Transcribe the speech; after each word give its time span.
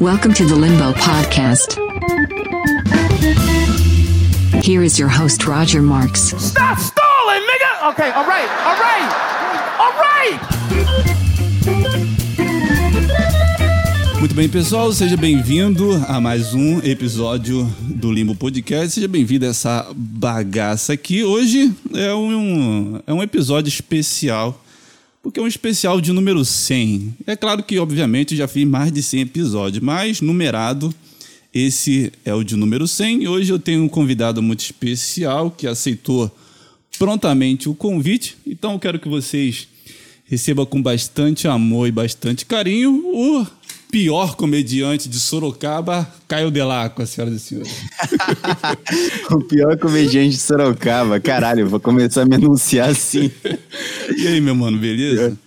Welcome 0.00 0.32
to 0.34 0.46
the 0.46 0.54
Limbo 0.56 0.94
Podcast. 0.94 1.76
Here 4.64 4.82
is 4.82 4.98
your 4.98 5.10
host, 5.10 5.46
Roger 5.46 5.82
Marks. 5.82 6.32
Stop 6.38 6.78
stalling, 6.78 7.42
nigga! 7.42 7.90
Okay, 7.92 8.10
all 8.10 8.24
right, 8.24 8.48
all 8.64 8.80
right, 8.80 9.12
all 9.78 9.92
right! 10.00 10.40
Muito 14.18 14.34
bem, 14.34 14.48
pessoal, 14.48 14.90
seja 14.94 15.16
bem-vindo 15.18 15.92
a 16.08 16.18
mais 16.22 16.54
um 16.54 16.78
episódio 16.78 17.64
do 17.82 18.10
Limbo 18.10 18.34
Podcast. 18.34 18.92
Seja 18.92 19.06
bem-vindo 19.06 19.44
a 19.44 19.48
essa 19.50 19.86
bagaça 19.94 20.94
aqui. 20.94 21.22
Hoje 21.22 21.70
é 21.94 22.14
um, 22.14 22.98
é 23.06 23.12
um 23.12 23.22
episódio 23.22 23.68
especial, 23.68 24.58
porque 25.22 25.38
é 25.38 25.42
um 25.42 25.46
especial 25.46 26.00
de 26.00 26.12
número 26.12 26.44
100. 26.44 27.14
É 27.26 27.36
claro 27.36 27.62
que, 27.62 27.78
obviamente, 27.78 28.36
já 28.36 28.48
fiz 28.48 28.66
mais 28.66 28.90
de 28.90 29.02
100 29.02 29.20
episódios, 29.20 29.82
mas 29.82 30.20
numerado, 30.20 30.92
esse 31.54 32.12
é 32.24 32.34
o 32.34 32.42
de 32.42 32.56
número 32.56 32.88
100. 32.88 33.22
E 33.22 33.28
hoje 33.28 33.52
eu 33.52 33.58
tenho 33.58 33.84
um 33.84 33.88
convidado 33.88 34.42
muito 34.42 34.60
especial 34.60 35.50
que 35.50 35.66
aceitou 35.66 36.30
prontamente 36.98 37.68
o 37.68 37.74
convite. 37.74 38.36
Então 38.46 38.72
eu 38.72 38.78
quero 38.80 38.98
que 38.98 39.08
vocês 39.08 39.68
recebam 40.26 40.66
com 40.66 40.82
bastante 40.82 41.46
amor 41.46 41.86
e 41.86 41.92
bastante 41.92 42.44
carinho 42.44 42.92
o 42.92 43.46
pior 43.92 44.36
comediante 44.36 45.06
de 45.06 45.20
Sorocaba, 45.20 46.10
Caio 46.26 46.50
Delacqua, 46.50 47.04
senhoras 47.04 47.34
e 47.36 47.38
senhores. 47.38 47.70
o 49.30 49.38
pior 49.40 49.76
comediante 49.76 50.30
de 50.30 50.38
Sorocaba. 50.38 51.20
Caralho, 51.20 51.68
vou 51.68 51.78
começar 51.78 52.22
a 52.22 52.24
me 52.24 52.36
anunciar 52.36 52.88
assim. 52.88 53.30
E 54.16 54.26
aí, 54.26 54.40
meu 54.40 54.54
mano, 54.54 54.78
beleza? 54.78 55.38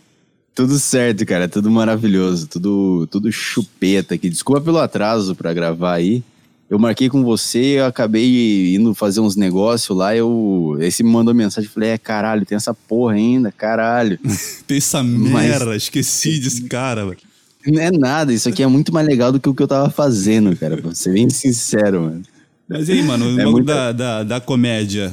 Tudo 0.53 0.77
certo, 0.77 1.25
cara. 1.25 1.49
Tudo 1.49 1.71
maravilhoso. 1.71 2.47
Tudo, 2.47 3.07
tudo 3.07 3.31
chupeta 3.31 4.13
aqui. 4.13 4.29
Desculpa 4.29 4.61
pelo 4.61 4.77
atraso 4.77 5.35
pra 5.35 5.51
gravar 5.51 5.95
aí. 5.95 6.23
Eu 6.69 6.77
marquei 6.77 7.09
com 7.09 7.23
você, 7.23 7.79
eu 7.79 7.85
acabei 7.85 8.75
indo 8.75 8.93
fazer 8.93 9.19
uns 9.19 9.35
negócios 9.35 9.95
lá, 9.95 10.15
eu... 10.15 10.75
Esse 10.79 11.03
me 11.03 11.11
mandou 11.11 11.31
mensagem, 11.31 11.69
falei, 11.69 11.89
é, 11.89 11.97
caralho, 11.97 12.43
tem 12.43 12.55
essa 12.55 12.73
porra 12.73 13.13
ainda, 13.13 13.51
caralho. 13.51 14.17
tem 14.65 14.77
essa 14.77 15.03
merda, 15.03 15.75
esqueci 15.75 16.39
desse 16.39 16.63
cara, 16.63 17.05
velho. 17.05 17.19
Não 17.65 17.81
é 17.81 17.91
nada, 17.91 18.31
isso 18.31 18.47
aqui 18.47 18.61
é 18.61 18.67
muito 18.67 18.93
mais 18.93 19.07
legal 19.07 19.31
do 19.31 19.39
que 19.39 19.49
o 19.49 19.53
que 19.55 19.63
eu 19.63 19.67
tava 19.67 19.89
fazendo, 19.89 20.55
cara, 20.55 20.77
pra 20.77 20.93
ser 20.93 21.13
bem 21.13 21.29
sincero, 21.29 22.01
mano. 22.01 22.23
Mas 22.67 22.89
aí, 22.89 23.01
mano, 23.01 23.25
o 23.25 23.39
é 23.39 23.45
muita... 23.45 23.73
da, 23.73 23.91
da, 23.91 24.23
da, 24.23 24.41
comédia 24.41 25.11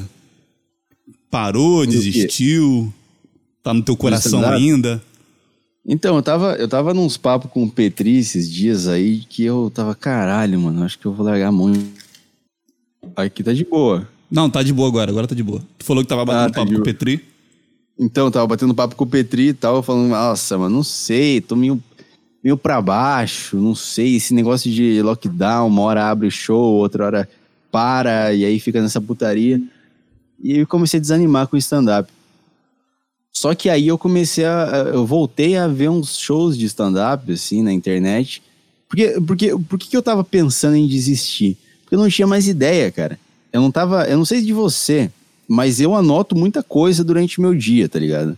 parou, 1.30 1.86
desistiu, 1.86 2.92
tá 3.62 3.72
no 3.72 3.82
teu 3.82 3.96
coração 3.96 4.44
ainda? 4.46 5.02
Então, 5.86 6.16
eu 6.16 6.22
tava, 6.22 6.54
eu 6.54 6.68
tava 6.68 6.94
nos 6.94 7.16
papos 7.16 7.50
com 7.50 7.64
o 7.64 7.70
Petri 7.70 8.18
esses 8.18 8.50
dias 8.50 8.86
aí 8.86 9.20
que 9.20 9.44
eu 9.44 9.70
tava, 9.74 9.94
caralho, 9.94 10.60
mano, 10.60 10.84
acho 10.84 10.98
que 10.98 11.06
eu 11.06 11.12
vou 11.12 11.26
largar 11.26 11.48
a 11.48 11.52
mão. 11.52 11.72
Aqui 13.16 13.42
tá 13.42 13.52
de 13.52 13.64
boa. 13.64 14.08
Não, 14.30 14.48
tá 14.48 14.62
de 14.62 14.72
boa 14.72 14.88
agora, 14.88 15.10
agora 15.10 15.26
tá 15.26 15.34
de 15.34 15.42
boa. 15.42 15.62
Tu 15.78 15.84
falou 15.84 16.02
que 16.02 16.08
tava 16.08 16.24
batendo 16.24 16.50
ah, 16.50 16.50
tá 16.50 16.60
papo 16.60 16.72
com 16.72 16.80
o 16.80 16.82
Petri? 16.82 17.24
Então, 17.98 18.30
tava 18.30 18.46
batendo 18.46 18.74
papo 18.74 18.94
com 18.94 19.04
o 19.04 19.06
Petri 19.06 19.48
e 19.48 19.54
tal, 19.54 19.82
falando, 19.82 20.08
nossa, 20.08 20.56
mano, 20.56 20.76
não 20.76 20.84
sei, 20.84 21.40
tô 21.40 21.56
meio 21.56 21.82
meio 22.42 22.56
para 22.56 22.80
baixo, 22.82 23.56
não 23.56 23.74
sei, 23.74 24.16
esse 24.16 24.34
negócio 24.34 24.70
de 24.70 25.00
lockdown, 25.02 25.68
uma 25.68 25.82
hora 25.82 26.10
abre 26.10 26.30
show, 26.30 26.74
outra 26.74 27.04
hora 27.04 27.28
para, 27.70 28.34
e 28.34 28.44
aí 28.44 28.58
fica 28.58 28.82
nessa 28.82 29.00
putaria. 29.00 29.60
E 30.42 30.58
eu 30.58 30.66
comecei 30.66 30.98
a 30.98 31.00
desanimar 31.00 31.46
com 31.46 31.56
o 31.56 31.58
stand-up. 31.58 32.10
Só 33.32 33.54
que 33.54 33.70
aí 33.70 33.88
eu 33.88 33.96
comecei 33.96 34.44
a. 34.44 34.90
Eu 34.92 35.06
voltei 35.06 35.56
a 35.56 35.66
ver 35.66 35.88
uns 35.88 36.18
shows 36.18 36.58
de 36.58 36.66
stand-up, 36.66 37.32
assim, 37.32 37.62
na 37.62 37.72
internet. 37.72 38.42
Porque, 38.88 39.20
porque, 39.26 39.56
por 39.68 39.78
que 39.78 39.96
eu 39.96 40.02
tava 40.02 40.22
pensando 40.22 40.76
em 40.76 40.86
desistir? 40.86 41.56
Porque 41.82 41.94
eu 41.94 41.98
não 41.98 42.10
tinha 42.10 42.26
mais 42.26 42.46
ideia, 42.46 42.90
cara. 42.92 43.18
Eu 43.50 43.62
não 43.62 43.70
tava. 43.70 44.04
Eu 44.04 44.18
não 44.18 44.24
sei 44.24 44.42
de 44.42 44.52
você, 44.52 45.10
mas 45.48 45.80
eu 45.80 45.94
anoto 45.94 46.36
muita 46.36 46.62
coisa 46.62 47.02
durante 47.02 47.38
o 47.38 47.42
meu 47.42 47.54
dia, 47.54 47.88
tá 47.88 47.98
ligado? 47.98 48.36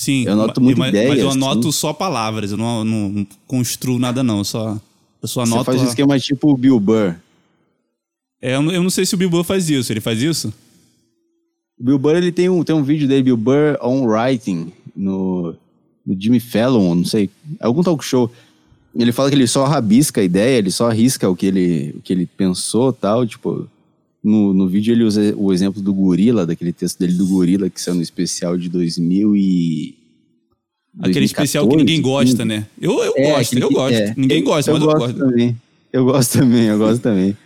Sim, 0.00 0.24
eu 0.24 0.32
anoto 0.32 0.62
muita 0.62 0.78
mas, 0.78 0.88
ideia. 0.88 1.08
Mas 1.10 1.18
eu 1.18 1.28
anoto 1.28 1.68
assim. 1.68 1.72
só 1.72 1.92
palavras, 1.92 2.52
eu 2.52 2.56
não, 2.56 2.82
não, 2.82 3.08
não, 3.10 3.26
construo 3.46 3.98
nada, 3.98 4.22
não. 4.22 4.38
Eu 4.38 4.44
só, 4.44 4.80
eu 5.20 5.28
só 5.28 5.42
anoto. 5.42 5.58
Você 5.58 5.64
faz 5.66 5.82
um 5.82 5.88
esquema 5.88 6.18
tipo 6.18 6.50
o 6.50 6.56
Bill 6.56 6.80
Burr. 6.80 7.16
É, 8.40 8.54
eu 8.54 8.82
não 8.82 8.88
sei 8.88 9.04
se 9.04 9.14
o 9.14 9.18
Bill 9.18 9.28
Burr 9.28 9.44
faz 9.44 9.68
isso. 9.68 9.92
Ele 9.92 10.00
faz 10.00 10.22
isso? 10.22 10.54
O 11.78 11.84
Bill 11.84 11.98
Burr 11.98 12.16
ele 12.16 12.32
tem 12.32 12.48
um, 12.48 12.64
tem 12.64 12.74
um 12.74 12.82
vídeo 12.82 13.06
dele, 13.06 13.24
Bill 13.24 13.36
Burr 13.36 13.76
on 13.82 14.06
Writing, 14.06 14.72
no, 14.96 15.54
no 16.06 16.18
Jimmy 16.18 16.40
Fallon, 16.40 16.94
não 16.94 17.04
sei, 17.04 17.28
algum 17.60 17.82
talk 17.82 18.02
show. 18.02 18.32
Ele 18.96 19.12
fala 19.12 19.28
que 19.28 19.36
ele 19.36 19.46
só 19.46 19.66
rabisca 19.66 20.22
a 20.22 20.24
ideia, 20.24 20.56
ele 20.56 20.70
só 20.70 20.88
arrisca 20.88 21.28
o 21.28 21.36
que 21.36 21.44
ele, 21.44 21.94
o 21.98 22.00
que 22.00 22.10
ele 22.10 22.24
pensou 22.24 22.90
tal, 22.90 23.26
tipo. 23.26 23.68
No, 24.22 24.52
no 24.52 24.68
vídeo 24.68 24.92
ele 24.92 25.04
usa 25.04 25.34
o 25.36 25.52
exemplo 25.52 25.80
do 25.80 25.94
gorila, 25.94 26.46
daquele 26.46 26.72
texto 26.72 26.98
dele 26.98 27.14
do 27.14 27.26
gorila, 27.26 27.70
que 27.70 27.80
saiu 27.80 27.94
no 27.94 28.02
especial 28.02 28.56
de 28.56 28.68
2000 28.68 29.36
e... 29.36 29.96
Aquele 30.98 31.20
2014, 31.20 31.26
especial 31.26 31.68
que 31.68 31.76
ninguém 31.76 32.02
gosta, 32.02 32.44
né? 32.44 32.66
Eu, 32.80 33.02
eu 33.02 33.14
é, 33.16 33.32
gosto, 33.32 33.58
eu 33.58 33.70
gosto. 33.70 33.94
É. 33.94 34.14
Ninguém 34.16 34.42
gosta, 34.42 34.70
eu 34.70 34.74
mas 34.74 34.84
gosto 34.84 34.96
eu 34.96 35.06
gosto. 35.06 35.18
Também. 35.18 35.56
Eu 35.92 36.04
gosto 36.04 36.38
também, 36.38 36.64
eu 36.64 36.78
gosto 36.78 37.00
também. 37.00 37.36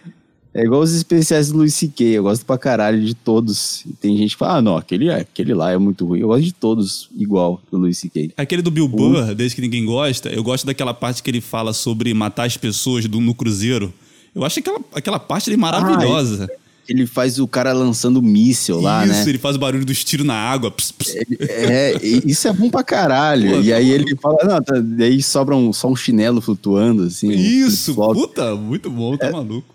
É 0.54 0.62
igual 0.62 0.82
os 0.82 0.92
especiais 0.92 1.50
do 1.50 1.58
Luiz 1.58 1.74
C.K., 1.74 2.04
eu 2.04 2.22
gosto 2.22 2.46
pra 2.46 2.56
caralho 2.56 3.04
de 3.04 3.12
todos. 3.12 3.84
E 3.84 3.92
tem 3.94 4.16
gente 4.16 4.30
que 4.30 4.36
fala, 4.36 4.58
ah, 4.58 4.62
não, 4.62 4.76
aquele, 4.76 5.10
aquele 5.10 5.52
lá 5.52 5.72
é 5.72 5.78
muito 5.78 6.06
ruim. 6.06 6.20
Eu 6.20 6.28
gosto 6.28 6.44
de 6.44 6.54
todos 6.54 7.10
igual 7.16 7.60
do 7.72 7.76
Luiz 7.76 7.98
C.K. 7.98 8.32
Aquele 8.36 8.62
do 8.62 8.70
Bill 8.70 8.86
Burr, 8.86 9.34
desde 9.34 9.56
que 9.56 9.60
ninguém 9.60 9.84
gosta, 9.84 10.28
eu 10.28 10.44
gosto 10.44 10.64
daquela 10.64 10.94
parte 10.94 11.24
que 11.24 11.30
ele 11.30 11.40
fala 11.40 11.72
sobre 11.72 12.14
matar 12.14 12.44
as 12.44 12.56
pessoas 12.56 13.06
do, 13.06 13.20
no 13.20 13.34
cruzeiro. 13.34 13.92
Eu 14.32 14.44
acho 14.44 14.60
aquela, 14.60 14.78
aquela 14.94 15.18
parte 15.18 15.50
ali 15.50 15.56
maravilhosa. 15.56 16.48
Ah, 16.48 16.63
ele 16.88 17.06
faz 17.06 17.38
o 17.38 17.46
cara 17.46 17.72
lançando 17.72 18.20
míssil 18.22 18.80
lá, 18.80 19.04
isso, 19.04 19.12
né? 19.12 19.20
Isso, 19.20 19.28
ele 19.28 19.38
faz 19.38 19.56
o 19.56 19.58
barulho 19.58 19.84
dos 19.84 20.04
tiros 20.04 20.26
na 20.26 20.34
água. 20.34 20.70
Pss, 20.70 20.92
pss. 20.92 21.18
É, 21.40 21.98
isso 22.02 22.48
é 22.48 22.52
bom 22.52 22.70
pra 22.70 22.84
caralho. 22.84 23.50
Pô, 23.52 23.60
e 23.60 23.72
aí 23.72 23.90
ele 23.90 24.16
fala, 24.16 24.38
não, 24.44 24.62
tá, 24.62 24.74
aí 25.00 25.22
sobra 25.22 25.56
um, 25.56 25.72
só 25.72 25.88
um 25.88 25.96
chinelo 25.96 26.40
flutuando, 26.40 27.04
assim. 27.04 27.30
Isso, 27.30 27.94
puta, 27.94 28.54
muito 28.54 28.90
bom, 28.90 29.16
tá 29.16 29.26
é, 29.26 29.32
maluco. 29.32 29.74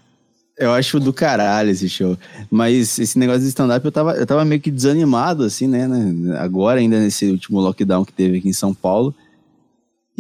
Eu 0.58 0.74
acho 0.74 1.00
do 1.00 1.14
caralho 1.14 1.70
esse 1.70 1.88
show. 1.88 2.18
Mas 2.52 3.00
esse 3.00 3.18
negócio 3.18 3.42
de 3.42 3.48
stand-up 3.48 3.86
eu 3.86 3.92
tava, 3.92 4.14
eu 4.14 4.28
tava 4.28 4.44
meio 4.44 4.60
que 4.60 4.70
desanimado, 4.70 5.44
assim, 5.44 5.68
né, 5.68 5.88
né? 5.88 6.38
Agora, 6.38 6.80
ainda 6.80 7.00
nesse 7.00 7.26
último 7.26 7.62
lockdown 7.62 8.04
que 8.04 8.12
teve 8.12 8.40
aqui 8.40 8.50
em 8.50 8.54
São 8.54 8.74
Paulo. 8.74 9.16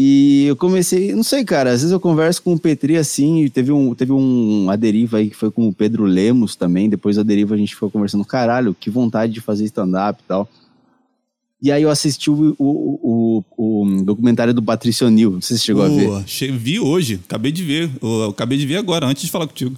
E 0.01 0.45
eu 0.45 0.55
comecei, 0.55 1.13
não 1.13 1.23
sei, 1.23 1.43
cara, 1.43 1.71
às 1.71 1.81
vezes 1.81 1.91
eu 1.91 1.99
converso 1.99 2.41
com 2.41 2.53
o 2.53 2.57
Petri 2.57 2.95
assim, 2.95 3.49
teve 3.49 3.69
um, 3.69 3.93
teve 3.93 4.13
um 4.13 4.69
a 4.69 4.77
deriva 4.77 5.17
aí 5.17 5.29
que 5.29 5.35
foi 5.35 5.51
com 5.51 5.67
o 5.67 5.73
Pedro 5.73 6.05
Lemos 6.05 6.55
também, 6.55 6.89
depois 6.89 7.17
da 7.17 7.21
deriva 7.21 7.53
a 7.53 7.57
gente 7.57 7.75
foi 7.75 7.89
conversando, 7.89 8.23
caralho, 8.23 8.73
que 8.73 8.89
vontade 8.89 9.33
de 9.33 9.41
fazer 9.41 9.65
stand-up 9.65 10.21
e 10.23 10.25
tal. 10.25 10.49
E 11.61 11.69
aí 11.69 11.83
eu 11.83 11.89
assisti 11.89 12.29
o, 12.29 12.55
o, 12.57 13.43
o, 13.57 13.83
o 13.83 14.03
documentário 14.05 14.53
do 14.53 14.63
Patrício 14.63 15.09
Nil, 15.09 15.31
não 15.31 15.41
sei 15.41 15.57
se 15.57 15.63
você 15.63 15.65
chegou 15.65 15.85
Boa, 15.89 16.19
a 16.19 16.21
ver. 16.21 16.51
Vi 16.53 16.79
hoje, 16.79 17.19
acabei 17.25 17.51
de 17.51 17.65
ver, 17.65 17.91
eu 18.01 18.29
acabei 18.29 18.57
de 18.57 18.65
ver 18.65 18.77
agora, 18.77 19.05
antes 19.05 19.23
de 19.23 19.29
falar 19.29 19.47
contigo. 19.47 19.75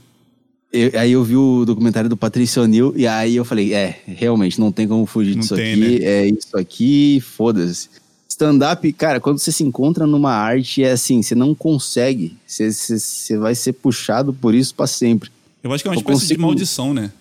Eu, 0.71 0.99
aí 0.99 1.13
eu 1.13 1.23
vi 1.23 1.35
o 1.35 1.65
documentário 1.65 2.07
do 2.07 2.15
Patrício 2.15 2.63
Nil 2.67 2.93
e 2.95 3.07
aí 3.07 3.35
eu 3.35 3.43
falei, 3.43 3.73
é, 3.73 3.99
realmente, 4.05 4.59
não 4.59 4.71
tem 4.71 4.87
como 4.87 5.03
fugir 5.07 5.33
não 5.33 5.41
disso 5.41 5.55
tem, 5.55 5.73
aqui, 5.73 5.99
né? 5.99 6.05
é 6.05 6.27
isso 6.27 6.55
aqui, 6.55 7.19
foda-se 7.21 8.00
stand-up, 8.41 8.91
cara, 8.93 9.19
quando 9.19 9.37
você 9.37 9.51
se 9.51 9.63
encontra 9.63 10.07
numa 10.07 10.31
arte, 10.31 10.83
é 10.83 10.91
assim, 10.91 11.21
você 11.21 11.35
não 11.35 11.53
consegue. 11.53 12.35
Você, 12.45 12.71
você, 12.71 12.99
você 12.99 13.37
vai 13.37 13.53
ser 13.53 13.73
puxado 13.73 14.33
por 14.33 14.55
isso 14.55 14.73
para 14.73 14.87
sempre. 14.87 15.29
Eu 15.63 15.71
acho 15.71 15.83
que 15.83 15.87
é 15.87 15.91
uma 15.91 15.95
eu 15.95 15.99
espécie 15.99 16.21
consigo... 16.21 16.37
de 16.39 16.41
maldição, 16.41 16.93
né? 16.93 17.11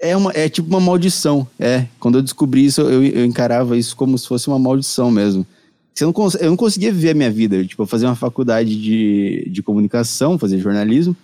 É, 0.00 0.16
uma, 0.16 0.30
é 0.32 0.48
tipo 0.48 0.68
uma 0.68 0.80
maldição, 0.80 1.46
é. 1.58 1.86
Quando 1.98 2.18
eu 2.18 2.22
descobri 2.22 2.64
isso, 2.64 2.80
eu, 2.82 3.04
eu 3.04 3.24
encarava 3.24 3.76
isso 3.76 3.96
como 3.96 4.16
se 4.16 4.26
fosse 4.26 4.48
uma 4.48 4.58
maldição 4.58 5.10
mesmo. 5.10 5.46
Você 5.94 6.04
não, 6.04 6.14
eu 6.40 6.50
não 6.50 6.56
conseguia 6.56 6.92
viver 6.92 7.10
a 7.10 7.14
minha 7.14 7.30
vida. 7.30 7.64
Tipo, 7.64 7.82
eu 7.82 7.86
fazia 7.86 8.08
uma 8.08 8.14
faculdade 8.14 8.76
de, 8.76 9.48
de 9.50 9.62
comunicação, 9.62 10.38
fazer 10.38 10.58
jornalismo, 10.58 11.16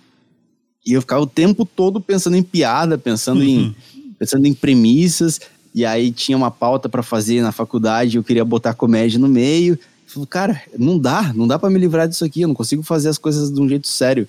e 0.85 0.93
eu 0.93 1.01
ficava 1.01 1.21
o 1.21 1.27
tempo 1.27 1.65
todo 1.65 2.01
pensando 2.01 2.35
em 2.35 2.43
piada, 2.43 2.97
pensando, 2.97 3.41
uhum. 3.41 3.45
em, 3.47 3.75
pensando 4.17 4.47
em 4.47 4.53
premissas, 4.53 5.39
e 5.73 5.85
aí 5.85 6.11
tinha 6.11 6.37
uma 6.37 6.51
pauta 6.51 6.87
para 6.87 7.01
fazer 7.01 7.41
na 7.41 7.51
faculdade, 7.51 8.17
eu 8.17 8.23
queria 8.23 8.45
botar 8.45 8.73
comédia 8.73 9.19
no 9.19 9.27
meio. 9.27 9.77
falei, 10.05 10.27
cara, 10.27 10.61
não 10.77 10.99
dá, 10.99 11.33
não 11.33 11.47
dá 11.47 11.57
para 11.57 11.69
me 11.69 11.79
livrar 11.79 12.07
disso 12.07 12.23
aqui, 12.23 12.41
eu 12.41 12.47
não 12.47 12.55
consigo 12.55 12.83
fazer 12.83 13.09
as 13.09 13.17
coisas 13.17 13.51
de 13.51 13.59
um 13.59 13.67
jeito 13.67 13.87
sério. 13.87 14.27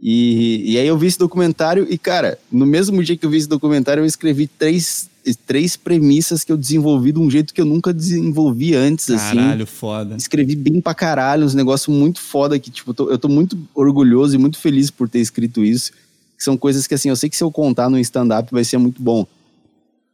E, 0.00 0.74
e 0.74 0.78
aí 0.78 0.86
eu 0.86 0.96
vi 0.96 1.08
esse 1.08 1.18
documentário 1.18 1.86
e, 1.90 1.98
cara, 1.98 2.38
no 2.52 2.64
mesmo 2.64 3.02
dia 3.02 3.16
que 3.16 3.26
eu 3.26 3.30
vi 3.30 3.38
esse 3.38 3.48
documentário, 3.48 4.02
eu 4.02 4.06
escrevi 4.06 4.46
três, 4.46 5.08
três 5.44 5.76
premissas 5.76 6.44
que 6.44 6.52
eu 6.52 6.56
desenvolvi 6.56 7.10
de 7.10 7.18
um 7.18 7.28
jeito 7.28 7.52
que 7.52 7.60
eu 7.60 7.64
nunca 7.64 7.92
desenvolvi 7.92 8.74
antes, 8.76 9.06
caralho, 9.06 9.26
assim. 9.26 9.36
Caralho, 9.36 9.66
foda. 9.66 10.16
Escrevi 10.16 10.54
bem 10.54 10.80
pra 10.80 10.94
caralho, 10.94 11.44
uns 11.44 11.54
negócios 11.54 11.94
muito 11.94 12.20
foda 12.20 12.58
que, 12.58 12.70
tipo, 12.70 12.90
eu 12.90 12.94
tô, 12.94 13.10
eu 13.10 13.18
tô 13.18 13.28
muito 13.28 13.58
orgulhoso 13.74 14.34
e 14.34 14.38
muito 14.38 14.58
feliz 14.58 14.90
por 14.90 15.08
ter 15.08 15.18
escrito 15.18 15.64
isso. 15.64 15.90
Que 16.36 16.44
são 16.44 16.56
coisas 16.56 16.86
que, 16.86 16.94
assim, 16.94 17.08
eu 17.08 17.16
sei 17.16 17.28
que 17.28 17.36
se 17.36 17.42
eu 17.42 17.50
contar 17.50 17.90
no 17.90 17.98
stand-up 17.98 18.52
vai 18.52 18.62
ser 18.62 18.78
muito 18.78 19.02
bom. 19.02 19.26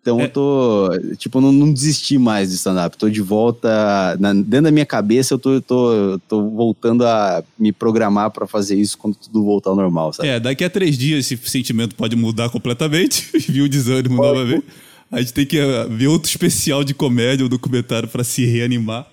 Então 0.04 0.20
É. 0.20 0.24
eu 0.24 0.28
tô, 0.28 0.90
tipo, 1.16 1.40
não, 1.40 1.50
não 1.50 1.72
desisti 1.72 2.18
mais 2.18 2.50
de 2.50 2.56
stand-up. 2.56 2.94
Tô 2.98 3.08
de 3.08 3.22
volta, 3.22 4.14
na- 4.20 4.34
dentro 4.34 4.64
da 4.64 4.70
minha 4.70 4.84
cabeça 4.84 5.32
eu 5.32 5.38
tô, 5.38 5.62
tô, 5.62 6.20
tô 6.28 6.50
voltando 6.50 7.06
a 7.06 7.42
me 7.58 7.72
programar 7.72 8.30
pra 8.30 8.46
fazer 8.46 8.76
isso 8.76 8.98
quando 8.98 9.14
tudo 9.14 9.42
voltar 9.42 9.70
ao 9.70 9.76
normal, 9.76 10.12
sabe? 10.12 10.28
É, 10.28 10.38
daqui 10.38 10.62
a 10.62 10.68
três 10.68 10.98
dias 10.98 11.24
esse 11.32 11.38
sentimento 11.48 11.94
pode 11.94 12.14
mudar 12.16 12.50
completamente. 12.50 13.30
Viu 13.48 13.64
o 13.64 13.68
desânimo 13.68 14.16
novamente. 14.16 14.64
A 15.10 15.20
gente 15.20 15.32
tem 15.32 15.46
que 15.46 15.58
eh, 15.58 15.86
ver 15.88 16.08
outro 16.08 16.28
especial 16.28 16.84
de 16.84 16.92
comédia 16.92 17.42
ou 17.42 17.48
documentário 17.48 18.06
pra 18.06 18.22
se 18.22 18.44
reanimar. 18.44 19.06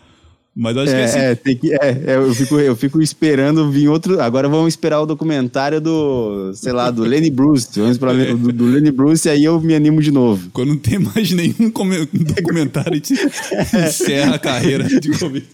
Mas 0.53 0.75
eu 0.75 0.81
acho 0.81 0.92
que 0.92 0.98
É, 0.98 1.03
assim, 1.06 1.18
é, 1.19 1.36
tem 1.36 1.56
que, 1.57 1.74
é, 1.74 2.03
é, 2.07 2.15
eu, 2.18 2.36
fico, 2.36 2.59
eu 2.59 2.75
fico 2.75 3.01
esperando 3.01 3.71
vir 3.71 3.88
outro. 3.88 4.19
Agora 4.21 4.50
vamos 4.50 4.74
esperar 4.74 5.00
o 5.00 5.06
documentário 5.06 5.80
do, 5.80 6.51
sei 6.53 6.74
lá, 6.74 6.92
do 6.92 7.03
Lenny 7.03 7.30
Bruce. 7.30 7.69
Vamos 7.75 7.92
esperar 7.92 8.19
É. 8.19 8.33
do, 8.33 8.51
do 8.51 8.65
Lenny 8.65 8.92
Bruce 8.92 9.25
e 9.27 9.31
aí 9.31 9.44
eu 9.45 9.62
me 9.62 9.74
animo 9.74 10.01
de 10.01 10.12
novo. 10.12 10.50
quando 10.51 10.69
não 10.69 10.77
tem 10.77 11.00
mais 11.00 11.31
nenhum 11.31 11.71
documentário, 12.36 12.92
a 12.92 12.95
gente 12.95 13.13
encerra 13.88 14.36
a 14.36 14.39
carreira 14.39 14.83
de 14.83 15.18
comédia. 15.18 15.48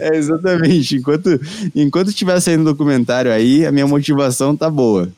É, 0.00 0.16
exatamente. 0.16 0.96
Enquanto, 0.96 1.40
enquanto 1.74 2.08
estiver 2.08 2.38
saindo 2.40 2.64
documentário 2.64 3.32
aí, 3.32 3.66
a 3.66 3.72
minha 3.72 3.86
motivação 3.86 4.54
tá 4.56 4.70
boa. 4.70 5.08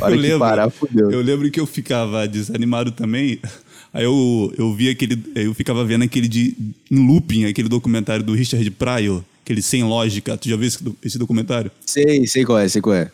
A 0.00 0.04
hora 0.04 0.14
Eu 0.14 0.16
que 0.16 0.22
lembro, 0.22 0.38
parar, 0.40 0.70
fudeu. 0.70 1.10
eu 1.10 1.20
lembro 1.20 1.50
que 1.50 1.60
eu 1.60 1.66
ficava 1.66 2.26
desanimado 2.26 2.90
também. 2.90 3.38
Aí 3.92 4.04
eu, 4.04 4.52
eu 4.56 4.72
vi 4.74 4.88
aquele. 4.88 5.20
Eu 5.34 5.52
ficava 5.54 5.84
vendo 5.84 6.04
aquele 6.04 6.28
de 6.28 6.54
em 6.90 7.06
looping, 7.06 7.44
aquele 7.44 7.68
documentário 7.68 8.24
do 8.24 8.34
Richard 8.34 8.68
Pryor, 8.72 9.22
aquele 9.44 9.60
sem 9.60 9.82
lógica. 9.82 10.36
Tu 10.36 10.48
já 10.48 10.56
viu 10.56 10.68
esse, 10.68 10.78
esse 11.04 11.18
documentário? 11.18 11.70
Sei, 11.84 12.26
sei 12.26 12.44
qual 12.44 12.58
é, 12.58 12.68
sei 12.68 12.80
qual 12.80 12.94
é. 12.94 13.10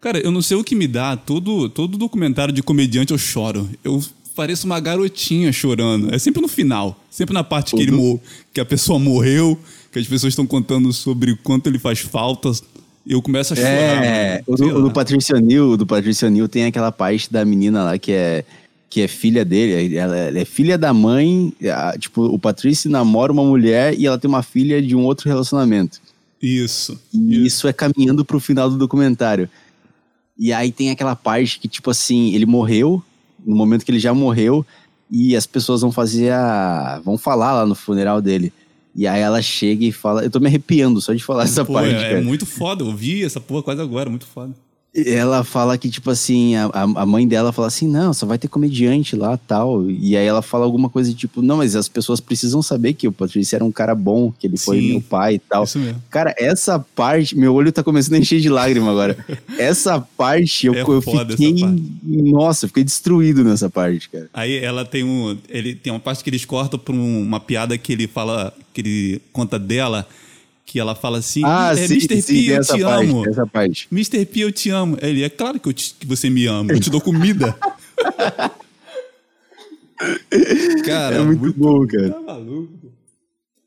Cara, 0.00 0.18
eu 0.18 0.30
não 0.30 0.42
sei 0.42 0.56
o 0.56 0.64
que 0.64 0.74
me 0.74 0.86
dá. 0.86 1.16
Todo, 1.16 1.68
todo 1.68 1.96
documentário 1.96 2.52
de 2.52 2.62
comediante 2.62 3.12
eu 3.12 3.18
choro. 3.18 3.68
Eu 3.84 4.02
pareço 4.34 4.66
uma 4.66 4.78
garotinha 4.78 5.52
chorando. 5.52 6.14
É 6.14 6.18
sempre 6.18 6.42
no 6.42 6.48
final. 6.48 7.02
Sempre 7.10 7.32
na 7.32 7.42
parte 7.42 7.74
que, 7.74 7.82
ele 7.82 7.92
mor 7.92 8.20
que 8.52 8.60
a 8.60 8.64
pessoa 8.64 8.98
morreu, 8.98 9.58
que 9.90 9.98
as 9.98 10.06
pessoas 10.06 10.32
estão 10.32 10.46
contando 10.46 10.92
sobre 10.92 11.34
quanto 11.36 11.68
ele 11.68 11.78
faz 11.78 12.00
falta. 12.00 12.50
Eu 13.06 13.22
começo 13.22 13.54
a 13.54 13.56
chorar. 13.56 14.04
É, 14.04 14.42
o 14.46 14.54
do, 14.54 14.66
o 14.66 14.82
do. 14.82 14.90
Patricio 14.90 15.40
Neal, 15.40 15.76
do 15.76 15.86
Patricio 15.86 16.28
Neal 16.28 16.48
tem 16.48 16.64
aquela 16.64 16.92
parte 16.92 17.32
da 17.32 17.44
menina 17.44 17.84
lá 17.84 17.98
que 17.98 18.12
é 18.12 18.44
que 18.88 19.00
é 19.02 19.08
filha 19.08 19.44
dele, 19.44 19.96
ela, 19.96 20.16
é 20.16 20.44
filha 20.44 20.78
da 20.78 20.92
mãe, 20.94 21.52
a- 21.72 21.96
tipo, 21.98 22.22
o 22.24 22.38
Patrício 22.38 22.90
namora 22.90 23.32
uma 23.32 23.44
mulher 23.44 23.94
e 23.98 24.06
ela 24.06 24.18
tem 24.18 24.28
uma 24.28 24.42
filha 24.42 24.80
de 24.80 24.94
um 24.94 25.04
outro 25.04 25.28
relacionamento. 25.28 26.00
Isso. 26.40 26.98
E 27.12 27.44
isso 27.46 27.66
é 27.66 27.72
caminhando 27.72 28.24
pro 28.24 28.38
final 28.38 28.70
do 28.70 28.76
documentário. 28.78 29.48
E 30.38 30.52
aí 30.52 30.70
tem 30.70 30.90
aquela 30.90 31.16
parte 31.16 31.58
que, 31.58 31.66
tipo 31.66 31.90
assim, 31.90 32.34
ele 32.34 32.46
morreu, 32.46 33.02
no 33.44 33.56
momento 33.56 33.84
que 33.84 33.90
ele 33.90 33.98
já 33.98 34.12
morreu, 34.14 34.64
e 35.10 35.34
as 35.36 35.46
pessoas 35.46 35.80
vão 35.80 35.90
fazer 35.92 36.32
a. 36.32 37.00
vão 37.04 37.16
falar 37.16 37.52
lá 37.54 37.66
no 37.66 37.74
funeral 37.74 38.20
dele. 38.20 38.52
E 38.94 39.06
aí 39.06 39.20
ela 39.20 39.40
chega 39.40 39.84
e 39.84 39.92
fala. 39.92 40.22
Eu 40.24 40.30
tô 40.30 40.38
me 40.40 40.46
arrepiando 40.46 41.00
só 41.00 41.12
de 41.14 41.22
falar 41.22 41.44
essa 41.44 41.64
Pô, 41.64 41.74
parte. 41.74 41.94
é, 41.94 41.98
é 41.98 42.08
cara. 42.10 42.22
muito 42.22 42.44
foda. 42.44 42.82
Eu 42.84 42.94
vi 42.94 43.24
essa 43.24 43.40
porra 43.40 43.62
quase 43.62 43.80
agora, 43.80 44.10
muito 44.10 44.26
foda. 44.26 44.52
Ela 45.04 45.44
fala 45.44 45.76
que, 45.76 45.90
tipo 45.90 46.10
assim, 46.10 46.54
a, 46.56 46.70
a 46.72 47.04
mãe 47.04 47.28
dela 47.28 47.52
fala 47.52 47.68
assim, 47.68 47.86
não, 47.86 48.14
só 48.14 48.24
vai 48.24 48.38
ter 48.38 48.48
comediante 48.48 49.14
lá 49.14 49.36
tal. 49.36 49.90
E 49.90 50.16
aí 50.16 50.24
ela 50.26 50.40
fala 50.40 50.64
alguma 50.64 50.88
coisa 50.88 51.12
tipo, 51.12 51.42
não, 51.42 51.58
mas 51.58 51.76
as 51.76 51.88
pessoas 51.88 52.18
precisam 52.18 52.62
saber 52.62 52.94
que 52.94 53.06
o 53.06 53.12
Patrício 53.12 53.54
era 53.56 53.64
um 53.64 53.70
cara 53.72 53.94
bom, 53.94 54.32
que 54.32 54.46
ele 54.46 54.56
foi 54.56 54.80
Sim, 54.80 54.90
meu 54.92 55.00
pai 55.02 55.34
e 55.34 55.38
tal. 55.38 55.64
Isso 55.64 55.78
mesmo. 55.78 56.02
Cara, 56.08 56.34
essa 56.38 56.78
parte, 56.78 57.36
meu 57.36 57.52
olho 57.54 57.70
tá 57.70 57.82
começando 57.82 58.14
a 58.14 58.18
encher 58.18 58.40
de 58.40 58.48
lágrima 58.48 58.90
agora. 58.90 59.16
essa 59.58 60.00
parte, 60.00 60.66
eu, 60.66 60.74
É 60.74 60.80
eu 60.82 61.02
fiquei. 61.02 61.60
parte. 61.60 61.82
Nossa, 62.02 62.64
eu 62.64 62.68
fiquei 62.68 62.84
destruído 62.84 63.44
nessa 63.44 63.68
parte, 63.68 64.08
cara. 64.08 64.30
Aí 64.32 64.56
ela 64.56 64.84
tem 64.84 65.04
um. 65.04 65.36
Ele 65.48 65.74
tem 65.74 65.92
uma 65.92 66.00
parte 66.00 66.24
que 66.24 66.30
eles 66.30 66.44
cortam 66.44 66.78
pra 66.78 66.94
um- 66.94 67.22
uma 67.22 67.40
piada 67.40 67.76
que 67.76 67.92
ele 67.92 68.06
fala, 68.06 68.52
que 68.72 68.80
ele 68.80 69.22
conta 69.32 69.58
dela, 69.58 70.06
que 70.66 70.78
ela 70.80 70.94
fala 70.96 71.18
assim, 71.18 71.42
Ah, 71.44 71.70
é, 71.72 71.86
sim, 71.86 71.94
Mr. 71.94 72.20
sim, 72.20 72.34
P, 72.44 72.50
eu 72.50 72.60
te 72.60 72.66
parte, 72.82 72.82
amo. 72.82 73.28
essa 73.28 73.46
parte. 73.46 73.88
Mr. 73.92 74.26
P, 74.26 74.40
eu 74.40 74.50
te 74.52 74.68
amo. 74.70 74.98
Ele, 75.00 75.22
é 75.22 75.28
claro 75.30 75.58
que, 75.60 75.68
eu 75.68 75.72
te- 75.72 75.94
que 75.98 76.04
você 76.06 76.28
me 76.28 76.44
ama, 76.46 76.72
eu 76.72 76.80
te 76.80 76.90
dou 76.90 77.00
comida. 77.00 77.56
Cara, 80.84 81.16
É 81.16 81.22
muito, 81.24 81.58
bom, 81.58 81.86
cara. 81.86 82.10
Tá 82.10 82.20
maluco. 82.20 82.92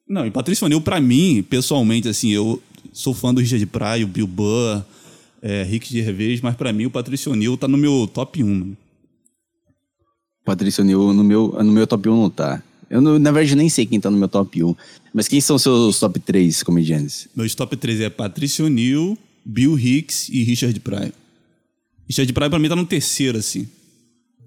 Não, 0.08 0.26
e 0.26 0.32
Patrício 0.32 0.66
O'Neill, 0.66 0.82
pra 0.82 1.00
mim, 1.00 1.44
pessoalmente, 1.48 2.08
assim, 2.08 2.30
eu 2.30 2.62
sou 2.94 3.14
fã 3.14 3.34
do 3.34 3.40
Richard 3.42 3.66
Pryor, 3.68 4.08
Bill 4.08 4.28
Burr, 4.28 4.84
é, 5.42 5.64
Rick 5.64 5.92
Gervais, 5.92 6.42
mas 6.42 6.56
pra 6.56 6.74
mim 6.74 6.86
o 6.86 6.92
Patrício 6.92 7.32
O'Neill 7.32 7.58
tá 7.58 7.68
no 7.68 7.78
meu 7.78 8.08
top 8.12 8.44
1. 8.44 8.48
mano. 8.48 8.78
Patrício 10.46 10.84
Neil 10.84 11.14
no 11.14 11.24
meu, 11.24 11.56
no 11.64 11.72
meu 11.72 11.86
top 11.86 12.10
1 12.10 12.22
não 12.24 12.30
tá. 12.30 12.64
Eu, 12.90 13.02
na 13.02 13.32
verdade, 13.32 13.56
nem 13.56 13.70
sei 13.70 13.86
quem 13.86 14.00
tá 14.00 14.10
no 14.10 14.18
meu 14.18 14.28
top 14.28 14.64
1. 14.64 14.76
Mas 15.14 15.28
quem 15.28 15.42
são 15.42 15.58
seus 15.58 16.00
top 16.00 16.20
3 16.20 16.62
comediantes? 16.64 17.28
Meus 17.36 17.56
top 17.56 17.76
3 17.76 18.02
é 18.02 18.10
Patrício 18.10 18.66
O'Neill, 18.66 19.18
Bill 19.44 19.78
Hicks 19.78 20.30
e 20.30 20.44
Richard 20.44 20.80
Pryor. 20.80 21.12
Richard 22.08 22.32
Pryor 22.34 22.50
pra 22.50 22.60
mim 22.60 22.70
tá 22.70 22.76
no 22.76 22.86
terceiro, 22.86 23.38
assim. 23.38 23.68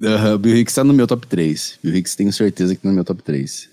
Aham, 0.02 0.38
Bill 0.38 0.56
Hicks 0.58 0.74
tá 0.74 0.82
no 0.84 0.92
meu 0.92 1.06
top 1.06 1.26
3. 1.26 1.78
Bill 1.82 1.96
Hicks 1.96 2.14
tenho 2.16 2.32
certeza 2.32 2.74
que 2.74 2.82
tá 2.82 2.88
no 2.88 2.94
meu 2.94 3.04
top 3.04 3.22
3. 3.22 3.68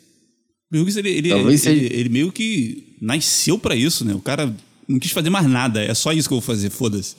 Bill 0.72 0.84
Hicks, 0.84 0.96
ele, 0.98 1.10
ele, 1.10 1.32
ele, 1.32 1.58
seja- 1.58 1.94
ele 1.94 2.10
meio 2.10 2.32
que 2.32 2.96
nasceu 3.02 3.58
pra 3.58 3.76
isso, 3.76 4.06
né? 4.06 4.14
O 4.14 4.20
cara 4.20 4.56
não 4.88 5.00
quis 5.00 5.12
fazer 5.12 5.30
mais 5.30 5.48
nada, 5.48 5.82
é 5.84 5.94
só 5.94 6.12
isso 6.14 6.28
que 6.28 6.34
eu 6.34 6.40
vou 6.40 6.46
fazer, 6.46 6.70
foda-se. 6.70 7.16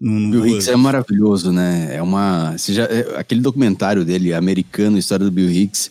Bill 0.00 0.40
vou- 0.40 0.46
Hicks 0.48 0.68
é 0.68 0.76
maravilhoso, 0.76 1.52
né? 1.52 1.96
É 1.96 2.02
uma. 2.02 2.56
Já, 2.56 2.84
é- 2.84 3.16
aquele 3.18 3.40
documentário 3.40 4.04
dele, 4.04 4.32
americano, 4.32 4.96
História 4.98 5.24
do 5.24 5.30
Bill 5.32 5.50
Hicks, 5.50 5.90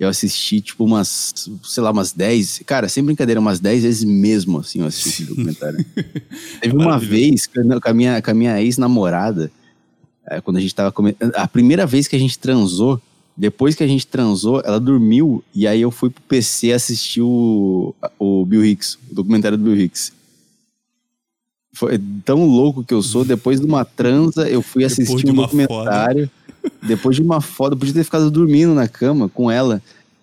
eu 0.00 0.08
assisti, 0.08 0.62
tipo, 0.62 0.82
umas, 0.82 1.34
sei 1.62 1.82
lá, 1.82 1.90
umas 1.90 2.10
10. 2.10 2.62
Cara, 2.64 2.88
sem 2.88 3.04
brincadeira, 3.04 3.38
umas 3.38 3.60
10 3.60 3.82
vezes 3.82 4.02
mesmo, 4.02 4.58
assim, 4.60 4.80
eu 4.80 4.86
assisti 4.86 5.08
esse 5.10 5.24
documentário. 5.26 5.84
Teve 6.58 6.74
uma 6.74 6.98
vez 6.98 7.46
com 7.46 7.60
a- 7.60 7.92
minha, 7.92 8.22
com 8.22 8.30
a 8.30 8.34
minha 8.34 8.62
ex-namorada, 8.62 9.52
é, 10.26 10.40
quando 10.40 10.56
a 10.56 10.60
gente 10.60 10.74
tava 10.74 10.90
come... 10.90 11.14
A 11.34 11.46
primeira 11.46 11.86
vez 11.86 12.08
que 12.08 12.16
a 12.16 12.18
gente 12.18 12.38
transou, 12.38 12.98
depois 13.36 13.74
que 13.74 13.84
a 13.84 13.86
gente 13.86 14.06
transou, 14.06 14.62
ela 14.64 14.80
dormiu, 14.80 15.44
e 15.54 15.66
aí 15.66 15.82
eu 15.82 15.90
fui 15.90 16.08
pro 16.08 16.22
PC 16.22 16.72
assistir 16.72 17.20
o, 17.20 17.94
o 18.18 18.46
Bill 18.46 18.64
Hicks, 18.64 18.98
o 19.10 19.14
documentário 19.14 19.58
do 19.58 19.64
Bill 19.64 19.82
Hicks. 19.82 20.12
Foi 21.74 22.00
tão 22.24 22.46
louco 22.46 22.82
que 22.82 22.94
eu 22.94 23.02
sou, 23.02 23.22
depois 23.22 23.60
de 23.60 23.66
uma 23.66 23.84
transa, 23.84 24.48
eu 24.48 24.62
fui 24.62 24.82
assistir 24.82 25.28
um 25.28 25.34
documentário. 25.34 26.30
Depois 26.82 27.16
de 27.16 27.22
uma 27.22 27.40
foda, 27.40 27.74
eu 27.74 27.78
podia 27.78 27.94
ter 27.94 28.04
ficado 28.04 28.30
dormindo 28.30 28.74
na 28.74 28.88
cama 28.88 29.28
com 29.28 29.50
ela, 29.50 29.82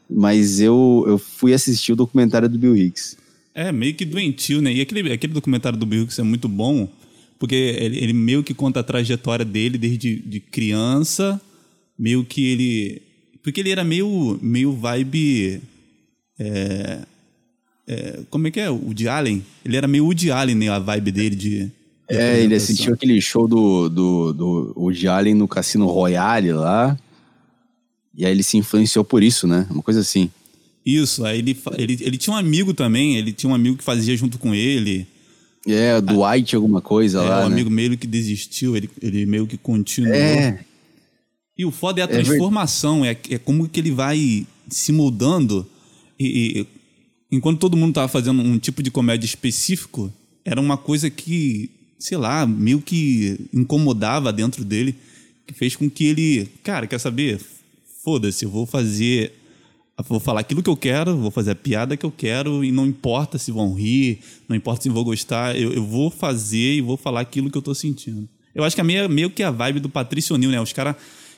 mas 0.10 0.60
eu, 0.60 1.04
eu 1.07 1.18
fui 1.18 1.54
assistir 1.54 1.94
o 1.94 1.95
documentário 1.95 2.50
do 2.50 2.57
Bill 2.57 2.75
Hicks. 2.75 3.18
É, 3.54 3.72
meio 3.72 3.94
que 3.94 4.06
doentio, 4.06 4.62
né? 4.62 4.72
E 4.72 4.81
aquele, 4.81 5.12
aquele 5.12 5.34
documentário 5.34 5.78
do 5.78 5.86
Bill 5.86 6.04
Hicks 6.04 6.19
é 6.19 6.24
muito 6.24 6.48
bom, 6.48 6.88
porque 7.39 7.56
ele, 7.56 7.98
ele 7.98 8.13
meio 8.13 8.44
que 8.44 8.54
conta 8.54 8.80
a 8.80 8.83
trajetória 8.83 9.45
dele 9.45 9.78
desde 9.78 10.16
de 10.16 10.40
criança, 10.40 11.42
meio 11.97 12.23
que 12.23 12.45
ele... 12.45 13.02
Porque 13.42 13.59
ele 13.62 13.71
era 13.71 13.83
meio, 13.83 14.38
meio 14.42 14.73
vibe... 14.73 15.62
é, 16.38 17.00
é, 17.88 18.19
como 18.30 18.47
é 18.47 18.52
que 18.52 18.59
é? 18.59 18.69
O 18.69 18.94
de 18.94 19.07
Allen? 19.07 19.44
Ele 19.64 19.78
era 19.78 19.88
meio 19.88 20.04
Woody 20.04 20.30
Allen, 20.30 20.56
né? 20.56 20.69
A 20.69 20.80
vibe 20.80 21.12
dele 21.12 21.35
de... 21.35 21.71
É, 22.09 22.40
ele 22.40 22.56
assistiu 22.56 22.94
aquele 22.94 23.19
show 23.21 23.47
do, 23.47 23.90
do, 23.90 24.33
do 24.33 24.73
Woody 24.78 25.07
Allen 25.07 25.33
no 25.33 25.47
Cassino 25.47 25.87
Royale 25.87 26.54
lá. 26.54 26.97
E 28.16 28.26
aí 28.26 28.31
ele 28.31 28.44
se 28.44 28.57
influenciou 28.57 29.04
por 29.04 29.21
isso, 29.21 29.45
né? 29.47 29.68
Uma 29.69 29.83
coisa 29.83 29.99
assim. 29.99 30.30
Isso, 30.85 31.26
aí 31.26 31.40
ele, 31.40 31.57
ele, 31.78 31.97
ele 32.02 32.18
tinha 32.18 32.33
um 32.33 32.37
amigo 32.37 32.73
também, 32.73 33.18
ele 33.18 33.33
tinha 33.33 33.49
um 33.49 33.54
amigo 33.54 33.76
que 33.78 33.83
fazia 33.83 34.16
junto 34.16 34.40
com 34.40 34.56
ele. 34.56 35.06
É, 35.68 35.99
Dwight 35.99 36.56
alguma 36.56 36.80
coisa 36.81 37.19
É, 37.21 37.28
lá, 37.28 37.37
o 37.45 37.49
né? 37.49 37.56
amigo 37.56 37.69
meio 37.69 37.97
que 37.97 38.07
desistiu, 38.07 38.78
ele, 38.78 38.90
ele 39.02 39.26
meio 39.26 39.45
que 39.45 39.57
continuou. 39.57 40.16
É, 40.16 40.61
E 41.57 41.66
o 41.66 41.71
foda 41.71 41.99
é 41.99 42.04
a 42.04 42.06
É 42.06 42.07
transformação, 42.07 43.04
é, 43.04 43.18
é 43.30 43.37
como 43.37 43.68
que 43.68 43.80
ele 43.81 43.92
vai 43.92 44.47
se 44.69 44.94
moldando. 44.94 45.68
E, 46.18 46.61
e 46.61 46.68
enquanto 47.35 47.59
todo 47.59 47.76
mundo 47.76 47.94
tava 47.94 48.07
fazendo 48.07 48.42
um 48.42 48.57
tipo 48.57 48.81
de 48.81 48.90
comédia 48.90 49.26
específico, 49.26 50.11
era 50.45 50.61
uma 50.61 50.78
coisa 50.78 51.09
que, 51.09 51.69
sei 51.97 52.18
lá, 52.18 52.45
meio 52.45 52.81
que 52.81 53.39
incomodava 53.54 54.31
dentro 54.31 54.63
dele, 54.63 54.95
que 55.45 55.54
fez 55.54 55.75
com 55.75 55.89
que 55.89 56.06
ele, 56.06 56.49
cara, 56.63 56.87
quer 56.87 56.99
saber? 56.99 57.39
Foda-se, 58.04 58.45
eu 58.45 58.51
vou 58.51 58.66
fazer. 58.66 59.33
Vou 60.07 60.19
falar 60.19 60.42
aquilo 60.42 60.61
que 60.61 60.69
eu 60.69 60.77
quero, 60.77 61.18
vou 61.18 61.31
fazer 61.31 61.51
a 61.51 61.56
piada 61.56 61.97
que 61.97 62.06
eu 62.06 62.11
quero, 62.11 62.63
e 62.63 62.71
não 62.71 62.85
importa 62.85 63.39
se 63.39 63.51
vão 63.51 63.73
rir, 63.73 64.19
não 64.47 64.56
importa 64.56 64.83
se 64.83 64.89
vão 64.89 65.04
gostar, 65.04 65.59
eu, 65.59 65.73
eu 65.73 65.83
vou 65.83 66.11
fazer 66.11 66.75
e 66.75 66.81
vou 66.81 66.97
falar 66.97 67.21
aquilo 67.21 67.49
que 67.49 67.57
eu 67.57 67.63
tô 67.63 67.73
sentindo. 67.73 68.30
Eu 68.54 68.63
acho 68.63 68.75
que 68.75 68.81
é 68.81 68.83
meio, 68.83 69.09
meio 69.09 69.30
que 69.31 69.42
a 69.42 69.49
vibe 69.49 69.80
do 69.80 69.89
Patrício 69.89 70.35
O'Neill, 70.35 70.51
né? 70.51 70.61
Os 70.61 70.73
caras. 70.73 70.95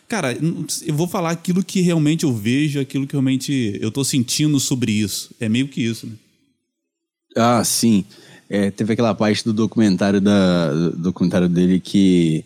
Cara, 0.08 0.38
eu 0.86 0.94
vou 0.94 1.08
falar 1.08 1.32
aquilo 1.32 1.64
que 1.64 1.82
realmente 1.82 2.24
eu 2.24 2.34
vejo, 2.34 2.80
aquilo 2.80 3.06
que 3.06 3.14
realmente 3.14 3.78
eu 3.80 3.92
tô 3.92 4.04
sentindo 4.04 4.60
sobre 4.60 4.92
isso. 4.92 5.30
É 5.40 5.48
meio 5.48 5.68
que 5.68 5.82
isso, 5.82 6.08
né? 6.08 6.14
Ah, 7.38 7.64
sim. 7.64 8.04
É, 8.50 8.72
teve 8.72 8.94
aquela 8.94 9.14
parte 9.14 9.44
do 9.44 9.54
documentário 9.54 10.20
da, 10.20 10.72
do 10.74 10.92
documentário 10.98 11.48
dele 11.48 11.80
que 11.80 12.44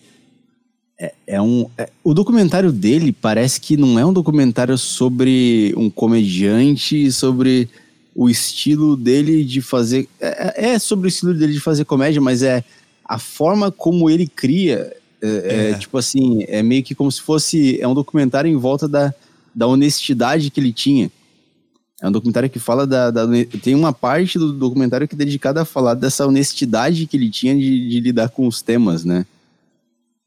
É, 0.99 1.13
é 1.25 1.41
um, 1.41 1.67
é- 1.77 1.89
o 2.03 2.13
documentário 2.13 2.71
dele 2.71 3.11
parece 3.11 3.59
que 3.59 3.75
não 3.75 3.97
é 3.97 4.05
um 4.05 4.13
documentário 4.13 4.77
sobre 4.77 5.73
um 5.75 5.89
comediante, 5.89 7.11
sobre 7.11 7.67
o 8.15 8.29
estilo 8.29 8.95
dele 8.95 9.43
de 9.43 9.59
fazer. 9.59 10.07
É, 10.21 10.71
é 10.73 10.79
sobre 10.79 11.07
o 11.07 11.09
estilo 11.09 11.33
dele 11.33 11.53
de 11.53 11.59
fazer 11.59 11.83
comédia, 11.85 12.21
mas 12.21 12.43
é 12.43 12.63
a 13.03 13.17
forma 13.17 13.71
como 13.71 14.07
ele 14.09 14.27
cria. 14.27 14.93
É, 15.21 15.27
é, 15.27 15.71
É. 15.71 15.73
tipo 15.79 15.97
assim, 15.97 16.43
é 16.47 16.61
meio 16.61 16.83
que 16.83 16.93
como 16.93 17.11
se 17.11 17.21
fosse. 17.21 17.79
É 17.81 17.87
um 17.87 17.93
documentário 17.95 18.49
em 18.51 18.55
volta 18.57 18.87
da, 18.87 19.11
da 19.53 19.65
honestidade 19.67 20.51
que 20.51 20.59
ele 20.59 20.71
tinha. 20.71 21.09
É 22.03 22.09
um 22.09 22.11
documentário 22.11 22.49
que 22.49 22.59
fala 22.59 22.85
da, 22.85 23.09
da- 23.09 23.25
Tem 23.61 23.73
uma 23.73 23.93
parte 23.93 24.37
do 24.37 24.51
documentário 24.51 25.07
que 25.07 25.15
é 25.15 25.17
dedicada 25.17 25.61
a 25.61 25.65
falar 25.65 25.93
dessa 25.93 26.27
honestidade 26.27 27.07
que 27.07 27.15
ele 27.15 27.29
tinha 27.29 27.55
de, 27.55 27.87
de 27.89 27.99
lidar 28.01 28.27
com 28.27 28.45
os 28.45 28.61
temas, 28.61 29.05
né? 29.05 29.25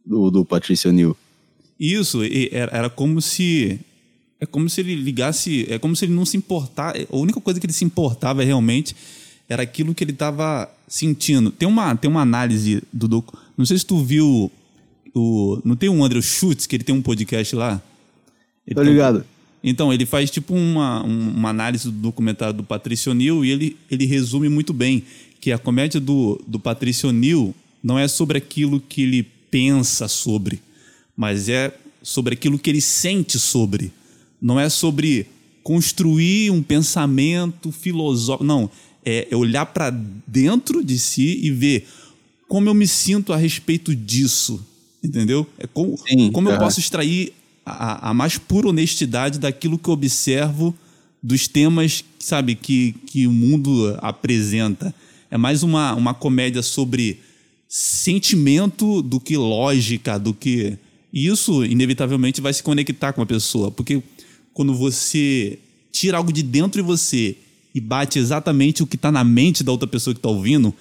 Do, 0.04 0.30
do 0.30 0.42
Patricio 0.42 0.90
Neal. 0.90 1.14
Isso, 1.78 2.20
era, 2.50 2.88
como 2.88 3.20
se. 3.20 3.78
É 4.40 4.46
como 4.46 4.70
se 4.70 4.80
ele 4.80 4.94
ligasse. 4.94 5.66
É 5.68 5.78
como 5.78 5.94
se 5.94 6.06
ele 6.06 6.14
não 6.14 6.24
se 6.24 6.38
importar. 6.38 6.94
A 6.96 7.16
única 7.16 7.38
coisa 7.42 7.60
que 7.60 7.66
ele 7.66 7.74
se 7.74 7.84
importava 7.84 8.42
realmente 8.42 8.96
era 9.46 9.62
aquilo 9.62 9.94
que 9.94 10.02
ele 10.02 10.12
estava 10.12 10.70
sentindo. 10.88 11.50
Tem 11.50 11.68
uma, 11.68 11.94
tem 11.94 12.10
uma 12.10 12.22
análise 12.22 12.82
do 12.90 13.06
docu. 13.06 13.36
Não 13.54 13.66
sei 13.66 13.76
se 13.78 13.84
tu 13.84 14.02
viu. 14.02 14.50
O, 15.14 15.60
não 15.62 15.76
tem 15.76 15.90
um 15.90 16.02
Andrew 16.02 16.22
Schutz, 16.22 16.66
que 16.66 16.74
ele 16.76 16.84
tem 16.84 16.94
um 16.94 17.02
podcast 17.02 17.54
lá? 17.54 17.82
Ele 18.66 18.74
Tô 18.74 18.80
um- 18.80 18.84
ligado. 18.84 19.24
Então, 19.68 19.92
ele 19.92 20.06
faz 20.06 20.30
tipo 20.30 20.54
uma, 20.54 21.04
um- 21.04 21.30
uma 21.30 21.50
análise 21.50 21.84
do 21.84 21.90
documentário 21.90 22.54
do 22.54 22.62
Patricio 22.62 23.12
Neal 23.12 23.44
e 23.44 23.50
ele, 23.50 23.76
ele 23.90 24.06
resume 24.06 24.48
muito 24.48 24.72
bem 24.72 25.02
que 25.40 25.50
a 25.52 25.58
comédia 25.58 26.00
do, 26.00 26.40
do 26.46 26.58
Patricio 26.58 27.10
Neal 27.12 27.54
não 27.82 27.98
é 27.98 28.08
sobre 28.08 28.38
aquilo 28.38 28.80
que 28.80 29.02
ele 29.02 29.26
pensa 29.50 30.08
sobre, 30.08 30.60
mas 31.16 31.48
é 31.48 31.76
sobre 32.02 32.34
aquilo 32.34 32.58
que 32.58 32.70
ele 32.70 32.80
sente 32.80 33.38
sobre. 33.38 33.92
Não 34.40 34.58
é 34.58 34.68
sobre 34.68 35.26
construir 35.62 36.50
um 36.50 36.62
pensamento 36.62 37.72
filosófico. 37.72 38.44
Não, 38.44 38.70
é, 39.04 39.26
é 39.30 39.36
olhar 39.36 39.66
para 39.66 39.90
dentro 40.26 40.84
de 40.84 40.98
si 40.98 41.40
e 41.42 41.50
ver 41.50 41.86
como 42.48 42.68
eu 42.68 42.74
me 42.74 42.86
sinto 42.86 43.32
a 43.32 43.36
respeito 43.36 43.94
disso. 43.94 44.64
Entendeu? 45.02 45.46
É 45.58 45.66
como, 45.66 45.96
Sim, 45.98 46.30
como 46.32 46.48
eu 46.48 46.52
aham. 46.54 46.60
posso 46.64 46.80
extrair 46.80 47.32
a, 47.66 48.10
a 48.10 48.14
mais 48.14 48.38
pura 48.38 48.68
honestidade 48.68 49.40
daquilo 49.40 49.76
que 49.76 49.90
observo 49.90 50.72
dos 51.20 51.48
temas, 51.48 52.04
sabe, 52.20 52.54
que, 52.54 52.94
que 53.06 53.26
o 53.26 53.32
mundo 53.32 53.98
apresenta. 54.00 54.94
É 55.28 55.36
mais 55.36 55.64
uma, 55.64 55.92
uma 55.94 56.14
comédia 56.14 56.62
sobre 56.62 57.18
sentimento 57.68 59.02
do 59.02 59.18
que 59.18 59.36
lógica, 59.36 60.18
do 60.18 60.32
que. 60.32 60.78
E 61.12 61.26
isso, 61.26 61.64
inevitavelmente, 61.64 62.40
vai 62.40 62.52
se 62.52 62.62
conectar 62.62 63.12
com 63.12 63.22
a 63.22 63.26
pessoa. 63.26 63.72
Porque 63.72 64.00
quando 64.54 64.72
você 64.72 65.58
tira 65.90 66.18
algo 66.18 66.32
de 66.32 66.44
dentro 66.44 66.80
de 66.80 66.86
você 66.86 67.36
e 67.74 67.80
bate 67.80 68.20
exatamente 68.20 68.82
o 68.82 68.86
que 68.86 68.96
está 68.96 69.10
na 69.10 69.24
mente 69.24 69.64
da 69.64 69.72
outra 69.72 69.88
pessoa 69.88 70.14
que 70.14 70.18
está 70.18 70.28
ouvindo, 70.28 70.72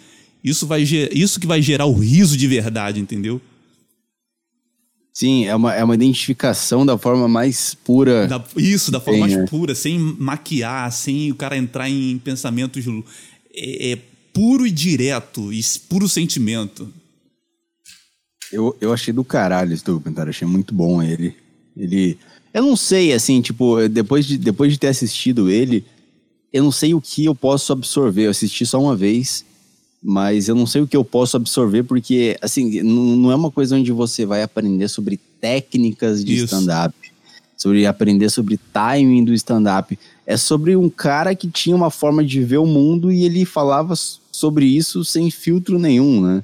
isso, 0.44 0.68
vai, 0.68 0.84
isso 0.84 1.40
que 1.40 1.48
vai 1.48 1.60
gerar 1.62 1.88
o 1.88 1.94
riso 1.94 2.38
de 2.38 2.48
verdade, 2.48 3.00
entendeu? 3.00 3.42
Sim, 5.16 5.46
é 5.46 5.56
uma, 5.56 5.74
é 5.74 5.82
uma 5.82 5.96
identificação 5.96 6.86
da 6.86 6.98
forma 6.98 7.26
mais 7.26 7.74
pura. 7.74 8.28
Da- 8.28 8.44
isso, 8.58 8.92
da 8.92 9.00
forma 9.00 9.14
Tem, 9.14 9.22
mais 9.22 9.38
né? 9.38 9.46
pura, 9.50 9.74
sem 9.74 9.98
maquiar, 9.98 10.92
sem 10.92 11.32
o 11.32 11.36
cara 11.36 11.56
entrar 11.56 11.90
em 11.90 12.18
pensamentos. 12.20 12.86
É, 13.56 13.94
é 13.94 13.98
puro 14.34 14.68
e 14.68 14.72
direto, 14.72 15.54
e 15.54 15.62
puro 15.88 16.10
sentimento. 16.10 16.94
Eu, 18.52 18.76
eu 18.82 18.92
achei 18.92 19.14
do 19.14 19.24
caralho 19.24 19.74
esse 19.74 19.86
documentário, 19.86 20.32
achei 20.32 20.46
muito 20.46 20.74
bom 20.74 21.02
ele. 21.02 21.34
Ele. 21.78 22.20
Eu 22.54 22.64
não 22.64 22.76
sei, 22.76 23.14
assim, 23.14 23.42
tipo, 23.42 23.88
depois 23.88 24.26
de, 24.26 24.38
depois 24.38 24.74
de 24.74 24.78
ter 24.78 24.88
assistido 24.88 25.50
ele, 25.50 25.86
eu 26.52 26.62
não 26.62 26.74
sei 26.74 26.94
o 26.94 27.00
que 27.00 27.24
eu 27.24 27.34
posso 27.34 27.72
absorver. 27.72 28.26
Eu 28.26 28.32
assisti 28.32 28.66
só 28.66 28.82
uma 28.82 28.98
vez, 28.98 29.46
mas 30.08 30.48
eu 30.48 30.54
não 30.54 30.68
sei 30.68 30.82
o 30.82 30.88
que 30.88 30.96
eu 30.96 31.04
posso 31.04 31.36
absorver, 31.36 31.82
porque, 31.82 32.38
assim, 32.40 32.84
não, 32.84 33.32
é 33.32 33.36
uma 33.36 33.50
coisa 33.50 33.76
onde 33.76 33.92
você 33.92 34.24
vai 34.24 34.44
aprender 34.44 34.88
sobre 34.88 35.20
técnicas 35.42 36.24
de 36.24 36.36
stand-up, 36.44 36.94
sobre 37.58 37.88
aprender 37.88 38.30
sobre 38.30 38.60
timing 38.72 39.26
do 39.26 39.34
stand-up. 39.34 39.98
É 40.28 40.38
sobre 40.38 40.76
um 40.76 40.92
cara 40.92 41.34
que 41.34 41.50
tinha 41.50 41.76
uma 41.76 41.90
forma 41.90 42.24
de 42.24 42.44
ver 42.44 42.58
o 42.58 42.68
mundo 42.68 43.12
e 43.12 43.24
ele 43.24 43.46
falava 43.46 43.96
sobre 44.32 44.68
isso 44.68 45.04
sem 45.04 45.32
filtro 45.32 45.80
nenhum, 45.80 46.22
né? 46.22 46.44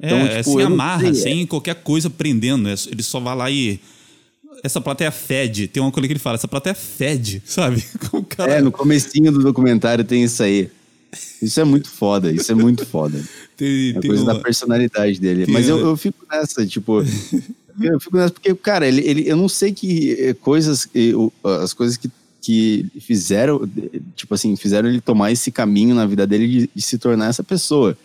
é, 0.00 0.38
é 0.38 0.42
sem 0.42 0.54
tipo, 0.56 0.58
não 0.58 0.66
amarra, 0.74 1.02
sei, 1.02 1.14
sem 1.14 1.46
qualquer 1.46 1.76
coisa 1.76 2.10
prendendo. 2.10 2.68
É- 2.68 2.74
ele 2.90 3.02
só 3.04 3.20
vai 3.20 3.36
lá 3.36 3.48
e. 3.48 3.78
Essa 4.64 4.80
plateia 4.80 5.12
fede. 5.12 5.68
Tem 5.68 5.80
uma 5.80 5.92
coisa 5.92 6.08
que 6.08 6.14
ele 6.14 6.18
fala, 6.18 6.34
essa 6.34 6.48
plateia 6.48 6.74
fede, 6.74 7.42
sabe? 7.46 7.84
O 8.12 8.24
cara, 8.24 8.54
É, 8.54 8.60
no 8.60 8.72
comecinho 8.72 9.30
do 9.30 9.38
documentário 9.38 10.02
tem 10.02 10.24
isso 10.24 10.42
aí. 10.42 10.68
Isso 11.42 11.60
é 11.60 11.64
muito 11.64 11.88
foda, 11.88 12.30
isso 12.32 12.50
é 12.50 12.54
muito 12.54 12.84
foda. 12.86 13.22
tem, 13.56 13.90
É 13.90 14.00
tem 14.00 14.08
coisa 14.08 14.22
uma- 14.24 14.34
da 14.34 14.40
personalidade 14.40 15.20
dele. 15.20 15.44
Tem 15.44 15.54
Mas 15.54 15.68
eu, 15.68 15.78
eu 15.78 15.96
fico 15.96 16.24
nessa, 16.30 16.66
tipo. 16.66 17.02
eu 17.80 18.00
fico 18.00 18.16
nessa 18.16 18.32
porque, 18.32 18.54
cara, 18.54 18.86
ele, 18.86 19.02
ele, 19.06 19.28
eu 19.28 19.36
não 19.36 19.48
sei 19.48 19.72
que 19.72 20.12
eh, 20.18 20.34
coisas. 20.34 20.88
As 21.62 21.72
coisas 21.72 21.96
que, 21.96 22.10
que 22.40 22.86
fizeram, 23.00 23.68
eh, 23.92 24.00
tipo 24.14 24.34
assim, 24.34 24.54
fizeram 24.56 24.88
ele 24.88 25.00
tomar 25.00 25.32
esse 25.32 25.50
caminho 25.50 25.94
na 25.94 26.06
vida 26.06 26.26
dele 26.26 26.46
de, 26.48 26.70
de 26.74 26.82
se 26.82 26.98
tornar 26.98 27.28
essa 27.28 27.42
pessoa. 27.44 27.96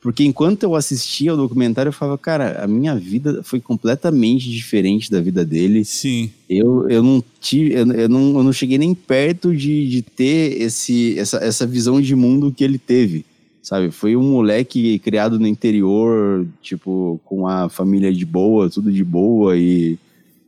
Porque 0.00 0.24
enquanto 0.24 0.62
eu 0.62 0.74
assistia 0.74 1.32
ao 1.32 1.36
documentário, 1.36 1.90
eu 1.90 1.92
falava, 1.92 2.16
cara, 2.16 2.64
a 2.64 2.66
minha 2.66 2.96
vida 2.96 3.42
foi 3.42 3.60
completamente 3.60 4.50
diferente 4.50 5.10
da 5.10 5.20
vida 5.20 5.44
dele. 5.44 5.84
Sim. 5.84 6.30
Eu, 6.48 6.88
eu, 6.88 7.02
não, 7.02 7.22
tive, 7.38 7.74
eu, 7.74 7.86
eu 7.92 8.08
não, 8.08 8.38
eu 8.38 8.42
não 8.42 8.52
cheguei 8.52 8.78
nem 8.78 8.94
perto 8.94 9.54
de, 9.54 9.86
de 9.88 10.00
ter 10.00 10.60
esse, 10.60 11.18
essa, 11.18 11.36
essa 11.38 11.66
visão 11.66 12.00
de 12.00 12.16
mundo 12.16 12.50
que 12.50 12.64
ele 12.64 12.78
teve, 12.78 13.26
sabe? 13.62 13.90
Foi 13.90 14.16
um 14.16 14.22
moleque 14.22 14.98
criado 15.00 15.38
no 15.38 15.46
interior, 15.46 16.46
tipo, 16.62 17.20
com 17.26 17.46
a 17.46 17.68
família 17.68 18.10
de 18.10 18.24
boa, 18.24 18.70
tudo 18.70 18.90
de 18.90 19.04
boa 19.04 19.54
e 19.54 19.98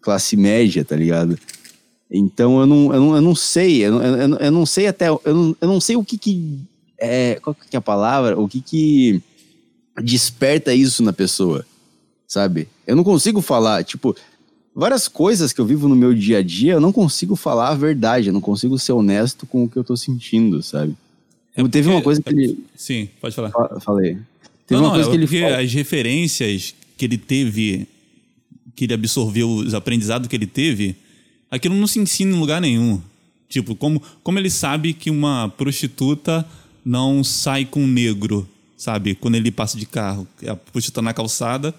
classe 0.01 0.35
média, 0.35 0.83
tá 0.83 0.97
ligado? 0.97 1.39
Então 2.11 2.59
eu 2.59 2.67
não, 2.67 2.95
eu 2.95 3.01
não, 3.01 3.17
eu 3.17 3.23
não 3.23 3.35
sei, 3.35 3.85
eu 3.85 3.93
não, 3.93 4.03
eu, 4.03 4.37
eu 4.39 4.51
não 4.51 4.65
sei 4.65 4.87
até, 4.87 5.09
eu 5.09 5.21
não, 5.25 5.57
eu 5.61 5.69
não 5.69 5.81
sei 5.81 5.97
o 5.97 6.05
que 6.05 6.17
que, 6.17 6.59
é, 6.99 7.39
qual 7.43 7.55
que 7.55 7.77
é 7.77 7.79
a 7.79 7.83
palavra, 7.83 8.39
o 8.39 8.49
que 8.49 8.61
que 8.61 9.23
desperta 10.01 10.75
isso 10.75 11.03
na 11.03 11.13
pessoa, 11.13 11.67
sabe? 12.27 12.69
Eu 12.87 12.97
não 12.97 13.05
consigo 13.05 13.41
falar, 13.41 13.85
tipo, 13.85 14.17
várias 14.75 15.09
coisas 15.09 15.53
que 15.53 15.61
eu 15.61 15.67
vivo 15.67 15.89
no 15.89 15.97
meu 15.97 16.15
dia 16.15 16.39
a 16.39 16.43
dia, 16.43 16.75
eu 16.75 16.81
não 16.81 16.93
consigo 16.93 17.37
falar 17.37 17.69
a 17.71 17.75
verdade, 17.75 18.29
eu 18.29 18.33
não 18.33 18.41
consigo 18.41 18.79
ser 18.79 18.93
honesto 18.93 19.47
com 19.47 19.65
o 19.65 19.69
que 19.69 19.77
eu 19.77 19.85
tô 19.85 19.97
sentindo, 19.97 20.63
sabe? 20.63 20.97
É 21.55 21.63
Teve 21.65 21.69
porque- 21.69 21.89
uma 21.97 22.03
coisa 22.03 22.23
que 22.23 22.31
ele. 22.31 22.65
Sim, 22.75 23.09
pode 23.21 23.35
falar. 23.35 23.51
fa- 23.51 23.79
Falei. 23.81 24.17
Teve 24.67 24.81
não, 24.81 24.89
uma 24.89 24.89
não, 24.89 24.91
coisa 24.95 25.09
é 25.09 25.11
que 25.11 25.17
ele 25.19 25.27
porque 25.27 25.41
fala. 25.43 25.61
as 25.61 25.73
referências 25.73 26.75
que 26.97 27.05
ele 27.05 27.19
teve, 27.19 27.87
que 28.75 28.85
ele 28.85 28.95
absorveu, 28.95 29.51
os 29.51 29.75
aprendizados 29.75 30.29
que 30.29 30.35
ele 30.37 30.47
teve, 30.47 30.97
aquilo 31.51 31.75
não 31.75 31.87
se 31.87 31.99
ensina 31.99 32.35
em 32.35 32.39
lugar 32.41 32.61
nenhum. 32.61 33.01
Tipo, 33.51 33.75
como, 33.75 34.03
como 34.23 34.39
ele 34.39 34.49
sabe 34.49 34.95
que 34.95 35.11
uma 35.11 35.51
prostituta 35.59 36.47
não 36.83 37.23
sai 37.23 37.67
com 37.67 37.85
um 37.85 37.87
negro, 37.87 38.49
sabe? 38.83 39.15
Quando 39.15 39.37
ele 39.37 39.53
passa 39.53 39.79
de 39.79 39.87
carro, 39.87 40.27
a 40.47 40.57
prostituta 40.57 41.01
na 41.01 41.15
calçada. 41.15 41.73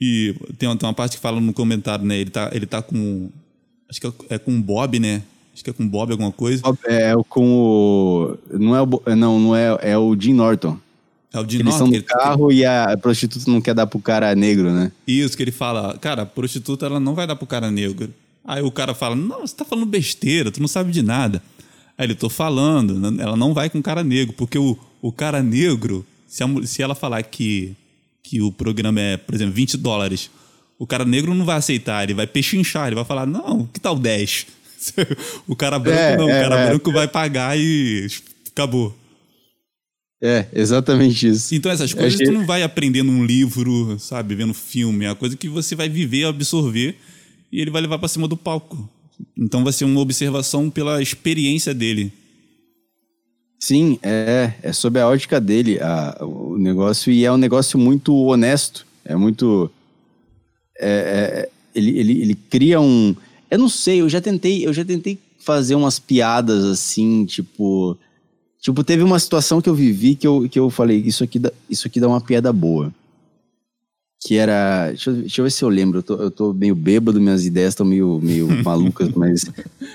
E 0.00 0.34
tem 0.58 0.68
uma, 0.68 0.76
tem 0.76 0.86
uma 0.88 0.94
parte 0.94 1.16
que 1.16 1.22
fala 1.22 1.40
no 1.40 1.52
comentário, 1.52 2.04
né? 2.04 2.16
Ele 2.18 2.30
tá, 2.30 2.50
ele 2.52 2.66
tá 2.66 2.80
com. 2.80 3.28
Acho 3.90 4.00
que 4.00 4.06
é, 4.06 4.12
é 4.30 4.38
com 4.38 4.56
o 4.56 4.60
Bob, 4.60 4.98
né? 4.98 5.22
Acho 5.52 5.62
que 5.64 5.70
é 5.70 5.72
com 5.72 5.84
o 5.84 5.88
Bob 5.88 6.12
alguma 6.12 6.32
coisa. 6.32 6.62
É 6.86 7.14
o 7.16 7.24
com 7.24 7.44
o. 7.44 8.38
Não 8.58 8.76
é 8.76 8.82
o. 8.82 9.16
Não, 9.16 9.40
não 9.40 9.56
é. 9.56 9.78
É 9.82 9.98
o 9.98 10.16
Jim 10.18 10.32
Norton. 10.32 10.78
É 11.32 11.40
o 11.40 11.44
de 11.44 11.56
Eles 11.56 11.66
Norton, 11.66 11.84
estão 11.86 11.86
que 11.86 11.92
no 11.92 11.96
ele- 11.96 12.04
carro 12.04 12.52
e 12.52 12.64
a 12.64 12.96
prostituta 13.00 13.50
não 13.50 13.60
quer 13.60 13.74
dar 13.74 13.86
pro 13.86 13.98
cara 13.98 14.34
negro, 14.34 14.70
né? 14.70 14.92
Isso, 15.06 15.34
que 15.36 15.42
ele 15.42 15.50
fala, 15.50 15.96
cara, 15.98 16.22
a 16.22 16.26
prostituta 16.26 16.84
ela 16.86 17.00
não 17.00 17.14
vai 17.14 17.26
dar 17.26 17.36
pro 17.36 17.46
cara 17.46 17.70
negro. 17.70 18.12
Aí 18.44 18.62
o 18.62 18.70
cara 18.70 18.92
fala, 18.92 19.16
não, 19.16 19.40
você 19.40 19.54
tá 19.54 19.64
falando 19.64 19.86
besteira, 19.86 20.50
tu 20.50 20.60
não 20.60 20.68
sabe 20.68 20.92
de 20.92 21.00
nada. 21.02 21.42
Aí 21.96 22.06
ele, 22.06 22.14
tô 22.14 22.28
falando, 22.28 23.18
ela 23.20 23.34
não 23.36 23.54
vai 23.54 23.70
com 23.70 23.80
cara 23.80 24.02
negro, 24.04 24.34
porque 24.36 24.58
o, 24.58 24.76
o 25.00 25.10
cara 25.10 25.42
negro, 25.42 26.04
se, 26.32 26.42
a 26.42 26.48
se 26.66 26.82
ela 26.82 26.94
falar 26.94 27.22
que, 27.24 27.74
que 28.22 28.40
o 28.40 28.50
programa 28.50 28.98
é, 28.98 29.16
por 29.18 29.34
exemplo, 29.34 29.52
20 29.52 29.76
dólares, 29.76 30.30
o 30.78 30.86
cara 30.86 31.04
negro 31.04 31.34
não 31.34 31.44
vai 31.44 31.56
aceitar, 31.58 32.02
ele 32.02 32.14
vai 32.14 32.26
pechinchar, 32.26 32.86
ele 32.86 32.94
vai 32.96 33.04
falar, 33.04 33.26
não, 33.26 33.66
que 33.66 33.78
tal 33.78 33.98
10? 33.98 34.46
o 35.46 35.54
cara 35.54 35.78
branco 35.78 35.98
É, 36.00 36.16
não, 36.16 36.24
o 36.24 36.30
é, 36.30 36.40
cara 36.42 36.58
é. 36.60 36.66
branco 36.68 36.90
vai 36.90 37.06
pagar 37.06 37.58
e 37.58 38.06
acabou. 38.50 38.96
É, 40.22 40.46
exatamente 40.54 41.28
isso. 41.28 41.54
Então 41.54 41.70
essas 41.70 41.92
coisas 41.92 42.14
achei- 42.14 42.26
tu 42.26 42.32
não 42.32 42.46
vai 42.46 42.62
aprender 42.62 43.02
num 43.02 43.24
livro, 43.26 43.98
sabe, 43.98 44.34
vendo 44.34 44.54
filme, 44.54 45.04
é 45.04 45.08
a 45.10 45.14
coisa 45.14 45.36
que 45.36 45.48
você 45.48 45.74
vai 45.74 45.88
viver, 45.88 46.24
absorver 46.24 46.96
e 47.52 47.60
ele 47.60 47.70
vai 47.70 47.82
levar 47.82 47.98
pra 47.98 48.08
cima 48.08 48.26
do 48.26 48.36
palco. 48.36 48.88
Então 49.36 49.62
vai 49.62 49.72
ser 49.72 49.84
uma 49.84 50.00
observação 50.00 50.70
pela 50.70 51.02
experiência 51.02 51.74
dele. 51.74 52.10
Sim, 53.62 53.96
é, 54.02 54.54
é 54.60 54.72
sob 54.72 54.98
a 54.98 55.06
ótica 55.06 55.40
dele 55.40 55.78
a, 55.80 56.18
o 56.20 56.58
negócio 56.58 57.12
e 57.12 57.24
é 57.24 57.30
um 57.30 57.36
negócio 57.36 57.78
muito 57.78 58.12
honesto. 58.12 58.84
É 59.04 59.14
muito. 59.14 59.70
é, 60.80 60.88
é, 60.90 61.48
ele, 61.72 61.96
ele, 61.96 62.22
ele 62.22 62.34
cria 62.34 62.80
um. 62.80 63.14
Eu 63.48 63.60
não 63.60 63.68
sei, 63.68 64.00
eu 64.00 64.08
já 64.08 64.20
tentei, 64.20 64.66
eu 64.66 64.72
já 64.72 64.84
tentei 64.84 65.16
fazer 65.38 65.76
umas 65.76 66.00
piadas 66.00 66.64
assim, 66.64 67.24
tipo. 67.24 67.96
Tipo, 68.60 68.82
teve 68.82 69.04
uma 69.04 69.20
situação 69.20 69.60
que 69.60 69.68
eu 69.68 69.76
vivi 69.76 70.16
que 70.16 70.26
eu, 70.26 70.48
que 70.48 70.58
eu 70.58 70.68
falei, 70.68 70.98
isso 70.98 71.22
aqui, 71.22 71.38
dá, 71.38 71.52
isso 71.70 71.86
aqui 71.86 72.00
dá 72.00 72.08
uma 72.08 72.20
piada 72.20 72.52
boa. 72.52 72.92
Que 74.26 74.38
era. 74.38 74.88
Deixa 74.88 75.10
eu, 75.10 75.14
deixa 75.14 75.40
eu 75.40 75.44
ver 75.44 75.50
se 75.52 75.64
eu 75.64 75.68
lembro. 75.68 76.00
Eu 76.00 76.02
tô, 76.02 76.14
eu 76.16 76.30
tô 76.32 76.52
meio 76.52 76.74
bêbado, 76.74 77.20
minhas 77.20 77.46
ideias 77.46 77.74
estão 77.74 77.86
meio, 77.86 78.18
meio 78.20 78.48
malucas, 78.64 79.08
mas, 79.14 79.44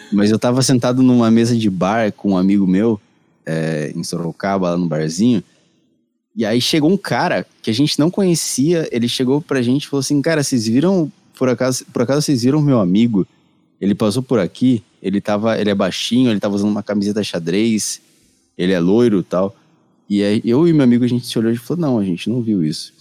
mas 0.10 0.32
eu 0.32 0.40
tava 0.40 0.62
sentado 0.62 1.04
numa 1.04 1.30
mesa 1.30 1.54
de 1.54 1.70
bar 1.70 2.14
com 2.14 2.32
um 2.32 2.38
amigo 2.38 2.66
meu, 2.66 2.98
é, 3.48 3.94
em 3.96 4.04
Sorocaba, 4.04 4.72
lá 4.72 4.78
no 4.78 4.86
barzinho. 4.86 5.42
E 6.36 6.46
aí 6.46 6.60
chegou 6.60 6.92
um 6.92 6.98
cara 6.98 7.48
que 7.62 7.72
a 7.72 7.74
gente 7.74 7.98
não 7.98 8.12
conhecia, 8.12 8.88
ele 8.92 9.08
chegou 9.08 9.42
pra 9.42 9.62
gente 9.62 9.86
e 9.86 9.88
falou 9.88 10.02
assim: 10.02 10.22
Cara, 10.22 10.44
vocês 10.44 10.68
viram, 10.68 11.12
por 11.36 11.48
acaso, 11.50 11.86
por 11.92 12.02
acaso 12.02 12.22
vocês 12.22 12.44
viram 12.44 12.62
meu 12.62 12.80
amigo? 12.80 13.26
Ele 13.80 13.96
passou 13.96 14.22
por 14.22 14.40
aqui, 14.40 14.84
ele 15.02 15.22
tava, 15.22 15.58
ele 15.60 15.70
é 15.70 15.76
baixinho, 15.76 16.30
ele 16.30 16.40
tava 16.40 16.56
usando 16.56 16.70
uma 16.70 16.84
camiseta 16.84 17.24
xadrez, 17.24 18.02
ele 18.58 18.74
é 18.74 18.80
loiro 18.80 19.24
tal. 19.24 19.56
E 20.10 20.22
aí 20.24 20.42
eu 20.46 20.68
e 20.68 20.74
meu 20.74 20.84
amigo 20.84 21.04
a 21.04 21.08
gente 21.08 21.26
se 21.26 21.40
olhou 21.40 21.52
e 21.52 21.58
falou: 21.58 21.82
Não, 21.82 22.00
a 22.00 22.04
gente 22.04 22.30
não 22.30 22.42
viu 22.42 22.64
isso. 22.64 22.94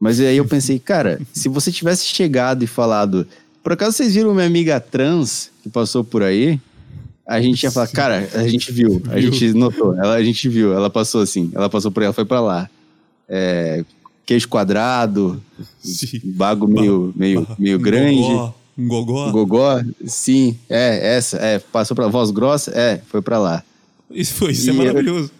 Mas 0.00 0.20
aí 0.20 0.36
eu 0.36 0.44
pensei, 0.44 0.78
cara, 0.80 1.20
se 1.32 1.48
você 1.48 1.72
tivesse 1.72 2.04
chegado 2.04 2.62
e 2.62 2.66
falado, 2.66 3.26
por 3.62 3.72
acaso 3.72 3.96
vocês 3.96 4.14
viram 4.14 4.34
minha 4.34 4.46
amiga 4.46 4.80
trans 4.80 5.50
que 5.62 5.68
passou 5.68 6.04
por 6.04 6.22
aí? 6.22 6.60
A 7.28 7.42
gente 7.42 7.62
ia 7.62 7.70
falar, 7.70 7.88
cara, 7.88 8.26
a 8.34 8.48
gente 8.48 8.72
viu, 8.72 9.02
a 9.10 9.20
gente 9.20 9.52
notou, 9.52 9.94
ela, 9.94 10.14
a 10.14 10.22
gente 10.22 10.48
viu, 10.48 10.72
ela 10.72 10.88
passou 10.88 11.20
assim, 11.20 11.50
ela 11.54 11.68
passou 11.68 11.90
por 11.90 12.02
ela 12.02 12.12
foi 12.14 12.24
pra 12.24 12.40
lá. 12.40 12.70
É, 13.28 13.84
queijo 14.24 14.48
quadrado, 14.48 15.38
Sim. 15.78 16.20
bago 16.24 16.66
meio, 16.66 17.12
meio, 17.14 17.46
meio 17.58 17.78
Um 17.78 17.82
grande. 17.82 18.16
Gogó, 18.22 18.54
um 18.78 18.86
gogó. 18.88 19.30
Gogó, 19.32 19.80
sim, 20.06 20.56
é, 20.70 21.16
essa, 21.16 21.36
é, 21.36 21.58
passou 21.58 21.94
pra 21.94 22.08
voz 22.08 22.30
grossa, 22.30 22.70
é, 22.74 23.00
foi 23.08 23.20
pra 23.20 23.38
lá. 23.38 23.62
Isso 24.10 24.32
foi, 24.34 24.52
isso 24.52 24.70
é 24.70 24.72
E 24.72 24.76
eu- 24.76 24.84
maravilhoso. 24.84 25.30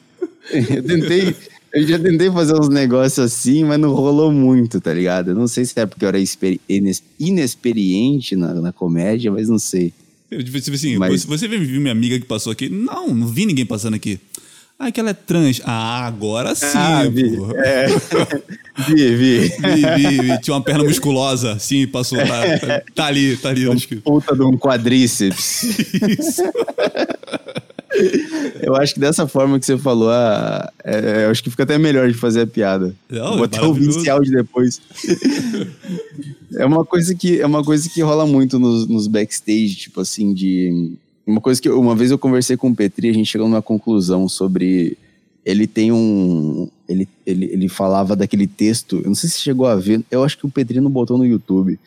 Eu 0.50 0.83
tentei, 0.83 1.37
eu 1.75 1.87
já 1.87 1.99
tentei 1.99 2.30
fazer 2.30 2.54
uns 2.59 2.68
negócios 2.71 3.18
assim, 3.18 3.64
mas 3.64 3.78
não 3.78 3.92
rolou 3.95 4.33
muito, 4.33 4.80
tá 4.80 4.92
ligado? 4.95 5.30
Eu 5.30 5.35
não 5.35 5.47
sei 5.47 5.64
se 5.66 5.78
é 5.78 5.85
porque 5.85 6.04
eu 6.04 6.09
era 6.09 6.18
inexperiente 7.18 8.35
na, 8.37 8.54
na 8.54 8.73
comédia, 8.73 9.30
mas 9.30 9.49
não 9.49 9.59
sei. 9.59 9.92
Eu, 10.30 10.44
tipo, 10.44 10.58
assim, 10.58 10.97
Mas- 10.99 11.25
você, 11.25 11.49
viu 11.49 11.80
minha 11.80 11.92
amiga 11.92 12.18
que 12.18 12.26
passou 12.26 12.52
aqui? 12.52 12.68
Não, 12.68 13.14
não 13.14 13.26
vi 13.26 13.47
ninguém 13.47 13.64
passando 13.64 13.94
aqui. 13.94 14.20
Ah, 14.80 14.92
que 14.92 15.00
ela 15.00 15.11
é 15.11 15.14
trans. 15.14 15.61
Ah, 15.64 16.06
agora 16.06 16.54
sim, 16.54 16.66
Ah, 16.76 17.02
vi, 17.11 17.37
pô. 17.37 17.50
é. 17.56 17.87
vi, 18.87 19.16
vi. 19.16 19.38
Vi, 19.49 19.49
vi, 19.49 20.20
vi. 20.23 20.40
Tinha 20.40 20.54
uma 20.54 20.62
perna 20.62 20.85
musculosa. 20.85 21.58
Sim, 21.58 21.85
passou. 21.88 22.16
Tá, 22.18 22.82
tá 22.94 23.06
ali, 23.06 23.37
tá 23.38 23.49
ali. 23.49 23.68
Acho 23.68 23.88
que... 23.88 23.97
Puta 23.97 24.37
de 24.37 24.42
um 24.42 24.56
quadríceps. 24.56 25.64
Isso. 26.18 26.42
Eu 28.62 28.74
acho 28.74 28.94
que 28.94 29.00
dessa 29.00 29.26
forma 29.26 29.58
que 29.58 29.66
você 29.66 29.78
falou, 29.78 30.10
ah, 30.10 30.70
é, 30.84 31.24
eu 31.24 31.30
acho 31.30 31.42
que 31.42 31.50
fica 31.50 31.62
até 31.62 31.78
melhor 31.78 32.08
de 32.08 32.14
fazer 32.14 32.42
a 32.42 32.46
piada. 32.46 32.94
Não, 33.08 33.34
Vou 33.34 33.42
é 33.42 33.44
até 33.44 33.62
ouvir 33.62 33.88
esse 33.88 34.08
áudio 34.10 34.32
depois. 34.32 34.80
é 36.54 36.64
uma 36.66 36.84
coisa 36.84 37.14
que 37.14 37.40
é 37.40 37.46
uma 37.46 37.64
coisa 37.64 37.88
que 37.88 38.02
rola 38.02 38.26
muito 38.26 38.58
nos, 38.58 38.86
nos 38.88 39.06
backstage, 39.06 39.76
tipo 39.76 40.00
assim, 40.00 40.34
de 40.34 40.92
uma 41.26 41.40
coisa 41.40 41.60
que 41.60 41.68
uma 41.68 41.94
vez 41.94 42.10
eu 42.10 42.18
conversei 42.18 42.56
com 42.56 42.70
o 42.70 42.74
Petri, 42.74 43.10
a 43.10 43.12
gente 43.12 43.30
chegou 43.30 43.48
numa 43.48 43.62
conclusão 43.62 44.28
sobre 44.28 44.96
ele 45.44 45.66
tem 45.66 45.92
um 45.92 46.68
ele, 46.88 47.08
ele, 47.26 47.46
ele 47.46 47.68
falava 47.68 48.16
daquele 48.16 48.46
texto, 48.46 48.96
eu 48.96 49.08
não 49.08 49.14
sei 49.14 49.28
se 49.28 49.36
você 49.36 49.42
chegou 49.42 49.66
a 49.66 49.76
ver, 49.76 50.02
eu 50.10 50.24
acho 50.24 50.38
que 50.38 50.46
o 50.46 50.50
Petri 50.50 50.80
não 50.80 50.90
botou 50.90 51.18
no 51.18 51.26
YouTube. 51.26 51.78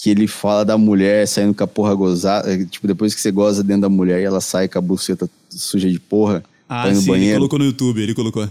Que 0.00 0.10
ele 0.10 0.28
fala 0.28 0.64
da 0.64 0.78
mulher 0.78 1.26
saindo 1.26 1.52
com 1.54 1.64
a 1.64 1.66
porra 1.66 1.94
gozada. 1.94 2.52
eh, 2.52 2.64
Tipo, 2.64 2.86
depois 2.86 3.14
que 3.14 3.20
você 3.20 3.30
goza 3.32 3.64
dentro 3.64 3.82
da 3.82 3.88
mulher 3.88 4.20
e 4.20 4.24
ela 4.24 4.40
sai 4.40 4.68
com 4.68 4.78
a 4.78 4.82
buceta 4.82 5.28
suja 5.50 5.90
de 5.90 5.98
porra. 5.98 6.44
Ah, 6.68 6.88
no 6.90 7.00
sim, 7.00 7.12
ele 7.14 7.34
colocou 7.34 7.58
no 7.58 7.64
YouTube, 7.64 8.00
ele 8.02 8.14
colocou. 8.14 8.48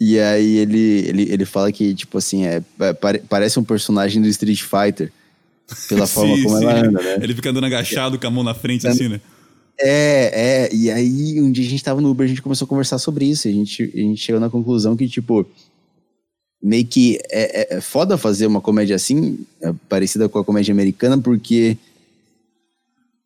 E 0.00 0.18
aí 0.18 0.56
ele, 0.56 0.78
ele, 1.06 1.22
ele 1.30 1.44
fala 1.44 1.70
que, 1.72 1.94
tipo 1.94 2.18
assim, 2.18 2.44
é, 2.44 2.62
é, 2.80 2.92
pare- 2.92 3.22
parece 3.28 3.58
um 3.58 3.64
personagem 3.64 4.20
do 4.20 4.28
Street 4.28 4.60
Fighter. 4.62 5.12
Pela 5.88 6.06
forma 6.08 6.34
Sim, 6.36 6.42
como 6.42 6.58
sim. 6.58 6.64
ela 6.64 6.80
anda, 6.80 7.02
né? 7.02 7.18
Ele 7.22 7.34
fica 7.34 7.50
andando 7.50 7.64
agachado 7.64 8.18
com 8.18 8.26
a 8.26 8.30
mão 8.30 8.42
na 8.44 8.54
frente, 8.54 8.86
assim, 8.86 9.08
né? 9.08 9.20
É, 9.78 10.68
é. 10.70 10.74
E 10.74 10.90
aí, 10.90 11.40
um 11.40 11.50
dia 11.52 11.64
a 11.64 11.68
gente 11.68 11.82
tava 11.84 12.00
no 12.00 12.10
Uber, 12.10 12.24
a 12.24 12.28
gente 12.28 12.42
começou 12.42 12.66
a 12.66 12.68
conversar 12.68 12.98
sobre 12.98 13.24
isso. 13.26 13.46
E 13.48 13.50
a 13.50 13.54
gente, 13.54 13.82
a 13.94 13.98
gente 13.98 14.20
chegou 14.20 14.40
na 14.40 14.48
conclusão 14.50 14.96
que, 14.96 15.08
tipo, 15.08 15.46
meio 16.62 16.86
que 16.86 17.18
é, 17.30 17.74
é, 17.74 17.76
é 17.76 17.80
foda 17.80 18.16
fazer 18.18 18.46
uma 18.46 18.60
comédia 18.60 18.96
assim, 18.96 19.38
é, 19.60 19.72
parecida 19.88 20.28
com 20.28 20.38
a 20.38 20.44
comédia 20.44 20.72
americana, 20.72 21.18
porque. 21.18 21.76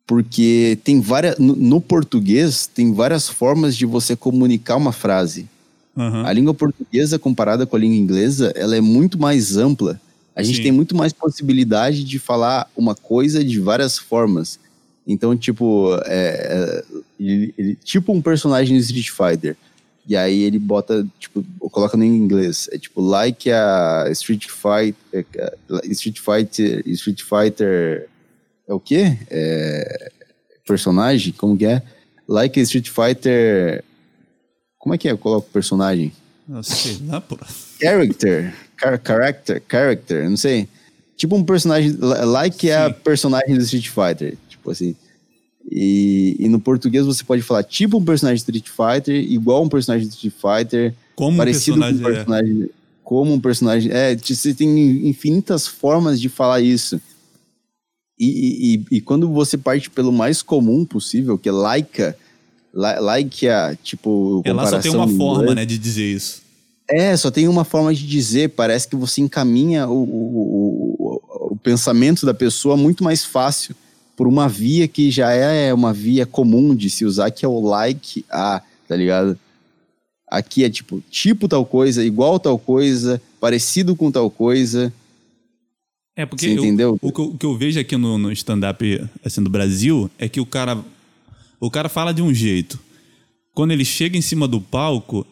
Porque 0.05 0.77
tem 0.83 0.99
várias. 0.99 1.37
No, 1.37 1.55
no 1.55 1.79
português, 1.81 2.67
tem 2.67 2.93
várias 2.93 3.29
formas 3.29 3.75
de 3.75 3.85
você 3.85 4.15
comunicar 4.15 4.75
uma 4.75 4.91
frase. 4.91 5.47
Aham. 5.97 6.25
A 6.25 6.33
língua 6.33 6.53
portuguesa, 6.53 7.17
comparada 7.19 7.65
com 7.65 7.75
a 7.75 7.79
língua 7.79 7.97
inglesa, 7.97 8.51
ela 8.55 8.75
é 8.75 8.81
muito 8.81 9.17
mais 9.19 9.55
ampla. 9.57 9.99
A 10.35 10.43
gente 10.43 10.57
Sim. 10.57 10.63
tem 10.63 10.71
muito 10.71 10.95
mais 10.95 11.11
possibilidade 11.13 12.03
de 12.03 12.17
falar 12.19 12.69
uma 12.75 12.95
coisa 12.95 13.43
de 13.43 13.59
várias 13.59 13.97
formas. 13.97 14.59
Então, 15.05 15.35
tipo, 15.35 15.93
é, 16.05 16.83
é, 16.83 16.83
ele- 17.19 17.53
ele- 17.57 17.77
tipo 17.83 18.13
um 18.13 18.21
personagem 18.21 18.77
do 18.77 18.81
Street 18.81 19.09
Fighter. 19.09 19.57
E 20.11 20.15
aí 20.17 20.43
ele 20.43 20.59
bota, 20.59 21.07
tipo, 21.17 21.41
coloca 21.69 21.95
no 21.95 22.03
inglês. 22.03 22.67
É 22.73 22.77
tipo, 22.77 22.99
like 22.99 23.49
a 23.49 24.07
Street 24.11 24.45
Fighter. 24.49 25.25
Street 25.85 26.19
Fighter. 26.19 26.83
Street 26.89 27.21
Fighter. 27.21 28.09
É 28.67 28.73
o 28.73 28.79
quê? 28.79 29.17
É, 29.29 30.11
personagem? 30.67 31.31
Como 31.31 31.57
que 31.57 31.65
é? 31.65 31.81
Like 32.27 32.59
a 32.59 32.63
Street 32.63 32.89
Fighter. 32.89 33.85
Como 34.77 34.93
é 34.93 34.97
que 34.97 35.07
é? 35.07 35.11
Eu 35.13 35.17
coloco 35.17 35.49
personagem? 35.49 36.11
Não 36.45 36.61
sei 36.61 36.99
pô. 37.21 37.39
Character. 37.81 38.53
Char 38.77 39.01
character. 39.01 39.63
Character. 39.71 40.29
Não 40.29 40.35
sei. 40.35 40.67
Tipo 41.15 41.37
um 41.37 41.43
personagem. 41.45 41.91
li- 41.91 42.25
Like 42.25 42.69
a 42.69 42.87
Sim. 42.89 42.95
personagem 43.01 43.55
do 43.55 43.61
Street 43.63 43.87
Fighter. 43.87 44.37
Tipo 44.49 44.71
assim. 44.71 44.93
E, 45.73 46.35
e 46.37 46.49
no 46.49 46.59
português 46.59 47.05
você 47.05 47.23
pode 47.23 47.41
falar 47.41 47.63
tipo 47.63 47.97
um 47.97 48.03
personagem 48.03 48.43
do 48.43 48.51
Street 48.57 48.67
Fighter, 48.67 49.15
igual 49.31 49.63
um 49.63 49.69
personagem 49.69 50.05
do 50.05 50.11
Street 50.11 50.33
Fighter, 50.33 50.93
Como 51.15 51.35
um 51.35 51.37
parecido 51.37 51.79
com 51.79 51.87
um 51.87 51.97
personagem 51.99 52.63
é. 52.63 52.69
Como 53.03 53.33
um 53.33 53.39
personagem. 53.39 53.91
É, 53.91 54.15
você 54.15 54.53
tem 54.53 55.07
infinitas 55.07 55.65
formas 55.65 56.19
de 56.19 56.27
falar 56.27 56.59
isso. 56.59 56.99
E, 58.19 58.75
e, 58.91 58.97
e- 58.97 59.01
quando 59.01 59.29
você 59.29 59.57
parte 59.57 59.89
pelo 59.89 60.11
mais 60.11 60.41
comum 60.41 60.85
possível, 60.85 61.37
que 61.37 61.49
é 61.49 61.51
Laika, 61.51 62.17
li- 62.73 62.99
like 62.99 63.47
a, 63.47 63.75
tipo. 63.81 64.41
Ela 64.45 64.67
só 64.67 64.79
tem 64.79 64.91
uma 64.91 65.07
forma, 65.07 65.55
né, 65.55 65.65
de 65.65 65.77
dizer 65.77 66.13
isso. 66.13 66.41
É, 66.89 67.15
só 67.15 67.31
tem 67.31 67.47
uma 67.47 67.63
forma 67.63 67.93
de 67.93 68.05
dizer. 68.05 68.49
Parece 68.49 68.87
que 68.87 68.95
você 68.95 69.21
encaminha 69.21 69.87
o, 69.87 70.03
o, 70.03 70.95
o, 70.99 71.47
o 71.53 71.55
pensamento 71.55 72.25
da 72.25 72.33
pessoa 72.33 72.75
muito 72.77 73.03
mais 73.03 73.23
fácil 73.25 73.73
por 74.21 74.27
uma 74.27 74.47
via 74.47 74.87
que 74.87 75.09
já 75.09 75.31
é 75.31 75.73
uma 75.73 75.91
via 75.91 76.27
comum 76.27 76.75
de 76.75 76.91
se 76.91 77.03
usar, 77.05 77.31
que 77.31 77.43
é 77.43 77.47
o 77.47 77.59
like 77.59 78.23
a, 78.29 78.61
tá 78.87 78.95
ligado? 78.95 79.35
Aqui 80.29 80.63
é 80.63 80.69
tipo, 80.69 81.01
tipo 81.09 81.47
tal 81.47 81.65
coisa, 81.65 82.05
igual 82.05 82.39
tal 82.39 82.59
coisa, 82.59 83.19
parecido 83.39 83.95
com 83.95 84.11
tal 84.11 84.29
coisa. 84.29 84.93
É, 86.15 86.23
porque 86.23 86.45
eu- 86.45 86.51
entendeu? 86.51 86.99
o, 87.01 87.11
que 87.11 87.19
eu, 87.19 87.25
o 87.29 87.35
que 87.39 87.45
eu 87.47 87.57
vejo 87.57 87.79
aqui 87.79 87.97
no, 87.97 88.19
no 88.19 88.31
stand-up 88.31 89.09
assim, 89.25 89.41
do 89.41 89.49
Brasil 89.49 90.07
é 90.19 90.29
que 90.29 90.39
o 90.39 90.45
cara, 90.45 90.77
o 91.59 91.71
cara 91.71 91.89
fala 91.89 92.13
de 92.13 92.21
um 92.21 92.31
jeito. 92.31 92.79
Quando 93.55 93.71
ele 93.71 93.83
chega 93.83 94.15
em 94.15 94.21
cima 94.21 94.47
do 94.47 94.61
palco, 94.61 95.25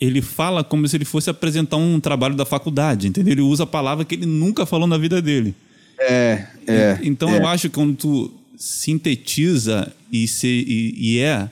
ele 0.00 0.20
fala 0.20 0.64
como 0.64 0.88
se 0.88 0.96
ele 0.96 1.04
fosse 1.04 1.30
apresentar 1.30 1.76
um 1.76 2.00
trabalho 2.00 2.34
da 2.34 2.44
faculdade, 2.44 3.06
entendeu? 3.06 3.30
Ele 3.34 3.42
usa 3.42 3.62
a 3.62 3.66
palavra 3.66 4.04
que 4.04 4.16
ele 4.16 4.26
nunca 4.26 4.66
falou 4.66 4.88
na 4.88 4.98
vida 4.98 5.22
dele. 5.22 5.54
É, 5.98 6.46
é. 6.66 6.98
Então 7.02 7.28
é. 7.30 7.38
eu 7.38 7.46
acho 7.46 7.68
que 7.68 7.74
quando 7.74 7.94
tu 7.94 8.32
sintetiza 8.56 9.92
e, 10.12 10.26
se, 10.26 10.46
e, 10.46 11.14
e 11.14 11.18
é 11.18 11.50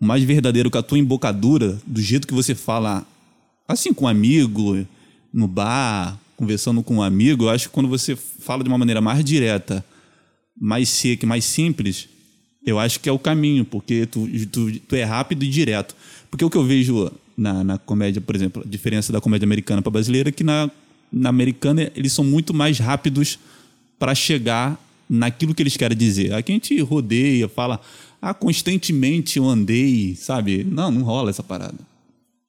mais 0.00 0.22
verdadeiro 0.22 0.70
com 0.70 0.78
a 0.78 0.82
tua 0.82 0.98
embocadura, 0.98 1.78
do 1.86 2.00
jeito 2.00 2.26
que 2.26 2.34
você 2.34 2.54
fala, 2.54 3.06
assim, 3.68 3.92
com 3.92 4.06
um 4.06 4.08
amigo, 4.08 4.86
no 5.32 5.46
bar, 5.46 6.18
conversando 6.36 6.82
com 6.82 6.96
um 6.96 7.02
amigo, 7.02 7.44
eu 7.44 7.50
acho 7.50 7.68
que 7.68 7.74
quando 7.74 7.88
você 7.88 8.16
fala 8.16 8.64
de 8.64 8.68
uma 8.68 8.78
maneira 8.78 9.00
mais 9.00 9.22
direta, 9.24 9.84
mais 10.58 10.88
seca, 10.88 11.26
mais 11.26 11.44
simples, 11.44 12.08
eu 12.64 12.78
acho 12.78 13.00
que 13.00 13.08
é 13.08 13.12
o 13.12 13.18
caminho, 13.18 13.64
porque 13.64 14.06
tu, 14.06 14.28
tu, 14.50 14.80
tu 14.80 14.96
é 14.96 15.04
rápido 15.04 15.44
e 15.44 15.48
direto. 15.48 15.94
Porque 16.30 16.44
o 16.44 16.50
que 16.50 16.56
eu 16.56 16.64
vejo 16.64 17.10
na, 17.36 17.64
na 17.64 17.78
comédia, 17.78 18.20
por 18.20 18.34
exemplo, 18.34 18.62
a 18.64 18.68
diferença 18.68 19.12
da 19.12 19.20
comédia 19.20 19.46
americana 19.46 19.82
para 19.82 19.90
brasileira 19.90 20.28
é 20.28 20.32
que 20.32 20.44
na, 20.44 20.70
na 21.12 21.28
americana 21.28 21.90
eles 21.94 22.12
são 22.12 22.24
muito 22.24 22.52
mais 22.52 22.78
rápidos 22.78 23.38
para 24.00 24.14
chegar 24.14 24.82
naquilo 25.08 25.54
que 25.54 25.62
eles 25.62 25.76
querem 25.76 25.96
dizer. 25.96 26.32
Aqui 26.32 26.50
a 26.50 26.54
gente 26.54 26.80
rodeia, 26.80 27.48
fala, 27.48 27.78
ah, 28.20 28.32
constantemente 28.34 29.38
eu 29.38 29.44
andei, 29.44 30.16
sabe? 30.16 30.64
Não, 30.64 30.90
não 30.90 31.02
rola 31.02 31.30
essa 31.30 31.42
parada. 31.42 31.74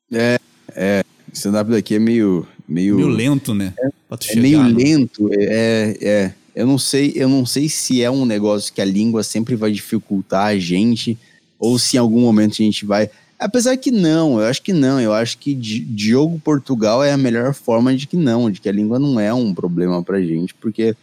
O 0.09 1.33
stand-up 1.33 1.69
daqui 1.69 1.95
é 1.95 1.99
meio. 1.99 2.47
Meio, 2.67 2.95
Meio 2.95 3.09
lento, 3.09 3.53
né? 3.53 3.73
É 3.77 3.89
chegar 4.21 4.41
meio 4.41 4.63
no- 4.63 4.77
lento, 4.77 5.29
é, 5.33 5.97
é. 6.01 6.33
Eu 6.55 6.65
não 6.65 6.77
sei, 6.77 7.11
eu 7.15 7.27
não 7.27 7.45
sei 7.45 7.67
se 7.67 8.01
é 8.01 8.09
um 8.09 8.25
negócio 8.25 8.71
que 8.73 8.81
a 8.81 8.85
língua 8.85 9.23
sempre 9.23 9.55
vai 9.55 9.71
dificultar 9.71 10.47
a 10.47 10.57
gente 10.59 11.17
ou 11.59 11.77
se 11.77 11.97
em 11.97 11.99
algum 11.99 12.21
momento 12.21 12.53
a 12.53 12.63
gente 12.63 12.85
vai. 12.85 13.09
Apesar 13.37 13.75
que 13.75 13.91
não, 13.91 14.39
eu 14.39 14.45
acho 14.47 14.61
que 14.61 14.71
não. 14.71 15.01
Eu 15.01 15.13
acho 15.13 15.37
que 15.37 15.53
Di- 15.53 15.79
Diogo 15.81 16.39
Portugal 16.39 17.03
é 17.03 17.11
a 17.11 17.17
melhor 17.17 17.53
forma 17.53 17.93
de 17.95 18.07
que 18.07 18.15
não, 18.15 18.49
de 18.49 18.61
que 18.61 18.69
a 18.69 18.71
língua 18.71 18.97
não 18.99 19.19
é 19.19 19.33
um 19.33 19.53
problema 19.53 20.01
pra 20.03 20.21
gente, 20.21 20.53
porque 20.53 20.95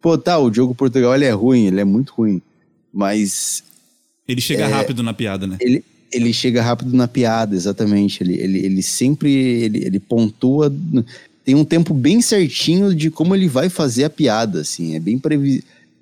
pô, 0.00 0.16
tá, 0.16 0.38
o 0.38 0.50
Diogo 0.50 0.74
Portugal 0.74 1.14
ele 1.14 1.24
é 1.24 1.30
ruim, 1.30 1.66
ele 1.66 1.80
é 1.80 1.84
muito 1.84 2.12
ruim, 2.12 2.40
mas 2.92 3.62
Ele 4.26 4.40
chega 4.40 4.66
rápido 4.66 5.02
na 5.02 5.12
piada, 5.12 5.46
né? 5.46 5.56
ele, 5.60 5.84
ele 6.12 6.32
chega 6.32 6.62
rápido 6.62 6.96
na 6.96 7.06
piada, 7.06 7.54
exatamente. 7.54 8.22
Ele, 8.22 8.34
ele, 8.34 8.58
ele 8.64 8.82
sempre 8.82 9.30
ele, 9.32 9.84
ele 9.84 10.00
pontua. 10.00 10.72
Tem 11.44 11.54
um 11.54 11.64
tempo 11.64 11.94
bem 11.94 12.20
certinho 12.20 12.94
de 12.94 13.10
como 13.10 13.34
ele 13.34 13.48
vai 13.48 13.68
fazer 13.68 14.04
a 14.04 14.10
piada, 14.10 14.60
assim. 14.60 14.96
É 14.96 15.00
bem 15.00 15.20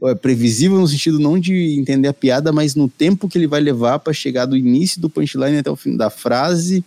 é 0.05 0.15
previsível 0.15 0.79
no 0.79 0.87
sentido 0.87 1.19
não 1.19 1.39
de 1.39 1.77
entender 1.79 2.09
a 2.09 2.15
piada, 2.15 2.53
mas 2.53 2.75
no 2.75 2.89
tempo 2.89 3.29
que 3.29 3.37
ele 3.37 3.47
vai 3.47 3.61
levar 3.61 3.99
para 3.99 4.13
chegar 4.13 4.47
do 4.47 4.57
início 4.57 5.01
do 5.01 5.11
punchline 5.11 5.59
até 5.59 5.71
o 5.71 5.77
fim 5.77 5.97
da 5.97 6.09
frase, 6.09 6.85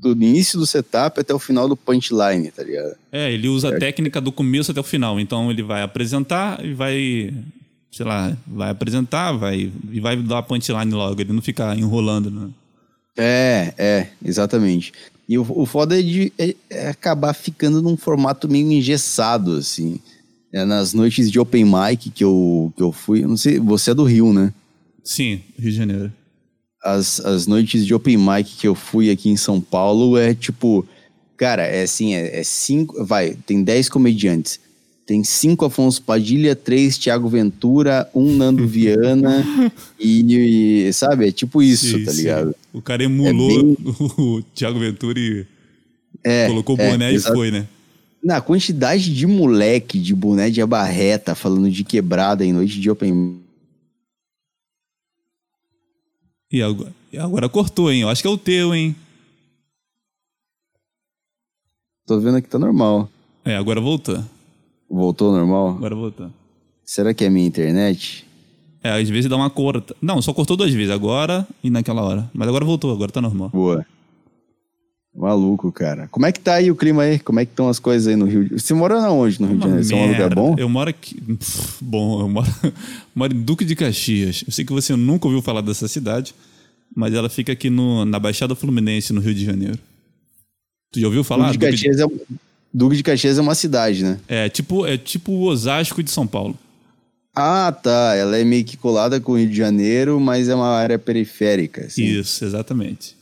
do 0.00 0.12
início 0.12 0.58
do 0.58 0.66
setup 0.66 1.20
até 1.20 1.34
o 1.34 1.38
final 1.38 1.68
do 1.68 1.76
punchline, 1.76 2.50
tá 2.50 2.62
ligado? 2.62 2.94
É, 3.10 3.30
ele 3.30 3.46
usa 3.48 3.68
a 3.68 3.78
técnica 3.78 4.20
do 4.20 4.32
começo 4.32 4.70
até 4.70 4.80
o 4.80 4.84
final. 4.84 5.20
Então 5.20 5.50
ele 5.50 5.62
vai 5.62 5.82
apresentar 5.82 6.64
e 6.64 6.72
vai, 6.72 7.32
sei 7.90 8.06
lá, 8.06 8.34
vai 8.46 8.70
apresentar, 8.70 9.32
vai 9.32 9.70
e 9.90 10.00
vai 10.00 10.16
dar 10.16 10.38
a 10.38 10.42
punchline 10.42 10.92
logo. 10.92 11.20
Ele 11.20 11.32
não 11.32 11.42
fica 11.42 11.74
enrolando, 11.76 12.30
né? 12.30 12.48
É, 13.18 13.74
é, 13.76 14.08
exatamente. 14.24 14.92
E 15.28 15.36
o, 15.36 15.46
o 15.48 15.66
foda 15.66 15.98
é 15.98 16.02
de 16.02 16.32
é- 16.38 16.56
é 16.70 16.88
acabar 16.88 17.34
ficando 17.34 17.82
num 17.82 17.96
formato 17.96 18.48
meio 18.48 18.72
engessado, 18.72 19.56
assim. 19.56 20.00
É, 20.54 20.64
nas 20.64 20.92
noites 20.94 21.30
de 21.30 21.38
open 21.38 21.64
mic 21.64 22.10
que 22.10 22.24
eu, 22.24 22.72
que 22.76 22.82
eu 22.82 22.92
fui, 22.92 23.24
eu 23.24 23.28
não 23.28 23.36
sei, 23.36 23.58
você 23.58 23.90
é 23.90 23.94
do 23.94 24.04
Rio, 24.04 24.32
né? 24.32 24.52
Sim, 25.04 25.40
Rio 25.58 25.70
de 25.70 25.76
Janeiro. 25.76 26.12
As, 26.82 27.20
as 27.20 27.46
noites 27.46 27.86
de 27.86 27.94
open 27.94 28.16
mic 28.16 28.56
que 28.58 28.66
eu 28.66 28.74
fui 28.74 29.10
aqui 29.10 29.28
em 29.30 29.36
São 29.36 29.60
Paulo 29.60 30.16
é 30.18 30.34
tipo, 30.34 30.84
cara, 31.36 31.62
é 31.62 31.82
assim, 31.84 32.14
é, 32.14 32.40
é 32.40 32.42
cinco, 32.42 33.04
vai, 33.04 33.36
tem 33.46 33.62
dez 33.62 33.88
comediantes. 33.88 34.58
Tem 35.04 35.22
cinco 35.24 35.64
Afonso 35.64 36.00
Padilha, 36.02 36.54
três 36.56 36.96
Thiago 36.96 37.28
Ventura, 37.28 38.08
um 38.14 38.34
Nando 38.36 38.66
Viana 38.68 39.44
e, 39.98 40.86
e, 40.88 40.92
sabe, 40.92 41.28
é 41.28 41.32
tipo 41.32 41.60
isso, 41.62 41.98
Sim, 41.98 42.04
tá 42.04 42.12
sim. 42.12 42.18
ligado? 42.22 42.54
O 42.72 42.80
cara 42.80 43.02
emulou 43.04 43.50
É 43.50 43.54
bem- 43.62 43.76
o 44.18 44.42
Thiago 44.54 44.78
Ventura 44.78 45.18
e 45.18 45.44
É, 46.24 46.46
colocou 46.46 46.76
o 46.76 46.80
é, 46.80 46.90
boné 46.92 47.12
e 47.12 47.18
foi, 47.20 47.50
né? 47.50 47.66
Na 48.22 48.40
quantidade 48.40 49.12
de 49.12 49.26
moleque 49.26 49.98
de 49.98 50.14
boné 50.14 50.48
de 50.50 50.62
abarreta 50.62 51.34
falando 51.34 51.68
de 51.68 51.82
quebrada 51.82 52.44
em 52.44 52.52
noite 52.52 52.78
de 52.80 52.88
open. 52.88 53.40
E 56.52 56.62
agora, 56.62 56.92
e 57.10 57.18
agora 57.18 57.48
cortou, 57.48 57.90
hein? 57.90 58.02
Eu 58.02 58.10
acho 58.10 58.20
que 58.20 58.28
é 58.28 58.30
o 58.30 58.36
teu, 58.36 58.74
hein? 58.74 58.94
Tô 62.06 62.20
vendo 62.20 62.36
aqui 62.36 62.48
tá 62.48 62.58
normal. 62.58 63.08
É, 63.42 63.56
agora 63.56 63.80
voltou. 63.80 64.22
Voltou 64.90 65.32
normal? 65.32 65.70
Agora 65.70 65.94
voltou. 65.94 66.30
Será 66.84 67.14
que 67.14 67.24
é 67.24 67.30
minha 67.30 67.46
internet? 67.46 68.26
É, 68.82 68.90
às 68.90 69.08
vezes 69.08 69.30
dá 69.30 69.36
uma 69.36 69.48
corta. 69.48 69.96
Não, 70.02 70.20
só 70.20 70.34
cortou 70.34 70.54
duas 70.54 70.74
vezes, 70.74 70.92
agora 70.92 71.48
e 71.64 71.70
naquela 71.70 72.02
hora. 72.02 72.30
Mas 72.34 72.46
agora 72.46 72.66
voltou, 72.66 72.92
agora 72.92 73.10
tá 73.10 73.22
normal. 73.22 73.48
Boa. 73.48 73.86
Maluco, 75.14 75.70
cara. 75.70 76.08
Como 76.10 76.24
é 76.24 76.32
que 76.32 76.40
tá 76.40 76.54
aí 76.54 76.70
o 76.70 76.76
clima 76.76 77.02
aí? 77.02 77.18
Como 77.18 77.38
é 77.38 77.44
que 77.44 77.52
estão 77.52 77.68
as 77.68 77.78
coisas 77.78 78.08
aí 78.08 78.16
no 78.16 78.24
Rio 78.24 78.48
de 78.48 78.58
Você 78.60 78.72
mora 78.72 78.98
onde 79.10 79.40
no 79.40 79.46
Rio 79.48 79.56
de 79.58 79.62
Janeiro? 79.62 79.84
Você 79.84 79.94
é 79.94 79.96
um 79.96 80.08
lugar 80.08 80.34
bom? 80.34 80.56
Eu 80.58 80.68
moro 80.68 80.88
aqui. 80.88 81.20
Pff, 81.20 81.84
Bom, 81.84 82.20
eu 82.22 82.28
moro, 82.28 82.48
moro 83.14 83.34
em 83.34 83.42
Duque 83.42 83.64
de 83.64 83.76
Caxias. 83.76 84.42
Eu 84.46 84.52
sei 84.52 84.64
que 84.64 84.72
você 84.72 84.96
nunca 84.96 85.26
ouviu 85.26 85.42
falar 85.42 85.60
dessa 85.60 85.86
cidade, 85.86 86.34
mas 86.96 87.12
ela 87.12 87.28
fica 87.28 87.52
aqui 87.52 87.68
no, 87.68 88.06
na 88.06 88.18
Baixada 88.18 88.54
Fluminense, 88.54 89.12
no 89.12 89.20
Rio 89.20 89.34
de 89.34 89.44
Janeiro. 89.44 89.78
Tu 90.92 91.00
já 91.00 91.06
ouviu 91.06 91.22
falar? 91.22 91.52
Duque 91.52 91.58
de, 91.58 91.66
Duque 91.66 91.76
de- 91.76 91.82
Caxias 91.88 92.00
é... 92.00 92.36
Duque 92.72 92.96
de 92.96 93.02
Caxias 93.02 93.38
é 93.38 93.42
uma 93.42 93.54
cidade, 93.54 94.02
né? 94.02 94.18
É 94.26 94.48
tipo 94.48 94.86
é 94.86 94.96
tipo 94.96 95.30
o 95.30 95.42
Osasco 95.42 96.02
de 96.02 96.10
São 96.10 96.26
Paulo. 96.26 96.56
Ah, 97.34 97.70
tá. 97.70 98.14
Ela 98.14 98.38
é 98.38 98.44
meio 98.44 98.64
que 98.64 98.78
colada 98.78 99.20
com 99.20 99.32
o 99.32 99.36
Rio 99.38 99.48
de 99.48 99.56
Janeiro, 99.56 100.18
mas 100.18 100.48
é 100.48 100.54
uma 100.54 100.68
área 100.68 100.98
periférica. 100.98 101.84
Assim. 101.84 102.02
Isso, 102.02 102.44
exatamente. 102.44 103.14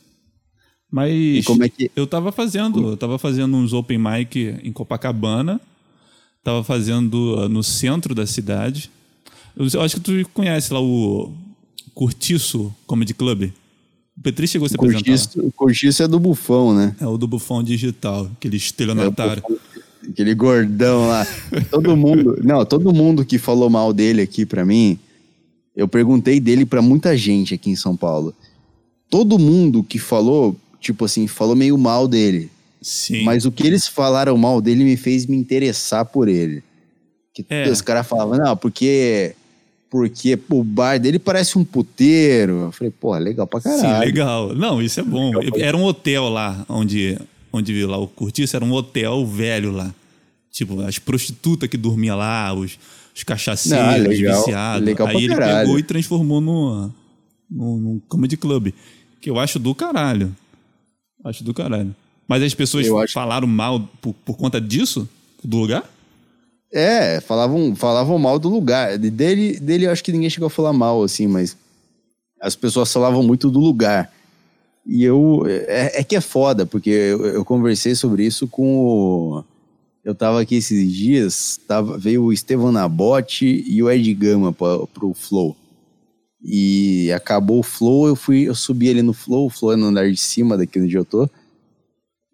Mas 0.91 1.45
é 1.61 1.69
que- 1.69 1.91
eu 1.95 2.05
tava 2.05 2.31
fazendo, 2.31 2.89
eu 2.89 2.97
tava 2.97 3.17
fazendo 3.17 3.55
uns 3.55 3.71
open 3.71 3.97
mic 3.97 4.35
em 4.61 4.71
Copacabana, 4.73 5.59
tava 6.43 6.63
fazendo 6.63 7.37
uh, 7.37 7.47
no 7.49 7.63
centro 7.63 8.13
da 8.13 8.25
cidade. 8.27 8.91
Eu, 9.55 9.81
acho 9.81 9.95
que 9.95 10.01
tu 10.01 10.29
conhece 10.33 10.73
lá 10.73 10.81
o 10.81 11.31
Curtiço 11.93 12.73
Comedy 12.85 13.13
Club. 13.13 13.51
O 14.17 14.21
Petri 14.21 14.47
chegou 14.47 14.65
a 14.65 14.69
se 14.69 14.75
apresentar. 14.75 14.99
lá. 15.11 15.17
cortiço, 15.17 15.39
o 15.47 15.51
cortiço 15.51 16.03
é 16.03 16.07
do 16.07 16.19
bufão, 16.19 16.73
né? 16.75 16.95
É 16.99 17.07
o 17.07 17.17
do 17.17 17.27
Bufão 17.27 17.63
Digital, 17.63 18.29
aquele 18.37 18.55
É 18.55 18.57
estelionatário. 18.57 19.41
Bufão, 19.41 19.57
aquele 20.09 20.35
gordão 20.35 21.07
lá. 21.07 21.25
todo 21.69 21.95
mundo, 21.95 22.37
não, 22.43 22.65
todo 22.65 22.93
mundo 22.93 23.25
que 23.25 23.37
falou 23.37 23.69
mal 23.69 23.93
dele 23.93 24.21
aqui 24.21 24.45
pra 24.45 24.65
mim, 24.65 24.99
eu 25.75 25.87
perguntei 25.87 26.39
dele 26.39 26.65
pra 26.65 26.81
muita 26.81 27.15
gente 27.17 27.53
aqui 27.53 27.69
em 27.69 27.75
São 27.75 27.95
Paulo. 27.95 28.33
Todo 29.09 29.39
mundo 29.39 29.83
que 29.83 29.97
falou, 29.99 30.55
tipo 30.81 31.05
assim, 31.05 31.27
falou 31.27 31.55
meio 31.55 31.77
mal 31.77 32.07
dele. 32.07 32.49
Sim. 32.81 33.23
Mas 33.23 33.45
o 33.45 33.51
que 33.51 33.65
eles 33.65 33.87
falaram 33.87 34.35
mal 34.37 34.59
dele 34.59 34.83
me 34.83 34.97
fez 34.97 35.25
me 35.27 35.37
interessar 35.37 36.03
por 36.05 36.27
ele. 36.27 36.61
Que 37.33 37.45
É. 37.49 37.69
os 37.69 37.79
caras 37.79 38.05
falavam, 38.07 38.37
não, 38.37 38.57
porque 38.57 39.35
porque 39.89 40.39
o 40.49 40.63
bar 40.63 40.97
dele 40.99 41.19
parece 41.19 41.57
um 41.57 41.63
puteiro. 41.65 42.61
Eu 42.63 42.71
falei, 42.71 42.91
pô, 42.97 43.15
legal 43.17 43.45
pra 43.45 43.59
caralho. 43.61 43.81
Sim, 43.81 44.05
legal. 44.05 44.55
Não, 44.55 44.81
isso 44.81 44.99
é 44.99 45.03
bom. 45.03 45.31
Era 45.57 45.75
um 45.77 45.83
hotel 45.83 46.29
lá, 46.29 46.65
onde, 46.69 47.17
onde 47.51 47.85
lá 47.85 47.97
o 47.97 48.07
Curtiço 48.07 48.55
era 48.55 48.63
um 48.63 48.71
hotel 48.71 49.25
velho 49.27 49.69
lá. 49.71 49.93
Tipo, 50.49 50.81
as 50.81 50.97
prostitutas 50.97 51.69
que 51.69 51.75
dormiam 51.77 52.17
lá, 52.17 52.53
os, 52.53 52.79
os 53.15 53.23
cachaceiros, 53.23 54.13
os 54.13 54.19
legal. 54.19 54.37
viciados. 54.39 54.85
Legal 54.85 55.07
pra 55.07 55.17
Aí 55.17 55.25
ele 55.25 55.33
caralho. 55.35 55.59
pegou 55.59 55.79
e 55.79 55.83
transformou 55.83 56.39
no, 56.41 56.91
no, 57.49 57.77
num 57.77 58.01
comedy 58.07 58.37
club. 58.37 58.69
Que 59.19 59.29
eu 59.29 59.37
acho 59.37 59.59
do 59.59 59.75
caralho. 59.75 60.33
Acho 61.23 61.43
do 61.43 61.53
caralho. 61.53 61.95
Mas 62.27 62.41
as 62.43 62.53
pessoas 62.53 62.87
acho- 62.89 63.13
falaram 63.13 63.47
mal 63.47 63.79
por, 64.01 64.13
por 64.25 64.37
conta 64.37 64.59
disso? 64.61 65.07
Do 65.43 65.57
lugar? 65.57 65.89
É, 66.73 67.19
falavam, 67.19 67.75
falavam 67.75 68.17
mal 68.17 68.39
do 68.39 68.47
lugar. 68.49 68.97
De- 68.97 69.09
Dele, 69.11 69.59
dele 69.59 69.85
eu 69.85 69.91
acho 69.91 70.03
que 70.03 70.11
ninguém 70.11 70.29
chegou 70.29 70.47
a 70.47 70.49
falar 70.49 70.71
mal, 70.73 71.03
assim, 71.03 71.27
mas 71.27 71.57
as 72.39 72.55
pessoas 72.55 72.91
falavam 72.91 73.21
muito 73.23 73.49
do 73.51 73.59
lugar. 73.59 74.11
E 74.85 75.03
eu. 75.03 75.43
É, 75.47 75.99
é 75.99 76.03
que 76.03 76.15
é 76.15 76.21
foda, 76.21 76.65
porque 76.65 76.89
eu, 76.89 77.25
eu 77.25 77.45
conversei 77.45 77.93
sobre 77.95 78.25
isso 78.25 78.47
com 78.47 78.77
o. 78.79 79.43
Eu 80.03 80.15
tava 80.15 80.41
aqui 80.41 80.55
esses 80.55 80.91
dias, 80.91 81.59
tava, 81.67 81.95
veio 81.99 82.23
o 82.23 82.33
Estevão 82.33 82.71
Nabote 82.71 83.63
e 83.67 83.83
o 83.83 83.91
Ed 83.91 84.11
Gama 84.15 84.51
pra, 84.51 84.79
pro 84.87 85.13
Flow. 85.13 85.55
E 86.43 87.11
acabou 87.11 87.59
o 87.59 87.63
Flow, 87.63 88.07
eu 88.07 88.15
fui, 88.15 88.47
eu 88.47 88.55
subi 88.55 88.89
ali 88.89 89.01
no 89.01 89.13
Flow, 89.13 89.45
o 89.45 89.49
Flow 89.49 89.73
é 89.73 89.75
no 89.75 89.87
andar 89.87 90.09
de 90.09 90.17
cima 90.17 90.57
daqui 90.57 90.79
onde 90.79 90.95
eu 90.95 91.05
tô. 91.05 91.29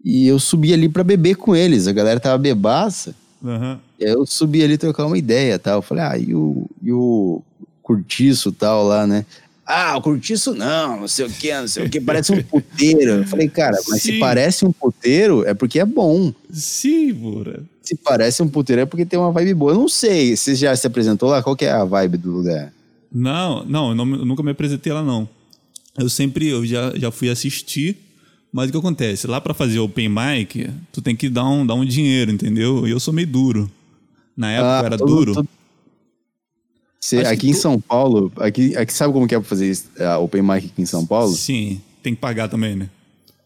E 0.03 0.27
eu 0.27 0.39
subi 0.39 0.73
ali 0.73 0.87
pra 0.87 1.03
beber 1.03 1.35
com 1.35 1.55
eles. 1.55 1.87
A 1.87 1.91
galera 1.91 2.19
tava 2.19 2.37
bebaça. 2.37 3.13
Aham. 3.43 3.79
Eu 3.99 4.25
subi 4.25 4.63
ali 4.63 4.77
trocar 4.77 5.05
uma 5.05 5.17
ideia 5.17 5.59
tal. 5.59 5.79
Eu 5.79 5.81
falei, 5.81 6.03
ah, 6.03 6.17
e 6.17 6.33
o, 6.33 6.69
e 6.81 6.91
o 6.91 7.41
Curtiço 7.81 8.51
tal 8.51 8.85
lá, 8.85 9.05
né? 9.05 9.25
Ah, 9.65 9.97
o 9.97 10.01
Curtiço 10.01 10.55
não, 10.55 11.01
não 11.01 11.07
sei 11.09 11.25
o 11.25 11.29
que, 11.29 11.53
não 11.53 11.67
sei 11.67 11.85
o 11.85 11.89
que, 11.89 11.99
parece 11.99 12.31
um 12.31 12.41
puteiro. 12.41 13.11
Eu 13.11 13.27
falei, 13.27 13.49
cara, 13.49 13.77
mas 13.89 14.01
Sim. 14.01 14.13
se 14.13 14.19
parece 14.19 14.65
um 14.65 14.71
puteiro 14.71 15.45
é 15.45 15.53
porque 15.53 15.79
é 15.79 15.85
bom. 15.85 16.33
Sim, 16.49 17.13
porra. 17.13 17.59
Se 17.81 17.95
parece 17.95 18.41
um 18.41 18.47
puteiro 18.47 18.81
é 18.81 18.85
porque 18.85 19.05
tem 19.05 19.19
uma 19.19 19.31
vibe 19.31 19.53
boa. 19.53 19.73
Eu 19.73 19.77
não 19.77 19.89
sei, 19.89 20.37
você 20.37 20.55
já 20.55 20.73
se 20.73 20.87
apresentou 20.87 21.29
lá? 21.29 21.43
Qual 21.43 21.55
que 21.55 21.65
é 21.65 21.71
a 21.71 21.83
vibe 21.83 22.17
do 22.17 22.31
lugar? 22.31 22.71
Não, 23.11 23.63
não, 23.65 23.89
eu, 23.89 23.95
não, 23.95 24.15
eu 24.15 24.25
nunca 24.25 24.43
me 24.43 24.51
apresentei 24.51 24.91
lá, 24.91 25.03
não. 25.03 25.27
Eu 25.97 26.09
sempre, 26.09 26.47
eu 26.47 26.65
já, 26.65 26.93
já 26.97 27.09
fui 27.11 27.29
assistir, 27.29 27.97
mas 28.51 28.69
o 28.69 28.71
que 28.71 28.77
acontece? 28.77 29.25
Lá 29.27 29.39
pra 29.41 29.53
fazer 29.53 29.79
open 29.79 30.09
mic, 30.09 30.69
tu 30.91 31.01
tem 31.01 31.15
que 31.15 31.29
dar 31.29 31.45
um, 31.45 31.65
dar 31.65 31.73
um 31.75 31.85
dinheiro, 31.85 32.31
entendeu? 32.31 32.87
E 32.87 32.91
eu 32.91 32.99
sou 32.99 33.13
meio 33.13 33.27
duro. 33.27 33.71
Na 34.35 34.51
época 34.51 34.79
Ah, 34.79 34.85
era 34.85 34.97
todo- 34.97 35.07
duro. 35.15 35.33
todo- 35.33 35.47
que 37.09 37.15
aqui 37.17 37.49
em 37.49 37.53
tu- 37.53 37.57
São 37.59 37.79
Paulo, 37.79 38.31
aqui, 38.37 38.75
aqui 38.75 38.91
sabe 38.93 39.13
como 39.13 39.27
que 39.27 39.33
é 39.33 39.39
pra 39.39 39.47
fazer 39.47 39.69
isso, 39.69 39.85
a 39.99 40.17
open 40.19 40.41
mic 40.41 40.65
aqui 40.67 40.81
em 40.81 40.85
São 40.85 41.05
Paulo? 41.05 41.33
Sim, 41.33 41.81
tem 42.03 42.13
que 42.13 42.19
pagar 42.21 42.47
também, 42.49 42.75
né? 42.75 42.89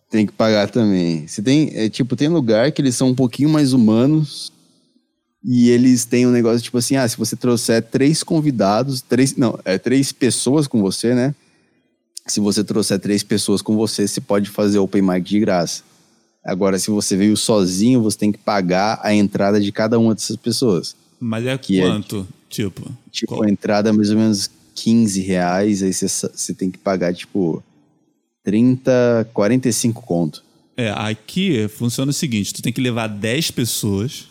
Tem 0.09 0.25
que 0.25 0.33
pagar 0.33 0.69
também. 0.69 1.25
Você 1.27 1.41
tem, 1.41 1.69
é, 1.73 1.87
tipo, 1.87 2.15
tem 2.15 2.27
lugar 2.27 2.71
que 2.71 2.81
eles 2.81 2.95
são 2.95 3.09
um 3.09 3.15
pouquinho 3.15 3.49
mais 3.49 3.71
humanos 3.71 4.51
e 5.43 5.69
eles 5.69 6.05
têm 6.05 6.27
um 6.27 6.31
negócio 6.31 6.61
tipo 6.61 6.77
assim, 6.77 6.95
ah, 6.95 7.07
se 7.07 7.17
você 7.17 7.35
trouxer 7.35 7.81
três 7.83 8.23
convidados, 8.23 9.01
três, 9.01 9.35
não, 9.35 9.57
é 9.65 9.77
três 9.77 10.11
pessoas 10.11 10.67
com 10.67 10.81
você, 10.81 11.13
né? 11.15 11.33
Se 12.27 12.39
você 12.39 12.63
trouxer 12.63 12.99
três 12.99 13.23
pessoas 13.23 13.61
com 13.61 13.75
você, 13.75 14.07
você 14.07 14.21
pode 14.21 14.49
fazer 14.49 14.77
open 14.79 15.01
mic 15.01 15.27
de 15.27 15.39
graça. 15.39 15.83
Agora, 16.45 16.77
se 16.79 16.89
você 16.91 17.15
veio 17.17 17.35
sozinho, 17.35 18.01
você 18.01 18.17
tem 18.17 18.31
que 18.31 18.37
pagar 18.37 18.99
a 19.03 19.13
entrada 19.13 19.59
de 19.59 19.71
cada 19.71 19.97
uma 19.99 20.13
dessas 20.13 20.35
pessoas. 20.35 20.95
Mas 21.19 21.45
é 21.45 21.57
Que 21.57 21.79
é 21.79 21.83
quanto? 21.83 22.27
tipo. 22.49 22.91
Tipo, 23.11 23.35
qual- 23.35 23.43
a 23.43 23.49
entrada 23.49 23.89
é 23.89 23.91
mais 23.91 24.09
ou 24.11 24.17
menos 24.17 24.49
15 24.75 25.21
reais, 25.21 25.81
aí 25.83 25.93
você, 25.93 26.07
você 26.07 26.53
tem 26.53 26.69
que 26.71 26.77
pagar, 26.77 27.13
tipo, 27.13 27.63
30, 28.43 29.27
45 29.33 30.01
conto. 30.03 30.43
É, 30.77 30.89
aqui 30.91 31.67
funciona 31.67 32.09
o 32.09 32.13
seguinte: 32.13 32.53
tu 32.53 32.61
tem 32.61 32.73
que 32.73 32.81
levar 32.81 33.07
10 33.07 33.51
pessoas. 33.51 34.27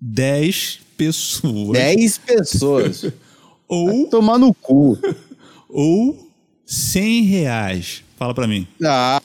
10 0.00 0.80
pessoas. 0.96 1.72
10 1.78 2.18
pessoas. 2.18 3.04
Ou, 3.68 4.06
Tomar 4.08 4.38
no 4.38 4.54
cu. 4.54 4.96
ou 5.68 6.30
100 6.64 7.22
reais. 7.24 8.04
Fala 8.16 8.32
pra 8.32 8.46
mim. 8.46 8.66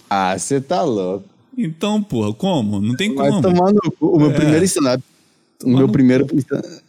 Ah, 0.09 0.35
você 0.37 0.59
tá 0.59 0.81
louco. 0.83 1.25
Então, 1.57 2.01
porra, 2.01 2.33
como? 2.33 2.81
Não 2.81 2.95
tem 2.95 3.13
Vai 3.13 3.29
como. 3.29 3.41
tomar 3.41 3.71
no 3.71 3.91
cu. 3.91 4.07
O 4.15 4.17
meu 4.19 4.31
É. 4.31 4.33
primeiro 4.33 4.65
stand-up. 4.65 5.03
O 5.63 5.69
meu 5.77 5.87
primeiro, 5.87 6.25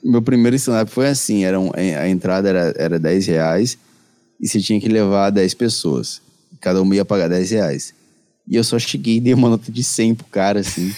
meu 0.02 0.22
primeiro 0.22 0.56
stand-up 0.56 0.90
foi 0.90 1.08
assim: 1.08 1.44
era 1.44 1.60
um- 1.60 1.70
a 1.74 2.08
entrada 2.08 2.48
era, 2.48 2.74
era 2.78 2.98
10 2.98 3.26
reais 3.26 3.76
e 4.40 4.48
você 4.48 4.58
tinha 4.60 4.80
que 4.80 4.88
levar 4.88 5.28
10 5.30 5.52
pessoas. 5.52 6.22
Cada 6.58 6.80
uma 6.80 6.94
ia 6.96 7.04
pagar 7.04 7.28
10 7.28 7.50
reais. 7.50 7.92
E 8.48 8.56
eu 8.56 8.64
só 8.64 8.78
cheguei 8.78 9.16
e 9.16 9.20
dei 9.20 9.34
uma 9.34 9.50
nota 9.50 9.70
de 9.70 9.84
100 9.84 10.14
pro 10.14 10.26
cara, 10.26 10.60
assim. 10.60 10.90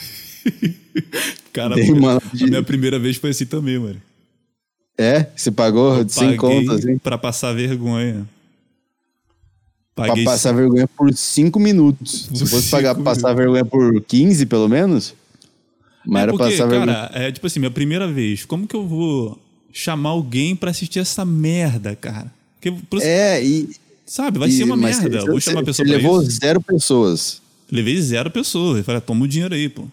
Cara, 1.52 1.74
Dei 1.76 1.90
uma 1.90 2.16
a 2.18 2.20
minha 2.46 2.62
primeira 2.62 2.98
vez 2.98 3.16
foi 3.16 3.30
assim 3.30 3.46
também, 3.46 3.78
mano. 3.78 4.00
É? 4.98 5.26
Você 5.36 5.50
pagou 5.50 5.96
100 6.08 6.36
Paguei 6.36 6.36
conto, 6.36 6.72
assim? 6.72 6.98
pra 6.98 7.18
passar 7.18 7.52
vergonha. 7.52 8.26
Pra 9.94 10.08
Paguei 10.08 10.24
passar 10.24 10.52
vergonha 10.52 10.88
por 10.88 11.12
5 11.12 11.58
minutos. 11.60 12.26
Por 12.26 12.36
Se 12.36 12.46
fosse 12.46 12.62
cinco 12.62 12.70
pagar, 12.72 12.94
passar 12.96 13.32
vergonha 13.34 13.64
por 13.64 14.00
15, 14.02 14.46
pelo 14.46 14.68
menos. 14.68 15.14
Mas 16.06 16.20
É 16.20 16.22
era 16.24 16.32
porque, 16.32 16.50
passar 16.50 16.66
vergonha. 16.66 16.92
cara, 17.08 17.10
é 17.18 17.32
tipo 17.32 17.46
assim, 17.46 17.60
minha 17.60 17.70
primeira 17.70 18.06
vez. 18.10 18.44
Como 18.44 18.66
que 18.66 18.74
eu 18.76 18.86
vou 18.86 19.38
chamar 19.72 20.10
alguém 20.10 20.54
pra 20.56 20.70
assistir 20.70 20.98
essa 20.98 21.24
merda, 21.24 21.94
cara? 21.96 22.30
Porque, 22.56 22.72
por- 22.90 23.00
É, 23.02 23.42
e. 23.42 23.70
sabe, 24.04 24.38
vai 24.38 24.48
e- 24.48 24.52
ser 24.52 24.64
uma 24.64 24.76
merda. 24.76 25.08
você- 25.08 25.18
Eu 25.18 25.26
vou 25.26 25.40
chamar 25.40 25.60
a 25.60 25.62
você 25.62 25.66
pessoa 25.66 25.86
pra 25.88 25.96
levou 25.96 26.22
isso. 26.22 26.30
zero 26.40 26.60
pessoas. 26.60 27.42
Levei 27.70 28.00
zero 28.00 28.30
pessoas. 28.30 28.78
Eu 28.78 28.84
falei, 28.84 28.98
ah, 28.98 29.00
toma 29.00 29.24
o 29.24 29.28
dinheiro 29.28 29.54
aí, 29.54 29.68
pô. 29.68 29.86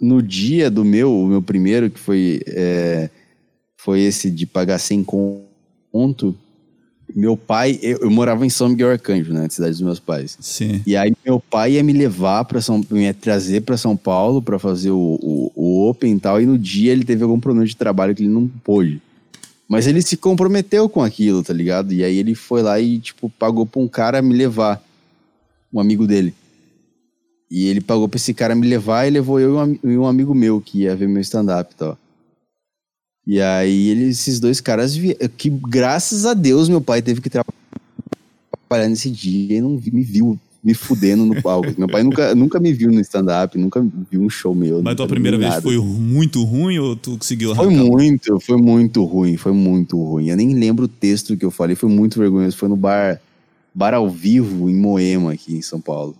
No 0.00 0.22
dia 0.22 0.70
do 0.70 0.84
meu, 0.84 1.14
o 1.14 1.26
meu 1.26 1.42
primeiro, 1.42 1.90
que 1.90 1.98
foi, 1.98 2.40
é, 2.46 3.10
foi 3.76 4.00
esse 4.00 4.30
de 4.30 4.46
pagar 4.46 4.78
100 4.78 5.04
conto, 5.04 6.34
meu 7.14 7.36
pai, 7.36 7.78
eu, 7.82 7.98
eu 7.98 8.10
morava 8.10 8.46
em 8.46 8.50
São 8.50 8.68
Miguel 8.68 8.90
Arcanjo, 8.90 9.32
né, 9.32 9.42
na 9.42 9.50
cidade 9.50 9.72
dos 9.72 9.80
meus 9.80 9.98
pais. 9.98 10.36
Sim. 10.40 10.80
E 10.86 10.96
aí 10.96 11.12
meu 11.24 11.40
pai 11.40 11.72
ia 11.72 11.82
me 11.82 11.92
levar 11.92 12.44
para 12.44 12.60
São, 12.60 12.84
ia 12.92 13.14
trazer 13.14 13.62
para 13.62 13.76
São 13.76 13.96
Paulo 13.96 14.40
para 14.40 14.58
fazer 14.58 14.90
o, 14.90 15.18
o, 15.20 15.52
o 15.54 15.88
Open 15.88 16.14
e 16.14 16.20
tal, 16.20 16.40
e 16.40 16.46
no 16.46 16.58
dia 16.58 16.92
ele 16.92 17.04
teve 17.04 17.22
algum 17.22 17.40
problema 17.40 17.66
de 17.66 17.76
trabalho 17.76 18.14
que 18.14 18.22
ele 18.22 18.32
não 18.32 18.46
pôde. 18.46 19.00
Mas 19.68 19.86
ele 19.86 20.02
se 20.02 20.16
comprometeu 20.16 20.88
com 20.88 21.00
aquilo, 21.00 21.44
tá 21.44 21.52
ligado? 21.52 21.92
E 21.92 22.02
aí 22.02 22.16
ele 22.16 22.34
foi 22.34 22.60
lá 22.60 22.80
e, 22.80 22.98
tipo, 22.98 23.30
pagou 23.38 23.64
pra 23.64 23.80
um 23.80 23.86
cara 23.86 24.20
me 24.20 24.34
levar, 24.34 24.82
um 25.72 25.78
amigo 25.78 26.08
dele. 26.08 26.34
E 27.50 27.66
ele 27.66 27.80
pagou 27.80 28.08
pra 28.08 28.16
esse 28.16 28.32
cara 28.32 28.54
me 28.54 28.66
levar 28.68 29.06
e 29.06 29.10
levou 29.10 29.40
eu 29.40 29.54
e 29.54 29.58
um, 29.86 29.90
e 29.92 29.98
um 29.98 30.06
amigo 30.06 30.34
meu 30.34 30.60
que 30.60 30.82
ia 30.82 30.94
ver 30.94 31.08
meu 31.08 31.20
stand-up 31.20 31.72
e 31.72 31.76
tal. 31.76 31.98
E 33.26 33.40
aí 33.40 33.88
ele- 33.88 34.04
esses 34.10 34.38
dois 34.38 34.60
caras, 34.60 34.94
vi- 34.94 35.16
que 35.36 35.50
graças 35.50 36.24
a 36.24 36.32
Deus 36.34 36.68
meu 36.68 36.80
pai 36.80 37.02
teve 37.02 37.20
que 37.20 37.28
tra- 37.28 37.44
trabalhar 38.68 38.88
nesse 38.88 39.10
dia 39.10 39.58
e 39.58 39.60
não 39.60 39.70
me 39.70 40.02
viu 40.02 40.38
me 40.62 40.74
fudendo 40.74 41.24
no 41.24 41.40
palco. 41.42 41.72
meu 41.78 41.88
pai 41.88 42.02
nunca, 42.02 42.34
nunca 42.34 42.60
me 42.60 42.70
viu 42.72 42.92
no 42.92 43.00
stand-up, 43.00 43.56
nunca 43.58 43.84
viu 44.10 44.20
um 44.20 44.28
show 44.30 44.54
meu. 44.54 44.82
Mas 44.82 44.94
tua 44.94 45.08
primeira 45.08 45.38
vez 45.38 45.54
foi 45.56 45.76
muito 45.78 46.44
ruim 46.44 46.78
ou 46.78 46.94
tu 46.94 47.16
conseguiu 47.16 47.54
Foi 47.54 47.64
arrancar? 47.66 47.82
muito, 47.82 48.40
foi 48.40 48.56
muito 48.58 49.02
ruim, 49.04 49.36
foi 49.36 49.52
muito 49.52 50.00
ruim. 50.02 50.28
Eu 50.28 50.36
nem 50.36 50.54
lembro 50.54 50.84
o 50.84 50.88
texto 50.88 51.36
que 51.36 51.44
eu 51.44 51.50
falei, 51.50 51.74
foi 51.74 51.88
muito 51.88 52.18
vergonhoso. 52.18 52.56
Foi 52.56 52.68
no 52.68 52.76
bar, 52.76 53.18
bar 53.74 53.94
ao 53.94 54.08
vivo 54.08 54.68
em 54.68 54.76
Moema, 54.76 55.32
aqui 55.32 55.54
em 55.54 55.62
São 55.62 55.80
Paulo. 55.80 56.14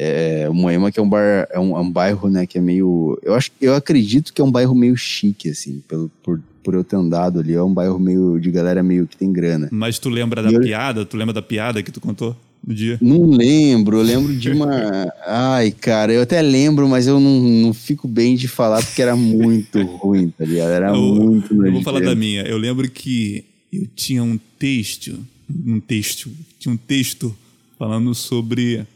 É, 0.00 0.46
o 0.48 0.54
Moema 0.54 0.92
que 0.92 1.00
é 1.00 1.02
um 1.02 1.08
bar, 1.08 1.48
é 1.50 1.58
um, 1.58 1.76
é 1.76 1.80
um 1.80 1.90
bairro, 1.90 2.28
né, 2.30 2.46
que 2.46 2.56
é 2.56 2.60
meio, 2.60 3.18
eu 3.20 3.34
acho, 3.34 3.50
eu 3.60 3.74
acredito 3.74 4.32
que 4.32 4.40
é 4.40 4.44
um 4.44 4.50
bairro 4.52 4.72
meio 4.72 4.96
chique, 4.96 5.48
assim, 5.48 5.82
pelo, 5.88 6.08
por, 6.22 6.40
por 6.62 6.74
eu 6.74 6.84
ter 6.84 6.94
andado 6.94 7.40
ali, 7.40 7.52
é 7.52 7.60
um 7.62 7.74
bairro 7.74 7.98
meio 7.98 8.38
de 8.38 8.48
galera 8.52 8.80
meio 8.80 9.08
que 9.08 9.16
tem 9.16 9.32
grana. 9.32 9.68
Mas 9.72 9.98
tu 9.98 10.08
lembra 10.08 10.40
da 10.40 10.50
E 10.52 10.54
eu- 10.54 10.60
piada? 10.60 11.04
Tu 11.04 11.16
lembra 11.16 11.34
da 11.34 11.42
piada 11.42 11.82
que 11.82 11.90
tu 11.90 12.00
contou 12.00 12.36
no 12.64 12.72
dia? 12.72 12.96
Não 13.02 13.24
lembro, 13.28 13.96
eu 13.98 14.02
lembro 14.02 14.36
de 14.36 14.50
uma. 14.50 14.68
Ai, 15.26 15.72
cara, 15.72 16.12
eu 16.12 16.22
até 16.22 16.40
lembro, 16.42 16.88
mas 16.88 17.08
eu 17.08 17.18
não, 17.18 17.40
não 17.40 17.74
fico 17.74 18.06
bem 18.06 18.36
de 18.36 18.46
falar 18.46 18.84
porque 18.84 19.02
era 19.02 19.16
muito 19.16 19.82
ruim, 19.98 20.30
tá 20.30 20.44
ligado? 20.44 20.70
Era 20.70 20.88
Eu, 20.90 20.96
muito 21.14 21.66
eu 21.66 21.72
vou 21.72 21.82
falar 21.82 22.00
da 22.00 22.14
minha. 22.14 22.42
Eu 22.42 22.56
lembro 22.58 22.88
que 22.88 23.44
eu 23.72 23.84
tinha 23.96 24.22
um 24.22 24.38
texto, 24.60 25.18
um 25.66 25.80
texto, 25.80 26.30
tinha 26.58 26.72
um 26.72 26.76
texto 26.76 27.34
falando 27.76 28.14
sobre 28.14 28.86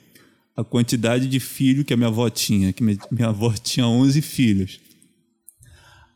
a 0.57 0.63
quantidade 0.65 1.27
de 1.27 1.41
filho 1.41 1.85
que 1.85 1.95
a 1.95 1.97
minha 1.97 2.09
avó 2.09 2.29
tinha, 2.29 2.73
que 2.73 2.83
minha, 2.83 2.99
avó 3.29 3.53
tinha 3.53 3.87
11 3.87 4.21
filhos. 4.21 4.81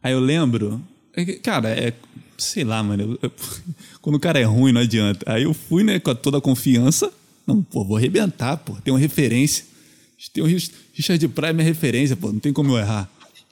Aí 0.02 0.12
eu 0.12 0.20
lembro, 0.20 0.80
é 1.14 1.24
que, 1.24 1.34
cara, 1.34 1.68
é, 1.70 1.92
sei 2.38 2.64
lá, 2.64 2.82
mano, 2.82 3.02
eu- 3.02 3.18
eu- 3.22 3.32
quando 4.02 4.16
o 4.16 4.20
cara 4.20 4.38
é 4.38 4.44
ruim 4.44 4.72
não 4.72 4.80
adianta. 4.80 5.30
Aí 5.32 5.44
eu 5.44 5.54
fui, 5.54 5.82
né, 5.82 5.98
com 5.98 6.14
toda 6.14 6.38
a 6.38 6.40
confiança, 6.40 7.10
não, 7.46 7.62
pô, 7.62 7.84
vou 7.84 7.96
arrebentar, 7.96 8.56
pô, 8.58 8.74
tem 8.84 8.92
uma 8.92 9.00
referência. 9.00 9.64
Tem 10.32 10.42
o 10.42 10.46
Rich- 10.46 10.72
Richard 10.94 11.28
Pryor 11.28 11.50
é 11.50 11.52
minha 11.52 11.64
referência, 11.66 12.16
pô, 12.16 12.32
não 12.32 12.40
tem 12.40 12.52
como 12.52 12.72
eu 12.72 12.78
errar. 12.78 13.08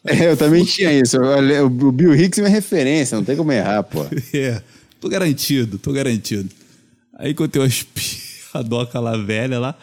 É, 0.06 0.30
eu 0.30 0.36
também 0.36 0.64
tinha 0.64 0.92
isso. 0.92 1.16
Eu- 1.16 1.66
O 1.66 1.92
Bill 1.92 2.14
Hicks 2.14 2.38
é 2.38 2.42
minha 2.42 2.54
referência, 2.54 3.16
não 3.16 3.24
tem 3.24 3.36
como 3.36 3.50
errar, 3.52 3.82
pô. 3.84 4.04
É, 4.34 4.62
tô 5.00 5.08
garantido, 5.08 5.78
tô 5.78 5.92
garantido. 5.92 6.48
Aí 7.16 7.32
contei 7.32 7.60
umas 7.62 7.82
piadoca 8.52 8.98
lá 9.00 9.16
velha 9.16 9.58
lá. 9.58 9.78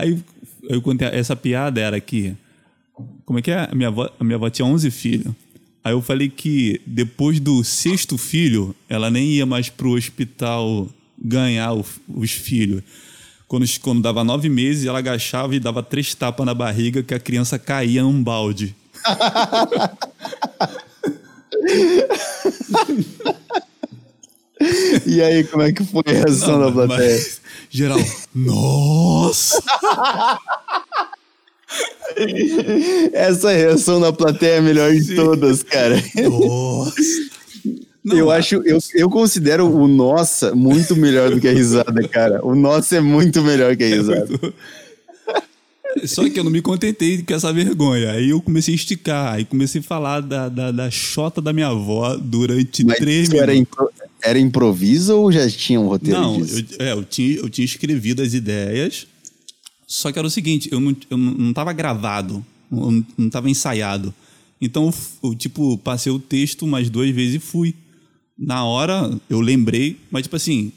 Aí 0.00 0.18
eu 0.68 0.82
contei 0.82 1.06
essa 1.08 1.34
piada 1.36 1.80
era 1.80 2.00
que 2.00 2.34
como 3.24 3.38
é 3.38 3.42
que 3.42 3.50
é? 3.50 3.68
A 3.70 3.74
minha 3.74 3.88
avó, 3.88 4.10
a 4.18 4.24
minha 4.24 4.36
avó 4.36 4.50
tinha 4.50 4.66
11 4.66 4.90
filhos. 4.90 5.32
Aí 5.82 5.92
eu 5.92 6.02
falei 6.02 6.28
que 6.28 6.80
depois 6.86 7.40
do 7.40 7.64
sexto 7.64 8.18
filho, 8.18 8.74
ela 8.88 9.10
nem 9.10 9.32
ia 9.32 9.46
mais 9.46 9.68
pro 9.70 9.92
hospital 9.96 10.88
ganhar 11.18 11.72
o- 11.74 11.84
os 12.08 12.30
filhos. 12.32 12.82
Quando, 13.48 13.64
quando 13.80 14.02
dava 14.02 14.22
nove 14.22 14.48
meses, 14.48 14.84
ela 14.84 14.98
agachava 14.98 15.56
e 15.56 15.60
dava 15.60 15.82
três 15.82 16.14
tapas 16.14 16.44
na 16.46 16.54
barriga 16.54 17.02
que 17.02 17.14
a 17.14 17.18
criança 17.18 17.58
caía 17.58 18.02
num 18.02 18.22
balde. 18.22 18.74
E 25.06 25.22
aí, 25.22 25.44
como 25.44 25.62
é 25.62 25.72
que 25.72 25.82
foi 25.84 26.02
a 26.06 26.10
reação 26.12 26.58
da 26.60 26.66
Não, 26.66 26.72
plateia? 26.72 27.10
mas- 27.14 27.40
geral, 27.70 27.98
nossa! 28.34 29.62
Essa 33.12 33.52
reação 33.52 34.00
da 34.00 34.12
plateia 34.12 34.54
é 34.54 34.58
a 34.58 34.62
melhor 34.62 34.92
de 34.92 35.14
todas, 35.14 35.62
cara. 35.62 36.02
Nossa! 36.28 36.92
Não, 38.02 38.16
eu 38.16 38.30
acho, 38.30 38.56
eu, 38.64 38.78
eu 38.94 39.10
considero 39.10 39.66
o 39.70 39.86
nossa 39.86 40.54
muito 40.54 40.96
melhor 40.96 41.30
do 41.30 41.40
que 41.40 41.46
a 41.48 41.52
risada, 41.52 42.06
cara. 42.08 42.44
O 42.44 42.54
nossa 42.54 42.96
é 42.96 43.00
muito 43.00 43.42
melhor 43.42 43.76
que 43.76 43.84
a 43.84 43.88
risada. 43.88 44.28
Só 46.06 46.28
que 46.28 46.38
eu 46.38 46.44
não 46.44 46.50
me 46.50 46.62
contentei 46.62 47.22
com 47.22 47.34
essa 47.34 47.52
vergonha. 47.52 48.12
Aí 48.12 48.30
eu 48.30 48.40
comecei 48.40 48.72
a 48.72 48.76
esticar, 48.76 49.34
aí 49.34 49.44
comecei 49.44 49.80
a 49.80 49.84
falar 49.84 50.20
da, 50.20 50.48
da, 50.48 50.70
da 50.72 50.90
chota 50.90 51.42
da 51.42 51.52
minha 51.52 51.66
avó 51.68 52.16
durante 52.16 52.84
Mas 52.84 52.96
três 52.98 53.28
era, 53.30 53.52
minutos. 53.52 53.72
impro- 53.72 53.90
era 54.22 54.38
improviso 54.38 55.16
ou 55.16 55.32
já 55.32 55.48
tinha 55.50 55.80
um 55.80 55.86
roteiro 55.88 56.20
Não, 56.20 56.40
disso? 56.40 56.64
eu, 56.78 56.86
é, 56.86 56.92
eu, 56.92 57.04
tinha, 57.04 57.36
eu 57.36 57.48
tinha 57.48 57.64
escrevido 57.64 58.22
as 58.22 58.34
ideias, 58.34 59.06
só 59.86 60.12
que 60.12 60.18
era 60.18 60.26
o 60.26 60.30
seguinte, 60.30 60.68
eu 60.70 60.80
não, 60.80 60.96
eu 61.08 61.18
não 61.18 61.52
tava 61.52 61.72
gravado, 61.72 62.44
eu 62.70 62.90
não, 62.90 63.06
não 63.16 63.30
tava 63.30 63.50
ensaiado. 63.50 64.14
Então, 64.60 64.92
eu, 65.22 65.34
tipo, 65.34 65.78
passei 65.78 66.12
o 66.12 66.18
texto 66.18 66.62
umas 66.62 66.90
duas 66.90 67.10
vezes 67.10 67.36
e 67.36 67.38
fui. 67.38 67.74
Na 68.38 68.64
hora, 68.64 69.10
eu 69.28 69.40
lembrei, 69.40 69.98
mas 70.10 70.22
tipo 70.22 70.36
assim, 70.36 70.72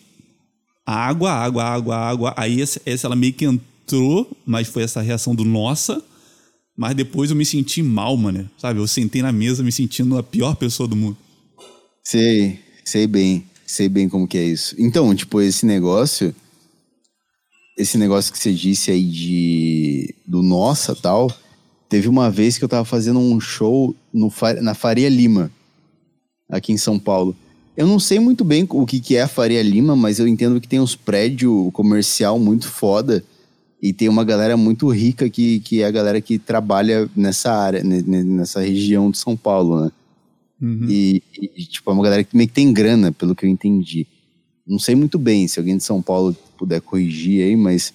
água, 0.85 1.31
água, 1.31 1.63
água, 1.63 1.95
água. 1.95 2.33
Aí 2.37 2.61
essa, 2.61 2.81
essa 2.85 3.07
ela 3.07 3.15
meio 3.15 3.33
que 3.33 3.45
entrou, 3.45 4.29
mas 4.45 4.67
foi 4.67 4.83
essa 4.83 5.01
reação 5.01 5.35
do 5.35 5.43
nossa. 5.43 6.03
Mas 6.75 6.95
depois 6.95 7.29
eu 7.29 7.35
me 7.35 7.45
senti 7.45 7.83
mal, 7.83 8.17
mano. 8.17 8.49
Sabe? 8.57 8.79
Eu 8.79 8.87
sentei 8.87 9.21
na 9.21 9.31
mesa 9.31 9.63
me 9.63 9.71
sentindo 9.71 10.17
a 10.17 10.23
pior 10.23 10.55
pessoa 10.55 10.87
do 10.87 10.95
mundo. 10.95 11.17
Sei, 12.03 12.59
sei 12.83 13.07
bem, 13.07 13.43
sei 13.65 13.87
bem 13.89 14.07
como 14.09 14.27
que 14.27 14.37
é 14.37 14.43
isso. 14.43 14.75
Então, 14.77 15.13
tipo, 15.15 15.41
esse 15.41 15.65
negócio, 15.65 16.33
esse 17.77 17.97
negócio 17.97 18.31
que 18.31 18.39
você 18.39 18.53
disse 18.53 18.91
aí 18.91 19.03
de 19.03 20.13
do 20.25 20.41
nossa 20.41 20.95
tal, 20.95 21.31
teve 21.89 22.07
uma 22.07 22.29
vez 22.29 22.57
que 22.57 22.63
eu 22.63 22.69
tava 22.69 22.85
fazendo 22.85 23.19
um 23.19 23.39
show 23.39 23.95
no, 24.13 24.31
na 24.61 24.73
Faria 24.73 25.09
Lima, 25.09 25.51
aqui 26.49 26.71
em 26.71 26.77
São 26.77 26.99
Paulo. 26.99 27.35
Eu 27.75 27.87
não 27.87 27.99
sei 27.99 28.19
muito 28.19 28.43
bem 28.43 28.67
o 28.69 28.85
que, 28.85 28.99
que 28.99 29.15
é 29.15 29.23
a 29.23 29.27
Faria 29.27 29.61
Lima, 29.63 29.95
mas 29.95 30.19
eu 30.19 30.27
entendo 30.27 30.61
que 30.61 30.67
tem 30.67 30.79
uns 30.79 30.95
prédios 30.95 31.71
comercial 31.73 32.37
muito 32.37 32.67
foda. 32.67 33.23
E 33.81 33.91
tem 33.91 34.07
uma 34.07 34.23
galera 34.23 34.55
muito 34.55 34.87
rica 34.87 35.29
que, 35.29 35.59
que 35.59 35.81
é 35.81 35.85
a 35.85 35.91
galera 35.91 36.21
que 36.21 36.39
trabalha 36.39 37.09
nessa 37.13 37.51
área, 37.51 37.83
ne- 37.83 38.01
ne- 38.01 38.23
nessa 38.23 38.61
região 38.61 39.11
de 39.11 39.17
São 39.17 39.35
Paulo, 39.35 39.83
né? 39.83 39.91
Uhum. 40.63 40.87
E, 40.87 41.21
e, 41.37 41.65
tipo, 41.65 41.91
é 41.91 41.93
uma 41.93 42.03
galera 42.03 42.23
que 42.23 42.37
meio 42.37 42.47
que 42.47 42.55
tem 42.55 42.71
grana, 42.71 43.11
pelo 43.11 43.35
que 43.35 43.45
eu 43.45 43.49
entendi. 43.49 44.07
Não 44.65 44.79
sei 44.79 44.95
muito 44.95 45.19
bem, 45.19 45.45
se 45.45 45.59
alguém 45.59 45.75
de 45.75 45.83
São 45.83 46.01
Paulo 46.01 46.33
puder 46.57 46.79
corrigir 46.79 47.43
aí, 47.43 47.57
mas 47.57 47.93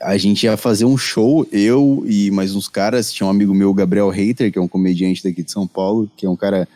a 0.00 0.16
gente 0.16 0.44
ia 0.44 0.56
fazer 0.56 0.84
um 0.84 0.96
show, 0.96 1.44
eu 1.50 2.04
e 2.06 2.30
mais 2.30 2.54
uns 2.54 2.68
caras, 2.68 3.12
tinha 3.12 3.26
um 3.26 3.30
amigo 3.30 3.52
meu, 3.52 3.74
Gabriel 3.74 4.08
Reiter, 4.08 4.52
que 4.52 4.58
é 4.58 4.62
um 4.62 4.68
comediante 4.68 5.22
daqui 5.24 5.42
de 5.42 5.50
São 5.50 5.66
Paulo, 5.66 6.08
que 6.16 6.24
é 6.24 6.30
um 6.30 6.36
cara 6.36 6.68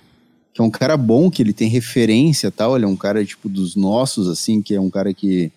que 0.52 0.60
é 0.60 0.64
um 0.64 0.70
cara 0.70 0.96
bom, 0.96 1.30
que 1.30 1.40
ele 1.40 1.52
tem 1.52 1.68
referência 1.68 2.50
tal, 2.50 2.74
ele 2.74 2.84
é 2.84 2.88
um 2.88 2.96
cara 2.96 3.24
tipo 3.24 3.48
dos 3.48 3.76
nossos 3.76 4.26
assim, 4.26 4.60
que 4.60 4.74
é 4.74 4.80
um 4.80 4.90
cara 4.90 5.14
que 5.14 5.52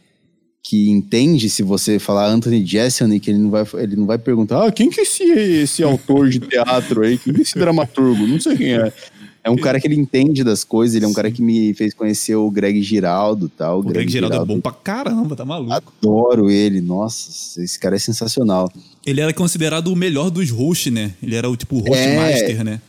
que 0.63 0.91
entende 0.91 1.49
se 1.49 1.63
você 1.63 1.97
falar 1.97 2.27
Anthony 2.27 2.63
Jeselnik, 2.63 3.27
ele 3.27 3.39
não 3.39 3.49
vai 3.49 3.65
ele 3.79 3.95
não 3.95 4.05
vai 4.05 4.19
perguntar: 4.19 4.67
"Ah, 4.67 4.71
quem 4.71 4.91
que 4.91 4.99
é 4.99 5.03
esse 5.03 5.23
esse 5.23 5.83
autor 5.83 6.29
de 6.29 6.39
teatro 6.39 7.01
aí? 7.01 7.17
Quem 7.17 7.33
que 7.33 7.39
é 7.39 7.41
esse 7.41 7.57
dramaturgo? 7.57 8.27
Não 8.27 8.39
sei 8.39 8.55
quem 8.55 8.73
é". 8.75 8.93
É 9.43 9.49
um 9.49 9.55
cara 9.55 9.79
que 9.79 9.87
ele 9.87 9.95
entende 9.95 10.43
das 10.43 10.63
coisas, 10.63 10.95
ele 10.95 11.05
é 11.05 11.07
um 11.07 11.13
cara 11.13 11.31
que 11.31 11.41
me 11.41 11.73
fez 11.73 11.93
conhecer 11.95 12.35
o 12.35 12.49
Greg 12.51 12.81
Giraldo, 12.83 13.49
tal. 13.49 13.79
O 13.79 13.83
Greg 13.83 14.09
Geraldo 14.11 14.35
é 14.35 14.45
bom 14.45 14.59
pra 14.61 14.71
caramba, 14.71 15.35
tá 15.35 15.43
maluco. 15.43 15.73
Adoro 15.73 16.49
ele, 16.51 16.79
nossa, 16.79 17.59
esse 17.63 17.79
cara 17.79 17.95
é 17.95 17.99
sensacional. 17.99 18.71
Ele 19.05 19.19
era 19.19 19.33
considerado 19.33 19.87
o 19.87 19.95
melhor 19.95 20.29
dos 20.29 20.51
hosts, 20.51 20.93
né? 20.93 21.13
Ele 21.23 21.35
era 21.35 21.49
o 21.49 21.57
tipo 21.57 21.77
host 21.79 21.95
É. 21.97 22.15
master, 22.15 22.63
né? 22.63 22.81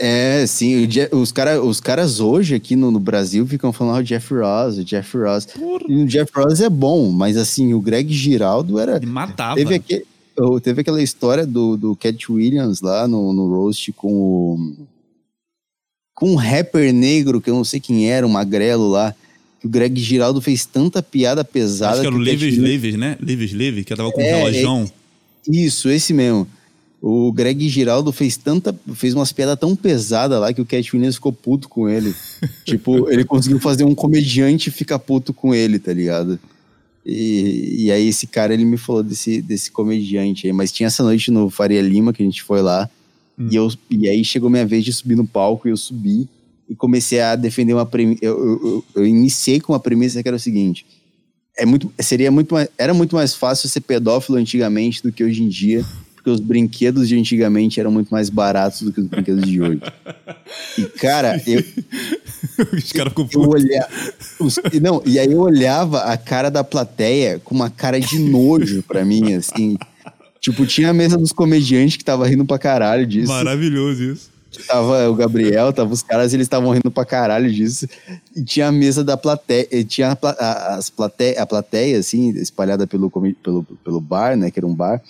É, 0.00 0.46
sim, 0.46 0.86
os, 1.10 1.32
cara, 1.32 1.60
os 1.60 1.80
caras 1.80 2.20
hoje 2.20 2.54
aqui 2.54 2.76
no, 2.76 2.92
no 2.92 3.00
Brasil 3.00 3.44
ficam 3.44 3.72
falando 3.72 3.96
ah, 3.96 4.00
o 4.00 4.04
Jeff 4.04 4.32
Ross, 4.32 4.78
o 4.78 4.84
Jeff 4.84 5.16
Ross. 5.18 5.48
E 5.88 5.96
o 5.96 6.06
Jeff 6.06 6.30
Ross 6.36 6.60
é 6.60 6.70
bom, 6.70 7.10
mas 7.10 7.36
assim, 7.36 7.74
o 7.74 7.80
Greg 7.80 8.12
Giraldo 8.14 8.78
era. 8.78 8.96
Ele 8.98 9.06
matava. 9.06 9.56
Teve, 9.56 9.74
aque- 9.74 10.04
oh, 10.38 10.60
teve 10.60 10.82
aquela 10.82 11.02
história 11.02 11.44
do, 11.44 11.76
do 11.76 11.96
Cat 11.96 12.30
Williams 12.30 12.80
lá 12.80 13.08
no, 13.08 13.32
no 13.32 13.48
Roast 13.48 13.90
com 13.92 14.12
o. 14.12 14.76
Com 16.18 16.32
um 16.32 16.34
rapper 16.34 16.92
negro, 16.92 17.40
que 17.40 17.48
eu 17.48 17.54
não 17.54 17.62
sei 17.62 17.78
quem 17.78 18.10
era, 18.10 18.26
um 18.26 18.30
magrelo 18.30 18.88
lá. 18.88 19.14
Que 19.60 19.68
o 19.68 19.70
Greg 19.70 20.00
Giraldo 20.00 20.40
fez 20.40 20.66
tanta 20.66 21.00
piada 21.00 21.44
pesada. 21.44 21.92
Acho 21.92 22.00
que 22.00 22.06
era 22.08 22.16
o 22.16 22.20
o 22.20 22.24
Cat 22.24 22.96
né? 22.96 23.16
Levis 23.20 23.52
Levis, 23.52 23.84
que 23.84 23.94
tava 23.94 24.10
com 24.10 24.20
um 24.20 24.24
É, 24.24 24.36
relojão. 24.36 24.90
Isso, 25.48 25.88
esse 25.88 26.12
mesmo. 26.12 26.44
O 27.00 27.32
Greg 27.32 27.68
Giraldo 27.68 28.10
fez 28.10 28.36
tanta. 28.36 28.76
fez 28.96 29.14
umas 29.14 29.30
piadas 29.30 29.56
tão 29.60 29.76
pesadas 29.76 30.40
lá 30.40 30.52
que 30.52 30.60
o 30.60 30.66
Cat 30.66 30.90
Williams 30.92 31.14
ficou 31.14 31.32
puto 31.32 31.68
com 31.68 31.88
ele. 31.88 32.12
tipo, 32.66 33.08
ele 33.08 33.24
conseguiu 33.24 33.60
fazer 33.60 33.84
um 33.84 33.94
comediante 33.94 34.72
ficar 34.72 34.98
puto 34.98 35.32
com 35.32 35.54
ele, 35.54 35.78
tá 35.78 35.92
ligado? 35.92 36.36
E, 37.06 37.84
e 37.84 37.92
aí 37.92 38.08
esse 38.08 38.26
cara 38.26 38.52
ele 38.52 38.64
me 38.64 38.76
falou 38.76 39.04
desse, 39.04 39.40
desse 39.40 39.70
comediante 39.70 40.48
aí. 40.48 40.52
Mas 40.52 40.72
tinha 40.72 40.88
essa 40.88 41.04
noite 41.04 41.30
no 41.30 41.48
Faria 41.48 41.80
Lima 41.80 42.12
que 42.12 42.22
a 42.22 42.26
gente 42.26 42.42
foi 42.42 42.60
lá. 42.60 42.90
E, 43.38 43.54
eu, 43.54 43.68
e 43.90 44.08
aí 44.08 44.24
chegou 44.24 44.50
minha 44.50 44.66
vez 44.66 44.84
de 44.84 44.92
subir 44.92 45.14
no 45.16 45.26
palco 45.26 45.68
e 45.68 45.70
eu 45.70 45.76
subi 45.76 46.28
e 46.68 46.74
comecei 46.74 47.20
a 47.20 47.36
defender 47.36 47.72
uma 47.74 47.86
premissa. 47.86 48.24
Eu, 48.24 48.38
eu, 48.38 48.60
eu- 48.64 48.84
eu 48.96 49.06
iniciei 49.06 49.60
com 49.60 49.72
uma 49.72 49.80
premissa 49.80 50.20
que 50.22 50.28
era 50.28 50.36
o 50.36 50.40
seguinte. 50.40 50.84
É 51.56 51.64
muito, 51.66 51.92
seria 52.00 52.30
muito 52.30 52.54
mais, 52.54 52.68
era 52.78 52.92
muito 52.94 53.14
mais 53.16 53.34
fácil 53.34 53.68
ser 53.68 53.80
pedófilo 53.80 54.38
antigamente 54.38 55.02
do 55.02 55.10
que 55.12 55.24
hoje 55.24 55.42
em 55.42 55.48
dia, 55.48 55.84
porque 56.14 56.30
os 56.30 56.40
brinquedos 56.40 57.08
de 57.08 57.16
antigamente 57.18 57.80
eram 57.80 57.90
muito 57.90 58.10
mais 58.10 58.28
baratos 58.30 58.82
do 58.82 58.92
que 58.92 59.00
os 59.00 59.06
brinquedos 59.06 59.44
de 59.48 59.60
hoje. 59.60 59.80
E, 60.76 60.82
cara, 60.84 61.40
eu, 61.46 61.62
Os 62.76 62.92
caras 62.92 63.12
ficam 63.12 63.28
eu 63.32 63.48
olhava. 63.50 63.88
os- 64.40 64.58
não, 64.80 65.02
e 65.06 65.18
aí 65.18 65.30
eu 65.32 65.40
olhava 65.40 66.00
a 66.02 66.16
cara 66.16 66.48
da 66.50 66.62
plateia 66.64 67.40
com 67.42 67.54
uma 67.54 67.70
cara 67.70 68.00
de 68.00 68.18
nojo 68.18 68.82
pra 68.82 69.04
mim, 69.04 69.34
assim. 69.34 69.76
Tipo, 70.40 70.64
tinha 70.66 70.90
a 70.90 70.94
mesa 70.94 71.16
dos 71.16 71.32
comediantes 71.32 71.96
que 71.96 72.04
tava 72.04 72.26
rindo 72.26 72.44
pra 72.44 72.58
caralho 72.58 73.06
disso. 73.06 73.28
Maravilhoso 73.32 74.02
isso. 74.02 74.30
Tava 74.66 75.08
o 75.10 75.14
Gabriel, 75.14 75.72
tava 75.72 75.92
os 75.92 76.02
caras, 76.02 76.32
eles 76.32 76.46
estavam 76.46 76.70
rindo 76.72 76.90
pra 76.90 77.04
caralho 77.04 77.52
disso. 77.52 77.86
E 78.34 78.42
tinha 78.42 78.68
a 78.68 78.72
mesa 78.72 79.04
da 79.04 79.16
plateia, 79.16 79.66
tinha 79.84 80.16
a, 80.20 80.28
a- 80.30 80.74
as 80.76 80.88
plateia, 80.88 81.42
a 81.42 81.46
plateia, 81.46 81.98
assim, 81.98 82.30
espalhada 82.30 82.86
pelo, 82.86 83.10
pelo, 83.10 83.62
pelo 83.84 84.00
bar, 84.00 84.36
né, 84.36 84.50
que 84.50 84.58
era 84.58 84.66
um 84.66 84.74
bar. 84.74 85.02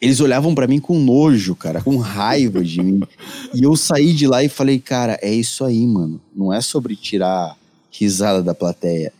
Eles 0.00 0.18
olhavam 0.20 0.52
pra 0.56 0.66
mim 0.66 0.80
com 0.80 0.98
nojo, 0.98 1.54
cara, 1.54 1.80
com 1.80 1.96
raiva 1.98 2.64
de 2.64 2.82
mim. 2.82 3.00
E 3.54 3.62
eu 3.62 3.76
saí 3.76 4.12
de 4.12 4.26
lá 4.26 4.42
e 4.42 4.48
falei, 4.48 4.80
cara, 4.80 5.16
é 5.22 5.32
isso 5.32 5.64
aí, 5.64 5.86
mano. 5.86 6.20
Não 6.34 6.52
é 6.52 6.60
sobre 6.60 6.96
tirar 6.96 7.56
risada 7.92 8.42
da 8.42 8.52
plateia. 8.54 9.12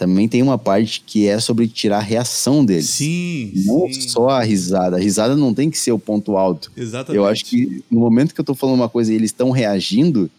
Também 0.00 0.26
tem 0.26 0.40
uma 0.42 0.56
parte 0.56 1.02
que 1.04 1.26
é 1.26 1.38
sobre 1.38 1.68
tirar 1.68 1.98
a 1.98 2.00
reação 2.00 2.64
deles. 2.64 2.88
Sim, 2.88 3.52
Não 3.66 3.86
sim. 3.92 4.00
só 4.08 4.30
a 4.30 4.42
risada. 4.42 4.96
A 4.96 4.98
risada 4.98 5.36
não 5.36 5.52
tem 5.52 5.68
que 5.68 5.76
ser 5.78 5.92
o 5.92 5.98
ponto 5.98 6.38
alto. 6.38 6.72
Exatamente. 6.74 7.18
Eu 7.18 7.26
acho 7.26 7.44
que 7.44 7.84
no 7.90 8.00
momento 8.00 8.34
que 8.34 8.40
eu 8.40 8.44
tô 8.44 8.54
falando 8.54 8.76
uma 8.76 8.88
coisa 8.88 9.12
e 9.12 9.14
eles 9.16 9.28
estão 9.28 9.50
reagindo, 9.50 10.30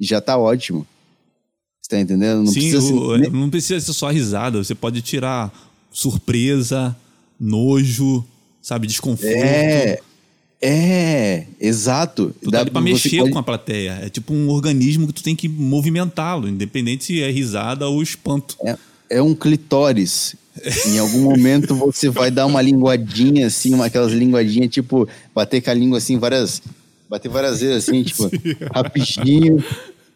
já 0.00 0.22
tá 0.22 0.38
ótimo. 0.38 0.86
Você 1.82 1.90
tá 1.96 2.00
entendendo? 2.00 2.38
Não 2.38 2.46
Sim, 2.46 2.60
precisa 2.60 2.80
ser- 2.80 2.92
o- 2.94 3.16
ne- 3.18 3.28
não 3.28 3.50
precisa 3.50 3.78
ser 3.78 3.92
só 3.92 4.08
risada. 4.10 4.56
Você 4.64 4.74
pode 4.74 5.02
tirar 5.02 5.52
surpresa, 5.92 6.96
nojo, 7.38 8.24
sabe, 8.62 8.86
desconforto. 8.86 9.34
É, 9.36 10.00
é, 10.62 11.46
exato. 11.60 12.34
Tu 12.42 12.50
tá 12.50 12.60
ali 12.60 12.70
pra 12.70 12.80
mexer 12.80 13.18
pode- 13.18 13.32
com 13.32 13.38
a 13.38 13.42
plateia. 13.42 13.98
É 14.02 14.08
tipo 14.08 14.32
um 14.32 14.48
organismo 14.48 15.06
que 15.06 15.12
tu 15.12 15.22
tem 15.22 15.36
que 15.36 15.46
movimentá-lo, 15.46 16.48
independente 16.48 17.04
se 17.04 17.20
é 17.20 17.30
risada 17.30 17.86
ou 17.86 18.02
espanto. 18.02 18.56
É, 18.64 18.78
é 19.10 19.20
um 19.20 19.34
clitóris. 19.34 20.34
Em 20.86 20.98
algum 20.98 21.20
momento 21.22 21.74
você 21.74 22.08
vai 22.08 22.30
dar 22.30 22.46
uma 22.46 22.60
linguadinha 22.62 23.46
assim, 23.46 23.74
uma, 23.74 23.86
aquelas 23.86 24.12
linguadinhas, 24.12 24.70
tipo, 24.70 25.08
bater 25.34 25.60
com 25.60 25.70
a 25.70 25.74
língua 25.74 25.98
assim, 25.98 26.18
várias. 26.18 26.62
Bater 27.08 27.28
várias 27.28 27.60
vezes 27.60 27.88
assim, 27.88 28.02
tipo, 28.04 28.30
rapidinho. 28.72 29.62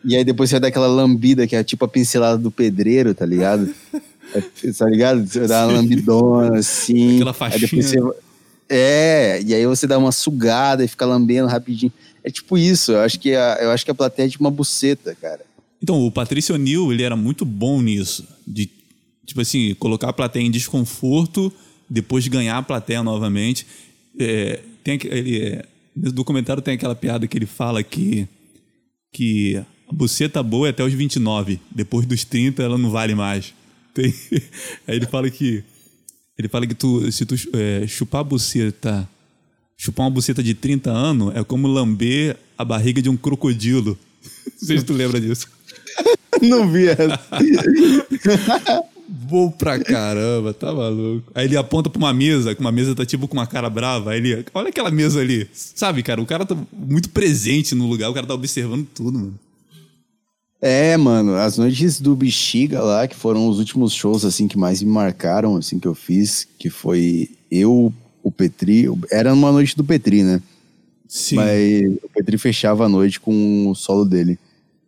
E 0.05 0.15
aí 0.17 0.25
depois 0.25 0.51
você 0.51 0.55
vai 0.57 0.61
dar 0.63 0.69
aquela 0.69 0.87
lambida, 0.87 1.47
que 1.47 1.57
é 1.57 1.65
tipo 1.65 1.85
a 1.85 1.89
pincelada 1.89 2.37
do 2.39 2.51
pedreiro, 2.51 3.15
tá 3.15 3.25
ligado? 3.25 3.75
É, 4.35 4.41
tá 4.77 4.87
ligado? 4.87 5.27
Você 5.27 5.47
dá 5.47 5.67
uma 5.67 5.75
lambidona 5.79 6.59
assim. 6.59 7.17
Aquela 7.17 7.31
aí 7.41 7.61
depois 7.61 7.71
faixinha. 7.91 8.03
você- 8.03 8.17
É, 8.69 9.41
e 9.45 9.55
aí 9.55 9.67
você 9.67 9.87
dá 9.87 9.97
uma 9.99 10.13
sugada 10.13 10.85
e 10.85 10.89
fica 10.89 11.07
lambendo 11.07 11.49
rapidinho. 11.49 11.93
É 12.23 12.31
tipo 12.31 12.57
isso, 12.59 12.93
eu 12.93 13.01
acho 13.01 13.19
que 13.21 13.35
a, 13.35 13.59
eu 13.61 13.71
acho 13.71 13.85
que 13.85 13.91
a 13.91 13.95
plateia 13.95 14.27
é 14.27 14.29
tipo 14.31 14.43
uma 14.45 14.51
buceta, 14.51 15.17
cara. 15.21 15.41
Então, 15.83 16.01
o 16.07 16.11
Patrício 16.11 16.55
O'Neill, 16.55 16.91
ele 16.93 17.03
era 17.03 17.15
muito 17.17 17.45
bom 17.45 17.83
nisso. 17.83 18.27
De, 18.47 18.71
tipo 19.25 19.41
assim, 19.41 19.75
colocar 19.75 20.09
a 20.09 20.13
plateia 20.13 20.45
em 20.45 20.51
desconforto, 20.51 21.53
depois 21.89 22.27
ganhar 22.29 22.59
a 22.59 22.63
plateia 22.63 23.03
novamente. 23.03 23.67
É, 24.19 24.61
tem, 24.83 24.99
ele, 25.05 25.41
é, 25.41 25.65
no 25.97 26.13
documentário 26.13 26.63
tem 26.63 26.75
aquela 26.75 26.95
piada 26.95 27.27
que 27.27 27.37
ele 27.37 27.47
fala 27.47 27.83
que, 27.83 28.29
que 29.13 29.57
a 29.89 29.93
buceta 29.93 30.43
boa 30.43 30.67
é 30.67 30.71
até 30.71 30.85
os 30.85 30.93
29. 30.93 31.61
Depois 31.71 32.07
dos 32.07 32.25
30, 32.25 32.63
ela 32.63 32.79
não 32.79 32.91
vale 32.91 33.15
mais. 33.15 33.55
Tem- 33.93 34.15
aí 34.87 34.97
ele 34.97 35.07
fala 35.07 35.31
que... 35.31 35.63
Ele 36.37 36.49
fala 36.49 36.67
que 36.67 36.75
tu, 36.75 37.11
se 37.13 37.25
tu 37.25 37.35
é, 37.53 37.87
chupar 37.87 38.23
a 38.23 38.25
buceta... 38.25 39.09
Chupar 39.77 40.07
uma 40.07 40.11
buceta 40.11 40.43
de 40.43 40.55
30 40.55 40.91
anos 40.91 41.35
é 41.35 41.43
como 41.43 41.67
lamber 41.67 42.37
a 42.57 42.65
barriga 42.65 43.03
de 43.03 43.09
um 43.09 43.17
crocodilo. 43.17 43.99
Não 44.61 44.69
sei 44.69 44.79
se 44.79 44.85
tu 44.85 44.93
lembra 44.93 45.21
disso. 45.21 45.49
Não 46.43 46.71
vi 46.71 46.89
essa. 46.89 47.21
Bom 49.17 49.49
pra 49.49 49.79
caramba, 49.79 50.53
tá 50.53 50.73
maluco. 50.73 51.31
Aí 51.35 51.45
ele 51.47 51.57
aponta 51.57 51.89
pra 51.89 51.99
uma 51.99 52.13
mesa, 52.13 52.53
que 52.53 52.61
uma 52.61 52.73
mesa 52.73 52.97
tá 52.97 53.07
tipo 53.07 53.29
com 53.29 53.35
uma 53.35 53.47
cara 53.47 53.71
brava. 53.71 54.11
Aí 54.11 54.19
ele, 54.19 54.45
olha 54.53 54.69
aquela 54.71 54.91
mesa 54.91 55.21
ali. 55.21 55.49
Sabe, 55.53 56.03
cara, 56.03 56.21
o 56.21 56.27
cara 56.27 56.45
tá 56.45 56.57
muito 56.73 57.09
presente 57.11 57.77
no 57.77 57.87
lugar, 57.87 58.11
o 58.11 58.15
cara 58.15 58.27
tá 58.27 58.35
observando 58.35 58.87
tudo, 58.93 59.19
mano. 59.19 59.39
É, 60.61 60.97
mano, 60.97 61.37
as 61.37 61.59
noites 61.59 62.01
do 62.01 62.17
Bexiga 62.17 62.83
lá, 62.83 63.07
que 63.07 63.15
foram 63.15 63.47
os 63.47 63.59
últimos 63.59 63.93
shows, 63.93 64.25
assim, 64.25 64.49
que 64.49 64.59
mais 64.59 64.83
me 64.83 64.91
marcaram, 64.91 65.57
assim, 65.57 65.79
que 65.79 65.87
eu 65.87 65.95
fiz, 65.95 66.49
que 66.59 66.69
foi 66.69 67.31
eu, 67.51 67.93
o 68.23 68.33
Petri, 68.33 68.87
era 69.13 69.33
uma 69.33 69.53
noite 69.53 69.77
do 69.77 69.85
Petri, 69.85 70.25
né? 70.25 70.43
Sim. 71.07 71.37
Mas 71.37 71.83
o 72.03 72.09
Petri 72.13 72.37
fechava 72.37 72.87
a 72.87 72.89
noite 72.89 73.21
com 73.21 73.69
o 73.69 73.75
solo 73.75 74.05
dele. 74.05 74.39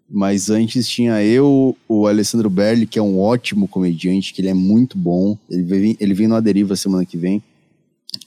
Mas 0.09 0.51
antes 0.51 0.89
tinha 0.89 1.23
eu, 1.23 1.77
o 1.89 2.07
Alessandro 2.07 2.49
Berli, 2.49 2.87
que 2.87 2.99
é 2.99 3.03
um 3.03 3.19
ótimo 3.19 3.67
comediante, 3.67 4.33
que 4.33 4.41
ele 4.41 4.49
é 4.49 4.55
muito 4.55 4.97
bom. 4.97 5.37
Ele 5.51 5.63
vem, 5.63 5.97
ele 5.99 6.15
vem 6.15 6.29
no 6.29 6.37
A 6.37 6.41
Deriva 6.41 6.77
semana 6.77 7.05
que 7.05 7.17
vem. 7.17 7.43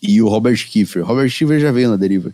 E 0.01 0.21
o 0.21 0.27
Robert 0.27 0.67
Kiefer. 0.67 1.05
Robert 1.05 1.31
Kiefer 1.31 1.59
já 1.59 1.71
veio 1.71 1.89
na 1.89 1.95
Deriva. 1.95 2.33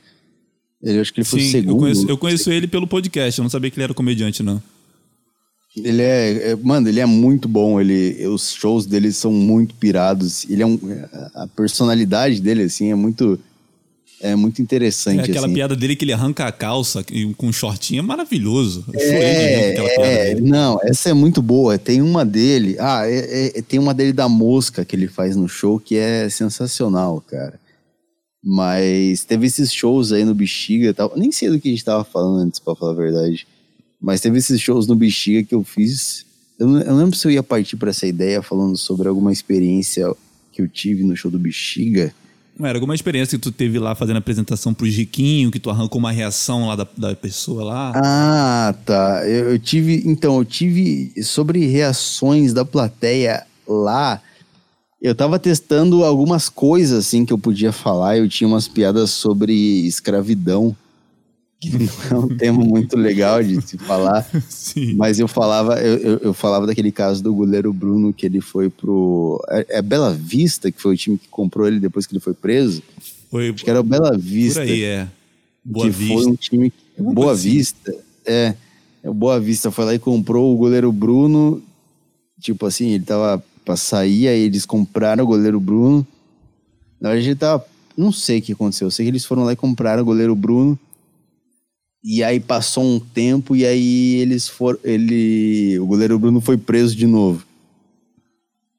Ele 0.81 0.99
acho 0.99 1.13
que 1.13 1.19
ele 1.19 1.25
foi 1.25 1.39
o 1.39 1.43
Sim, 1.43 1.51
segundo. 1.51 1.71
eu 1.75 1.79
conheço, 1.79 2.09
eu 2.09 2.17
conheço 2.17 2.51
ele 2.51 2.67
pelo 2.67 2.87
podcast, 2.87 3.39
eu 3.39 3.43
não 3.43 3.49
sabia 3.49 3.71
que 3.71 3.77
ele 3.77 3.85
era 3.85 3.93
comediante, 3.93 4.43
não. 4.43 4.61
Ele 5.75 6.01
é, 6.01 6.51
é- 6.51 6.55
mano, 6.55 6.87
ele 6.87 6.99
é 6.99 7.05
muito 7.05 7.47
bom. 7.47 7.79
Ele, 7.81 8.25
os 8.27 8.53
shows 8.53 8.85
dele 8.85 9.11
são 9.11 9.31
muito 9.31 9.75
pirados. 9.75 10.49
Ele 10.49 10.63
é 10.63 10.65
um, 10.65 10.79
a 11.33 11.47
personalidade 11.47 12.41
dele 12.41 12.63
assim 12.63 12.91
é 12.91 12.95
muito, 12.95 13.39
é 14.32 14.36
muito 14.36 14.61
interessante. 14.61 15.19
É 15.19 15.23
aquela 15.23 15.45
assim. 15.45 15.53
piada 15.53 15.76
dele 15.76 15.95
que 15.95 16.03
ele 16.03 16.13
arranca 16.13 16.45
a 16.45 16.51
calça 16.51 17.05
com 17.38 17.47
um 17.47 17.53
shortinho 17.53 17.99
é 17.99 18.01
maravilhoso. 18.01 18.84
Eu 18.88 18.99
de 18.99 19.05
É, 19.05 20.32
é, 20.32 20.36
não, 20.41 20.80
essa 20.84 21.09
é 21.09 21.13
muito 21.13 21.41
boa. 21.41 21.78
Tem 21.78 22.01
uma 22.01 22.26
dele. 22.26 22.76
Ah, 22.80 23.03
é- 23.07 23.57
é- 23.57 23.61
tem 23.61 23.80
uma 23.80 23.93
dele 23.93 24.11
da 24.13 24.28
mosca 24.28 24.84
que 24.84 24.95
ele 24.95 25.07
faz 25.07 25.36
no 25.36 25.47
show 25.47 25.80
que 25.80 25.95
é 25.95 26.28
sensacional, 26.30 27.21
cara. 27.21 27.59
Mas 28.43 29.23
teve 29.23 29.47
esses 29.47 29.71
shows 29.71 30.11
aí 30.11 30.23
no 30.23 30.36
Bexiga 30.36 30.89
e 30.89 30.93
tal. 30.93 31.13
Nem 31.15 31.32
sei 31.32 31.49
do 31.49 31.59
que 31.59 31.67
a 31.67 31.71
gente 31.71 31.84
tava 31.84 32.03
falando 32.03 32.41
antes, 32.41 32.59
pra 32.59 32.76
falar 32.76 32.91
a 32.91 32.95
verdade. 32.95 33.47
Mas 34.01 34.21
teve 34.21 34.38
esses 34.38 34.59
shows 34.61 34.88
no 34.88 34.95
Bexiga 34.95 35.43
que 35.43 35.55
eu 35.55 35.63
fiz. 35.63 36.26
Eu 36.59 36.67
não, 36.67 36.80
eu 36.80 36.88
não 36.88 36.97
lembro 36.97 37.17
se 37.17 37.28
eu 37.28 37.32
ia 37.32 37.43
partir 37.43 37.76
pra 37.76 37.89
essa 37.89 38.05
ideia 38.05 38.41
falando 38.41 38.78
sobre 38.78 39.07
alguma 39.07 39.32
experiência 39.32 40.11
que 40.51 40.61
eu 40.61 40.67
tive 40.67 41.03
no 41.03 41.15
show 41.15 41.30
do 41.30 41.39
Bexiga. 41.39 42.13
Era 42.61 42.77
alguma 42.77 42.95
experiência 42.95 43.37
que 43.37 43.43
tu 43.43 43.51
teve 43.51 43.77
lá 43.79 43.95
fazendo 43.95 44.17
apresentação 44.17 44.73
pro 44.73 44.89
Jiquinho, 44.89 45.51
que 45.51 45.59
tu 45.59 45.69
arrancou 45.69 45.99
uma 45.99 46.11
reação 46.11 46.67
lá 46.67 46.75
da, 46.75 46.87
da 46.95 47.15
pessoa 47.15 47.63
lá? 47.63 47.91
Ah, 47.95 48.75
tá. 48.85 49.27
Eu, 49.27 49.51
eu 49.51 49.59
tive. 49.59 50.03
Então, 50.05 50.37
eu 50.37 50.45
tive. 50.45 51.11
Sobre 51.21 51.65
reações 51.65 52.53
da 52.53 52.63
plateia 52.63 53.45
lá. 53.67 54.21
Eu 55.01 55.13
tava 55.13 55.37
testando 55.37 56.03
algumas 56.03 56.49
coisas 56.49 57.05
assim 57.05 57.25
que 57.25 57.33
eu 57.33 57.37
podia 57.37 57.71
falar. 57.71 58.17
Eu 58.17 58.29
tinha 58.29 58.47
umas 58.47 58.67
piadas 58.67 59.11
sobre 59.11 59.53
escravidão, 59.85 60.75
que 61.59 61.71
não 61.77 61.89
é 62.11 62.15
um 62.25 62.37
tema 62.37 62.63
muito 62.63 62.97
legal 62.97 63.43
de 63.43 63.61
se 63.61 63.77
falar. 63.77 64.27
Sim. 64.49 64.93
Mas 64.95 65.19
eu 65.19 65.27
falava, 65.27 65.79
eu, 65.81 66.17
eu, 66.17 66.33
falava 66.33 66.67
daquele 66.67 66.91
caso 66.91 67.23
do 67.23 67.33
goleiro 67.33 67.71
Bruno 67.73 68.13
que 68.13 68.25
ele 68.25 68.41
foi 68.41 68.69
pro. 68.69 69.43
É, 69.49 69.77
é 69.77 69.81
Bela 69.81 70.13
Vista, 70.13 70.71
que 70.71 70.81
foi 70.81 70.93
o 70.93 70.97
time 70.97 71.17
que 71.17 71.27
comprou 71.27 71.67
ele 71.67 71.79
depois 71.79 72.05
que 72.05 72.13
ele 72.13 72.19
foi 72.19 72.33
preso. 72.33 72.83
Foi 73.29 73.49
Acho 73.49 73.63
que 73.63 73.69
era 73.69 73.79
o 73.79 73.83
Bela 73.83 74.17
Vista 74.17 74.61
por 74.61 74.69
aí, 74.69 74.83
é. 74.83 75.07
Boa 75.63 75.85
que 75.85 75.91
Vista. 75.91 76.13
foi 76.13 76.25
um 76.31 76.35
time 76.35 76.73
Boa 76.97 77.33
assim. 77.33 77.49
Vista 77.49 77.95
é 78.25 78.55
o 79.03 79.13
Boa 79.13 79.39
Vista 79.39 79.71
foi 79.71 79.85
lá 79.85 79.93
e 79.93 79.99
comprou 79.99 80.53
o 80.53 80.57
goleiro 80.57 80.91
Bruno 80.91 81.61
tipo 82.39 82.65
assim 82.65 82.91
ele 82.91 83.03
tava 83.03 83.43
pra 83.63 83.75
sair 83.75 84.27
aí 84.27 84.41
eles 84.41 84.65
compraram 84.65 85.23
o 85.23 85.27
goleiro 85.27 85.59
Bruno 85.59 86.05
na 86.99 87.09
verdade 87.09 87.29
ele 87.29 87.35
tava 87.35 87.65
não 87.97 88.11
sei 88.11 88.39
o 88.39 88.41
que 88.41 88.53
aconteceu 88.53 88.87
eu 88.87 88.91
sei 88.91 89.05
que 89.05 89.11
eles 89.11 89.25
foram 89.25 89.43
lá 89.43 89.53
e 89.53 89.55
compraram 89.55 90.01
o 90.01 90.05
goleiro 90.05 90.35
Bruno 90.35 90.77
e 92.05 92.23
aí 92.23 92.39
passou 92.39 92.83
um 92.83 92.99
tempo 92.99 93.55
e 93.55 93.65
aí 93.65 94.15
eles 94.21 94.47
foram 94.47 94.79
ele 94.83 95.79
o 95.79 95.85
goleiro 95.87 96.19
Bruno 96.19 96.39
foi 96.39 96.57
preso 96.57 96.95
de 96.95 97.07
novo 97.07 97.43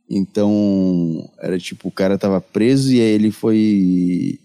então 0.08 1.28
era 1.40 1.58
tipo 1.58 1.88
o 1.88 1.90
cara 1.90 2.16
tava 2.16 2.40
preso 2.40 2.92
e 2.92 3.00
aí 3.00 3.08
ele 3.08 3.30
foi 3.30 4.38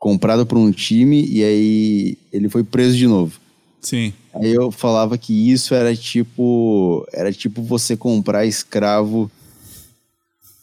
comprado 0.00 0.46
por 0.46 0.56
um 0.56 0.72
time 0.72 1.26
e 1.28 1.44
aí 1.44 2.18
ele 2.32 2.48
foi 2.48 2.64
preso 2.64 2.96
de 2.96 3.06
novo. 3.06 3.38
Sim. 3.82 4.12
Aí 4.34 4.52
eu 4.52 4.70
falava 4.70 5.18
que 5.18 5.52
isso 5.52 5.74
era 5.74 5.94
tipo, 5.94 7.06
era 7.12 7.30
tipo 7.30 7.62
você 7.62 7.96
comprar 7.96 8.46
escravo. 8.46 9.30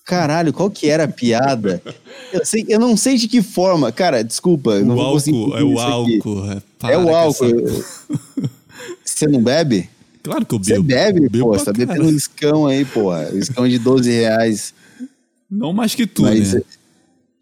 Caralho, 0.08 0.54
qual 0.54 0.72
que 0.72 0.88
era 0.90 1.04
a 1.04 1.08
piada? 1.08 1.82
Eu, 2.32 2.46
sei, 2.46 2.66
eu 2.70 2.80
não 2.80 2.96
sei 2.96 3.18
de 3.18 3.28
que 3.28 3.42
forma. 3.42 3.92
Cara, 3.92 4.24
desculpa. 4.24 4.80
não 4.80 4.96
O 4.96 4.98
vou 4.98 5.12
conseguir 5.14 5.38
álcool, 5.38 5.58
é 5.58 5.64
o 5.64 5.80
álcool. 5.80 6.46
É, 6.50 6.92
É 6.94 6.98
o 6.98 7.14
álcool. 7.14 7.46
essa- 7.68 7.84
Você 9.04 9.28
não 9.28 9.44
bebe? 9.44 9.90
Claro 10.24 10.46
que 10.46 10.56
eu 10.56 10.60
Você 10.64 10.74
bebo. 10.74 10.84
bebe, 10.86 11.30
Bebo 11.30 11.46
pô. 11.52 11.60
Você 11.60 11.66
tá 11.66 11.74
bebendo 11.74 12.06
um 12.06 12.10
escão 12.16 12.68
aí, 12.68 12.86
porra. 12.86 13.30
Um 13.34 13.38
escão 13.38 13.68
de 13.68 13.78
12 13.80 14.10
reais. 14.10 14.74
Não 15.52 15.74
mais 15.74 15.94
que 15.94 16.08
tu, 16.08 16.22
Mas 16.24 16.54
né? 16.54 16.62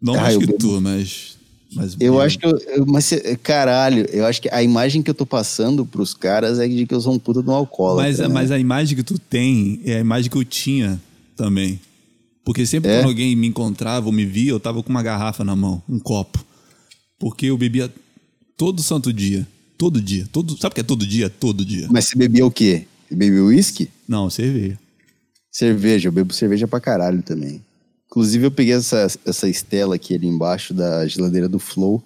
Não 0.02 0.14
Ah, 0.16 0.22
mais 0.22 0.36
que 0.36 0.46
bebo. 0.46 0.58
tu, 0.58 0.80
mas. 0.80 1.36
mas 1.72 1.92
eu 1.92 1.98
bebo. 1.98 2.20
acho 2.20 2.38
que 2.38 2.46
eu, 2.46 2.58
eu- 2.74 2.86
Mas, 2.86 3.10
caralho, 3.44 4.06
eu 4.12 4.26
acho 4.26 4.42
que 4.42 4.48
a 4.52 4.60
imagem 4.62 5.02
que 5.02 5.10
eu 5.10 5.14
tô 5.14 5.24
passando 5.24 5.86
pros 5.86 6.14
caras 6.14 6.58
é 6.58 6.66
de 6.66 6.84
que 6.84 6.94
eu 6.94 7.00
sou 7.00 7.12
um 7.12 7.18
puta 7.18 7.42
de 7.42 7.48
um 7.48 7.52
alcoólatra. 7.52 8.08
Mas, 8.10 8.18
né? 8.18 8.26
mas 8.28 8.50
a 8.50 8.58
imagem 8.58 8.96
que 8.96 9.04
tu 9.04 9.18
tem 9.18 9.80
é 9.84 9.96
a 9.96 10.00
imagem 10.00 10.28
que 10.30 10.36
eu 10.36 10.44
tinha 10.44 11.00
também. 11.36 11.78
Porque 12.46 12.64
sempre 12.64 12.90
É? 12.92 12.98
quando 13.00 13.08
alguém 13.08 13.34
me 13.34 13.48
encontrava 13.48 14.06
ou 14.06 14.12
me 14.12 14.24
via, 14.24 14.52
eu 14.52 14.60
tava 14.60 14.80
com 14.82 14.88
uma 14.88 15.02
garrafa 15.02 15.42
na 15.44 15.56
mão, 15.56 15.82
um 15.88 15.98
copo. 15.98 16.42
Porque 17.18 17.46
eu 17.46 17.58
bebia 17.58 17.92
todo 18.56 18.82
santo 18.82 19.12
dia. 19.12 19.44
Todo 19.76 20.00
dia. 20.00 20.26
Todo, 20.32 20.56
sabe 20.56 20.72
o 20.72 20.74
que 20.76 20.80
é 20.80 20.84
todo 20.84 21.04
dia? 21.06 21.28
Todo 21.28 21.64
dia. 21.64 21.88
Mas 21.90 22.04
você 22.06 22.16
bebia 22.16 22.46
o 22.46 22.50
quê? 22.50 22.84
Você 23.08 23.16
bebia 23.16 23.42
uísque? 23.44 23.90
Não, 24.08 24.30
cerveja. 24.30 24.78
Cerveja, 25.50 26.08
eu 26.08 26.12
bebo 26.12 26.32
cerveja 26.32 26.68
pra 26.68 26.80
caralho 26.80 27.20
também. 27.22 27.60
Inclusive, 28.06 28.46
eu 28.46 28.50
peguei 28.50 28.74
essa, 28.74 29.06
essa 29.26 29.48
estela 29.48 29.96
aqui 29.96 30.14
ali 30.14 30.26
embaixo 30.28 30.72
da 30.72 31.06
geladeira 31.06 31.48
do 31.48 31.58
Flow, 31.58 32.02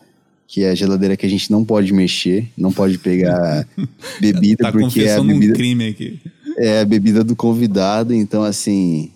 que 0.48 0.62
é 0.62 0.70
a 0.70 0.74
geladeira 0.74 1.16
que 1.16 1.26
a 1.26 1.28
gente 1.28 1.50
não 1.50 1.64
pode 1.64 1.92
mexer, 1.92 2.48
não 2.56 2.72
pode 2.72 2.96
pegar 2.98 3.68
bebida, 4.20 4.64
Tá 4.64 4.72
porque 4.72 5.00
é 5.00 5.12
a 5.12 5.16
confessando 5.18 5.32
um 5.32 5.38
bebida, 5.38 5.54
crime 5.54 5.88
aqui. 5.88 6.18
é 6.56 6.80
a 6.80 6.84
bebida 6.84 7.22
do 7.22 7.36
convidado. 7.36 8.14
Então, 8.14 8.42
assim, 8.42 9.10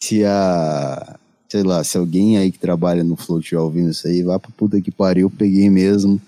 se 0.00 0.24
a. 0.24 1.18
Sei 1.48 1.62
lá, 1.62 1.82
se 1.84 1.96
alguém 1.96 2.36
aí 2.36 2.50
que 2.50 2.58
trabalha 2.58 3.04
no 3.04 3.16
Flow 3.16 3.38
estiver 3.38 3.60
ouvindo 3.60 3.90
isso 3.90 4.06
aí, 4.08 4.22
vá 4.22 4.36
pra 4.36 4.50
puta 4.50 4.80
que 4.80 4.90
pariu, 4.90 5.26
eu 5.26 5.30
peguei 5.30 5.70
mesmo. 5.70 6.20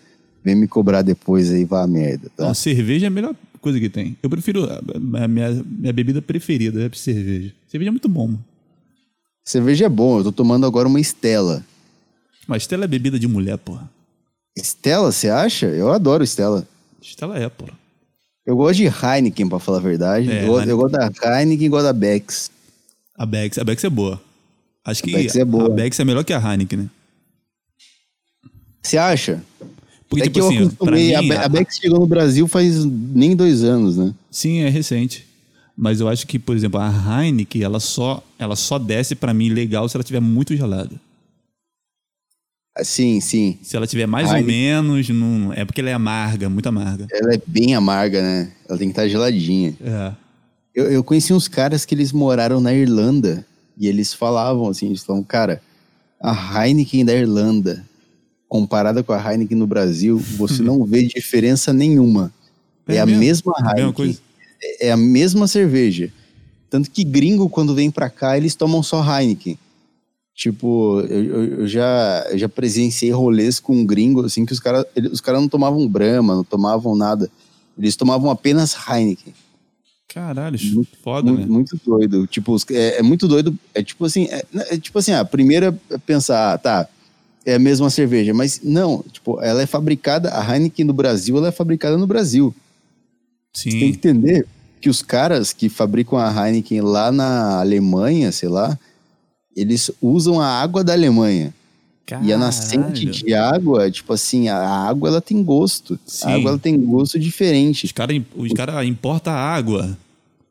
Vem 0.44 0.54
me 0.54 0.68
cobrar 0.68 1.02
depois 1.02 1.50
aí, 1.50 1.64
vá 1.64 1.82
a 1.82 1.86
merda, 1.86 2.30
tá? 2.36 2.44
Não, 2.46 2.54
cerveja 2.54 3.06
é 3.06 3.08
a 3.08 3.10
melhor 3.10 3.34
coisa 3.60 3.80
que 3.80 3.88
tem. 3.88 4.16
Eu 4.22 4.30
prefiro. 4.30 4.64
A 4.64 5.28
minha, 5.28 5.64
minha 5.64 5.92
bebida 5.92 6.22
preferida 6.22 6.84
é 6.84 6.90
cerveja. 6.94 7.52
Cerveja 7.66 7.88
é 7.88 7.92
muito 7.92 8.08
bom, 8.08 8.28
mano. 8.28 8.44
Cerveja 9.44 9.86
é 9.86 9.88
bom, 9.88 10.18
eu 10.18 10.24
tô 10.24 10.32
tomando 10.32 10.66
agora 10.66 10.86
uma 10.86 11.00
Estela. 11.00 11.64
Mas 12.46 12.62
Stella 12.62 12.84
é 12.84 12.88
bebida 12.88 13.18
de 13.18 13.26
mulher, 13.26 13.58
porra. 13.58 13.90
Stella, 14.56 15.10
você 15.10 15.28
acha? 15.28 15.66
Eu 15.66 15.92
adoro 15.92 16.22
Stella. 16.24 16.66
Stella 17.02 17.38
é, 17.38 17.48
porra. 17.48 17.72
Eu 18.46 18.56
gosto 18.56 18.76
de 18.76 18.86
Heineken, 18.86 19.48
pra 19.48 19.58
falar 19.58 19.78
a 19.78 19.82
verdade. 19.82 20.30
É, 20.30 20.44
eu, 20.44 20.52
Heineken. 20.52 20.70
eu 20.70 20.76
gosto 20.78 20.92
da 20.92 21.40
Heineken 21.40 21.66
e 21.66 21.68
gosto 21.68 21.84
da 21.84 21.92
Bex. 21.92 22.50
A 23.18 23.26
Bex, 23.26 23.58
a 23.58 23.64
Bex 23.64 23.82
é 23.84 23.90
boa. 23.90 24.22
Acho 24.84 25.02
que 25.02 25.12
Bex 25.12 25.34
é 25.36 25.44
boa. 25.44 25.66
a 25.66 25.68
Bex 25.68 25.98
é 26.00 26.04
melhor 26.04 26.24
que 26.24 26.32
a 26.32 26.38
Heineken, 26.38 26.78
né? 26.78 26.90
Você 28.82 28.96
acha? 28.96 29.42
Porque, 30.08 30.22
é 30.22 30.24
tipo 30.26 30.34
que 30.34 30.40
eu 30.40 30.46
assim, 30.48 30.58
acostumei. 30.66 31.18
mim, 31.20 31.30
a, 31.32 31.40
a- 31.42 31.44
a 31.44 31.48
Bex 31.48 31.76
chegou 31.76 32.00
no 32.00 32.06
Brasil 32.06 32.46
faz 32.48 32.84
nem 32.84 33.36
dois 33.36 33.62
anos, 33.64 33.96
né? 33.96 34.14
sim, 34.30 34.58
é 34.60 34.68
recente. 34.68 35.26
Mas 35.76 36.00
eu 36.00 36.08
acho 36.08 36.26
que, 36.26 36.38
por 36.38 36.56
exemplo, 36.56 36.80
a 36.80 36.88
Heineken, 37.22 37.62
ela 37.62 37.78
só, 37.78 38.22
ela 38.38 38.56
só 38.56 38.78
desce 38.78 39.14
pra 39.14 39.32
mim 39.34 39.48
legal 39.50 39.88
se 39.88 39.96
ela 39.96 40.02
tiver 40.02 40.20
muito 40.20 40.56
gelada. 40.56 40.98
Ah, 42.76 42.82
Sim, 42.82 43.20
sim. 43.20 43.58
Se 43.62 43.76
ela 43.76 43.86
tiver 43.86 44.06
mais 44.06 44.32
ou 44.32 44.42
menos, 44.42 45.08
não, 45.10 45.52
é 45.52 45.64
porque 45.64 45.80
ela 45.80 45.90
é 45.90 45.92
amarga, 45.94 46.48
muito 46.48 46.68
amarga. 46.68 47.06
Ela 47.12 47.34
é 47.34 47.40
bem 47.46 47.74
amarga, 47.74 48.22
né? 48.22 48.52
Ela 48.68 48.78
tem 48.78 48.88
que 48.88 48.92
estar 48.92 49.06
geladinha. 49.08 49.76
É. 49.80 50.12
Eu, 50.78 50.90
eu 50.92 51.02
conheci 51.02 51.32
uns 51.32 51.48
caras 51.48 51.84
que 51.84 51.92
eles 51.94 52.12
moraram 52.12 52.60
na 52.60 52.72
Irlanda 52.72 53.44
e 53.76 53.88
eles 53.88 54.14
falavam 54.14 54.68
assim, 54.68 54.86
eles 54.86 55.02
falavam, 55.02 55.24
cara, 55.24 55.60
a 56.20 56.32
Heineken 56.66 57.04
da 57.04 57.14
Irlanda 57.14 57.84
comparada 58.48 59.02
com 59.02 59.12
a 59.12 59.18
Heineken 59.32 59.56
no 59.58 59.66
Brasil, 59.66 60.18
você 60.18 60.62
não 60.62 60.84
vê 60.84 61.02
diferença 61.06 61.72
nenhuma. 61.72 62.32
É, 62.86 62.96
É 62.96 63.00
a 63.00 63.06
mesmo? 63.06 63.20
mesma 63.20 63.52
É 63.58 63.62
Heineken. 63.80 63.92
coisa? 63.92 64.20
É 64.80 64.90
a 64.92 64.96
mesma 64.96 65.46
cerveja. 65.48 66.12
Tanto 66.70 66.90
que 66.90 67.02
gringo, 67.02 67.48
quando 67.48 67.74
vem 67.74 67.90
pra 67.90 68.08
cá, 68.08 68.36
eles 68.36 68.54
tomam 68.54 68.82
só 68.82 69.02
Heineken. 69.02 69.58
Tipo, 70.34 71.00
eu, 71.08 71.24
eu- 71.24 71.44
eu 71.60 71.66
já, 71.68 72.24
eu 72.30 72.38
já 72.38 72.48
presenciei 72.48 73.10
rolês 73.10 73.58
com 73.58 73.74
um 73.76 73.84
gringo, 73.84 74.24
assim, 74.24 74.46
que 74.46 74.52
os 74.52 74.60
caras 74.60 74.84
os 75.10 75.20
cara 75.20 75.40
não 75.40 75.48
tomavam 75.48 75.88
Brahma, 75.88 76.36
não 76.36 76.44
tomavam 76.44 76.94
nada. 76.94 77.28
Eles 77.76 77.96
tomavam 77.96 78.30
apenas 78.30 78.76
Heineken. 78.88 79.34
Caralho, 80.08 80.58
Muito- 80.72 80.96
foda, 81.02 81.30
Muito, 81.30 81.46
né? 81.46 81.52
muito 81.52 81.80
doido. 81.84 82.26
Tipo, 82.26 82.56
é, 82.70 82.98
é 82.98 83.02
muito 83.02 83.28
doido. 83.28 83.56
É 83.74 83.82
tipo 83.82 84.04
assim, 84.06 84.24
é, 84.30 84.44
é 84.70 84.78
tipo 84.78 84.98
assim, 84.98 85.12
a 85.12 85.24
primeira 85.24 85.78
é 85.90 85.98
pensar, 85.98 86.54
ah, 86.54 86.58
tá, 86.58 86.88
é 87.44 87.54
a 87.54 87.58
mesma 87.58 87.90
cerveja, 87.90 88.32
mas 88.32 88.60
não, 88.64 89.04
tipo, 89.12 89.40
ela 89.42 89.60
é 89.62 89.66
fabricada, 89.66 90.30
a 90.30 90.42
Heineken 90.54 90.84
no 90.86 90.92
Brasil, 90.94 91.36
ela 91.36 91.48
é 91.48 91.52
fabricada 91.52 91.96
no 91.98 92.06
Brasil. 92.06 92.54
Tem 93.52 93.72
que 93.72 93.78
Sim. 93.80 93.84
entender 93.86 94.46
que 94.80 94.88
os 94.88 95.02
caras 95.02 95.52
que 95.52 95.68
fabricam 95.68 96.18
a 96.18 96.30
Heineken 96.48 96.80
lá 96.80 97.12
na 97.12 97.60
Alemanha, 97.60 98.32
sei 98.32 98.48
lá, 98.48 98.78
eles 99.54 99.90
usam 100.00 100.40
a 100.40 100.46
água 100.46 100.82
da 100.84 100.92
Alemanha. 100.94 101.52
E 102.22 102.32
a 102.32 102.38
nascente 102.38 103.06
Caralho. 103.06 103.10
de 103.10 103.34
água, 103.34 103.90
tipo 103.90 104.12
assim, 104.12 104.48
a 104.48 104.58
água 104.58 105.08
ela 105.08 105.20
tem 105.20 105.42
gosto. 105.42 105.98
Sim. 106.06 106.26
A 106.26 106.34
água 106.34 106.50
ela 106.50 106.58
tem 106.58 106.78
gosto 106.78 107.18
diferente. 107.18 107.84
Os 107.86 107.92
caras 107.92 108.20
os 108.36 108.52
cara 108.52 108.84
importam 108.84 109.32
água. 109.32 109.96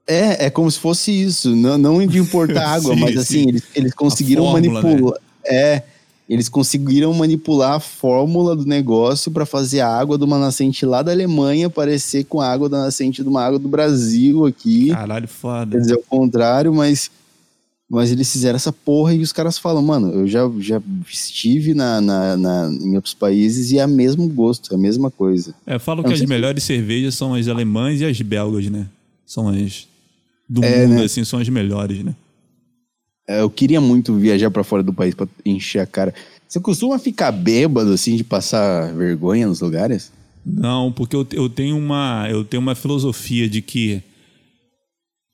É, 0.06 0.46
é 0.46 0.50
como 0.50 0.70
se 0.72 0.80
fosse 0.80 1.12
isso. 1.12 1.56
Não, 1.56 1.78
não 1.78 2.06
de 2.06 2.18
importar 2.18 2.68
água, 2.76 2.94
Sim, 2.94 3.02
mas 3.02 3.18
assim, 3.18 3.44
sim. 3.44 3.50
eles, 3.50 3.64
eles 3.76 3.94
conseguiram 3.94 4.44
fórmula, 4.44 4.62
né? 4.62 4.82
manipular. 4.82 5.20
É, 5.46 5.84
eles 6.30 6.50
conseguiram 6.50 7.14
manipular 7.14 7.74
a 7.74 7.80
fórmula 7.80 8.56
do 8.56 8.66
negócio 8.66 9.32
para 9.32 9.46
fazer 9.46 9.80
a 9.80 9.88
água 9.88 10.18
de 10.18 10.26
uma 10.26 10.38
nascente 10.38 10.86
lá 10.86 11.02
da 11.02 11.12
Alemanha 11.12 11.70
parecer 11.70 12.26
com 12.26 12.42
a 12.42 12.52
água 12.52 12.68
da 12.68 12.80
nascente 12.80 13.24
de 13.24 13.30
uma 13.30 13.44
água 13.44 13.58
do 13.58 13.68
Brasil 13.68 14.46
aqui. 14.46 14.90
Caralho, 14.90 15.28
foda. 15.28 15.72
Quer 15.72 15.82
dizer, 15.82 15.96
o 15.96 16.04
contrário, 16.04 16.74
mas 16.74 17.10
Mas 17.90 18.12
eles 18.12 18.30
fizeram 18.32 18.58
essa 18.58 18.74
porra 18.74 19.14
e 19.14 19.22
os 19.22 19.32
caras 19.32 19.58
falam, 19.58 19.82
mano, 19.82 20.12
eu 20.12 20.28
já, 20.28 20.42
já 20.60 20.82
estive 21.10 21.74
na, 21.74 22.02
na, 22.02 22.36
na- 22.36 22.70
em 22.82 22.96
outros 22.96 23.14
países 23.14 23.72
e 23.72 23.80
é 23.80 23.86
o 23.86 23.90
mesmo 23.90 24.28
gosto, 24.28 24.74
é 24.74 24.76
a 24.76 24.80
mesma 24.80 25.10
coisa. 25.10 25.56
É, 25.66 25.80
falam 25.80 26.04
Eu 26.04 26.08
que 26.10 26.14
as 26.14 26.20
se- 26.20 26.28
melhores 26.28 26.64
cervejas 26.64 27.16
são 27.16 27.34
as 27.34 27.48
alemãs 27.48 28.02
e 28.02 28.06
as 28.06 28.20
belgas, 28.22 28.70
né? 28.70 28.88
São 29.26 29.48
as 29.48 29.88
do 30.50 30.64
É, 30.66 30.82
mundo, 30.86 30.96
né? 30.96 31.04
assim, 31.06 31.24
são 31.24 31.40
as 31.40 31.48
melhores, 31.48 32.04
né? 32.04 32.14
É, 33.28 33.42
Eu 33.42 33.50
queria 33.50 33.80
muito 33.80 34.14
viajar 34.16 34.52
pra 34.52 34.64
fora 34.66 34.84
do 34.84 34.94
país 34.94 35.16
pra 35.16 35.28
encher 35.46 35.80
a 35.80 35.86
cara. 35.86 36.14
Você 36.48 36.60
costuma 36.60 36.98
ficar 37.00 37.32
bêbado, 37.32 37.92
assim, 37.94 38.16
de 38.18 38.24
passar 38.24 38.94
vergonha 38.94 39.48
nos 39.48 39.60
lugares? 39.62 40.12
Não, 40.46 40.92
porque 40.94 41.16
eu, 41.16 41.28
eu 41.34 41.50
tenho 41.50 41.78
uma 41.78 42.28
eu 42.30 42.44
tenho 42.46 42.62
uma 42.62 42.74
filosofia 42.76 43.50
de 43.50 43.62
que, 43.62 44.02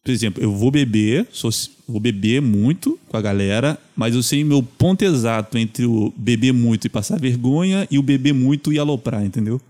por 0.04 0.12
exemplo, 0.12 0.44
eu 0.44 0.54
vou 0.54 0.70
beber, 0.70 1.26
sou, 1.32 1.50
vou 1.88 2.00
beber 2.00 2.42
muito 2.42 3.00
com 3.08 3.16
a 3.16 3.22
galera, 3.22 3.78
mas 3.96 4.14
eu 4.14 4.22
sei 4.22 4.44
meu 4.44 4.62
ponto 4.62 5.02
exato 5.04 5.58
entre 5.58 5.86
o 5.86 6.14
beber 6.18 6.52
muito 6.52 6.86
e 6.86 6.90
passar 6.90 7.18
vergonha 7.20 7.88
e 7.90 7.98
o 7.98 8.04
beber 8.04 8.34
muito 8.34 8.74
e 8.74 8.78
aloprar, 8.78 9.24
entendeu? 9.24 9.62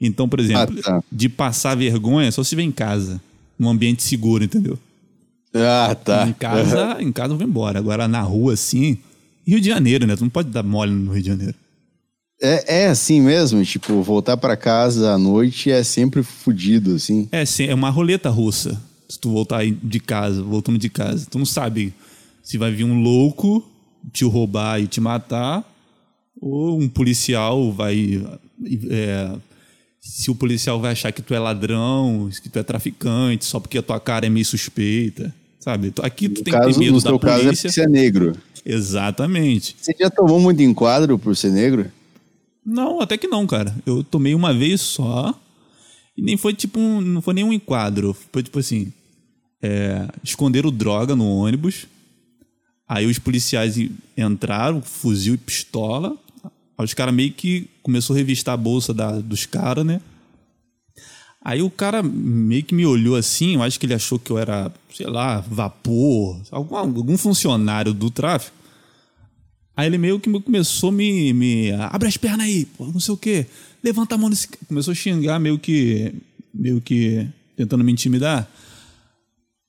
Então, 0.00 0.28
por 0.28 0.40
exemplo, 0.40 0.76
Ah, 0.80 0.82
tá. 0.82 1.02
de 1.10 1.28
passar 1.28 1.74
vergonha 1.76 2.30
só 2.30 2.44
se 2.44 2.54
vê 2.54 2.62
em 2.62 2.70
casa, 2.70 3.20
num 3.58 3.68
ambiente 3.68 4.02
seguro, 4.02 4.44
entendeu? 4.44 4.78
Ah, 5.54 5.94
tá. 5.94 6.28
Em 6.28 6.32
casa, 6.34 6.96
em 7.00 7.10
casa 7.10 7.32
eu 7.32 7.38
vou 7.38 7.46
embora. 7.46 7.78
Agora 7.78 8.06
na 8.06 8.20
rua 8.20 8.52
assim, 8.52 8.98
Rio 9.46 9.60
de 9.60 9.68
Janeiro, 9.68 10.06
né? 10.06 10.14
Tu 10.14 10.22
não 10.22 10.28
pode 10.28 10.50
dar 10.50 10.62
mole 10.62 10.92
no 10.92 11.12
Rio 11.12 11.22
de 11.22 11.28
Janeiro. 11.28 11.54
É, 12.40 12.82
é 12.84 12.86
assim 12.88 13.20
mesmo, 13.20 13.64
tipo, 13.64 14.00
voltar 14.02 14.36
pra 14.36 14.56
casa 14.56 15.12
à 15.14 15.18
noite 15.18 15.70
é 15.70 15.82
sempre 15.82 16.22
fudido, 16.22 16.94
assim. 16.94 17.26
É, 17.32 17.44
sim, 17.44 17.64
é 17.64 17.74
uma 17.74 17.90
roleta 17.90 18.28
russa. 18.30 18.80
Se 19.08 19.18
tu 19.18 19.30
voltar 19.30 19.64
de 19.66 20.00
casa, 20.00 20.42
voltando 20.42 20.78
de 20.78 20.88
casa. 20.90 21.26
Tu 21.30 21.38
não 21.38 21.46
sabe 21.46 21.94
se 22.42 22.58
vai 22.58 22.70
vir 22.72 22.84
um 22.84 23.00
louco 23.02 23.66
te 24.12 24.24
roubar 24.24 24.80
e 24.80 24.86
te 24.86 25.00
matar, 25.00 25.64
ou 26.40 26.78
um 26.80 26.88
policial 26.88 27.72
vai. 27.72 28.22
é, 28.90 29.32
se 30.00 30.30
o 30.30 30.34
policial 30.34 30.80
vai 30.80 30.92
achar 30.92 31.10
que 31.12 31.20
tu 31.20 31.34
é 31.34 31.38
ladrão, 31.38 32.30
que 32.42 32.48
tu 32.48 32.58
é 32.58 32.62
traficante, 32.62 33.44
só 33.44 33.58
porque 33.60 33.78
a 33.78 33.82
tua 33.82 33.98
cara 34.00 34.26
é 34.26 34.30
meio 34.30 34.46
suspeita. 34.46 35.34
Sabe? 35.58 35.92
Aqui 36.02 36.28
tu 36.28 36.38
No, 36.38 36.44
tem 36.44 36.54
que 36.54 36.60
caso, 36.60 36.72
ter 36.72 36.78
medo 36.78 36.92
no 36.94 37.00
da 37.02 37.10
seu 37.10 37.18
caso 37.18 37.40
é 37.40 37.44
polícia. 37.44 37.68
porque 37.68 37.74
você 37.74 37.82
é 37.82 37.88
negro. 37.88 38.36
Exatamente. 38.64 39.76
Você 39.80 39.94
já 39.98 40.08
tomou 40.08 40.38
muito 40.40 40.62
enquadro 40.62 41.18
por 41.18 41.36
ser 41.36 41.50
negro? 41.50 41.90
Não, 42.64 43.00
até 43.00 43.16
que 43.18 43.26
não, 43.26 43.46
cara. 43.46 43.74
Eu 43.84 44.02
tomei 44.04 44.34
uma 44.34 44.54
vez 44.54 44.80
só. 44.80 45.34
E 46.16 46.22
nem 46.22 46.36
foi 46.36 46.54
tipo 46.54 46.78
um, 46.78 47.00
não 47.00 47.20
foi 47.20 47.34
nenhum 47.34 47.52
enquadro. 47.52 48.16
Foi 48.32 48.42
tipo 48.42 48.58
assim. 48.58 48.92
É, 49.62 50.06
esconderam 50.22 50.70
droga 50.70 51.16
no 51.16 51.26
ônibus. 51.26 51.86
Aí 52.88 53.06
os 53.06 53.18
policiais 53.18 53.76
en- 53.76 53.90
entraram, 54.16 54.80
fuzil 54.80 55.34
e 55.34 55.38
pistola. 55.38 56.16
Aí 56.76 56.84
os 56.84 56.94
caras 56.94 57.14
meio 57.14 57.32
que 57.32 57.68
começou 57.82 58.14
a 58.14 58.18
revistar 58.18 58.54
a 58.54 58.56
bolsa 58.56 58.94
da- 58.94 59.20
dos 59.20 59.44
caras, 59.46 59.84
né? 59.84 60.00
Aí 61.44 61.62
o 61.62 61.70
cara 61.70 62.02
meio 62.02 62.62
que 62.62 62.74
me 62.74 62.84
olhou 62.84 63.16
assim, 63.16 63.54
eu 63.54 63.62
acho 63.62 63.78
que 63.78 63.86
ele 63.86 63.94
achou 63.94 64.18
que 64.18 64.30
eu 64.30 64.38
era, 64.38 64.72
sei 64.94 65.06
lá, 65.06 65.40
vapor, 65.40 66.40
algum, 66.50 66.76
algum 66.76 67.16
funcionário 67.16 67.94
do 67.94 68.10
tráfico. 68.10 68.56
Aí 69.76 69.86
ele 69.86 69.98
meio 69.98 70.18
que 70.18 70.28
começou 70.40 70.88
a 70.90 70.92
me, 70.92 71.32
me. 71.32 71.70
Abre 71.72 72.08
as 72.08 72.16
pernas 72.16 72.46
aí, 72.46 72.64
pô, 72.64 72.86
não 72.86 72.98
sei 72.98 73.14
o 73.14 73.16
quê. 73.16 73.46
Levanta 73.82 74.16
a 74.16 74.18
mão 74.18 74.28
nesse. 74.28 74.48
ca-" 74.48 74.58
Começou 74.66 74.90
a 74.92 74.94
xingar, 74.94 75.38
meio 75.38 75.58
que. 75.58 76.12
meio 76.52 76.80
que. 76.80 77.26
tentando 77.56 77.84
me 77.84 77.92
intimidar. 77.92 78.50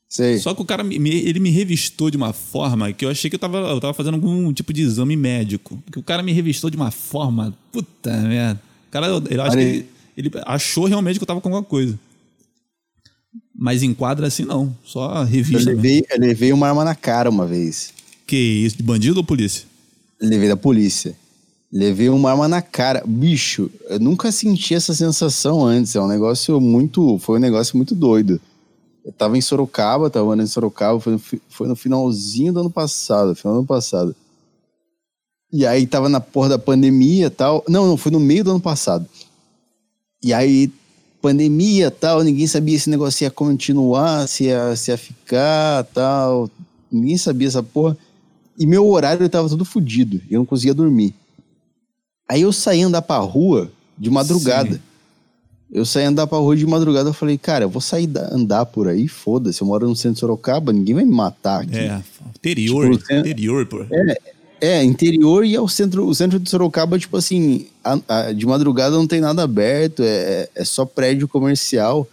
Sei. 0.10 0.40
Só 0.40 0.56
que 0.56 0.62
o 0.62 0.66
cara, 0.66 0.84
me- 0.84 0.96
ele 0.98 1.40
me 1.40 1.52
revistou 1.52 2.10
de 2.10 2.18
uma 2.18 2.34
forma 2.34 2.92
que 2.92 3.06
eu 3.06 3.10
achei 3.10 3.30
que 3.30 3.36
eu 3.36 3.40
tava, 3.40 3.60
eu 3.60 3.80
tava 3.80 3.94
fazendo 3.94 4.16
algum 4.16 4.52
tipo 4.52 4.74
de 4.74 4.82
exame 4.82 5.16
médico. 5.16 5.78
Porque 5.86 6.00
o 6.00 6.04
cara 6.04 6.24
me 6.24 6.32
revistou 6.32 6.70
de 6.70 6.76
uma 6.76 6.90
forma. 6.90 7.56
Puta 7.72 8.18
merda. 8.22 8.60
O 8.88 8.92
cara, 8.92 9.06
eu, 9.08 9.14
eu 9.16 9.22
que 9.22 9.38
Olha 9.38 9.62
ele, 9.62 9.86
ele 10.18 10.32
achou 10.48 10.86
realmente 10.86 11.20
que 11.20 11.24
eu 11.24 11.28
tava 11.28 11.40
com 11.40 11.48
alguma 11.50 11.64
coisa. 11.64 11.98
Mas 13.56 13.84
enquadra 13.84 14.28
assim 14.28 14.46
não. 14.46 14.76
Só 14.84 15.20
Eu 15.22 15.26
revista. 15.26 15.58
mesmo. 15.70 15.72
levei, 15.82 16.06
eu 16.10 16.20
levei 16.20 16.54
uma 16.54 16.68
arma 16.70 16.84
na 16.84 16.96
cara 16.96 17.30
uma 17.30 17.46
vez. 17.46 17.94
Que 18.26 18.36
isso? 18.36 18.78
De 18.78 18.84
bandido 18.84 19.18
ou 19.18 19.24
polícia? 19.24 19.66
Levei 20.20 20.48
da 20.50 20.58
polícia. 20.58 21.16
Levei 21.72 22.10
uma 22.10 22.32
arma 22.32 22.48
na 22.48 22.62
cara. 22.64 23.04
Bicho, 23.06 23.70
eu 23.90 24.00
nunca 24.00 24.32
senti 24.32 24.74
essa 24.74 24.94
sensação 24.96 25.64
antes. 25.66 25.96
É 25.96 26.02
um 26.02 26.08
negócio 26.08 26.60
muito. 26.60 27.20
Foi 27.20 27.38
um 27.38 27.42
negócio 27.42 27.78
muito 27.78 27.94
doido. 27.94 28.42
Eu 29.10 29.14
tava 29.14 29.36
em 29.36 29.42
Sorocaba, 29.42 30.08
tava 30.08 30.28
andando 30.28 30.44
em 30.44 30.48
Sorocaba, 30.48 31.00
foi 31.00 31.14
no, 31.14 31.20
foi 31.50 31.68
no 31.68 31.76
finalzinho 31.76 32.54
do 32.54 32.60
ano 32.60 32.70
passado, 32.70 33.34
final 33.34 33.56
do 33.56 33.60
ano 33.60 33.68
passado. 33.68 34.16
E 35.52 35.66
aí 35.66 35.88
tava 35.88 36.08
na 36.08 36.22
porra 36.22 36.50
da 36.50 36.60
pandemia 36.60 37.26
e 37.26 37.30
tal. 37.32 37.64
Não, 37.68 37.88
não, 37.88 37.98
foi 37.98 38.12
no 38.12 38.20
meio 38.20 38.44
do 38.44 38.52
ano 38.52 38.62
passado. 38.62 39.08
E 40.24 40.32
aí, 40.32 40.72
pandemia 41.20 41.90
tal, 41.90 42.22
ninguém 42.22 42.46
sabia 42.46 42.78
se 42.78 42.88
o 42.88 42.92
negócio 42.92 43.24
ia 43.24 43.32
continuar, 43.32 44.28
se 44.28 44.44
ia, 44.44 44.76
se 44.76 44.92
ia 44.92 44.98
ficar 44.98 45.86
tal. 45.86 46.48
Ninguém 46.92 47.18
sabia 47.18 47.48
essa 47.48 47.64
porra. 47.64 47.98
E 48.60 48.68
meu 48.68 48.88
horário 48.88 49.28
tava 49.28 49.50
todo 49.50 49.66
fodido. 49.66 50.22
Eu 50.30 50.38
não 50.38 50.46
conseguia 50.46 50.76
dormir. 50.76 51.16
Aí 52.30 52.42
eu 52.42 52.54
saí 52.54 52.84
andar 52.84 53.02
pra 53.02 53.18
rua 53.18 53.72
de 53.98 54.12
madrugada. 54.12 54.74
Sim. 54.76 54.82
Eu 55.72 55.86
saí 55.86 56.06
andar 56.06 56.26
pra 56.26 56.38
rua 56.40 56.56
de 56.56 56.66
madrugada. 56.66 57.10
Eu 57.10 57.14
falei, 57.14 57.38
cara, 57.38 57.66
eu 57.66 57.70
vou 57.70 57.82
sair 57.82 58.08
da- 58.08 58.34
andar 58.34 58.66
por 58.66 58.88
aí, 58.88 59.08
foda-se. 59.08 59.62
Eu 59.62 59.68
moro 59.68 59.88
no 59.88 59.96
centro 59.96 60.14
de 60.16 60.20
Sorocaba, 60.22 60.74
ninguém 60.74 60.96
vai 60.96 61.06
me 61.06 61.14
matar 61.14 61.62
aqui. 61.62 61.78
É, 61.78 62.02
interior. 62.36 62.98
Tipo, 62.98 63.14
interior, 63.14 63.66
pô. 63.68 63.86
É, 64.62 64.84
interior 64.84 65.46
e 65.46 65.56
é 65.56 65.62
o 65.62 65.68
centro, 65.68 66.06
o 66.08 66.14
centro 66.16 66.40
de 66.40 66.50
Sorocaba, 66.50 66.98
tipo 66.98 67.16
assim, 67.16 67.68
a- 67.84 68.00
a- 68.08 68.32
de 68.34 68.46
madrugada 68.46 68.96
não 68.96 69.08
tem 69.08 69.22
nada 69.22 69.44
aberto, 69.44 70.02
é, 70.04 70.50
é 70.56 70.66
só 70.66 70.86
prédio 70.86 71.28
comercial. 71.28 72.08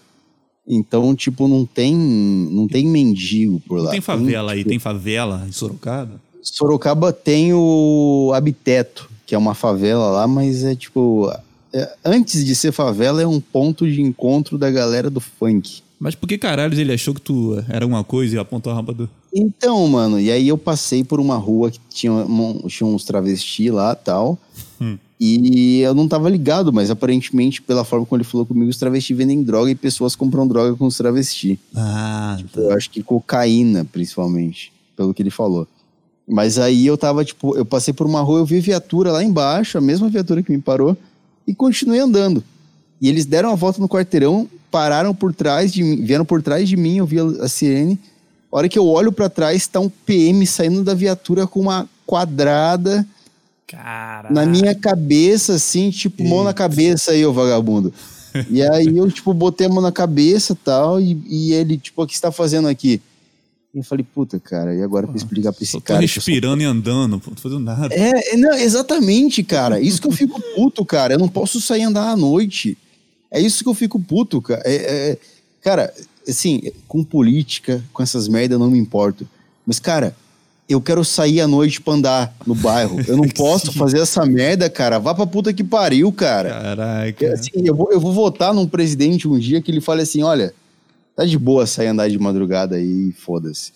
Então, 0.68 1.14
tipo, 1.14 1.48
não 1.48 1.64
tem, 1.64 1.94
não 1.94 2.66
tem 2.68 2.86
mendigo 2.86 3.60
por 3.66 3.78
lá. 3.78 3.84
Não 3.84 3.90
tem 3.92 4.00
favela 4.00 4.52
aí, 4.52 4.58
tipo, 4.58 4.70
tem 4.70 4.78
favela 4.78 5.44
em 5.48 5.52
Sorocaba? 5.52 6.20
Sorocaba 6.42 7.12
tem 7.12 7.52
o 7.54 8.32
Habiteto, 8.34 9.08
que 9.24 9.34
é 9.34 9.38
uma 9.38 9.54
favela 9.54 10.10
lá, 10.10 10.26
mas 10.28 10.62
é 10.62 10.74
tipo. 10.74 11.32
É- 11.76 11.94
antes 12.04 12.44
de 12.44 12.54
ser 12.54 12.72
favela, 12.72 13.20
é 13.22 13.26
um 13.26 13.40
ponto 13.40 13.86
de 13.90 14.00
encontro 14.00 14.56
da 14.58 14.70
galera 14.70 15.10
do 15.10 15.20
funk. 15.20 15.82
Mas 15.98 16.14
por 16.14 16.28
que 16.28 16.36
caralho 16.36 16.78
ele 16.78 16.92
achou 16.92 17.14
que 17.14 17.20
tu 17.20 17.62
era 17.68 17.84
alguma 17.84 18.04
coisa 18.04 18.36
e 18.36 18.38
apontou 18.38 18.70
a 18.72 18.76
rampa 18.76 18.92
do. 18.92 19.08
Então, 19.34 19.86
mano, 19.88 20.20
e 20.20 20.30
aí 20.30 20.48
eu 20.48 20.58
passei 20.58 21.02
por 21.02 21.20
uma 21.20 21.36
rua 21.36 21.70
que 21.70 21.78
tinha, 21.90 22.12
um- 22.12 22.66
tinha 22.68 22.86
uns 22.86 23.04
travesti 23.04 23.70
lá 23.70 23.94
tal. 23.94 24.38
Hum. 24.80 24.98
E 25.18 25.80
eu 25.80 25.94
não 25.94 26.06
tava 26.06 26.28
ligado, 26.28 26.70
mas 26.70 26.90
aparentemente, 26.90 27.62
pela 27.62 27.82
forma 27.84 28.04
como 28.04 28.20
ele 28.20 28.28
falou 28.28 28.44
comigo, 28.44 28.68
os 28.70 28.76
travesti 28.76 29.14
vendem 29.14 29.42
droga 29.42 29.70
e 29.70 29.74
pessoas 29.74 30.14
compram 30.14 30.46
droga 30.46 30.74
com 30.76 30.84
os 30.86 30.96
travesti. 30.98 31.58
Ah, 31.74 32.36
tá. 32.52 32.60
Eu 32.60 32.72
acho 32.72 32.90
que 32.90 33.02
cocaína, 33.02 33.86
principalmente, 33.90 34.70
pelo 34.94 35.14
que 35.14 35.22
ele 35.22 35.30
falou. 35.30 35.66
Mas 36.28 36.58
aí 36.58 36.84
eu 36.84 36.98
tava, 36.98 37.24
tipo, 37.24 37.56
eu 37.56 37.64
passei 37.64 37.94
por 37.94 38.06
uma 38.06 38.20
rua, 38.20 38.40
eu 38.40 38.44
vi 38.46 38.60
viatura 38.60 39.12
lá 39.12 39.24
embaixo, 39.24 39.78
a 39.78 39.80
mesma 39.80 40.08
viatura 40.10 40.42
que 40.42 40.52
me 40.52 40.60
parou, 40.60 40.94
e 41.46 41.54
continuei 41.54 42.00
andando. 42.00 42.42
E 43.00 43.08
eles 43.08 43.26
deram 43.26 43.50
a 43.50 43.54
volta 43.54 43.80
no 43.80 43.88
quarteirão, 43.88 44.48
pararam 44.70 45.14
por 45.14 45.34
trás 45.34 45.72
de 45.72 45.82
mim, 45.82 46.04
vieram 46.04 46.24
por 46.24 46.42
trás 46.42 46.68
de 46.68 46.76
mim, 46.76 46.98
eu 46.98 47.06
vi 47.06 47.20
a, 47.20 47.24
a 47.44 47.48
sirene. 47.48 47.98
A 48.50 48.56
hora 48.56 48.68
que 48.68 48.78
eu 48.78 48.86
olho 48.86 49.12
pra 49.12 49.28
trás, 49.28 49.66
tá 49.66 49.80
um 49.80 49.88
PM 49.88 50.46
saindo 50.46 50.82
da 50.82 50.94
viatura 50.94 51.46
com 51.46 51.60
uma 51.60 51.88
quadrada 52.06 53.06
Caralho. 53.66 54.34
na 54.34 54.46
minha 54.46 54.74
cabeça, 54.74 55.54
assim, 55.54 55.90
tipo, 55.90 56.22
mão 56.24 56.44
na 56.44 56.54
cabeça 56.54 57.10
aí, 57.10 57.26
ô 57.26 57.32
vagabundo. 57.32 57.92
e 58.50 58.62
aí 58.62 58.96
eu, 58.96 59.10
tipo, 59.10 59.34
botei 59.34 59.66
a 59.66 59.70
mão 59.70 59.82
na 59.82 59.92
cabeça 59.92 60.52
e 60.52 60.56
tal, 60.56 61.00
e, 61.00 61.20
e 61.28 61.52
ele, 61.52 61.76
tipo, 61.76 62.02
o 62.02 62.06
que 62.06 62.14
você 62.14 62.22
tá 62.22 62.32
fazendo 62.32 62.68
aqui? 62.68 63.00
E 63.76 63.80
eu 63.80 63.82
falei, 63.82 64.06
puta, 64.14 64.40
cara, 64.40 64.74
e 64.74 64.82
agora 64.82 65.06
pra 65.06 65.14
explicar 65.14 65.52
pra 65.52 65.62
esse 65.62 65.72
Só 65.72 65.78
tô 65.78 65.84
cara? 65.84 66.00
respirando 66.00 66.62
e 66.62 66.64
andando, 66.64 67.20
pô, 67.20 67.28
não 67.28 67.34
tô 67.36 67.42
fazendo 67.42 67.60
nada. 67.60 67.94
É, 67.94 68.32
é, 68.32 68.36
não, 68.38 68.54
exatamente, 68.54 69.42
cara. 69.42 69.78
Isso 69.78 70.00
que 70.00 70.08
eu 70.08 70.12
fico 70.12 70.40
puto, 70.54 70.82
cara. 70.82 71.12
Eu 71.12 71.18
não 71.18 71.28
posso 71.28 71.60
sair 71.60 71.82
andar 71.82 72.08
à 72.08 72.16
noite. 72.16 72.78
É 73.30 73.38
isso 73.38 73.62
que 73.62 73.68
eu 73.68 73.74
fico 73.74 74.00
puto, 74.00 74.40
cara. 74.40 74.62
É, 74.64 75.10
é- 75.10 75.18
cara, 75.60 75.92
assim, 76.26 76.72
com 76.88 77.04
política, 77.04 77.84
com 77.92 78.02
essas 78.02 78.28
merdas, 78.28 78.54
eu 78.54 78.58
não 78.58 78.70
me 78.70 78.78
importo. 78.78 79.28
Mas, 79.66 79.78
cara, 79.78 80.16
eu 80.66 80.80
quero 80.80 81.04
sair 81.04 81.42
à 81.42 81.46
noite 81.46 81.78
pra 81.82 81.92
andar 81.92 82.34
no 82.46 82.54
bairro. 82.54 82.98
Eu 83.06 83.18
não 83.18 83.28
posso 83.28 83.70
fazer 83.74 83.98
essa 84.00 84.24
merda, 84.24 84.70
cara. 84.70 84.98
Vá 84.98 85.14
pra 85.14 85.26
puta 85.26 85.52
que 85.52 85.62
pariu, 85.62 86.10
cara. 86.10 86.48
Caraca. 86.48 87.34
Assim, 87.34 87.50
eu, 87.56 87.74
vou, 87.74 87.92
eu 87.92 88.00
vou 88.00 88.14
votar 88.14 88.54
num 88.54 88.66
presidente 88.66 89.28
um 89.28 89.38
dia 89.38 89.60
que 89.60 89.70
ele 89.70 89.82
fale 89.82 90.00
assim: 90.00 90.22
olha, 90.22 90.54
tá 91.16 91.24
de 91.24 91.38
boa 91.38 91.66
sair 91.66 91.88
andar 91.88 92.08
de 92.10 92.18
madrugada 92.18 92.76
aí, 92.76 93.12
foda-se. 93.12 93.72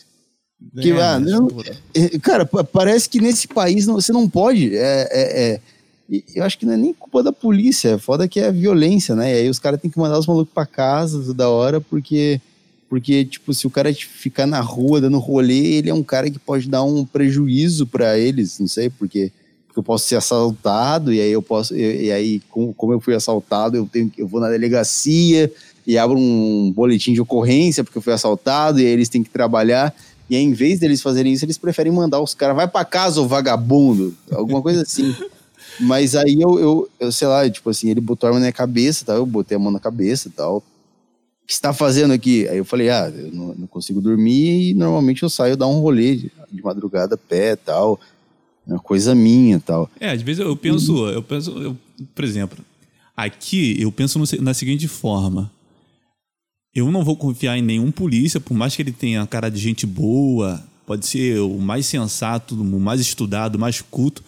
que, 0.81 0.91
É, 0.93 1.03
ah, 1.03 1.19
não-. 1.19 1.49
É, 1.95 2.19
Cara, 2.19 2.45
pa- 2.45 2.63
parece 2.63 3.09
que 3.09 3.21
nesse 3.21 3.49
país 3.49 3.87
não- 3.87 3.95
você 3.95 4.13
não 4.13 4.29
pode. 4.29 4.77
É, 4.77 5.09
é- 5.11 5.61
é- 6.13 6.23
eu 6.35 6.45
acho 6.45 6.59
que 6.59 6.67
não 6.67 6.75
é 6.75 6.77
nem 6.77 6.93
culpa 6.93 7.23
da 7.23 7.33
polícia. 7.33 7.91
É 7.91 7.99
foda 7.99 8.29
que 8.29 8.39
é 8.41 8.49
a 8.49 8.51
violência, 8.53 9.15
né? 9.17 9.33
E 9.33 9.39
aí 9.43 9.49
os 9.49 9.59
caras 9.59 9.81
têm 9.81 9.91
que 9.91 9.99
mandar 9.99 10.19
os 10.19 10.27
malucos 10.27 10.53
pra 10.53 10.67
casa 10.67 11.23
toda 11.25 11.49
hora 11.49 11.81
porque 11.81 12.41
Porque, 12.89 13.25
tipo, 13.25 13.55
se 13.55 13.69
o 13.69 13.71
cara 13.71 13.95
ficar 13.95 14.47
na 14.49 14.59
rua 14.61 15.01
dando 15.01 15.17
rolê, 15.21 15.75
ele 15.77 15.89
é 15.91 15.95
um 15.95 16.03
cara 16.03 16.29
que 16.29 16.41
pode 16.41 16.69
dar 16.69 16.83
um 16.83 17.05
prejuízo 17.07 17.87
para 17.87 18.19
eles, 18.19 18.59
não 18.59 18.67
sei, 18.67 18.91
porque, 18.91 19.31
porque 19.69 19.79
eu 19.79 19.83
posso 19.85 20.09
ser 20.09 20.17
assaltado, 20.17 21.13
e 21.13 21.21
aí 21.21 21.31
eu 21.31 21.41
posso. 21.41 21.73
E, 21.73 22.07
e 22.07 22.11
aí, 22.11 22.43
como, 22.51 22.75
como 22.75 22.93
eu 22.93 22.99
fui 22.99 23.15
assaltado, 23.15 23.77
eu 23.77 23.87
tenho 23.87 24.11
eu 24.19 24.27
vou 24.27 24.41
na 24.41 24.49
delegacia 24.51 25.49
e 25.87 25.99
abro 25.99 26.19
um 26.19 26.73
boletim 26.73 27.13
de 27.13 27.21
ocorrência 27.21 27.83
porque 27.83 27.99
eu 27.99 28.03
fui 28.03 28.13
assaltado, 28.13 28.81
e 28.81 28.87
aí 28.87 28.93
eles 28.93 29.09
têm 29.09 29.23
que 29.23 29.31
trabalhar. 29.31 29.95
E 30.29 30.37
aí, 30.37 30.43
em 30.43 30.53
vez 30.53 30.79
deles 30.79 31.03
fazerem 31.03 31.33
isso, 31.33 31.45
eles 31.45 31.59
preferem 31.59 31.93
mandar 31.93 32.21
os 32.21 32.35
caras, 32.35 32.55
vai 32.55 32.69
para 32.69 32.85
casa, 32.85 33.21
ô 33.21 33.27
vagabundo, 33.27 34.15
alguma 34.31 34.63
coisa 34.63 34.83
assim. 34.83 35.15
Mas 35.81 36.15
aí 36.15 36.41
eu, 36.41 36.59
eu, 36.59 36.91
eu, 37.01 37.13
sei 37.13 37.27
lá, 37.27 37.49
tipo 37.49 37.69
assim, 37.71 37.91
ele 37.91 38.01
botou 38.01 38.29
a 38.29 38.33
mão 38.33 38.41
na 38.41 38.53
cabeça, 38.53 39.05
tal, 39.05 39.17
eu 39.17 39.27
botei 39.27 39.57
a 39.57 39.59
mão 39.59 39.73
na 39.73 39.81
cabeça 39.81 40.29
e 40.29 40.31
tal. 40.31 40.59
O 40.59 41.47
que 41.47 41.55
você 41.55 41.61
tá 41.61 41.73
fazendo 41.73 42.13
aqui? 42.13 42.47
Aí 42.49 42.59
eu 42.59 42.65
falei, 42.65 42.91
ah, 42.91 43.13
eu 43.13 43.33
não, 43.33 43.55
não, 43.55 43.67
consigo 43.67 44.01
dormir 44.01 44.71
e 44.71 44.75
normalmente 44.75 45.23
eu 45.23 45.31
saio 45.31 45.57
dar 45.57 45.67
um 45.67 45.81
rolê 45.81 46.17
de, 46.17 46.33
de 46.53 46.63
madrugada 46.63 47.17
pé 47.17 47.57
tal. 47.57 47.99
É 48.69 48.73
uma 48.73 48.79
coisa 48.79 49.15
minha 49.15 49.59
tal. 49.59 49.91
É, 49.99 50.11
às 50.11 50.23
vezes 50.23 50.41
eu 50.41 50.57
penso, 50.57 51.09
eu 51.09 51.23
penso, 51.23 51.51
eu, 51.59 51.77
por 52.15 52.25
exemplo, 52.25 52.59
aqui 53.17 53.81
eu 53.81 53.91
penso 53.91 54.19
no, 54.19 54.25
na 54.43 54.55
seguinte 54.55 54.87
forma. 54.87 55.51
Eu 56.75 56.91
não 56.91 57.05
vou 57.05 57.17
confiar 57.17 57.59
em 57.59 57.63
nenhum 57.63 57.91
polícia, 57.91 58.41
por 58.41 58.55
mais 58.55 58.77
que 58.77 58.83
ele 58.83 58.93
tenha 58.93 59.27
cara 59.27 59.51
de 59.51 59.59
gente 59.59 59.87
boa, 59.87 60.63
pode 60.87 61.07
ser 61.07 61.41
o 61.41 61.59
mais 61.59 61.87
sensato, 61.87 62.55
o 62.55 62.81
mais 62.81 63.01
estudado, 63.01 63.57
o 63.57 63.59
mais 63.59 63.81
culto. 63.81 64.23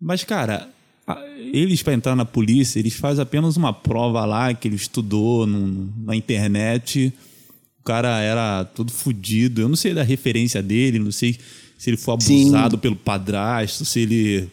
Mas, 0.00 0.24
cara, 0.24 0.68
eles, 1.52 1.82
para 1.82 1.94
entrar 1.94 2.16
na 2.16 2.24
polícia, 2.24 2.78
eles 2.78 2.94
fazem 2.94 3.22
apenas 3.22 3.56
uma 3.56 3.72
prova 3.72 4.24
lá 4.24 4.52
que 4.52 4.68
ele 4.68 4.76
estudou 4.76 5.46
no, 5.46 5.92
na 6.04 6.14
internet. 6.14 7.12
O 7.80 7.82
cara 7.84 8.20
era 8.20 8.64
todo 8.64 8.92
fodido. 8.92 9.60
Eu 9.60 9.68
não 9.68 9.76
sei 9.76 9.94
da 9.94 10.02
referência 10.02 10.62
dele, 10.62 10.98
não 10.98 11.12
sei 11.12 11.38
se 11.78 11.90
ele 11.90 11.96
foi 11.96 12.14
abusado 12.14 12.76
Sim. 12.76 12.80
pelo 12.80 12.96
padrasto, 12.96 13.84
se 13.84 14.00
ele 14.00 14.48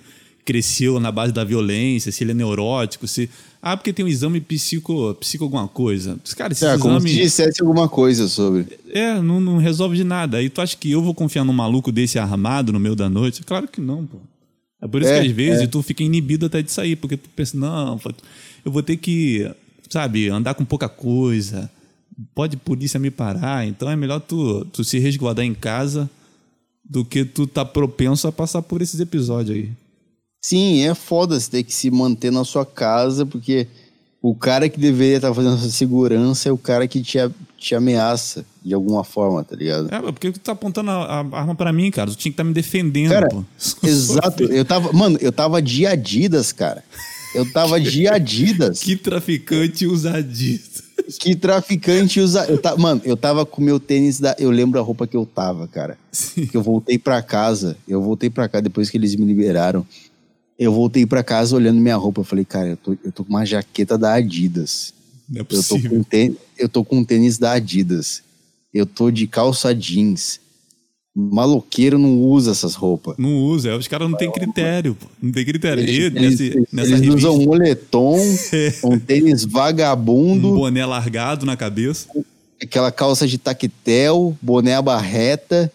cresceu 0.46 1.00
na 1.00 1.12
base 1.12 1.34
da 1.34 1.44
violência, 1.44 2.12
se 2.12 2.24
ele 2.24 2.32
é 2.32 2.36
neurótico, 2.36 3.08
se. 3.08 3.30
Ah, 3.62 3.76
porque 3.76 3.92
tem 3.92 4.06
um 4.06 4.08
exame 4.08 4.40
psico, 4.40 5.16
psico 5.16 5.44
alguma 5.44 5.68
coisa. 5.68 6.20
Cara, 6.38 6.54
esse 6.54 6.64
é, 6.64 6.68
exame... 6.68 6.82
como 6.82 7.02
se 7.02 7.16
dissesse 7.16 7.62
alguma 7.62 7.90
coisa 7.90 8.28
sobre. 8.28 8.68
É, 8.90 9.20
não, 9.20 9.42
não 9.42 9.58
resolve 9.58 9.98
de 9.98 10.04
nada. 10.04 10.38
Aí 10.38 10.50
tu 10.50 10.62
acha 10.62 10.78
que 10.78 10.92
eu 10.92 11.02
vou 11.02 11.16
confiar 11.16 11.44
num 11.44 11.52
maluco 11.52 11.92
desse 11.92 12.20
armado 12.20 12.72
no 12.72 12.80
meio 12.80 12.96
da 12.96 13.10
noite? 13.10 13.42
Claro 13.44 13.68
que 13.68 13.82
não, 13.82 14.06
pô. 14.06 14.20
É 14.80 14.88
por 14.88 15.02
isso 15.02 15.10
é, 15.10 15.22
que 15.22 15.28
às 15.28 15.34
vezes 15.34 15.64
é. 15.64 15.68
tu 15.68 15.82
fica 15.82 16.04
inibido 16.04 16.46
até 16.46 16.62
de 16.62 16.72
sair, 16.72 16.96
porque 16.96 17.18
tu 17.18 17.28
pensa, 17.36 17.58
não, 17.58 18.00
eu 18.64 18.72
vou 18.72 18.84
ter 18.84 18.98
que, 18.98 19.50
sabe, 19.90 20.30
andar 20.30 20.54
com 20.54 20.64
pouca 20.64 20.88
coisa, 20.88 21.72
pode 22.36 22.56
polícia 22.58 23.00
me 23.00 23.10
parar, 23.10 23.66
então 23.66 23.90
é 23.90 23.96
melhor 23.96 24.20
tu, 24.20 24.64
tu 24.66 24.84
se 24.84 25.00
resguardar 25.00 25.44
em 25.44 25.56
casa 25.56 26.10
do 26.88 27.04
que 27.04 27.26
tu 27.26 27.48
tá 27.48 27.66
propenso 27.66 28.28
a 28.28 28.32
passar 28.32 28.62
por 28.62 28.82
esses 28.82 29.00
episódios 29.00 29.58
aí. 29.58 29.72
Sim, 30.48 30.88
é 30.88 30.94
foda 30.94 31.40
você 31.40 31.50
ter 31.50 31.64
que 31.64 31.74
se 31.74 31.90
manter 31.90 32.32
na 32.32 32.46
sua 32.46 32.64
casa, 32.64 33.26
porque 33.26 33.68
o 34.22 34.36
cara 34.36 34.70
que 34.70 34.80
deveria 34.80 35.16
estar 35.16 35.34
fazendo 35.34 35.56
essa 35.56 35.72
segurança 35.72 36.50
é 36.50 36.52
o 36.52 36.58
cara 36.58 36.88
que 36.88 37.02
te, 37.02 37.18
te 37.58 37.74
ameaça 37.74 38.46
de 38.64 38.72
alguma 38.72 39.04
forma, 39.04 39.44
tá 39.44 39.56
ligado? 39.56 39.92
É, 39.92 40.00
porque 40.00 40.32
tu 40.32 40.40
tá 40.40 40.52
apontando 40.52 40.92
a, 40.92 41.22
a 41.22 41.40
arma 41.40 41.56
para 41.56 41.74
mim, 41.74 41.90
cara. 41.90 42.12
Tu 42.12 42.18
tinha 42.18 42.32
que 42.32 42.36
estar 42.36 42.44
tá 42.44 42.48
me 42.48 42.54
defendendo, 42.54 43.10
cara, 43.10 43.28
pô. 43.28 43.44
Exato. 43.82 44.44
Eu 44.44 44.64
tava, 44.64 44.94
mano, 44.94 45.18
eu 45.20 45.32
tava 45.32 45.60
de 45.60 45.88
Adidas, 45.88 46.52
cara. 46.52 46.84
Eu 47.34 47.52
tava 47.52 47.82
de 47.82 48.06
Adidas. 48.08 48.82
que 48.82 48.96
traficante 48.96 49.88
usa 49.88 50.18
Adidas. 50.18 50.84
Que 51.20 51.36
traficante 51.36 52.20
usa. 52.20 52.46
Eu 52.46 52.60
tá, 52.60 52.78
mano, 52.78 53.02
eu 53.04 53.18
tava 53.18 53.48
com 53.48 53.64
meu 53.64 53.80
tênis 53.80 54.20
da. 54.20 54.36
Eu 54.38 54.52
lembro 54.52 54.80
a 54.80 54.84
roupa 54.84 55.08
que 55.08 55.18
eu 55.18 55.26
tava, 55.26 55.68
cara. 55.68 55.98
Sim. 56.12 56.46
Que 56.46 56.56
eu 56.56 56.62
voltei 56.62 57.00
para 57.00 57.20
casa. 57.24 57.76
Eu 57.88 58.00
voltei 58.00 58.30
para 58.30 58.48
cá 58.48 58.60
depois 58.60 58.92
que 58.92 58.98
eles 58.98 59.16
me 59.16 59.26
liberaram 59.26 59.84
eu 60.58 60.72
voltei 60.72 61.06
para 61.06 61.24
casa 61.24 61.56
olhando 61.56 61.80
minha 61.80 61.96
roupa. 61.96 62.22
Eu 62.22 62.26
falei, 62.26 62.46
cara, 62.46 62.70
eu 62.70 62.78
tô, 62.78 62.98
eu 63.04 63.12
tô 63.12 63.24
com 63.24 63.30
uma 63.30 63.46
jaqueta 63.46 63.98
da 63.98 64.14
Adidas. 64.14 64.94
Não 65.30 65.42
é 65.42 65.44
possível. 65.44 65.78
Eu 65.78 65.90
tô, 65.90 65.96
com 65.96 66.04
tênis, 66.04 66.38
eu 66.58 66.70
tô 66.70 66.84
com 66.84 66.98
um 66.98 67.04
tênis 67.04 67.38
da 67.38 67.54
Adidas. 67.54 68.24
Eu 68.74 68.86
tô 68.86 69.12
de 69.12 69.28
calça 69.28 69.74
jeans. 69.74 70.40
Maloqueiro 71.18 71.98
não 71.98 72.20
usa 72.20 72.52
essas 72.52 72.76
roupas. 72.76 73.16
Não 73.18 73.38
usa, 73.38 73.78
os 73.78 73.88
caras 73.88 74.10
não 74.10 74.18
têm 74.18 74.30
critério. 74.30 74.98
Não 75.22 75.32
tem 75.32 75.46
critério. 75.46 75.82
Eles, 75.82 76.68
nessa 76.74 76.92
eles 76.92 77.16
usam 77.16 77.38
um 77.38 77.46
moletom, 77.46 78.18
é. 78.52 78.74
um 78.84 79.00
tênis 79.00 79.46
vagabundo. 79.46 80.52
Um 80.52 80.56
boné 80.56 80.86
largado 80.86 81.46
na 81.46 81.56
cabeça. 81.56 82.10
Aquela 82.62 82.92
calça 82.92 83.26
de 83.26 83.38
taquetel, 83.38 84.38
boné 84.42 84.82
barreta 84.82 85.72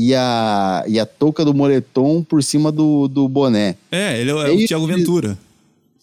e 0.00 0.14
a, 0.14 0.82
e 0.88 0.98
a 0.98 1.04
touca 1.04 1.44
do 1.44 1.52
moletom 1.52 2.22
por 2.22 2.42
cima 2.42 2.72
do, 2.72 3.06
do 3.06 3.28
boné. 3.28 3.76
É, 3.92 4.18
ele 4.18 4.30
é, 4.30 4.32
é 4.32 4.50
o 4.50 4.66
Thiago 4.66 4.86
Ventura. 4.86 5.38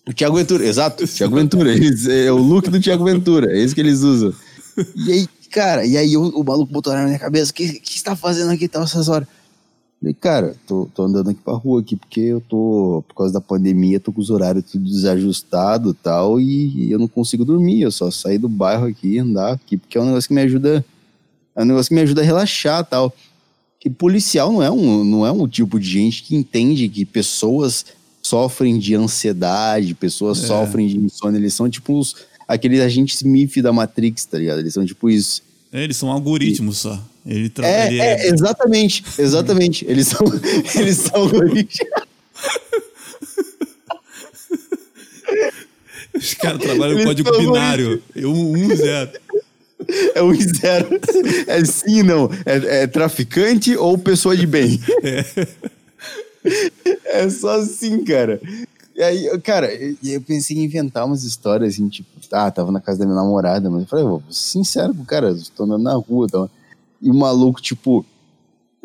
O 0.08 0.14
Thiago 0.14 0.36
Ventura, 0.36 0.68
exato. 0.68 1.08
Thiago 1.08 1.36
Ventura. 1.36 1.72
é 2.14 2.32
o 2.32 2.38
look 2.38 2.70
do 2.70 2.80
Thiago 2.80 3.04
Ventura. 3.04 3.52
É 3.52 3.60
isso 3.60 3.74
que 3.74 3.82
eles 3.82 4.02
usam. 4.02 4.32
E 4.96 5.12
aí, 5.12 5.28
cara, 5.50 5.84
e 5.84 5.98
aí 5.98 6.16
o, 6.16 6.30
o 6.30 6.44
maluco 6.44 6.72
botou 6.72 6.94
na 6.94 7.06
minha 7.06 7.18
cabeça: 7.18 7.50
o 7.50 7.56
que, 7.56 7.80
que 7.80 7.98
você 7.98 8.04
tá 8.04 8.16
fazendo 8.16 8.52
aqui 8.52 8.68
tal 8.68 8.84
essas 8.84 9.10
horas? 9.10 9.28
Falei, 10.00 10.14
cara, 10.14 10.56
tô, 10.68 10.88
tô 10.94 11.02
andando 11.02 11.32
aqui 11.32 11.40
pra 11.44 11.56
rua 11.56 11.82
aqui 11.82 11.96
porque 11.96 12.22
eu 12.22 12.40
tô, 12.40 13.04
por 13.08 13.16
causa 13.16 13.34
da 13.34 13.42
pandemia, 13.42 14.00
tô 14.00 14.12
com 14.12 14.22
os 14.22 14.30
horários 14.30 14.66
tudo 14.72 14.86
desajustado 14.86 15.90
e 15.90 15.94
tal, 15.96 16.40
e, 16.40 16.86
e 16.86 16.92
eu 16.92 17.00
não 17.00 17.08
consigo 17.08 17.44
dormir. 17.44 17.82
Eu 17.82 17.92
só 17.92 18.12
sair 18.12 18.38
do 18.38 18.48
bairro 18.48 18.86
aqui, 18.86 19.18
andar 19.18 19.54
aqui, 19.54 19.76
porque 19.76 19.98
é 19.98 20.02
um 20.02 20.06
negócio 20.06 20.28
que 20.28 20.36
me 20.36 20.42
ajuda. 20.42 20.86
É 21.56 21.64
um 21.64 21.66
negócio 21.66 21.90
que 21.90 21.96
me 21.96 22.02
ajuda 22.02 22.22
a 22.22 22.24
relaxar 22.24 22.86
tal 22.86 23.12
que 23.80 23.90
policial 23.90 24.52
não 24.52 24.64
é 24.64 24.72
um, 24.72 25.04
não 25.04 25.26
é 25.26 25.32
um 25.32 25.48
tipo 25.48 25.80
de 25.80 25.90
gente 25.90 26.24
que 26.24 26.36
entende 26.36 26.90
que 26.90 27.06
pessoas 27.06 27.86
sofrem 28.22 28.78
de 28.78 28.96
ansiedade, 28.96 29.94
pessoas 29.94 30.44
é. 30.44 30.48
sofrem 30.48 30.88
de 30.88 30.98
insônia, 30.98 31.38
eles 31.38 31.54
são 31.54 31.70
tipo 31.70 31.98
os, 31.98 32.16
aqueles 32.48 32.82
agentes 32.82 33.18
Smith 33.18 33.62
da 33.62 33.72
Matrix, 33.72 34.26
tá 34.26 34.38
ligado? 34.38 34.60
Eles 34.60 34.74
são 34.74 34.86
tipo 34.86 35.10
isso. 35.10 35.42
É, 35.72 35.84
eles 35.84 35.98
são 35.98 36.12
algoritmos 36.12 36.78
e, 36.78 36.80
só. 36.80 37.04
Ele 37.26 37.50
tra... 37.50 37.68
é, 37.68 37.88
ele 37.88 38.02
é, 38.02 38.26
é, 38.26 38.30
exatamente, 38.30 39.04
exatamente. 39.18 39.86
eles 39.88 40.08
são, 40.08 40.26
eles 40.76 40.98
são 40.98 41.22
algoritmos. 41.22 41.98
Os 46.16 46.34
caras 46.34 46.62
trabalham 46.62 46.98
com 46.98 47.04
código 47.06 47.38
binário. 47.38 48.02
Um, 48.16 48.58
um 48.58 48.76
zero. 48.76 49.12
É 50.16 50.22
um 50.22 50.34
zero. 50.34 50.88
É 51.48 51.64
sim, 51.64 52.04
não. 52.04 52.30
É, 52.46 52.84
é 52.84 52.88
traficante 52.88 53.76
ou 53.76 53.98
pessoa 53.98 54.36
de 54.36 54.46
bem. 54.46 54.80
É. 55.04 55.48
é 57.24 57.30
só 57.30 57.60
assim, 57.60 58.04
cara. 58.04 58.42
E 58.96 59.04
aí, 59.04 59.40
cara, 59.42 59.70
eu 60.04 60.22
pensei 60.22 60.58
em 60.58 60.64
inventar 60.64 61.06
umas 61.06 61.24
histórias 61.24 61.76
assim, 61.76 61.88
tipo, 61.88 62.10
ah, 62.32 62.50
tava 62.50 62.72
na 62.72 62.82
casa 62.82 63.00
da 63.00 63.06
minha 63.06 63.16
namorada, 63.16 63.70
mas 63.70 63.82
eu 63.82 63.88
falei, 63.88 64.04
vou 64.04 64.24
sincero 64.30 64.94
com 64.94 65.04
o 65.04 65.06
cara, 65.06 65.36
tô 65.56 65.64
andando 65.64 65.84
na 65.84 65.94
rua 65.94 66.28
tal. 66.28 66.50
E 67.00 67.12
o 67.12 67.14
maluco, 67.14 67.62
tipo, 67.62 68.04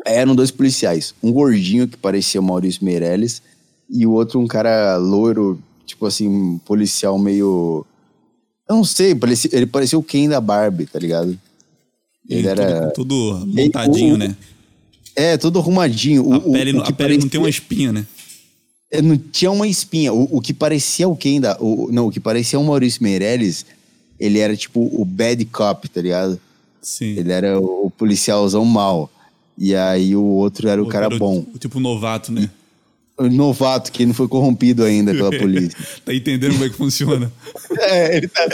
eram 0.05 0.35
dois 0.35 0.51
policiais. 0.51 1.15
Um 1.23 1.31
gordinho 1.31 1.87
que 1.87 1.97
parecia 1.97 2.39
o 2.39 2.43
Maurício 2.43 2.85
Meirelles 2.85 3.41
e 3.89 4.05
o 4.05 4.11
outro 4.11 4.39
um 4.39 4.47
cara 4.47 4.97
loiro, 4.97 5.59
tipo 5.85 6.05
assim, 6.05 6.59
policial 6.65 7.17
meio 7.17 7.85
eu 8.67 8.75
não 8.75 8.83
sei, 8.83 9.13
parecia, 9.13 9.49
ele 9.53 9.65
parecia 9.65 9.97
o 9.97 10.03
Ken 10.03 10.29
da 10.29 10.39
Barbie, 10.39 10.85
tá 10.85 10.99
ligado? 10.99 11.37
Ele, 12.29 12.47
era. 12.47 12.91
Tudo, 12.91 13.39
tudo 13.39 13.47
montadinho, 13.47 14.17
né? 14.17 14.35
É, 15.15 15.37
tudo 15.37 15.59
arrumadinho. 15.59 16.33
A, 16.33 16.37
o, 16.37 16.51
pele, 16.51 16.73
o, 16.73 16.77
o 16.77 16.81
a 16.81 16.85
pele 16.85 16.95
parecia, 16.95 17.21
não 17.21 17.29
tem 17.29 17.39
uma 17.39 17.49
espinha, 17.49 17.91
né? 17.91 18.05
É, 18.89 19.01
não 19.01 19.17
tinha 19.17 19.51
uma 19.51 19.67
espinha. 19.67 20.13
O, 20.13 20.37
o 20.37 20.41
que 20.41 20.53
parecia 20.53 21.07
o 21.07 21.15
Ken 21.15 21.41
da. 21.41 21.57
O, 21.59 21.91
não, 21.91 22.07
o 22.07 22.11
que 22.11 22.19
parecia 22.19 22.59
o 22.59 22.63
Maurício 22.63 23.03
Meirelles, 23.03 23.65
ele 24.19 24.39
era 24.39 24.55
tipo 24.55 24.89
o 24.93 25.03
bad 25.03 25.43
cop, 25.45 25.87
tá 25.89 26.01
ligado? 26.01 26.39
Sim. 26.81 27.17
Ele 27.17 27.31
era 27.31 27.59
o, 27.59 27.87
o 27.87 27.91
policialzão 27.91 28.63
mal. 28.65 29.11
E 29.57 29.75
aí 29.75 30.15
o 30.15 30.23
outro 30.23 30.67
era 30.67 30.81
o, 30.81 30.85
o 30.85 30.89
cara 30.89 31.09
bom. 31.09 31.45
O, 31.53 31.59
tipo 31.59 31.79
novato, 31.79 32.31
né? 32.31 32.49
Novato 33.19 33.91
que 33.91 34.05
não 34.05 34.13
foi 34.13 34.27
corrompido 34.27 34.83
ainda 34.83 35.13
pela 35.13 35.29
polícia. 35.37 35.77
tá 36.05 36.13
entendendo 36.13 36.53
como 36.53 36.65
é 36.65 36.69
que 36.69 36.75
funciona? 36.75 37.31
é, 37.79 38.17
ele 38.17 38.27
tá. 38.27 38.45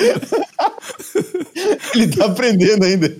ele 1.95 2.07
tá 2.07 2.25
aprendendo 2.25 2.83
ainda. 2.83 3.15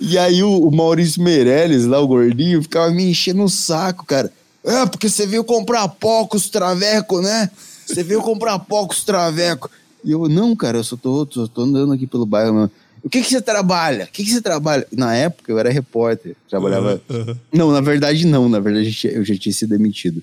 e 0.00 0.16
aí 0.16 0.42
o, 0.42 0.68
o, 0.68 0.74
Maurício 0.74 1.22
Meirelles, 1.22 1.84
lá, 1.84 2.00
o 2.00 2.06
gordinho, 2.06 2.62
ficava 2.62 2.90
me 2.90 3.10
enchendo 3.10 3.42
o 3.42 3.48
saco, 3.48 4.06
cara. 4.06 4.32
É, 4.64 4.86
porque 4.86 5.08
você 5.08 5.26
veio 5.26 5.44
comprar 5.44 5.86
poucos 5.88 6.48
traveco, 6.48 7.20
né? 7.20 7.50
Você 7.86 8.02
veio 8.02 8.22
comprar 8.22 8.58
poucos 8.58 9.04
traveco. 9.04 9.70
E 10.04 10.12
eu, 10.12 10.28
não, 10.28 10.54
cara, 10.54 10.78
eu 10.78 10.84
só 10.84 10.96
tô, 10.96 11.26
só 11.30 11.46
tô 11.46 11.62
andando 11.62 11.92
aqui 11.92 12.06
pelo 12.06 12.26
bairro, 12.26 12.54
mano. 12.54 12.70
O 13.08 13.10
que 13.10 13.22
que 13.22 13.30
você 13.30 13.40
trabalha? 13.40 14.04
O 14.04 14.08
que 14.08 14.22
que 14.22 14.30
você 14.30 14.42
trabalha? 14.42 14.86
Na 14.92 15.14
época 15.14 15.50
eu 15.50 15.58
era 15.58 15.70
repórter, 15.70 16.36
trabalhava. 16.46 17.00
Uhum. 17.08 17.34
Não, 17.50 17.72
na 17.72 17.80
verdade 17.80 18.26
não, 18.26 18.50
na 18.50 18.60
verdade 18.60 18.94
eu 19.04 19.24
já 19.24 19.34
tinha 19.34 19.50
sido 19.50 19.70
demitido. 19.70 20.22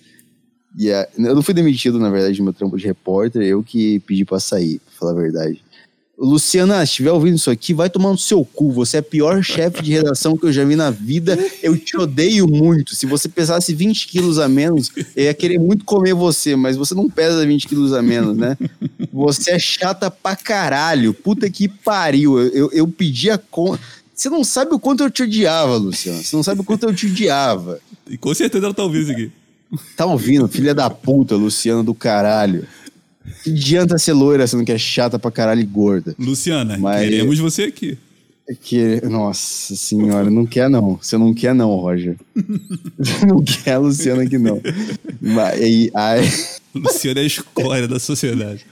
E 0.78 0.92
a... 0.92 1.08
eu 1.18 1.34
não 1.34 1.42
fui 1.42 1.56
demitido, 1.56 1.98
na 1.98 2.12
verdade, 2.12 2.38
do 2.38 2.44
meu 2.44 2.54
trampo 2.54 2.78
de 2.78 2.86
repórter, 2.86 3.42
eu 3.42 3.64
que 3.64 4.00
pedi 4.02 4.24
pra 4.24 4.40
sair, 4.40 4.78
pra 4.78 4.94
falar 5.00 5.12
a 5.14 5.16
verdade. 5.16 5.64
Luciana, 6.18 6.78
se 6.80 6.92
estiver 6.92 7.12
ouvindo 7.12 7.36
isso 7.36 7.52
aqui, 7.52 7.74
vai 7.74 7.90
tomar 7.90 8.12
no 8.12 8.18
seu 8.18 8.46
cu. 8.46 8.72
Você 8.72 8.98
é 8.98 9.00
a 9.02 9.04
pior 9.04 9.44
chefe 9.44 9.82
de 9.84 9.92
redação 9.92 10.38
que 10.38 10.46
eu 10.46 10.52
já 10.52 10.64
vi 10.64 10.76
na 10.76 10.90
vida. 10.90 11.38
Eu 11.62 11.78
te 11.78 11.98
odeio 11.98 12.48
muito. 12.48 12.96
Se 12.96 13.06
você 13.06 13.28
pesasse 13.28 13.74
20 13.74 14.08
quilos 14.08 14.40
a 14.40 14.48
menos, 14.48 14.92
eu 15.16 15.26
ia 15.26 15.34
querer 15.34 15.60
muito 15.60 15.84
comer 15.84 16.14
você, 16.14 16.56
mas 16.56 16.78
você 16.78 16.96
não 16.96 17.10
pesa 17.10 17.46
20 17.46 17.68
quilos 17.68 17.92
a 17.92 18.02
menos, 18.02 18.38
né? 18.38 18.58
Você 19.12 19.52
é 19.52 19.60
chata 19.60 20.10
pra 20.10 20.36
caralho. 20.36 21.14
Puta 21.14 21.50
que 21.50 21.68
pariu. 21.68 22.40
Eu, 22.40 22.48
eu, 22.50 22.72
eu 22.72 22.88
pedi 22.88 23.30
a 23.30 23.38
conta. 23.38 23.82
Você 24.14 24.30
não 24.30 24.44
sabe 24.46 24.74
o 24.74 24.80
quanto 24.80 25.04
eu 25.04 25.12
te 25.12 25.24
odiava, 25.24 25.76
Luciana. 25.76 26.24
Você 26.24 26.36
não 26.36 26.44
sabe 26.44 26.62
o 26.62 26.64
quanto 26.64 26.86
eu 26.86 26.96
te 26.96 27.08
odiava. 27.08 27.80
E 28.10 28.18
com 28.18 28.34
certeza 28.34 28.66
ela 28.66 28.74
tá 28.74 28.84
ouvindo 28.84 29.04
isso 29.04 29.12
aqui. 29.12 29.32
Tá 29.98 30.06
ouvindo, 30.06 30.48
filha 30.48 30.74
da 30.74 30.90
puta, 30.90 31.36
Luciana 31.36 31.84
do 31.84 31.94
caralho. 31.94 32.66
Que 33.44 33.52
adianta 33.52 33.98
ser 33.98 34.14
loira 34.14 34.46
sendo 34.48 34.64
que 34.66 34.72
é 34.72 34.78
chata 34.78 35.18
pra 35.20 35.32
caralho 35.32 35.62
e 35.62 35.66
gorda? 35.66 36.16
Luciana, 36.20 36.78
Mas- 36.78 37.02
queremos 37.10 37.40
você 37.40 37.64
aqui. 37.64 37.98
Que, 38.62 39.02
nossa 39.10 39.76
senhora, 39.76 40.30
não 40.30 40.46
quer 40.46 40.70
não. 40.70 41.00
Você 41.02 41.18
não 41.18 41.34
quer 41.34 41.56
não, 41.56 41.70
Roger. 41.76 42.16
Você 43.00 43.26
não 43.26 43.42
quer 43.44 43.74
a 43.74 43.78
Luciana 43.80 44.22
aqui 44.22 44.38
não. 44.38 44.62
Mas, 45.20 45.60
e, 45.62 45.92
Luciana 46.76 47.22
é 47.22 47.24
a 47.24 47.26
escória 47.26 47.88
da 47.88 47.98
sociedade. 48.00 48.64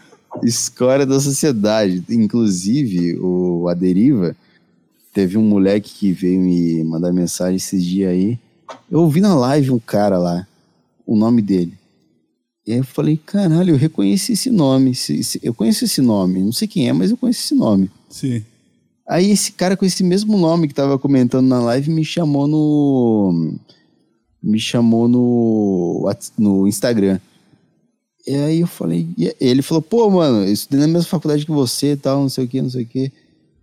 escória 0.44 1.08
da 1.08 1.20
sociedade. 1.20 2.04
Inclusive, 2.08 3.18
o, 3.20 3.68
a 3.68 3.74
Deriva, 3.74 4.36
teve 5.12 5.40
um 5.40 5.44
moleque 5.44 5.92
que 5.92 6.12
veio 6.12 6.40
me 6.40 6.84
mandar 6.84 7.12
mensagem 7.12 7.56
esses 7.56 7.84
dias 7.84 8.12
aí. 8.12 8.38
Eu 8.92 9.00
ouvi 9.00 9.22
na 9.22 9.34
live 9.34 9.72
um 9.72 9.80
cara 9.80 10.20
lá, 10.20 10.48
o 11.04 11.16
nome 11.16 11.42
dele. 11.42 11.74
E 12.66 12.72
aí 12.72 12.78
eu 12.78 12.84
falei, 12.84 13.18
caralho, 13.26 13.72
eu 13.74 13.78
reconheci 13.78 14.34
esse 14.34 14.50
nome. 14.50 14.92
esse- 14.92 15.16
esse- 15.20 15.40
eu 15.44 15.54
conheço 15.54 15.84
esse 15.86 16.02
nome. 16.02 16.42
Não 16.42 16.52
sei 16.54 16.68
quem 16.68 16.88
é, 16.88 16.94
mas 16.94 17.12
eu 17.12 17.18
conheço 17.18 17.42
esse 17.42 17.56
nome. 17.56 17.90
Sim. 18.10 18.44
Aí 19.08 19.32
esse 19.32 19.52
cara 19.52 19.76
com 19.76 19.86
esse 19.86 20.02
mesmo 20.04 20.38
nome 20.38 20.68
que 20.68 20.74
tava 20.74 20.98
comentando 20.98 21.46
na 21.46 21.60
live 21.62 21.90
me 21.92 22.06
chamou 22.06 22.48
no. 22.48 23.54
Me 24.42 24.60
chamou 24.60 25.08
no, 25.10 26.10
no 26.38 26.68
Instagram. 26.68 27.20
E 28.26 28.34
aí 28.36 28.60
eu 28.62 28.68
falei. 28.68 29.08
Ele 29.42 29.62
falou, 29.62 29.82
pô, 29.82 30.10
mano, 30.10 30.46
eu 30.46 30.54
estudei 30.54 30.80
na 30.80 30.88
mesma 30.88 31.08
faculdade 31.10 31.46
que 31.46 31.52
você 31.52 31.92
e 31.94 31.98
tal, 31.98 32.22
não 32.22 32.30
sei 32.30 32.46
o 32.46 32.48
que, 32.48 32.62
não 32.62 32.70
sei 32.70 32.84
o 32.84 32.86
que. 32.88 33.12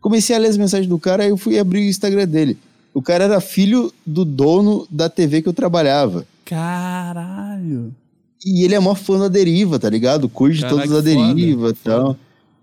Comecei 0.00 0.36
a 0.36 0.38
ler 0.38 0.48
as 0.48 0.56
mensagens 0.58 0.86
do 0.88 0.98
cara, 0.98 1.22
aí 1.24 1.30
eu 1.30 1.36
fui 1.38 1.58
abrir 1.58 1.80
o 1.80 1.88
Instagram 1.88 2.26
dele. 2.26 2.58
O 2.92 3.00
cara 3.00 3.24
era 3.24 3.40
filho 3.40 3.92
do 4.04 4.24
dono 4.26 4.86
da 4.90 5.08
TV 5.08 5.40
que 5.40 5.48
eu 5.48 5.52
trabalhava. 5.54 6.26
Caralho. 6.44 7.94
E 8.44 8.64
ele 8.64 8.74
é 8.74 8.80
mó 8.80 8.94
fã 8.94 9.18
da 9.18 9.28
deriva, 9.28 9.78
tá 9.78 9.88
ligado? 9.90 10.28
Curte 10.28 10.60
Caraca, 10.62 10.76
da 10.76 10.82
que 10.82 10.88
foda, 10.88 11.02
deriva 11.02 11.68
e 11.70 11.74
tal. 11.74 12.16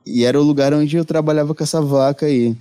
E 0.06 0.24
era 0.24 0.40
o 0.40 0.44
lugar 0.44 0.74
onde 0.74 0.96
eu 0.96 1.06
trabalhava 1.06 1.54
com 1.54 1.64
essa 1.64 1.82
vaca 1.82 2.26
aí. 2.26 2.56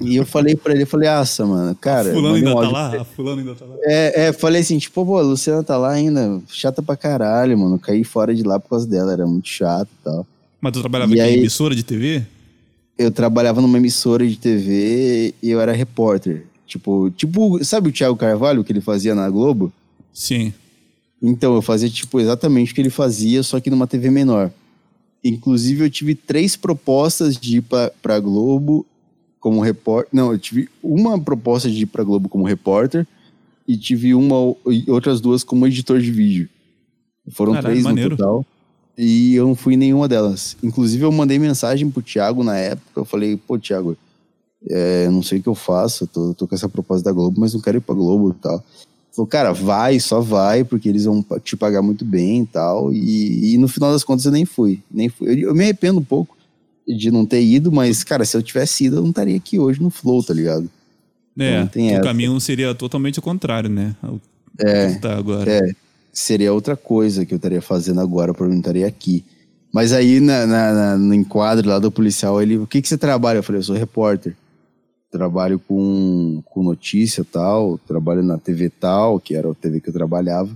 E 0.00 0.16
eu 0.16 0.24
falei 0.24 0.56
pra 0.56 0.72
ele, 0.72 0.84
eu 0.84 0.86
falei, 0.86 1.08
aça, 1.08 1.44
mano, 1.44 1.74
cara. 1.74 2.10
Fulano 2.10 2.34
mandei 2.34 2.48
ainda 2.48 2.62
tá 2.62 2.70
lá? 2.70 3.00
A 3.02 3.04
fulano 3.04 3.40
ainda 3.40 3.54
tá 3.54 3.64
lá. 3.66 3.74
É, 3.82 4.28
é, 4.28 4.32
falei 4.32 4.62
assim, 4.62 4.78
tipo, 4.78 5.04
pô, 5.04 5.18
a 5.18 5.22
Luciana 5.22 5.62
tá 5.62 5.76
lá 5.76 5.90
ainda, 5.90 6.40
chata 6.48 6.82
pra 6.82 6.96
caralho, 6.96 7.58
mano. 7.58 7.78
Caí 7.78 8.02
fora 8.02 8.34
de 8.34 8.42
lá 8.42 8.58
por 8.58 8.70
causa 8.70 8.86
dela, 8.86 9.12
era 9.12 9.26
muito 9.26 9.48
chato 9.48 9.88
e 10.00 10.04
tal. 10.04 10.26
Mas 10.60 10.72
tu 10.72 10.80
trabalhava 10.80 11.14
em 11.14 11.20
aí- 11.20 11.38
emissora 11.38 11.74
de 11.74 11.82
TV? 11.82 12.22
Eu 12.96 13.10
trabalhava 13.10 13.60
numa 13.60 13.76
emissora 13.78 14.26
de 14.26 14.36
TV 14.36 15.34
e 15.42 15.50
eu 15.50 15.60
era 15.60 15.72
repórter. 15.72 16.44
Tipo, 16.66 17.10
tipo, 17.10 17.62
sabe 17.64 17.88
o 17.88 17.92
Thiago 17.92 18.16
Carvalho 18.16 18.62
que 18.62 18.72
ele 18.72 18.80
fazia 18.80 19.14
na 19.14 19.28
Globo? 19.28 19.72
Sim. 20.14 20.52
Então, 21.22 21.54
eu 21.54 21.62
fazia, 21.62 21.88
tipo, 21.88 22.18
exatamente 22.18 22.72
o 22.72 22.74
que 22.74 22.80
ele 22.80 22.90
fazia, 22.90 23.42
só 23.42 23.60
que 23.60 23.70
numa 23.70 23.86
TV 23.86 24.10
menor. 24.10 24.50
Inclusive, 25.22 25.84
eu 25.84 25.90
tive 25.90 26.14
três 26.14 26.56
propostas 26.56 27.36
de 27.36 27.58
ir 27.58 27.62
pra, 27.62 27.92
pra 28.00 28.18
Globo 28.20 28.86
como 29.38 29.60
repórter. 29.60 30.08
Não, 30.12 30.32
eu 30.32 30.38
tive 30.38 30.68
uma 30.82 31.20
proposta 31.20 31.70
de 31.70 31.82
ir 31.82 31.86
pra 31.86 32.04
Globo 32.04 32.28
como 32.28 32.46
repórter 32.46 33.06
e 33.68 33.76
tive 33.76 34.14
uma 34.14 34.54
e 34.66 34.90
outras 34.90 35.20
duas 35.20 35.44
como 35.44 35.66
editor 35.66 36.00
de 36.00 36.10
vídeo. 36.10 36.48
Foram 37.30 37.52
Caralho, 37.52 37.72
três 37.72 37.84
maneiro. 37.84 38.10
no 38.10 38.16
total. 38.16 38.46
E 38.96 39.34
eu 39.34 39.46
não 39.46 39.54
fui 39.54 39.74
em 39.74 39.76
nenhuma 39.76 40.08
delas. 40.08 40.56
Inclusive, 40.62 41.04
eu 41.04 41.12
mandei 41.12 41.38
mensagem 41.38 41.90
pro 41.90 42.02
Thiago 42.02 42.42
na 42.42 42.56
época. 42.56 43.00
Eu 43.00 43.04
falei, 43.04 43.36
pô, 43.36 43.58
Thiago, 43.58 43.96
é, 44.68 45.08
não 45.08 45.22
sei 45.22 45.38
o 45.38 45.42
que 45.42 45.48
eu 45.48 45.54
faço, 45.54 46.04
eu 46.04 46.08
tô, 46.08 46.34
tô 46.34 46.48
com 46.48 46.54
essa 46.54 46.68
proposta 46.68 47.04
da 47.04 47.12
Globo, 47.12 47.40
mas 47.40 47.54
não 47.54 47.60
quero 47.60 47.78
ir 47.78 47.80
pra 47.80 47.94
Globo 47.94 48.30
e 48.30 48.42
tal. 48.42 48.64
Falou, 49.12 49.26
cara, 49.26 49.52
vai, 49.52 49.98
só 49.98 50.20
vai, 50.20 50.62
porque 50.64 50.88
eles 50.88 51.04
vão 51.04 51.24
te 51.42 51.56
pagar 51.56 51.82
muito 51.82 52.04
bem 52.04 52.42
e 52.42 52.46
tal. 52.46 52.92
E, 52.92 53.54
e 53.54 53.58
no 53.58 53.66
final 53.68 53.92
das 53.92 54.04
contas 54.04 54.24
eu 54.24 54.32
nem 54.32 54.44
fui. 54.44 54.80
Nem 54.90 55.08
fui. 55.08 55.28
Eu, 55.30 55.48
eu 55.48 55.54
me 55.54 55.64
arrependo 55.64 55.98
um 55.98 56.04
pouco 56.04 56.36
de 56.86 57.10
não 57.10 57.26
ter 57.26 57.42
ido, 57.42 57.70
mas, 57.72 58.02
cara, 58.04 58.24
se 58.24 58.36
eu 58.36 58.42
tivesse 58.42 58.84
ido, 58.84 58.96
eu 58.96 59.02
não 59.02 59.10
estaria 59.10 59.36
aqui 59.36 59.58
hoje 59.58 59.80
no 59.82 59.90
Flow, 59.90 60.22
tá 60.22 60.32
ligado? 60.34 60.68
É, 61.38 61.68
o 61.98 62.02
caminho 62.02 62.38
seria 62.40 62.74
totalmente 62.74 63.18
o 63.18 63.22
contrário, 63.22 63.70
né? 63.70 63.94
O 64.02 64.20
é. 64.58 64.94
tá 64.98 65.16
agora. 65.16 65.50
É, 65.50 65.60
seria 66.12 66.52
outra 66.52 66.76
coisa 66.76 67.24
que 67.24 67.32
eu 67.32 67.36
estaria 67.36 67.62
fazendo 67.62 68.00
agora, 68.00 68.32
porque 68.32 68.44
eu 68.44 68.50
não 68.52 68.58
estaria 68.58 68.86
aqui. 68.86 69.24
Mas 69.72 69.92
aí 69.92 70.20
na, 70.20 70.46
na- 70.46 70.72
na- 70.72 70.96
no 70.98 71.14
enquadro 71.14 71.68
lá 71.68 71.78
do 71.78 71.90
policial, 71.90 72.42
ele, 72.42 72.58
o 72.58 72.66
que 72.66 72.82
que 72.82 72.88
você 72.88 72.98
trabalha? 72.98 73.38
Eu 73.38 73.42
falei, 73.42 73.60
eu 73.60 73.64
sou 73.64 73.76
repórter. 73.76 74.36
Trabalho 75.10 75.58
com, 75.58 76.40
com 76.46 76.62
notícia 76.62 77.24
tal, 77.24 77.78
trabalho 77.86 78.22
na 78.22 78.38
TV 78.38 78.70
tal, 78.70 79.18
que 79.18 79.34
era 79.34 79.50
a 79.50 79.54
TV 79.54 79.80
que 79.80 79.88
eu 79.88 79.92
trabalhava. 79.92 80.48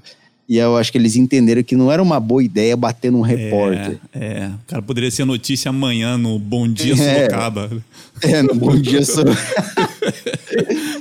E 0.49 0.59
eu 0.59 0.77
acho 0.77 0.93
que 0.93 0.99
eles 0.99 1.17
entenderam 1.17 1.63
que 1.63 1.75
não 1.75 1.91
era 1.91 2.03
uma 2.03 2.21
boa 2.21 2.45
ideia 2.45 2.77
bater 2.77 3.11
num 3.11 3.23
repórter. 3.23 3.99
É, 4.13 4.27
é. 4.43 4.49
O 4.49 4.67
cara 4.69 4.83
poderia 4.83 5.11
ser 5.11 5.25
notícia 5.25 5.71
amanhã 5.71 6.19
no 6.19 6.39
Bom 6.39 6.69
Dia 6.69 6.93
É. 6.93 6.97
Sorocaba. 6.97 7.71
É, 8.23 8.43
no 8.43 8.55
Bom 8.55 8.77
Dia 8.77 9.05
Sorocaba. 9.05 9.41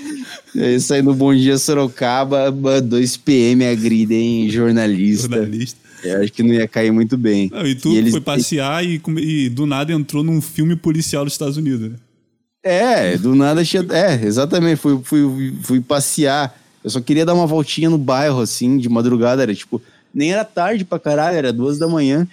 É 0.56 0.76
isso 0.76 0.94
aí 0.94 1.02
no 1.02 1.16
Bom 1.16 1.34
Dia 1.34 1.58
Sorocaba, 1.58 2.52
2 2.52 3.18
PM 3.18 3.66
agridem 3.66 4.48
jornalista. 4.50 5.28
Jornalista. 5.38 5.80
Eu 6.04 6.22
acho 6.22 6.32
que 6.32 6.44
não 6.44 6.54
ia 6.54 6.68
cair 6.68 6.92
muito 6.92 7.18
bem. 7.18 7.50
Não, 7.52 7.66
e 7.66 7.74
tu 7.76 7.90
E 7.92 7.98
eles- 7.98 8.12
foi 8.12 8.22
passear 8.22 8.86
e, 8.86 9.02
e 9.20 9.50
do 9.50 9.66
nada 9.66 9.92
entrou 9.92 10.24
num 10.24 10.40
filme 10.42 10.76
policial 10.76 11.24
dos 11.24 11.34
Estados 11.34 11.58
Unidos. 11.58 11.90
né? 11.92 11.96
É, 12.64 13.18
do 13.18 13.36
nada 13.36 13.64
tinha. 13.64 13.86
É, 13.92 14.14
exatamente. 14.26 14.78
Fui, 14.78 15.00
fui, 15.04 15.58
fui 15.62 15.82
passear. 15.82 16.58
Eu 16.84 16.90
só 16.90 17.02
queria 17.02 17.26
dar 17.26 17.34
uma 17.34 17.46
voltinha 17.46 17.90
no 17.90 17.98
bairro, 17.98 18.40
assim, 18.42 18.78
de 18.78 18.88
madrugada. 18.90 19.44
Era 19.44 19.54
tipo, 19.54 19.82
nem 20.14 20.32
era 20.32 20.46
tarde 20.46 20.86
pra 20.86 21.00
caralho, 21.00 21.38
era 21.38 21.52
duas 21.52 21.78
da 21.78 21.88
manhã. 21.88 22.28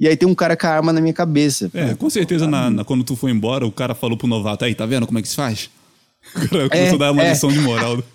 E 0.00 0.08
aí 0.08 0.16
tem 0.16 0.28
um 0.28 0.34
cara 0.34 0.56
com 0.56 0.66
a 0.66 0.70
arma 0.70 0.92
na 0.92 1.00
minha 1.00 1.14
cabeça. 1.14 1.70
É, 1.72 1.94
com 1.94 2.10
certeza 2.10 2.46
na, 2.48 2.68
na- 2.70 2.84
quando 2.84 3.04
tu 3.04 3.14
foi 3.14 3.30
embora, 3.30 3.64
o 3.64 3.70
cara 3.70 3.94
falou 3.94 4.16
pro 4.16 4.26
novato, 4.26 4.64
aí, 4.64 4.74
tá 4.74 4.84
vendo 4.84 5.06
como 5.06 5.18
é 5.18 5.22
que 5.22 5.28
se 5.28 5.36
faz? 5.36 5.70
O 6.34 6.48
cara 6.48 6.68
começou 6.68 6.94
a 6.94 6.98
dar 6.98 7.12
uma 7.12 7.22
é. 7.22 7.30
lição 7.30 7.50
de 7.50 7.60
moral. 7.60 8.02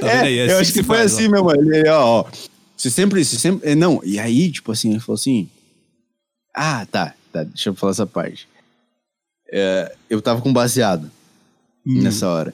Tá 0.00 0.06
vendo 0.06 0.24
aí? 0.24 0.38
É 0.38 0.42
eu 0.42 0.44
assim 0.44 0.60
acho 0.60 0.72
que, 0.72 0.78
se 0.80 0.84
foi 0.84 0.98
faz, 0.98 1.12
ó. 1.12 1.16
assim, 1.16 1.28
meu 1.28 1.42
mano. 1.44 1.74
Ele, 1.74 1.88
ó, 1.88 2.20
ó, 2.20 2.24
você 2.76 2.90
sempre, 2.90 3.24
você 3.24 3.36
sempre. 3.36 3.70
é, 3.70 3.74
Não, 3.74 4.00
e 4.04 4.18
aí, 4.18 4.50
tipo 4.52 4.70
assim, 4.70 4.90
ele 4.90 5.00
falou 5.00 5.14
assim. 5.14 5.48
Ah, 6.54 6.86
tá, 6.90 7.14
tá, 7.32 7.44
deixa 7.44 7.70
eu 7.70 7.74
falar 7.74 7.92
essa 7.92 8.06
parte. 8.06 8.46
É, 9.56 9.94
eu 10.10 10.20
tava 10.20 10.40
com 10.40 10.52
baseado 10.52 11.08
Hum. 11.86 12.02
nessa 12.02 12.28
hora. 12.28 12.52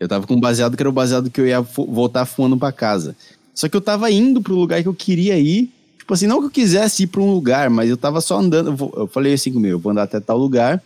Eu 0.00 0.08
tava 0.08 0.26
com 0.26 0.38
baseado 0.40 0.76
que 0.76 0.82
era 0.82 0.88
o 0.88 0.92
baseado 0.92 1.28
que 1.30 1.40
eu 1.40 1.46
ia 1.46 1.60
voltar 1.60 2.24
fumando 2.24 2.56
pra 2.56 2.72
casa. 2.72 3.14
Só 3.54 3.68
que 3.68 3.76
eu 3.76 3.80
tava 3.80 4.10
indo 4.10 4.40
pro 4.40 4.54
lugar 4.54 4.80
que 4.80 4.88
eu 4.88 4.94
queria 4.94 5.36
ir. 5.38 5.70
Tipo 5.98 6.14
assim, 6.14 6.26
não 6.26 6.38
que 6.40 6.46
eu 6.46 6.50
quisesse 6.50 7.02
ir 7.02 7.06
pra 7.08 7.20
um 7.20 7.30
lugar, 7.32 7.68
mas 7.68 7.90
eu 7.90 7.96
tava 7.96 8.20
só 8.22 8.38
andando. 8.38 8.68
Eu, 8.70 8.76
vou- 8.76 8.94
eu 8.96 9.06
falei 9.08 9.34
assim 9.34 9.52
comigo, 9.52 9.74
eu 9.74 9.78
vou 9.78 9.92
andar 9.92 10.04
até 10.04 10.20
tal 10.20 10.38
lugar 10.38 10.82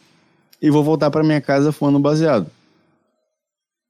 e 0.60 0.68
vou 0.70 0.82
voltar 0.82 1.10
pra 1.10 1.22
minha 1.22 1.40
casa 1.40 1.70
fumando 1.70 1.98
baseado. 2.00 2.46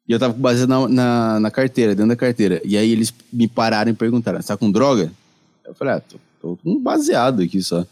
E 0.06 0.12
eu 0.12 0.18
tava 0.18 0.34
com 0.34 0.40
baseado 0.40 0.68
na, 0.68 0.88
na, 0.88 1.40
na 1.40 1.50
carteira, 1.50 1.94
dentro 1.94 2.08
da 2.10 2.16
carteira. 2.16 2.60
E 2.64 2.76
aí 2.76 2.90
eles 2.90 3.14
me 3.32 3.46
pararam 3.48 3.90
e 3.92 3.94
perguntaram, 3.94 4.42
você 4.42 4.48
tá 4.48 4.56
com 4.56 4.70
droga? 4.70 5.10
Eu 5.64 5.74
falei, 5.74 5.94
ah, 5.94 6.00
tô, 6.00 6.16
tô 6.40 6.56
com 6.62 6.78
baseado 6.82 7.40
aqui 7.40 7.62
só. 7.62 7.86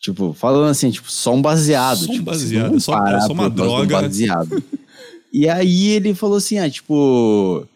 Tipo, 0.00 0.32
falando 0.32 0.70
assim, 0.70 0.90
tipo, 0.90 1.12
só 1.12 1.34
um 1.34 1.42
baseado. 1.42 1.98
Só 1.98 2.10
um 2.10 2.14
tipo, 2.14 2.24
baseado, 2.24 2.70
vão 2.70 2.80
só- 2.80 3.06
é 3.06 3.20
só 3.20 3.32
uma 3.34 3.50
do 3.50 3.56
droga. 3.62 4.00
baseado. 4.00 4.62
e 5.30 5.46
aí 5.48 5.88
ele 5.88 6.14
falou 6.14 6.38
assim, 6.38 6.58
ah, 6.58 6.70
tipo, 6.70 7.66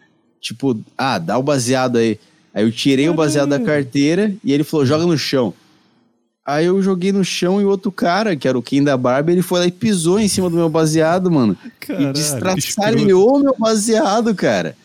tipo, 0.40 0.78
ah, 0.96 1.18
dá 1.18 1.36
o 1.36 1.42
baseado 1.42 1.98
aí. 1.98 2.18
Aí 2.54 2.64
eu 2.64 2.72
tirei 2.72 3.08
o 3.10 3.14
baseado 3.14 3.50
da 3.50 3.58
carteira 3.60 4.34
e 4.42 4.52
ele 4.52 4.64
falou, 4.64 4.86
joga 4.86 5.04
no 5.04 5.18
chão. 5.18 5.52
Aí 6.46 6.66
eu 6.66 6.80
joguei 6.82 7.10
no 7.12 7.24
chão 7.24 7.60
e 7.60 7.64
o 7.64 7.68
outro 7.68 7.90
cara, 7.90 8.36
que 8.36 8.46
era 8.46 8.56
o 8.58 8.62
Kim 8.62 8.82
da 8.82 8.96
Barbie, 8.96 9.32
ele 9.32 9.42
foi 9.42 9.60
lá 9.60 9.66
e 9.66 9.70
pisou 9.72 10.18
em 10.20 10.28
cima 10.28 10.48
do 10.48 10.56
meu 10.56 10.68
baseado, 10.68 11.30
mano. 11.30 11.56
Caralho, 11.80 12.10
e 12.10 12.12
destraçalhou 12.12 13.38
meu 13.38 13.54
baseado, 13.58 14.34
cara. 14.34 14.76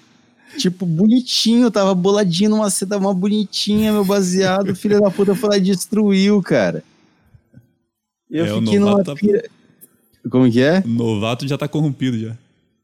Tipo, 0.58 0.86
bonitinho, 0.86 1.70
tava 1.70 1.94
boladinho 1.94 2.50
numa 2.50 2.70
seta, 2.70 2.98
uma 2.98 3.14
bonitinha, 3.14 3.94
meu 3.94 4.04
baseado. 4.04 4.76
Filha 4.76 5.00
da 5.00 5.12
puta 5.12 5.36
foi 5.36 5.50
lá 5.50 5.58
e 5.58 5.62
destruiu, 5.62 6.42
cara. 6.42 6.84
Eu 8.30 8.46
É, 8.46 8.48
fiquei 8.60 8.80
numa 8.80 8.92
novato 8.92 9.12
tá- 9.12 9.16
pira... 9.16 9.44
Como 10.30 10.52
que 10.52 10.62
é? 10.62 10.84
O 10.86 10.90
novato 10.90 11.48
já 11.48 11.58
tá 11.58 11.68
corrompido 11.68 12.20
já. 12.20 12.38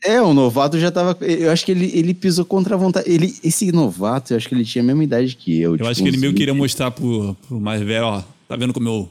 É, 0.04 0.22
o 0.22 0.34
novato 0.34 0.80
já 0.80 0.92
tava. 0.92 1.18
Eu 1.26 1.52
acho 1.52 1.66
que 1.66 1.72
ele, 1.72 1.92
ele 1.94 2.14
pisou 2.14 2.46
contra 2.46 2.76
a 2.76 2.78
vontade. 2.78 3.10
Ele, 3.10 3.34
esse 3.44 3.72
novato, 3.72 4.34
eu 4.34 4.38
acho 4.38 4.48
que 4.48 4.56
ele 4.56 4.64
tinha 4.64 4.84
a 4.84 4.86
mesma 4.86 5.04
idade 5.04 5.36
que 5.36 5.60
eu. 5.60 5.72
Eu 5.72 5.78
tipo, 5.78 5.90
acho 5.90 6.02
que 6.04 6.08
ele 6.08 6.18
meio 6.18 6.32
que 6.32 6.38
queria 6.40 6.54
20. 6.54 6.62
mostrar 6.62 6.92
pro, 6.92 7.36
pro 7.48 7.60
mais 7.60 7.82
velho, 7.82 8.06
ó, 8.06 8.24
tá 8.48 8.56
vendo 8.56 8.72
como 8.74 8.88
eu 8.88 9.10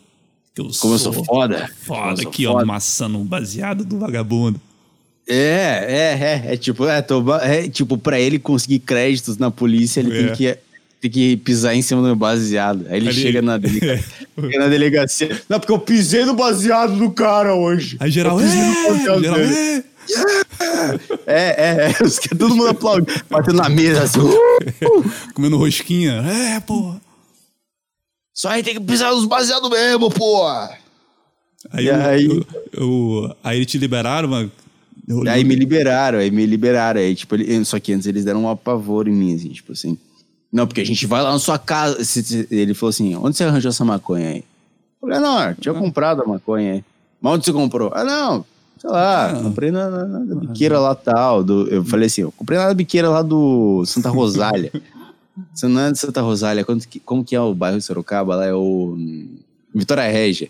eu 0.56 0.68
Como 0.80 0.94
eu 0.94 0.98
sou 0.98 1.12
foda. 1.12 1.68
Foda 1.82 2.22
sou 2.22 2.28
aqui, 2.30 2.46
ó, 2.46 2.52
foda. 2.52 2.64
maçando 2.64 3.18
um 3.18 3.24
baseado 3.24 3.84
do 3.84 3.98
vagabundo. 3.98 4.60
É, 5.26 5.34
é, 5.88 6.18
é. 6.48 6.52
É 6.54 6.56
tipo, 6.56 6.86
é, 6.86 7.02
tô, 7.02 7.34
é, 7.36 7.68
tipo, 7.68 7.98
pra 7.98 8.20
ele 8.20 8.38
conseguir 8.38 8.78
créditos 8.78 9.36
na 9.36 9.50
polícia, 9.50 10.00
ele 10.00 10.16
É. 10.16 10.26
tem, 10.28 10.36
que, 10.36 10.58
tem 11.08 11.10
que 11.10 11.36
pisar 11.38 11.74
em 11.74 11.82
cima 11.82 12.00
do 12.00 12.06
meu 12.06 12.16
baseado. 12.16 12.86
Aí 12.88 12.96
ele 12.96 13.08
Ali- 13.08 13.20
chega 13.22 13.42
na, 13.42 13.56
delega- 13.58 14.02
chega 14.40 14.58
na 14.58 14.68
delegacia. 14.68 15.42
Não, 15.48 15.60
porque 15.60 15.72
eu 15.72 15.78
pisei 15.78 16.24
no 16.24 16.34
baseado 16.34 16.96
do 16.96 17.10
cara 17.10 17.54
hoje. 17.54 17.96
Aí 18.00 18.10
geral, 18.10 18.40
Eu 18.40 18.46
é, 18.46 18.98
geral, 19.20 19.38
é. 19.38 19.84
É, 21.26 21.34
é, 21.36 21.92
é. 22.00 22.02
Os 22.04 22.18
que 22.18 22.28
todo 22.34 22.54
mundo 22.54 22.68
aplaude. 22.70 23.06
Batendo 23.30 23.56
na 23.56 23.68
mesa 23.68 24.02
assim. 24.04 24.20
uh! 24.20 25.32
Comendo 25.34 25.56
rosquinha. 25.56 26.22
É, 26.56 26.60
porra. 26.60 27.00
Só 28.34 28.48
aí 28.48 28.62
tem 28.62 28.74
que 28.74 28.80
pisar 28.80 29.12
nos 29.12 29.24
baseados 29.26 29.70
mesmo, 29.70 30.10
pô. 30.10 30.46
Aí, 31.70 31.86
eu- 31.86 31.94
aí? 31.94 32.24
eu- 32.26 32.46
eu- 32.72 33.36
aí 33.42 33.58
eles 33.58 33.66
te 33.66 33.78
liberaram, 33.78 34.32
eu- 34.40 34.50
Aí 35.28 35.44
me 35.44 35.54
liberaram, 35.54 36.18
aí 36.18 36.30
me 36.30 36.44
liberaram. 36.46 37.00
Aí, 37.00 37.14
tipo, 37.14 37.34
ele- 37.34 37.64
só 37.64 37.78
que 37.78 37.92
antes 37.92 38.06
eles 38.06 38.24
deram 38.24 38.42
um 38.44 38.48
apavoro 38.48 39.08
em 39.08 39.12
mim, 39.12 39.34
assim, 39.34 39.50
tipo 39.50 39.72
assim. 39.72 39.96
Não, 40.54 40.68
porque 40.68 40.80
a 40.80 40.86
gente 40.86 41.04
vai 41.04 41.20
lá 41.20 41.32
na 41.32 41.38
sua 41.40 41.58
casa. 41.58 41.98
Ele 42.48 42.74
falou 42.74 42.90
assim: 42.90 43.16
onde 43.16 43.36
você 43.36 43.42
arranjou 43.42 43.70
essa 43.70 43.84
maconha 43.84 44.28
aí? 44.28 44.36
Eu 45.02 45.08
falei, 45.08 45.18
não, 45.18 45.48
eu 45.50 45.54
tinha 45.56 45.74
comprado 45.74 46.22
a 46.22 46.26
maconha 46.26 46.74
aí. 46.74 46.84
Mas 47.20 47.32
onde 47.34 47.44
você 47.44 47.52
comprou? 47.52 47.90
Ah, 47.92 48.04
não, 48.04 48.44
sei 48.78 48.88
lá, 48.88 49.30
Ah. 49.30 49.42
comprei 49.42 49.70
na, 49.72 49.90
na- 49.90 50.06
na 50.20 50.34
biqueira 50.36 50.78
lá 50.78 50.94
tal. 50.94 51.42
Do, 51.42 51.66
eu 51.68 51.84
falei 51.84 52.06
assim: 52.06 52.20
eu 52.20 52.30
comprei 52.30 52.56
na 52.56 52.72
biqueira 52.72 53.08
lá 53.10 53.20
do 53.20 53.84
Santa 53.84 54.10
Rosália. 54.10 54.70
Você 55.52 55.66
não 55.66 55.80
é 55.80 55.90
de 55.90 55.98
Santa 55.98 56.20
Rosália, 56.20 56.64
quanto 56.64 56.86
que- 56.88 57.00
como 57.00 57.24
que 57.24 57.34
é 57.34 57.40
o 57.40 57.52
bairro 57.52 57.76
de 57.76 57.82
Sorocaba? 57.82 58.36
Lá 58.36 58.46
é 58.46 58.54
o 58.54 58.94
hum, 58.96 59.36
Vitória 59.74 60.04
Régia. 60.08 60.48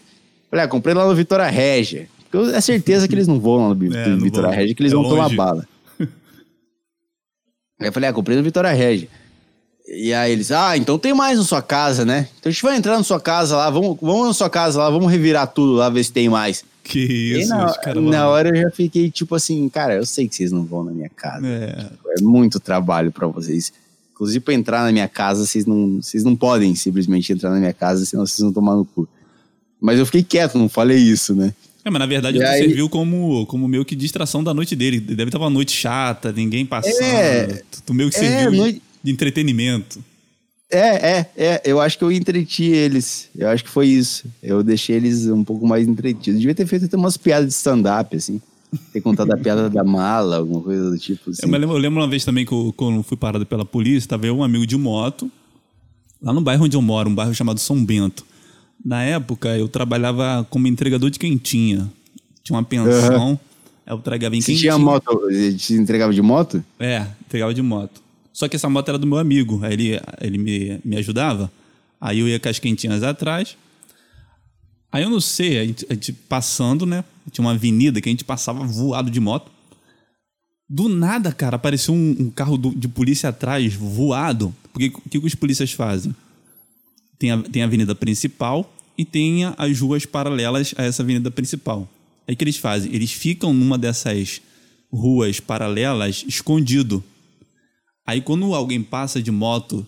Falei, 0.50 0.66
ah, 0.66 0.68
comprei 0.68 0.94
lá 0.94 1.06
no 1.06 1.14
Vitória 1.14 1.46
Régia. 1.46 2.06
Eu- 2.30 2.50
é 2.54 2.60
certeza 2.60 3.08
que 3.08 3.14
eles 3.14 3.26
não 3.26 3.40
vão 3.40 3.68
lá 3.68 3.74
no 3.74 3.84
É, 3.96 4.08
não 4.08 4.18
Vitória. 4.20 4.50
Régia, 4.50 4.74
que 4.74 4.82
eles 4.82 4.92
É 4.92 4.94
vão 4.94 5.04
tomar 5.08 5.24
longe. 5.24 5.36
bala. 5.36 5.66
Aí 7.80 7.88
eu 7.88 7.92
falei, 7.94 8.10
ah, 8.10 8.12
comprei 8.12 8.36
no 8.36 8.42
Vitória 8.42 8.70
Régia. 8.72 9.08
E 9.86 10.14
aí 10.14 10.32
eles, 10.32 10.50
ah, 10.50 10.76
então 10.76 10.98
tem 10.98 11.12
mais 11.12 11.36
na 11.38 11.44
sua 11.44 11.60
casa, 11.60 12.04
né? 12.06 12.28
Então 12.40 12.48
a 12.48 12.52
gente 12.52 12.62
vai 12.62 12.76
entrar 12.76 12.96
na 12.96 13.04
sua 13.04 13.20
casa 13.20 13.56
lá, 13.56 13.68
vamos, 13.68 13.98
vamos 14.00 14.26
na 14.28 14.32
sua 14.32 14.48
casa 14.48 14.78
lá, 14.78 14.88
vamos 14.88 15.10
revirar 15.12 15.46
tudo 15.46 15.74
lá, 15.74 15.90
ver 15.90 16.02
se 16.04 16.10
tem 16.12 16.28
mais. 16.28 16.64
Que 16.82 16.98
e 17.00 17.40
isso, 17.40 17.48
na, 17.50 17.66
os 17.66 17.76
caras 17.78 18.02
na 18.02 18.28
hora 18.28 18.48
eu 18.50 18.62
já 18.62 18.70
fiquei 18.70 19.10
tipo 19.10 19.34
assim, 19.34 19.68
cara, 19.68 19.94
eu 19.94 20.06
sei 20.06 20.26
que 20.28 20.34
vocês 20.34 20.50
não 20.52 20.64
vão 20.64 20.84
na 20.84 20.90
minha 20.92 21.10
casa. 21.14 21.46
É. 21.46 21.90
É 22.18 22.22
muito 22.22 22.58
trabalho 22.60 23.10
pra 23.12 23.26
vocês. 23.26 23.72
Inclusive, 24.12 24.40
pra 24.40 24.54
entrar 24.54 24.84
na 24.84 24.92
minha 24.92 25.08
casa, 25.08 25.44
vocês 25.44 25.66
não, 25.66 26.00
vocês 26.00 26.22
não 26.24 26.36
podem 26.36 26.74
simplesmente 26.74 27.32
entrar 27.32 27.50
na 27.50 27.58
minha 27.58 27.72
casa, 27.72 28.04
senão 28.06 28.24
vocês 28.26 28.38
vão 28.40 28.52
tomar 28.52 28.76
no 28.76 28.84
cu. 28.84 29.08
Mas 29.80 29.98
eu 29.98 30.06
fiquei 30.06 30.22
quieto, 30.22 30.56
não 30.56 30.68
falei 30.68 30.98
isso, 30.98 31.34
né? 31.34 31.52
É, 31.84 31.90
mas 31.90 31.98
na 32.00 32.06
verdade 32.06 32.38
E 32.38 32.42
aí- 32.42 32.60
serviu 32.60 32.88
como, 32.88 33.44
como 33.46 33.66
meio 33.68 33.84
que 33.84 33.94
distração 33.96 34.42
da 34.42 34.54
noite 34.54 34.74
dele. 34.76 34.98
Deve 35.00 35.24
estar 35.24 35.38
uma 35.38 35.50
noite 35.50 35.72
chata, 35.72 36.32
ninguém 36.32 36.64
passando. 36.64 37.02
É. 37.02 37.62
Tu, 37.84 37.92
meio 37.92 38.08
que 38.08 38.16
É, 38.16 38.20
serviu 38.20 38.50
de- 38.52 38.56
noite- 38.56 38.82
de 39.04 39.12
entretenimento. 39.12 40.02
É, 40.70 41.18
é, 41.18 41.30
é. 41.36 41.62
Eu 41.64 41.78
acho 41.78 41.98
que 41.98 42.02
eu 42.02 42.10
entreti 42.10 42.64
eles. 42.64 43.28
Eu 43.36 43.48
acho 43.48 43.62
que 43.62 43.70
foi 43.70 43.86
isso. 43.86 44.24
Eu 44.42 44.62
deixei 44.62 44.96
eles 44.96 45.26
um 45.26 45.44
pouco 45.44 45.66
mais 45.66 45.86
entretidos. 45.86 46.40
Devia 46.40 46.54
ter 46.54 46.66
feito 46.66 46.86
até 46.86 46.96
umas 46.96 47.18
piadas 47.18 47.48
de 47.48 47.54
stand-up, 47.54 48.16
assim. 48.16 48.40
Ter 48.92 49.00
contado 49.02 49.30
a 49.30 49.36
piada 49.36 49.70
da 49.70 49.84
mala, 49.84 50.38
alguma 50.38 50.60
coisa 50.62 50.90
do 50.90 50.98
tipo. 50.98 51.30
Assim. 51.30 51.42
Eu, 51.44 51.50
lembro, 51.50 51.76
eu 51.76 51.78
lembro 51.78 52.00
uma 52.00 52.08
vez 52.08 52.24
também 52.24 52.44
que 52.44 52.52
eu, 52.52 52.72
quando 52.76 53.02
fui 53.04 53.16
parado 53.16 53.46
pela 53.46 53.64
polícia, 53.64 54.08
tava 54.08 54.26
eu 54.26 54.36
um 54.36 54.42
amigo 54.42 54.66
de 54.66 54.76
moto, 54.76 55.30
lá 56.20 56.32
no 56.32 56.40
bairro 56.40 56.64
onde 56.64 56.76
eu 56.76 56.82
moro, 56.82 57.08
um 57.08 57.14
bairro 57.14 57.32
chamado 57.34 57.60
São 57.60 57.84
Bento. 57.84 58.24
Na 58.84 59.02
época, 59.04 59.56
eu 59.56 59.68
trabalhava 59.68 60.44
como 60.50 60.66
entregador 60.66 61.08
de 61.08 61.18
quentinha. 61.20 61.88
Tinha 62.42 62.56
uma 62.56 62.64
pensão, 62.64 63.38
eu 63.86 63.96
entregava 63.96 64.34
em 64.34 64.40
Você 64.40 64.52
quentinha. 64.52 64.72
tinha 64.72 64.84
moto, 64.84 65.20
você 65.20 65.76
entregava 65.76 66.12
de 66.12 66.20
moto? 66.20 66.64
É, 66.80 67.06
entregava 67.24 67.54
de 67.54 67.62
moto. 67.62 68.02
Só 68.34 68.48
que 68.48 68.56
essa 68.56 68.68
moto 68.68 68.88
era 68.88 68.98
do 68.98 69.06
meu 69.06 69.16
amigo, 69.18 69.64
aí 69.64 69.72
ele, 69.72 70.00
ele 70.20 70.38
me, 70.38 70.80
me 70.84 70.96
ajudava, 70.96 71.50
aí 72.00 72.18
eu 72.18 72.26
ia 72.28 72.40
com 72.40 72.48
as 72.48 72.58
quentinhas 72.58 73.04
atrás. 73.04 73.56
Aí 74.90 75.04
eu 75.04 75.08
não 75.10 75.20
sei, 75.20 75.58
a 75.60 75.64
gente, 75.64 75.86
a 75.88 75.94
gente 75.94 76.12
passando, 76.12 76.84
né? 76.84 77.04
Tinha 77.30 77.44
uma 77.44 77.52
avenida 77.52 78.00
que 78.00 78.08
a 78.08 78.12
gente 78.12 78.24
passava 78.24 78.64
voado 78.64 79.08
de 79.08 79.20
moto. 79.20 79.50
Do 80.68 80.88
nada, 80.88 81.32
cara, 81.32 81.54
apareceu 81.56 81.94
um, 81.94 82.16
um 82.18 82.30
carro 82.30 82.56
do- 82.58 82.74
de 82.74 82.88
polícia 82.88 83.28
atrás, 83.28 83.72
voado. 83.74 84.54
Porque 84.72 84.88
o 84.88 85.08
que, 85.08 85.20
que 85.20 85.26
os 85.26 85.34
polícias 85.36 85.72
fazem? 85.72 86.14
Tem 87.18 87.30
a, 87.30 87.38
tem 87.38 87.62
a 87.62 87.66
avenida 87.66 87.94
principal 87.94 88.72
e 88.98 89.04
tem 89.04 89.44
as 89.56 89.78
ruas 89.80 90.04
paralelas 90.04 90.74
a 90.76 90.82
essa 90.82 91.02
avenida 91.02 91.30
principal. 91.30 91.88
Aí 92.26 92.34
o 92.34 92.36
que 92.36 92.42
eles 92.42 92.56
fazem? 92.56 92.92
Eles 92.92 93.12
ficam 93.12 93.52
numa 93.52 93.78
dessas 93.78 94.40
ruas 94.92 95.38
paralelas 95.38 96.24
escondido. 96.26 97.02
Aí 98.06 98.20
quando 98.20 98.54
alguém 98.54 98.82
passa 98.82 99.22
de 99.22 99.30
moto 99.30 99.86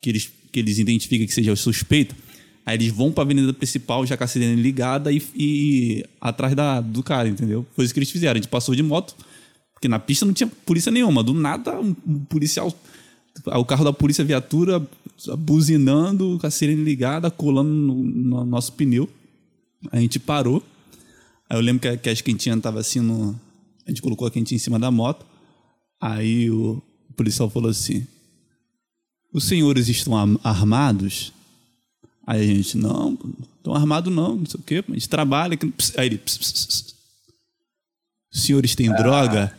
que 0.00 0.08
eles, 0.08 0.30
que 0.50 0.58
eles 0.58 0.78
identificam 0.78 1.26
que 1.26 1.32
seja 1.32 1.52
o 1.52 1.56
suspeito, 1.56 2.14
aí 2.64 2.76
eles 2.76 2.88
vão 2.88 3.12
pra 3.12 3.22
avenida 3.22 3.52
principal 3.52 4.06
já 4.06 4.16
com 4.16 4.24
a 4.24 4.26
sirene 4.26 4.60
ligada 4.60 5.12
e, 5.12 5.22
e 5.34 6.04
atrás 6.20 6.54
da, 6.54 6.80
do 6.80 7.02
cara, 7.02 7.28
entendeu? 7.28 7.66
Foi 7.74 7.84
isso 7.84 7.92
que 7.92 8.00
eles 8.00 8.10
fizeram. 8.10 8.38
A 8.38 8.42
gente 8.42 8.48
passou 8.48 8.74
de 8.74 8.82
moto, 8.82 9.14
porque 9.72 9.88
na 9.88 9.98
pista 9.98 10.24
não 10.24 10.32
tinha 10.32 10.50
polícia 10.64 10.90
nenhuma. 10.90 11.22
Do 11.22 11.34
nada, 11.34 11.78
um, 11.78 11.94
um 12.06 12.24
policial. 12.24 12.74
O 13.46 13.64
carro 13.64 13.84
da 13.84 13.92
polícia, 13.92 14.24
viatura, 14.24 14.84
buzinando, 15.38 16.38
com 16.40 16.46
a 16.46 16.50
sirene 16.50 16.82
ligada, 16.82 17.30
colando 17.30 17.70
no, 17.70 17.94
no 17.94 18.44
nosso 18.44 18.72
pneu. 18.72 19.08
A 19.92 20.00
gente 20.00 20.18
parou. 20.18 20.62
Aí 21.48 21.56
eu 21.56 21.60
lembro 21.60 21.80
que, 21.80 21.96
que 21.96 22.08
as 22.08 22.20
quentinhas 22.20 22.58
estavam 22.58 22.80
assim 22.80 23.00
no. 23.00 23.38
A 23.86 23.90
gente 23.90 24.02
colocou 24.02 24.26
a 24.26 24.30
quentinha 24.30 24.56
em 24.56 24.60
cima 24.60 24.78
da 24.78 24.90
moto. 24.90 25.24
Aí 26.00 26.50
o 26.50 26.82
policial 27.20 27.50
falou 27.50 27.70
assim: 27.70 28.06
Os 29.32 29.44
senhores 29.44 29.88
estão 29.88 30.14
armados? 30.42 31.32
Aí 32.26 32.40
a 32.40 32.54
gente, 32.54 32.76
não, 32.78 33.18
estão 33.58 33.74
armados 33.74 34.12
não, 34.12 34.36
não 34.36 34.46
sei 34.46 34.58
o 34.58 34.62
quê. 34.62 34.84
Gente 34.88 35.08
trabalha. 35.08 35.58
Aí 35.98 36.06
ele, 36.06 36.18
"Ps, 36.18 36.38
ps, 36.38 36.52
ps, 36.52 36.66
ps. 36.66 36.94
Os 38.32 38.42
senhores 38.42 38.74
têm 38.74 38.90
droga? 38.94 39.54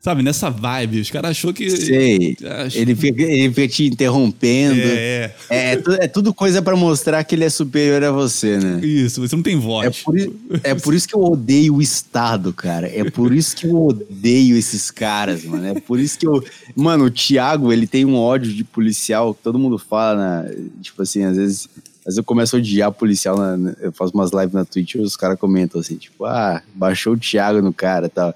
Sabe, 0.00 0.22
nessa 0.22 0.48
vibe. 0.48 1.00
Os 1.00 1.10
caras 1.10 1.32
achou 1.32 1.52
que. 1.52 1.68
Sei. 1.70 2.36
Acho- 2.64 2.78
Ele 2.78 2.94
fica, 2.94 3.20
ele 3.20 3.52
fica 3.52 3.68
te 3.68 3.84
interrompendo. 3.84 4.80
É, 4.80 5.34
É, 5.50 5.72
é, 5.72 5.76
tu- 5.76 5.92
é 5.92 6.06
tudo 6.08 6.32
coisa 6.32 6.62
pra 6.62 6.76
mostrar 6.76 7.22
que 7.24 7.34
ele 7.34 7.44
é 7.44 7.50
superior 7.50 8.02
a 8.04 8.12
você, 8.12 8.58
né? 8.58 8.80
é. 8.82 8.86
Isso, 8.86 9.20
você 9.20 9.34
não 9.34 9.42
tem 9.42 9.56
É 9.56 9.58
voz. 9.60 10.02
por, 10.02 10.16
i- 10.16 10.32
é 10.62 10.74
por 10.74 10.94
isso 10.94 11.08
que 11.08 11.16
eu 11.16 11.22
odeio 11.24 11.74
o 11.74 11.82
Estado, 11.82 12.52
cara. 12.52 12.86
É 12.88 13.10
por 13.10 13.34
isso 13.34 13.56
que 13.56 13.66
eu 13.66 13.86
odeio 13.86 14.56
esses 14.56 14.88
caras, 14.90 15.42
mano. 15.44 15.66
É 15.66 15.74
por 15.80 15.98
isso 15.98 16.16
que 16.16 16.26
eu. 16.26 16.44
Mano, 16.76 17.06
o 17.06 17.10
Thiago, 17.10 17.72
ele 17.72 17.86
tem 17.86 18.04
um 18.04 18.14
ódio 18.16 18.52
de 18.54 18.62
policial. 18.62 19.34
que 19.34 19.42
Todo 19.42 19.58
mundo 19.58 19.78
fala, 19.78 20.44
né? 20.44 20.54
Tipo 20.80 21.02
assim, 21.02 21.24
às 21.24 21.36
vezes. 21.36 21.68
Às 22.00 22.14
vezes 22.14 22.18
eu 22.18 22.24
começo 22.24 22.54
a 22.54 22.58
odiar 22.60 22.92
policial. 22.92 23.36
na- 23.36 23.74
eu 23.80 23.90
faço 23.92 24.14
umas 24.14 24.30
lives 24.32 24.52
na 24.54 24.64
Twitch 24.64 24.94
e 24.94 24.98
os 25.00 25.16
caras 25.16 25.38
comentam 25.38 25.80
assim, 25.80 25.96
tipo, 25.96 26.24
ah, 26.24 26.62
baixou 26.74 27.14
o 27.14 27.18
Thiago 27.18 27.60
no 27.60 27.72
cara 27.72 28.06
e 28.06 28.10
tal. 28.10 28.32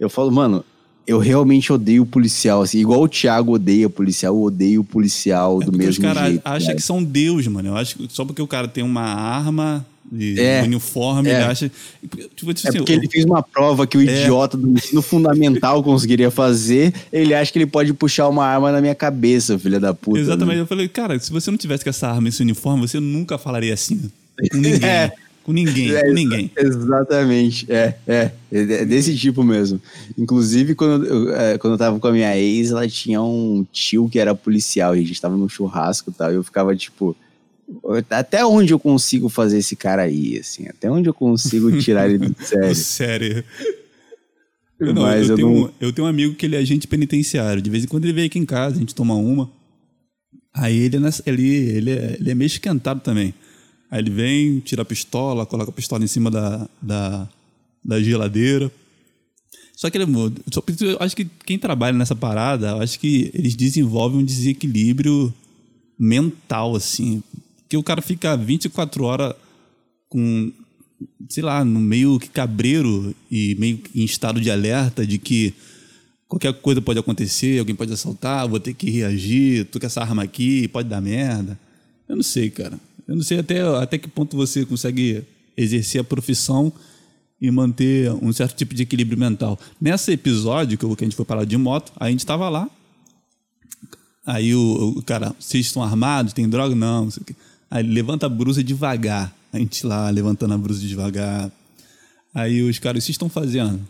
Eu 0.00 0.08
falo, 0.10 0.32
mano, 0.32 0.64
eu 1.08 1.18
realmente 1.18 1.72
odeio 1.72 2.04
policial. 2.06 2.62
Assim, 2.62 2.78
igual 2.78 3.00
o 3.02 3.08
Thiago 3.08 3.52
odeia 3.54 3.88
policial, 3.88 4.34
eu 4.34 4.42
odeio 4.42 4.84
policial 4.84 5.58
do 5.58 5.66
É 5.66 5.70
os 5.70 5.76
mesmo 5.76 6.04
caras 6.04 6.28
jeito. 6.28 6.42
acham 6.44 6.66
cara. 6.66 6.76
que 6.76 6.82
são 6.82 7.02
Deus, 7.02 7.46
mano. 7.46 7.70
Eu 7.70 7.76
acho 7.76 7.96
que 7.96 8.06
só 8.10 8.24
porque 8.24 8.42
o 8.42 8.46
cara 8.46 8.68
tem 8.68 8.84
uma 8.84 9.02
arma 9.02 9.84
e 10.12 10.40
É, 10.40 10.62
uniforme, 10.62 11.28
é. 11.28 11.34
ele 11.34 11.42
acha. 11.44 11.70
Tipo, 12.00 12.16
tipo 12.34 12.50
É 12.50 12.54
assim, 12.54 12.78
porque 12.78 12.92
o- 12.92 12.96
ele 12.96 13.08
fez 13.08 13.24
uma 13.24 13.42
prova 13.42 13.86
que 13.86 13.96
o 13.98 14.02
idiota 14.02 14.56
do 14.56 14.70
ensino 14.70 15.02
fundamental 15.02 15.82
conseguiria 15.82 16.30
fazer. 16.30 16.94
Ele 17.12 17.34
acha 17.34 17.52
que 17.52 17.58
ele 17.58 17.66
pode 17.66 17.92
puxar 17.92 18.28
uma 18.28 18.44
arma 18.46 18.70
na 18.72 18.80
minha 18.80 18.94
cabeça, 18.94 19.58
filha 19.58 19.78
da 19.80 19.92
puta. 19.92 20.18
Exatamente. 20.20 20.56
né? 20.56 20.62
Eu 20.62 20.66
falei, 20.66 20.88
cara, 20.88 21.18
se 21.18 21.30
você 21.30 21.50
não 21.50 21.58
tivesse 21.58 21.84
com 21.84 21.90
essa 21.90 22.08
arma, 22.08 22.28
esse 22.28 22.40
uniforme, 22.42 22.86
você 22.88 22.98
nunca 23.00 23.36
falaria 23.38 23.74
assim. 23.74 24.00
Com 24.50 24.56
ninguém. 24.56 24.88
É. 24.88 25.12
Com 25.48 25.54
ninguém, 25.54 25.94
É, 25.94 26.02
com 26.02 26.12
ninguém. 26.12 26.50
Exatamente, 26.58 27.64
é, 27.72 27.94
é, 28.06 28.30
é 28.52 28.84
desse 28.84 29.16
tipo 29.16 29.42
mesmo. 29.42 29.80
Inclusive, 30.18 30.74
quando 30.74 31.06
eu, 31.06 31.34
é, 31.34 31.56
quando 31.56 31.72
eu 31.72 31.78
tava 31.78 31.98
com 31.98 32.06
a 32.06 32.12
minha 32.12 32.36
ex, 32.36 32.70
ela 32.70 32.86
tinha 32.86 33.22
um 33.22 33.66
tio 33.72 34.10
que 34.10 34.18
era 34.18 34.34
policial 34.34 34.94
e 34.94 35.00
a 35.00 35.02
gente 35.06 35.18
tava 35.18 35.38
no 35.38 35.48
churrasco 35.48 36.10
e 36.10 36.12
tal, 36.12 36.30
e 36.30 36.34
eu 36.34 36.44
ficava 36.44 36.76
tipo, 36.76 37.16
até 38.10 38.44
onde 38.44 38.74
eu 38.74 38.78
consigo 38.78 39.30
fazer 39.30 39.56
esse 39.56 39.74
cara 39.74 40.02
aí, 40.02 40.38
assim, 40.38 40.68
até 40.68 40.90
onde 40.90 41.08
eu 41.08 41.14
consigo 41.14 41.72
tirar 41.80 42.10
ele 42.10 42.18
do 42.18 42.36
sério. 42.44 42.74
Sério. 42.74 43.44
Eu, 44.78 44.92
não, 44.92 45.00
Mas 45.00 45.24
eu, 45.24 45.30
eu 45.30 45.36
tenho, 45.36 45.60
não- 45.60 45.72
eu 45.80 45.92
tenho 45.94 46.06
um 46.06 46.10
amigo 46.10 46.34
que 46.34 46.44
ele 46.44 46.56
é 46.56 46.58
agente 46.58 46.86
penitenciário. 46.86 47.62
De 47.62 47.70
vez 47.70 47.84
em 47.84 47.86
quando 47.86 48.04
ele 48.04 48.12
vem 48.12 48.26
aqui 48.26 48.38
em 48.38 48.44
casa, 48.44 48.76
a 48.76 48.78
gente 48.80 48.94
toma 48.94 49.14
uma. 49.14 49.50
Aí 50.52 50.76
ele, 50.76 50.98
é 50.98 51.00
ele, 51.24 51.46
ele, 51.48 51.90
é, 51.90 52.16
ele 52.20 52.30
é 52.32 52.34
meio 52.34 52.46
esquentado 52.48 53.00
também. 53.00 53.32
Aí 53.90 54.00
ele 54.00 54.10
vem, 54.10 54.60
tira 54.60 54.82
a 54.82 54.84
pistola, 54.84 55.46
coloca 55.46 55.70
a 55.70 55.74
pistola 55.74 56.04
em 56.04 56.08
cima 56.08 56.30
da, 56.30 56.68
da, 56.80 57.28
da 57.84 58.02
geladeira. 58.02 58.70
Só 59.74 59.88
que 59.88 59.96
ele 59.96 60.10
eu 60.12 60.96
acho 60.98 61.14
que 61.14 61.24
quem 61.46 61.58
trabalha 61.58 61.96
nessa 61.96 62.16
parada, 62.16 62.70
eu 62.70 62.80
acho 62.82 62.98
que 62.98 63.30
eles 63.32 63.54
desenvolvem 63.54 64.20
um 64.20 64.24
desequilíbrio 64.24 65.32
mental, 65.98 66.74
assim. 66.74 67.22
Que 67.68 67.76
o 67.76 67.82
cara 67.82 68.02
fica 68.02 68.36
24 68.36 69.04
horas 69.04 69.34
com, 70.08 70.52
sei 71.28 71.42
lá, 71.42 71.64
no 71.64 71.78
meio 71.78 72.18
que 72.18 72.28
cabreiro 72.28 73.14
e 73.30 73.54
meio 73.54 73.80
em 73.94 74.04
estado 74.04 74.40
de 74.40 74.50
alerta 74.50 75.06
de 75.06 75.16
que 75.16 75.54
qualquer 76.26 76.52
coisa 76.54 76.82
pode 76.82 76.98
acontecer, 76.98 77.58
alguém 77.58 77.74
pode 77.74 77.92
assaltar, 77.92 78.48
vou 78.48 78.60
ter 78.60 78.74
que 78.74 78.90
reagir, 78.90 79.64
tô 79.66 79.78
com 79.80 79.86
essa 79.86 80.02
arma 80.02 80.22
aqui, 80.22 80.68
pode 80.68 80.88
dar 80.88 81.00
merda. 81.00 81.58
Eu 82.08 82.16
não 82.16 82.22
sei, 82.22 82.50
cara. 82.50 82.78
Eu 83.08 83.16
não 83.16 83.22
sei 83.22 83.38
até, 83.38 83.62
até 83.62 83.96
que 83.96 84.06
ponto 84.06 84.36
você 84.36 84.66
consegue 84.66 85.24
exercer 85.56 86.02
a 86.02 86.04
profissão 86.04 86.70
e 87.40 87.50
manter 87.50 88.12
um 88.12 88.30
certo 88.32 88.54
tipo 88.54 88.74
de 88.74 88.82
equilíbrio 88.82 89.18
mental. 89.18 89.58
Nesse 89.80 90.12
episódio 90.12 90.76
que 90.76 90.84
a 90.84 91.06
gente 91.06 91.16
foi 91.16 91.24
parar 91.24 91.44
de 91.44 91.56
moto, 91.56 91.90
a 91.96 92.10
gente 92.10 92.20
estava 92.20 92.48
lá. 92.50 92.68
Aí 94.26 94.54
o, 94.54 94.94
o, 94.98 95.02
cara, 95.02 95.34
vocês 95.40 95.66
estão 95.66 95.82
armados? 95.82 96.34
Tem 96.34 96.46
droga? 96.46 96.74
Não, 96.74 97.04
não 97.04 97.10
sei 97.10 97.22
o 97.22 97.24
quê. 97.24 97.34
Aí 97.70 97.82
levanta 97.82 98.26
a 98.26 98.28
brusa 98.28 98.62
devagar. 98.62 99.34
A 99.52 99.58
gente 99.58 99.86
lá 99.86 100.10
levantando 100.10 100.52
a 100.52 100.58
brusa 100.58 100.86
devagar. 100.86 101.50
Aí 102.34 102.62
os 102.62 102.78
caras, 102.78 103.04
vocês 103.04 103.14
estão 103.14 103.30
fazendo? 103.30 103.80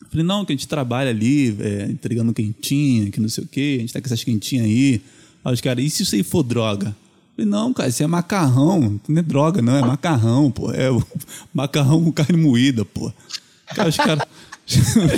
Eu 0.00 0.08
falei, 0.10 0.24
não, 0.24 0.44
que 0.44 0.52
a 0.52 0.56
gente 0.56 0.68
trabalha 0.68 1.10
ali, 1.10 1.56
é, 1.60 1.86
entregando 1.90 2.32
quentinha, 2.32 3.10
que 3.10 3.20
não 3.20 3.28
sei 3.28 3.42
o 3.42 3.48
quê, 3.48 3.74
a 3.78 3.80
gente 3.80 3.92
tá 3.92 4.00
com 4.00 4.06
essas 4.06 4.22
quentinhas 4.22 4.66
aí. 4.66 5.02
Aí 5.44 5.54
os 5.54 5.60
caras, 5.60 5.84
e 5.84 5.90
se 5.90 6.04
isso 6.04 6.14
aí 6.14 6.22
for 6.22 6.44
droga? 6.44 6.94
Falei, 7.38 7.48
não, 7.48 7.72
cara, 7.72 7.88
isso 7.88 8.02
é 8.02 8.06
macarrão, 8.08 9.00
não 9.08 9.18
é 9.20 9.22
droga, 9.22 9.62
não, 9.62 9.76
é 9.76 9.80
macarrão, 9.80 10.50
pô. 10.50 10.72
É 10.72 10.88
macarrão 11.54 12.02
com 12.02 12.10
carne 12.10 12.36
moída, 12.36 12.84
pô. 12.84 13.12
Cara, 13.76 13.88
os 13.88 13.96
caras. 13.96 14.24
a 15.06 15.16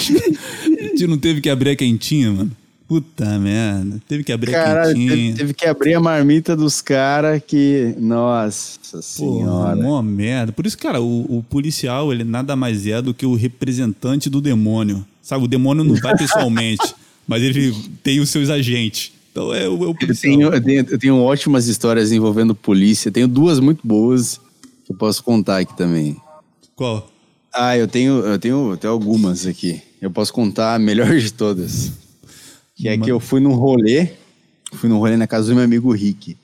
gente 0.82 1.06
não 1.06 1.16
teve 1.16 1.40
que 1.40 1.48
abrir 1.48 1.70
a 1.70 1.76
quentinha, 1.76 2.30
mano. 2.30 2.50
Puta 2.86 3.38
merda. 3.38 4.02
Teve 4.06 4.22
que 4.22 4.32
abrir 4.32 4.52
Caralho, 4.52 4.90
a 4.90 4.94
quentinha. 4.94 5.16
teve, 5.16 5.32
teve 5.32 5.54
que 5.54 5.64
abrir 5.64 5.94
a 5.94 6.00
marmita 6.00 6.54
dos 6.54 6.82
caras 6.82 7.40
que. 7.46 7.94
Nossa 7.96 8.78
Pô, 8.98 9.02
senhora. 9.02 9.76
mó 9.76 10.02
merda. 10.02 10.52
Por 10.52 10.66
isso, 10.66 10.76
cara, 10.76 11.00
o, 11.00 11.38
o 11.38 11.42
policial, 11.42 12.12
ele 12.12 12.22
nada 12.22 12.54
mais 12.54 12.86
é 12.86 13.00
do 13.00 13.14
que 13.14 13.24
o 13.24 13.34
representante 13.34 14.28
do 14.28 14.42
demônio. 14.42 15.06
Sabe, 15.22 15.44
o 15.44 15.48
demônio 15.48 15.84
não 15.84 15.94
vai 15.94 16.14
pessoalmente, 16.18 16.94
mas 17.26 17.42
ele 17.42 17.74
tem 18.02 18.20
os 18.20 18.28
seus 18.28 18.50
agentes. 18.50 19.12
Então 19.30 19.54
é 19.54 19.68
o, 19.68 19.74
é 19.74 19.86
o 19.86 19.90
Eu 19.90 19.94
policial. 19.94 20.32
tenho, 20.34 20.52
eu, 20.54 20.62
tenho, 20.62 20.86
eu 20.90 20.98
tenho 20.98 21.22
ótimas 21.22 21.66
histórias 21.66 22.12
envolvendo 22.12 22.54
polícia. 22.54 23.10
Tenho 23.10 23.28
duas 23.28 23.60
muito 23.60 23.86
boas 23.86 24.40
que 24.84 24.92
eu 24.92 24.96
posso 24.96 25.22
contar 25.22 25.58
aqui 25.58 25.76
também. 25.76 26.16
Qual? 26.74 27.08
Ah, 27.52 27.76
eu 27.76 27.86
tenho, 27.88 28.20
eu 28.20 28.38
tenho, 28.38 28.70
eu 28.72 28.76
tenho 28.76 28.92
algumas 28.92 29.46
aqui. 29.46 29.82
Eu 30.00 30.10
posso 30.10 30.32
contar 30.32 30.74
a 30.74 30.78
melhor 30.78 31.16
de 31.18 31.32
todas. 31.32 31.92
Que 32.74 32.88
é 32.88 32.92
Mano. 32.92 33.04
que 33.04 33.10
eu 33.12 33.20
fui 33.20 33.40
num 33.40 33.54
rolê, 33.54 34.10
fui 34.72 34.88
num 34.88 34.98
rolê 34.98 35.16
na 35.16 35.26
casa 35.26 35.48
do 35.48 35.54
meu 35.54 35.64
amigo 35.64 35.92
Rick. 35.92 36.36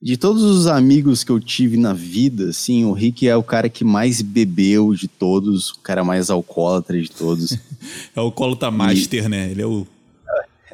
De 0.00 0.16
todos 0.16 0.42
os 0.42 0.66
amigos 0.66 1.22
que 1.22 1.30
eu 1.30 1.38
tive 1.38 1.76
na 1.76 1.92
vida, 1.92 2.50
assim, 2.50 2.84
o 2.84 2.92
Rick 2.92 3.26
é 3.28 3.36
o 3.36 3.42
cara 3.42 3.68
que 3.68 3.84
mais 3.84 4.20
bebeu 4.20 4.92
de 4.94 5.06
todos, 5.06 5.70
o 5.70 5.78
cara 5.78 6.02
mais 6.02 6.28
alcoólatra 6.28 7.00
de 7.00 7.10
todos. 7.10 7.56
É 8.14 8.20
o 8.20 8.30
Colota 8.30 8.70
Master, 8.70 9.28
né? 9.28 9.50
Ele 9.50 9.62
é 9.62 9.66
o. 9.66 9.84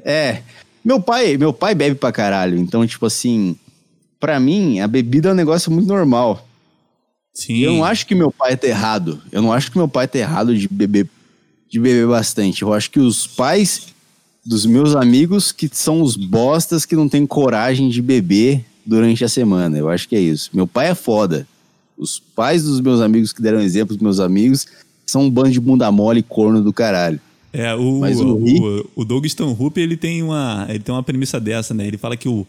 É. 0.05 0.43
Meu 0.85 1.01
pai, 1.01 1.37
meu 1.37 1.53
pai 1.53 1.75
bebe 1.75 1.97
pra 1.97 2.13
caralho. 2.13 2.59
Então, 2.59 2.87
tipo 2.87 3.07
assim, 3.07 3.57
pra 4.19 4.39
mim, 4.41 4.81
a 4.81 4.89
bebida 4.89 5.29
é 5.29 5.33
um 5.33 5.37
negócio 5.37 5.71
muito 5.71 5.89
normal. 5.89 6.47
Sim. 7.35 7.59
Eu 7.59 7.73
não 7.75 7.85
acho 7.85 8.07
que 8.07 8.15
meu 8.15 8.31
pai 8.31 8.57
tá 8.57 8.67
errado. 8.67 9.23
Eu 9.31 9.41
não 9.41 9.53
acho 9.53 9.71
que 9.71 9.79
meu 9.79 9.89
pai 9.89 10.09
tá 10.09 10.19
errado 10.19 10.57
de 10.57 10.67
beber, 10.69 11.09
de 11.71 11.79
beber 11.79 12.07
bastante. 12.07 12.63
Eu 12.63 12.73
acho 12.73 12.91
que 12.91 12.99
os 12.99 13.27
pais 13.27 13.95
dos 14.45 14.67
meus 14.67 14.97
amigos 14.97 15.53
que 15.53 15.69
são 15.73 16.03
os 16.03 16.17
bostas 16.17 16.85
que 16.85 16.97
não 16.97 17.09
têm 17.09 17.27
coragem 17.27 17.89
de 17.89 18.01
beber 18.03 18.65
durante 18.85 19.23
a 19.25 19.29
semana. 19.29 19.77
Eu 19.79 19.89
acho 19.89 20.09
que 20.09 20.17
é 20.17 20.21
isso. 20.21 20.51
Meu 20.53 20.67
pai 20.67 20.89
é 20.89 20.95
foda. 20.95 21.47
Os 21.97 22.19
pais 22.19 22.63
dos 22.63 22.81
meus 22.81 23.01
amigos 23.01 23.33
que 23.33 23.43
deram 23.43 23.61
exemplo 23.61 23.95
dos 23.95 24.03
meus 24.03 24.19
amigos 24.19 24.67
são 25.05 25.23
um 25.23 25.31
bando 25.31 25.51
de 25.51 25.61
bunda 25.61 25.93
mole 25.93 26.21
e 26.21 26.23
corno 26.23 26.63
do 26.63 26.73
caralho. 26.73 27.21
É, 27.53 27.75
o, 27.75 28.01
Mas 28.01 28.21
o, 28.21 28.37
o 28.37 28.91
o, 28.97 29.05
Doug 29.05 29.25
Stanhope, 29.27 29.81
ele 29.81 29.97
tem 29.97 30.23
uma, 30.23 30.67
ele 30.69 30.81
tem 30.81 30.95
uma 30.95 31.03
premissa 31.03 31.41
dessa, 31.41 31.73
né? 31.73 31.87
Ele 31.87 31.97
fala 31.97 32.17
que 32.17 32.29
o, 32.29 32.47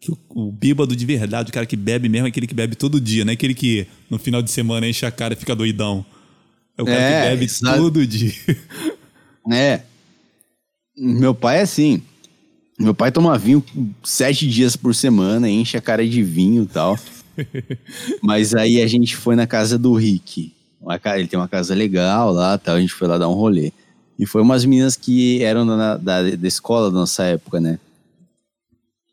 que 0.00 0.10
o, 0.10 0.18
o 0.30 0.50
bêbado 0.52 0.96
de 0.96 1.06
verdade, 1.06 1.50
o 1.50 1.52
cara 1.52 1.66
que 1.66 1.76
bebe 1.76 2.08
mesmo, 2.08 2.26
é 2.26 2.30
aquele 2.30 2.46
que 2.46 2.54
bebe 2.54 2.74
todo 2.74 3.00
dia, 3.00 3.24
não 3.24 3.30
é 3.30 3.34
aquele 3.34 3.54
que 3.54 3.86
no 4.08 4.18
final 4.18 4.42
de 4.42 4.50
semana 4.50 4.88
enche 4.88 5.06
a 5.06 5.10
cara 5.10 5.34
e 5.34 5.36
fica 5.36 5.54
doidão. 5.54 6.04
É 6.76 6.82
o 6.82 6.86
cara 6.86 7.00
É, 7.00 7.22
que 7.22 7.28
bebe 7.30 7.44
exato. 7.44 7.78
todo 7.78 8.06
dia. 8.06 8.32
É. 9.50 9.80
Meu 10.96 11.34
pai 11.34 11.58
é 11.58 11.62
assim. 11.62 12.02
Meu 12.78 12.94
pai 12.94 13.10
toma 13.10 13.36
vinho 13.38 13.64
sete 14.04 14.46
dias 14.46 14.76
por 14.76 14.94
semana, 14.94 15.48
enche 15.48 15.78
a 15.78 15.80
cara 15.80 16.06
de 16.06 16.22
vinho 16.22 16.64
e 16.64 16.66
tal. 16.66 16.98
Mas 18.22 18.54
aí 18.54 18.82
a 18.82 18.86
gente 18.86 19.16
foi 19.16 19.34
na 19.34 19.46
casa 19.46 19.78
do 19.78 19.94
Rick. 19.94 20.52
Ele 21.16 21.26
tem 21.26 21.38
uma 21.38 21.48
casa 21.48 21.74
legal 21.74 22.32
lá, 22.32 22.56
tal. 22.58 22.76
A 22.76 22.80
gente 22.80 22.92
foi 22.92 23.08
lá 23.08 23.16
dar 23.16 23.28
um 23.28 23.34
rolê. 23.34 23.72
E 24.20 24.26
foi 24.26 24.42
umas 24.42 24.64
meninas 24.66 24.96
que 24.96 25.42
eram 25.42 25.66
da, 25.66 25.96
da, 25.96 26.22
da 26.30 26.46
escola 26.48 26.90
da 26.90 26.98
nossa 26.98 27.24
época, 27.24 27.58
né? 27.58 27.78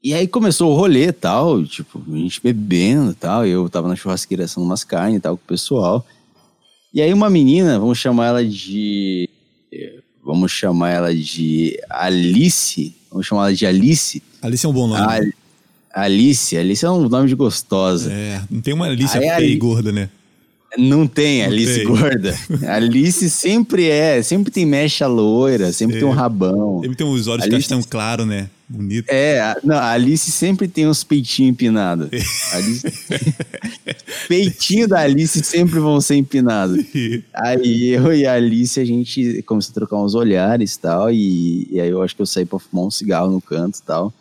E 0.03 0.13
aí 0.13 0.27
começou 0.27 0.71
o 0.71 0.75
rolê 0.75 1.07
e 1.07 1.11
tal, 1.13 1.63
tipo, 1.65 2.01
a 2.11 2.17
gente 2.17 2.41
bebendo 2.43 3.11
e 3.11 3.15
tal. 3.15 3.45
Eu 3.45 3.67
tava 3.69 3.87
na 3.87 3.95
churrasqueira 3.95 4.43
assando 4.43 4.65
umas 4.67 4.83
carnes 4.83 5.17
e 5.17 5.21
tal 5.21 5.37
com 5.37 5.43
o 5.43 5.47
pessoal. 5.47 6.05
E 6.93 7.01
aí 7.01 7.11
uma 7.13 7.29
menina, 7.29 7.79
vamos 7.79 7.97
chamar 7.97 8.27
ela 8.27 8.45
de. 8.45 9.29
Vamos 10.23 10.51
chamar 10.51 10.91
ela 10.91 11.15
de 11.15 11.79
Alice. 11.89 12.93
Vamos 13.09 13.25
chamar 13.25 13.43
ela 13.47 13.55
de 13.55 13.65
Alice. 13.65 14.21
Alice 14.41 14.65
é 14.65 14.69
um 14.69 14.73
bom 14.73 14.87
nome. 14.87 15.01
A- 15.01 16.01
Alice, 16.03 16.55
Alice 16.55 16.85
é 16.85 16.91
um 16.91 17.07
nome 17.09 17.27
de 17.29 17.35
gostosa. 17.35 18.11
É, 18.11 18.41
não 18.51 18.61
tem 18.61 18.73
uma 18.73 18.85
Alice 18.85 19.17
feia 19.17 19.41
e 19.41 19.55
gorda, 19.55 19.91
né? 19.91 20.09
Não 20.77 21.07
tem 21.07 21.43
Alice 21.43 21.75
tem. 21.75 21.85
gorda. 21.85 22.37
Alice 22.69 23.29
sempre 23.29 23.89
é, 23.89 24.21
sempre 24.21 24.51
tem 24.51 24.65
mecha 24.65 25.07
loira, 25.07 25.71
sempre 25.73 25.97
É. 25.97 25.99
tem 25.99 26.07
um 26.07 26.11
rabão. 26.11 26.81
Ele 26.83 26.95
tem 26.95 27.07
os 27.07 27.27
olhos 27.27 27.43
Alice- 27.45 27.59
castanho 27.61 27.83
claro, 27.89 28.25
né? 28.25 28.49
Bonito. 28.69 29.05
É, 29.09 29.39
a, 29.39 29.57
não, 29.63 29.77
a 29.77 29.91
Alice 29.91 30.29
sempre 30.29 30.67
tem 30.67 30.85
uns 30.87 31.01
peitinhos 31.03 31.51
empinados. 31.51 32.09
Alice... 32.51 32.85
Peitinho 34.27 34.87
da 34.87 34.99
Alice 34.99 35.41
sempre 35.43 35.79
vão 35.79 35.99
ser 36.01 36.15
empinados. 36.15 36.83
Aí 37.33 37.87
eu 37.89 38.13
e 38.13 38.25
a 38.25 38.33
Alice, 38.33 38.79
a 38.79 38.85
gente 38.85 39.41
começou 39.43 39.71
a 39.71 39.73
trocar 39.75 39.97
uns 39.97 40.15
olhares 40.15 40.75
e 40.75 40.79
tal, 40.79 41.11
e, 41.11 41.67
aí 41.79 41.89
eu 41.89 42.01
acho 42.01 42.15
que 42.15 42.21
eu 42.21 42.25
saí 42.25 42.45
pra 42.45 42.59
fumar 42.59 42.85
um 42.85 42.91
cigarro 42.91 43.31
no 43.31 43.41
canto 43.41 43.79
e 43.79 43.83
tal, 43.83 44.13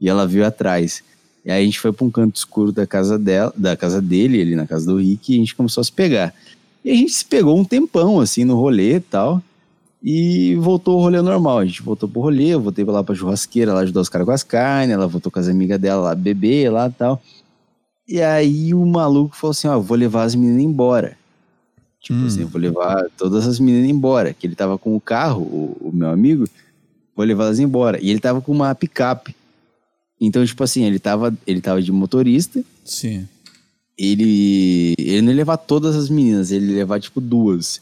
e 0.00 0.08
ela 0.08 0.26
veio 0.26 0.44
atrás. 0.44 1.02
E 1.46 1.50
aí 1.52 1.62
a 1.62 1.64
gente 1.64 1.78
foi 1.78 1.92
pra 1.92 2.04
um 2.04 2.10
canto 2.10 2.34
escuro 2.34 2.72
da 2.72 2.84
casa 2.88 3.16
dela, 3.16 3.54
da 3.56 3.76
casa 3.76 4.02
dele, 4.02 4.40
ali 4.42 4.56
na 4.56 4.66
casa 4.66 4.84
do 4.84 4.98
Rick, 4.98 5.32
e 5.32 5.36
a 5.36 5.38
gente 5.38 5.54
começou 5.54 5.80
a 5.80 5.84
se 5.84 5.92
pegar. 5.92 6.34
E 6.84 6.90
a 6.90 6.94
gente 6.94 7.12
se 7.12 7.24
pegou 7.24 7.56
um 7.56 7.64
tempão, 7.64 8.18
assim, 8.18 8.44
no 8.44 8.56
rolê 8.56 8.96
e 8.96 9.00
tal, 9.00 9.40
e 10.02 10.56
voltou 10.56 10.98
o 10.98 11.02
rolê 11.02 11.22
normal. 11.22 11.58
A 11.60 11.64
gente 11.64 11.82
voltou 11.82 12.08
pro 12.08 12.20
rolê, 12.20 12.48
eu 12.48 12.60
voltei 12.60 12.84
lá 12.84 13.04
pra 13.04 13.14
churrasqueira, 13.14 13.72
lá 13.72 13.80
ajudar 13.80 14.00
os 14.00 14.08
caras 14.08 14.26
com 14.26 14.32
as 14.32 14.42
carnes, 14.42 14.92
ela 14.92 15.06
voltou 15.06 15.30
com 15.30 15.38
as 15.38 15.46
amigas 15.46 15.78
dela 15.78 16.02
lá 16.02 16.14
beber 16.16 16.68
lá 16.68 16.88
e 16.88 16.92
tal. 16.92 17.22
E 18.08 18.20
aí 18.20 18.74
o 18.74 18.84
maluco 18.84 19.36
falou 19.36 19.52
assim, 19.52 19.68
ó, 19.68 19.78
vou 19.78 19.96
levar 19.96 20.24
as 20.24 20.34
meninas 20.34 20.64
embora. 20.64 21.16
Tipo 22.00 22.18
Hum. 22.20 22.26
assim, 22.26 22.44
vou 22.44 22.60
levar 22.60 23.06
todas 23.16 23.46
as 23.46 23.60
meninas 23.60 23.88
embora. 23.88 24.32
Que 24.34 24.48
ele 24.48 24.54
tava 24.56 24.76
com 24.78 24.96
o 24.96 25.00
carro, 25.00 25.42
o, 25.42 25.76
o 25.80 25.92
meu 25.92 26.10
amigo, 26.10 26.44
vou 27.16 27.24
levar 27.24 27.44
elas 27.44 27.60
embora. 27.60 28.00
E 28.02 28.10
ele 28.10 28.18
tava 28.20 28.40
com 28.40 28.50
uma 28.52 28.74
picape. 28.74 29.34
Então, 30.20 30.44
tipo 30.46 30.62
assim, 30.64 30.84
ele 30.84 30.98
tava, 30.98 31.36
ele 31.46 31.60
tava 31.60 31.82
de 31.82 31.92
motorista, 31.92 32.62
Sim. 32.84 33.26
ele, 33.98 34.94
ele 34.98 35.22
não 35.22 35.30
ia 35.30 35.36
levar 35.36 35.56
todas 35.56 35.94
as 35.96 36.08
meninas, 36.08 36.50
ele 36.50 36.66
ia 36.72 36.76
levar 36.78 37.00
tipo 37.00 37.20
duas. 37.20 37.80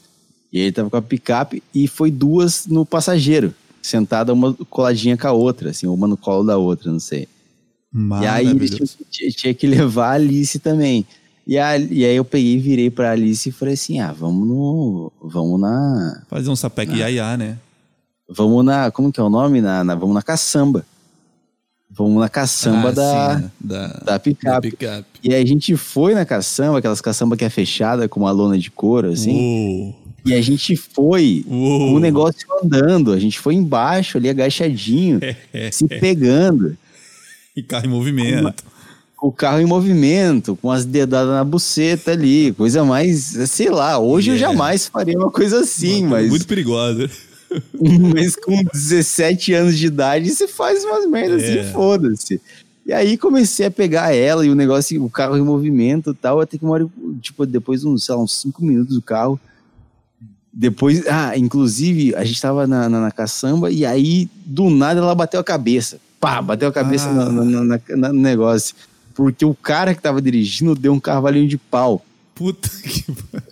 E 0.51 0.59
ele 0.59 0.71
tava 0.71 0.89
com 0.89 0.97
a 0.97 1.01
picape 1.01 1.61
e 1.73 1.87
foi 1.87 2.09
duas 2.11 2.65
no 2.67 2.85
passageiro, 2.85 3.53
sentada 3.81 4.33
uma 4.33 4.53
coladinha 4.69 5.17
com 5.17 5.27
a 5.27 5.31
outra, 5.31 5.69
assim, 5.69 5.87
uma 5.87 6.07
no 6.07 6.17
colo 6.17 6.43
da 6.45 6.57
outra, 6.57 6.91
não 6.91 6.99
sei. 6.99 7.27
E 8.21 8.25
aí 8.27 8.45
tinham- 8.69 8.87
tinha, 9.09 9.31
tinha 9.31 9.53
que 9.53 9.65
levar 9.67 10.09
a 10.09 10.13
Alice 10.13 10.59
também. 10.59 11.05
E, 11.47 11.57
a- 11.57 11.77
e 11.77 12.03
aí 12.03 12.15
eu 12.15 12.25
peguei, 12.25 12.57
virei 12.59 12.89
pra 12.89 13.11
Alice 13.11 13.47
e 13.47 13.51
falei 13.53 13.75
assim: 13.75 13.99
ah, 13.99 14.11
vamos 14.11 14.45
no. 14.47 15.11
Vamos 15.21 15.59
na. 15.61 16.23
Fazer 16.27 16.49
um 16.49 16.55
sapeque 16.55 16.91
Ah. 16.93 17.09
iaiá, 17.09 17.37
né? 17.37 17.57
Vamos 18.27 18.65
na. 18.65 18.91
Como 18.91 19.11
que 19.13 19.19
é 19.19 19.23
o 19.23 19.29
nome? 19.29 19.61
Na, 19.61 19.83
na- 19.83 19.95
vamos 19.95 20.13
na 20.15 20.21
caçamba. 20.21 20.85
Vamos 21.97 22.19
na 22.19 22.27
caçamba 22.29 22.89
Ah, 22.89 22.91
da, 22.91 23.39
sim, 23.39 23.49
da, 23.61 23.87
da 24.05 24.19
picape. 24.19 24.45
da 24.45 24.61
picape. 24.77 25.05
E 25.23 25.33
aí 25.33 25.41
a 25.41 25.45
gente 25.47 25.75
foi 25.77 26.13
na 26.13 26.25
caçamba, 26.25 26.79
aquelas 26.79 26.99
caçamba 26.99 27.37
que 27.37 27.45
é 27.45 27.49
fechada 27.49 28.09
com 28.09 28.19
uma 28.19 28.31
lona 28.31 28.57
de 28.59 28.69
couro, 28.69 29.11
assim. 29.11 29.31
Uou, 29.33 29.95
E 30.25 30.33
a 30.33 30.41
gente 30.41 30.75
foi 30.75 31.45
com 31.47 31.93
o 31.93 31.99
negócio 31.99 32.45
andando. 32.61 33.13
A 33.13 33.19
gente 33.19 33.39
foi 33.39 33.55
embaixo 33.55 34.17
ali, 34.17 34.27
agachadinho, 34.29 35.19
se 35.71 35.87
pegando. 35.87 36.77
E 37.55 37.63
carro 37.63 37.85
em 37.85 37.89
movimento. 37.89 38.63
com 39.15 39.27
o 39.29 39.31
carro 39.31 39.61
em 39.61 39.65
movimento, 39.65 40.57
com 40.61 40.69
as 40.69 40.83
dedadas 40.83 41.29
na 41.29 41.43
buceta 41.45 42.11
ali, 42.11 42.51
coisa 42.51 42.83
mais, 42.83 43.21
sei 43.47 43.69
lá, 43.69 43.97
hoje 43.97 44.31
eu 44.31 44.35
Yeah. 44.35 44.53
jamais 44.53 44.87
faria 44.87 45.17
uma 45.17 45.31
coisa 45.31 45.61
assim, 45.61 46.03
mas, 46.05 46.27
Muito 46.29 46.45
perigosa. 46.45 47.09
Mas 48.13 48.35
com 48.35 48.63
17 48.63 49.53
anos 49.53 49.77
de 49.77 49.87
idade 49.87 50.29
você 50.29 50.47
faz 50.47 50.83
umas 50.83 51.07
merdas 51.09 51.43
É. 51.43 51.59
assim, 51.61 51.71
foda-se. 51.71 52.41
E 52.85 52.93
aí 52.93 53.17
comecei 53.17 53.65
a 53.65 53.71
pegar 53.71 54.13
ela 54.15 54.45
e 54.45 54.49
o 54.49 54.55
negócio, 54.55 55.03
o 55.03 55.09
carro 55.09 55.35
em 55.37 55.41
movimento 55.41 56.11
e 56.11 56.13
tal, 56.13 56.39
até 56.39 56.57
que 56.57 56.63
uma 56.63 56.73
hora, 56.73 56.87
tipo, 57.21 57.45
depois 57.45 57.83
uns, 57.83 58.05
sei 58.05 58.13
lá, 58.15 58.21
uns 58.21 58.39
cinco 58.39 58.63
minutos 58.63 58.93
do 58.95 59.01
carro. 59.01 59.39
Depois, 60.53 61.05
ah, 61.07 61.37
inclusive, 61.37 62.15
a 62.15 62.23
gente 62.23 62.39
tava 62.41 62.65
na, 62.65 62.87
na, 62.87 63.01
na 63.01 63.11
caçamba 63.11 63.69
e 63.71 63.85
aí, 63.85 64.29
do 64.45 64.69
nada, 64.69 64.99
ela 65.01 65.13
bateu 65.15 65.39
a 65.39 65.43
cabeça. 65.43 65.97
Pá, 66.19 66.41
bateu 66.41 66.69
a 66.69 66.71
cabeça 66.71 67.09
Ah. 67.09 67.13
na- 67.29 67.63
na- 67.63 67.79
na- 67.97 68.13
no 68.13 68.21
negócio. 68.21 68.75
Porque 69.13 69.43
o 69.43 69.53
cara 69.53 69.93
que 69.93 70.01
tava 70.01 70.21
dirigindo 70.21 70.75
deu 70.75 70.93
um 70.93 70.99
cavalinho 70.99 71.47
de 71.47 71.57
pau. 71.57 72.05
Puta 72.35 72.69
que. 72.83 73.05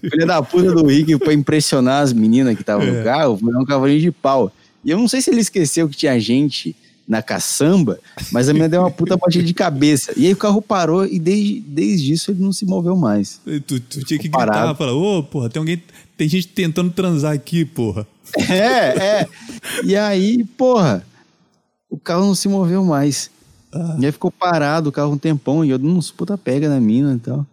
Filha 0.09 0.25
da 0.25 0.43
puta 0.43 0.71
do 0.73 0.85
Rick 0.85 1.17
pra 1.17 1.33
impressionar 1.33 2.03
as 2.03 2.13
meninas 2.13 2.53
que 2.55 2.61
estavam 2.61 2.85
É. 2.85 2.91
no 2.91 3.03
carro, 3.03 3.37
foi 3.37 3.55
um 3.55 3.65
cavalinho 3.65 4.01
de 4.01 4.11
pau. 4.11 4.51
E 4.85 4.91
eu 4.91 4.97
não 4.99 5.07
sei 5.07 5.21
se 5.21 5.29
ele 5.31 5.39
esqueceu 5.39 5.87
que 5.89 5.95
tinha 5.95 6.19
gente 6.19 6.75
na 7.07 7.21
caçamba, 7.21 7.99
mas 8.31 8.47
a 8.47 8.53
menina 8.53 8.69
deu 8.69 8.81
uma 8.81 8.91
puta 8.91 9.15
batida 9.17 9.43
de 9.43 9.53
cabeça. 9.53 10.13
E 10.17 10.25
aí 10.27 10.33
o 10.33 10.37
carro 10.37 10.61
parou 10.61 11.05
e 11.05 11.17
desde, 11.19 11.59
desde 11.61 12.13
isso 12.13 12.31
ele 12.31 12.41
não 12.43 12.51
se 12.53 12.65
moveu 12.65 12.95
mais. 12.95 13.39
Tu, 13.65 13.79
tu 13.79 14.03
tinha 14.05 14.19
que 14.19 14.29
Parado. 14.29 14.57
gritar, 14.59 14.75
falar, 14.75 14.93
ô, 14.93 15.23
porra, 15.23 15.49
tem 15.49 15.59
alguém. 15.59 15.81
Tem 16.15 16.27
gente 16.29 16.47
tentando 16.49 16.91
transar 16.91 17.33
aqui, 17.33 17.63
porra. 17.65 18.05
É, 18.49 19.19
é. 19.21 19.27
E 19.83 19.95
aí, 19.95 20.43
porra, 20.57 21.05
o 21.89 21.97
carro 21.97 22.25
não 22.25 22.35
se 22.35 22.47
moveu 22.47 22.83
mais. 22.83 23.29
Ah. 23.71 23.95
E 23.99 24.05
aí 24.05 24.11
ficou 24.11 24.31
parado 24.31 24.89
o 24.89 24.91
carro 24.91 25.11
um 25.13 25.17
tempão 25.17 25.63
e 25.63 25.69
eu 25.69 25.77
dando 25.77 25.95
uns 25.95 26.09
puta 26.11 26.37
pega 26.37 26.67
na 26.69 26.79
mina 26.79 27.13
e 27.15 27.19
tal. 27.19 27.45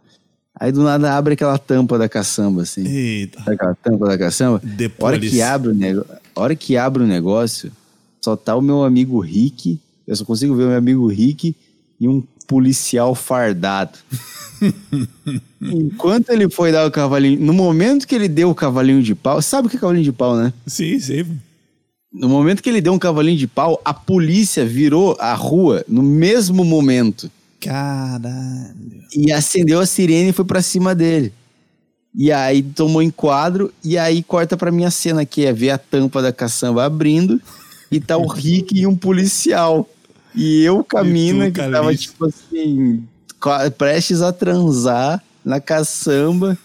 Aí 0.61 0.70
do 0.70 0.82
nada 0.82 1.16
abre 1.16 1.32
aquela 1.32 1.56
tampa 1.56 1.96
da 1.96 2.06
caçamba, 2.06 2.62
assim. 2.62 2.86
Eita. 2.86 3.40
Aquela 3.50 3.74
tampa 3.74 4.06
da 4.06 4.18
caçamba? 4.18 4.61
Depois. 4.62 5.14
Hora 5.14 5.18
que 5.18 5.40
abre 5.40 5.70
o 5.70 5.74
negócio, 5.74 6.12
a 6.36 6.40
hora 6.40 6.54
que 6.54 6.76
abre 6.76 7.02
o 7.02 7.06
negócio, 7.06 7.72
só 8.20 8.36
tá 8.36 8.54
o 8.54 8.61
meu 8.61 8.84
amigo 8.84 9.18
Rick, 9.20 9.80
eu 10.06 10.14
só 10.14 10.22
consigo 10.22 10.54
ver 10.54 10.64
o 10.64 10.68
meu 10.68 10.76
amigo 10.76 11.06
Rick 11.06 11.56
e 11.98 12.06
um 12.06 12.22
policial 12.46 13.14
fardado. 13.14 13.98
Enquanto 15.62 16.28
ele 16.28 16.50
foi 16.50 16.70
dar 16.70 16.86
o 16.86 16.90
cavalinho, 16.90 17.40
no 17.40 17.54
momento 17.54 18.06
que 18.06 18.14
ele 18.14 18.28
deu 18.28 18.50
o 18.50 18.54
cavalinho 18.54 19.02
de 19.02 19.14
pau, 19.14 19.40
sabe 19.40 19.66
o 19.66 19.70
que 19.70 19.78
é 19.78 19.80
cavalinho 19.80 20.04
de 20.04 20.12
pau, 20.12 20.36
né? 20.36 20.52
Sim, 20.66 21.00
sim. 21.00 21.24
No 22.12 22.28
momento 22.28 22.62
que 22.62 22.68
ele 22.68 22.82
deu 22.82 22.92
um 22.92 22.98
cavalinho 22.98 23.38
de 23.38 23.46
pau, 23.46 23.80
a 23.82 23.94
polícia 23.94 24.66
virou 24.66 25.16
a 25.18 25.32
rua 25.32 25.82
no 25.88 26.02
mesmo 26.02 26.64
momento 26.66 27.30
Caralho. 27.61 29.02
e 29.14 29.30
acendeu 29.30 29.80
a 29.80 29.86
sirene 29.86 30.30
e 30.30 30.32
foi 30.32 30.44
pra 30.44 30.62
cima 30.62 30.94
dele. 30.94 31.32
E 32.14 32.32
aí 32.32 32.62
tomou 32.62 33.02
enquadro 33.02 33.72
e 33.84 33.96
aí 33.96 34.22
corta 34.22 34.56
pra 34.56 34.72
minha 34.72 34.90
cena 34.90 35.24
que 35.24 35.46
é 35.46 35.52
ver 35.52 35.70
a 35.70 35.78
tampa 35.78 36.20
da 36.20 36.32
caçamba 36.32 36.84
abrindo 36.84 37.40
e 37.90 38.00
tá 38.00 38.16
o 38.16 38.26
Rick 38.26 38.76
e 38.76 38.86
um 38.86 38.96
policial. 38.96 39.88
E 40.34 40.62
eu 40.62 40.84
com 40.84 40.98
a 40.98 41.02
E 41.02 41.04
tu, 41.04 41.11
mina 41.11 41.50
que 41.50 41.61
tava 41.70 41.94
tipo 41.94 42.26
assim, 42.26 43.04
prestes 43.78 44.22
a 44.22 44.32
transar 44.32 45.22
na 45.45 45.61
caçamba 45.61 46.57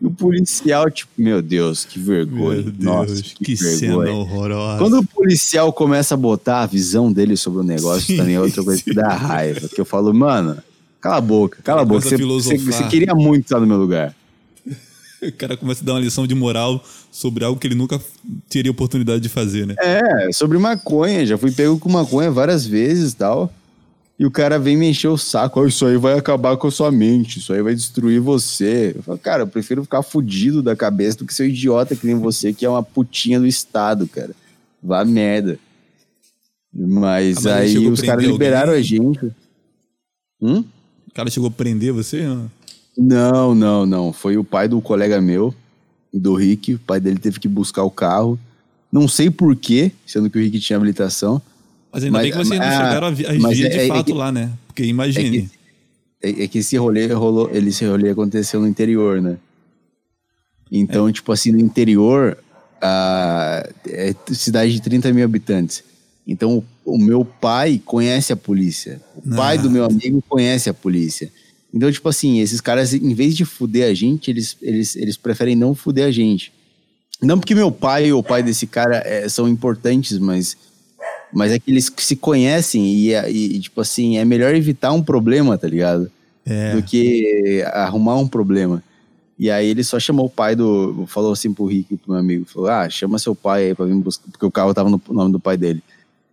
e 0.00 0.06
o 0.06 0.10
policial 0.10 0.90
tipo, 0.90 1.10
meu 1.16 1.40
Deus, 1.40 1.84
que 1.84 1.98
vergonha. 1.98 2.62
Meu 2.62 2.72
Deus, 2.72 2.84
Nossa, 2.84 3.22
que, 3.22 3.44
que, 3.44 3.56
cena 3.56 3.98
vergonha. 3.98 4.12
horrorosa. 4.12 4.78
Quando 4.78 4.98
o 4.98 5.06
policial 5.06 5.72
começa 5.72 6.14
a 6.14 6.16
botar 6.16 6.62
a 6.62 6.66
visão 6.66 7.12
dele 7.12 7.36
sobre 7.36 7.60
o 7.60 7.64
negócio, 7.64 8.06
Sim. 8.06 8.16
também 8.16 8.34
é 8.34 8.40
outra 8.40 8.62
coisa 8.62 8.82
que 8.82 8.94
dá 8.94 9.08
raiva. 9.14 9.68
Que 9.68 9.80
eu 9.80 9.84
falo, 9.84 10.12
mano, 10.12 10.58
cala 11.00 11.16
a 11.16 11.20
boca, 11.20 11.58
cala 11.62 11.82
a 11.82 11.84
boca. 11.84 12.02
Você, 12.02 12.16
você, 12.16 12.58
você 12.58 12.84
queria 12.84 13.14
muito 13.14 13.44
estar 13.44 13.60
no 13.60 13.66
meu 13.66 13.78
lugar. 13.78 14.14
O 15.20 15.32
cara 15.32 15.56
começa 15.56 15.82
a 15.82 15.84
dar 15.84 15.94
uma 15.94 16.00
lição 16.00 16.26
de 16.26 16.34
moral 16.34 16.82
sobre 17.10 17.44
algo 17.44 17.58
que 17.58 17.66
ele 17.66 17.74
nunca 17.74 18.00
teria 18.48 18.70
oportunidade 18.70 19.20
de 19.20 19.28
fazer, 19.28 19.66
né? 19.66 19.74
É, 19.78 20.30
sobre 20.32 20.58
maconha. 20.58 21.26
Já 21.26 21.36
fui 21.36 21.50
pego 21.50 21.76
com 21.78 21.90
maconha 21.90 22.30
várias 22.30 22.64
vezes 22.64 23.12
e 23.12 23.16
tal. 23.16 23.52
E 24.18 24.26
o 24.26 24.30
cara 24.32 24.58
vem 24.58 24.76
me 24.76 24.88
encher 24.90 25.08
o 25.08 25.16
saco. 25.16 25.60
"Ah, 25.62 25.68
isso 25.68 25.86
aí 25.86 25.96
vai 25.96 26.18
acabar 26.18 26.56
com 26.56 26.66
a 26.66 26.70
sua 26.70 26.90
mente. 26.90 27.38
Isso 27.38 27.52
aí 27.52 27.62
vai 27.62 27.74
destruir 27.74 28.20
você. 28.20 28.92
Eu 28.96 29.02
falo, 29.04 29.18
cara, 29.18 29.42
eu 29.44 29.46
prefiro 29.46 29.82
ficar 29.84 30.02
fudido 30.02 30.60
da 30.62 30.74
cabeça 30.74 31.18
do 31.18 31.24
que 31.26 31.32
ser 31.32 31.44
um 31.44 31.46
idiota 31.46 31.94
que 31.94 32.04
nem 32.06 32.16
você, 32.16 32.52
que 32.52 32.64
é 32.64 32.68
uma 32.68 32.82
putinha 32.82 33.38
do 33.38 33.46
Estado, 33.46 34.08
cara. 34.08 34.34
Vá 34.82 35.04
merda. 35.04 35.58
Mas, 36.74 37.38
Ah, 37.46 37.50
mas 37.60 37.76
aí 37.76 37.88
os 37.88 38.00
caras 38.00 38.24
liberaram 38.24 38.72
alguém? 38.74 38.80
a 38.80 38.82
gente. 38.84 39.32
Hum? 40.42 40.64
O 41.08 41.14
cara 41.14 41.30
chegou 41.30 41.48
a 41.48 41.52
prender 41.52 41.92
você? 41.92 42.22
Não. 42.26 42.50
Não, 42.96 43.54
não, 43.54 43.86
não. 43.86 44.12
Foi 44.12 44.36
o 44.36 44.42
pai 44.44 44.66
do 44.68 44.80
colega 44.80 45.20
meu, 45.20 45.54
do 46.12 46.34
Rick. 46.34 46.74
O 46.74 46.78
pai 46.80 46.98
dele 47.00 47.18
teve 47.18 47.38
que 47.38 47.46
buscar 47.48 47.84
o 47.84 47.90
carro. 47.90 48.38
Não 48.90 49.06
sei 49.06 49.30
por 49.30 49.54
quê, 49.54 49.92
sendo 50.06 50.28
que 50.28 50.38
o 50.38 50.40
Rick 50.42 50.58
tinha 50.58 50.76
habilitação. 50.76 51.40
Mas 51.92 52.04
ainda 52.04 52.12
Mas- 52.18 52.22
bem 52.22 52.32
que 52.32 52.38
vocês 52.38 52.60
não 52.60 52.66
ah, 52.66 52.70
chegaram 52.70 53.06
a, 53.06 53.10
a 53.10 53.12
vir 53.12 53.26
é- 53.26 53.68
de 53.68 53.78
é 53.78 53.86
fato 53.88 54.06
que- 54.06 54.12
lá, 54.12 54.30
né? 54.32 54.50
Porque 54.66 54.84
imagine. 54.84 55.50
É, 56.22 56.44
é 56.44 56.48
que 56.48 56.58
esse 56.58 56.76
rolê 56.76 57.06
rolou, 57.12 57.48
ele, 57.52 57.68
esse 57.70 57.84
rolê 57.86 58.10
aconteceu 58.10 58.60
no 58.60 58.66
interior, 58.66 59.20
né? 59.22 59.36
Então, 60.70 61.10
tipo 61.10 61.32
assim, 61.32 61.52
no 61.52 61.60
interior, 61.60 62.36
a, 62.80 63.66
é 63.88 64.14
cidade 64.32 64.72
de 64.72 64.82
30 64.82 65.12
mil 65.12 65.24
habitantes. 65.24 65.82
Então, 66.26 66.58
o, 66.84 66.94
o 66.94 66.98
meu 66.98 67.24
pai 67.24 67.80
conhece 67.84 68.32
a 68.32 68.36
polícia. 68.36 69.00
O 69.16 69.34
pai 69.34 69.56
Ah. 69.56 69.62
do 69.62 69.70
meu 69.70 69.84
amigo 69.84 70.22
conhece 70.28 70.68
a 70.68 70.74
polícia. 70.74 71.32
Então, 71.72 71.90
tipo 71.90 72.08
assim, 72.08 72.40
esses 72.40 72.60
caras, 72.60 72.92
em 72.92 73.14
vez 73.14 73.34
de 73.36 73.44
fuder 73.44 73.88
a 73.90 73.94
gente, 73.94 74.30
eles, 74.30 74.56
eles, 74.60 74.94
eles 74.96 75.16
preferem 75.16 75.56
não 75.56 75.74
fuder 75.74 76.06
a 76.06 76.10
gente. 76.10 76.52
Não 77.22 77.38
porque 77.38 77.54
meu 77.54 77.72
pai 77.72 78.12
ou 78.12 78.20
o 78.20 78.22
pai 78.22 78.42
desse 78.42 78.66
cara 78.66 79.02
é, 79.06 79.28
são 79.28 79.48
importantes, 79.48 80.18
mas, 80.18 80.56
mas 81.32 81.52
é 81.52 81.58
que 81.58 81.70
eles 81.70 81.92
se 81.96 82.16
conhecem 82.16 82.84
e, 82.86 83.12
é- 83.12 83.30
e, 83.30 83.58
tipo 83.60 83.80
assim, 83.80 84.16
é 84.18 84.24
melhor 84.24 84.54
evitar 84.54 84.92
um 84.92 85.02
problema, 85.02 85.56
tá 85.58 85.68
ligado? 85.68 86.10
É. 86.50 86.74
do 86.74 86.82
que 86.82 87.62
arrumar 87.74 88.16
um 88.16 88.26
problema. 88.26 88.82
E 89.38 89.50
aí 89.50 89.68
ele 89.68 89.84
só 89.84 90.00
chamou 90.00 90.26
o 90.26 90.30
pai 90.30 90.56
do. 90.56 91.04
Falou 91.06 91.32
assim 91.32 91.52
pro 91.52 91.66
Rick, 91.66 91.96
pro 91.98 92.12
meu 92.12 92.20
amigo: 92.20 92.46
falou, 92.46 92.70
ah, 92.70 92.88
chama 92.88 93.18
seu 93.18 93.34
pai 93.34 93.66
aí 93.66 93.74
pra 93.74 93.84
vir 93.84 93.94
buscar. 93.96 94.24
Porque 94.30 94.46
o 94.46 94.50
carro 94.50 94.72
tava 94.72 94.88
no 94.88 95.00
nome 95.10 95.30
do 95.30 95.38
pai 95.38 95.56
dele. 95.58 95.82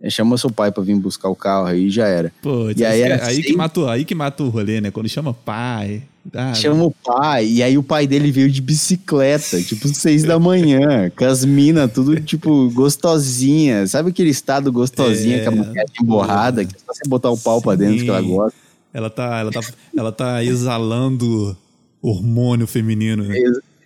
Chama 0.10 0.38
seu 0.38 0.49
pai 0.51 0.72
pra 0.72 0.84
vir 0.84 0.95
buscar 0.95 1.30
o 1.30 1.36
carro 1.36 1.66
aí 1.68 1.86
e 1.88 1.89
já 1.89 2.08
era. 2.08 2.32
Pô, 2.41 2.70
E 2.76 2.86
aí 2.86 2.86
aí, 2.86 3.01
era 3.01 3.26
aí, 3.26 3.41
que 3.41 3.47
assim- 3.49 3.58
mata, 3.58 3.80
o- 3.80 3.89
aí 3.89 4.06
que 4.06 4.14
mata 4.16 4.43
o 4.43 4.49
rolê, 4.49 4.80
né? 4.82 4.91
Quando 4.91 5.10
chama 5.10 5.34
pai. 5.34 6.03
Ah, 6.34 6.56
Chama 6.56 6.84
o 6.86 6.91
pai, 6.91 7.45
e 7.47 7.62
aí 7.62 7.78
o 7.78 7.84
pai 7.84 8.08
dele 8.08 8.32
veio 8.32 8.49
de 8.49 8.60
bicicleta, 8.60 9.62
tipo, 9.62 9.88
seis 9.89 10.24
da 10.24 10.39
manhã, 10.39 11.12
com 11.16 11.24
as 11.24 11.45
minas, 11.45 11.91
tudo, 11.93 12.20
tipo, 12.20 12.68
gostosinha. 12.72 13.86
Sabe 13.86 14.10
aquele 14.10 14.32
estado 14.32 14.72
gostosinha, 14.72 15.38
É. 15.38 15.43
com 15.45 15.49
a 15.51 15.56
maquiagem 15.58 15.93
emborrada, 16.01 16.66
que 16.66 16.76
é 16.76 16.80
só 16.80 16.93
você 16.93 17.08
botar 17.08 17.30
o 17.30 17.38
pau 17.38 17.62
pra 17.62 17.76
dentro 17.76 18.03
que 18.03 18.10
ela 18.10 18.22
Sim. 18.22 18.28
gosta. 18.30 18.58
Ela 18.91 19.10
tá, 19.12 19.39
ela 19.39 19.51
tá, 19.51 19.60
ela 19.95 20.12
tá 20.12 20.43
exalando 20.43 21.56
hormônio 22.01 22.66
feminino, 22.66 23.24
né? 23.24 23.36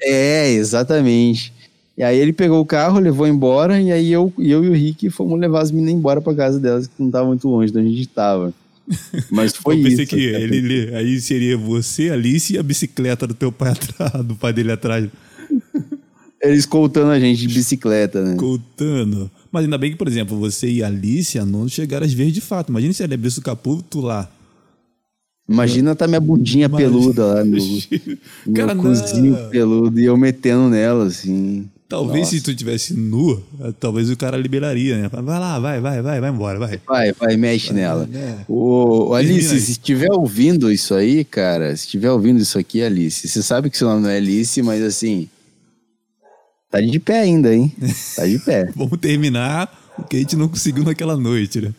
É, 0.01 0.49
exatamente. 0.51 1.51
E 1.99 2.03
aí 2.03 2.17
ele 2.17 2.31
pegou 2.31 2.61
o 2.61 2.65
carro, 2.65 2.97
levou 2.97 3.27
embora, 3.27 3.79
e 3.81 3.91
aí 3.91 4.09
eu, 4.09 4.31
eu 4.39 4.63
e 4.63 4.69
o 4.69 4.73
Rick 4.73 5.09
fomos 5.09 5.37
levar 5.37 5.61
as 5.61 5.69
meninas 5.69 5.93
embora 5.95 6.21
pra 6.21 6.33
casa 6.33 6.57
delas, 6.57 6.87
que 6.87 6.93
não 6.97 7.11
tava 7.11 7.27
muito 7.27 7.45
longe 7.49 7.73
de 7.73 7.77
onde 7.77 7.89
a 7.89 7.91
gente 7.91 8.07
tava. 8.07 8.53
Mas 9.29 9.53
foi 9.53 9.77
eu 9.77 9.83
pensei 9.83 10.05
isso. 10.05 10.15
que 10.15 10.31
cara. 10.31 10.43
ele, 10.43 10.57
ele- 10.57 10.95
aí 10.95 11.19
seria 11.19 11.57
você, 11.57 12.09
Alice 12.09 12.53
e 12.53 12.57
a 12.57 12.63
bicicleta 12.63 13.27
do 13.27 13.33
teu 13.33 13.51
pai 13.51 13.73
atrás, 13.75 14.25
do 14.25 14.33
pai 14.33 14.53
dele 14.53 14.71
atrás, 14.71 15.09
Eles 16.41 16.59
escoltando 16.59 17.11
a 17.11 17.19
gente 17.19 17.45
de 17.45 17.53
bicicleta, 17.53 18.23
né? 18.23 18.35
contando. 18.37 19.29
Mas 19.51 19.65
ainda 19.65 19.77
bem 19.77 19.91
que, 19.91 19.97
por 19.97 20.07
exemplo, 20.07 20.37
você 20.39 20.69
e 20.69 20.81
a 20.81 20.87
Alice 20.87 21.37
não 21.41 21.67
chegaram 21.67 22.05
às 22.05 22.13
vezes 22.13 22.31
de 22.33 22.39
fato. 22.41 22.69
Imagina 22.69 22.93
se 22.93 23.03
ele 23.03 23.15
abrisse 23.15 23.39
o 23.39 23.41
caputo 23.41 23.99
lá. 23.99 24.29
Imagina 25.49 25.95
tá 25.95 26.07
minha 26.07 26.19
bundinha 26.21 26.67
Imagina. 26.67 26.89
peluda 26.91 27.25
lá 27.25 27.43
meu 27.43 27.59
não. 28.67 28.77
cozinho 28.77 29.35
peludo 29.49 29.99
e 29.99 30.05
eu 30.05 30.15
metendo 30.15 30.69
nela, 30.69 31.05
assim. 31.07 31.67
Talvez 31.89 32.25
Nossa. 32.25 32.31
se 32.37 32.41
tu 32.43 32.53
tivesse 32.53 32.93
nu, 32.93 33.41
talvez 33.79 34.11
o 34.11 34.15
cara 34.15 34.37
liberaria, 34.37 34.95
né? 35.01 35.09
Vai 35.11 35.39
lá, 35.39 35.57
vai, 35.57 35.81
vai, 35.81 36.03
vai, 36.03 36.21
vai 36.21 36.29
embora, 36.29 36.59
vai. 36.59 36.79
Vai, 36.85 37.11
vai, 37.13 37.35
mexe 37.35 37.73
nela. 37.73 38.05
né? 38.05 38.45
Ô, 38.47 39.07
ô, 39.07 39.13
Alice, 39.15 39.39
Termina 39.39 39.59
se 39.59 39.71
estiver 39.71 40.11
ouvindo 40.11 40.71
isso 40.71 40.93
aí, 40.93 41.25
cara, 41.25 41.75
se 41.75 41.85
estiver 41.85 42.11
ouvindo 42.11 42.39
isso 42.39 42.59
aqui, 42.59 42.83
Alice, 42.83 43.27
você 43.27 43.41
sabe 43.41 43.71
que 43.71 43.77
seu 43.77 43.87
nome 43.89 44.03
não 44.03 44.09
é 44.11 44.17
Alice, 44.17 44.61
mas 44.61 44.83
assim. 44.83 45.27
Tá 46.69 46.79
de 46.79 46.99
pé 46.99 47.21
ainda, 47.21 47.51
hein? 47.51 47.73
Tá 48.15 48.27
de 48.27 48.37
pé. 48.37 48.69
Vamos 48.77 48.99
terminar 48.99 49.95
o 49.97 50.03
que 50.03 50.17
a 50.17 50.19
gente 50.19 50.35
não 50.35 50.47
conseguiu 50.47 50.83
naquela 50.83 51.17
noite, 51.17 51.59
né? 51.59 51.73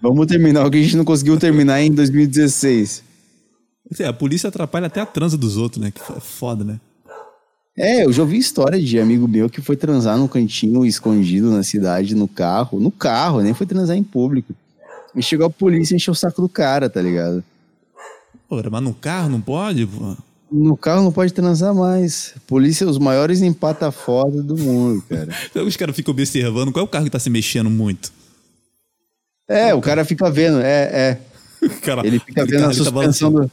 Vamos 0.00 0.26
terminar 0.26 0.66
o 0.66 0.70
que 0.72 0.78
a 0.78 0.82
gente 0.82 0.96
não 0.96 1.04
conseguiu 1.04 1.38
terminar 1.38 1.80
em 1.80 1.92
2016. 1.92 3.04
Assim, 3.92 4.02
a 4.02 4.12
polícia 4.12 4.48
atrapalha 4.48 4.88
até 4.88 5.00
a 5.00 5.06
transa 5.06 5.38
dos 5.38 5.56
outros, 5.56 5.80
né? 5.80 5.92
Que 5.92 6.00
é 6.00 6.18
foda, 6.18 6.64
né? 6.64 6.80
É, 7.76 8.04
eu 8.04 8.12
já 8.12 8.22
ouvi 8.22 8.36
história 8.36 8.80
de 8.80 9.00
amigo 9.00 9.26
meu 9.26 9.48
que 9.48 9.62
foi 9.62 9.76
transar 9.76 10.18
num 10.18 10.28
cantinho 10.28 10.84
escondido 10.84 11.50
na 11.50 11.62
cidade, 11.62 12.14
no 12.14 12.28
carro. 12.28 12.78
No 12.78 12.90
carro, 12.90 13.40
nem 13.40 13.54
foi 13.54 13.66
transar 13.66 13.96
em 13.96 14.04
público. 14.04 14.54
E 15.14 15.22
chegou 15.22 15.46
a 15.46 15.50
polícia 15.50 15.94
e 15.94 15.96
encheu 15.96 16.12
o 16.12 16.14
saco 16.14 16.42
do 16.42 16.48
cara, 16.48 16.88
tá 16.88 17.00
ligado? 17.00 17.42
Pô, 18.48 18.62
mas 18.70 18.82
no 18.82 18.94
carro 18.94 19.30
não 19.30 19.40
pode, 19.40 19.86
pô. 19.86 20.16
No 20.50 20.76
carro 20.76 21.02
não 21.02 21.12
pode 21.12 21.32
transar 21.32 21.74
mais. 21.74 22.34
Polícia, 22.46 22.86
os 22.86 22.98
maiores 22.98 23.40
empata 23.40 23.90
foda 23.90 24.42
do 24.42 24.56
mundo, 24.56 25.02
cara. 25.08 25.28
Então 25.50 25.66
os 25.66 25.76
caras 25.76 25.96
ficam 25.96 26.12
observando 26.12 26.70
qual 26.70 26.82
é 26.82 26.84
o 26.84 26.90
carro 26.90 27.06
que 27.06 27.10
tá 27.10 27.18
se 27.18 27.30
mexendo 27.30 27.70
muito. 27.70 28.12
É, 29.48 29.74
o 29.74 29.80
cara 29.80 30.04
fica 30.04 30.30
vendo, 30.30 30.60
é, 30.60 30.82
é. 31.62 31.68
Cara, 31.82 32.06
Ele 32.06 32.18
fica 32.18 32.44
vendo 32.44 32.56
a 32.56 32.58
carro 32.58 32.70
ali 32.70 32.78
tá 32.78 32.84
suspensão 32.84 33.32
do. 33.32 33.50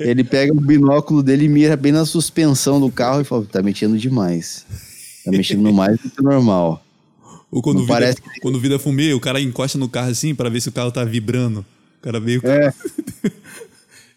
Ele 0.00 0.22
pega 0.22 0.52
o 0.52 0.60
binóculo 0.60 1.22
dele 1.22 1.46
e 1.46 1.48
mira 1.48 1.76
bem 1.76 1.90
na 1.92 2.04
suspensão 2.06 2.80
do 2.80 2.90
carro 2.90 3.20
e 3.20 3.24
fala: 3.24 3.44
tá 3.44 3.62
mexendo 3.62 3.98
demais. 3.98 4.64
Tá 5.24 5.30
mexendo 5.30 5.72
mais 5.72 5.98
do 6.00 6.10
que 6.10 6.22
normal. 6.22 6.84
Ou 7.50 7.62
quando 7.62 7.80
vira, 7.80 7.92
parece 7.92 8.20
que- 8.20 8.40
quando 8.40 8.60
vira 8.60 8.78
fumê, 8.78 9.12
o 9.14 9.20
cara 9.20 9.40
encosta 9.40 9.78
no 9.78 9.88
carro 9.88 10.10
assim 10.10 10.34
pra 10.34 10.48
ver 10.48 10.60
se 10.60 10.68
o 10.68 10.72
carro 10.72 10.90
tá 10.92 11.04
vibrando. 11.04 11.64
O 11.98 12.02
cara 12.02 12.20
meio. 12.20 12.40
É. 12.44 12.72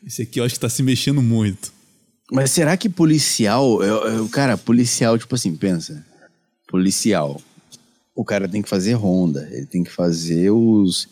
Esse 0.05 0.21
aqui 0.23 0.39
eu 0.39 0.43
acho 0.43 0.55
que 0.55 0.59
tá 0.59 0.69
se 0.69 0.81
mexendo 0.83 1.21
muito. 1.21 1.71
Mas 2.31 2.51
será 2.51 2.75
que 2.77 2.89
policial. 2.89 3.81
eu- 3.83 4.07
eu- 4.07 4.29
cara, 4.29 4.57
policial, 4.57 5.17
tipo 5.17 5.33
assim, 5.35 5.55
pensa. 5.55 6.05
Policial. 6.67 7.41
O 8.15 8.25
cara 8.25 8.47
tem 8.47 8.61
que 8.61 8.69
fazer 8.69 8.93
ronda. 8.93 9.47
Ele 9.51 9.65
tem 9.65 9.83
que 9.83 9.91
fazer 9.91 10.51
os. 10.51 11.07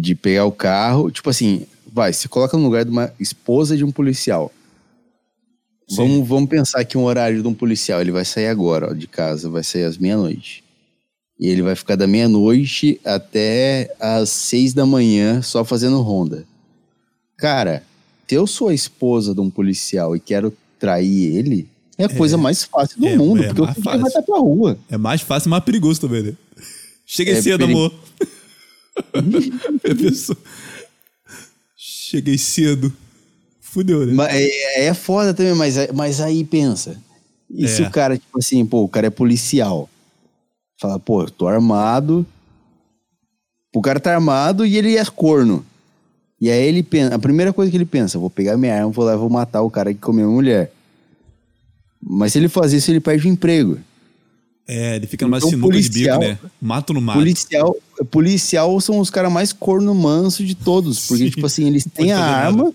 De 0.00 0.14
pegar 0.14 0.44
o 0.44 0.52
carro. 0.52 1.10
Tipo 1.10 1.30
assim, 1.30 1.66
vai, 1.92 2.12
se 2.12 2.28
coloca 2.28 2.56
no 2.56 2.62
lugar 2.64 2.84
de 2.84 2.90
uma 2.90 3.12
esposa 3.18 3.76
de 3.76 3.84
um 3.84 3.90
policial. 3.92 4.52
Vamos, 5.90 6.28
vamos 6.28 6.50
pensar 6.50 6.84
que 6.84 6.98
um 6.98 7.04
horário 7.04 7.40
de 7.40 7.48
um 7.48 7.54
policial. 7.54 8.00
Ele 8.00 8.10
vai 8.12 8.24
sair 8.24 8.48
agora, 8.48 8.90
ó, 8.90 8.92
de 8.92 9.06
casa, 9.06 9.48
vai 9.48 9.64
sair 9.64 9.84
às 9.84 9.96
meia-noite. 9.96 10.62
E 11.40 11.48
ele 11.48 11.62
vai 11.62 11.74
ficar 11.74 11.96
da 11.96 12.06
meia-noite 12.06 13.00
até 13.04 13.94
às 13.98 14.28
seis 14.28 14.74
da 14.74 14.84
manhã 14.84 15.40
só 15.40 15.64
fazendo 15.64 16.00
ronda. 16.02 16.44
Cara, 17.38 17.82
se 18.28 18.34
eu 18.34 18.46
sou 18.46 18.68
a 18.68 18.74
esposa 18.74 19.34
de 19.34 19.40
um 19.40 19.48
policial 19.48 20.14
e 20.14 20.20
quero 20.20 20.52
trair 20.78 21.36
ele, 21.36 21.66
é 21.96 22.04
a 22.04 22.08
coisa 22.08 22.36
mais 22.36 22.64
fácil 22.64 23.00
do 23.00 23.06
É, 23.06 23.16
mundo, 23.16 23.42
é 23.42 23.46
porque 23.54 23.80
o 23.80 23.82
cara 23.84 23.98
vai 23.98 24.08
estar 24.08 24.22
pra 24.22 24.38
rua. 24.38 24.78
É 24.90 24.98
mais 24.98 25.22
fácil, 25.22 25.48
mais 25.48 25.64
perigoso 25.64 26.00
também, 26.00 26.22
né? 26.22 26.32
Cheguei 27.06 27.34
É 27.34 27.40
cedo, 27.42 27.60
peri- 27.60 27.72
amor. 27.72 27.94
Cheguei 32.10 32.38
cedo. 32.38 32.90
Fudeu, 33.60 34.06
né? 34.06 34.14
Mas 34.14 34.32
é, 34.34 34.86
é 34.86 34.94
foda 34.94 35.34
também, 35.34 35.54
mas, 35.54 35.76
mas 35.92 36.22
aí 36.22 36.42
pensa. 36.42 36.96
E 37.50 37.68
se 37.68 37.82
É. 37.82 37.86
o 37.86 37.90
cara, 37.90 38.16
tipo 38.16 38.38
assim, 38.38 38.64
pô, 38.64 38.82
o 38.82 38.88
cara 38.88 39.08
é 39.08 39.10
policial. 39.10 39.90
Fala, 40.80 40.98
pô, 40.98 41.24
eu 41.24 41.30
tô 41.30 41.46
armado. 41.46 42.24
O 43.74 43.82
cara 43.82 44.00
tá 44.00 44.14
armado 44.14 44.64
e 44.64 44.78
ele 44.78 44.96
é 44.96 45.04
corno. 45.04 45.66
E 46.40 46.50
aí 46.50 46.66
ele 46.66 46.82
pensa, 46.82 47.14
a 47.14 47.18
primeira 47.18 47.52
coisa 47.52 47.70
que 47.70 47.76
ele 47.76 47.84
pensa, 47.84 48.18
vou 48.18 48.30
pegar 48.30 48.56
minha 48.56 48.74
arma, 48.74 48.90
vou 48.90 49.04
lá, 49.04 49.14
vou 49.14 49.28
matar 49.28 49.60
o 49.60 49.70
cara 49.70 49.92
que 49.92 50.00
comeu 50.00 50.30
a 50.30 50.32
mulher. 50.32 50.72
Mas 52.00 52.32
se 52.32 52.38
ele 52.38 52.48
fazer 52.48 52.78
isso, 52.78 52.90
ele 52.90 53.00
perde 53.00 53.28
o 53.28 53.30
emprego. 53.30 53.78
É, 54.70 54.96
ele 54.96 55.06
fica 55.06 55.24
numa 55.24 55.38
Então, 55.38 55.48
sinuca 55.48 55.68
policial- 55.68 56.20
de 56.20 56.26
bico, 56.28 56.42
né? 56.44 56.50
Mato 56.60 56.92
no 56.92 57.00
mato. 57.00 57.18
Policial, 57.18 57.74
policial 58.10 58.78
são 58.82 58.98
os 58.98 59.08
caras 59.08 59.32
mais 59.32 59.50
corno 59.50 59.94
manso 59.94 60.44
de 60.44 60.54
todos. 60.54 61.06
Porque, 61.06 61.24
Sim. 61.24 61.30
tipo 61.30 61.46
assim, 61.46 61.66
eles 61.66 61.86
têm 61.86 62.12
a 62.12 62.22
arma 62.22 62.74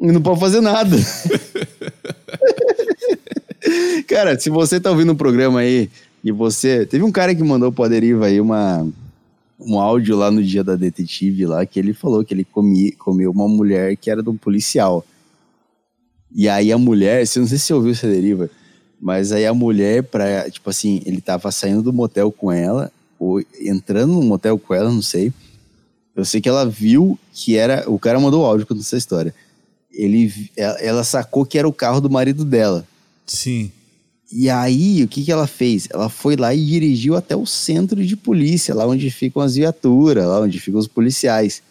e 0.00 0.10
não 0.10 0.20
pode 0.20 0.40
fazer 0.40 0.60
nada. 0.60 0.96
cara, 4.08 4.38
se 4.38 4.50
você 4.50 4.80
tá 4.80 4.90
ouvindo 4.90 5.12
um 5.12 5.16
programa 5.16 5.60
aí 5.60 5.90
e 6.22 6.32
você. 6.32 6.84
Teve 6.86 7.04
um 7.04 7.12
cara 7.12 7.34
que 7.34 7.42
mandou 7.42 7.72
pro 7.72 7.84
Aderiva 7.84 8.26
aí 8.26 8.40
uma, 8.40 8.86
um 9.58 9.78
áudio 9.78 10.16
lá 10.16 10.30
no 10.30 10.42
dia 10.42 10.64
da 10.64 10.76
detetive 10.76 11.46
lá 11.46 11.64
que 11.64 11.78
ele 11.78 11.92
falou 11.94 12.24
que 12.24 12.34
ele 12.34 12.44
comi, 12.44 12.92
comeu 12.92 13.30
uma 13.30 13.48
mulher 13.48 13.96
que 13.96 14.10
era 14.10 14.22
de 14.22 14.28
um 14.28 14.36
policial. 14.36 15.04
E 16.34 16.48
aí 16.48 16.72
a 16.72 16.78
mulher, 16.78 17.26
você 17.26 17.40
não 17.40 17.46
sei 17.46 17.58
se 17.58 17.64
você 17.66 17.74
ouviu 17.74 17.92
essa 17.92 18.06
deriva, 18.08 18.48
mas 19.00 19.32
aí 19.32 19.46
a 19.46 19.54
mulher, 19.54 20.02
pra, 20.02 20.50
tipo 20.50 20.68
assim, 20.68 21.00
ele 21.06 21.20
tava 21.20 21.50
saindo 21.50 21.82
do 21.82 21.92
motel 21.92 22.30
com 22.30 22.52
ela, 22.52 22.92
ou 23.18 23.42
entrando 23.60 24.12
no 24.12 24.22
motel 24.22 24.58
com 24.58 24.74
ela, 24.74 24.90
não 24.90 25.00
sei. 25.00 25.32
Eu 26.14 26.24
sei 26.24 26.40
que 26.40 26.48
ela 26.48 26.68
viu 26.68 27.18
que 27.32 27.56
era. 27.56 27.88
O 27.90 27.98
cara 27.98 28.20
mandou 28.20 28.42
o 28.42 28.46
áudio 28.46 28.66
contando 28.66 28.82
essa 28.82 28.96
história. 28.96 29.34
Ele, 29.90 30.50
ela, 30.56 31.02
sacou 31.02 31.46
que 31.46 31.58
era 31.58 31.66
o 31.66 31.72
carro 31.72 32.00
do 32.00 32.10
marido 32.10 32.44
dela. 32.44 32.86
Sim. 33.26 33.72
E 34.30 34.48
aí, 34.48 35.02
o 35.02 35.08
que, 35.08 35.24
que 35.24 35.32
ela 35.32 35.46
fez? 35.46 35.88
Ela 35.90 36.08
foi 36.08 36.36
lá 36.36 36.54
e 36.54 36.64
dirigiu 36.64 37.16
até 37.16 37.34
o 37.34 37.46
centro 37.46 38.04
de 38.04 38.16
polícia, 38.16 38.74
lá 38.74 38.86
onde 38.86 39.10
ficam 39.10 39.42
as 39.42 39.56
viaturas, 39.56 40.24
lá 40.26 40.40
onde 40.40 40.60
ficam 40.60 40.78
os 40.78 40.86
policiais. 40.86 41.62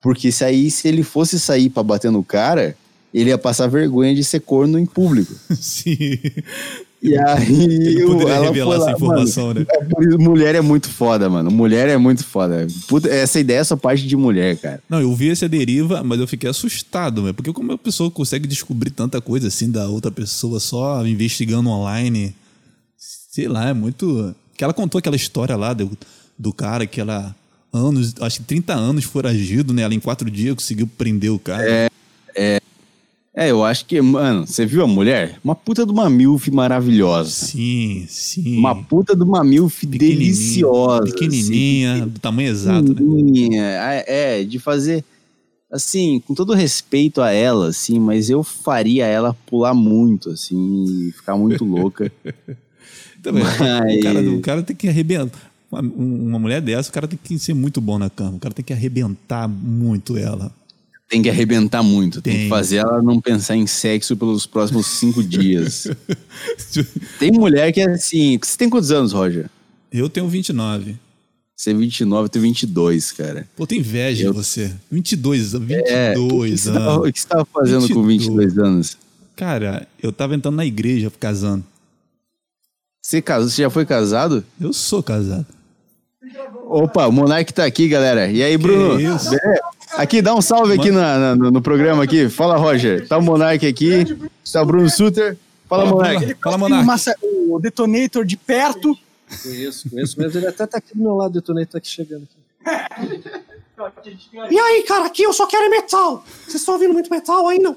Porque 0.00 0.30
se 0.30 0.44
aí, 0.44 0.70
se 0.70 0.86
ele 0.86 1.02
fosse 1.02 1.40
sair 1.40 1.70
pra 1.70 1.82
bater 1.82 2.10
no 2.10 2.22
cara, 2.22 2.76
ele 3.12 3.30
ia 3.30 3.38
passar 3.38 3.66
vergonha 3.66 4.14
de 4.14 4.22
ser 4.22 4.40
corno 4.40 4.78
em 4.78 4.86
público. 4.86 5.34
Sim. 5.54 6.18
E 7.00 7.16
aí, 7.16 8.04
poderia 8.04 8.34
ela 8.34 8.46
revelar 8.46 8.66
foi 8.66 8.76
essa 8.76 8.84
lá, 8.86 8.92
informação, 8.92 9.46
mano, 9.48 9.60
né? 9.60 9.66
é 9.70 10.16
mulher 10.16 10.54
é 10.56 10.60
muito 10.60 10.88
foda, 10.88 11.30
mano. 11.30 11.48
Mulher 11.48 11.88
é 11.88 11.96
muito 11.96 12.24
foda. 12.24 12.66
Puta, 12.88 13.08
essa 13.08 13.38
ideia 13.38 13.60
é 13.60 13.64
só 13.64 13.76
parte 13.76 14.04
de 14.04 14.16
mulher, 14.16 14.56
cara. 14.56 14.82
Não, 14.88 15.00
eu 15.00 15.14
vi 15.14 15.30
essa 15.30 15.48
deriva, 15.48 16.02
mas 16.02 16.18
eu 16.18 16.26
fiquei 16.26 16.50
assustado, 16.50 17.22
né? 17.22 17.32
Porque 17.32 17.52
como 17.52 17.72
a 17.72 17.78
pessoa 17.78 18.10
consegue 18.10 18.48
descobrir 18.48 18.90
tanta 18.90 19.20
coisa 19.20 19.46
assim 19.46 19.70
da 19.70 19.88
outra 19.88 20.10
pessoa 20.10 20.58
só 20.58 21.06
investigando 21.06 21.68
online? 21.70 22.34
Sei 22.96 23.46
lá, 23.46 23.68
é 23.68 23.72
muito. 23.72 24.34
Que 24.56 24.64
ela 24.64 24.74
contou 24.74 24.98
aquela 24.98 25.14
história 25.14 25.54
lá 25.54 25.72
do, 25.72 25.96
do 26.36 26.52
cara 26.52 26.84
que 26.84 27.00
ela. 27.00 27.34
Anos, 27.72 28.14
acho 28.20 28.40
que 28.40 28.46
30 28.46 28.74
anos 28.74 29.04
foragido, 29.04 29.72
né? 29.72 29.82
Ela 29.82 29.94
em 29.94 30.00
quatro 30.00 30.28
dias 30.28 30.54
conseguiu 30.54 30.88
prender 30.98 31.30
o 31.30 31.38
cara. 31.38 31.62
É, 32.34 32.60
eu 33.34 33.64
acho 33.64 33.84
que, 33.86 34.00
mano, 34.00 34.46
você 34.46 34.66
viu 34.66 34.82
a 34.82 34.86
mulher? 34.86 35.38
Uma 35.44 35.54
puta 35.54 35.86
de 35.86 35.92
uma 35.92 36.10
milf 36.10 36.48
maravilhosa. 36.50 37.30
Sim, 37.30 38.04
sim. 38.08 38.56
Uma 38.58 38.74
puta 38.74 39.14
de 39.14 39.22
uma 39.22 39.44
milf 39.44 39.80
Pequenininha, 39.86 40.16
deliciosa. 40.18 41.02
assim. 41.04 41.12
Pequenininha, 41.12 42.06
do 42.06 42.18
tamanho 42.18 42.48
exato, 42.48 42.88
né? 42.88 42.94
Pequenininha, 42.94 43.62
É, 43.62 44.40
é, 44.40 44.44
de 44.44 44.58
fazer, 44.58 45.04
assim, 45.70 46.20
com 46.26 46.34
todo 46.34 46.52
respeito 46.52 47.20
a 47.20 47.30
ela, 47.30 47.68
assim, 47.68 48.00
mas 48.00 48.28
eu 48.28 48.42
faria 48.42 49.06
ela 49.06 49.34
pular 49.46 49.74
muito, 49.74 50.30
assim, 50.30 51.08
e 51.08 51.12
ficar 51.12 51.36
muito 51.36 51.64
louca. 51.64 52.10
Também, 53.22 53.42
Mas- 53.42 53.96
o, 53.96 54.00
cara, 54.02 54.30
o 54.30 54.40
cara 54.40 54.62
tem 54.62 54.74
que 54.76 54.88
arrebentar. 54.88 55.50
Uma, 55.70 55.80
uma 55.80 56.38
mulher 56.38 56.60
dessa, 56.62 56.88
o 56.88 56.92
cara 56.92 57.06
tem 57.06 57.18
que 57.22 57.38
ser 57.38 57.52
muito 57.52 57.80
bom 57.80 57.98
na 57.98 58.08
cama. 58.08 58.36
O 58.36 58.38
cara 58.40 58.54
tem 58.54 58.64
que 58.64 58.72
arrebentar 58.72 59.46
muito 59.48 60.16
ela. 60.16 60.50
Tem 61.08 61.22
que 61.22 61.30
arrebentar 61.30 61.82
muito, 61.82 62.20
tem, 62.20 62.32
Tem. 62.34 62.42
que 62.44 62.48
fazer 62.50 62.76
ela 62.78 63.00
não 63.00 63.18
pensar 63.20 63.56
em 63.56 63.66
sexo 63.66 64.14
pelos 64.16 64.44
próximos 64.44 64.86
cinco 64.86 65.22
dias. 65.24 65.86
Tem 67.18 67.32
mulher 67.32 67.72
que 67.72 67.80
é 67.80 67.90
assim. 67.90 68.38
Você 68.42 68.58
tem 68.58 68.68
quantos 68.68 68.90
anos, 68.92 69.12
Roger? 69.12 69.48
Eu 69.90 70.08
tenho 70.10 70.28
29. 70.28 70.96
Você 71.56 71.70
é 71.70 71.74
29, 71.74 72.24
eu 72.26 72.28
tenho 72.28 72.42
22, 72.44 73.10
cara. 73.12 73.48
Pô, 73.56 73.66
tem 73.66 73.78
inveja 73.80 74.26
Eu- 74.26 74.34
você. 74.34 74.70
22, 74.90 75.54
anos, 75.54 75.66
22 75.66 75.90
É, 75.90 76.18
o 76.18 76.28
que 76.44 76.56
você 76.58 76.72
tava- 76.72 76.90
anos. 76.92 77.08
o 77.08 77.12
que 77.12 77.20
você 77.20 77.26
tava 77.26 77.44
fazendo 77.52 77.88
com 77.94 78.02
22 78.06 78.58
anos? 78.58 78.98
Cara, 79.34 79.88
eu 80.02 80.12
tava 80.12 80.34
entrando 80.36 80.56
na 80.56 80.66
igreja 80.66 81.10
casando. 81.18 81.64
Você, 83.02 83.22
casou, 83.22 83.48
você 83.48 83.62
já 83.62 83.70
foi 83.70 83.86
casado? 83.86 84.44
Eu 84.60 84.72
sou 84.74 85.02
casado. 85.02 85.46
Opa, 86.66 87.06
o 87.06 87.12
Monark 87.12 87.52
tá 87.54 87.64
aqui, 87.64 87.88
galera. 87.88 88.30
E 88.30 88.42
aí, 88.42 88.56
Bruno? 88.58 89.00
isso? 89.00 89.30
Beleza? 89.30 89.60
Aqui, 89.96 90.20
dá 90.22 90.34
um 90.34 90.40
salve 90.42 90.74
aqui 90.74 90.90
na- 90.90 91.18
na- 91.18 91.36
no, 91.36 91.50
no 91.50 91.62
programa 91.62 92.04
aqui. 92.04 92.28
Fala, 92.28 92.56
Roger. 92.56 93.06
Tá 93.08 93.18
o 93.18 93.22
Monark 93.22 93.66
aqui. 93.66 94.04
Tá 94.52 94.62
o 94.62 94.66
Bruno 94.66 94.88
Suter. 94.88 95.36
Fala, 95.68 95.84
Fala, 95.86 95.94
Monark. 95.96 96.34
Fala, 96.42 96.58
Monark. 96.58 96.84
o 96.84 96.86
massa- 96.86 97.16
O 97.22 97.58
detonator 97.58 98.24
de 98.24 98.36
perto. 98.36 98.96
Conheço, 99.42 99.88
conheço 99.90 100.18
mesmo. 100.20 100.38
Ele 100.38 100.46
até 100.46 100.66
tá 100.66 100.78
aqui 100.78 100.94
do 100.94 101.02
meu 101.02 101.14
lado, 101.14 101.30
o 101.30 101.34
detonator 101.34 101.72
tá 101.72 101.78
aqui 101.78 101.88
chegando. 101.88 102.26
Aqui. 102.64 104.18
E 104.50 104.58
aí, 104.58 104.82
cara, 104.82 105.06
aqui 105.06 105.22
eu 105.22 105.32
só 105.32 105.46
quero 105.46 105.64
é 105.64 105.68
metal. 105.68 106.24
Vocês 106.44 106.56
estão 106.56 106.74
ouvindo 106.74 106.92
muito 106.92 107.10
metal 107.10 107.46
aí, 107.48 107.58
não? 107.58 107.76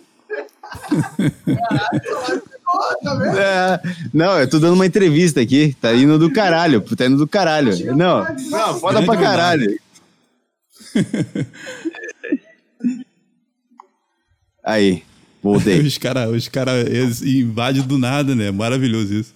É, 3.37 3.79
não, 4.13 4.39
eu 4.39 4.49
tô 4.49 4.59
dando 4.59 4.73
uma 4.73 4.85
entrevista 4.85 5.41
aqui. 5.41 5.75
Tá 5.81 5.93
indo 5.93 6.17
do 6.17 6.31
caralho. 6.31 6.81
Tá 6.81 7.05
indo 7.05 7.17
do 7.17 7.27
caralho. 7.27 7.95
Não, 7.95 8.25
não, 8.49 8.79
foda 8.79 9.03
pra 9.03 9.17
caralho. 9.17 9.77
Aí, 14.63 15.03
voltei. 15.41 15.79
Os 15.79 15.97
caras 15.99 16.29
os 16.29 16.47
cara, 16.47 16.71
invadem 17.23 17.81
do 17.81 17.97
nada, 17.97 18.35
né? 18.35 18.51
Maravilhoso 18.51 19.13
isso. 19.13 19.33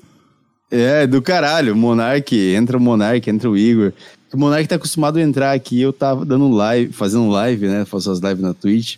É, 0.70 1.06
do 1.06 1.22
caralho. 1.22 1.76
Monark, 1.76 2.36
entra 2.36 2.78
o 2.78 2.82
Monark, 2.82 3.30
entra 3.30 3.50
o 3.50 3.58
Igor. 3.58 3.94
O 4.34 4.38
Monark 4.38 4.68
tá 4.68 4.76
acostumado 4.76 5.18
a 5.18 5.22
entrar 5.22 5.54
aqui. 5.54 5.80
Eu 5.80 5.94
tava 5.94 6.26
dando 6.26 6.50
live, 6.50 6.92
fazendo 6.92 7.30
live, 7.30 7.68
né? 7.68 7.86
Faço 7.86 8.12
as 8.12 8.20
lives 8.20 8.42
na 8.42 8.54
Twitch. 8.54 8.98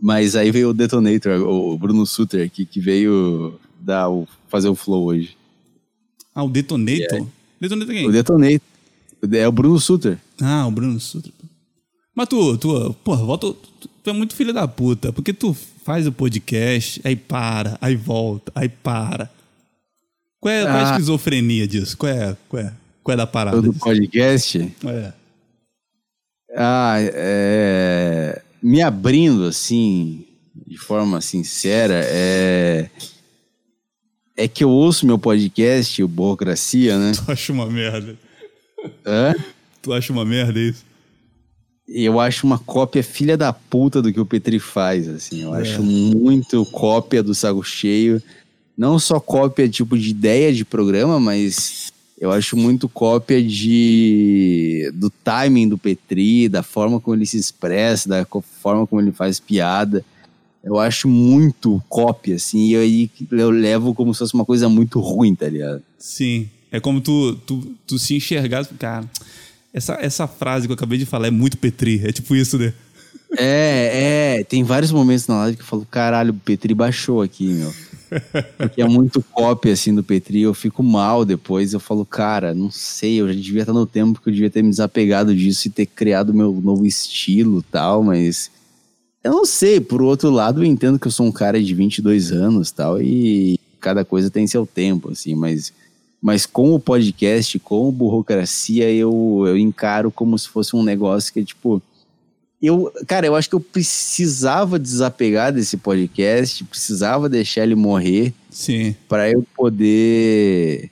Mas 0.00 0.34
aí 0.34 0.50
veio 0.50 0.70
o 0.70 0.74
Detonator, 0.74 1.42
o 1.42 1.76
Bruno 1.76 2.06
Suter 2.06 2.46
aqui, 2.46 2.64
que 2.64 2.80
veio 2.80 3.60
dar 3.78 4.08
o, 4.08 4.26
fazer 4.48 4.68
o 4.68 4.74
flow 4.74 5.04
hoje. 5.04 5.36
Ah, 6.34 6.42
o 6.42 6.48
Detonator? 6.48 7.26
Detonator 7.60 7.94
quem? 7.94 8.08
O 8.08 8.12
Detonator. 8.12 8.60
É 9.32 9.46
o 9.46 9.52
Bruno 9.52 9.78
Suter. 9.78 10.18
Ah, 10.40 10.66
o 10.66 10.70
Bruno 10.70 10.98
Sutra. 10.98 11.30
Mas 12.14 12.28
tu, 12.28 12.56
tu, 12.58 12.94
porra, 13.04 13.24
volta. 13.24 13.46
Tu, 13.52 13.88
tu 14.02 14.10
é 14.10 14.12
muito 14.12 14.34
filho 14.34 14.52
da 14.52 14.68
puta, 14.68 15.12
porque 15.12 15.32
tu 15.32 15.54
faz 15.84 16.06
o 16.06 16.12
podcast, 16.12 17.00
aí 17.04 17.16
para, 17.16 17.78
aí 17.80 17.96
volta, 17.96 18.52
aí 18.54 18.68
para. 18.68 19.30
Qual 20.40 20.52
é, 20.52 20.62
qual 20.62 20.74
é 20.76 20.80
a 20.80 20.88
Ah. 20.88 20.90
esquizofrenia 20.90 21.66
disso? 21.66 21.96
Qual 21.96 22.10
é, 22.12 22.36
qual 22.48 22.62
é, 22.62 22.72
qual 23.02 23.12
é 23.14 23.16
da 23.16 23.26
parada? 23.26 23.62
Do 23.62 23.72
podcast. 23.72 24.58
É. 24.84 25.12
Ah, 26.54 26.96
é... 27.00 28.42
me 28.62 28.82
abrindo 28.82 29.44
assim, 29.44 30.24
de 30.66 30.76
forma 30.76 31.20
sincera, 31.20 32.02
é... 32.04 32.90
é 34.36 34.46
que 34.48 34.62
eu 34.64 34.68
ouço 34.70 35.06
meu 35.06 35.18
podcast, 35.18 36.02
o 36.02 36.08
Burocracia, 36.08 36.98
né? 36.98 37.12
Tu 37.24 37.32
acha 37.32 37.52
uma 37.52 37.66
merda. 37.66 38.18
Hã? 39.06 39.34
Tu 39.80 39.92
acha 39.92 40.12
uma 40.12 40.24
merda 40.24 40.60
isso? 40.60 40.84
Eu 41.88 42.20
acho 42.20 42.46
uma 42.46 42.58
cópia 42.58 43.02
filha 43.02 43.36
da 43.36 43.52
puta 43.52 44.00
do 44.00 44.12
que 44.12 44.20
o 44.20 44.26
Petri 44.26 44.58
faz, 44.58 45.08
assim. 45.08 45.42
Eu 45.42 45.52
acho 45.52 45.82
muito 45.82 46.64
cópia 46.66 47.22
do 47.22 47.34
Sago 47.34 47.62
Cheio. 47.62 48.22
Não 48.76 48.98
só 48.98 49.20
cópia, 49.20 49.68
tipo, 49.68 49.98
de 49.98 50.10
ideia 50.10 50.52
de 50.52 50.64
programa, 50.64 51.18
mas 51.20 51.92
eu 52.18 52.30
acho 52.30 52.56
muito 52.56 52.88
cópia 52.88 53.42
de 53.42 54.90
do 54.94 55.10
timing 55.10 55.68
do 55.68 55.76
Petri, 55.76 56.48
da 56.48 56.62
forma 56.62 57.00
como 57.00 57.16
ele 57.16 57.26
se 57.26 57.36
expressa, 57.36 58.08
da 58.08 58.26
forma 58.60 58.86
como 58.86 59.02
ele 59.02 59.10
faz 59.10 59.40
piada. 59.40 60.04
Eu 60.62 60.78
acho 60.78 61.08
muito 61.08 61.82
cópia, 61.88 62.36
assim, 62.36 62.68
e 62.68 62.76
aí 62.76 63.10
eu 63.32 63.50
levo 63.50 63.92
como 63.92 64.14
se 64.14 64.20
fosse 64.20 64.34
uma 64.34 64.44
coisa 64.44 64.68
muito 64.68 65.00
ruim, 65.00 65.34
tá 65.34 65.48
ligado? 65.48 65.82
Sim. 65.98 66.48
É 66.70 66.78
como 66.78 67.00
tu, 67.00 67.34
tu, 67.44 67.74
tu 67.84 67.98
se 67.98 68.14
enxergar. 68.14 68.64
Cara, 68.78 69.04
essa, 69.72 69.94
essa 69.94 70.26
frase 70.26 70.66
que 70.66 70.72
eu 70.72 70.74
acabei 70.74 70.98
de 70.98 71.06
falar 71.06 71.28
é 71.28 71.30
muito 71.30 71.56
Petri. 71.56 72.00
É 72.04 72.12
tipo 72.12 72.36
isso, 72.36 72.58
né? 72.58 72.72
É, 73.38 74.38
é, 74.40 74.44
tem 74.44 74.62
vários 74.62 74.92
momentos 74.92 75.26
na 75.26 75.36
live 75.36 75.56
que 75.56 75.62
eu 75.62 75.66
falo, 75.66 75.86
caralho, 75.90 76.32
o 76.32 76.34
Petri 76.34 76.74
baixou 76.74 77.22
aqui, 77.22 77.46
meu. 77.46 77.72
Porque 78.58 78.82
é 78.82 78.86
muito 78.86 79.22
cópia, 79.22 79.72
assim, 79.72 79.94
do 79.94 80.04
Petri, 80.04 80.42
eu 80.42 80.52
fico 80.52 80.82
mal 80.82 81.24
depois, 81.24 81.72
eu 81.72 81.80
falo, 81.80 82.04
cara, 82.04 82.52
não 82.52 82.70
sei, 82.70 83.20
eu 83.20 83.28
já 83.28 83.34
devia 83.34 83.62
estar 83.62 83.72
no 83.72 83.86
tempo 83.86 84.20
que 84.20 84.28
eu 84.28 84.32
devia 84.34 84.50
ter 84.50 84.62
me 84.62 84.68
desapegado 84.68 85.34
disso 85.34 85.66
e 85.66 85.70
ter 85.70 85.86
criado 85.86 86.34
meu 86.34 86.52
novo 86.62 86.84
estilo 86.84 87.62
tal, 87.62 88.02
mas... 88.02 88.50
Eu 89.24 89.30
não 89.30 89.46
sei, 89.46 89.80
por 89.80 90.02
outro 90.02 90.30
lado, 90.30 90.62
eu 90.62 90.66
entendo 90.66 90.98
que 90.98 91.06
eu 91.06 91.10
sou 91.10 91.24
um 91.24 91.32
cara 91.32 91.62
de 91.62 91.74
22 91.74 92.32
anos 92.32 92.70
tal, 92.70 93.00
e 93.00 93.58
cada 93.80 94.04
coisa 94.04 94.30
tem 94.30 94.46
seu 94.46 94.66
tempo, 94.66 95.10
assim, 95.10 95.34
mas... 95.34 95.72
Mas 96.22 96.46
com 96.46 96.72
o 96.72 96.78
podcast, 96.78 97.58
com 97.58 97.88
o 97.88 97.92
Burocracia, 97.92 98.88
eu, 98.92 99.42
eu 99.44 99.58
encaro 99.58 100.10
como 100.10 100.38
se 100.38 100.48
fosse 100.48 100.76
um 100.76 100.82
negócio 100.82 101.32
que 101.32 101.40
é, 101.40 101.44
tipo 101.44 101.82
eu, 102.62 102.92
cara, 103.08 103.26
eu 103.26 103.34
acho 103.34 103.48
que 103.48 103.56
eu 103.56 103.60
precisava 103.60 104.78
desapegar 104.78 105.52
desse 105.52 105.76
podcast, 105.76 106.62
precisava 106.62 107.28
deixar 107.28 107.64
ele 107.64 107.74
morrer 107.74 108.32
Sim. 108.48 108.94
para 109.08 109.28
eu 109.28 109.44
poder 109.56 110.88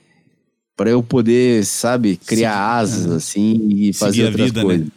para 0.75 0.89
eu 0.89 1.01
poder, 1.01 1.63
sabe, 1.63 2.17
criar 2.17 2.57
asas 2.57 3.09
assim 3.09 3.69
e 3.69 3.93
fazer 3.93 4.25
outras 4.25 4.47
vida, 4.47 4.59
né? 4.59 4.65
coisas. 4.65 4.87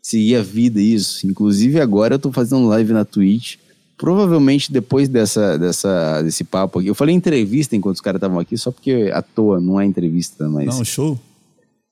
Seguir 0.00 0.36
a 0.36 0.42
vida 0.42 0.80
isso. 0.80 1.26
Inclusive 1.26 1.80
agora 1.80 2.14
eu 2.14 2.18
tô 2.18 2.30
fazendo 2.30 2.68
live 2.68 2.92
na 2.92 3.04
Twitch. 3.04 3.56
Provavelmente 3.96 4.70
depois 4.72 5.08
dessa, 5.08 5.58
dessa 5.58 6.20
desse 6.22 6.44
papo 6.44 6.78
aqui. 6.78 6.88
Eu 6.88 6.94
falei 6.94 7.14
entrevista 7.14 7.74
enquanto 7.74 7.94
os 7.96 8.00
caras 8.02 8.18
estavam 8.18 8.38
aqui, 8.38 8.56
só 8.58 8.70
porque 8.70 9.10
à 9.12 9.22
toa, 9.22 9.58
não 9.60 9.80
é 9.80 9.86
entrevista, 9.86 10.48
mas 10.48 10.66
Não, 10.66 10.84
show. 10.84 11.18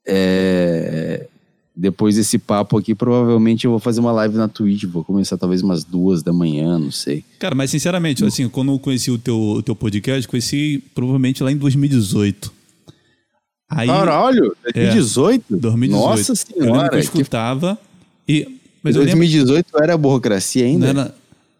é, 0.07 1.27
depois 1.77 2.15
desse 2.17 2.39
papo 2.39 2.79
aqui, 2.79 2.95
provavelmente 2.95 3.65
eu 3.65 3.71
vou 3.71 3.81
fazer 3.81 4.01
uma 4.01 4.13
live 4.13 4.37
na 4.37 4.47
Twitch. 4.49 4.85
Vou 4.85 5.03
começar 5.03 5.37
talvez 5.37 5.63
umas 5.63 5.83
duas 5.83 6.23
da 6.23 6.33
manhã, 6.33 6.79
não 6.79 6.91
sei. 6.93 7.25
Cara, 7.39 7.55
mas 7.55 7.71
sinceramente, 7.71 8.25
assim, 8.25 8.49
quando 8.49 8.71
eu 8.73 8.79
conheci 8.79 9.11
o 9.11 9.19
teu, 9.19 9.39
o 9.39 9.63
teu 9.63 9.75
podcast, 9.75 10.29
conheci 10.29 10.83
provavelmente 10.95 11.43
lá 11.43 11.51
em 11.51 11.57
2018. 11.57 12.53
Aí, 13.71 13.89
Caralho, 13.89 14.55
2018? 14.63 15.57
2018. 15.57 15.91
Nossa 16.07 16.33
Eu 16.33 16.37
lembro 16.37 16.45
que 16.45 16.61
senhora. 16.63 16.87
eu 16.87 16.91
que 16.91 16.99
escutava. 16.99 17.79
E, 18.29 18.59
mas 18.83 18.95
eu 18.95 19.01
lembro. 19.03 19.17
2018 19.19 19.83
era 19.83 19.97
burocracia 19.97 20.65
ainda? 20.67 20.93
Não, 20.93 21.01
era- 21.03 21.15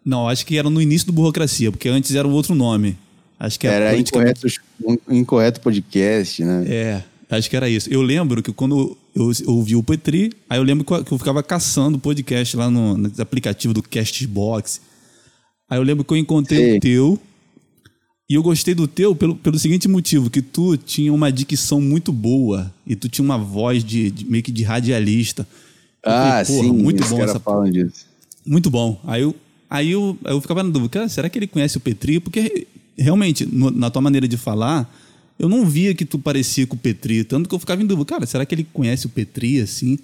não, 0.05 0.27
acho 0.29 0.45
que 0.45 0.57
era 0.57 0.69
no 0.69 0.81
início 0.81 1.07
do 1.07 1.13
Burocracia, 1.13 1.71
porque 1.71 1.89
antes 1.89 2.13
era 2.15 2.27
um 2.27 2.31
outro 2.31 2.53
nome. 2.53 2.97
Acho 3.39 3.59
que 3.59 3.67
Era 3.67 3.91
politicamente- 3.91 4.39
incorreto, 4.47 5.01
um 5.09 5.15
incorreto 5.15 5.59
podcast, 5.59 6.43
né? 6.43 6.63
É, 6.67 7.03
acho 7.29 7.49
que 7.49 7.55
era 7.57 7.67
isso. 7.69 7.89
Eu 7.91 8.01
lembro 8.01 8.41
que 8.41 8.53
quando 8.53 8.95
eu 9.13 9.31
ouvi 9.47 9.75
o 9.75 9.83
Petri, 9.83 10.31
aí 10.49 10.57
eu 10.57 10.63
lembro 10.63 10.85
que 10.85 10.93
eu- 11.13 11.17
ficava 11.17 11.43
caçando 11.43 11.99
podcast 11.99 12.55
lá 12.55 12.69
no, 12.69 12.95
no 12.97 13.11
aplicativo 13.19 13.73
do 13.73 13.83
Castbox. 13.83 14.79
Aí 15.69 15.77
eu 15.79 15.83
lembro 15.83 16.05
que 16.05 16.13
eu 16.13 16.17
encontrei 16.17 16.59
Sei. 16.63 16.77
o 16.77 16.79
teu. 16.79 17.19
E 18.29 18.33
eu 18.35 18.41
gostei 18.41 18.73
do 18.73 18.87
teu 18.87 19.15
pelo, 19.15 19.35
pelo 19.35 19.59
seguinte 19.59 19.87
motivo, 19.87 20.29
que 20.31 20.41
tu 20.41 20.75
tinha 20.77 21.13
uma 21.13 21.31
dicção 21.31 21.79
muito 21.81 22.11
boa 22.11 22.73
e 22.87 22.95
tu 22.95 23.07
tinha 23.07 23.23
uma 23.23 23.37
voz 23.37 23.83
de, 23.83 24.09
de- 24.09 24.25
meio 24.25 24.43
que 24.43 24.51
de 24.51 24.63
radialista. 24.63 25.47
Eu 26.03 26.11
Ah, 26.11 26.43
falei, 26.45 26.61
sim, 26.63 26.71
muito 26.71 27.05
bom 27.07 27.21
essa 27.21 27.39
falam 27.39 27.69
disso. 27.69 28.05
muito 28.45 28.69
bom. 28.71 28.99
Aí 29.03 29.21
eu, 29.23 29.35
aí 29.69 29.91
eu, 29.91 30.17
eu 30.25 30.39
ficava 30.41 30.63
na 30.63 30.69
dúvida, 30.69 30.89
cara, 30.89 31.09
será 31.09 31.29
que 31.29 31.37
ele 31.39 31.47
conhece 31.47 31.77
o 31.77 31.79
Petri? 31.79 32.19
Porque 32.19 32.67
realmente, 32.97 33.45
no- 33.45 33.71
na 33.71 33.89
tua 33.89 34.01
maneira 34.01 34.27
de 34.27 34.37
falar, 34.37 34.89
eu 35.37 35.49
não 35.49 35.65
via 35.65 35.93
que 35.93 36.05
tu 36.05 36.17
parecia 36.19 36.65
com 36.65 36.75
o 36.75 36.79
Petri. 36.79 37.23
Tanto 37.23 37.49
que 37.49 37.55
eu 37.55 37.59
ficava 37.59 37.81
em 37.81 37.85
dúvida, 37.85 38.05
cara, 38.05 38.25
será 38.25 38.45
que 38.45 38.55
ele 38.55 38.65
conhece 38.71 39.05
o 39.05 39.09
Petri 39.09 39.59
assim? 39.61 39.97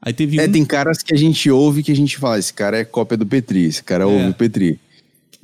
Aí 0.00 0.12
teve 0.12 0.40
É, 0.40 0.48
um. 0.48 0.52
tem 0.52 0.64
caras 0.64 1.02
que 1.02 1.14
a 1.14 1.16
gente 1.16 1.48
ouve 1.50 1.82
que 1.82 1.92
a 1.92 1.96
gente 1.96 2.16
fala, 2.18 2.38
esse 2.38 2.52
cara 2.52 2.78
é 2.78 2.84
cópia 2.84 3.16
do 3.16 3.26
Petri, 3.26 3.64
esse 3.64 3.82
cara 3.82 4.06
ouve 4.06 4.30
o 4.30 4.34
Petri. 4.34 4.78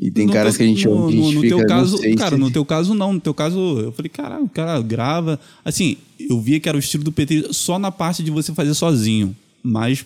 E 0.01 0.11
tem 0.13 0.27
no 0.27 0.33
caras 0.33 0.57
teu- 0.57 0.59
que 0.59 0.65
a 0.65 0.75
gente 0.75 0.85
no, 0.87 0.93
ouve 0.93 1.13
que 1.13 1.19
a 1.19 1.21
no, 1.21 1.27
gente 1.27 1.35
no 1.35 1.41
fica, 1.43 1.57
teu 1.57 1.67
caso, 1.67 1.99
cara, 2.17 2.37
se- 2.37 2.41
no 2.41 2.51
teu 2.51 2.65
caso 2.65 2.95
não. 2.95 3.13
No 3.15 3.21
teu 3.21 3.35
caso, 3.35 3.59
eu 3.81 3.93
falei, 3.93 4.09
caralho, 4.09 4.45
o 4.45 4.49
cara 4.49 4.81
grava. 4.81 5.39
Assim, 5.65 5.97
eu 6.19 6.41
via 6.41 6.59
que 6.61 6.69
era 6.69 6.77
o 6.77 6.79
estilo 6.79 7.03
do 7.05 7.11
Petri 7.13 7.47
só 7.53 7.79
na 7.81 7.91
parte 7.91 8.23
de 8.23 8.31
você 8.31 8.55
fazer 8.55 8.75
sozinho. 8.75 9.35
Mas, 9.63 10.05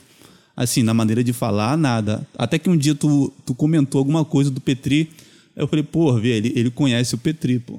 assim, 0.57 0.83
na 0.83 0.95
maneira 0.95 1.23
de 1.24 1.33
falar, 1.33 1.77
nada. 1.77 2.27
Até 2.37 2.59
que 2.59 2.69
um 2.70 2.77
dia 2.77 2.95
tu, 2.95 3.33
tu 3.45 3.55
comentou 3.55 3.99
alguma 3.99 4.24
coisa 4.24 4.51
do 4.51 4.61
Petri. 4.61 5.11
Eu 5.57 5.66
falei, 5.69 5.83
pô, 5.83 6.12
vê, 6.19 6.31
ele, 6.37 6.53
ele 6.57 6.70
conhece 6.70 7.15
o 7.15 7.19
Petri, 7.19 7.59
pô. 7.59 7.79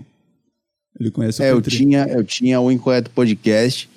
Ele 1.00 1.10
conhece 1.12 1.42
É, 1.44 1.52
o 1.54 1.58
eu 1.58 1.62
Petri. 1.62 1.78
tinha, 1.78 2.04
eu 2.06 2.24
tinha 2.24 2.60
o 2.62 2.72
Incorreto 2.72 3.10
Podcast, 3.10 3.90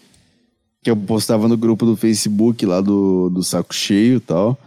que 0.82 0.90
eu 0.90 0.96
postava 0.96 1.46
no 1.48 1.56
grupo 1.56 1.84
do 1.84 1.96
Facebook 1.96 2.64
lá 2.64 2.80
do, 2.80 3.28
do 3.30 3.42
Saco 3.42 3.74
Cheio 3.74 4.16
e 4.16 4.20
tal. 4.20 4.58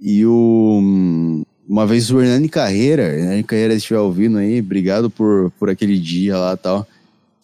E 0.00 0.24
o. 0.26 1.42
Uma 1.66 1.86
vez 1.86 2.10
o 2.10 2.20
Hernani 2.20 2.48
Carreira, 2.50 3.04
Hernani 3.04 3.42
Carreira, 3.42 3.72
se 3.72 3.78
estiver 3.78 3.98
ouvindo 4.00 4.36
aí, 4.36 4.60
obrigado 4.60 5.08
por, 5.08 5.50
por 5.58 5.70
aquele 5.70 5.98
dia 5.98 6.36
lá 6.36 6.52
e 6.52 6.56
tal. 6.58 6.86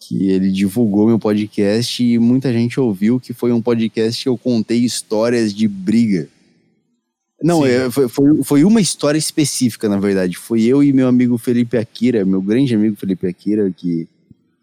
Que 0.01 0.31
ele 0.31 0.51
divulgou 0.51 1.07
meu 1.07 1.19
podcast 1.19 2.03
e 2.03 2.17
muita 2.17 2.51
gente 2.51 2.79
ouviu 2.79 3.19
que 3.19 3.33
foi 3.33 3.51
um 3.51 3.61
podcast 3.61 4.23
que 4.23 4.27
eu 4.27 4.35
contei 4.37 4.79
histórias 4.79 5.53
de 5.53 5.67
briga. 5.67 6.27
Não, 7.41 7.63
Sim. 7.63 7.69
é, 7.69 7.91
foi, 7.91 8.07
foi, 8.07 8.43
foi 8.43 8.63
uma 8.63 8.81
história 8.81 9.17
específica, 9.17 9.87
na 9.87 9.99
verdade. 9.99 10.35
Foi 10.37 10.63
eu 10.63 10.83
e 10.83 10.91
meu 10.91 11.07
amigo 11.07 11.37
Felipe 11.37 11.77
Akira, 11.77 12.25
meu 12.25 12.41
grande 12.41 12.73
amigo 12.73 12.95
Felipe 12.95 13.27
Akira, 13.27 13.71
que 13.71 14.07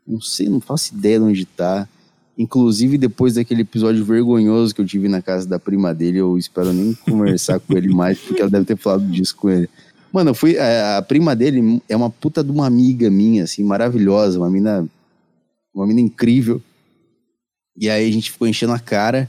não 0.06 0.20
sei, 0.20 0.48
não 0.48 0.60
faço 0.60 0.94
ideia 0.94 1.18
de 1.18 1.24
onde 1.24 1.44
tá. 1.44 1.88
Inclusive, 2.36 2.96
depois 2.98 3.34
daquele 3.34 3.62
episódio 3.62 4.04
vergonhoso 4.04 4.74
que 4.74 4.80
eu 4.80 4.86
tive 4.86 5.08
na 5.08 5.20
casa 5.20 5.46
da 5.46 5.58
prima 5.58 5.94
dele, 5.94 6.18
eu 6.18 6.38
espero 6.38 6.72
nem 6.72 6.94
conversar 6.94 7.58
com 7.58 7.76
ele 7.76 7.88
mais, 7.88 8.18
porque 8.18 8.40
ela 8.40 8.50
deve 8.50 8.64
ter 8.64 8.76
falado 8.76 9.04
disso 9.06 9.36
com 9.36 9.50
ele. 9.50 9.68
Mano, 10.12 10.30
eu 10.30 10.34
fui. 10.34 10.56
A, 10.56 10.98
a 10.98 11.02
prima 11.02 11.34
dele 11.36 11.82
é 11.88 11.96
uma 11.96 12.08
puta 12.08 12.42
de 12.42 12.50
uma 12.50 12.66
amiga 12.66 13.10
minha, 13.10 13.44
assim, 13.44 13.62
maravilhosa, 13.62 14.38
uma 14.38 14.48
mina. 14.48 14.86
Uma 15.74 15.86
mina 15.86 16.00
incrível. 16.00 16.60
E 17.76 17.88
aí 17.88 18.08
a 18.08 18.12
gente 18.12 18.32
ficou 18.32 18.48
enchendo 18.48 18.72
a 18.72 18.78
cara. 18.78 19.28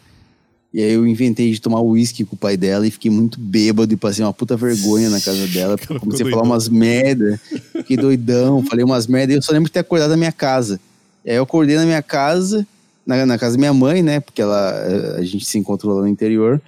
E 0.73 0.81
aí 0.81 0.93
eu 0.93 1.07
inventei 1.07 1.51
de 1.51 1.59
tomar 1.59 1.81
uísque 1.81 2.23
com 2.23 2.35
o 2.35 2.39
pai 2.39 2.55
dela 2.55 2.85
e 2.85 2.91
fiquei 2.91 3.09
muito 3.09 3.39
bêbado 3.39 3.91
e 3.91 3.97
passei 3.97 4.23
uma 4.23 4.33
puta 4.33 4.55
vergonha 4.55 5.09
na 5.09 5.19
casa 5.19 5.45
dela. 5.49 5.77
Porque 5.77 5.87
Cara, 5.87 5.99
comecei 5.99 6.27
a 6.27 6.29
falar 6.29 6.43
umas 6.43 6.69
merda. 6.69 7.39
Fiquei 7.73 7.97
doidão, 7.97 8.63
falei 8.65 8.85
umas 8.85 9.07
merda. 9.07 9.33
E 9.33 9.35
eu 9.35 9.41
só 9.41 9.51
lembro 9.51 9.67
de 9.67 9.73
ter 9.73 9.79
acordado 9.79 10.11
na 10.11 10.17
minha 10.17 10.31
casa. 10.31 10.79
E 11.25 11.31
aí 11.31 11.37
eu 11.37 11.43
acordei 11.43 11.75
na 11.75 11.85
minha 11.85 12.01
casa, 12.01 12.65
na, 13.05 13.25
na 13.25 13.37
casa 13.37 13.55
da 13.55 13.59
minha 13.59 13.73
mãe, 13.73 14.01
né? 14.01 14.19
Porque 14.19 14.41
ela, 14.41 15.15
a 15.17 15.23
gente 15.23 15.45
se 15.45 15.57
encontrou 15.57 15.95
lá 15.95 16.01
no 16.01 16.07
interior. 16.07 16.61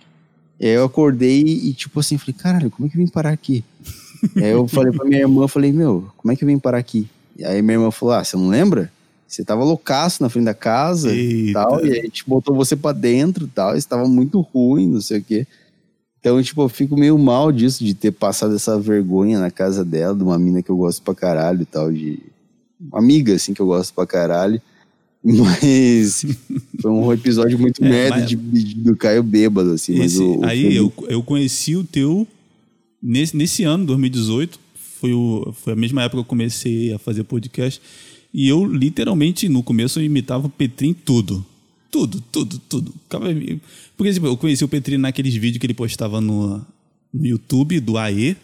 E 0.59 0.65
aí 0.67 0.73
eu 0.73 0.83
acordei 0.83 1.41
e, 1.41 1.73
tipo 1.73 1.99
assim, 1.99 2.17
falei, 2.17 2.35
caralho, 2.37 2.69
como 2.69 2.87
é 2.87 2.91
que 2.91 2.97
eu 2.97 3.01
vim 3.01 3.07
parar 3.07 3.31
aqui? 3.31 3.63
e 4.35 4.43
aí 4.43 4.51
eu 4.51 4.67
falei 4.67 4.91
pra 4.91 5.05
minha 5.05 5.21
irmã, 5.21 5.47
falei, 5.47 5.71
meu, 5.71 6.11
como 6.17 6.31
é 6.31 6.35
que 6.35 6.43
eu 6.43 6.47
vim 6.47 6.59
parar 6.59 6.77
aqui? 6.77 7.07
E 7.35 7.43
aí 7.43 7.61
minha 7.61 7.75
irmã 7.75 7.89
falou, 7.89 8.13
ah, 8.13 8.23
você 8.23 8.37
não 8.37 8.47
lembra? 8.47 8.91
Você 9.31 9.45
tava 9.45 9.63
loucaço 9.63 10.21
na 10.21 10.29
frente 10.29 10.45
da 10.45 10.53
casa 10.53 11.15
e 11.15 11.53
tal, 11.53 11.85
e 11.85 11.91
a 11.99 12.01
gente 12.03 12.23
botou 12.27 12.53
você 12.55 12.75
pra 12.75 12.91
dentro 12.91 13.45
e 13.45 13.47
tal, 13.47 13.75
e 13.75 13.77
estava 13.77 14.05
muito 14.07 14.41
ruim, 14.41 14.87
não 14.87 14.99
sei 15.01 15.19
o 15.19 15.23
quê. 15.23 15.47
Então, 16.19 16.41
tipo, 16.43 16.61
eu 16.61 16.69
fico 16.69 16.97
meio 16.97 17.17
mal 17.17 17.51
disso, 17.51 17.83
de 17.83 17.93
ter 17.93 18.11
passado 18.11 18.53
essa 18.55 18.77
vergonha 18.79 19.39
na 19.39 19.49
casa 19.49 19.83
dela, 19.85 20.13
de 20.15 20.21
uma 20.21 20.37
mina 20.37 20.61
que 20.61 20.69
eu 20.69 20.75
gosto 20.77 21.01
pra 21.01 21.15
caralho 21.15 21.61
e 21.61 21.65
tal, 21.65 21.91
de... 21.91 22.19
Uma 22.79 22.99
amiga, 22.99 23.33
assim, 23.33 23.53
que 23.53 23.61
eu 23.61 23.65
gosto 23.67 23.93
pra 23.93 24.05
caralho. 24.05 24.61
Mas 25.23 26.25
foi 26.81 26.91
um 26.91 27.13
episódio 27.13 27.57
muito 27.57 27.83
É, 27.83 27.87
merda 27.89 28.17
mas- 28.17 28.29
de, 28.29 28.35
de- 28.35 28.75
do 28.75 28.95
Caio 28.97 29.21
bêbado, 29.23 29.71
assim. 29.71 29.97
mas 29.97 30.13
Esse- 30.13 30.21
o- 30.23 30.39
o 30.39 30.45
aí 30.45 30.75
eu, 30.75 30.91
eu 31.07 31.21
conheci 31.23 31.75
o 31.75 31.83
teu 31.83 32.27
nesse, 33.01 33.37
nesse 33.37 33.63
ano, 33.63 33.85
2018. 33.85 34.59
Foi, 34.99 35.13
o, 35.13 35.53
foi 35.63 35.73
a 35.73 35.75
mesma 35.75 36.01
época 36.03 36.17
que 36.17 36.25
eu 36.25 36.29
comecei 36.29 36.91
a 36.93 36.97
fazer 36.99 37.23
podcast. 37.23 37.81
E 38.33 38.47
eu, 38.47 38.65
literalmente, 38.65 39.49
no 39.49 39.61
começo, 39.61 39.99
eu 39.99 40.05
imitava 40.05 40.47
o 40.47 40.49
Petri 40.49 40.87
em 40.87 40.93
tudo. 40.93 41.45
Tudo, 41.89 42.21
tudo, 42.31 42.59
tudo. 42.69 42.93
Porque, 43.97 44.13
tipo, 44.13 44.25
eu 44.27 44.37
conheci 44.37 44.63
o 44.63 44.67
Petri 44.67 44.97
naqueles 44.97 45.33
vídeos 45.35 45.59
que 45.59 45.65
ele 45.65 45.73
postava 45.73 46.21
no, 46.21 46.65
no 47.13 47.25
YouTube 47.25 47.79
do 47.81 47.97
AE, 47.97 48.37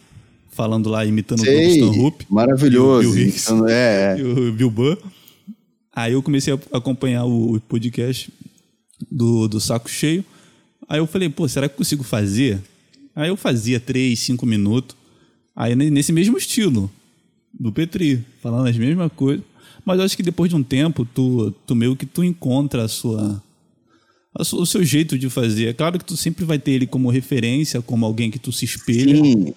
falando 0.50 0.90
lá, 0.90 1.04
imitando 1.06 1.40
Sei, 1.40 1.82
o 1.82 1.86
Stan 1.86 2.00
Hoop. 2.00 2.26
maravilhoso. 2.28 3.08
E 3.08 3.10
o 3.10 3.14
Bill 3.14 3.28
Hicks. 3.28 3.48
É, 3.68 4.16
é. 4.16 4.20
E 4.20 4.22
o 4.22 4.52
Bill 4.52 4.70
Burr. 4.70 4.98
Aí 5.94 6.12
eu 6.12 6.22
comecei 6.22 6.52
a 6.52 6.58
acompanhar 6.76 7.24
o 7.24 7.58
podcast 7.60 8.30
do, 9.10 9.48
do 9.48 9.58
Saco 9.58 9.88
Cheio. 9.90 10.24
Aí 10.88 10.98
eu 11.00 11.06
falei, 11.06 11.28
pô, 11.28 11.48
será 11.48 11.68
que 11.68 11.74
eu 11.74 11.78
consigo 11.78 12.02
fazer? 12.04 12.60
Aí 13.16 13.28
eu 13.30 13.36
fazia 13.36 13.80
três, 13.80 14.18
cinco 14.20 14.44
minutos. 14.46 14.94
Aí 15.56 15.74
ne- 15.74 15.90
nesse 15.90 16.12
mesmo 16.12 16.36
estilo 16.38 16.90
do 17.58 17.72
Petri, 17.72 18.24
falando 18.42 18.68
as 18.68 18.76
mesmas 18.76 19.10
coisas. 19.16 19.44
Mas 19.88 19.98
eu 19.98 20.04
acho 20.04 20.16
que 20.16 20.22
depois 20.22 20.50
de 20.50 20.54
um 20.56 20.62
tempo, 20.62 21.06
tu, 21.06 21.50
tu 21.66 21.74
meio 21.74 21.96
que 21.96 22.04
tu 22.04 22.22
encontra 22.22 22.84
a 22.84 22.88
sua, 22.88 23.42
a 24.34 24.44
sua- 24.44 24.60
o 24.60 24.66
seu 24.66 24.84
jeito 24.84 25.18
de 25.18 25.30
fazer. 25.30 25.68
É 25.68 25.72
claro 25.72 25.98
que 25.98 26.04
tu 26.04 26.14
sempre 26.14 26.44
vai 26.44 26.58
ter 26.58 26.72
ele 26.72 26.86
como 26.86 27.08
referência, 27.08 27.80
como 27.80 28.04
alguém 28.04 28.30
que 28.30 28.38
tu 28.38 28.52
se 28.52 28.66
espelha. 28.66 29.16
Sim, 29.16 29.54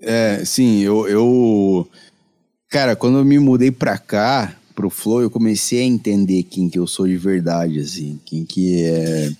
é, 0.00 0.44
sim, 0.44 0.80
eu, 0.80 1.06
eu. 1.06 1.88
Cara, 2.68 2.96
quando 2.96 3.18
eu 3.18 3.24
me 3.24 3.38
mudei 3.38 3.70
pra 3.70 3.96
cá, 3.98 4.56
pro 4.74 4.90
Flow, 4.90 5.22
eu 5.22 5.30
comecei 5.30 5.80
a 5.80 5.84
entender 5.84 6.42
quem 6.42 6.68
que 6.68 6.78
eu 6.80 6.86
sou 6.88 7.06
de 7.06 7.16
verdade, 7.16 7.78
assim. 7.78 8.18
Quem 8.24 8.44
que 8.44 8.82
é. 8.82 9.32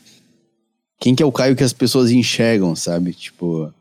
Quem 1.01 1.15
que 1.17 1.23
é 1.23 1.27
o 1.27 1.33
Caio 1.33 1.57
que 1.57 1.65
as 1.65 1.73
pessoas 1.73 2.13
enxergam, 2.13 2.77
sabe? 2.77 3.13
Tipo. 3.13 3.75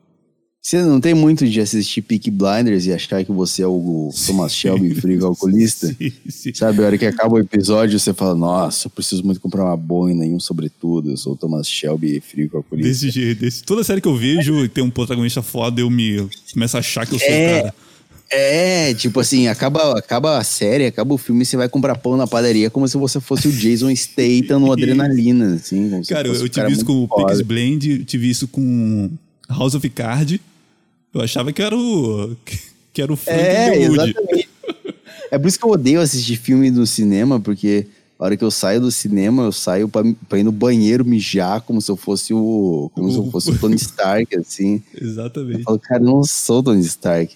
Você 0.67 0.81
não 0.83 0.99
tem 0.99 1.13
muito 1.13 1.47
de 1.47 1.61
assistir 1.61 2.01
Peak 2.01 2.29
Blinders 2.29 2.85
e 2.85 2.91
achar 2.91 3.23
que 3.23 3.31
você 3.31 3.61
é 3.61 3.67
o 3.67 4.11
Thomas 4.25 4.53
Shelby, 4.53 4.93
frio 4.95 5.17
calculista? 5.21 5.87
Sim, 5.97 6.11
sim. 6.27 6.53
Sabe, 6.53 6.83
a 6.83 6.87
hora 6.87 6.97
que 6.97 7.05
acaba 7.05 7.35
o 7.35 7.39
episódio, 7.39 7.97
você 7.97 8.13
fala, 8.13 8.35
nossa, 8.35 8.87
eu 8.87 8.91
preciso 8.91 9.23
muito 9.23 9.39
comprar 9.39 9.63
uma 9.63 9.77
boina 9.77 10.25
e 10.25 10.33
um 10.33 10.41
sobretudo. 10.41 11.11
Eu 11.11 11.15
sou 11.15 11.31
o 11.31 11.35
Thomas 11.37 11.69
Shelby, 11.69 12.19
frio 12.19 12.49
calculista. 12.49 12.89
Desse 12.89 13.09
jeito. 13.09 13.39
Desse, 13.39 13.63
toda 13.63 13.81
série 13.81 14.01
que 14.01 14.09
eu 14.09 14.17
vejo 14.17 14.65
e 14.65 14.67
tem 14.67 14.83
um 14.83 14.89
protagonista 14.89 15.41
foda, 15.41 15.79
eu 15.79 15.89
me 15.89 16.27
começo 16.51 16.75
a 16.75 16.81
achar 16.81 17.07
que 17.07 17.15
eu 17.15 17.19
sou 17.19 17.29
É. 17.29 17.59
o 17.59 17.61
cara. 17.61 17.75
É, 18.29 18.93
tipo 18.93 19.21
assim, 19.21 19.47
acaba, 19.47 19.97
acaba 19.97 20.37
a 20.37 20.43
série, 20.43 20.85
acaba 20.85 21.13
o 21.13 21.17
filme, 21.17 21.45
você 21.45 21.55
vai 21.55 21.69
comprar 21.69 21.95
pão 21.95 22.17
na 22.17 22.27
padaria 22.27 22.69
como 22.69 22.85
se 22.89 22.97
você 22.97 23.21
fosse 23.21 23.47
o 23.47 23.51
Jason 23.53 23.89
Statham 23.95 24.59
no 24.59 24.69
Adrenalina, 24.73 25.55
assim. 25.55 25.89
Cara, 26.09 26.27
eu, 26.27 26.49
tive 26.49 26.73
isso 26.73 26.83
com 26.83 27.05
o. 27.05 27.07
Peaks 27.07 27.39
Blend, 27.39 28.03
tive 28.03 28.29
isso 28.29 28.49
com 28.49 29.09
House 29.49 29.73
of 29.73 29.89
Card. 29.91 30.41
Eu 31.13 31.21
achava 31.21 31.51
que 31.53 31.61
era 31.61 31.75
o. 31.77 32.35
que 32.93 33.01
era 33.01 33.11
o 33.11 33.15
Frank 33.15 33.39
É, 33.39 33.83
exatamente. 33.83 34.49
É 35.29 35.37
por 35.37 35.47
isso 35.49 35.59
que 35.59 35.65
eu 35.65 35.71
odeio 35.71 35.99
assistir 35.99 36.37
filme 36.37 36.71
no 36.71 36.87
cinema, 36.87 37.37
porque 37.37 37.85
a 38.17 38.23
hora 38.23 38.37
que 38.37 38.43
eu 38.45 38.49
saio 38.49 38.79
do 38.79 38.89
cinema, 38.89 39.43
eu 39.43 39.51
saio 39.51 39.89
pra, 39.89 40.01
pra 40.29 40.39
ir 40.39 40.43
no 40.43 40.53
banheiro 40.53 41.03
mijar 41.03 41.59
como 41.61 41.81
se 41.81 41.91
eu 41.91 41.97
fosse 41.97 42.33
o. 42.33 42.89
como 42.95 43.11
se 43.11 43.17
eu 43.17 43.29
fosse 43.29 43.51
o 43.51 43.57
Tony 43.59 43.75
Stark, 43.75 44.33
assim. 44.37 44.81
Exatamente. 44.99 45.59
Eu 45.59 45.63
falo, 45.63 45.79
cara, 45.79 46.01
eu 46.01 46.05
não 46.05 46.23
sou 46.23 46.59
o 46.59 46.63
Tony 46.63 46.79
Stark. 46.81 47.35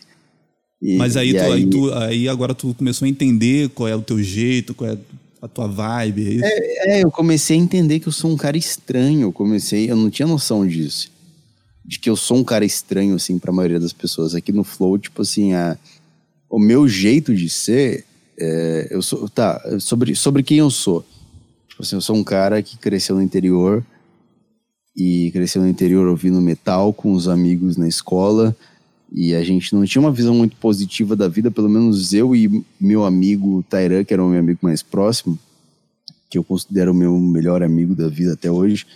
E- 0.81 0.95
Mas 0.95 1.17
aí, 1.17 1.33
tu, 1.33 1.39
aí, 1.41 1.65
tu- 1.69 1.93
aí 1.93 2.29
agora 2.29 2.55
tu 2.55 2.73
começou 2.73 3.05
a 3.05 3.09
entender 3.09 3.67
qual 3.69 3.89
é 3.89 3.95
o 3.95 4.01
teu 4.01 4.23
jeito, 4.23 4.73
qual 4.73 4.89
é 4.89 4.97
a 5.41 5.47
tua 5.49 5.67
vibe. 5.67 6.27
É 6.27 6.31
isso? 6.31 6.45
É, 6.45 7.03
eu 7.03 7.11
comecei 7.11 7.57
a 7.57 7.59
entender 7.59 7.99
que 7.99 8.07
eu 8.07 8.13
sou 8.13 8.31
um 8.31 8.37
cara 8.37 8.57
estranho. 8.57 9.23
Eu 9.23 9.33
comecei, 9.33 9.91
eu 9.91 9.97
não 9.97 10.09
tinha 10.09 10.27
noção 10.29 10.65
disso. 10.65 11.10
De 11.83 11.99
que 11.99 12.09
eu 12.09 12.15
sou 12.15 12.37
um 12.37 12.43
cara 12.43 12.63
estranho, 12.63 13.15
assim, 13.15 13.39
pra 13.39 13.51
maioria 13.51 13.79
das 13.79 13.93
pessoas. 13.93 14.35
Aqui 14.35 14.51
no 14.51 14.63
Flow, 14.63 14.97
tipo 14.97 15.21
assim, 15.21 15.53
a, 15.53 15.77
o 16.49 16.59
meu 16.59 16.87
jeito 16.87 17.35
de 17.35 17.49
ser, 17.49 18.05
é, 18.37 18.87
eu 18.91 19.01
sou, 19.01 19.27
tá, 19.27 19.61
sobre, 19.79 20.15
sobre 20.15 20.43
quem 20.43 20.59
eu 20.59 20.69
sou. 20.69 21.05
Tipo 21.67 21.83
assim, 21.83 21.95
eu 21.95 22.01
sou 22.01 22.15
um 22.15 22.23
cara 22.23 22.61
que 22.61 22.77
cresceu 22.77 23.15
no 23.15 23.21
interior 23.21 23.83
e 24.95 25.31
cresceu 25.31 25.61
no 25.61 25.67
interior 25.67 26.07
ouvindo 26.07 26.41
metal 26.41 26.93
com 26.93 27.13
os 27.13 27.27
amigos 27.27 27.77
na 27.77 27.87
escola 27.87 28.55
e 29.11 29.35
a 29.35 29.43
gente 29.43 29.75
não 29.75 29.83
tinha 29.85 30.01
uma 30.01 30.11
visão 30.11 30.33
muito 30.33 30.55
positiva 30.55 31.17
da 31.17 31.27
vida, 31.27 31.51
pelo 31.51 31.67
menos 31.67 32.13
eu 32.13 32.33
e 32.33 32.63
meu 32.79 33.03
amigo 33.03 33.63
Tairan, 33.69 34.05
que 34.05 34.13
era 34.13 34.23
o 34.23 34.29
meu 34.29 34.39
amigo 34.39 34.59
mais 34.61 34.81
próximo, 34.81 35.37
que 36.29 36.37
eu 36.37 36.43
considero 36.43 36.91
o 36.93 36.95
meu 36.95 37.19
melhor 37.19 37.61
amigo 37.61 37.93
da 37.93 38.07
vida 38.07 38.33
até 38.33 38.49
hoje, 38.49 38.87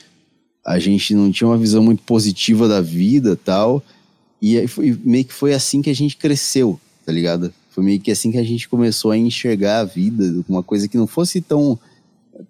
a 0.66 0.80
gente 0.80 1.14
não 1.14 1.32
tinha 1.32 1.48
uma 1.48 1.58
visão 1.58 1.84
muito 1.84 2.02
positiva 2.04 2.68
da 2.68 2.82
vida 2.82 3.36
tal, 3.36 3.84
e 4.42 4.58
aí 4.58 4.68
foi, 4.68 4.98
meio 5.04 5.26
que 5.26 5.34
foi 5.34 5.54
assim 5.54 5.82
que 5.82 5.90
a 5.90 5.96
gente 5.96 6.18
cresceu, 6.18 6.80
tá 7.06 7.12
ligado? 7.12 7.54
Foi 7.70 7.84
meio 7.84 8.00
que 8.00 8.10
assim 8.10 8.32
que 8.32 8.38
a 8.38 8.44
gente 8.44 8.68
começou 8.68 9.12
a 9.12 9.18
enxergar 9.18 9.80
a 9.80 9.84
vida, 9.86 10.44
uma 10.50 10.64
coisa 10.64 10.88
que 10.88 10.98
não 10.98 11.08
fosse 11.08 11.42
tão 11.42 11.80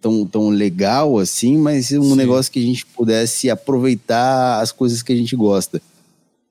tão, 0.02 0.26
tão 0.26 0.50
legal 0.50 1.20
assim, 1.20 1.58
mas 1.58 1.92
um 1.92 2.12
Sim. 2.12 2.16
negócio 2.16 2.52
que 2.52 2.60
a 2.60 2.66
gente 2.66 2.86
pudesse 2.86 3.50
aproveitar 3.50 4.60
as 4.62 4.72
coisas 4.72 5.04
que 5.04 5.14
a 5.14 5.16
gente 5.16 5.36
gosta. 5.36 5.82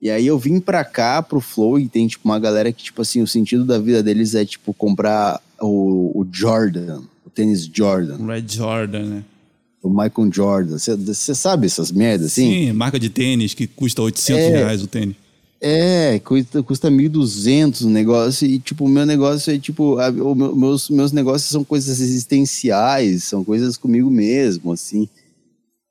E 0.01 0.09
aí 0.09 0.27
eu 0.27 0.37
vim 0.37 0.59
pra 0.59 0.83
cá, 0.83 1.21
pro 1.21 1.39
Flow, 1.39 1.79
e 1.79 1.87
tem, 1.87 2.07
tipo, 2.07 2.27
uma 2.27 2.39
galera 2.39 2.71
que, 2.71 2.83
tipo 2.83 3.01
assim, 3.01 3.21
o 3.21 3.27
sentido 3.27 3.65
da 3.65 3.79
vida 3.79 4.03
deles 4.03 4.35
é, 4.35 4.45
tipo, 4.45 4.73
comprar 4.73 5.41
o, 5.59 6.21
o 6.21 6.27
Jordan, 6.31 7.01
o 7.25 7.29
tênis 7.29 7.65
Jordan, 7.65 8.17
Red 8.25 8.45
Jordan, 8.47 9.03
né? 9.03 9.23
O 9.85 9.89
Michael 9.89 10.29
Jordan. 10.31 10.77
Você 10.77 11.35
sabe 11.35 11.67
essas 11.67 11.91
merdas, 11.91 12.27
assim? 12.27 12.67
Sim, 12.67 12.71
marca 12.73 12.99
de 12.99 13.09
tênis 13.09 13.53
que 13.53 13.67
custa 13.67 14.01
800 14.01 14.41
É. 14.43 14.49
reais 14.57 14.81
o 14.83 14.87
tênis. 14.87 15.15
É, 15.61 16.19
custa, 16.19 16.61
custa 16.61 16.89
1.200 16.91 17.81
o 17.81 17.89
negócio, 17.89 18.45
e 18.47 18.59
tipo, 18.59 18.85
o 18.85 18.89
meu 18.89 19.05
negócio 19.05 19.53
é 19.53 19.57
tipo, 19.57 19.97
a- 19.99 20.09
o 20.09 20.35
meu- 20.35 20.55
meus, 20.55 20.89
meus 20.89 21.11
negócios 21.11 21.49
são 21.49 21.63
coisas 21.63 21.99
existenciais, 21.99 23.23
são 23.23 23.43
coisas 23.43 23.77
comigo 23.77 24.09
mesmo, 24.11 24.71
assim. 24.73 25.07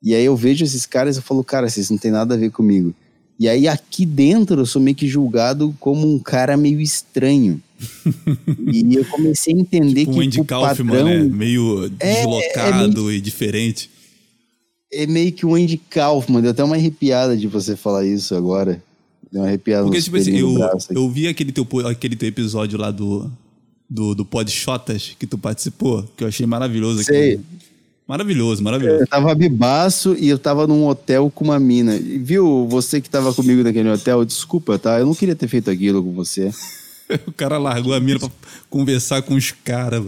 E 0.03 0.13
aí 0.13 0.23
eu 0.23 0.35
vejo 0.35 0.63
esses 0.63 0.85
caras 0.85 1.17
e 1.17 1.21
falo, 1.21 1.43
cara, 1.43 1.67
vocês 1.67 1.89
não 1.89 1.97
tem 1.97 2.11
nada 2.11 2.35
a 2.35 2.37
ver 2.37 2.51
comigo. 2.51 2.93
E 3.39 3.49
aí 3.49 3.67
aqui 3.67 4.05
dentro 4.05 4.61
eu 4.61 4.65
sou 4.65 4.81
meio 4.81 4.95
que 4.95 5.07
julgado 5.07 5.75
como 5.79 6.11
um 6.11 6.19
cara 6.19 6.55
meio 6.55 6.79
estranho. 6.79 7.61
e 8.71 8.95
eu 8.95 9.03
comecei 9.05 9.53
a 9.53 9.57
entender 9.57 10.01
Tipo 10.01 10.11
um 10.11 10.15
que 10.15 10.25
Andy 10.25 10.41
o 10.41 10.45
Kaufman, 10.45 10.87
padrão 10.87 11.05
né? 11.05 11.23
Meio 11.23 11.91
É, 11.99 12.15
deslocado 12.15 13.11
e 13.11 13.19
diferente. 13.19 13.89
é 14.91 15.05
meio 15.05 15.31
que 15.33 15.45
um 15.45 15.55
Andy 15.55 15.77
Kaufman, 15.89 16.41
deu 16.41 16.51
até 16.51 16.63
uma 16.63 16.75
arrepiada 16.75 17.35
de 17.35 17.47
você 17.47 17.75
falar 17.75 18.05
isso 18.05 18.33
agora. 18.33 18.81
Deu 19.29 19.41
uma 19.41 19.47
arrepiada 19.47 19.83
Porque, 19.83 20.01
tipo 20.01 20.15
assim, 20.15 20.37
eu, 20.37 20.57
eu 20.91 21.09
vi 21.09 21.27
aquele 21.27 21.51
teu, 21.51 21.67
aquele 21.85 22.15
teu 22.15 22.29
episódio 22.29 22.79
lá 22.79 22.89
do, 22.91 23.29
do, 23.89 24.15
do 24.15 24.23
Pod 24.23 24.49
Shotas 24.49 25.13
que 25.19 25.27
tu 25.27 25.37
participou, 25.37 26.03
que 26.15 26.23
eu 26.23 26.27
achei 26.29 26.45
maravilhoso. 26.45 27.03
Sei. 27.03 27.41
Maravilhoso, 28.07 28.63
maravilhoso. 28.63 29.01
Eu 29.01 29.07
tava 29.07 29.33
bibaço 29.33 30.15
e 30.19 30.29
eu 30.29 30.37
tava 30.37 30.67
num 30.67 30.85
hotel 30.85 31.31
com 31.33 31.43
uma 31.43 31.59
mina. 31.59 31.95
E 31.95 32.19
Viu, 32.19 32.67
você 32.67 33.01
que 33.01 33.09
tava 33.09 33.33
comigo 33.33 33.63
naquele 33.63 33.89
hotel, 33.89 34.23
desculpa, 34.23 34.77
tá? 34.77 34.99
Eu 34.99 35.07
não 35.07 35.15
queria 35.15 35.35
ter 35.35 35.47
feito 35.47 35.71
aquilo 35.71 36.03
com 36.03 36.13
você. 36.13 36.51
O 37.27 37.31
cara 37.31 37.59
largou 37.59 37.93
a 37.93 37.99
mina 37.99 38.17
pra 38.17 38.31
conversar 38.67 39.21
com 39.21 39.35
os 39.35 39.51
caras. 39.51 40.05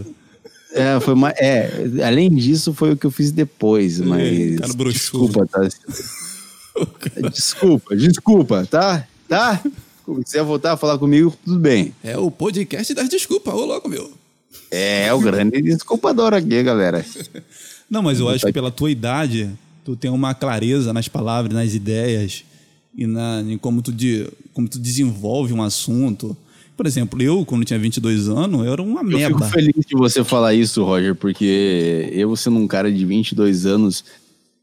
É, 0.72 0.98
foi 0.98 1.14
uma, 1.14 1.30
é, 1.30 1.70
além 2.04 2.28
disso, 2.34 2.74
foi 2.74 2.90
o 2.90 2.96
que 2.96 3.06
eu 3.06 3.10
fiz 3.12 3.30
depois, 3.30 4.00
mas. 4.00 4.58
cara 4.58 4.72
broxou. 4.72 5.28
desculpa, 5.28 5.46
tá? 5.46 5.60
Desculpa, 7.32 7.96
desculpa, 7.96 8.66
tá? 8.66 9.06
Tá? 9.28 9.62
Se 9.62 10.24
quiser 10.24 10.42
voltar 10.42 10.72
a 10.72 10.76
falar 10.76 10.98
comigo, 10.98 11.32
tudo 11.44 11.60
bem. 11.60 11.94
É 12.02 12.18
o 12.18 12.32
podcast 12.32 12.92
das 12.94 13.08
desculpas, 13.08 13.54
ô 13.54 13.64
louco, 13.64 13.88
meu. 13.88 14.10
É, 14.70 15.12
o 15.14 15.20
grande 15.20 15.62
desculpador 15.62 16.34
aqui, 16.34 16.62
galera. 16.62 17.04
Não, 17.90 18.02
mas 18.02 18.20
eu 18.20 18.28
acho 18.28 18.44
que 18.44 18.52
pela 18.52 18.70
tua 18.70 18.90
idade, 18.90 19.50
tu 19.84 19.96
tem 19.96 20.10
uma 20.10 20.34
clareza 20.34 20.92
nas 20.92 21.08
palavras, 21.08 21.54
nas 21.54 21.74
ideias 21.74 22.44
e 22.94 23.06
na, 23.06 23.42
em 23.46 23.56
como 23.56 23.80
tu, 23.80 23.92
de, 23.92 24.28
como 24.52 24.68
tu 24.68 24.78
desenvolve 24.78 25.52
um 25.52 25.62
assunto. 25.62 26.36
Por 26.76 26.86
exemplo, 26.86 27.20
eu, 27.22 27.44
quando 27.44 27.64
tinha 27.64 27.78
22 27.78 28.28
anos, 28.28 28.66
eu 28.66 28.72
era 28.72 28.82
uma 28.82 29.02
Eu 29.02 29.28
fico 29.28 29.44
feliz 29.44 29.84
de 29.86 29.96
você 29.96 30.22
falar 30.22 30.54
isso, 30.54 30.84
Roger, 30.84 31.14
porque 31.14 32.10
eu 32.12 32.34
sendo 32.36 32.58
um 32.58 32.68
cara 32.68 32.92
de 32.92 33.04
22 33.04 33.66
anos, 33.66 34.04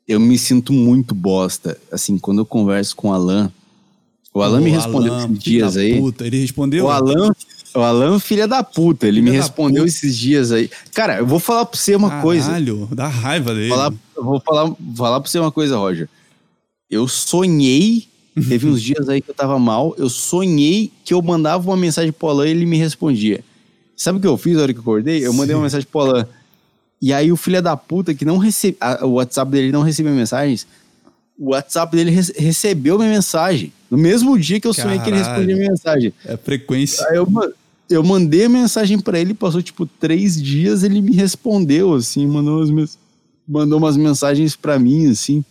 eu 0.07 0.19
me 0.19 0.37
sinto 0.37 0.71
muito 0.71 1.13
bosta. 1.15 1.77
Assim, 1.91 2.17
quando 2.17 2.39
eu 2.39 2.45
converso 2.45 2.95
com 2.95 3.09
o 3.09 3.13
Alan, 3.13 3.51
o 4.33 4.41
Alan 4.41 4.61
me 4.61 4.69
respondeu 4.69 5.13
Alan, 5.13 5.25
esses 5.25 5.39
dias 5.39 5.77
aí. 5.77 5.99
Puta, 5.99 6.27
ele 6.27 6.39
respondeu? 6.39 6.85
O 6.85 6.89
Alan, 6.89 7.31
o 7.75 7.81
Alan, 7.81 8.19
filha 8.19 8.47
da 8.47 8.63
puta, 8.63 9.07
ele 9.07 9.19
Filha 9.19 9.31
me 9.31 9.37
respondeu 9.37 9.83
puta. 9.83 9.89
esses 9.95 10.17
dias 10.17 10.51
aí. 10.51 10.69
Cara, 10.93 11.17
eu 11.17 11.25
vou 11.27 11.39
falar 11.39 11.65
pra 11.65 11.77
você 11.79 11.95
uma 11.95 12.21
coisa. 12.21 12.47
Caralho, 12.47 12.87
dá 12.91 13.07
raiva 13.07 13.53
dele. 13.53 13.69
Falar, 13.69 13.93
vou 14.15 14.39
falar, 14.41 14.73
falar 14.95 15.19
pra 15.21 15.29
você 15.29 15.39
uma 15.39 15.51
coisa, 15.51 15.77
Roger. 15.77 16.07
Eu 16.89 17.07
sonhei, 17.07 18.07
teve 18.49 18.67
uns 18.67 18.81
dias 18.81 19.07
aí 19.09 19.21
que 19.21 19.29
eu 19.29 19.35
tava 19.35 19.57
mal, 19.59 19.93
eu 19.97 20.09
sonhei 20.09 20.91
que 21.03 21.13
eu 21.13 21.21
mandava 21.21 21.69
uma 21.69 21.77
mensagem 21.77 22.11
pro 22.11 22.29
Alan 22.29 22.47
e 22.47 22.51
ele 22.51 22.65
me 22.65 22.77
respondia. 22.77 23.43
Sabe 23.97 24.17
o 24.17 24.21
que 24.21 24.27
eu 24.27 24.37
fiz 24.37 24.55
na 24.57 24.63
hora 24.63 24.73
que 24.73 24.79
eu 24.79 24.81
acordei? 24.83 25.25
Eu 25.25 25.33
mandei 25.33 25.55
uma 25.55 25.63
mensagem 25.63 25.87
pro 25.89 26.01
Alan. 26.01 26.27
E 27.01 27.13
aí 27.13 27.31
o 27.31 27.37
filho 27.37 27.61
da 27.61 27.75
puta 27.77 28.13
que 28.13 28.25
não 28.25 28.37
recebe, 28.37 28.77
a- 28.79 29.05
o 29.05 29.13
WhatsApp 29.13 29.51
dele 29.51 29.71
não 29.71 29.81
recebia 29.81 30.11
mensagens, 30.11 30.65
o 31.37 31.49
WhatsApp 31.51 31.95
dele 31.95 32.09
rece- 32.11 32.33
recebeu 32.37 32.97
minha 32.97 33.09
mensagem. 33.09 33.71
No 33.91 33.97
mesmo 33.97 34.37
dia 34.39 34.59
que 34.59 34.67
eu 34.67 34.73
sonhei 34.73 34.97
que 34.99 35.09
ele 35.09 35.17
Caralho. 35.19 35.33
respondia 35.35 35.55
minha 35.55 35.69
mensagem. 35.69 36.13
É 36.25 36.35
frequência. 36.37 37.05
Aí 37.09 37.17
eu, 37.17 37.27
eu 37.89 38.03
mandei 38.03 38.45
a 38.45 38.49
mensagem 38.49 38.99
pra 38.99 39.19
ele, 39.19 39.33
passou 39.33 39.61
tipo 39.61 39.85
três 39.85 40.41
dias, 40.41 40.83
ele 40.83 41.01
me 41.01 41.13
respondeu, 41.13 41.93
assim, 41.93 42.25
mandou 42.27 42.61
as 42.61 42.69
minhas. 42.69 42.97
mandou 43.47 43.77
umas 43.77 43.95
mensagens 43.97 44.55
pra 44.55 44.79
mim, 44.79 45.07
assim. 45.07 45.43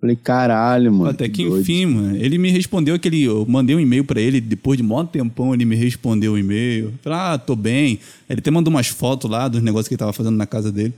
Falei, 0.00 0.16
caralho, 0.16 0.90
mano. 0.90 1.10
Até 1.10 1.28
que 1.28 1.44
doido. 1.44 1.60
enfim, 1.60 1.84
mano. 1.84 2.16
Ele 2.16 2.38
me 2.38 2.50
respondeu 2.50 2.94
aquele. 2.94 3.22
Eu 3.22 3.44
mandei 3.46 3.76
um 3.76 3.80
e-mail 3.80 4.02
pra 4.02 4.18
ele, 4.18 4.40
depois 4.40 4.78
de 4.78 4.82
mó 4.82 5.04
tempão 5.04 5.52
ele 5.52 5.66
me 5.66 5.76
respondeu 5.76 6.32
o 6.32 6.38
e-mail. 6.38 6.94
Falei, 7.02 7.18
ah, 7.18 7.36
tô 7.38 7.54
bem. 7.54 7.98
Ele 8.28 8.38
até 8.38 8.50
mandou 8.50 8.72
umas 8.72 8.86
fotos 8.86 9.30
lá 9.30 9.46
dos 9.46 9.60
negócios 9.62 9.88
que 9.88 9.94
ele 9.94 9.98
tava 9.98 10.14
fazendo 10.14 10.36
na 10.36 10.46
casa 10.46 10.72
dele. 10.72 10.94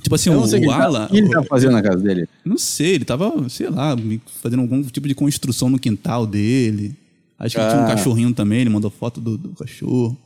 Tipo 0.00 0.14
assim, 0.14 0.30
o, 0.30 0.46
sei 0.46 0.58
o 0.58 0.62
que 0.62 0.68
o 0.68 0.70
ele 0.70 0.78
tá- 0.78 0.84
Alan. 0.84 1.04
o 1.06 1.08
que 1.08 1.16
ele 1.18 1.28
tá 1.28 1.42
fazendo 1.42 1.72
na 1.72 1.82
casa 1.82 1.98
dele. 2.02 2.28
Não 2.44 2.56
sei, 2.56 2.94
ele 2.94 3.04
tava, 3.04 3.46
sei 3.48 3.68
lá, 3.68 3.96
fazendo 4.40 4.60
algum 4.62 4.80
tipo 4.84 5.08
de 5.08 5.14
construção 5.14 5.68
no 5.68 5.78
quintal 5.78 6.26
dele. 6.26 6.94
Acho 7.38 7.56
que 7.56 7.68
tinha 7.68 7.80
um 7.80 7.84
Ah. 7.84 7.88
cachorrinho 7.88 8.32
também, 8.32 8.60
ele 8.60 8.70
mandou 8.70 8.90
foto 8.90 9.20
do, 9.20 9.36
do 9.36 9.50
cachorro. 9.50 10.16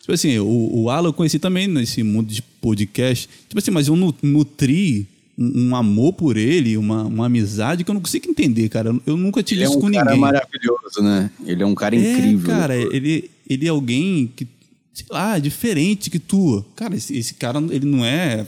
Tipo 0.00 0.12
assim, 0.12 0.36
o, 0.38 0.70
o 0.82 0.90
Alan 0.90 1.08
eu 1.10 1.12
conheci 1.12 1.38
também 1.38 1.66
nesse 1.68 2.02
mundo 2.02 2.32
de 2.32 2.42
podcast. 2.42 3.28
Tipo 3.48 3.58
assim, 3.58 3.70
mas 3.70 3.86
eu 3.88 3.94
nu- 3.96 4.14
nutri 4.22 5.06
um, 5.38 5.68
um 5.68 5.76
amor 5.76 6.12
por 6.12 6.36
ele, 6.36 6.76
uma, 6.76 7.04
uma 7.04 7.26
amizade 7.26 7.84
que 7.84 7.90
eu 7.90 7.94
não 7.94 8.00
consigo 8.02 8.28
entender, 8.28 8.68
cara. 8.68 8.94
Eu, 9.06 9.16
nunca 9.16 9.42
tive 9.42 9.60
Ele 9.60 9.64
é 9.64 9.68
isso 9.68 9.78
um 9.78 9.80
com 9.80 9.90
cara 9.92 10.04
ninguém. 10.06 10.20
maravilhoso, 10.20 11.02
né? 11.02 11.30
Ele 11.46 11.62
é 11.62 11.66
um 11.66 11.74
cara 11.74 11.96
É, 11.96 11.98
incrível. 12.12 12.46
cara, 12.48 12.76
ele, 12.76 13.30
ele 13.48 13.64
é 13.66 13.68
alguém 13.70 14.30
que, 14.34 14.46
sei 14.92 15.06
lá, 15.08 15.38
diferente 15.38 16.10
que 16.10 16.18
tu. 16.18 16.64
Cara, 16.76 16.96
esse, 16.96 17.16
esse 17.16 17.34
cara, 17.34 17.60
ele 17.70 17.86
não 17.86 18.04
é. 18.04 18.44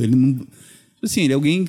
Ele 0.00 0.14
não. 0.16 0.32
tipo 0.34 0.46
Assim, 1.02 1.22
ele 1.22 1.32
é 1.32 1.34
alguém 1.34 1.68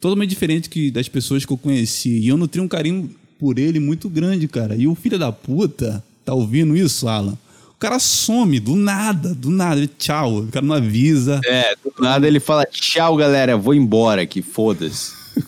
totalmente 0.00 0.30
diferente 0.30 0.70
que 0.70 0.90
das 0.92 1.08
pessoas 1.08 1.44
que 1.44 1.52
eu 1.52 1.58
conheci. 1.58 2.08
E 2.20 2.28
eu 2.28 2.36
nutri 2.38 2.60
um 2.60 2.68
carinho 2.68 3.10
por 3.40 3.58
ele 3.58 3.80
muito 3.80 4.08
grande, 4.10 4.46
cara. 4.46 4.76
E 4.76 4.86
o 4.86 4.94
filho 4.94 5.18
da 5.18 5.32
puta, 5.32 6.04
tá 6.24 6.34
ouvindo 6.34 6.76
isso, 6.76 7.08
Alan? 7.08 7.38
O 7.70 7.78
cara 7.80 7.98
some 7.98 8.60
do 8.60 8.76
nada, 8.76 9.34
do 9.34 9.48
nada. 9.50 9.80
Ele, 9.80 9.88
tchau, 9.88 10.40
o 10.40 10.48
cara 10.48 10.64
não 10.64 10.76
avisa. 10.76 11.40
É, 11.46 11.74
do 11.74 11.90
nada 11.98 12.28
ele 12.28 12.38
fala, 12.38 12.66
tchau, 12.66 13.16
galera, 13.16 13.56
vou 13.56 13.74
embora 13.74 14.20
aqui, 14.20 14.42
foda-se. 14.42 15.18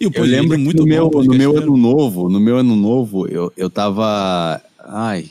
E 0.00 0.06
o 0.06 0.08
Eu 0.08 0.12
podcast 0.12 0.30
lembro 0.30 0.54
é 0.54 0.58
muito 0.58 0.82
no 0.82 0.88
meu, 0.88 1.08
no 1.08 1.34
meu 1.34 1.56
ano 1.56 1.76
novo, 1.76 2.28
no 2.28 2.40
meu 2.40 2.56
ano 2.56 2.74
novo, 2.74 3.28
eu, 3.28 3.52
eu 3.56 3.70
tava. 3.70 4.60
Ai, 4.80 5.30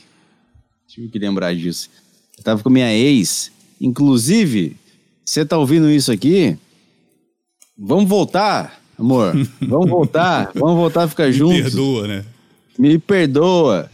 tive 0.88 1.08
que 1.08 1.18
lembrar 1.18 1.54
disso. 1.54 1.90
Eu 2.38 2.42
tava 2.42 2.62
com 2.62 2.70
minha 2.70 2.90
ex. 2.90 3.52
Inclusive, 3.78 4.76
você 5.22 5.44
tá 5.44 5.58
ouvindo 5.58 5.90
isso 5.90 6.10
aqui? 6.10 6.56
Vamos 7.76 8.08
voltar, 8.08 8.81
amor. 9.02 9.32
Vamos 9.60 9.88
voltar. 9.90 10.50
Vamos 10.56 10.76
voltar 10.76 11.02
a 11.04 11.08
ficar 11.08 11.26
Me 11.26 11.32
juntos. 11.32 11.60
perdoa, 11.62 12.08
né? 12.08 12.24
Me 12.78 12.98
perdoa. 12.98 13.90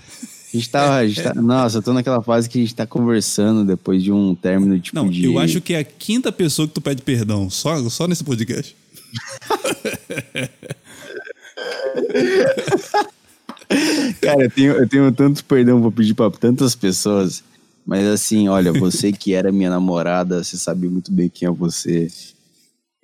A 0.52 0.56
gente 0.56 0.70
tava. 0.70 0.94
a 0.96 1.06
gente 1.06 1.22
tá- 1.22 1.34
nossa, 1.40 1.78
eu 1.78 1.82
tô 1.82 1.92
naquela 1.92 2.22
fase 2.22 2.48
que 2.48 2.58
a 2.58 2.60
gente 2.62 2.74
tá 2.74 2.86
conversando 2.86 3.64
depois 3.64 4.02
de 4.02 4.10
um 4.12 4.34
término 4.34 4.78
tipo 4.80 4.96
Não, 4.96 5.10
de. 5.10 5.24
eu 5.24 5.38
acho 5.38 5.60
que 5.60 5.74
é 5.74 5.80
a 5.80 5.84
quinta 5.84 6.30
pessoa 6.32 6.66
que 6.66 6.74
tu 6.74 6.80
pede 6.80 7.02
perdão, 7.02 7.50
só, 7.50 7.88
só 7.90 8.06
nesse 8.06 8.24
podcast. 8.24 8.74
Cara, 14.20 14.44
eu 14.44 14.50
tenho, 14.50 14.72
eu 14.72 14.88
tenho 14.88 15.12
tanto 15.12 15.44
perdão 15.44 15.80
pra 15.80 15.90
pedir 15.90 16.14
pra 16.14 16.30
tantas 16.30 16.74
pessoas. 16.74 17.42
Mas 17.86 18.06
assim, 18.06 18.48
olha, 18.48 18.72
você 18.72 19.12
que 19.12 19.32
era 19.34 19.50
minha 19.50 19.70
namorada, 19.70 20.42
você 20.44 20.56
sabe 20.56 20.88
muito 20.88 21.10
bem 21.10 21.28
quem 21.28 21.48
é 21.48 21.50
você. 21.50 22.08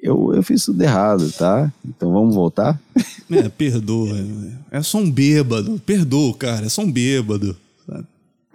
Eu, 0.04 0.34
eu 0.34 0.42
fiz 0.42 0.62
tudo 0.66 0.82
errado, 0.82 1.32
tá? 1.32 1.72
Então 1.82 2.12
vamos 2.12 2.34
voltar? 2.34 2.78
É, 3.30 3.48
perdoa. 3.48 4.14
É 4.70 4.82
só 4.82 4.98
um 4.98 5.10
bêbado. 5.10 5.80
Perdoa, 5.86 6.34
cara. 6.34 6.66
É 6.66 6.68
só 6.68 6.82
um 6.82 6.92
bêbado. 6.92 7.56
sabe? 7.86 8.06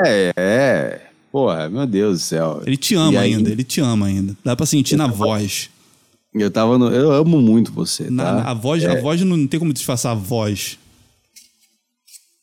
É, 0.05 0.31
é. 0.38 1.01
Porra, 1.31 1.67
meu 1.67 1.88
Deus 1.88 2.19
do 2.19 2.23
céu. 2.23 2.61
Ele 2.67 2.77
te 2.77 2.93
ama 2.93 3.19
aí, 3.21 3.34
ainda, 3.34 3.49
ele 3.49 3.63
te 3.63 3.81
ama 3.81 4.05
ainda. 4.05 4.38
Dá 4.45 4.55
pra 4.55 4.67
sentir 4.67 4.95
na 4.95 5.07
voz. 5.07 5.71
Eu 6.35 6.51
tava 6.51 6.77
no. 6.77 6.89
Eu 6.89 7.11
amo 7.11 7.41
muito 7.41 7.71
você, 7.71 8.03
tá? 8.05 8.11
Na, 8.11 8.51
a 8.51 8.53
voz, 8.53 8.85
a 8.85 9.01
voz 9.01 9.19
não, 9.21 9.35
não 9.35 9.47
tem 9.47 9.59
como 9.59 9.73
disfarçar 9.73 10.11
a 10.11 10.15
voz. 10.15 10.77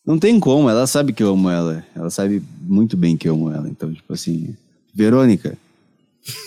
Não 0.05 0.19
tem 0.19 0.39
como, 0.41 0.69
ela 0.69 0.85
sabe 0.87 1.13
que 1.13 1.23
eu 1.23 1.33
amo 1.33 1.49
ela. 1.49 1.85
Ela 1.95 2.11
sabe 2.11 2.43
muito 2.61 2.97
bem 2.97 3.17
que 3.17 3.29
eu 3.29 3.35
amo 3.35 3.53
ela. 3.53 3.69
Então, 3.69 3.93
tipo 3.93 4.13
assim. 4.13 4.55
Verônica, 4.93 5.57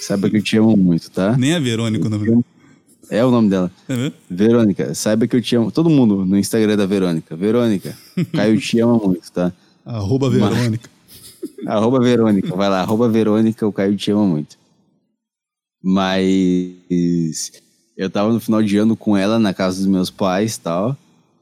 saiba 0.02 0.30
que 0.30 0.38
eu 0.38 0.42
te 0.42 0.58
amo 0.58 0.76
muito, 0.76 1.10
tá? 1.10 1.38
Nem 1.38 1.54
a 1.54 1.60
Verônica 1.60 2.06
o 2.06 2.10
nome 2.10 2.26
dela. 2.30 2.44
É 3.10 3.26
o 3.26 3.32
nome 3.32 3.50
dela. 3.50 3.72
É 3.88 3.96
mesmo? 3.96 4.14
Verônica, 4.30 4.94
saiba 4.94 5.28
que 5.28 5.36
eu 5.36 5.42
te 5.42 5.56
amo. 5.56 5.72
Todo 5.72 5.90
mundo 5.90 6.26
no 6.26 6.38
Instagram 6.38 6.78
da 6.78 6.86
Verônica. 6.86 7.36
Verônica, 7.36 7.98
Caio 8.34 8.60
te 8.60 8.80
ama 8.80 8.98
muito, 8.98 9.32
tá? 9.32 9.52
Arroba 9.86 10.30
Verônica. 10.30 10.90
Arroba 11.66 12.00
Verônica, 12.00 12.56
vai 12.56 12.70
lá, 12.70 12.82
arroba 12.82 13.08
Verônica, 13.10 13.66
o 13.66 13.72
Caio 13.72 13.96
te 13.96 14.12
ama 14.12 14.26
muito. 14.26 14.58
Mas 15.82 17.52
eu 17.98 18.10
tava 18.10 18.32
no 18.32 18.40
final 18.40 18.62
de 18.62 18.78
ano 18.78 18.96
com 18.96 19.16
ela 19.16 19.40
na 19.40 19.54
casa 19.54 19.78
dos 19.78 19.88
meus 19.88 20.10
pais 20.10 20.56
e 20.56 20.60
tal. 20.60 20.98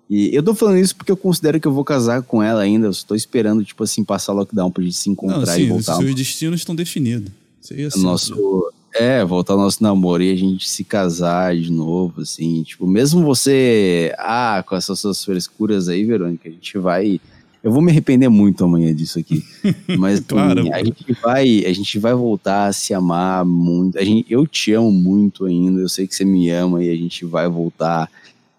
E 0.10 0.34
eu 0.34 0.42
tô 0.42 0.56
falando 0.56 0.78
isso 0.78 0.96
porque 0.96 1.12
eu 1.12 1.18
considero 1.18 1.60
que 1.60 1.68
eu 1.68 1.72
vou 1.72 1.84
casar 1.84 2.22
com 2.22 2.42
ela 2.42 2.62
ainda. 2.62 2.88
Eu 2.88 2.94
tô 3.06 3.14
esperando, 3.14 3.64
tipo 3.66 3.84
assim, 3.84 4.04
passar 4.04 4.34
lockdown 4.34 4.72
pra 4.72 4.84
gente 4.84 4.96
se 4.96 5.10
Não, 5.10 5.14
encontrar 5.14 5.42
e 5.42 5.44
assim, 5.44 5.64
os 5.64 5.86
voltar. 5.86 5.98
seus 5.98 6.16
destinos 6.16 6.62
estão 6.62 6.76
definidos. 6.76 7.32
Isso 7.62 7.74
aí 7.74 7.82
é 7.82 7.86
assim, 7.88 8.02
nosso. 8.04 8.72
É, 9.00 9.24
voltar 9.26 9.54
ao 9.54 9.60
nosso 9.60 9.82
namoro 9.84 10.24
e 10.24 10.32
a 10.32 10.36
gente 10.36 10.68
se 10.68 10.84
casar 10.84 11.56
de 11.56 11.72
novo, 11.72 12.22
assim. 12.22 12.64
Tipo, 12.64 12.88
mesmo 12.88 13.24
você. 13.24 14.14
Ah, 14.18 14.64
com 14.68 14.76
essas 14.76 15.00
suas 15.00 15.24
frescuras 15.24 15.88
aí, 15.90 16.04
Verônica, 16.06 16.48
a 16.48 16.52
gente 16.52 16.78
vai. 16.78 17.20
Eu 17.64 17.72
vou 17.72 17.82
me 17.82 17.92
arrepender 17.92 18.30
muito 18.30 18.64
amanhã 18.64 18.94
disso 18.96 19.20
aqui. 19.20 19.44
Mas 19.98 20.20
Claro, 20.22 20.62
assim, 20.62 20.72
a 20.72 20.78
pô. 20.80 20.86
gente 20.86 21.14
vai, 21.22 21.66
a 21.66 21.74
gente 21.74 22.00
vai 22.00 22.14
voltar 22.14 22.68
a 22.68 22.74
se 22.74 22.94
amar 22.94 23.44
muito. 23.46 23.98
A 24.00 24.04
gente, 24.06 24.26
eu 24.32 24.48
te 24.48 24.72
amo 24.74 24.92
muito 24.92 25.46
ainda, 25.46 25.82
eu 25.82 25.90
sei 25.90 26.08
que 26.08 26.16
você 26.16 26.24
me 26.24 26.50
ama 26.50 26.84
e 26.84 26.90
a 26.90 26.96
gente 26.96 27.26
vai 27.26 27.48
voltar. 27.50 28.10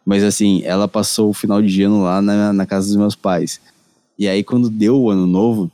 Mas 0.04 0.22
assim, 0.24 0.62
ela 0.64 0.86
passou 0.88 1.30
o 1.30 1.34
final 1.34 1.62
de 1.62 1.82
ano 1.82 2.02
lá 2.02 2.20
na, 2.20 2.52
na 2.52 2.66
casa 2.66 2.86
dos 2.88 2.96
meus 2.96 3.14
pais. 3.14 3.60
E 4.18 4.28
aí, 4.28 4.42
quando 4.42 4.68
deu 4.68 4.96
o 5.00 5.10
ano 5.10 5.26
novo, 5.26 5.70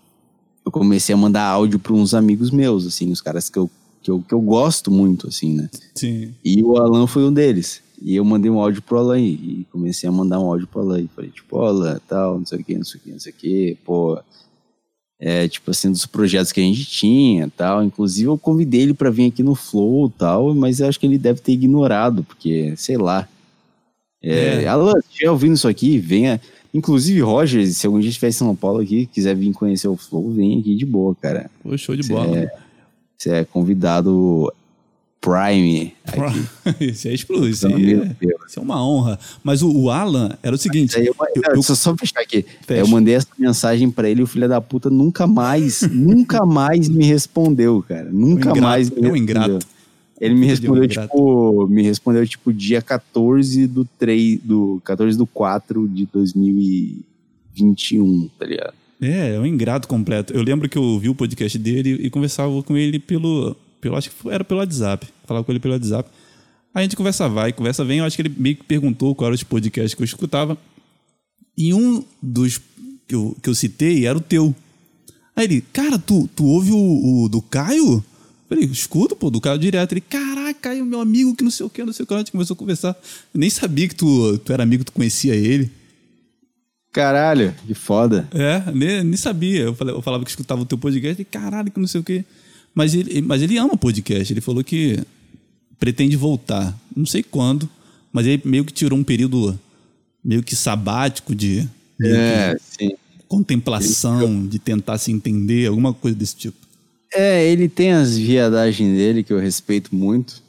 eu 0.64 0.70
comecei 0.70 1.14
a 1.14 1.18
mandar 1.18 1.44
áudio 1.44 1.78
para 1.78 1.92
uns 1.94 2.14
amigos 2.14 2.50
meus, 2.50 2.86
assim, 2.86 3.10
os 3.10 3.20
caras 3.20 3.48
que 3.48 3.58
eu, 3.58 3.70
que 4.04 4.10
eu, 4.10 4.20
que 4.28 4.34
eu 4.34 4.40
gosto 4.40 4.90
muito, 4.90 5.26
assim, 5.26 5.54
né? 5.54 5.68
Sim. 5.94 6.34
E 6.44 6.62
o 6.62 6.76
Alan 6.76 7.06
foi 7.06 7.24
um 7.24 7.32
deles. 7.32 7.82
E 8.02 8.14
eu 8.14 8.24
mandei 8.24 8.50
um 8.50 8.60
áudio 8.60 8.82
pro 8.82 8.98
Alan 8.98 9.18
e 9.18 9.66
comecei 9.72 10.06
a 10.06 10.12
mandar 10.12 10.38
um 10.38 10.44
áudio 10.46 10.66
pro 10.66 10.82
Alan. 10.82 11.00
E 11.00 11.08
falei, 11.08 11.30
tipo, 11.30 11.56
"Ó, 11.56 11.66
Alan, 11.68 11.98
tal, 12.06 12.38
não 12.38 12.44
sei 12.44 12.58
o 12.58 12.64
que, 12.64 12.74
não 12.76 12.84
sei 12.84 13.00
o 13.00 13.02
que, 13.02 13.10
não 13.12 13.18
sei 13.18 13.32
o 13.32 13.34
que, 13.34 13.78
pô. 13.82 14.18
É, 15.18 15.48
tipo 15.48 15.70
assim, 15.70 15.90
dos 15.90 16.04
projetos 16.04 16.52
que 16.52 16.60
a 16.60 16.64
gente 16.64 16.84
tinha 16.84 17.50
tal. 17.56 17.82
Inclusive, 17.82 18.28
eu 18.28 18.36
convidei 18.36 18.82
ele 18.82 18.92
para 18.94 19.08
vir 19.10 19.26
aqui 19.28 19.42
no 19.42 19.54
Flow 19.54 20.10
tal, 20.10 20.54
mas 20.54 20.80
eu 20.80 20.88
acho 20.88 21.00
que 21.00 21.06
ele 21.06 21.16
deve 21.16 21.40
ter 21.40 21.52
ignorado, 21.52 22.22
porque, 22.24 22.74
sei 22.76 22.98
lá. 22.98 23.26
É, 24.22 24.64
É. 24.64 24.66
Alan, 24.68 25.00
se 25.00 25.08
estiver 25.08 25.30
ouvindo 25.30 25.54
isso 25.54 25.66
aqui, 25.68 25.98
venha. 25.98 26.38
Inclusive, 26.74 27.20
Roger, 27.20 27.66
se 27.72 27.86
algum 27.86 28.00
dia 28.00 28.10
estiver 28.10 28.28
em 28.28 28.32
São 28.32 28.54
Paulo 28.54 28.80
aqui, 28.80 29.06
quiser 29.06 29.34
vir 29.34 29.52
conhecer 29.54 29.86
o 29.88 29.96
Flow, 29.96 30.30
vem 30.30 30.58
aqui 30.58 30.74
de 30.74 30.84
boa, 30.84 31.14
cara. 31.14 31.48
Pô, 31.62 31.74
show 31.78 31.94
de 31.96 32.02
Você 32.02 32.12
bola. 32.12 32.36
é, 32.38 32.52
você 33.24 33.30
é 33.30 33.44
convidado 33.44 34.52
Prime 35.20 35.92
aqui. 36.06 36.46
Isso 36.84 37.08
é 37.08 37.14
explosivo. 37.14 37.48
Isso 37.50 37.66
aí 37.66 37.94
é, 37.94 38.14
isso 38.46 38.58
é 38.58 38.62
uma 38.62 38.86
honra. 38.86 39.18
Mas 39.42 39.62
o, 39.62 39.70
o 39.74 39.88
Alan 39.90 40.32
era 40.42 40.54
o 40.54 40.58
seguinte. 40.58 40.98
Aí 40.98 41.06
eu, 41.06 41.14
eu- 41.18 41.26
eu- 41.34 41.42
deixa 41.54 41.72
eu 41.72 41.76
só 41.76 41.96
fechar 41.96 42.20
aqui. 42.20 42.44
Fecha. 42.66 42.80
Eu 42.82 42.86
mandei 42.88 43.14
essa 43.14 43.28
mensagem 43.38 43.90
pra 43.90 44.10
ele 44.10 44.20
e 44.20 44.22
o 44.22 44.26
filho 44.26 44.46
da 44.46 44.60
puta 44.60 44.90
nunca 44.90 45.26
mais, 45.26 45.80
nunca 45.90 46.44
mais 46.44 46.90
me 46.90 47.06
respondeu, 47.06 47.82
cara. 47.88 48.10
Nunca 48.12 48.50
ingrato, 48.50 48.60
mais 48.60 48.90
me 48.90 48.96
é 48.96 49.00
respondeu. 49.00 49.16
ingrato. 49.22 49.66
Ele 50.20 50.34
me 50.34 50.44
é 50.46 50.50
respondeu, 50.50 50.86
tipo, 50.86 51.66
me 51.68 51.82
respondeu, 51.82 52.26
tipo, 52.28 52.52
dia 52.52 52.80
14 52.82 53.66
do 53.66 53.84
3, 53.98 54.38
do 54.42 54.80
14 54.84 55.16
do 55.18 55.26
4 55.26 55.88
de 55.88 56.06
2021, 56.06 58.28
tá 58.38 58.44
ligado? 58.46 58.74
É, 59.00 59.34
é 59.34 59.40
um 59.40 59.46
ingrato 59.46 59.88
completo. 59.88 60.32
Eu 60.32 60.42
lembro 60.42 60.68
que 60.68 60.78
eu 60.78 60.82
ouvi 60.82 61.08
o 61.08 61.14
podcast 61.14 61.58
dele 61.58 61.98
e 62.00 62.10
conversava 62.10 62.62
com 62.62 62.76
ele 62.76 62.98
pelo. 62.98 63.56
pelo 63.80 63.96
acho 63.96 64.10
que 64.10 64.28
era 64.28 64.44
pelo 64.44 64.60
WhatsApp. 64.60 65.06
Falava 65.26 65.44
com 65.44 65.52
ele 65.52 65.60
pelo 65.60 65.74
WhatsApp. 65.74 66.08
Aí 66.74 66.80
a 66.80 66.82
gente 66.82 66.96
conversa 66.96 67.28
vai, 67.28 67.52
conversa 67.52 67.84
vem. 67.84 67.98
Eu 67.98 68.04
acho 68.04 68.16
que 68.16 68.22
ele 68.22 68.34
meio 68.36 68.56
que 68.56 68.64
perguntou 68.64 69.14
qual 69.14 69.28
era 69.28 69.34
os 69.34 69.42
podcasts 69.42 69.94
que 69.94 70.02
eu 70.02 70.04
escutava. 70.04 70.58
E 71.56 71.72
um 71.72 72.04
dos 72.20 72.60
que 73.06 73.14
eu, 73.14 73.36
que 73.42 73.48
eu 73.48 73.54
citei 73.54 74.06
era 74.06 74.18
o 74.18 74.20
teu. 74.20 74.54
Aí 75.36 75.44
ele, 75.44 75.60
cara, 75.72 75.98
tu, 75.98 76.28
tu 76.34 76.44
ouve 76.44 76.72
o, 76.72 77.24
o 77.24 77.28
do 77.28 77.42
Caio? 77.42 77.94
Eu 77.94 78.04
Falei, 78.48 78.64
escuta, 78.64 79.16
pô, 79.16 79.30
do 79.30 79.40
Caio 79.40 79.58
direto. 79.58 79.92
Ele, 79.92 80.00
caraca, 80.00 80.54
Caio, 80.54 80.84
meu 80.84 81.00
amigo, 81.00 81.34
que 81.34 81.44
não 81.44 81.50
sei 81.50 81.66
o 81.66 81.70
que, 81.70 81.84
não 81.84 81.92
sei 81.92 82.04
o 82.04 82.06
que. 82.06 82.14
A 82.14 82.18
gente 82.18 82.32
começou 82.32 82.54
a 82.54 82.56
conversar. 82.56 82.96
Eu 83.32 83.40
nem 83.40 83.50
sabia 83.50 83.88
que 83.88 83.94
tu, 83.94 84.38
tu 84.38 84.52
era 84.52 84.62
amigo, 84.62 84.84
tu 84.84 84.92
conhecia 84.92 85.34
ele. 85.34 85.70
Caralho, 86.94 87.52
que 87.66 87.74
foda. 87.74 88.26
É, 88.32 88.70
nem, 88.72 89.02
nem 89.02 89.16
sabia. 89.16 89.62
Eu, 89.62 89.74
falei- 89.74 89.94
eu 89.94 90.00
falava 90.00 90.22
que 90.24 90.30
escutava 90.30 90.62
o 90.62 90.64
teu 90.64 90.78
podcast 90.78 91.20
e 91.20 91.24
caralho, 91.24 91.70
que 91.70 91.80
não 91.80 91.88
sei 91.88 92.00
o 92.00 92.04
quê. 92.04 92.24
Mas 92.72 92.94
ele, 92.94 93.20
mas 93.20 93.42
ele 93.42 93.58
ama 93.58 93.76
podcast. 93.76 94.32
Ele 94.32 94.40
falou 94.40 94.62
que 94.62 95.00
pretende 95.78 96.16
voltar. 96.16 96.72
Não 96.96 97.04
sei 97.04 97.22
quando, 97.22 97.68
mas 98.12 98.26
ele 98.26 98.40
meio 98.44 98.64
que 98.64 98.72
tirou 98.72 98.96
um 98.96 99.02
período 99.04 99.58
meio 100.24 100.40
que 100.42 100.54
sabático 100.54 101.34
de 101.34 101.68
É, 102.00 102.56
que 102.78 102.96
contemplação, 103.26 104.46
de 104.46 104.60
tentar 104.60 104.96
se 104.98 105.10
entender, 105.10 105.66
alguma 105.66 105.92
coisa 105.92 106.16
desse 106.16 106.36
tipo. 106.36 106.56
É, 107.12 107.44
ele 107.44 107.68
tem 107.68 107.92
as 107.92 108.16
viadagens 108.16 108.96
dele 108.96 109.24
que 109.24 109.32
eu 109.32 109.38
respeito 109.40 109.92
muito. 109.94 110.43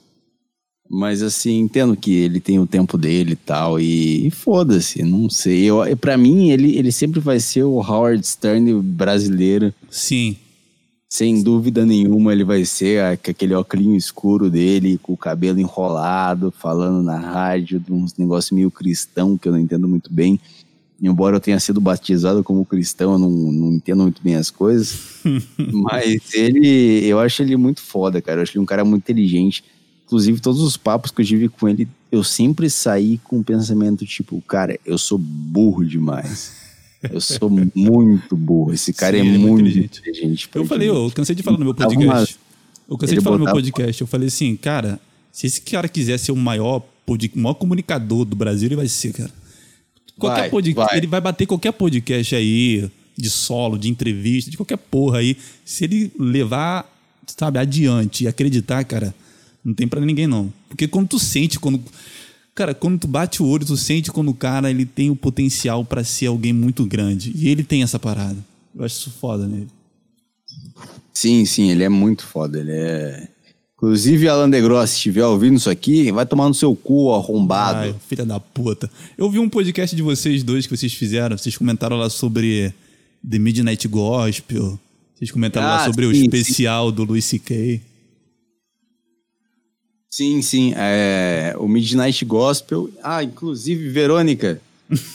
Mas 0.89 1.23
assim, 1.23 1.59
entendo 1.59 1.95
que 1.97 2.13
ele 2.13 2.39
tem 2.39 2.59
o 2.59 2.67
tempo 2.67 2.97
dele 2.97 3.33
e 3.33 3.35
tal. 3.35 3.79
E, 3.79 4.27
e 4.27 4.31
foda-se, 4.31 5.03
não 5.03 5.29
sei. 5.29 5.63
Eu, 5.65 5.81
pra 5.97 6.15
mim, 6.17 6.49
ele, 6.51 6.77
ele 6.77 6.91
sempre 6.91 7.19
vai 7.19 7.39
ser 7.39 7.63
o 7.63 7.79
Howard 7.81 8.25
Stern 8.25 8.81
brasileiro. 8.81 9.73
Sim. 9.89 10.37
Sem 11.09 11.41
dúvida 11.41 11.85
nenhuma, 11.85 12.33
ele 12.33 12.43
vai 12.43 12.65
ser 12.65 13.01
a- 13.01 13.17
com 13.17 13.31
aquele 13.31 13.53
óculos 13.53 13.95
escuro 13.95 14.49
dele, 14.49 14.97
com 15.01 15.13
o 15.13 15.17
cabelo 15.17 15.59
enrolado, 15.59 16.51
falando 16.51 17.01
na 17.03 17.17
rádio 17.17 17.79
de 17.79 17.91
uns 17.93 18.15
negócios 18.17 18.51
meio 18.51 18.69
cristão 18.69 19.37
que 19.37 19.47
eu 19.47 19.53
não 19.53 19.59
entendo 19.59 19.87
muito 19.87 20.11
bem. 20.13 20.39
Embora 21.01 21.35
eu 21.35 21.41
tenha 21.41 21.59
sido 21.59 21.81
batizado 21.81 22.43
como 22.43 22.65
cristão, 22.65 23.13
eu 23.13 23.19
não, 23.19 23.29
não 23.29 23.73
entendo 23.73 24.03
muito 24.03 24.21
bem 24.23 24.35
as 24.35 24.49
coisas. 24.49 25.21
Mas 25.73 26.33
ele, 26.33 27.05
eu 27.05 27.19
acho 27.19 27.41
ele 27.43 27.57
muito 27.57 27.81
foda, 27.81 28.21
cara. 28.21 28.39
Eu 28.39 28.43
acho 28.43 28.53
ele 28.53 28.63
um 28.63 28.65
cara 28.65 28.85
muito 28.85 29.03
inteligente. 29.03 29.63
Inclusive, 30.05 30.39
todos 30.39 30.61
os 30.61 30.77
papos 30.77 31.11
que 31.11 31.21
eu 31.21 31.25
tive 31.25 31.49
com 31.49 31.67
ele, 31.67 31.87
eu 32.11 32.23
sempre 32.23 32.69
saí 32.69 33.19
com 33.23 33.39
o 33.39 33.43
pensamento 33.43 34.05
tipo, 34.05 34.39
cara, 34.47 34.79
eu 34.85 34.97
sou 34.97 35.17
burro 35.17 35.83
demais. 35.85 36.53
Eu 37.11 37.19
sou 37.19 37.49
muito 37.49 38.35
burro. 38.35 38.71
Esse 38.73 38.93
cara 38.93 39.17
Sim, 39.17 39.31
é 39.31 39.35
é 39.35 39.37
muito 39.37 39.61
inteligente. 39.61 39.99
inteligente. 39.99 40.49
Eu 40.53 40.65
falei, 40.65 40.89
eu 40.89 41.11
cansei 41.13 41.35
de 41.35 41.43
falar 41.43 41.57
no 41.57 41.65
meu 41.65 41.73
podcast. 41.73 42.37
Eu 42.87 42.97
cansei 42.97 43.13
ele 43.15 43.21
de 43.21 43.23
falar 43.23 43.37
no 43.39 43.45
meu 43.45 43.53
podcast. 43.53 44.01
Eu 44.01 44.07
falei 44.07 44.27
assim, 44.27 44.55
cara, 44.55 44.99
se 45.31 45.47
esse 45.47 45.61
cara 45.61 45.87
quiser 45.89 46.17
ser 46.19 46.31
o 46.31 46.35
maior, 46.35 46.81
pod- 47.05 47.31
o 47.35 47.39
maior 47.39 47.55
comunicador 47.55 48.25
do 48.25 48.35
Brasil, 48.35 48.67
ele 48.67 48.75
vai 48.75 48.87
ser, 48.87 49.11
cara. 49.13 49.31
Qualquer 50.17 50.41
Vai, 50.41 50.49
podcast, 50.49 50.89
vai. 50.91 50.97
ele 50.99 51.07
vai 51.07 51.19
bater 51.19 51.45
qualquer 51.45 51.73
podcast 51.73 52.35
aí, 52.35 52.89
de 53.17 53.29
solo, 53.29 53.77
de 53.77 53.89
entrevista, 53.89 54.49
de 54.49 54.55
qualquer 54.57 54.77
porra 54.77 55.17
aí. 55.17 55.35
Se 55.65 55.83
ele 55.83 56.11
levar, 56.17 56.89
sabe, 57.37 57.59
adiante 57.59 58.23
e 58.23 58.27
acreditar, 58.27 58.83
cara, 58.85 59.13
não 59.65 59.73
tem 59.73 59.87
pra 59.87 59.99
ninguém 59.99 60.27
não. 60.27 60.53
Porque 60.69 60.87
quando 60.87 61.07
tu 61.09 61.19
sente, 61.19 61.59
quando. 61.59 61.81
Cara, 62.53 62.73
quando 62.73 62.99
tu 62.99 63.07
bate 63.07 63.41
o 63.41 63.47
olho, 63.47 63.65
tu 63.65 63.75
sente 63.75 64.11
quando 64.11 64.29
o 64.29 64.33
cara 64.33 64.69
ele 64.69 64.85
tem 64.85 65.09
o 65.09 65.15
potencial 65.15 65.83
pra 65.83 66.03
ser 66.03 66.27
alguém 66.27 66.53
muito 66.53 66.85
grande. 66.85 67.33
E 67.35 67.49
ele 67.49 67.63
tem 67.63 67.83
essa 67.83 67.99
parada. 67.99 68.37
Eu 68.73 68.85
acho 68.85 68.95
isso 68.95 69.11
foda 69.19 69.47
nele. 69.47 69.67
Sim, 71.13 71.45
sim, 71.45 71.71
ele 71.71 71.83
é 71.83 71.89
muito 71.89 72.23
foda. 72.25 72.59
Ele 72.59 72.71
é. 72.71 73.27
Inclusive, 73.77 74.27
Alan 74.29 74.49
DeGross, 74.49 74.91
se 74.91 74.95
estiver 74.97 75.25
ouvindo 75.25 75.57
isso 75.57 75.69
aqui, 75.69 76.11
vai 76.11 76.25
tomar 76.25 76.47
no 76.47 76.53
seu 76.53 76.73
cu, 76.75 77.13
arrombado. 77.13 77.79
Ai, 77.79 77.95
filha 78.07 78.25
da 78.25 78.39
puta. 78.39 78.89
Eu 79.17 79.29
vi 79.29 79.37
um 79.37 79.49
podcast 79.49 79.95
de 79.95 80.01
vocês 80.01 80.43
dois 80.43 80.65
que 80.65 80.75
vocês 80.75 80.93
fizeram. 80.93 81.37
Vocês 81.37 81.57
comentaram 81.57 81.97
lá 81.97 82.09
sobre 82.09 82.73
The 83.29 83.37
Midnight 83.37 83.87
Gospel. 83.87 84.79
Vocês 85.13 85.29
comentaram 85.29 85.67
lá 85.67 85.83
Ah, 85.83 85.85
sobre 85.85 86.05
o 86.05 86.13
sim, 86.13 86.21
especial 86.21 86.91
do 86.91 87.03
Louis 87.03 87.25
C.K. 87.25 87.81
Sim, 90.15 90.41
sim. 90.41 90.73
É, 90.77 91.53
o 91.57 91.67
Midnight 91.67 92.23
Gospel. 92.23 92.89
Ah, 93.03 93.21
inclusive, 93.21 93.89
Verônica. 93.89 94.61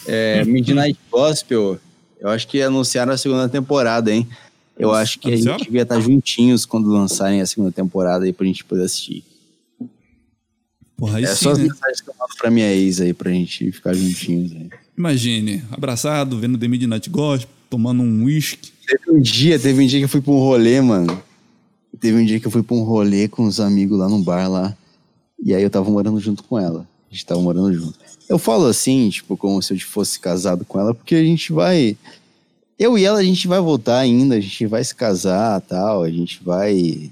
é, 0.07 0.45
Midnight 0.45 0.99
Gospel, 1.11 1.81
eu 2.21 2.29
acho 2.29 2.47
que 2.47 2.61
anunciaram 2.61 3.11
a 3.11 3.17
segunda 3.17 3.49
temporada, 3.49 4.13
hein? 4.13 4.29
Eu 4.79 4.93
acho 4.93 5.19
que 5.19 5.33
a 5.33 5.37
gente 5.37 5.65
devia 5.65 5.83
estar 5.85 5.99
juntinhos 6.03 6.67
quando 6.67 6.91
lançarem 6.91 7.41
a 7.41 7.47
segunda 7.47 7.73
temporada 7.73 8.27
aí 8.27 8.33
pra 8.35 8.45
gente 8.45 8.63
poder 8.63 8.83
assistir. 8.83 9.25
Porra, 10.99 11.17
aí 11.17 11.25
é 11.25 11.29
sim, 11.29 11.45
só 11.45 11.53
as 11.53 11.59
né? 11.59 11.65
mensagens 11.65 12.01
que 12.03 12.11
eu 12.11 12.15
mando 12.19 12.35
pra 12.37 12.51
minha 12.51 12.71
ex 12.71 13.01
aí 13.01 13.15
pra 13.15 13.31
gente 13.31 13.73
ficar 13.73 13.95
juntinhos 13.95 14.53
aí. 14.53 14.69
Imagine, 14.99 15.65
abraçado, 15.71 16.39
vendo 16.39 16.59
The 16.59 16.69
Midnight 16.69 17.09
Gospel, 17.09 17.49
tomando 17.71 18.03
um 18.03 18.25
whisky. 18.25 18.71
Teve 18.87 19.19
um 19.19 19.19
dia, 19.23 19.59
teve 19.59 19.83
um 19.83 19.87
dia 19.87 19.99
que 19.99 20.05
eu 20.05 20.11
fui 20.11 20.21
pra 20.21 20.33
um 20.33 20.41
rolê, 20.41 20.79
mano. 20.83 21.23
Teve 21.99 22.19
um 22.19 22.27
dia 22.27 22.39
que 22.39 22.47
eu 22.47 22.51
fui 22.51 22.63
pra 22.63 22.77
um 22.77 22.83
rolê 22.83 23.29
com 23.29 23.47
os 23.47 23.61
amigos 23.61 23.99
lá 23.99 24.07
num 24.07 24.23
bar 24.23 24.47
lá. 24.47 24.77
E 25.43 25.55
aí 25.55 25.63
eu 25.63 25.71
tava 25.71 25.91
morando 25.91 26.21
junto 26.21 26.43
com 26.45 26.59
ela. 26.59 26.87
A 27.11 27.15
gente 27.15 27.27
tava 27.27 27.41
morando 27.41 27.73
junto. 27.73 27.99
Eu 28.29 28.39
falo 28.39 28.67
assim, 28.67 29.09
tipo, 29.11 29.37
como 29.37 29.61
se 29.63 29.75
eu 29.75 29.81
fosse 29.81 30.21
casado 30.21 30.65
com 30.65 30.79
ela, 30.79 30.95
porque 30.95 31.15
a 31.15 31.23
gente 31.25 31.53
vai. 31.53 31.97
Eu 32.79 32.97
e 32.97 33.05
ela, 33.05 33.19
a 33.19 33.23
gente 33.25 33.49
vai 33.49 33.61
voltar 33.61 33.99
ainda, 33.99 34.37
a 34.37 34.41
gente 34.41 34.67
vai 34.67 34.83
se 34.85 34.95
casar 34.95 35.61
tal, 35.63 36.03
a 36.03 36.11
gente 36.11 36.43
vai 36.43 37.11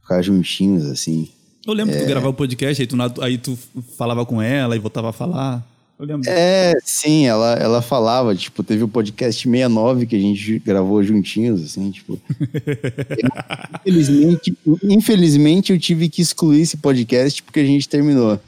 ficar 0.00 0.22
juntinhos, 0.22 0.86
assim. 0.86 1.28
Eu 1.66 1.74
lembro 1.74 1.94
É. 1.94 1.98
que 1.98 2.04
tu 2.04 2.08
gravava 2.08 2.30
o 2.30 2.34
podcast, 2.34 2.80
aí 2.80 2.86
tu, 2.86 2.96
aí 3.22 3.38
tu 3.38 3.58
falava 3.98 4.24
com 4.24 4.40
ela 4.40 4.74
e 4.76 4.78
voltava 4.78 5.10
a 5.10 5.12
falar. 5.12 5.66
Eu 6.00 6.06
lembro. 6.06 6.30
É, 6.30 6.78
sim, 6.82 7.26
ela, 7.26 7.52
ela 7.56 7.82
falava, 7.82 8.34
tipo, 8.34 8.62
teve 8.62 8.82
o 8.82 8.88
podcast 8.88 9.42
69 9.42 10.06
que 10.06 10.16
a 10.16 10.18
gente 10.18 10.58
gravou 10.60 11.02
juntinhos, 11.02 11.62
assim, 11.62 11.90
tipo. 11.90 12.18
infelizmente, 13.84 14.56
infelizmente 14.82 15.72
eu 15.74 15.78
tive 15.78 16.08
que 16.08 16.22
excluir 16.22 16.62
esse 16.62 16.78
podcast 16.78 17.42
porque 17.42 17.60
a 17.60 17.64
gente 17.64 17.86
terminou. 17.86 18.40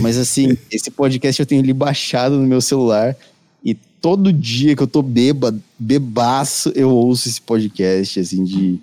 Mas 0.00 0.18
assim, 0.18 0.58
esse 0.68 0.90
podcast 0.90 1.38
eu 1.38 1.46
tenho 1.46 1.62
ele 1.62 1.72
baixado 1.72 2.38
no 2.38 2.46
meu 2.46 2.60
celular 2.60 3.16
e 3.64 3.72
todo 3.72 4.32
dia 4.32 4.74
que 4.74 4.82
eu 4.82 4.88
tô 4.88 5.00
bêbado, 5.00 5.62
bebaço, 5.78 6.72
eu 6.74 6.90
ouço 6.90 7.28
esse 7.28 7.40
podcast, 7.40 8.18
assim, 8.18 8.42
de. 8.42 8.80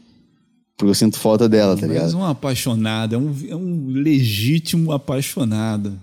Porque 0.78 0.90
eu 0.90 0.96
sinto 0.96 1.20
falta 1.20 1.50
dela, 1.50 1.76
tá 1.76 1.82
Mas 1.82 1.92
ligado? 1.92 2.18
um 2.18 2.24
apaixonado, 2.24 3.16
é 3.16 3.18
um, 3.18 3.36
é 3.50 3.56
um 3.56 3.88
legítimo 3.90 4.94
apaixonado. 4.94 6.00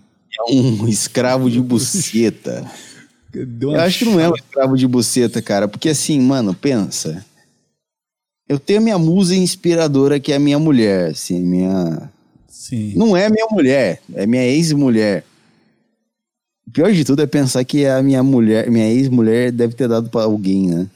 Um 0.49 0.87
escravo 0.89 1.51
de 1.51 1.61
buceta. 1.61 2.65
Eu 3.61 3.79
acho 3.81 4.01
que 4.01 4.05
não 4.05 4.19
é 4.19 4.29
um 4.29 4.35
escravo 4.35 4.77
de 4.77 4.87
buceta, 4.87 5.41
cara. 5.41 5.69
Porque 5.69 5.89
assim, 5.91 6.21
mano, 6.21 6.55
pensa. 6.55 7.25
Eu 8.49 8.59
tenho 8.59 8.81
minha 8.81 8.99
musa 8.99 9.35
inspiradora, 9.35 10.19
que 10.19 10.33
é 10.33 10.37
a 10.37 10.41
minha 10.41 10.59
mulher, 10.59 11.11
assim, 11.11 11.41
minha... 11.41 12.11
Sim. 12.49 12.95
Não 12.97 13.17
é 13.17 13.29
minha 13.31 13.47
mulher, 13.49 14.03
é 14.13 14.27
minha 14.27 14.45
ex-mulher. 14.45 15.25
O 16.67 16.71
pior 16.73 16.93
de 16.93 17.05
tudo 17.05 17.23
é 17.23 17.27
pensar 17.27 17.65
que 17.65 17.87
a 17.87 18.03
minha 18.03 18.23
mulher, 18.23 18.69
minha 18.71 18.89
ex-mulher 18.91 19.53
deve 19.53 19.75
ter 19.75 19.89
dado 19.89 20.11
pra 20.11 20.23
alguém, 20.23 20.69
né? 20.69 20.91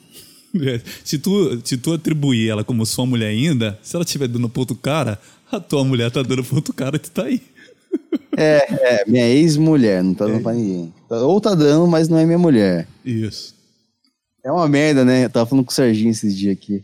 É, 0.63 0.81
Se 1.05 1.19
tu, 1.19 1.61
se 1.65 1.77
tu 1.77 1.93
atribuir 1.93 2.49
ela 2.49 2.63
como 2.63 2.85
sua 2.87 3.07
mulher 3.07 3.29
ainda, 3.29 3.79
se 3.83 3.97
ela 3.97 4.05
estiver 4.05 4.29
dando 4.29 4.49
pro 4.49 4.61
outro 4.61 4.77
cara, 4.77 5.19
a 5.51 5.59
tua 5.59 5.85
mulher 5.85 6.11
tá 6.11 6.23
dando 6.23 6.45
pro 6.45 6.57
outro 6.57 6.73
cara 6.73 6.97
e 6.97 6.99
tu 6.99 7.11
tá 7.11 7.25
aí. 7.25 7.41
É, 8.37 9.03
é, 9.03 9.05
minha 9.07 9.29
ex-mulher, 9.29 10.03
não 10.03 10.13
tá 10.13 10.27
dando 10.27 10.43
pra 10.43 10.53
ninguém. 10.53 10.93
Ou 11.09 11.41
tá 11.41 11.55
dando, 11.55 11.87
mas 11.87 12.09
não 12.09 12.19
é 12.19 12.27
minha 12.27 12.39
mulher. 12.39 12.87
Isso. 13.05 13.55
É 14.45 14.51
uma 14.51 14.69
merda, 14.69 15.05
né? 15.05 15.25
Eu 15.25 15.31
tava 15.31 15.47
falando 15.47 15.65
com 15.65 15.71
o 15.71 15.75
Serginho 15.75 16.11
esses 16.11 16.37
dias 16.37 16.53
aqui. 16.53 16.83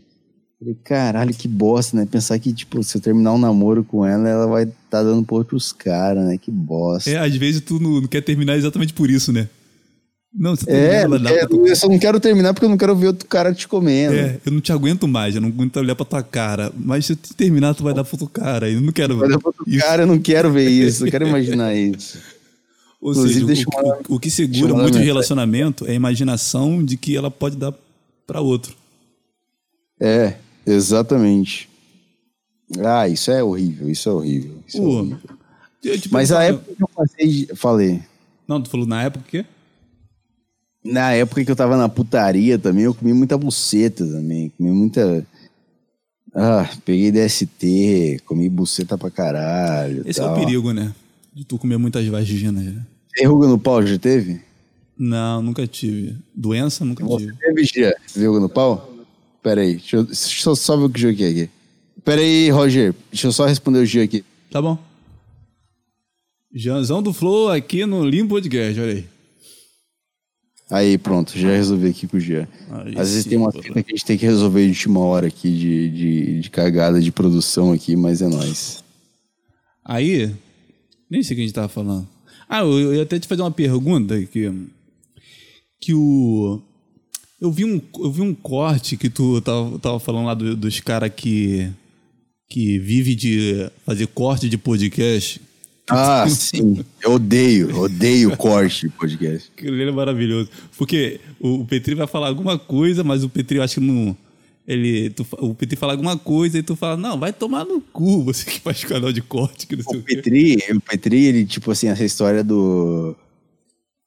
Falei, 0.59 0.77
caralho, 0.83 1.33
que 1.33 1.47
bosta, 1.47 1.97
né? 1.97 2.07
Pensar 2.09 2.37
que, 2.39 2.53
tipo, 2.53 2.81
se 2.83 2.97
eu 2.97 3.01
terminar 3.01 3.33
um 3.33 3.37
namoro 3.37 3.83
com 3.83 4.05
ela, 4.05 4.29
ela 4.29 4.47
vai 4.47 4.65
tá 4.89 5.01
dando 5.03 5.25
pra 5.25 5.35
outros 5.35 5.71
caras, 5.71 6.25
né? 6.25 6.37
Que 6.37 6.51
bosta. 6.51 7.09
É, 7.09 7.17
às 7.17 7.35
vezes 7.35 7.61
tu 7.61 7.79
não, 7.79 8.01
não 8.01 8.07
quer 8.07 8.21
terminar 8.21 8.55
exatamente 8.57 8.93
por 8.93 9.09
isso, 9.09 9.33
né? 9.33 9.49
Não, 10.33 10.55
você 10.55 10.69
É, 10.71 11.05
não 11.07 11.19
pra 11.19 11.47
tu- 11.47 11.67
eu 11.67 11.75
só 11.75 11.89
não 11.89 11.99
quero 11.99 12.17
terminar 12.19 12.53
porque 12.53 12.65
eu 12.65 12.69
não 12.69 12.77
quero 12.77 12.95
ver 12.95 13.07
outro 13.07 13.27
cara 13.27 13.53
te 13.53 13.67
comendo. 13.67 14.13
É, 14.15 14.39
eu 14.45 14.51
não 14.51 14.61
te 14.61 14.71
aguento 14.71 15.05
mais, 15.07 15.35
eu 15.35 15.41
não 15.41 15.49
aguento 15.49 15.75
olhar 15.77 15.93
pra 15.93 16.05
tua 16.05 16.23
cara. 16.23 16.71
Mas 16.77 17.05
se 17.05 17.11
eu 17.13 17.15
te 17.17 17.33
terminar, 17.33 17.73
tu 17.75 17.83
vai 17.83 17.93
dar 17.93 18.05
pro 18.05 18.13
outro 18.13 18.27
cara. 18.29 18.69
Eu 18.69 18.79
não 18.79 18.93
quero 18.93 19.17
Vai 19.17 19.27
dar 19.27 19.37
pra 19.39 19.49
outro 19.49 19.63
isso. 19.67 19.79
cara, 19.85 20.03
eu 20.03 20.07
não 20.07 20.17
quero 20.19 20.49
ver 20.51 20.69
isso, 20.69 21.05
eu 21.05 21.11
quero 21.11 21.27
imaginar 21.27 21.75
isso. 21.75 22.17
Ou 23.01 23.11
Inclusive, 23.11 23.33
seja, 23.33 23.45
deixa 23.47 23.65
o, 23.67 23.75
mandar- 23.75 23.99
o- 24.07 24.19
que 24.19 24.29
segura 24.31 24.73
muito 24.73 24.97
o 24.97 25.01
relacionamento 25.01 25.85
é 25.85 25.91
a 25.91 25.95
imaginação 25.95 26.83
de 26.85 26.95
que 26.95 27.15
ela 27.17 27.29
pode 27.29 27.57
dar 27.57 27.73
pra 28.25 28.39
outro. 28.39 28.73
É, 29.99 30.35
exatamente. 30.65 31.67
Ah, 32.79 33.05
isso 33.09 33.29
é 33.31 33.43
horrível, 33.43 33.89
isso 33.89 34.07
é 34.07 34.11
horrível. 34.13 34.53
isso 34.65 34.77
é 34.77 34.79
Pô, 34.81 34.87
horrível. 34.99 35.19
eu 35.83 35.99
te 35.99 36.09
Mas 36.13 36.31
a 36.31 36.43
época 36.43 36.73
que 36.73 36.81
eu 36.83 36.87
passei. 36.95 37.49
Falei. 37.55 38.01
Não, 38.47 38.61
tu 38.61 38.69
falou 38.69 38.85
na 38.87 39.03
época 39.03 39.25
o 39.27 39.29
quê? 39.29 39.45
Na 40.83 41.11
época 41.13 41.45
que 41.45 41.51
eu 41.51 41.55
tava 41.55 41.77
na 41.77 41.87
putaria 41.87 42.57
também, 42.57 42.85
eu 42.85 42.93
comi 42.93 43.13
muita 43.13 43.37
buceta 43.37 44.05
também. 44.05 44.51
Comi 44.57 44.71
muita. 44.71 45.25
Ah, 46.33 46.67
peguei 46.85 47.11
DST, 47.11 48.21
comi 48.25 48.49
buceta 48.49 48.97
pra 48.97 49.11
caralho. 49.11 50.01
Esse 50.05 50.19
é 50.19 50.23
tal. 50.23 50.33
o 50.35 50.39
perigo, 50.39 50.71
né? 50.71 50.93
De 51.33 51.43
tu 51.45 51.57
comer 51.57 51.77
muitas 51.77 52.05
vaginas. 52.07 52.63
Né? 52.63 52.85
Tem 53.13 53.27
ruga 53.27 53.47
no 53.47 53.59
pau, 53.59 53.85
já 53.85 53.97
teve? 53.97 54.41
Não, 54.97 55.41
nunca 55.41 55.67
tive. 55.67 56.15
Doença, 56.33 56.83
nunca 56.85 57.03
Você 57.05 57.25
tive. 57.25 57.37
teve, 57.37 57.63
Gia? 57.65 57.95
Teve 58.13 58.27
ruga 58.27 58.39
no 58.39 58.49
pau? 58.49 58.89
Pera 59.43 59.61
aí, 59.61 59.75
deixa 59.75 59.97
eu, 59.97 60.03
deixa 60.03 60.49
eu 60.49 60.55
só 60.55 60.77
ver 60.77 60.83
o 60.85 60.89
que 60.89 60.97
o 60.97 61.01
Gia 61.01 61.13
quer 61.15 61.29
aqui. 61.29 61.49
Pera 62.03 62.21
aí, 62.21 62.49
Roger, 62.49 62.93
deixa 63.11 63.27
eu 63.27 63.31
só 63.31 63.45
responder 63.45 63.79
o 63.79 63.85
Gia 63.85 64.03
aqui. 64.03 64.23
Tá 64.49 64.61
bom. 64.61 64.77
Janzão 66.53 67.01
do 67.01 67.13
Flow 67.13 67.49
aqui 67.49 67.85
no 67.85 68.05
Limbo 68.05 68.35
Podcast, 68.35 68.79
olha 68.79 68.93
aí. 68.93 69.05
Aí, 70.71 70.97
pronto, 70.97 71.37
já 71.37 71.49
resolvi 71.49 71.89
aqui 71.89 72.07
com 72.07 72.15
o 72.15 72.19
Gia. 72.19 72.47
Aí 72.71 72.91
Às 72.97 73.09
vezes 73.09 73.23
sim, 73.23 73.29
tem 73.31 73.37
uma 73.37 73.51
fita 73.51 73.83
que 73.83 73.91
a 73.91 73.95
gente 73.95 74.05
tem 74.05 74.17
que 74.17 74.25
resolver 74.25 74.63
de 74.63 74.69
última 74.69 75.01
hora 75.01 75.27
aqui, 75.27 75.49
de, 75.51 75.89
de, 75.89 76.39
de 76.41 76.49
cagada 76.49 77.01
de 77.01 77.11
produção 77.11 77.73
aqui, 77.73 77.95
mas 77.95 78.21
é 78.21 78.27
nóis. 78.29 78.81
Aí, 79.83 80.33
nem 81.09 81.21
sei 81.21 81.33
o 81.33 81.35
que 81.37 81.41
a 81.41 81.45
gente 81.45 81.53
tava 81.53 81.67
falando. 81.67 82.07
Ah, 82.47 82.59
eu, 82.61 82.79
eu 82.79 82.95
ia 82.95 83.03
até 83.03 83.19
te 83.19 83.27
fazer 83.27 83.41
uma 83.41 83.51
pergunta 83.51 84.19
que 84.25 84.49
que 85.79 85.93
o 85.93 86.61
eu 87.41 87.51
vi 87.51 87.65
um 87.65 87.81
eu 87.99 88.11
vi 88.11 88.21
um 88.21 88.33
corte 88.35 88.95
que 88.95 89.09
tu 89.09 89.41
tava, 89.41 89.79
tava 89.79 89.99
falando 89.99 90.25
lá 90.27 90.33
do- 90.35 90.55
dos 90.55 90.79
caras 90.79 91.11
que 91.15 91.69
que 92.49 92.77
vive 92.77 93.15
de 93.15 93.69
fazer 93.85 94.07
corte 94.07 94.47
de 94.49 94.57
podcast. 94.57 95.41
Ah, 95.91 96.25
sim. 96.29 96.83
Eu 97.01 97.13
odeio, 97.13 97.77
odeio 97.79 98.35
corte 98.37 98.87
de 98.87 98.89
podcast. 98.93 99.51
Aquilo 99.55 99.73
ali 99.75 99.83
é 99.83 99.91
maravilhoso. 99.91 100.49
Porque 100.77 101.19
o, 101.39 101.65
Petri 101.65 101.95
vai 101.95 102.07
falar 102.07 102.27
alguma 102.27 102.57
coisa, 102.57 103.03
mas 103.03 103.23
o 103.23 103.29
Petri 103.29 103.57
eu 103.57 103.63
acho 103.63 103.75
que 103.75 103.85
não. 103.85 104.15
Ele, 104.67 105.09
tu 105.09 105.25
o 105.39 105.53
Petri 105.55 105.75
fala 105.75 105.93
alguma 105.93 106.17
coisa 106.17 106.57
e 106.57 106.63
tu 106.63 106.75
fala, 106.75 106.95
não, 106.95 107.19
vai 107.19 107.33
tomar 107.33 107.65
no 107.65 107.81
cu, 107.81 108.23
você 108.23 108.45
que 108.45 108.59
faz 108.59 108.83
canal 108.83 109.11
de 109.11 109.21
corte, 109.21 109.65
que 109.67 109.75
não 109.75 109.83
sei 109.83 109.97
O 109.97 110.01
o 110.01 110.03
quê. 110.03 110.15
Petri, 110.15 110.57
o 110.75 110.79
Petri, 110.81 111.25
ele, 111.25 111.45
tipo 111.45 111.71
assim, 111.71 111.87
essa 111.87 112.05
história 112.05 112.43
do. 112.43 113.15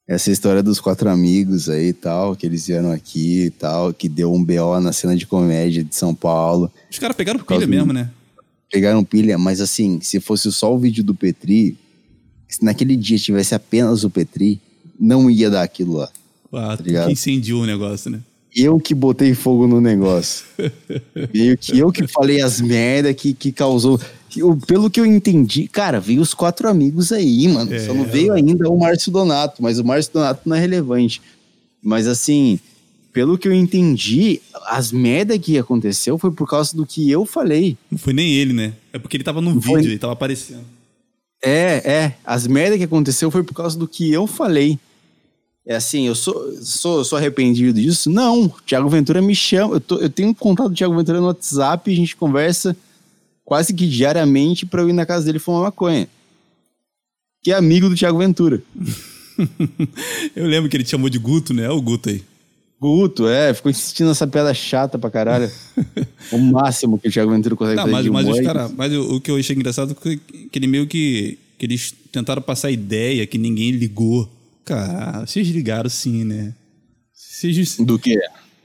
Essa 0.07 0.29
história 0.31 0.61
dos 0.61 0.79
quatro 0.79 1.09
amigos 1.09 1.67
aí 1.67 1.87
e 1.87 1.93
tal, 1.93 2.35
que 2.35 2.45
eles 2.45 2.67
vieram 2.67 2.91
aqui 2.91 3.45
e 3.45 3.49
tal, 3.49 3.91
que 3.91 4.07
deu 4.07 4.31
um 4.31 4.43
BO 4.43 4.79
na 4.79 4.93
cena 4.93 5.15
de 5.15 5.25
comédia 5.25 5.83
de 5.83 5.95
São 5.95 6.13
Paulo. 6.13 6.71
Os 6.91 6.99
caras 6.99 7.15
pegaram 7.17 7.39
pilha 7.39 7.61
do- 7.61 7.67
mesmo, 7.67 7.91
né? 7.91 8.11
Pegaram 8.75 9.05
pilha, 9.05 9.37
mas 9.37 9.61
assim, 9.61 10.01
se 10.01 10.19
fosse 10.19 10.51
só 10.51 10.75
o 10.75 10.77
vídeo 10.77 11.01
do 11.01 11.15
Petri, 11.15 11.77
se 12.49 12.61
naquele 12.61 12.97
dia 12.97 13.17
tivesse 13.17 13.55
apenas 13.55 14.03
o 14.03 14.09
Petri, 14.09 14.59
não 14.99 15.31
ia 15.31 15.49
dar 15.49 15.63
aquilo 15.63 15.93
lá. 15.95 16.09
Ah, 16.51 16.77
ligado? 16.83 17.05
que 17.07 17.13
incendiou 17.13 17.63
o 17.63 17.65
negócio, 17.65 18.11
né? 18.11 18.19
Eu 18.53 18.77
que 18.77 18.93
botei 18.93 19.33
fogo 19.33 19.65
no 19.65 19.79
negócio. 19.79 20.45
Meio 21.33 21.57
que 21.57 21.79
eu 21.79 21.89
que 21.89 22.05
falei 22.05 22.41
as 22.41 22.59
merda 22.59 23.13
que, 23.13 23.33
que 23.33 23.53
causou. 23.53 23.97
Eu- 24.35 24.57
pelo 24.67 24.89
que 24.89 24.99
eu 24.99 25.05
entendi, 25.05 25.69
cara, 25.69 26.01
veio 26.01 26.21
os 26.21 26.33
quatro 26.33 26.67
amigos 26.67 27.13
aí, 27.13 27.47
mano. 27.47 27.71
Só 27.79 27.93
não 27.93 28.03
É. 28.03 28.07
veio 28.07 28.33
ainda 28.33 28.69
o 28.69 28.77
Márcio 28.77 29.09
Donato, 29.09 29.63
mas 29.63 29.79
o 29.79 29.85
Márcio 29.85 30.11
Donato 30.11 30.41
não 30.49 30.57
é 30.57 30.59
relevante. 30.59 31.21
Mas 31.81 32.07
assim, 32.07 32.59
pelo 33.15 33.37
que 33.37 33.47
eu 33.47 33.53
entendi, 33.53 34.41
as 34.67 34.91
merda 34.91 35.39
que 35.39 35.57
aconteceu 35.57 36.17
foi 36.17 36.31
por 36.31 36.45
causa 36.49 36.75
do 36.75 36.85
que 36.85 37.09
eu 37.09 37.25
falei. 37.25 37.77
Não 37.89 37.97
foi 37.97 38.11
nem 38.11 38.33
ele, 38.33 38.51
né? 38.51 38.73
É 38.91 38.99
porque 38.99 39.15
ele 39.15 39.23
tava 39.23 39.39
no 39.39 39.61
foi- 39.61 39.77
vídeo, 39.79 39.91
ele 39.93 39.97
tava 39.97 40.11
aparecendo. 40.11 40.65
É, 41.41 41.81
é. 41.89 42.15
As 42.25 42.45
merda 42.45 42.77
que 42.77 42.83
aconteceu 42.83 43.31
foi 43.31 43.41
por 43.41 43.53
causa 43.53 43.79
do 43.79 43.87
que 43.87 44.11
eu 44.11 44.27
falei. 44.27 44.77
É 45.65 45.77
assim, 45.77 46.05
eu 46.07 46.13
sou, 46.13 46.61
sou, 46.61 47.05
sou 47.05 47.17
arrependido 47.17 47.79
disso? 47.79 48.09
Não. 48.09 48.47
O 48.47 48.49
Thiago 48.65 48.89
Ventura 48.89 49.21
me 49.21 49.33
chama. 49.33 49.75
Eu, 49.75 49.79
tô- 49.79 49.97
eu 49.99 50.09
tenho 50.09 50.35
contato 50.35 50.67
do 50.69 50.75
Thiago 50.75 50.93
Ventura 50.97 51.21
no 51.21 51.27
WhatsApp, 51.27 51.89
a 51.89 51.95
gente 51.95 52.17
conversa 52.17 52.75
quase 53.45 53.73
que 53.73 53.87
diariamente 53.87 54.65
pra 54.65 54.81
eu 54.81 54.89
ir 54.89 54.93
na 54.93 55.05
casa 55.05 55.25
dele 55.25 55.39
fumar 55.39 55.61
maconha. 55.61 56.07
Que 57.41 57.51
é 57.53 57.55
amigo 57.55 57.87
do 57.87 57.95
Thiago 57.95 58.17
Ventura. 58.19 58.61
Eu 60.35 60.45
lembro 60.47 60.69
que 60.69 60.75
ele 60.77 60.83
te 60.83 60.89
chamou 60.91 61.09
de 61.09 61.17
Guto, 61.19 61.53
né? 61.53 61.63
É 61.65 61.69
o 61.69 61.81
Guto 61.81 62.09
aí. 62.09 62.23
Guto, 62.79 63.27
é, 63.27 63.53
ficou 63.53 63.71
insistindo 63.71 64.07
nessa 64.07 64.27
piada 64.27 64.53
chata 64.53 64.99
pra 64.99 65.09
caralho. 65.09 65.49
o 66.31 66.37
máximo 66.37 66.99
que 66.99 67.07
o 67.07 67.11
Thiago 67.11 67.31
Ventura 67.31 67.55
consegue 67.55 67.77
Não, 67.77 67.83
fazer 67.89 67.93
mas, 67.93 68.03
de 68.03 68.11
mas, 68.11 68.27
os 68.27 68.37
é 68.39 68.43
cara, 68.43 68.69
mas 68.75 68.93
o, 68.93 69.15
o 69.15 69.21
que 69.21 69.31
eu 69.31 69.37
achei 69.37 69.55
engraçado 69.55 69.95
foi 69.99 70.17
que 70.17 70.59
ele 70.59 70.67
meio 70.67 70.85
que, 70.85 71.39
que 71.57 71.65
eles 71.65 71.93
tentaram 72.11 72.41
passar 72.41 72.67
a 72.67 72.71
ideia 72.71 73.25
que 73.25 73.37
ninguém 73.37 73.71
ligou. 73.71 74.29
Cara, 74.65 75.25
vocês 75.25 75.47
ligaram 75.47 75.89
sim, 75.89 76.23
né? 76.23 76.53
Vocês, 77.13 77.77
Do 77.77 77.97
que? 77.97 78.19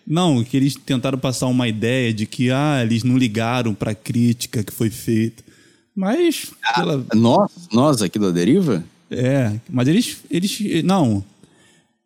não, 0.06 0.42
que 0.42 0.56
eles 0.56 0.74
tentaram 0.74 1.18
passar 1.18 1.46
uma 1.46 1.68
ideia 1.68 2.12
de 2.12 2.26
que 2.26 2.50
ah, 2.50 2.80
eles 2.82 3.04
não 3.04 3.16
ligaram 3.16 3.74
pra 3.74 3.94
crítica 3.94 4.62
que 4.64 4.72
foi 4.72 4.90
feita. 4.90 5.42
Mas, 5.94 6.46
pela- 6.74 7.04
Nós, 7.14 7.50
nós 7.72 8.02
aqui 8.02 8.18
da 8.18 8.30
Deriva? 8.30 8.82
é, 9.10 9.52
mas 9.68 9.86
eles, 9.88 10.18
eles, 10.30 10.82
não, 10.84 11.22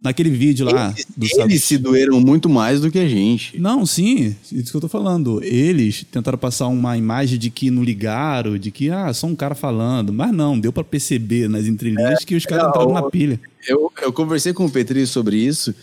naquele 0.05 0.29
vídeo 0.29 0.67
lá 0.67 0.93
Eles, 0.95 1.07
do 1.17 1.43
eles 1.43 1.65
se 1.65 1.79
doeram 1.79 2.21
muito 2.21 2.47
mais 2.47 2.83
do 2.83 2.91
que 2.91 2.99
a 2.99 3.09
gente. 3.09 3.59
Não, 3.59 3.87
sim, 3.87 4.37
isso 4.53 4.71
que 4.71 4.77
eu 4.77 4.81
tô 4.83 4.89
falando. 4.89 5.43
Eles 5.43 6.05
tentaram 6.11 6.37
passar 6.37 6.67
uma 6.67 6.97
imagem 6.99 7.39
de 7.39 7.49
que 7.49 7.71
não 7.71 7.83
ligaram, 7.83 8.59
de 8.59 8.71
que, 8.71 8.91
ah, 8.91 9.13
só 9.15 9.27
um 9.27 9.35
cara 9.35 9.55
falando. 9.55 10.13
Mas 10.13 10.31
não, 10.31 10.61
deu 10.61 10.71
pra 10.71 10.85
perceber 10.85 11.49
nas 11.49 11.65
entrelinhas 11.65 12.23
que 12.23 12.35
os 12.35 12.45
caras 12.45 12.65
não, 12.65 12.71
entraram 12.71 12.93
na 12.93 13.11
pilha. 13.11 13.41
Eu, 13.67 13.91
eu 14.03 14.13
conversei 14.13 14.53
com 14.53 14.67
o 14.67 14.71
Petri 14.71 15.07
sobre 15.07 15.39
isso 15.39 15.75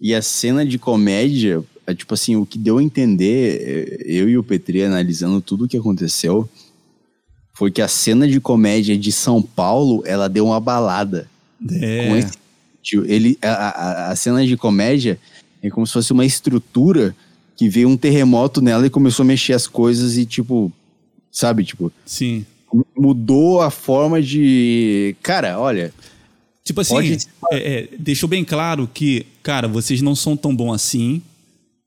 e 0.00 0.14
a 0.14 0.22
cena 0.22 0.64
de 0.64 0.78
comédia, 0.78 1.62
é, 1.86 1.94
tipo 1.94 2.14
assim, 2.14 2.34
o 2.34 2.46
que 2.46 2.58
deu 2.58 2.78
a 2.78 2.82
entender, 2.82 3.60
é, 3.60 4.04
eu 4.06 4.26
e 4.26 4.38
o 4.38 4.42
Petri 4.42 4.82
analisando 4.82 5.42
tudo 5.42 5.66
o 5.66 5.68
que 5.68 5.76
aconteceu, 5.76 6.48
foi 7.52 7.70
que 7.70 7.82
a 7.82 7.88
cena 7.88 8.26
de 8.26 8.40
comédia 8.40 8.96
de 8.96 9.12
São 9.12 9.42
Paulo, 9.42 10.02
ela 10.06 10.28
deu 10.28 10.46
uma 10.46 10.60
balada. 10.60 11.28
Com 11.58 11.74
É, 11.74 12.18
esse 12.18 12.45
ele, 12.94 13.38
a, 13.42 13.48
a, 13.48 14.10
a 14.12 14.16
cena 14.16 14.46
de 14.46 14.56
comédia 14.56 15.18
é 15.62 15.70
como 15.70 15.86
se 15.86 15.92
fosse 15.92 16.12
uma 16.12 16.24
estrutura 16.24 17.14
que 17.56 17.68
veio 17.68 17.88
um 17.88 17.96
terremoto 17.96 18.60
nela 18.60 18.86
e 18.86 18.90
começou 18.90 19.24
a 19.24 19.26
mexer 19.26 19.54
as 19.54 19.66
coisas 19.66 20.16
e, 20.16 20.26
tipo, 20.26 20.70
sabe, 21.32 21.64
tipo, 21.64 21.90
sim. 22.04 22.44
mudou 22.96 23.62
a 23.62 23.70
forma 23.70 24.22
de. 24.22 25.16
Cara, 25.22 25.58
olha. 25.58 25.92
Tipo 26.62 26.80
assim, 26.80 26.94
Pode- 26.94 27.18
é, 27.52 27.56
é, 27.56 27.88
deixou 27.98 28.28
bem 28.28 28.44
claro 28.44 28.90
que, 28.92 29.24
cara, 29.42 29.68
vocês 29.68 30.02
não 30.02 30.14
são 30.16 30.36
tão 30.36 30.54
bons 30.54 30.74
assim. 30.74 31.22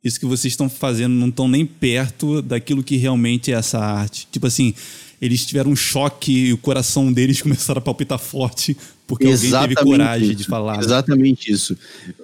Isso 0.01 0.17
que 0.17 0.25
vocês 0.25 0.53
estão 0.53 0.69
fazendo 0.69 1.13
não 1.13 1.27
estão 1.27 1.47
nem 1.49 1.65
perto 1.65 2.41
daquilo 2.41 2.81
que 2.81 2.95
realmente 2.95 3.51
é 3.51 3.55
essa 3.55 3.77
arte. 3.77 4.25
Tipo 4.31 4.47
assim, 4.47 4.73
eles 5.21 5.45
tiveram 5.45 5.71
um 5.71 5.75
choque 5.75 6.47
e 6.47 6.53
o 6.53 6.57
coração 6.57 7.11
deles 7.11 7.41
começaram 7.43 7.79
a 7.79 7.81
palpitar 7.81 8.19
forte 8.19 8.77
porque 9.07 9.25
alguém 9.25 9.51
teve 9.51 9.75
coragem 9.75 10.35
de 10.35 10.41
isso, 10.41 10.49
falar. 10.49 10.77
né? 10.77 10.83
Exatamente 10.83 11.51
isso. 11.51 11.75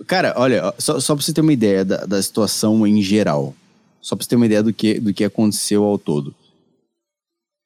Cara, 0.06 0.36
olha, 0.38 0.72
só, 0.78 1.00
só 1.00 1.16
pra 1.16 1.24
você 1.24 1.34
ter 1.34 1.42
uma 1.42 1.54
ideia 1.54 1.84
da, 1.84 2.06
da 2.06 2.22
situação 2.22 2.86
em 2.86 3.02
geral. 3.02 3.56
Só 4.00 4.16
pra 4.16 4.24
você 4.24 4.30
ter 4.30 4.36
uma 4.36 4.46
ideia 4.46 4.62
do 4.62 4.72
que, 4.72 5.00
do 5.00 5.12
que 5.12 5.24
aconteceu 5.24 5.84
ao 5.84 5.98
todo. 5.98 6.34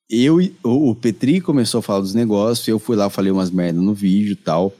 Eu 0.09 0.41
e 0.41 0.55
o, 0.63 0.91
o 0.91 0.95
Petri 0.95 1.41
começou 1.41 1.79
a 1.79 1.81
falar 1.81 1.99
dos 1.99 2.13
negócios, 2.13 2.65
eu 2.67 2.79
fui 2.79 2.95
lá, 2.95 3.09
falei 3.09 3.29
umas 3.29 3.51
merdas 3.51 3.83
no 3.83 3.93
vídeo 3.93 4.31
e 4.31 4.37
tal. 4.37 4.73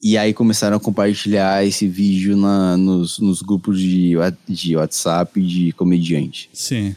E 0.00 0.16
aí 0.16 0.32
começaram 0.32 0.76
a 0.76 0.80
compartilhar 0.80 1.66
esse 1.66 1.86
vídeo 1.86 2.36
na, 2.36 2.76
nos, 2.76 3.18
nos 3.18 3.42
grupos 3.42 3.80
de, 3.80 4.14
de 4.48 4.76
WhatsApp 4.76 5.40
de 5.40 5.70
comediante 5.72 6.50
Sim. 6.52 6.96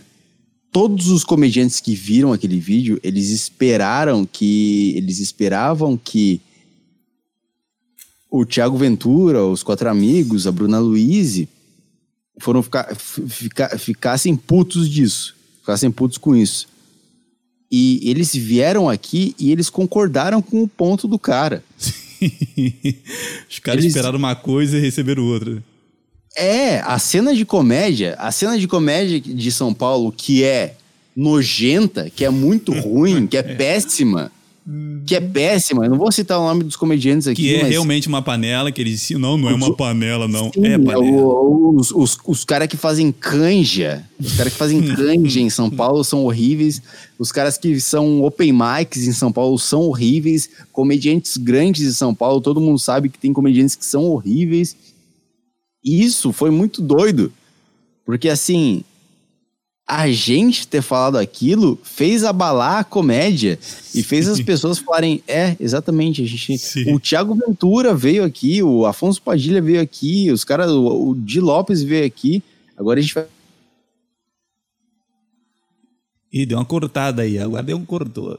Todos 0.76 1.08
os 1.08 1.24
comediantes 1.24 1.80
que 1.80 1.96
viram 1.96 2.34
aquele 2.34 2.60
vídeo, 2.60 3.00
eles 3.02 3.30
esperaram 3.30 4.26
que. 4.26 4.94
Eles 4.98 5.20
esperavam 5.20 5.96
que 5.96 6.42
o 8.30 8.46
Thiago 8.46 8.78
Ventura, 8.78 9.42
os 9.46 9.64
quatro 9.64 9.90
amigos, 9.90 10.46
a 10.46 10.52
Bruna 10.52 10.78
Luiz, 10.78 11.48
foram 12.40 12.62
ficar, 12.62 12.92
f- 12.92 13.22
ficar, 13.30 13.80
ficassem 13.80 14.36
putos 14.36 14.90
disso. 14.90 15.34
Ficassem 15.62 15.90
putos 15.90 16.18
com 16.18 16.36
isso. 16.36 16.68
E 17.72 18.02
eles 18.04 18.36
vieram 18.36 18.90
aqui 18.90 19.34
e 19.40 19.52
eles 19.54 19.70
concordaram 19.70 20.42
com 20.42 20.62
o 20.62 20.68
ponto 20.68 21.08
do 21.08 21.18
cara. 21.18 21.64
Os 23.50 23.60
caras 23.60 23.82
Eles- 23.84 23.96
esperaram 23.96 24.20
uma 24.20 24.36
coisa 24.36 24.78
e 24.78 24.82
receberam 24.82 25.24
outra. 25.24 25.64
É, 26.36 26.80
a 26.82 27.00
cena 27.00 27.34
de 27.34 27.46
comédia, 27.46 28.16
a 28.20 28.32
cena 28.32 28.58
de 28.60 28.68
comédia 28.68 29.20
de 29.22 29.52
São 29.52 29.74
Paulo 29.74 30.12
que 30.12 30.44
é 30.44 30.76
nojenta, 31.16 32.10
que 32.14 32.26
é 32.26 32.30
muito 32.30 32.74
ruim, 32.78 33.26
que 33.26 33.38
é 33.38 33.44
péssima, 33.44 34.30
que 35.06 35.16
é 35.16 35.22
péssima. 35.22 35.86
Eu 35.86 35.92
não 35.92 35.98
vou 35.98 36.12
citar 36.12 36.38
o 36.40 36.44
nome 36.46 36.64
dos 36.66 36.76
comediantes 36.76 37.28
aqui, 37.28 37.42
Que 37.44 37.56
é 37.56 37.62
mas 37.62 37.70
realmente 37.70 38.08
uma 38.10 38.22
panela, 38.22 38.70
que 38.72 38.82
eles 38.82 39.00
dizem, 39.00 39.18
não, 39.18 39.38
não 39.38 39.50
é 39.50 39.54
uma 39.54 39.74
panela, 39.76 40.28
não. 40.28 40.52
Sim, 40.52 40.66
é 40.66 40.78
panela. 40.78 41.00
o- 41.04 41.56
os, 41.78 41.92
os, 41.92 42.18
os 42.26 42.44
caras 42.46 42.68
que 42.68 42.78
fazem 42.78 43.12
canja, 43.12 44.04
os 44.20 44.34
caras 44.34 44.54
que 44.54 44.60
fazem 44.60 44.82
canja 44.96 45.40
em 45.40 45.50
São 45.50 45.70
Paulo 45.70 46.04
são 46.04 46.24
horríveis. 46.26 46.82
Os 47.20 47.32
caras 47.32 47.58
que 47.58 47.80
são 47.80 48.22
open 48.24 48.52
mics 48.54 49.08
em 49.08 49.12
São 49.14 49.32
Paulo 49.32 49.58
são 49.60 49.82
horríveis. 49.82 50.50
Comediantes 50.72 51.38
grandes 51.38 51.88
em 51.88 51.92
São 51.94 52.14
Paulo, 52.16 52.42
todo 52.42 52.60
mundo 52.62 52.80
sabe 52.80 53.08
que 53.10 53.18
tem 53.20 53.32
comediantes 53.34 53.76
que 53.76 53.86
são 53.86 54.04
horríveis. 54.06 54.76
Isso 55.86 56.34
foi 56.34 56.50
muito 56.50 56.82
doido. 56.82 57.32
Porque 58.04 58.28
assim, 58.28 58.84
a 59.88 60.10
gente 60.10 60.68
ter 60.68 60.82
falado 60.82 61.18
aquilo 61.18 61.80
fez 61.84 62.24
abalar 62.24 62.80
a 62.80 62.84
comédia 62.84 63.60
e 63.94 64.02
fez 64.02 64.28
as 64.28 64.38
Sim. 64.38 64.44
pessoas 64.44 64.80
falarem, 64.80 65.24
é, 65.28 65.56
exatamente, 65.60 66.24
a 66.24 66.26
gente, 66.26 66.58
Sim. 66.58 66.92
o 66.94 67.00
Thiago 67.00 67.36
Ventura 67.36 67.94
veio 67.94 68.24
aqui, 68.24 68.64
o 68.64 68.86
Afonso 68.86 69.22
Padilha 69.22 69.62
veio 69.62 69.80
aqui, 69.80 70.32
os 70.32 70.44
caras, 70.44 70.72
o, 70.72 71.10
o 71.10 71.16
Di 71.16 71.40
Lopes 71.40 71.84
veio 71.84 72.06
aqui, 72.06 72.44
agora 72.76 73.00
a 73.00 73.04
gente 73.04 73.14
vai 73.14 73.28
Ih, 76.34 76.46
deu 76.46 76.58
uma 76.58 76.66
cortada 76.66 77.22
aí. 77.22 77.40
Agora 77.40 77.64
deu 77.64 77.78
um 77.78 77.86
cortou. 77.86 78.38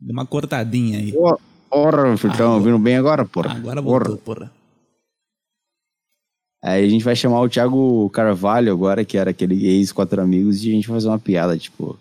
Deu 0.00 0.14
uma 0.14 0.24
cortadinha 0.24 0.98
aí. 0.98 1.14
Ó, 1.14 1.36
Ora, 1.70 2.14
estão 2.14 2.54
ouvindo 2.54 2.78
bem 2.78 2.96
agora, 2.96 3.24
porra? 3.24 3.52
Agora 3.52 3.80
Porra. 3.80 4.04
voltou, 4.04 4.16
porra. 4.16 4.52
Aí 6.62 6.84
a 6.84 6.88
gente 6.88 7.04
vai 7.04 7.16
chamar 7.16 7.40
o 7.40 7.48
Thiago 7.48 8.10
Carvalho 8.10 8.72
agora, 8.72 9.04
que 9.04 9.16
era 9.16 9.30
aquele 9.30 9.66
ex 9.66 9.92
quatro 9.92 10.20
amigos, 10.20 10.62
e 10.62 10.68
a 10.68 10.72
gente 10.72 10.88
vai 10.88 10.96
fazer 10.96 11.08
uma 11.08 11.18
piada, 11.18 11.56
tipo. 11.56 11.98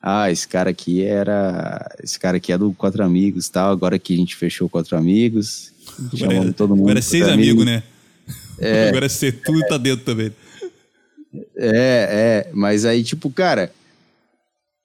Ah, 0.00 0.30
esse 0.30 0.46
cara 0.46 0.70
aqui 0.70 1.02
era. 1.02 1.96
Esse 2.02 2.18
cara 2.18 2.36
aqui 2.36 2.52
é 2.52 2.58
do 2.58 2.72
Quatro 2.72 3.02
Amigos 3.02 3.46
e 3.46 3.52
tal. 3.52 3.72
Agora 3.72 3.98
que 3.98 4.14
a 4.14 4.16
gente 4.16 4.36
fechou 4.36 4.68
Quatro 4.68 4.96
Amigos. 4.96 5.72
Chamamos 6.14 6.50
é, 6.50 6.52
todo 6.52 6.70
mundo. 6.70 6.84
agora 6.84 7.00
é 7.00 7.02
seis 7.02 7.24
Quatro 7.24 7.34
amigos, 7.34 7.64
né? 7.64 7.82
É. 8.58 8.88
Agora 8.90 9.06
é 9.06 9.08
ser 9.08 9.40
tudo 9.42 9.66
tá 9.66 9.76
dentro 9.76 10.04
também. 10.04 10.32
É, 11.56 12.46
é, 12.46 12.50
mas 12.52 12.84
aí, 12.84 13.02
tipo, 13.02 13.28
cara, 13.30 13.72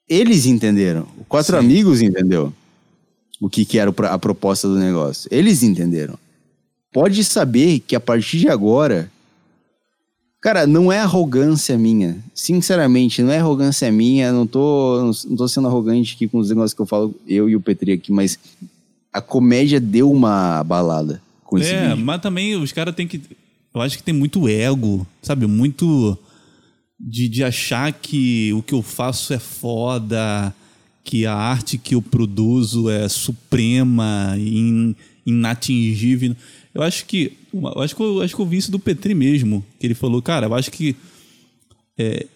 eles 0.08 0.46
entenderam. 0.46 1.06
O 1.16 1.24
Quatro 1.24 1.56
Sim. 1.56 1.64
Amigos 1.64 2.02
entendeu 2.02 2.52
o 3.40 3.48
que, 3.48 3.64
que 3.64 3.78
era 3.78 3.92
a 4.10 4.18
proposta 4.18 4.66
do 4.66 4.76
negócio. 4.76 5.28
Eles 5.30 5.62
entenderam. 5.62 6.18
Pode 6.94 7.24
saber 7.24 7.80
que 7.80 7.96
a 7.96 8.00
partir 8.00 8.38
de 8.38 8.48
agora. 8.48 9.10
Cara, 10.40 10.66
não 10.66 10.92
é 10.92 11.00
arrogância 11.00 11.76
minha. 11.76 12.18
Sinceramente, 12.34 13.20
não 13.22 13.32
é 13.32 13.38
arrogância 13.38 13.90
minha. 13.90 14.30
Não 14.32 14.46
tô, 14.46 15.10
não 15.28 15.36
tô 15.36 15.48
sendo 15.48 15.66
arrogante 15.66 16.14
aqui 16.14 16.28
com 16.28 16.38
os 16.38 16.48
negócios 16.50 16.72
que 16.72 16.80
eu 16.80 16.86
falo, 16.86 17.14
eu 17.26 17.48
e 17.48 17.56
o 17.56 17.60
Petri 17.60 17.92
aqui, 17.92 18.12
mas 18.12 18.38
a 19.12 19.20
comédia 19.20 19.80
deu 19.80 20.10
uma 20.10 20.62
balada 20.62 21.20
com 21.44 21.58
esse 21.58 21.70
É, 21.72 21.88
vídeo. 21.88 22.04
mas 22.04 22.20
também 22.20 22.54
os 22.56 22.70
caras 22.72 22.94
têm 22.94 23.08
que. 23.08 23.20
Eu 23.74 23.80
acho 23.80 23.96
que 23.96 24.02
tem 24.04 24.14
muito 24.14 24.46
ego, 24.48 25.04
sabe? 25.20 25.46
Muito 25.46 26.16
de, 27.00 27.28
de 27.28 27.42
achar 27.42 27.92
que 27.92 28.52
o 28.52 28.62
que 28.62 28.72
eu 28.74 28.82
faço 28.82 29.32
é 29.34 29.38
foda, 29.38 30.54
que 31.02 31.26
a 31.26 31.34
arte 31.34 31.76
que 31.76 31.94
eu 31.94 32.02
produzo 32.02 32.88
é 32.88 33.08
suprema, 33.08 34.34
in, 34.38 34.94
inatingível. 35.26 36.36
Eu 36.74 36.82
acho 36.82 37.04
que. 37.06 37.32
Eu 37.52 37.80
acho 37.80 37.94
que 37.94 38.02
eu, 38.02 38.20
acho 38.22 38.34
que 38.34 38.42
eu 38.42 38.46
vi 38.46 38.56
isso 38.56 38.70
do 38.72 38.78
Petri 38.78 39.14
mesmo. 39.14 39.64
Que 39.78 39.86
ele 39.86 39.94
falou, 39.94 40.20
cara, 40.20 40.46
eu 40.46 40.54
acho 40.54 40.70
que 40.70 40.96
é, 41.96 42.26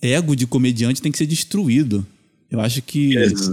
ego 0.00 0.34
de 0.34 0.46
comediante 0.46 1.02
tem 1.02 1.12
que 1.12 1.18
ser 1.18 1.26
destruído. 1.26 2.06
Eu 2.50 2.60
acho 2.60 2.80
que. 2.82 3.16
Ex- 3.16 3.52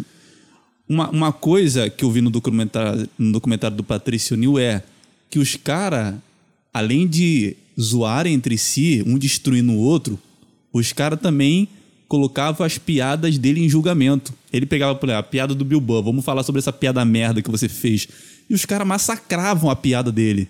Uma, 0.90 1.10
uma 1.10 1.34
coisa 1.34 1.90
que 1.90 2.06
eu 2.06 2.10
vi 2.12 2.22
no 2.22 2.30
documentário, 2.30 3.10
no 3.18 3.34
documentário 3.34 3.76
do 3.76 3.84
Patrício 3.84 4.38
Nil 4.38 4.58
é 4.58 4.82
que 5.30 5.38
os 5.38 5.58
caras, 5.58 6.16
além 6.74 7.06
de 7.06 7.58
zoarem 7.78 8.34
entre 8.34 8.58
si, 8.58 9.04
um 9.06 9.18
destruindo 9.18 9.74
o 9.74 9.78
outro, 9.78 10.18
os 10.72 10.94
caras 10.94 11.20
também 11.20 11.68
colocavam 12.08 12.66
as 12.66 12.78
piadas 12.78 13.38
dele 13.38 13.60
em 13.66 13.68
julgamento. 13.68 14.34
Ele 14.54 14.66
pegava, 14.66 14.96
por 14.96 15.10
exemplo, 15.10 15.20
a 15.20 15.24
piada 15.24 15.54
do 15.54 15.66
Bilbao, 15.66 16.02
vamos 16.02 16.24
falar 16.24 16.42
sobre 16.44 16.60
essa 16.60 16.72
piada 16.72 17.04
merda 17.04 17.42
que 17.42 17.52
você 17.52 17.68
fez. 17.68 18.08
E 18.50 18.54
os 18.54 18.66
caras 18.66 18.88
massacravam 18.88 19.70
a 19.70 19.76
piada 19.76 20.12
dele. 20.12 20.48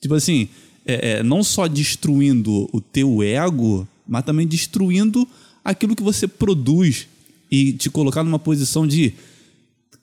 Tipo 0.00 0.14
assim, 0.14 0.48
é, 0.86 1.18
é, 1.18 1.22
não 1.22 1.42
só 1.42 1.66
destruindo 1.66 2.68
o 2.72 2.80
teu 2.80 3.22
ego, 3.22 3.86
mas 4.06 4.24
também 4.24 4.46
destruindo 4.46 5.26
aquilo 5.64 5.94
que 5.94 6.02
você 6.02 6.26
produz 6.26 7.06
e 7.50 7.72
te 7.72 7.90
colocar 7.90 8.24
numa 8.24 8.38
posição 8.38 8.86
de 8.86 9.12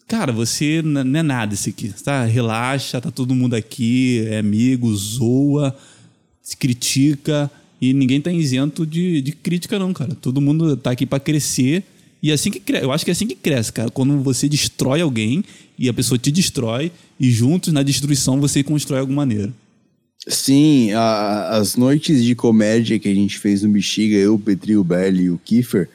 cara, 0.07 0.32
você 0.32 0.82
não 0.84 1.20
é 1.20 1.24
nada 1.24 1.53
isso 1.56 1.70
aqui, 1.70 1.91
tá? 2.03 2.26
Relaxa, 2.26 3.02
tá 3.02 3.10
todo 3.10 3.34
mundo 3.34 3.56
aqui, 3.56 4.24
é 4.28 4.38
amigo, 4.38 4.94
zoa, 4.95 5.76
se 6.41 6.56
critica 6.56 7.49
e 7.82 7.91
ninguém 7.94 8.22
tá 8.22 8.32
isento 8.32 8.86
de, 8.86 9.22
de 9.22 9.32
crítica 9.32 9.80
não, 9.80 9.91
cara. 9.94 10.16
Todo 10.16 10.40
mundo 10.40 10.78
tá 10.78 10.91
aqui 10.91 11.06
pra 11.06 11.20
crescer 11.20 11.84
e 12.26 12.31
é 12.31 12.34
assim 12.34 12.49
que. 12.49 12.61
Eu 12.76 12.91
acho 12.91 13.06
que 13.06 13.11
é 13.11 13.14
assim 13.14 13.27
que 13.27 13.35
cresce, 13.35 13.72
cara. 13.72 13.89
Quando 13.89 14.18
você 14.22 14.49
destrói 14.49 15.02
alguém 15.02 15.43
e 15.77 15.88
a 15.88 15.93
pessoa 15.93 16.18
te 16.18 16.31
destrói 16.31 16.91
e 17.19 17.30
juntos 17.30 17.72
na 17.72 17.84
destruição 17.84 18.39
você 18.39 18.64
constrói 18.64 18.99
alguma 18.99 19.18
maneira. 19.22 19.53
Sim, 20.27 20.91
a- 20.93 21.49
as 21.57 21.76
noites 21.76 22.23
de 22.23 22.34
comédia 22.34 22.97
que 22.97 23.07
a 23.07 23.14
gente 23.14 23.38
fez 23.38 23.61
no 23.61 23.69
Bexiga, 23.69 24.15
eu, 24.15 24.34
o 24.35 24.39
Petri, 24.39 24.76
o 24.76 24.84
Belli 24.84 25.26
e 25.26 25.30
o 25.30 25.38
Kiefer, 25.38 25.88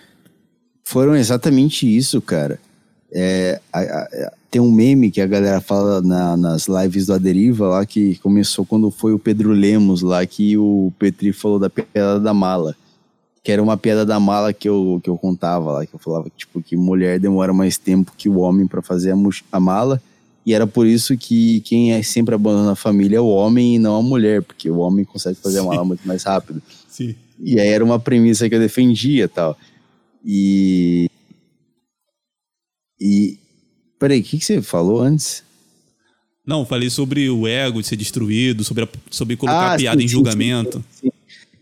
foram 0.84 1.16
exatamente 1.16 1.84
isso, 1.96 2.20
cara. 2.20 2.60
É, 3.12 3.60
a- 3.72 3.80
a- 3.80 4.02
a- 4.26 4.32
tem 4.50 4.60
um 4.62 4.70
meme 4.70 5.10
que 5.10 5.20
a 5.20 5.26
galera 5.26 5.60
fala 5.60 6.00
na- 6.00 6.36
nas 6.36 6.66
lives 6.68 7.06
do 7.06 7.12
Aderiva 7.14 7.66
lá, 7.68 7.84
que 7.86 8.16
começou 8.16 8.64
quando 8.64 8.88
foi 8.90 9.12
o 9.12 9.18
Pedro 9.18 9.50
Lemos 9.50 10.00
lá, 10.02 10.24
que 10.26 10.56
o 10.56 10.92
Petri 10.98 11.32
falou 11.32 11.58
da 11.58 11.68
piada 11.68 12.20
da 12.20 12.32
mala. 12.34 12.76
Que 13.42 13.52
era 13.52 13.62
uma 13.62 13.76
piada 13.76 14.04
da 14.04 14.20
mala 14.20 14.52
que 14.52 14.68
eu, 14.68 15.00
que 15.02 15.08
eu 15.08 15.16
contava 15.16 15.72
lá, 15.72 15.86
que 15.86 15.94
eu 15.94 15.98
falava 15.98 16.30
tipo, 16.36 16.60
que 16.62 16.76
mulher 16.76 17.18
demora 17.18 17.52
mais 17.52 17.78
tempo 17.78 18.12
que 18.16 18.28
o 18.28 18.38
homem 18.38 18.66
para 18.66 18.82
fazer 18.82 19.12
a, 19.12 19.16
a 19.52 19.60
mala. 19.60 20.00
E 20.44 20.52
era 20.54 20.66
por 20.66 20.86
isso 20.86 21.16
que 21.16 21.60
quem 21.60 21.92
é 21.92 22.02
sempre 22.02 22.34
abandona 22.34 22.72
a 22.72 22.76
família 22.76 23.16
é 23.18 23.20
o 23.20 23.28
homem 23.28 23.76
e 23.76 23.78
não 23.78 23.96
a 23.96 24.02
mulher, 24.02 24.42
porque 24.42 24.70
o 24.70 24.78
homem 24.78 25.04
consegue 25.04 25.38
fazer 25.38 25.60
a 25.60 25.62
mala 25.62 25.84
muito 25.84 26.06
mais 26.06 26.22
rápido. 26.22 26.62
Sim. 26.88 27.14
E 27.38 27.58
aí 27.58 27.68
era 27.68 27.84
uma 27.84 27.98
premissa 27.98 28.48
que 28.48 28.54
eu 28.54 28.60
defendia 28.60 29.24
e 29.24 29.28
tal. 29.28 29.56
E. 30.24 31.08
E. 33.00 33.38
Peraí, 33.98 34.20
o 34.20 34.24
que, 34.24 34.38
que 34.38 34.44
você 34.44 34.60
falou 34.62 35.00
antes? 35.00 35.42
Não, 36.46 36.64
falei 36.64 36.88
sobre 36.90 37.28
o 37.30 37.46
ego 37.46 37.80
de 37.80 37.86
ser 37.88 37.96
destruído, 37.96 38.64
sobre, 38.64 38.84
a- 38.84 38.88
sobre 39.10 39.36
colocar 39.36 39.72
Ah, 39.72 39.74
a 39.74 39.78
piada 39.78 39.98
sim, 39.98 40.04
em 40.04 40.08
sim, 40.08 40.12
julgamento. 40.12 40.84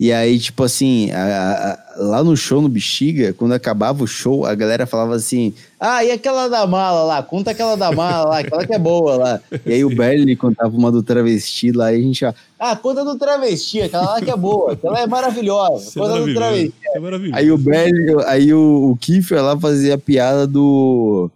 E 0.01 0.13
aí, 0.13 0.39
tipo 0.39 0.63
assim, 0.63 1.11
a- 1.11 1.73
a- 1.97 2.03
lá 2.05 2.23
no 2.23 2.37
show 2.37 2.63
no 2.63 2.69
Bexiga, 2.69 3.33
quando 3.33 3.53
acabava 3.53 4.05
o 4.05 4.07
show, 4.07 4.47
a 4.47 4.55
galera 4.55 4.87
falava 4.87 5.17
assim: 5.17 5.53
Ah, 5.81 6.05
e 6.05 6.13
aquela 6.13 6.47
da 6.47 6.65
mala 6.69 7.03
lá? 7.03 7.21
Conta 7.21 7.51
aquela 7.51 7.77
da 7.77 7.91
mala 7.91 8.29
lá, 8.31 8.39
aquela 8.39 8.65
que 8.65 8.73
é 8.73 8.79
boa 8.79 9.17
lá. 9.17 9.41
E 9.67 9.73
aí 9.73 9.85
o 9.85 9.91
Berli 9.93 10.37
contava 10.37 10.77
uma 10.77 10.93
do 10.93 11.03
travesti 11.03 11.73
lá, 11.73 11.93
e 11.93 11.97
a 11.99 12.01
gente, 12.01 12.25
ah, 12.25 12.77
conta 12.77 13.05
do 13.05 13.19
travesti, 13.19 13.81
aquela 13.83 14.05
lá 14.13 14.21
que 14.21 14.31
é 14.31 14.37
boa, 14.37 14.75
aquela 14.75 15.01
é 15.01 15.07
maravilhosa, 15.09 15.89
Isso 15.89 15.99
é 15.99 16.03
conta 16.03 16.15
do 16.21 16.33
maravilhoso. 16.33 16.73
travesti. 16.93 17.33
É. 17.35 17.37
Aí 17.39 17.51
o 17.51 17.59
Berli, 17.59 18.15
aí 18.27 18.55
o, 18.55 18.91
o 18.93 18.97
Kiefer 18.97 19.43
lá 19.43 19.59
fazia 19.59 19.95
a 19.95 19.99
piada 19.99 20.47
do. 20.47 21.29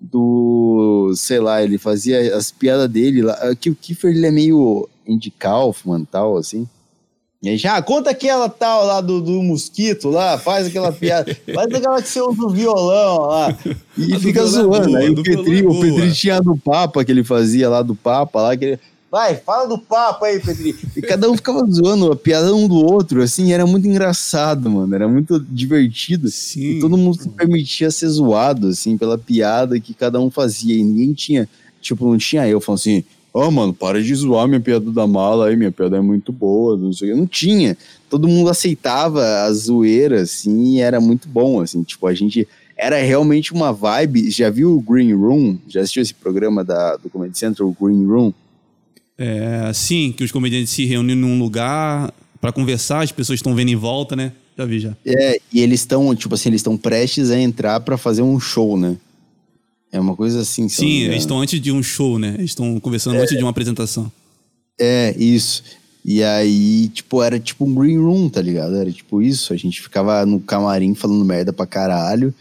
Do. 0.00 1.12
Sei 1.16 1.40
lá, 1.40 1.62
ele 1.62 1.78
fazia 1.78 2.36
as 2.36 2.50
piadas 2.52 2.88
dele 2.88 3.22
lá. 3.22 3.36
é 3.42 3.54
Que 3.54 3.70
o 3.70 3.74
Kiefer 3.74 4.10
ele 4.14 4.26
é 4.26 4.30
meio 4.30 4.88
Andy 5.08 5.30
Kaufman 5.32 6.00
e 6.02 6.06
tal, 6.06 6.36
assim. 6.36 6.68
Já 7.56 7.80
conta 7.82 8.10
aquela 8.10 8.48
tal 8.48 8.86
lá 8.86 9.00
do, 9.02 9.20
do 9.20 9.42
mosquito 9.42 10.08
lá, 10.08 10.38
faz 10.38 10.66
aquela 10.66 10.90
piada, 10.90 11.36
faz 11.52 11.74
aquela 11.74 12.00
que 12.00 12.08
você 12.08 12.20
usa 12.20 12.42
o 12.42 12.48
violão 12.48 13.26
lá. 13.26 13.56
E 13.98 14.18
fica 14.18 14.40
é 14.40 14.44
zoando. 14.46 14.88
boa, 14.88 14.98
aí 14.98 15.10
o 15.10 15.14
do 15.14 15.22
Petri, 15.22 15.60
é 15.60 15.68
o 15.68 15.80
Petri 15.80 16.12
tinha 16.12 16.40
do 16.40 16.56
Papa 16.56 17.04
que 17.04 17.12
ele 17.12 17.22
fazia 17.22 17.68
lá 17.68 17.82
do 17.82 17.94
Papa 17.94 18.40
lá, 18.40 18.56
que 18.56 18.64
ele. 18.64 18.80
Vai, 19.10 19.36
fala 19.36 19.68
do 19.68 19.78
Papa 19.78 20.26
aí, 20.26 20.40
Petri. 20.40 20.74
E 20.96 21.02
cada 21.02 21.30
um 21.30 21.36
ficava 21.36 21.64
zoando 21.70 22.10
a 22.10 22.16
piada 22.16 22.52
um 22.52 22.66
do 22.66 22.74
outro, 22.74 23.22
assim, 23.22 23.52
era 23.52 23.64
muito 23.64 23.86
engraçado, 23.86 24.68
mano. 24.68 24.92
Era 24.92 25.06
muito 25.06 25.38
divertido. 25.38 26.28
Sim. 26.30 26.78
E 26.78 26.80
todo 26.80 26.96
mundo 26.96 27.22
se 27.22 27.28
permitia 27.28 27.92
ser 27.92 28.08
zoado, 28.08 28.68
assim, 28.68 28.98
pela 28.98 29.16
piada 29.16 29.78
que 29.78 29.94
cada 29.94 30.18
um 30.18 30.30
fazia. 30.30 30.74
E 30.74 30.82
ninguém 30.82 31.12
tinha, 31.12 31.48
tipo, 31.80 32.04
não 32.10 32.18
tinha 32.18 32.48
eu 32.48 32.60
falando 32.60 32.80
assim, 32.80 33.04
ó, 33.34 33.50
mano, 33.50 33.74
para 33.74 34.00
de 34.00 34.14
zoar 34.14 34.46
minha 34.46 34.60
piada 34.60 34.90
da 34.92 35.06
mala 35.06 35.48
aí, 35.48 35.56
minha 35.56 35.72
piada 35.72 35.96
é 35.96 36.00
muito 36.00 36.32
boa, 36.32 36.76
não 36.76 36.92
sei 36.92 37.10
o 37.10 37.12
quê. 37.12 37.20
Não 37.20 37.26
tinha. 37.26 37.76
Todo 38.08 38.28
mundo 38.28 38.48
aceitava 38.48 39.42
a 39.42 39.52
zoeira, 39.52 40.22
assim, 40.22 40.76
e 40.76 40.80
era 40.80 41.00
muito 41.00 41.28
bom, 41.28 41.60
assim, 41.60 41.82
tipo, 41.82 42.06
a 42.06 42.14
gente... 42.14 42.46
Era 42.76 43.00
realmente 43.00 43.52
uma 43.52 43.72
vibe. 43.72 44.30
Já 44.32 44.50
viu 44.50 44.76
o 44.76 44.80
Green 44.80 45.14
Room? 45.14 45.58
Já 45.68 45.80
assistiu 45.80 46.02
esse 46.02 46.12
programa 46.12 46.64
da, 46.64 46.96
do 46.96 47.08
Comedy 47.08 47.38
Central, 47.38 47.68
o 47.68 47.76
Green 47.80 48.04
Room? 48.04 48.32
É, 49.16 49.70
sim, 49.72 50.12
que 50.16 50.24
os 50.24 50.32
comediantes 50.32 50.70
se 50.70 50.84
reúnem 50.84 51.14
num 51.14 51.38
lugar 51.38 52.12
pra 52.40 52.50
conversar, 52.50 53.04
as 53.04 53.12
pessoas 53.12 53.38
estão 53.38 53.54
vendo 53.54 53.70
em 53.70 53.76
volta, 53.76 54.16
né? 54.16 54.32
Já 54.58 54.64
vi 54.64 54.80
já. 54.80 54.96
É, 55.06 55.40
e 55.52 55.60
eles 55.60 55.80
estão, 55.80 56.14
tipo 56.16 56.34
assim, 56.34 56.48
eles 56.48 56.58
estão 56.58 56.76
prestes 56.76 57.30
a 57.30 57.38
entrar 57.38 57.78
pra 57.78 57.96
fazer 57.96 58.22
um 58.22 58.40
show, 58.40 58.76
né? 58.76 58.96
É 59.94 60.00
uma 60.00 60.16
coisa 60.16 60.40
assim. 60.40 60.68
Sim, 60.68 61.02
eles 61.02 61.18
estão 61.20 61.38
antes 61.40 61.60
de 61.60 61.70
um 61.70 61.80
show, 61.82 62.18
né? 62.18 62.34
Eles 62.36 62.50
estão 62.50 62.80
conversando 62.80 63.16
antes 63.20 63.36
de 63.36 63.42
uma 63.44 63.50
apresentação. 63.50 64.10
É, 64.78 65.14
isso. 65.16 65.62
E 66.04 66.20
aí, 66.22 66.88
tipo, 66.88 67.22
era 67.22 67.38
tipo 67.38 67.64
um 67.64 67.72
green 67.74 67.98
room, 67.98 68.28
tá 68.28 68.42
ligado? 68.42 68.74
Era 68.74 68.90
tipo 68.90 69.22
isso. 69.22 69.52
A 69.52 69.56
gente 69.56 69.80
ficava 69.80 70.26
no 70.26 70.40
camarim 70.40 70.94
falando 70.94 71.24
merda 71.24 71.52
pra 71.52 71.64
caralho. 71.64 72.34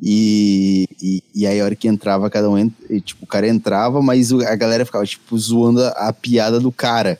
E, 0.00 0.88
e, 1.00 1.22
e 1.34 1.46
aí, 1.46 1.60
a 1.60 1.64
hora 1.64 1.74
que 1.76 1.88
entrava, 1.88 2.30
cada 2.30 2.48
um, 2.48 2.58
ent- 2.58 2.72
e, 2.88 3.00
tipo, 3.00 3.24
o 3.24 3.26
cara 3.26 3.48
entrava, 3.48 4.00
mas 4.00 4.32
a 4.32 4.54
galera 4.56 4.84
ficava, 4.84 5.04
tipo, 5.04 5.36
zoando 5.38 5.82
a, 5.82 5.88
a 6.08 6.12
piada 6.12 6.58
do 6.58 6.70
cara. 6.72 7.18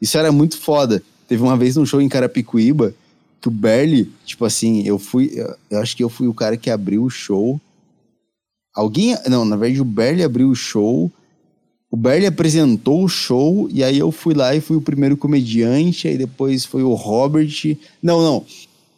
Isso 0.00 0.16
era 0.18 0.30
muito 0.30 0.58
foda. 0.58 1.02
Teve 1.26 1.42
uma 1.42 1.56
vez 1.56 1.76
num 1.76 1.86
show 1.86 2.00
em 2.00 2.08
Carapicuíba 2.08 2.94
que 3.40 3.48
o 3.48 3.50
Berli, 3.50 4.10
tipo 4.24 4.44
assim, 4.44 4.86
eu 4.86 4.98
fui, 4.98 5.32
eu 5.70 5.78
acho 5.80 5.94
que 5.96 6.02
eu 6.04 6.08
fui 6.08 6.26
o 6.26 6.34
cara 6.34 6.56
que 6.56 6.70
abriu 6.70 7.04
o 7.04 7.10
show. 7.10 7.60
Alguém, 8.74 9.16
não, 9.28 9.44
na 9.44 9.56
verdade 9.56 9.80
o 9.80 9.84
Berli 9.84 10.22
abriu 10.22 10.50
o 10.50 10.54
show. 10.54 11.10
O 11.90 11.96
Berli 11.96 12.26
apresentou 12.26 13.04
o 13.04 13.08
show 13.08 13.68
e 13.70 13.84
aí 13.84 13.98
eu 13.98 14.10
fui 14.10 14.34
lá 14.34 14.54
e 14.54 14.60
fui 14.60 14.76
o 14.76 14.80
primeiro 14.80 15.16
comediante, 15.16 16.08
aí 16.08 16.18
depois 16.18 16.64
foi 16.64 16.82
o 16.82 16.92
Robert. 16.94 17.76
Não, 18.02 18.20
não. 18.20 18.44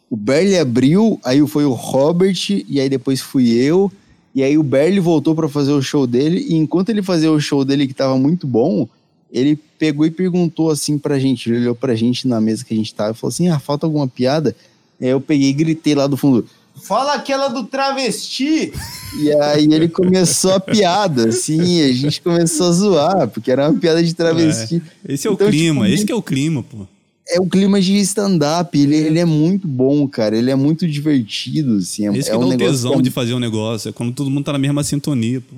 O 0.09 0.17
Berli 0.17 0.57
abriu, 0.57 1.19
aí 1.23 1.45
foi 1.47 1.65
o 1.65 1.73
Robert 1.73 2.37
e 2.49 2.79
aí 2.79 2.89
depois 2.89 3.21
fui 3.21 3.51
eu. 3.51 3.91
E 4.33 4.41
aí 4.41 4.57
o 4.57 4.63
Berli 4.63 4.99
voltou 4.99 5.35
pra 5.35 5.47
fazer 5.47 5.71
o 5.71 5.81
show 5.81 6.07
dele 6.07 6.45
e 6.49 6.55
enquanto 6.55 6.89
ele 6.89 7.03
fazia 7.03 7.31
o 7.31 7.39
show 7.39 7.63
dele 7.63 7.87
que 7.87 7.93
tava 7.93 8.17
muito 8.17 8.47
bom, 8.47 8.87
ele 9.31 9.59
pegou 9.77 10.05
e 10.05 10.11
perguntou 10.11 10.71
assim 10.71 10.97
pra 10.97 11.19
gente, 11.19 11.49
ele 11.49 11.59
olhou 11.59 11.75
pra 11.75 11.95
gente 11.95 12.27
na 12.27 12.41
mesa 12.41 12.65
que 12.65 12.73
a 12.73 12.77
gente 12.77 12.93
tava 12.95 13.11
e 13.11 13.13
falou 13.13 13.29
assim: 13.29 13.49
"Ah, 13.49 13.59
falta 13.59 13.85
alguma 13.85 14.07
piada?" 14.07 14.55
Aí 14.99 15.09
eu 15.09 15.21
peguei 15.21 15.49
e 15.49 15.53
gritei 15.53 15.93
lá 15.93 16.07
do 16.07 16.17
fundo: 16.17 16.45
Fala 16.83 17.13
aquela 17.15 17.47
do 17.47 17.63
travesti! 17.65 18.71
E 19.19 19.31
aí 19.41 19.65
ele 19.65 19.87
começou 19.89 20.51
a 20.53 20.59
piada, 20.59 21.29
assim, 21.29 21.79
e 21.79 21.83
a 21.89 21.93
gente 21.93 22.21
começou 22.21 22.67
a 22.67 22.71
zoar, 22.71 23.27
porque 23.29 23.51
era 23.51 23.69
uma 23.69 23.79
piada 23.79 24.03
de 24.03 24.13
travesti. 24.13 24.81
Esse 25.07 25.27
é 25.27 25.29
o 25.31 25.33
Então, 25.33 25.49
clima, 25.49 25.81
tipo, 25.85 25.93
esse 25.95 26.05
que 26.05 26.11
é 26.11 26.15
o 26.15 26.21
clima, 26.21 26.61
pô. 26.63 26.85
é 27.27 27.39
o 27.39 27.45
clima 27.47 27.81
de 27.81 27.97
stand-up. 27.99 28.77
Ele, 28.77 28.95
ele 28.95 29.19
é 29.19 29.25
muito 29.25 29.67
bom, 29.67 30.07
cara. 30.07 30.37
Ele 30.37 30.51
é 30.51 30.55
muito 30.55 30.87
divertido, 30.87 31.77
assim. 31.77 32.07
É, 32.07 32.17
Esse 32.17 32.29
é 32.29 32.33
que 32.33 32.37
dá 32.39 32.45
um 32.45 32.47
o 32.47 32.49
negócio 32.49 32.73
tesão 32.73 32.93
é 32.99 33.01
de 33.01 33.11
fazer 33.11 33.33
um 33.33 33.39
negócio. 33.39 33.89
É 33.89 33.91
quando 33.91 34.13
todo 34.13 34.29
mundo 34.29 34.45
tá 34.45 34.53
na 34.53 34.59
mesma 34.59 34.83
sintonia, 34.83 35.41
pô. 35.41 35.55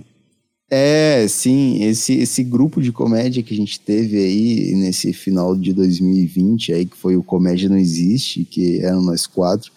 É, 0.72 1.26
sim, 1.28 1.84
esse, 1.84 2.14
esse 2.14 2.44
grupo 2.44 2.80
de 2.80 2.92
comédia 2.92 3.42
que 3.42 3.54
a 3.54 3.58
gente 3.58 3.80
teve 3.80 4.18
aí 4.18 4.74
nesse 4.76 5.12
final 5.14 5.56
de 5.56 5.74
2020 5.74 6.72
aí, 6.74 6.86
que 6.86 6.96
foi 6.96 7.18
o 7.18 7.24
Comédia 7.24 7.68
Não 7.68 7.78
Existe, 7.78 8.46
que 8.46 8.80
eram 8.80 9.02
nós 9.02 9.26
quatro, 9.26 9.72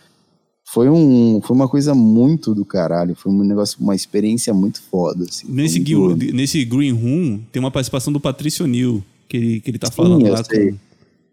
foi, 0.73 0.89
um, 0.89 1.41
foi 1.43 1.55
uma 1.57 1.69
coisa 1.69 1.95
muito 1.95 2.55
do 2.55 2.65
caralho, 2.65 3.15
foi 3.15 3.31
um 3.31 3.43
negócio, 3.45 3.77
uma 3.81 3.95
experiência 3.95 4.55
muito 4.55 4.81
foda, 4.91 5.25
assim. 5.29 5.47
Nesse, 5.49 5.79
muito- 5.81 6.17
gui- 6.17 6.33
nesse 6.33 6.65
Green 6.65 6.93
Room 6.93 7.41
tem 7.53 7.61
uma 7.61 7.71
participação 7.71 8.13
do 8.13 8.19
Patrício 8.21 8.67
Neil, 8.67 9.03
que 9.29 9.37
ele, 9.37 9.61
que 9.61 9.71
ele 9.71 9.79
tá 9.79 9.89
Sim, 9.89 9.93
falando 9.95 10.27
lá 10.29 10.43
sei. 10.45 10.71
com 10.71 10.75
o 10.77 10.79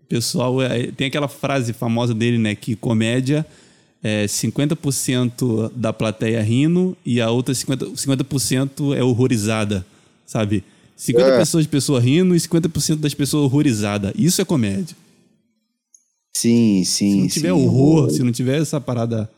pessoal. 0.10 0.62
é, 0.62 0.88
tem 0.92 1.08
aquela 1.08 1.28
frase 1.28 1.72
famosa 1.74 2.14
dele, 2.14 2.38
né? 2.38 2.56
Que 2.56 2.76
comédia 2.76 3.46
é 4.04 4.26
50% 4.28 5.72
da 5.76 5.92
plateia 5.94 6.42
rindo 6.42 6.96
e 7.06 7.20
a 7.22 7.30
outra 7.30 7.54
50%, 7.54 7.94
50% 7.96 8.96
é 8.96 9.04
horrorizada, 9.04 9.86
sabe? 10.26 10.64
50% 10.98 11.20
É. 11.34 11.38
pessoas 11.38 11.64
de 11.64 11.70
pessoa 11.70 12.00
rindo 12.00 12.36
e 12.36 12.40
50% 12.40 12.98
das 12.98 13.14
pessoas 13.14 13.44
horrorizadas. 13.46 14.12
Isso 14.18 14.42
é 14.42 14.46
comédia. 14.46 14.96
Sim, 16.36 16.84
Se 16.86 16.92
sim, 16.92 17.22
não 17.22 17.28
tiver 17.28 17.48
sim, 17.50 17.54
horror, 17.54 18.10
se 18.12 18.24
não 18.24 18.32
tiver 18.32 18.62
essa 18.62 18.80
parada 18.80 19.30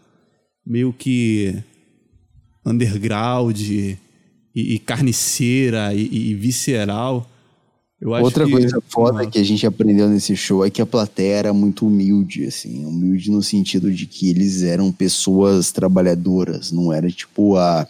meio 0.66 0.94
que 0.94 1.56
underground 2.66 3.60
e, 3.60 3.98
e 4.54 4.80
carniceira 4.80 5.94
e, 5.94 6.32
e 6.32 6.36
visceral, 6.36 7.28
eu 8.02 8.16
acho 8.16 8.26
Outra 8.26 8.46
que... 8.46 8.52
coisa 8.52 8.82
foda 8.90 9.20
Nossa. 9.20 9.30
que 9.30 9.38
a 9.40 9.44
gente 9.44 9.66
aprendeu 9.66 10.10
nesse 10.10 10.36
show 10.36 10.66
é 10.66 10.72
que 10.72 10.82
a 10.82 10.86
plateia 10.88 11.34
era 11.36 11.54
muito 11.54 11.86
humilde, 11.86 12.46
assim, 12.46 12.84
humilde 12.84 13.30
no 13.30 13.44
sentido 13.44 13.92
de 13.92 14.08
que 14.08 14.28
eles 14.28 14.64
eram 14.64 14.92
pessoas 14.92 15.72
trabalhadoras, 15.72 16.72
não 16.72 16.92
era 16.92 17.10
tipo 17.12 17.56
a 17.58 17.88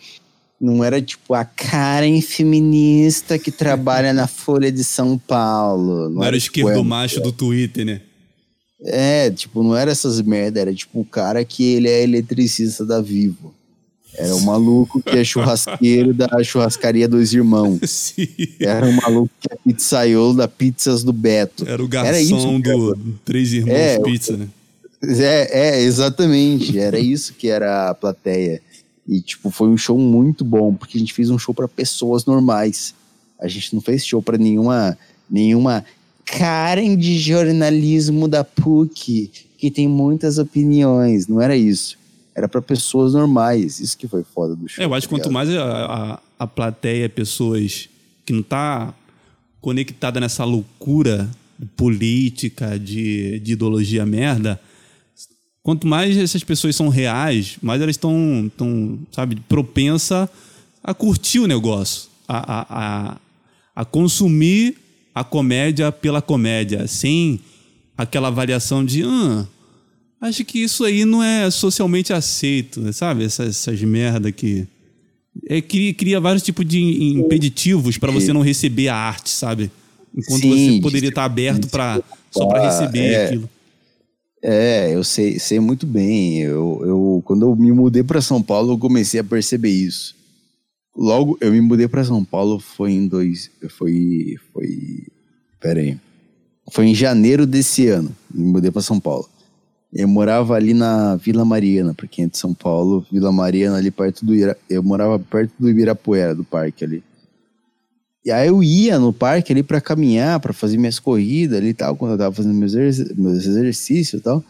não 0.60 0.84
era 0.84 1.02
tipo 1.02 1.34
a 1.34 1.44
Karen 1.44 2.22
feminista 2.22 3.40
que 3.40 3.49
trabalha 3.49 4.14
na 4.14 4.28
Folha 4.28 4.72
de 4.72 4.84
São 4.84 5.18
Paulo. 5.18 6.07
Não 6.07 6.23
era 6.23 6.36
o 6.36 6.40
tipo, 6.40 6.60
esquerdo 6.60 6.82
é- 6.82 6.84
macho 6.84 7.19
do 7.19 7.32
Twitter, 7.32 7.84
né? 7.84 8.02
É, 8.84 9.30
tipo, 9.30 9.62
não 9.62 9.76
era 9.76 9.91
essas 9.91 10.22
merda, 10.22 10.60
era 10.60 10.74
tipo 10.74 11.02
o 11.02 11.06
cara 11.06 11.45
que 11.45 11.64
ele 11.64 11.88
é 11.88 12.03
eletricista 12.03 12.86
da 12.86 13.02
Vivo. 13.02 13.53
Era 14.14 14.36
o 14.36 14.41
maluco 14.41 15.02
que 15.02 15.18
é 15.18 15.24
churrasqueiro 15.24 16.14
da 16.14 16.28
churrascaria 16.44 17.08
dos 17.08 17.34
irmãos. 17.34 17.80
Sim. 17.90 18.28
Era 18.60 18.86
o 18.86 18.94
maluco 18.94 19.32
que 19.40 19.48
é 19.52 19.56
pizzaiolo 19.56 20.36
da 20.36 20.48
Pizzas 20.48 21.03
do 21.03 21.14
Beto. 21.14 21.68
Era 21.68 21.82
o 21.82 21.90
Era 21.94 22.20
isso, 22.20 22.34
garçom 22.34 22.60
do 22.60 23.20
Três 23.24 23.53
Irmãos 23.53 23.74
É, 23.74 23.99
Pizza, 23.99 24.36
né? 24.36 24.49
É, 25.03 25.78
é, 25.78 25.82
exatamente. 25.82 26.78
Era 26.78 26.99
isso 26.99 27.34
que 27.34 27.48
era 27.48 27.90
a 27.90 27.94
plateia. 27.94 28.62
E, 29.08 29.22
tipo, 29.22 29.49
foi 29.49 29.70
um 29.70 29.78
show 29.78 29.98
muito 29.98 30.44
bom, 30.44 30.74
porque 30.74 30.98
a 30.98 30.99
gente 30.99 31.14
fez 31.14 31.30
um 31.30 31.40
show 31.40 31.53
para 31.53 31.68
pessoas 31.68 32.26
normais. 32.26 32.94
A 33.40 33.48
gente 33.48 33.74
não 33.74 33.82
fez 33.82 34.06
show 34.06 34.22
para 34.22 34.38
nenhuma, 34.38 34.98
nenhuma 35.30 35.84
Karen 36.38 36.95
de 36.95 37.20
jornalismo 37.20 38.28
da 38.28 38.44
PUC, 38.44 39.32
que 39.58 39.70
tem 39.70 39.88
muitas 39.88 40.38
opiniões. 40.38 41.28
Não 41.28 41.41
era 41.41 41.56
isso. 41.56 41.98
Era 42.34 42.48
para 42.48 42.62
pessoas 42.62 43.14
normais. 43.14 43.80
Isso 43.80 43.98
que 43.98 44.08
foi 44.08 44.24
foda 44.24 44.56
do 44.56 44.68
show. 44.68 44.84
É, 44.84 44.88
eu 44.88 44.94
acho 44.94 45.08
que 45.08 45.14
tá 45.14 45.20
quanto 45.20 45.32
mais 45.32 45.49
a, 45.49 45.86
a, 45.86 46.20
a 46.40 46.48
plateia 46.48 47.10
pessoas 47.10 47.90
que 48.26 48.34
não 48.34 48.41
tá 48.41 48.94
conectada 49.60 50.20
nessa 50.20 50.44
loucura 50.44 51.30
política, 51.76 52.80
de, 52.80 53.40
de 53.40 53.53
ideologia 53.53 54.06
merda, 54.06 54.60
quanto 55.62 55.86
mais 55.86 56.18
essas 56.18 56.44
pessoas 56.44 56.76
são 56.76 56.90
reais, 56.90 57.58
mais 57.62 57.82
elas 57.82 57.95
estão, 57.95 58.52
tão, 58.58 58.99
sabe, 59.12 59.36
propensa 59.48 60.30
a 60.84 60.94
curtir 60.94 61.40
o 61.40 61.48
negócio, 61.48 62.10
a, 62.28 62.38
a, 62.38 62.66
a, 62.70 63.18
a 63.76 63.86
consumir 63.86 64.78
a 65.14 65.24
comédia 65.24 65.92
pela 65.92 66.22
comédia, 66.22 66.88
sem 66.88 67.40
aquela 67.98 68.30
avaliação 68.30 68.84
de 68.84 69.04
ah, 69.04 69.46
acho 70.22 70.46
que 70.46 70.60
isso 70.60 70.84
aí 70.84 71.04
não 71.06 71.24
é 71.24 71.50
socialmente 71.50 72.14
aceito, 72.14 72.92
sabe? 72.94 73.24
Essas, 73.24 73.50
essas 73.50 73.82
merda 73.82 74.32
que. 74.32 74.68
É, 75.48 75.62
cria, 75.62 75.94
cria 75.94 76.20
vários 76.20 76.44
tipos 76.44 76.66
de 76.66 76.80
impeditivos 77.18 77.98
para 77.98 78.12
você 78.12 78.34
não 78.34 78.42
receber 78.42 78.90
a 78.90 78.96
arte, 78.96 79.30
sabe? 79.30 79.72
Enquanto 80.16 80.42
Sim, 80.42 80.76
você 80.76 80.82
poderia 80.82 81.02
de- 81.02 81.08
estar 81.10 81.24
aberto 81.24 81.62
de 81.62 81.70
para 81.70 82.02
só 82.30 82.46
para 82.48 82.66
receber 82.66 83.00
é. 83.00 83.26
aquilo. 83.26 83.50
É, 84.44 84.94
eu 84.94 85.04
sei, 85.04 85.40
sei 85.40 85.60
muito 85.60 85.86
bem. 85.86 86.40
Eu, 86.40 86.82
eu, 86.84 87.22
quando 87.24 87.44
eu 87.44 87.56
me 87.56 87.72
mudei 87.72 88.04
para 88.04 88.22
São 88.22 88.42
Paulo, 88.42 88.74
eu 88.74 88.78
comecei 88.78 89.20
a 89.20 89.24
perceber 89.24 89.70
isso. 89.70 90.16
Logo, 90.96 91.38
eu 91.40 91.52
me 91.52 91.62
mudei 91.62 91.88
para 91.88 92.04
São 92.04 92.24
Paulo 92.24 92.60
foi 92.60 92.92
em 92.92 93.08
dois, 93.08 93.50
foi, 93.78 94.36
foi, 94.54 95.08
pera 95.60 95.80
aí, 95.80 95.98
foi 96.72 96.88
em 96.88 96.96
janeiro 96.96 97.46
desse 97.46 97.88
ano. 97.88 98.14
Me 98.34 98.46
mudei 98.46 98.72
para 98.72 98.82
São 98.82 99.00
Paulo. 99.00 99.28
Eu 99.94 100.08
morava 100.08 100.54
ali 100.56 100.74
na 100.74 101.18
Vila 101.18 101.44
Mariana, 101.44 101.94
para 101.94 102.08
quem 102.08 102.26
é 102.26 102.28
de 102.28 102.38
São 102.38 102.54
Paulo, 102.54 103.06
Vila 103.12 103.32
Mariana 103.32 103.78
ali 103.78 103.92
perto 103.92 104.26
do 104.26 104.34
Ira, 104.34 104.58
eu 104.70 104.82
morava 104.82 105.20
perto 105.20 105.54
do 105.60 105.70
Ibirapuera, 105.70 106.34
do 106.34 106.46
parque 106.46 106.86
ali. 106.86 107.04
E 108.24 108.32
aí 108.32 108.48
eu 108.48 108.64
ia 108.64 109.00
no 109.00 109.12
parque 109.12 109.52
ali 109.52 109.64
para 109.64 109.82
caminhar, 109.82 110.40
para 110.40 110.54
fazer 110.54 110.78
minhas 110.78 111.00
corridas 111.00 111.58
ali 111.58 111.70
e 111.70 111.74
tal, 111.74 111.96
quando 111.96 112.12
eu 112.12 112.18
tava 112.18 112.34
fazendo 112.34 112.54
meus, 112.54 112.74
meus 112.74 113.46
exercícios 113.46 114.22
e 114.22 114.24
tal. 114.24 114.44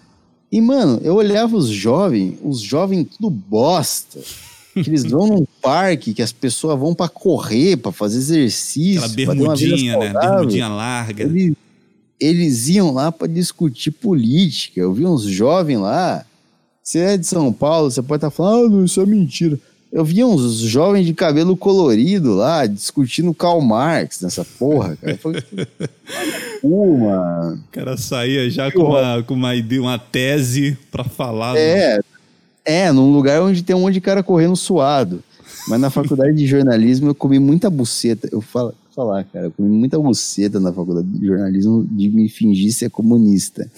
E, 0.52 0.60
mano, 0.60 1.00
eu 1.02 1.16
olhava 1.16 1.56
os 1.56 1.70
jovens, 1.70 2.38
os 2.44 2.60
jovens 2.60 3.08
tudo 3.16 3.30
bosta. 3.30 4.20
Que 4.73 4.89
eles 4.89 5.03
vão 5.03 5.27
num 5.27 5.45
parque 5.61 6.14
que 6.14 6.22
as 6.22 6.31
pessoas 6.31 6.80
vão 6.80 6.93
para 6.93 7.10
correr, 7.10 7.77
para 7.77 7.91
fazer 7.91 8.18
exercício. 8.18 9.03
Aquela 9.03 9.34
uma 9.34 9.56
bermudinha, 9.56 9.98
né? 9.98 10.14
Bermudinha 10.14 10.68
larga. 10.68 11.23
Eles, 11.23 11.56
eles 12.19 12.68
iam 12.69 12.93
lá 12.93 13.11
para 13.11 13.27
discutir 13.27 13.91
política. 13.91 14.80
Eu 14.80 14.93
vi 14.93 15.06
uns 15.06 15.23
jovens 15.23 15.80
lá. 15.80 16.26
Você 16.84 16.99
é 16.99 17.18
de 17.18 17.26
São 17.26 17.52
Paulo, 17.53 17.91
você 17.91 18.02
pode 18.02 18.18
estar 18.18 18.31
falando, 18.31 18.81
ah, 18.81 18.85
isso 18.85 19.02
é 19.02 19.06
mentira. 19.06 19.60
Eu 19.91 20.06
vi 20.06 20.23
uns 20.23 20.60
jovens 20.60 21.06
de 21.06 21.14
cabelo 21.14 21.57
colorido 21.57 22.34
lá 22.34 22.65
discutindo 22.65 23.34
Karl 23.34 23.60
Marx 23.60 24.22
nessa 24.22 24.45
porra, 24.45 24.95
cara. 24.95 25.18
Falei, 25.18 25.43
mano. 26.64 27.56
O 27.56 27.72
cara 27.72 27.98
saía 27.98 28.49
já 28.49 28.72
com 28.72 28.84
uma, 28.84 29.23
com 29.23 29.34
uma 29.34 29.53
ideia, 29.53 29.81
uma 29.81 29.99
tese 29.99 30.77
para 30.89 31.03
falar. 31.03 31.57
É, 31.57 31.99
é, 32.66 32.92
num 32.92 33.12
lugar 33.12 33.42
onde 33.42 33.64
tem 33.64 33.76
um 33.76 33.82
monte 33.82 33.96
de 33.96 34.02
cara 34.02 34.24
correndo 34.24 34.56
suado. 34.56 35.24
Mas 35.68 35.80
na 35.80 35.90
faculdade 35.90 36.36
de 36.36 36.48
jornalismo 36.48 37.10
eu 37.10 37.16
comi 37.16 37.40
muita 37.40 37.70
buceta. 37.70 38.28
Eu 38.32 38.42
falo, 38.42 38.74
falar, 38.96 39.24
cara, 39.26 39.46
eu 39.48 39.52
comi 39.52 39.70
muita 39.70 39.98
buceta 40.00 40.60
na 40.60 40.72
faculdade 40.72 41.08
de 41.08 41.26
jornalismo 41.26 41.88
de 41.90 42.10
me 42.10 42.30
fingir 42.30 42.74
ser 42.74 42.90
comunista. 42.90 43.70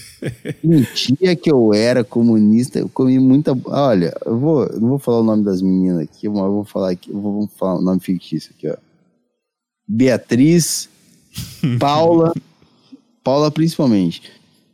Mentia 0.62 1.34
que 1.34 1.50
eu 1.50 1.74
era 1.74 2.04
comunista, 2.04 2.78
eu 2.78 2.88
comi 2.88 3.18
muita. 3.18 3.58
Olha, 3.66 4.14
eu 4.24 4.38
vou, 4.38 4.64
eu 4.64 4.80
não 4.80 4.88
vou 4.90 4.98
falar 4.98 5.20
o 5.20 5.24
nome 5.24 5.44
das 5.44 5.60
meninas 5.60 6.00
aqui, 6.00 6.28
mas 6.28 6.38
eu 6.38 6.52
vou 6.52 6.64
falar 6.64 6.90
aqui, 6.90 7.10
eu 7.10 7.20
vou 7.20 7.48
falar 7.58 7.78
o 7.78 7.82
nome 7.82 8.00
fictício 8.00 8.52
aqui, 8.56 8.68
ó. 8.68 8.76
Beatriz, 9.86 10.88
Paula, 11.78 12.32
Paula 13.24 13.50
principalmente. 13.50 14.22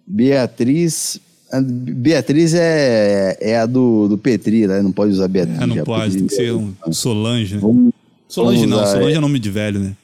Beatriz. 0.06 1.20
A 1.50 1.60
Beatriz 1.60 2.54
é, 2.54 3.36
é 3.40 3.58
a 3.58 3.66
do, 3.66 4.08
do 4.08 4.18
Petri, 4.18 4.66
né? 4.66 4.82
Não 4.82 4.92
pode 4.92 5.12
usar 5.12 5.28
Beatriz. 5.28 5.60
É, 5.60 5.66
não 5.66 5.84
pode, 5.84 6.16
tem 6.16 6.26
que 6.26 6.34
ser 6.34 6.52
um 6.52 6.74
Solange. 6.90 7.54
né? 7.54 7.60
Vamos, 7.60 7.92
Solange 8.28 8.60
vamos 8.60 8.70
não, 8.70 8.82
usar, 8.82 8.92
Solange 8.92 9.16
é 9.16 9.20
nome 9.20 9.38
de 9.38 9.50
velho, 9.50 9.80
né? 9.80 9.96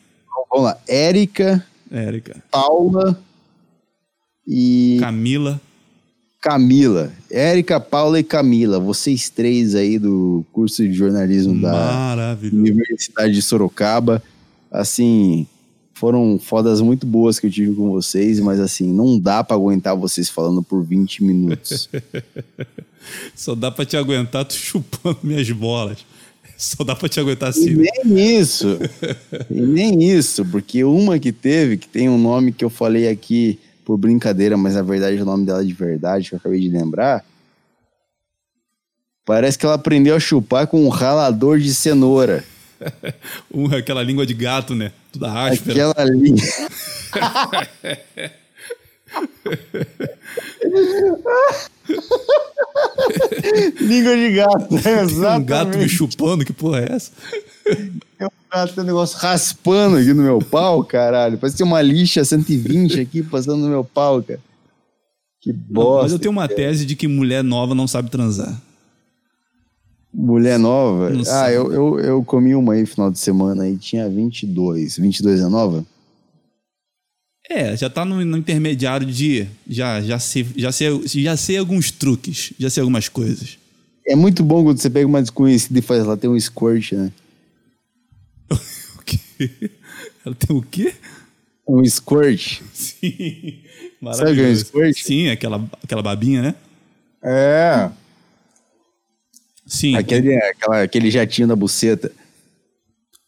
vamos 0.51 0.67
lá. 0.67 0.79
Érica, 0.89 1.65
Érica. 1.91 2.43
Paula 2.51 3.19
e 4.47 4.97
Camila. 5.01 5.61
Camila. 6.41 7.11
Érica, 7.31 7.81
Paula 7.81 8.21
e 8.21 8.25
Camila. 8.25 8.79
Vocês 8.79 9.29
três 9.31 9.75
aí 9.75 9.99
do 9.99 10.45
curso 10.53 10.83
de 10.83 10.93
jornalismo 10.93 11.61
da. 11.61 12.27
Universidade 12.53 13.33
de 13.33 13.43
Sorocaba. 13.43 14.23
Assim, 14.71 15.47
foram 15.95 16.39
fodas 16.39 16.81
muito 16.81 17.07
boas 17.07 17.39
que 17.39 17.47
eu 17.47 17.51
tive 17.51 17.75
com 17.75 17.91
vocês, 17.91 18.41
mas 18.41 18.61
assim, 18.61 18.93
não 18.93 19.19
dá 19.19 19.43
pra 19.43 19.57
aguentar 19.57 19.97
vocês 19.97 20.29
falando 20.29 20.63
por 20.63 20.83
20 20.83 21.23
minutos. 21.25 21.89
Só 23.35 23.55
dá 23.55 23.71
pra 23.71 23.85
te 23.85 23.97
aguentar 23.97 24.45
tu 24.45 24.55
chupando 24.55 25.19
minhas 25.23 25.51
bolas. 25.51 26.05
Só 26.57 26.83
dá 26.85 26.95
pra 26.95 27.09
te 27.09 27.21
aguentar 27.21 27.49
E 27.49 27.51
assim. 27.51 27.75
né? 27.75 27.89
nem 28.05 28.39
isso. 28.39 28.79
E 29.51 29.61
nem 29.61 30.03
isso, 30.03 30.45
porque 30.47 30.85
uma 30.85 31.19
que 31.19 31.33
teve, 31.33 31.77
que 31.77 31.89
tem 31.89 32.09
um 32.09 32.19
nome 32.19 32.53
que 32.53 32.65
eu 32.65 32.71
falei 32.71 33.09
aqui 33.09 33.59
por 33.85 33.97
brincadeira, 33.99 34.57
mas 34.57 34.75
na 34.75 34.83
verdade 34.83 35.19
é 35.19 35.23
o 35.23 35.27
nome 35.27 35.45
dela 35.45 35.65
de 35.65 35.73
verdade, 35.73 36.29
que 36.29 36.35
eu 36.35 36.39
acabei 36.39 36.61
de 36.61 36.69
lembrar. 36.69 37.25
Parece 39.25 39.59
que 39.59 39.65
ela 39.65 39.75
aprendeu 39.75 40.15
a 40.15 40.21
chupar 40.21 40.67
com 40.67 40.85
um 40.85 40.89
ralador 40.89 41.59
de 41.59 41.75
cenoura. 41.75 42.45
Um, 43.53 43.67
aquela 43.75 44.03
língua 44.03 44.27
de 44.27 44.35
gato, 44.35 44.75
né? 44.75 44.93
Tudo 45.13 45.27
áspera. 45.27 45.91
Aquela 45.91 45.95
ali. 45.99 46.35
Língua 53.81 54.17
de 54.17 54.33
gato, 54.33 54.83
Tem 54.83 54.97
um 54.97 55.01
exatamente. 55.01 55.47
gato 55.47 55.79
me 55.79 55.89
chupando, 55.89 56.45
que 56.45 56.53
porra 56.53 56.81
é 56.81 56.93
essa? 56.93 57.13
É 58.19 58.27
um 58.27 58.31
gato, 58.53 58.75
tem 58.75 58.85
um 58.85 58.87
negócio 58.87 59.19
raspando 59.19 59.97
aqui 59.97 60.13
no 60.13 60.23
meu 60.23 60.39
pau, 60.39 60.83
caralho. 60.85 61.39
Parece 61.39 61.57
que 61.57 61.63
tem 61.63 61.67
uma 61.67 61.83
lixa 61.83 62.25
120 62.25 63.01
aqui 63.01 63.23
passando 63.23 63.63
no 63.63 63.69
meu 63.69 63.85
pau, 63.85 64.23
cara. 64.23 64.41
Que 65.41 65.53
bosta. 65.53 66.03
Mas 66.05 66.13
eu 66.13 66.19
tenho 66.19 66.33
uma 66.33 66.49
tese 66.49 66.87
de 66.87 66.97
que 66.97 67.07
mulher 67.07 67.45
nova 67.45 67.75
não 67.75 67.87
sabe 67.87 68.11
transar. 68.11 68.59
Mulher 70.15 70.61
nova? 70.61 71.11
Ah, 71.29 71.51
eu, 71.51 71.73
eu, 71.73 71.99
eu 71.99 72.25
comi 72.25 72.55
uma 72.55 72.75
aí 72.75 72.87
final 72.87 73.11
de 73.11 73.19
semana 73.19 73.69
e 73.69 73.77
tinha 73.77 74.09
22. 74.09 74.97
22 74.97 75.41
é 75.41 75.49
nova? 75.49 75.85
É, 77.51 77.77
já 77.77 77.91
tá 77.91 78.05
no, 78.05 78.25
no 78.25 78.39
intermediário 78.39 79.07
de. 79.07 79.47
Já, 79.69 80.01
já, 80.01 80.19
sei, 80.21 80.47
já, 80.57 80.71
sei, 80.71 81.03
já 81.07 81.37
sei 81.37 81.59
alguns 81.59 81.91
truques, 81.91 82.53
já 82.59 82.71
sei 82.71 82.81
algumas 82.81 83.09
coisas. 83.09 83.59
É 84.07 84.15
muito 84.15 84.45
bom 84.45 84.63
quando 84.63 84.79
você 84.79 84.89
pega 84.89 85.07
uma 85.07 85.21
desconhecida 85.21 85.79
e 85.79 85.83
faz 85.83 86.05
lá, 86.05 86.17
tem 86.17 86.31
um 86.31 86.39
squirt, 86.39 86.93
né? 86.93 87.11
O 88.97 89.03
quê? 89.05 89.71
Ela 90.25 90.35
tem 90.35 90.57
o 90.57 90.63
quê? 90.63 90.95
Um 91.69 91.85
squirt. 91.85 92.63
Sim. 92.73 93.59
Sabe 94.15 94.33
o 94.33 94.35
que 94.35 94.41
é 94.41 94.49
um 94.49 94.57
squirt? 94.57 95.03
Sim, 95.03 95.29
aquela, 95.29 95.69
aquela 95.83 96.03
babinha, 96.03 96.41
né? 96.41 96.55
É. 97.23 97.91
Sim. 99.67 99.95
Aquele, 99.97 100.35
aquela, 100.37 100.83
aquele 100.83 101.11
jatinho 101.11 101.49
da 101.49 101.57
buceta. 101.57 102.13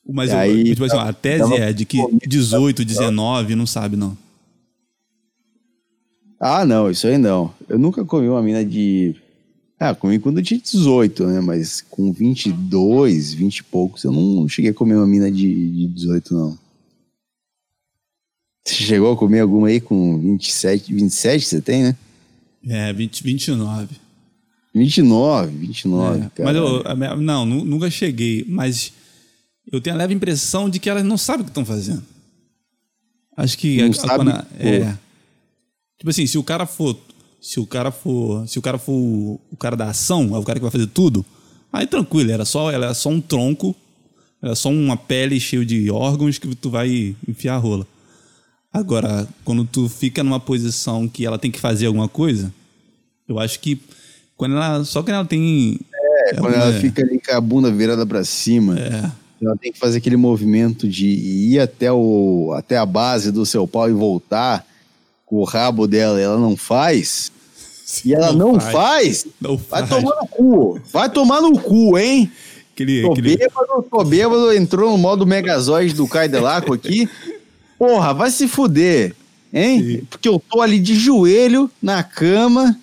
Mas 0.08 0.30
eu- 0.30 0.38
aí, 0.38 0.64
tipo 0.64 0.84
assim, 0.84 0.96
ó, 0.96 1.00
a 1.00 1.12
tese 1.12 1.38
tava- 1.42 1.56
é 1.56 1.72
de 1.72 1.84
que 1.84 1.98
18, 2.26 2.84
19, 2.84 3.54
não 3.56 3.66
sabe, 3.66 3.96
não. 3.96 4.16
Ah, 6.38 6.64
não, 6.66 6.90
isso 6.90 7.06
aí 7.06 7.16
não. 7.18 7.52
Eu 7.68 7.78
nunca 7.78 8.04
comi 8.04 8.28
uma 8.28 8.42
mina 8.42 8.64
de. 8.64 9.16
Ah, 9.80 9.94
comi 9.94 10.18
quando 10.18 10.38
eu 10.38 10.44
tinha 10.44 10.60
18, 10.60 11.26
né? 11.26 11.40
Mas 11.40 11.80
com 11.80 12.12
22, 12.12 13.32
20 13.34 13.58
e 13.58 13.62
poucos, 13.64 14.04
eu 14.04 14.12
não 14.12 14.46
cheguei 14.48 14.70
a 14.70 14.74
comer 14.74 14.96
uma 14.96 15.06
mina 15.06 15.30
de, 15.30 15.70
de 15.70 15.86
18, 15.88 16.34
não. 16.34 16.58
Você 18.66 18.74
chegou 18.74 19.12
a 19.12 19.16
comer 19.16 19.40
alguma 19.40 19.68
aí 19.68 19.80
com 19.80 20.18
27, 20.18 20.92
27 20.92 21.44
você 21.46 21.60
tem, 21.60 21.82
né? 21.84 21.96
É, 22.68 22.92
20, 22.92 23.22
29. 23.22 23.96
29, 24.76 25.50
29, 25.56 26.16
É, 26.18 26.30
cara. 26.34 26.44
mas 26.44 26.56
eu, 26.56 27.16
não, 27.16 27.46
nu- 27.46 27.64
nunca 27.64 27.90
cheguei. 27.90 28.44
Mas 28.48 28.92
eu 29.72 29.80
tenho 29.80 29.96
a 29.96 29.98
leve 29.98 30.12
impressão 30.14 30.68
de 30.68 30.78
que 30.78 30.88
elas 30.90 31.04
não 31.04 31.16
sabem 31.16 31.42
o 31.42 31.44
que 31.44 31.50
estão 31.50 31.64
fazendo. 31.64 32.02
Acho 33.36 33.56
que 33.58 33.78
Não 33.82 33.90
a- 33.90 33.92
sabe, 33.94 34.30
a- 34.30 34.46
é. 34.58 34.96
Tipo 35.98 36.10
assim, 36.10 36.26
se 36.26 36.36
o 36.38 36.42
cara 36.42 36.66
for, 36.66 36.96
se 37.40 37.58
o 37.58 37.66
cara 37.66 37.90
for, 37.90 38.46
se 38.48 38.58
o 38.58 38.62
cara 38.62 38.78
for 38.78 38.92
o, 38.92 39.40
o 39.50 39.56
cara 39.56 39.76
da 39.76 39.88
ação, 39.90 40.34
é 40.34 40.38
o 40.38 40.42
cara 40.42 40.58
que 40.58 40.62
vai 40.62 40.70
fazer 40.70 40.86
tudo, 40.88 41.24
aí 41.72 41.86
tranquilo, 41.86 42.30
era 42.30 42.44
só, 42.44 42.70
ela 42.70 42.86
é 42.90 42.94
só 42.94 43.08
um 43.08 43.20
tronco, 43.20 43.74
era 44.42 44.54
só 44.54 44.68
uma 44.68 44.96
pele 44.96 45.40
cheia 45.40 45.64
de 45.64 45.90
órgãos 45.90 46.38
que 46.38 46.54
tu 46.54 46.68
vai 46.70 47.16
enfiar 47.26 47.54
a 47.54 47.58
rola. 47.58 47.86
Agora, 48.72 49.26
quando 49.42 49.64
tu 49.64 49.88
fica 49.88 50.22
numa 50.22 50.38
posição 50.38 51.08
que 51.08 51.24
ela 51.24 51.38
tem 51.38 51.50
que 51.50 51.58
fazer 51.58 51.86
alguma 51.86 52.08
coisa, 52.08 52.52
eu 53.26 53.38
acho 53.38 53.58
que 53.60 53.80
quando 54.36 54.56
ela, 54.56 54.84
só 54.84 55.02
quando 55.02 55.14
ela 55.16 55.24
tem 55.24 55.78
É, 56.28 56.34
quando 56.34 56.54
ela 56.54 56.72
fica 56.74 57.02
ali 57.02 57.20
com 57.20 57.32
a 57.34 57.40
bunda 57.40 57.70
virada 57.70 58.04
pra 58.06 58.24
cima, 58.24 58.78
É. 58.78 59.10
ela 59.42 59.56
tem 59.56 59.72
que 59.72 59.78
fazer 59.78 59.98
aquele 59.98 60.16
movimento 60.16 60.88
de 60.88 61.06
ir 61.06 61.58
até, 61.60 61.90
o, 61.92 62.52
até 62.56 62.76
a 62.76 62.86
base 62.86 63.30
do 63.30 63.44
seu 63.46 63.66
pau 63.66 63.88
e 63.88 63.92
voltar 63.92 64.64
com 65.24 65.36
o 65.36 65.44
rabo 65.44 65.86
dela, 65.86 66.20
e 66.20 66.22
ela 66.22 66.38
não 66.38 66.56
faz. 66.56 67.32
E 68.04 68.12
ela 68.14 68.32
não, 68.32 68.58
faz, 68.58 69.26
Não 69.40 69.56
vai 69.56 69.86
faz. 69.86 69.88
tomar 69.88 70.16
no 70.20 70.26
cu. 70.28 70.80
Vai 70.92 71.08
tomar 71.08 71.40
no 71.40 71.58
cu, 71.58 71.96
hein? 71.98 72.30
Aquele, 72.74 73.02
Tô 73.02 73.12
aquele, 73.12 73.36
bêbado, 73.36 73.82
tô 73.90 74.04
bêbado, 74.04 74.52
entrou 74.52 74.90
no 74.90 74.98
modo 74.98 75.26
Megazord 75.26 75.94
do 75.94 76.06
Caio 76.06 76.30
Delaco 76.30 76.74
aqui. 76.74 77.08
Porra, 77.78 78.12
vai 78.12 78.30
se 78.30 78.46
fuder, 78.48 79.14
hein? 79.52 80.02
Porque 80.10 80.28
eu 80.28 80.38
tô 80.50 80.60
ali 80.60 80.78
de 80.78 80.94
joelho 80.94 81.70
na 81.80 82.02
cama, 82.02 82.78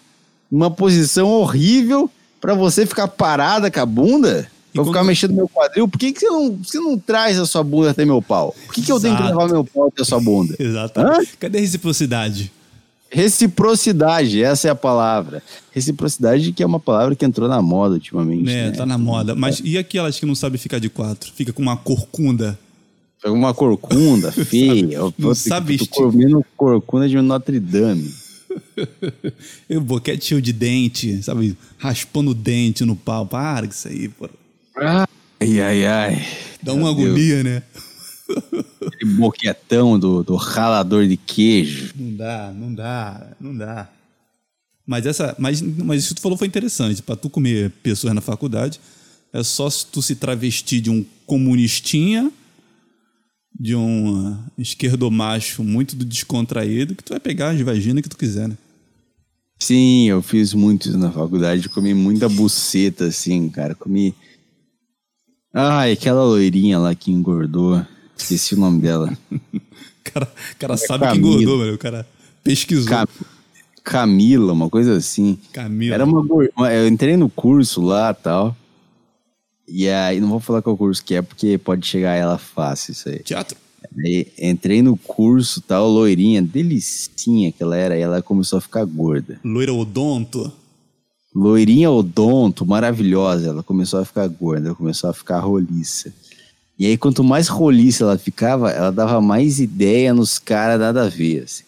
numa 0.54 0.70
posição 0.70 1.28
horrível, 1.30 2.08
pra 2.40 2.54
você 2.54 2.86
ficar 2.86 3.08
parada 3.08 3.72
com 3.72 3.80
a 3.80 3.86
bunda, 3.86 4.48
E 4.70 4.74
pra 4.74 4.82
eu 4.82 4.86
ficar 4.86 5.00
quando- 5.00 5.08
mexendo 5.08 5.32
no 5.32 5.36
meu 5.38 5.48
quadril. 5.50 5.88
Por 5.88 5.98
que, 5.98 6.12
que 6.14 6.20
você, 6.20 6.28
não, 6.28 6.58
você 6.64 6.80
não 6.80 6.98
traz 6.98 7.40
a 7.40 7.46
sua 7.48 7.64
bunda 7.64 7.90
até 7.90 8.06
meu 8.06 8.22
pau? 8.22 8.56
Por 8.68 8.76
que, 8.76 8.82
que 8.84 8.92
eu 8.92 9.00
tenho 9.00 9.16
que 9.16 9.24
Exato. 9.24 9.38
levar 9.40 9.52
meu 9.52 9.64
pau 9.66 9.88
até 9.88 10.04
a 10.04 10.06
sua 10.06 10.20
bunda? 10.20 10.56
Exatamente. 10.60 11.38
Cadê 11.40 11.58
a 11.58 11.62
reciprocidade? 11.62 12.52
Reciprocidade, 13.10 14.44
essa 14.44 14.68
é 14.68 14.72
a 14.72 14.76
palavra. 14.76 15.42
Reciprocidade 15.72 16.52
que 16.52 16.62
é 16.62 16.66
uma 16.66 16.80
palavra 16.80 17.16
que 17.16 17.24
entrou 17.26 17.48
na 17.48 17.62
moda 17.62 17.96
ultimamente. 17.96 18.50
É, 18.52 18.66
né? 18.70 18.72
tá 18.72 18.86
na 18.86 18.98
moda. 18.98 19.34
Mas 19.36 19.62
e 19.64 19.78
aquelas 19.78 20.20
que 20.20 20.26
não 20.26 20.36
sabem 20.36 20.58
ficar 20.60 20.80
de 20.80 20.90
quatro? 20.90 21.32
Fica 21.34 21.54
com 21.54 21.62
uma 21.62 21.78
corcunda. 21.78 22.58
Pega 23.22 23.34
uma 23.34 23.54
corcunda 23.54 24.32
feia. 24.46 25.00
Não 25.18 25.34
sabe 25.36 25.78
comendo 25.88 26.44
corcunda 26.58 27.08
de 27.08 27.20
Notre 27.22 27.60
Dame. 27.60 28.12
E 29.70 29.78
o 29.78 29.82
boquete 29.82 30.26
cheio 30.26 30.42
de 30.42 30.54
dente, 30.54 31.22
sabe? 31.24 31.58
Raspando 31.78 32.32
o 32.32 32.34
dente 32.34 32.86
no 32.86 32.96
pau. 32.96 33.26
Para 33.26 33.68
com 33.68 33.74
isso 33.74 33.88
aí, 33.88 34.10
pô. 34.10 34.30
Ai, 34.76 35.60
ai, 35.62 35.86
ai. 35.86 36.28
Dá 36.62 36.74
uma 36.74 36.94
Meu 36.94 37.08
agonia, 37.08 37.44
né? 37.44 37.64
Aquele 38.86 39.12
boquetão 39.14 40.00
do, 40.00 40.24
do 40.24 40.36
ralador 40.36 41.08
de 41.08 41.18
queijo. 41.18 41.94
Não 41.96 42.16
dá, 42.16 42.54
não 42.56 42.74
dá, 42.74 43.28
não 43.40 43.58
dá. 43.58 43.90
Mas 44.86 45.06
essa, 45.06 45.36
mas, 45.38 45.62
mas 45.62 46.04
isso 46.04 46.10
que 46.10 46.16
tu 46.16 46.22
falou 46.22 46.38
foi 46.38 46.48
interessante. 46.48 47.02
Pra 47.02 47.16
tu 47.16 47.30
comer 47.30 47.72
pessoas 47.82 48.14
na 48.14 48.22
faculdade, 48.22 48.80
é 49.32 49.44
só 49.44 49.70
se 49.70 49.86
tu 49.86 50.02
se 50.02 50.16
travestir 50.16 50.82
de 50.82 50.90
um 50.90 51.06
comunistinha, 51.26 52.32
de 53.60 53.76
um 53.76 54.28
ah, 54.28 54.40
esquerdomacho 54.58 55.64
muito 55.64 55.96
descontraído, 55.96 56.96
que 56.96 57.04
tu 57.04 57.10
vai 57.12 57.20
pegar 57.20 57.50
as 57.52 57.62
vaginas 57.62 58.02
que 58.02 58.10
tu 58.10 58.18
quiser, 58.18 58.48
né? 58.48 58.58
Sim, 59.60 60.10
eu 60.10 60.22
fiz 60.22 60.54
muito 60.54 60.90
isso 60.90 60.98
na 60.98 61.12
faculdade. 61.12 61.70
Comi 61.70 61.94
muita 61.94 62.28
buceta, 62.28 63.06
assim, 63.06 63.50
cara. 63.50 63.74
Comi. 63.76 64.14
Ai, 65.54 65.94
aquela 65.94 66.24
loirinha 66.26 66.80
lá 66.80 66.94
que 66.94 67.12
engordou. 67.12 67.86
Esqueci 68.18 68.56
o 68.56 68.60
nome 68.60 68.82
dela. 68.82 69.16
O 69.32 69.40
cara, 70.04 70.32
cara 70.60 70.76
sabe 70.78 71.06
que 71.06 71.12
Camila. 71.12 71.28
engordou, 71.36 71.60
velho. 71.60 71.76
O 71.76 71.78
cara 71.78 72.08
pesquisou. 72.44 72.90
Ca- 72.90 73.08
Camila, 73.84 74.52
uma 74.54 74.70
coisa 74.70 74.98
assim. 74.98 75.38
Camila. 75.54 75.94
Era 75.96 76.06
uma, 76.06 76.26
Eu 76.74 76.88
entrei 76.88 77.16
no 77.16 77.30
curso 77.30 77.82
lá 77.82 78.12
e 78.12 78.22
tal. 78.22 78.58
E 79.68 79.90
aí, 79.90 80.20
não 80.20 80.30
vou 80.30 80.40
falar 80.40 80.62
qual 80.62 80.78
curso 80.78 81.04
que 81.04 81.16
é, 81.16 81.22
porque 81.22 81.58
pode 81.58 81.86
chegar 81.86 82.16
ela 82.16 82.38
fácil 82.38 82.92
isso 82.92 83.10
aí. 83.10 83.20
Teatro. 83.20 83.58
Aí, 84.06 84.28
entrei 84.40 84.82
no 84.82 84.98
curso 84.98 85.62
tal, 85.62 85.90
loirinha, 85.90 86.42
delicinha 86.42 87.52
que 87.52 87.62
ela 87.62 87.76
era, 87.76 87.98
e 87.98 88.02
ela 88.02 88.22
começou 88.22 88.58
a 88.58 88.62
ficar 88.62 88.86
gorda. 88.86 89.40
Loira 89.44 89.74
odonto. 89.74 90.52
Loirinha 91.36 91.90
odonto, 91.90 92.66
maravilhosa, 92.66 93.50
ela 93.50 93.64
começou 93.64 94.00
a 94.00 94.06
ficar 94.06 94.28
gorda, 94.28 94.76
começou 94.76 95.10
a 95.10 95.14
ficar 95.14 95.40
roliça. 95.40 96.14
E 96.78 96.86
aí, 96.86 96.98
quanto 96.98 97.24
mais 97.24 97.48
roliça 97.48 98.04
ela 98.04 98.18
ficava, 98.18 98.70
ela 98.72 98.92
dava 98.92 99.22
mais 99.22 99.60
ideia 99.60 100.14
nos 100.14 100.40
caras 100.40 100.80
nada 100.80 101.06
a 101.06 101.10
ver, 101.10 101.44
assim. 101.44 101.64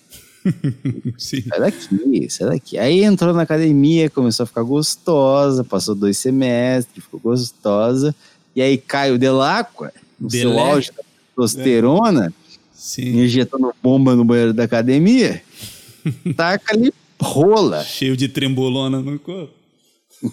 Sim. 1.18 1.42
Sai 1.42 1.60
daqui, 1.60 2.30
sai 2.30 2.48
daqui. 2.50 2.78
Aí 2.78 3.04
entrou 3.04 3.34
na 3.34 3.42
academia, 3.42 4.10
começou 4.10 4.44
a 4.44 4.48
ficar 4.48 4.64
gostosa, 4.64 5.64
passou 5.64 5.96
dois 5.96 6.18
semestres, 6.18 7.04
ficou 7.04 7.20
gostosa. 7.20 8.16
E 8.56 8.62
aí 8.62 8.78
Caio 8.78 9.18
Delacqua, 9.18 9.92
no 10.20 10.30
seu 10.30 10.58
auge 10.58 10.92
da 10.92 11.04
testosterona, 11.28 12.34
Sim. 12.74 13.24
injetando 13.24 13.74
bomba 13.82 14.16
no 14.16 14.24
banheiro 14.24 14.54
da 14.54 14.64
academia, 14.64 15.42
taca 16.38 16.74
ali 16.74 16.94
rola, 17.20 17.84
Cheio 17.84 18.16
de 18.16 18.28
trembolona 18.28 19.02
no 19.02 19.18
corpo. 19.20 19.54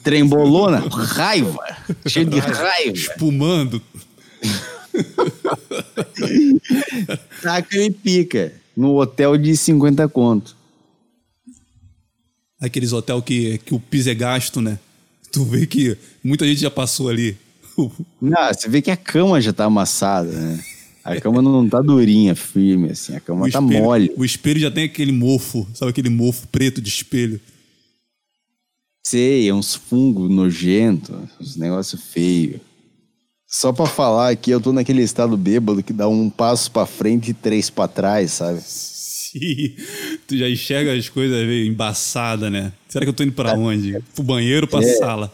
trembolona, 0.04 0.84
raiva, 0.92 1.76
cheio 2.06 2.26
de 2.26 2.38
raiva. 2.38 2.96
Espumando. 2.96 3.80
Taca 7.42 7.76
e 7.78 7.90
pica, 7.90 8.52
no 8.76 8.96
hotel 8.96 9.36
de 9.36 9.56
50 9.56 10.08
conto. 10.08 10.56
Aqueles 12.60 12.92
hotel 12.92 13.20
que, 13.20 13.58
que 13.58 13.74
o 13.74 13.80
piso 13.80 14.08
é 14.08 14.14
gasto, 14.14 14.60
né? 14.60 14.78
Tu 15.32 15.44
vê 15.44 15.66
que 15.66 15.96
muita 16.22 16.46
gente 16.46 16.60
já 16.60 16.70
passou 16.70 17.08
ali. 17.08 17.36
Não, 18.20 18.52
você 18.52 18.68
vê 18.68 18.82
que 18.82 18.90
a 18.90 18.96
cama 18.96 19.40
já 19.40 19.52
tá 19.52 19.64
amassada, 19.64 20.30
né? 20.30 20.62
A 21.02 21.20
cama 21.20 21.42
não 21.42 21.68
tá 21.68 21.80
durinha, 21.80 22.34
firme, 22.34 22.90
assim. 22.90 23.16
A 23.16 23.20
cama 23.20 23.50
tá 23.50 23.58
espelho, 23.58 23.82
mole. 23.82 24.12
o 24.16 24.24
espelho 24.24 24.60
já 24.60 24.70
tem 24.70 24.84
aquele 24.84 25.10
mofo, 25.10 25.66
sabe 25.74 25.90
aquele 25.90 26.10
mofo 26.10 26.46
preto 26.48 26.80
de 26.80 26.88
espelho? 26.88 27.40
Sei, 29.04 29.48
é 29.48 29.54
uns 29.54 29.74
fungos 29.74 30.30
nojentos, 30.30 31.10
uns 31.40 31.56
negócios 31.56 32.00
feios. 32.00 32.60
Só 33.54 33.70
pra 33.70 33.84
falar 33.84 34.30
aqui, 34.30 34.50
eu 34.50 34.60
tô 34.62 34.72
naquele 34.72 35.02
estado 35.02 35.36
bêbado 35.36 35.82
que 35.82 35.92
dá 35.92 36.08
um 36.08 36.30
passo 36.30 36.70
pra 36.70 36.86
frente 36.86 37.32
e 37.32 37.34
três 37.34 37.68
pra 37.68 37.86
trás, 37.86 38.32
sabe? 38.32 38.60
Sim. 38.64 39.74
Tu 40.26 40.38
já 40.38 40.48
enxerga 40.48 40.94
as 40.94 41.10
coisas 41.10 41.46
meio 41.46 41.66
embaçada, 41.66 42.48
né? 42.48 42.72
Será 42.88 43.04
que 43.04 43.10
eu 43.10 43.12
tô 43.12 43.22
indo 43.22 43.32
pra 43.32 43.52
onde? 43.52 44.00
Pro 44.14 44.24
banheiro, 44.24 44.66
pra 44.66 44.80
É. 44.82 44.94
sala? 44.96 45.30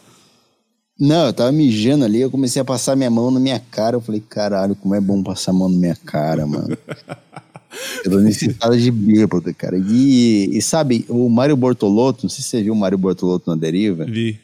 Não, 0.98 1.26
eu 1.26 1.32
tava 1.32 1.52
mijando 1.52 2.04
ali, 2.04 2.20
eu 2.20 2.28
comecei 2.28 2.60
a 2.60 2.64
passar 2.64 2.96
minha 2.96 3.08
mão 3.08 3.30
na 3.30 3.38
minha 3.38 3.60
cara. 3.60 3.94
Eu 3.94 4.00
falei, 4.00 4.20
caralho, 4.28 4.74
como 4.74 4.96
é 4.96 5.00
bom 5.00 5.22
passar 5.22 5.52
a 5.52 5.54
mão 5.54 5.68
na 5.68 5.76
minha 5.76 5.96
cara, 6.04 6.44
mano. 6.44 6.76
eu 8.04 8.10
tô 8.10 8.18
necessitado 8.18 8.76
de 8.76 8.90
bêbado, 8.90 9.54
cara. 9.54 9.78
E, 9.78 10.50
e 10.52 10.60
sabe, 10.60 11.06
o 11.08 11.28
Mário 11.28 11.56
Bortolotto, 11.56 12.24
não 12.24 12.30
sei 12.30 12.42
se 12.42 12.50
você 12.50 12.62
viu 12.64 12.72
o 12.72 12.76
Mário 12.76 12.98
Bortolotto 12.98 13.48
na 13.48 13.54
deriva. 13.56 14.04
Vi. 14.06 14.40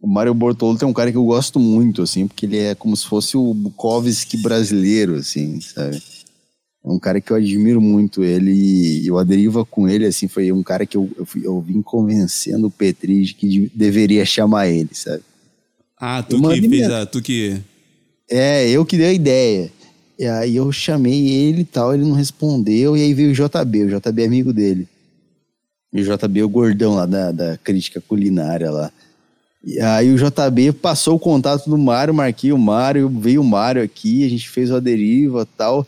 O 0.00 0.06
Mário 0.06 0.32
Bortolotto 0.32 0.84
é 0.84 0.88
um 0.88 0.92
cara 0.92 1.10
que 1.10 1.16
eu 1.16 1.24
gosto 1.24 1.58
muito, 1.58 2.02
assim, 2.02 2.26
porque 2.28 2.46
ele 2.46 2.56
é 2.58 2.74
como 2.74 2.96
se 2.96 3.04
fosse 3.06 3.36
o 3.36 3.52
Bukowski 3.52 4.36
brasileiro, 4.36 5.16
assim, 5.16 5.60
sabe? 5.60 6.00
É 6.84 6.88
um 6.88 6.98
cara 7.00 7.20
que 7.20 7.32
eu 7.32 7.36
admiro 7.36 7.80
muito 7.80 8.22
ele 8.22 8.52
e 8.52 9.06
eu 9.06 9.18
aderiva 9.18 9.64
com 9.64 9.88
ele, 9.88 10.06
assim, 10.06 10.28
foi 10.28 10.52
um 10.52 10.62
cara 10.62 10.86
que 10.86 10.96
eu, 10.96 11.10
eu, 11.18 11.26
fui- 11.26 11.44
eu 11.44 11.60
vim 11.60 11.82
convencendo 11.82 12.68
o 12.68 12.70
Petri 12.70 13.22
de 13.24 13.34
que 13.34 13.48
de- 13.48 13.72
deveria 13.74 14.24
chamar 14.24 14.68
ele, 14.68 14.90
sabe? 14.92 15.22
Ah, 16.00 16.22
tu 16.22 16.36
Eu 16.36 16.42
que 16.42 16.68
fez 16.68 16.88
a. 16.88 17.04
Tu 17.04 17.20
que. 17.20 17.60
É, 18.30 18.70
eu 18.70 18.86
que 18.86 18.96
dei 18.96 19.06
a 19.06 19.12
ideia. 19.12 19.72
E 20.16 20.26
aí 20.26 20.54
eu 20.56 20.70
chamei 20.70 21.28
ele 21.28 21.62
e 21.62 21.64
tal, 21.64 21.92
ele 21.92 22.04
não 22.04 22.12
respondeu, 22.12 22.96
e 22.96 23.02
aí 23.02 23.12
veio 23.14 23.30
o 23.30 23.34
JB, 23.34 23.84
o 23.84 24.00
JB 24.00 24.22
é 24.22 24.26
amigo 24.26 24.52
dele. 24.52 24.86
E 25.92 26.00
o 26.00 26.04
JB 26.04 26.40
é 26.40 26.44
o 26.44 26.48
gordão 26.48 26.94
lá 26.94 27.06
da, 27.06 27.32
da 27.32 27.56
crítica 27.58 28.00
culinária 28.00 28.70
lá. 28.70 28.92
E 29.64 29.80
aí 29.80 30.10
o 30.12 30.16
JB 30.16 30.72
passou 30.72 31.16
o 31.16 31.18
contato 31.18 31.68
do 31.68 31.76
Mário, 31.76 32.14
marquei 32.14 32.52
o 32.52 32.58
Mário, 32.58 33.08
veio 33.08 33.40
o 33.40 33.44
Mário 33.44 33.82
aqui, 33.82 34.24
a 34.24 34.28
gente 34.28 34.48
fez 34.48 34.70
a 34.70 34.78
deriva 34.80 35.46
tal. 35.56 35.86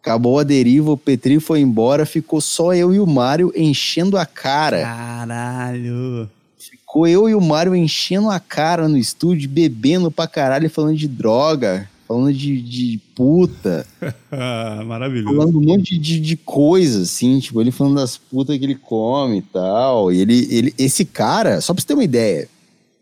Acabou 0.00 0.38
a 0.38 0.44
deriva, 0.44 0.92
o 0.92 0.96
Petri 0.96 1.38
foi 1.40 1.60
embora, 1.60 2.06
ficou 2.06 2.40
só 2.40 2.72
eu 2.72 2.94
e 2.94 3.00
o 3.00 3.06
Mário 3.06 3.52
enchendo 3.56 4.16
a 4.16 4.24
cara. 4.24 4.82
Caralho. 4.82 6.28
Ficou 6.58 7.06
eu 7.06 7.28
e 7.28 7.34
o 7.34 7.40
Mário 7.40 7.74
enchendo 7.74 8.30
a 8.30 8.40
cara 8.40 8.88
no 8.88 8.96
estúdio, 8.96 9.50
bebendo 9.50 10.10
pra 10.10 10.26
caralho, 10.26 10.70
falando 10.70 10.96
de 10.96 11.06
droga, 11.08 11.88
falando 12.06 12.32
de, 12.32 12.62
de 12.62 12.98
puta, 13.14 13.84
Ah, 14.32 14.82
maravilhoso. 14.86 15.36
falando 15.36 15.58
um 15.58 15.62
monte 15.62 15.98
de, 15.98 16.18
de 16.18 16.36
coisa, 16.36 17.02
assim, 17.02 17.38
tipo, 17.40 17.60
ele 17.60 17.70
falando 17.72 17.96
das 17.96 18.16
putas 18.16 18.56
que 18.56 18.64
ele 18.64 18.76
come 18.76 19.38
e 19.38 19.42
tal. 19.42 20.10
E 20.10 20.20
ele, 20.20 20.48
ele, 20.50 20.74
esse 20.78 21.04
cara, 21.04 21.60
só 21.60 21.74
pra 21.74 21.82
você 21.82 21.88
ter 21.88 21.94
uma 21.94 22.04
ideia, 22.04 22.48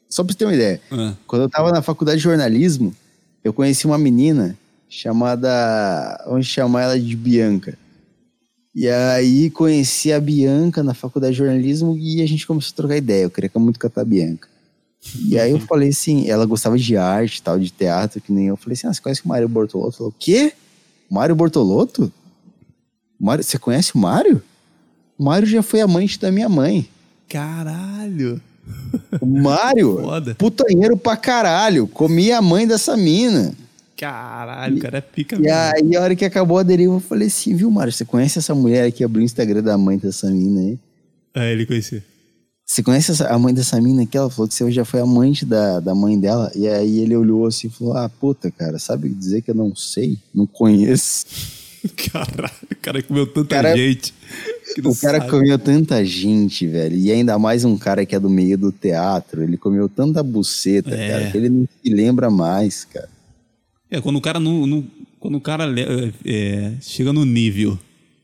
só 0.09 0.23
pra 0.23 0.33
você 0.33 0.39
ter 0.39 0.45
uma 0.45 0.55
ideia, 0.55 0.81
Ah, 0.91 1.15
quando 1.27 1.43
eu 1.43 1.51
tava 1.51 1.70
na 1.73 1.83
faculdade 1.83 2.19
de 2.19 2.24
jornalismo, 2.24 2.95
eu 3.43 3.53
conheci 3.53 3.87
uma 3.87 3.99
menina 3.99 4.57
chamada. 4.89 6.24
Vamos 6.27 6.47
chamar 6.47 6.83
ela 6.83 7.01
de 7.01 7.16
Bianca. 7.16 7.77
E 8.74 8.89
aí 8.89 9.49
conheci 9.51 10.12
a 10.12 10.20
Bianca 10.20 10.83
na 10.83 10.93
faculdade 10.93 11.33
de 11.33 11.39
jornalismo 11.39 11.97
e 11.97 12.20
a 12.20 12.27
gente 12.27 12.47
começou 12.47 12.73
a 12.73 12.77
trocar 12.77 12.97
ideia. 12.97 13.24
Eu 13.24 13.31
queria 13.31 13.51
muito 13.57 13.78
catar 13.78 14.03
a 14.03 14.05
Bianca. 14.05 14.49
E 15.28 15.39
aí 15.39 15.53
eu 15.53 15.61
falei 15.61 15.91
assim, 15.91 16.28
ela 16.28 16.45
gostava 16.45 16.77
de 16.77 16.97
arte 16.97 17.41
tal, 17.41 17.59
de 17.59 17.70
teatro, 17.70 18.20
que 18.20 18.33
nem 18.33 18.49
eu. 18.49 18.53
Eu 18.53 18.57
falei 18.57 18.74
assim, 18.74 18.87
ah, 18.87 18.93
você 18.93 19.01
conhece 19.01 19.23
o 19.24 19.28
Mário 19.28 19.49
Bortolotto? 19.49 19.97
Falou, 19.97 20.12
o 20.12 20.15
quê? 20.19 20.53
Mário 21.11 21.35
Bortolotto? 21.35 22.12
Mário, 23.19 23.43
você 23.43 23.59
conhece 23.59 23.95
o 23.95 23.99
Mário? 23.99 24.43
O 25.19 25.24
Mário 25.24 25.47
já 25.47 25.62
foi 25.62 25.81
amante 25.81 26.19
da 26.19 26.31
minha 26.31 26.49
mãe. 26.49 26.89
Caralho. 27.28 28.41
O 29.20 29.26
Mário, 29.26 29.98
Foda. 30.02 30.34
putanheiro 30.34 30.97
pra 30.97 31.16
caralho, 31.16 31.86
comia 31.86 32.38
a 32.38 32.43
mãe 32.43 32.66
dessa 32.66 32.97
mina. 32.97 33.55
Caralho, 33.97 34.76
o 34.76 34.80
cara 34.80 34.98
é 34.98 35.01
pica 35.01 35.36
E 35.36 35.40
mesmo. 35.40 35.56
aí, 35.56 35.97
a 35.97 36.02
hora 36.02 36.14
que 36.14 36.24
acabou 36.24 36.59
a 36.59 36.62
deriva, 36.62 36.93
eu 36.94 37.01
falei 37.01 37.28
assim, 37.28 37.56
viu, 37.56 37.70
Mário, 37.70 37.93
você 37.93 38.05
conhece 38.05 38.38
essa 38.38 38.55
mulher 38.55 38.90
que 38.93 39.02
abriu 39.02 39.22
o 39.22 39.24
Instagram 39.24 39.62
da 39.62 39.78
mãe 39.78 39.97
dessa 39.97 40.30
mina 40.30 40.60
aí? 40.60 40.78
É, 41.34 41.52
ele 41.52 41.64
conhecia. 41.64 42.05
Você 42.68 42.82
conhece 42.82 43.12
essa- 43.12 43.28
a 43.28 43.38
mãe 43.38 43.55
dessa 43.55 43.80
mina 43.80 44.02
aqui? 44.02 44.16
Ela 44.18 44.28
falou 44.28 44.48
que 44.48 44.55
você 44.55 44.70
já 44.72 44.84
foi 44.84 45.01
amante 45.01 45.47
da, 45.47 45.80
da 45.80 45.94
mãe 45.94 46.18
dela. 46.18 46.51
E 46.55 46.66
aí 46.68 46.98
ele 46.98 47.16
olhou 47.16 47.47
assim 47.47 47.68
e 47.68 47.70
falou, 47.70 47.94
ah, 47.97 48.09
puta, 48.09 48.51
cara, 48.51 48.78
sabe 48.78 49.09
dizer 49.09 49.40
que 49.43 49.51
eu 49.51 49.55
não 49.55 49.74
sei? 49.74 50.18
Não 50.34 50.47
conheço. 50.47 51.24
Caralho, 52.12 52.51
o 52.70 52.76
cara 52.82 53.02
comeu 53.02 53.26
tanta 53.26 53.55
Cara- 53.55 53.76
gente. 53.76 54.12
O 54.84 54.94
cara 54.97 55.18
sabe. 55.18 55.30
comeu 55.30 55.59
tanta 55.59 56.05
gente, 56.05 56.66
velho. 56.66 56.97
E 56.97 57.10
ainda 57.12 57.38
mais 57.38 57.64
um 57.64 57.76
cara 57.78 58.05
que 58.05 58.14
é 58.14 58.20
do 58.20 58.28
meio 58.28 58.59
do 58.59 58.70
teatro. 58.72 59.43
Ele 59.43 59.56
comeu 59.56 59.88
tanta 59.88 60.22
buceta, 60.22 60.94
É. 60.94 61.09
cara, 61.10 61.30
que 61.30 61.36
ele 61.38 61.48
não 61.48 61.68
se 61.82 61.90
lembra 61.93 62.28
mais, 62.30 62.84
cara. 62.84 63.09
É, 63.90 64.01
quando 64.01 64.16
o 64.16 64.20
cara 64.20 64.38
não. 64.40 64.66
não- 64.66 64.84
quando 65.20 65.36
o 65.36 65.40
cara 65.40 65.64
le- 65.66 66.12
é, 66.24 66.72
chega 66.80 67.12
no 67.12 67.24
nível 67.24 67.78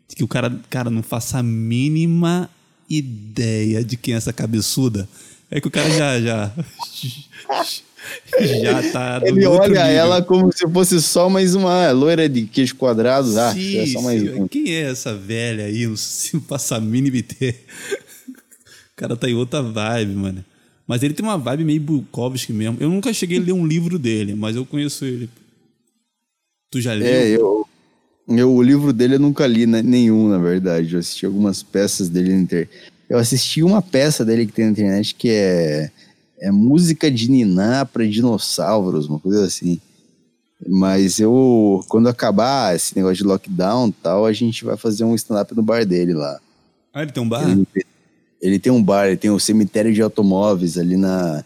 de 0.09 0.17
que 0.17 0.23
o 0.25 0.29
cara, 0.29 0.61
cara 0.69 0.91
não 0.91 1.03
faça 1.03 1.39
a 1.39 1.43
mínima 1.43 2.51
ideia 2.91 3.83
de 3.83 3.97
quem 3.97 4.15
é 4.15 4.17
essa 4.17 4.33
cabeçuda, 4.33 5.09
é 5.51 5.61
que 5.61 5.69
o 5.69 5.71
cara 5.71 5.89
já. 5.91 6.21
Já, 6.21 6.53
já 8.63 8.91
tá. 8.91 9.21
Ele 9.25 9.47
olha 9.47 9.69
nível. 9.69 9.83
ela 9.83 10.23
como 10.23 10.53
se 10.53 10.69
fosse 10.69 11.01
só 11.01 11.29
mais 11.29 11.55
uma 11.55 11.91
loira 11.93 12.29
de 12.29 12.47
queijo 12.47 12.75
quadrado. 12.77 13.39
Ah, 13.39 13.53
Sim, 13.53 13.79
é 13.79 13.87
só 13.87 14.03
mais 14.03 14.21
sim. 14.21 14.31
um. 14.41 14.49
Quem 14.49 14.73
é 14.75 14.83
essa 14.91 15.15
velha 15.15 15.65
aí? 15.65 15.87
Não 15.87 15.97
se 15.97 16.39
passa 16.41 16.77
a 16.77 16.81
mínima 16.81 17.19
ideia. 17.19 17.57
O 17.91 18.97
cara 18.97 19.17
tá 19.17 19.29
em 19.29 19.35
outra 19.35 19.63
vibe, 19.63 20.15
mano. 20.15 20.45
Mas 20.87 21.03
ele 21.03 21.15
tem 21.15 21.25
uma 21.25 21.39
vibe 21.39 21.65
meio 21.65 21.81
Bukowski 21.81 22.53
mesmo. 22.53 22.77
Eu 22.81 22.89
nunca 22.89 23.13
cheguei 23.13 23.39
a 23.39 23.43
ler 23.43 23.53
um 23.53 23.67
livro 23.67 23.99
dele, 23.99 24.35
mas 24.35 24.57
eu 24.57 24.67
conheço 24.67 25.05
ele. 25.05 25.29
Tu 26.71 26.81
já 26.81 26.93
leu? 26.93 27.07
É, 27.07 27.29
eu, 27.29 27.67
eu. 28.29 28.55
O 28.55 28.63
livro 28.63 28.93
dele 28.93 29.15
eu 29.15 29.21
nunca 29.21 29.47
li 29.47 29.67
né, 29.67 29.83
nenhum, 29.83 30.29
na 30.29 30.39
verdade. 30.39 30.93
Eu 30.93 31.01
assisti 31.01 31.25
algumas 31.27 31.63
peças 31.63 32.09
dele 32.09 32.31
na 32.31 32.41
internet. 32.41 32.71
Eu 33.09 33.19
assisti 33.19 33.63
uma 33.63 33.83
peça 33.83 34.25
dele 34.25 34.47
que 34.47 34.53
tem 34.53 34.67
na 34.67 34.71
internet 34.71 35.15
que 35.15 35.29
é, 35.29 35.91
é 36.43 36.51
música 36.51 37.09
de 37.09 37.31
Niná 37.31 37.87
para 37.87 38.07
dinossauros, 38.07 39.07
uma 39.07 39.21
coisa 39.21 39.47
assim. 39.47 39.81
Mas 40.69 41.21
eu, 41.21 41.85
quando 41.89 42.09
acabar 42.09 42.75
esse 42.75 42.97
negócio 42.97 43.17
de 43.17 43.25
lockdown 43.25 43.89
e 43.89 43.93
tal, 43.93 44.27
a 44.27 44.33
gente 44.33 44.65
vai 44.65 44.77
fazer 44.77 45.05
um 45.05 45.15
stand-up 45.15 45.55
no 45.55 45.63
bar 45.63 45.87
dele 45.87 46.13
lá. 46.13 46.41
Ah, 46.93 47.03
ele 47.03 47.13
tem 47.13 47.23
um 47.23 47.29
bar? 47.29 47.49
Ele, 47.49 47.67
ele 48.41 48.59
tem 48.59 48.73
um 48.73 48.83
bar, 48.83 49.07
ele 49.07 49.17
tem 49.17 49.31
o 49.31 49.39
cemitério 49.39 49.95
de 49.95 50.03
automóveis 50.03 50.77
ali 50.77 50.97
na. 50.97 51.45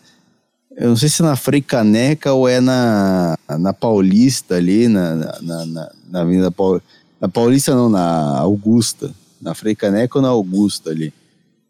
Eu 0.74 0.89
não 0.89 0.97
sei 0.97 1.09
se 1.09 1.23
é 1.23 1.24
na 1.24 1.36
Frei 1.36 1.60
Caneca 1.60 2.32
ou 2.32 2.48
é 2.48 2.60
na, 2.60 3.39
na 3.59 3.73
Paulista 3.73 4.56
ali, 4.56 4.89
na, 4.89 5.14
na, 5.14 5.40
na, 5.40 5.90
na, 6.10 6.20
Avenida 6.20 6.51
Paul, 6.51 6.82
Na 7.18 7.28
Paulista 7.28 7.74
não, 7.74 7.89
na 7.89 8.39
Augusta. 8.39 9.14
Na 9.40 9.55
Frei 9.55 9.74
Caneca 9.74 10.18
ou 10.18 10.23
na 10.23 10.28
Augusta 10.28 10.90
ali. 10.90 11.12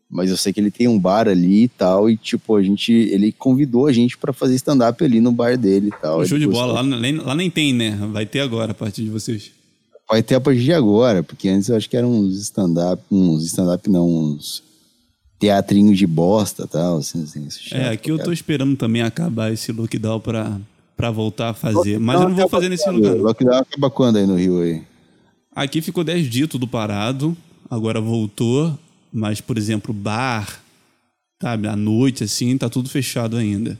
Mas 0.08 0.30
eu 0.30 0.36
sei 0.36 0.52
que 0.52 0.60
ele 0.60 0.70
tem 0.70 0.86
um 0.86 0.98
bar 0.98 1.26
ali 1.28 1.64
e 1.64 1.68
tal, 1.68 2.08
e 2.08 2.16
tipo, 2.16 2.54
a 2.54 2.62
gente. 2.62 2.92
Ele 2.92 3.32
convidou 3.32 3.86
a 3.86 3.92
gente 3.92 4.16
pra 4.16 4.32
fazer 4.32 4.54
stand-up 4.54 5.02
ali 5.04 5.20
no 5.20 5.32
bar 5.32 5.58
dele 5.58 5.88
e 5.88 6.00
tal. 6.00 6.24
Show 6.24 6.38
de 6.38 6.46
bola. 6.46 6.74
Lá, 6.74 6.82
nem- 6.84 7.16
lá 7.16 7.34
nem 7.34 7.50
tem, 7.50 7.72
né? 7.72 7.98
Vai 8.12 8.24
ter 8.24 8.40
agora, 8.40 8.70
a 8.70 8.74
partir 8.74 9.02
de 9.02 9.10
vocês. 9.10 9.50
Vai 10.08 10.22
ter 10.22 10.36
a 10.36 10.40
partir 10.40 10.62
de 10.62 10.72
agora, 10.72 11.24
porque 11.24 11.48
antes 11.48 11.68
eu 11.68 11.76
acho 11.76 11.90
que 11.90 11.96
eram 11.96 12.12
uns 12.12 12.36
stand-up, 12.40 13.02
uns 13.10 13.44
stand-up 13.46 13.90
não, 13.90 14.08
uns 14.08 14.62
teatrinhos 15.40 15.98
de 15.98 16.06
bosta 16.06 16.62
e 16.64 16.68
tal, 16.68 16.98
assim, 16.98 17.24
assim. 17.24 17.44
isso 17.44 17.60
É, 17.74 17.78
chato, 17.80 17.92
aqui 17.92 18.10
eu 18.12 18.18
tô 18.18 18.32
esperando 18.32 18.76
também 18.76 19.02
acabar 19.02 19.52
esse 19.52 19.72
lockdown 19.72 20.20
pra, 20.20 20.60
pra 20.96 21.10
voltar 21.10 21.50
a 21.50 21.54
fazer. 21.54 21.98
Mas 21.98 22.20
eu 22.20 22.28
não 22.28 22.36
vou 22.36 22.48
fazer 22.48 22.68
nesse 22.68 22.88
lugar. 22.88 23.16
Lockdown 23.16 23.58
acaba 23.58 23.90
quando 23.90 24.16
aí 24.18 24.26
no 24.26 24.36
Rio 24.36 24.60
aí? 24.62 24.82
Aqui 25.54 25.82
ficou 25.82 26.04
10 26.04 26.30
dias 26.30 26.48
tudo 26.48 26.68
parado, 26.68 27.36
agora 27.68 28.00
voltou, 28.00 28.78
mas, 29.16 29.40
por 29.40 29.56
exemplo, 29.56 29.94
bar, 29.94 30.62
sabe, 31.40 31.66
à 31.66 31.74
noite, 31.74 32.22
assim, 32.22 32.58
tá 32.58 32.68
tudo 32.68 32.90
fechado 32.90 33.38
ainda. 33.38 33.78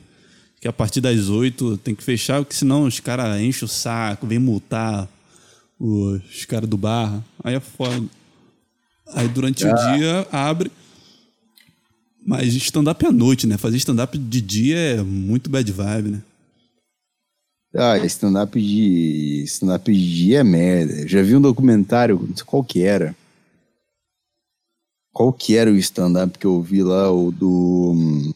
Que 0.59 0.67
a 0.67 0.73
partir 0.73 1.03
das 1.03 1.29
8 1.29 1.77
tem 1.77 1.95
que 1.95 2.03
fechar, 2.03 2.41
porque 2.41 2.57
senão 2.57 2.85
os 2.85 3.01
caras 3.01 3.39
enchem 3.39 3.67
o 3.67 3.69
saco, 3.69 4.27
vem 4.27 4.39
multar 4.39 5.07
os 5.79 6.47
caras 6.47 6.67
do 6.67 6.79
bar, 6.79 7.23
aí 7.45 7.55
é 7.55 7.61
foda. 7.61 8.07
Aí 9.13 9.29
durante 9.29 9.67
o 9.67 9.75
dia 9.75 10.27
abre. 10.33 10.73
Mas 12.27 12.55
stand-up 12.55 13.05
é 13.05 13.09
à 13.09 13.13
noite, 13.13 13.47
né? 13.47 13.59
Fazer 13.59 13.77
stand-up 13.77 14.17
de 14.17 14.41
dia 14.41 14.79
é 14.79 15.03
muito 15.03 15.51
bad 15.51 15.71
vibe, 15.71 16.09
né? 16.13 16.23
Ah, 17.75 17.99
stand-up 18.07 18.59
de. 18.59 19.45
stand-up 19.47 19.93
de 19.93 20.15
dia 20.15 20.41
é 20.41 20.45
merda. 20.45 21.07
Já 21.07 21.21
vi 21.21 21.37
um 21.37 21.43
documentário, 21.43 22.27
não 22.27 22.35
sei 22.35 22.45
qual 22.47 22.65
que 22.65 22.81
era. 22.81 23.15
Qual 25.17 25.33
que 25.33 25.57
era 25.57 25.71
o 25.73 25.77
stand-up 25.77 26.39
que 26.39 26.45
eu 26.47 26.61
vi 26.61 26.83
lá, 26.83 27.11
o 27.11 27.33
do. 27.33 27.93
hum, 27.97 28.33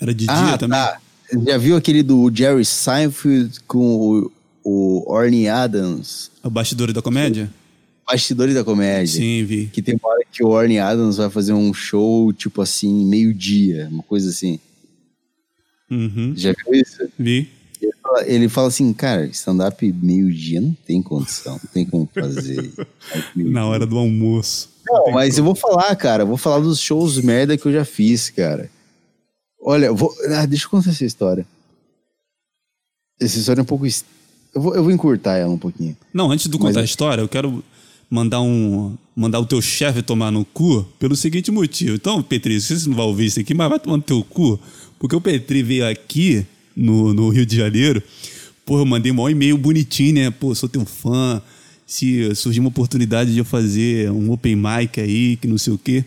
Era 0.00 0.14
de 0.14 0.26
dia 0.26 0.32
Ah, 0.32 0.56
também. 0.56 0.78
tá. 0.78 1.00
Já 1.44 1.58
viu 1.58 1.74
aquele 1.76 2.04
do 2.04 2.30
Jerry 2.32 2.64
Seinfeld 2.64 3.58
com 3.66 3.80
o, 3.80 4.32
o 4.62 5.12
Orny 5.12 5.48
Adams? 5.48 6.30
O 6.44 6.48
bastidor 6.48 6.92
da 6.92 7.02
comédia? 7.02 7.52
Bastidores 8.06 8.54
da 8.54 8.62
Comédia. 8.62 9.06
Sim, 9.20 9.44
vi. 9.44 9.66
Que 9.66 9.82
tem 9.82 9.96
uma 10.00 10.08
hora 10.12 10.22
que 10.32 10.42
o 10.44 10.50
Orny 10.50 10.78
Adams 10.78 11.16
vai 11.16 11.28
fazer 11.28 11.52
um 11.52 11.74
show, 11.74 12.32
tipo 12.32 12.62
assim, 12.62 13.04
meio-dia, 13.04 13.88
uma 13.90 14.04
coisa 14.04 14.30
assim. 14.30 14.60
Uhum. 15.90 16.32
Já 16.36 16.52
viu 16.52 16.80
isso? 16.80 17.08
Vi. 17.18 17.50
Ele 17.82 17.92
fala, 18.00 18.26
ele 18.26 18.48
fala 18.48 18.68
assim, 18.68 18.92
cara, 18.92 19.26
stand-up 19.26 19.92
meio-dia 20.00 20.60
não 20.60 20.74
tem 20.86 21.02
condição, 21.02 21.54
não 21.54 21.70
tem 21.72 21.84
como 21.84 22.08
fazer. 22.14 22.72
Na 23.34 23.66
hora 23.66 23.84
do 23.84 23.98
almoço. 23.98 24.70
Não, 24.88 25.12
mas 25.12 25.38
eu 25.38 25.44
vou 25.44 25.54
falar, 25.54 25.94
cara. 25.96 26.24
Vou 26.24 26.36
falar 26.36 26.60
dos 26.60 26.80
shows 26.80 27.18
merda 27.18 27.56
que 27.56 27.66
eu 27.66 27.72
já 27.72 27.84
fiz, 27.84 28.30
cara. 28.30 28.70
Olha, 29.60 29.92
vou. 29.92 30.14
Ah, 30.30 30.46
deixa 30.46 30.66
eu 30.66 30.70
contar 30.70 30.90
essa 30.90 31.04
história. 31.04 31.46
Essa 33.20 33.38
história 33.38 33.60
é 33.60 33.62
um 33.62 33.66
pouco. 33.66 33.86
Eu 33.86 34.60
vou, 34.60 34.74
eu 34.74 34.82
vou 34.82 34.92
encurtar 34.92 35.36
ela 35.36 35.52
um 35.52 35.58
pouquinho. 35.58 35.96
Não, 36.12 36.30
antes 36.30 36.48
de 36.48 36.56
Mas 36.56 36.66
contar 36.68 36.80
a 36.80 36.84
história, 36.84 37.20
eu 37.20 37.28
quero 37.28 37.62
mandar 38.10 38.40
um 38.40 38.96
mandar 39.14 39.40
o 39.40 39.46
teu 39.46 39.60
chefe 39.60 40.00
tomar 40.00 40.30
no 40.30 40.44
cu 40.44 40.86
pelo 40.98 41.16
seguinte 41.16 41.50
motivo. 41.50 41.96
Então, 41.96 42.22
Petri, 42.22 42.54
não 42.54 42.60
sei 42.60 42.76
se 42.76 42.84
você 42.84 42.88
não 42.88 42.96
vai 42.96 43.06
ouvir 43.06 43.26
isso 43.26 43.40
aqui, 43.40 43.52
mas 43.52 43.68
vai 43.68 43.80
tomar 43.80 43.96
no 43.96 44.02
teu 44.02 44.22
cu, 44.22 44.58
porque 44.98 45.16
o 45.16 45.20
Petri 45.20 45.62
veio 45.62 45.86
aqui 45.88 46.46
no, 46.76 47.12
no 47.12 47.28
Rio 47.28 47.44
de 47.44 47.56
Janeiro, 47.56 48.00
pô, 48.64 48.78
eu 48.78 48.86
mandei 48.86 49.10
um 49.10 49.28
e-mail 49.28 49.58
bonitinho, 49.58 50.14
né? 50.14 50.30
Pô, 50.30 50.54
sou 50.54 50.68
teu 50.68 50.84
fã, 50.84 51.42
se 51.88 52.34
surgir 52.36 52.60
uma 52.60 52.68
oportunidade 52.68 53.32
de 53.32 53.38
eu 53.38 53.44
fazer 53.46 54.10
um 54.12 54.30
open 54.30 54.54
mic 54.56 55.00
aí, 55.00 55.36
que 55.36 55.48
não 55.48 55.56
sei 55.56 55.72
o 55.72 55.78
quê. 55.78 56.04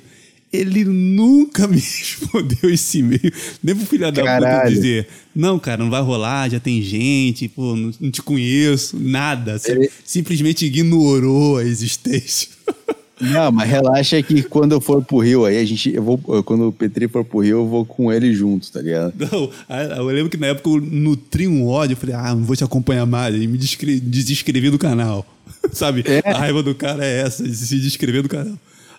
Ele 0.54 0.84
nunca 0.86 1.66
me 1.68 1.78
respondeu 1.80 2.70
esse 2.70 3.00
e-mail. 3.00 3.32
Nem 3.64 3.74
pro 3.76 3.86
filho 3.86 4.02
da 4.12 4.12
puta 4.12 4.70
dizer, 4.70 5.08
não, 5.36 5.58
cara, 5.58 5.82
não 5.84 5.90
vai 5.90 6.02
rolar, 6.02 6.50
já 6.52 6.60
tem 6.60 6.82
gente, 6.84 7.48
pô, 7.48 7.76
não, 7.76 7.92
não 8.00 8.12
te 8.12 8.22
conheço, 8.22 8.98
nada. 9.00 9.58
Sim- 9.58 9.72
Ele- 9.72 9.90
Simplesmente 10.06 10.66
ignorou 10.66 11.58
a 11.58 11.64
existência. 11.66 12.50
Não, 13.24 13.52
mas 13.52 13.70
relaxa 13.70 14.20
que 14.24 14.42
quando 14.42 14.72
eu 14.72 14.82
for 14.82 15.06
pro 15.06 15.20
Rio 15.20 15.46
aí, 15.46 15.56
a 15.60 15.64
gente. 15.64 15.94
Eu 15.94 16.02
vou, 16.02 16.18
quando 16.44 16.70
o 16.70 16.72
Petri 16.72 17.08
for 17.08 17.24
pro 17.24 17.42
Rio, 17.42 17.58
eu 17.60 17.68
vou 17.68 17.86
com 17.86 18.12
ele 18.12 18.34
junto, 18.34 18.72
tá 18.72 18.82
ligado? 18.82 19.14
Não, 19.32 19.52
eu 20.00 20.06
lembro 20.08 20.28
que 20.28 20.38
na 20.38 20.48
época 20.48 20.68
eu 20.68 20.82
nutri 20.82 21.48
um 21.48 21.68
ódio, 21.68 21.94
eu 21.94 21.98
falei, 21.98 22.16
ah, 22.16 22.34
não 22.34 22.44
vou 22.44 22.56
te 22.56 22.64
acompanhar 22.64 23.06
mais, 23.06 23.36
e 23.36 23.46
me 23.46 23.60
desinscrevi 23.60 24.72
do 24.72 24.80
canal. 24.80 25.24
Sabe? 25.74 26.04
É. 26.08 26.30
A 26.30 26.38
raiva 26.38 26.62
do 26.64 26.74
cara 26.76 27.06
é 27.06 27.22
essa, 27.22 27.44
de 27.44 27.56
se 27.56 27.76
inscrever 27.76 28.24
do 28.24 28.30
canal. 28.30 28.58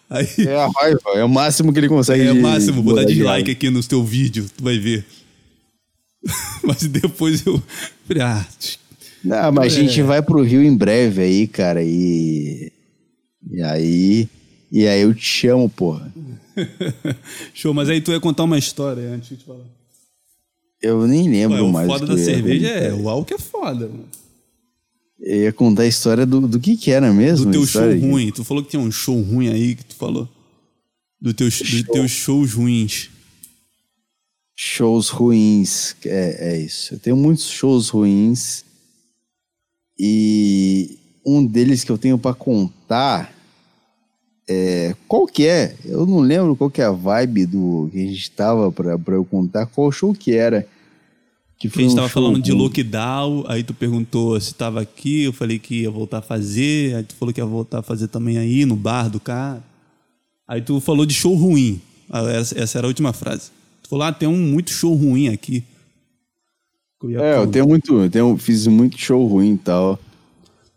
Aí 0.09 0.27
É 0.47 0.57
a 0.57 0.69
raiva, 0.69 1.01
é 1.15 1.25
o 1.25 1.29
máximo 1.29 1.73
que 1.73 1.79
ele 1.79 1.89
consegue. 1.89 2.25
é 2.27 2.33
o 2.33 2.41
máximo, 2.41 2.83
vou 2.83 2.95
dar 2.95 3.05
dislike 3.05 3.51
aqui 3.51 3.71
no 3.71 3.83
teu 3.83 4.05
vídeo, 4.05 4.47
tu 4.57 4.63
vai 4.63 4.79
ver. 4.79 5.05
Mas 6.63 6.83
depois 6.87 7.45
eu 7.47 7.61
falei, 8.07 8.23
ah, 8.23 8.47
Não, 9.25 9.53
mas 9.53 9.73
a 9.73 9.77
gente 9.81 10.01
É. 10.01 10.03
vai 10.05 10.23
pro 10.23 10.43
Rio 10.43 10.63
em 10.63 10.77
breve 10.77 11.23
aí, 11.23 11.47
cara, 11.49 11.83
e. 11.83 12.71
E 13.51 13.63
aí. 13.63 14.29
E 14.71 14.87
aí 14.87 15.01
eu 15.03 15.15
te 15.15 15.25
chamo, 15.25 15.69
porra. 15.69 16.13
show, 17.55 17.73
mas 17.75 17.89
aí 17.89 18.01
tu 18.01 18.11
ia 18.13 18.21
contar 18.21 18.45
uma 18.45 18.59
história 18.59 19.03
antes 19.11 19.31
de 19.31 19.37
te 19.39 19.45
falar. 19.45 19.65
Eu 20.81 21.07
nem 21.07 21.29
lembro 21.29 21.57
Ué, 21.57 21.63
o 21.63 21.73
mais. 21.73 21.87
foda 21.89 22.07
que 22.07 22.13
eu 22.13 22.17
da 22.17 22.23
cerveja 22.23 22.69
contar. 22.69 22.85
é 22.85 22.93
o 22.93 23.09
álcool 23.09 23.35
é 23.35 23.39
foda, 23.39 23.87
mano. 23.89 24.05
Eu 25.23 25.43
ia 25.43 25.53
contar 25.53 25.83
a 25.83 25.87
história 25.87 26.27
do, 26.27 26.49
do 26.49 26.59
que 26.59 26.77
que 26.77 26.91
era 26.91 27.13
mesmo. 27.13 27.47
Do 27.47 27.53
teu 27.53 27.67
show 27.67 27.83
história? 27.83 28.01
ruim. 28.01 28.33
Tu 28.33 28.43
falou 28.43 28.65
que 28.65 28.71
tinha 28.71 28.83
um 28.83 28.91
show 28.91 29.21
ruim 29.23 29.49
aí 29.49 29.77
que 29.77 29.85
tu 29.85 29.95
falou. 29.95 30.29
Do 31.21 31.33
teus, 31.33 31.61
dos 31.61 31.83
teus 31.85 32.11
shows 32.11 32.55
ruins. 32.55 33.09
Shows 34.57 35.09
ruins. 35.11 35.95
É, 36.05 36.55
é 36.55 36.59
isso. 36.59 36.95
Eu 36.95 36.99
tenho 36.99 37.17
muitos 37.17 37.49
shows 37.49 37.89
ruins. 37.89 38.65
E 39.97 40.99
um 41.25 41.47
deles 41.47 41.85
que 41.85 41.93
eu 41.93 41.99
tenho 41.99 42.19
pra 42.19 42.35
contar 42.35 43.33
é. 44.49 44.97
Qual 45.07 45.25
que 45.25 45.47
é? 45.47 45.77
Eu 45.85 46.05
não 46.05 46.19
lembro 46.19 46.57
qual 46.57 46.69
que 46.69 46.83
é 46.83 46.85
a 46.85 46.91
vibe 46.91 47.47
do 47.47 47.89
que 47.93 47.99
a 48.03 48.07
gente 48.09 48.31
tava 48.33 48.73
pra 48.73 49.15
eu 49.15 49.25
contar. 49.25 49.67
Qual 49.67 49.93
show 49.93 50.13
que 50.13 50.33
era? 50.33 50.67
Que 51.63 51.69
Que 51.71 51.79
a 51.79 51.83
gente 51.83 51.93
um 51.93 51.97
tava 51.97 52.09
falando 52.09 52.43
de 52.43 52.51
lockdown, 52.51 53.45
aí 53.47 53.63
tu 53.63 53.73
perguntou 53.73 54.39
se 54.41 54.53
tava 54.53 54.81
aqui, 54.81 55.23
eu 55.23 55.33
falei 55.33 55.61
que 55.61 55.83
ia 55.83 55.91
voltar 55.93 56.19
a 56.19 56.23
fazer, 56.23 56.97
aí 56.97 57.05
tu 57.05 57.15
falou 57.15 57.33
que 57.33 57.41
ia 57.41 57.47
voltar 57.47 57.79
a 57.79 57.83
fazer 57.83 58.09
também 58.09 58.37
aí 58.37 58.67
no 58.67 58.75
bar 58.75 59.09
do 59.09 59.21
cara. 59.21 59.63
Aí 60.49 60.61
tu 60.61 60.81
falou 60.81 61.07
de 61.07 61.15
show 61.15 61.35
ruim. 61.37 61.81
Ah, 62.11 62.23
Essa, 62.33 62.79
era 62.79 62.87
a 62.87 62.89
última 62.89 63.13
frase. 63.13 63.51
Tu 63.81 63.89
falou, 63.89 64.05
ah, 64.05 64.13
tem 64.13 64.29
um 64.29 64.37
muito 64.37 64.73
show 64.73 64.93
ruim 64.93 65.29
aqui. 65.29 65.63
É, 67.05 67.37
eu 67.37 67.47
tenho 67.47 67.67
muito. 67.69 67.97
Eu 68.01 68.11
tenho, 68.11 68.37
fiz 68.37 68.67
muito 68.67 68.99
show 68.99 69.25
ruim 69.27 69.55
e 69.55 69.59
tal. 69.59 69.97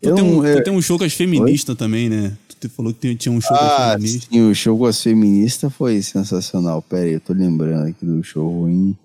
Tu, 0.00 0.08
eu 0.08 0.14
tem 0.14 0.24
um, 0.24 0.44
é- 0.44 0.56
tu 0.56 0.64
tem 0.64 0.72
um 0.72 0.80
show 0.82 0.96
com 0.98 1.04
as 1.04 1.12
feministas 1.14 1.76
também, 1.76 2.08
né? 2.08 2.36
Tu 2.60 2.68
falou 2.70 2.94
que 2.94 3.14
tinha 3.16 3.32
um 3.32 3.40
show 3.40 3.56
com 3.56 3.64
as 3.64 3.72
Ah, 3.72 3.92
feministas. 3.96 4.28
sim, 4.32 4.40
o 4.40 4.54
show 4.54 4.78
com 4.78 4.86
as 4.86 5.02
feministas 5.02 5.72
foi 5.72 6.00
sensacional. 6.00 6.80
Pera 6.80 7.02
aí, 7.06 7.12
eu 7.14 7.20
tô 7.20 7.32
lembrando 7.32 7.88
aqui 7.88 8.06
do 8.06 8.22
show 8.22 8.48
ruim. 8.48 8.96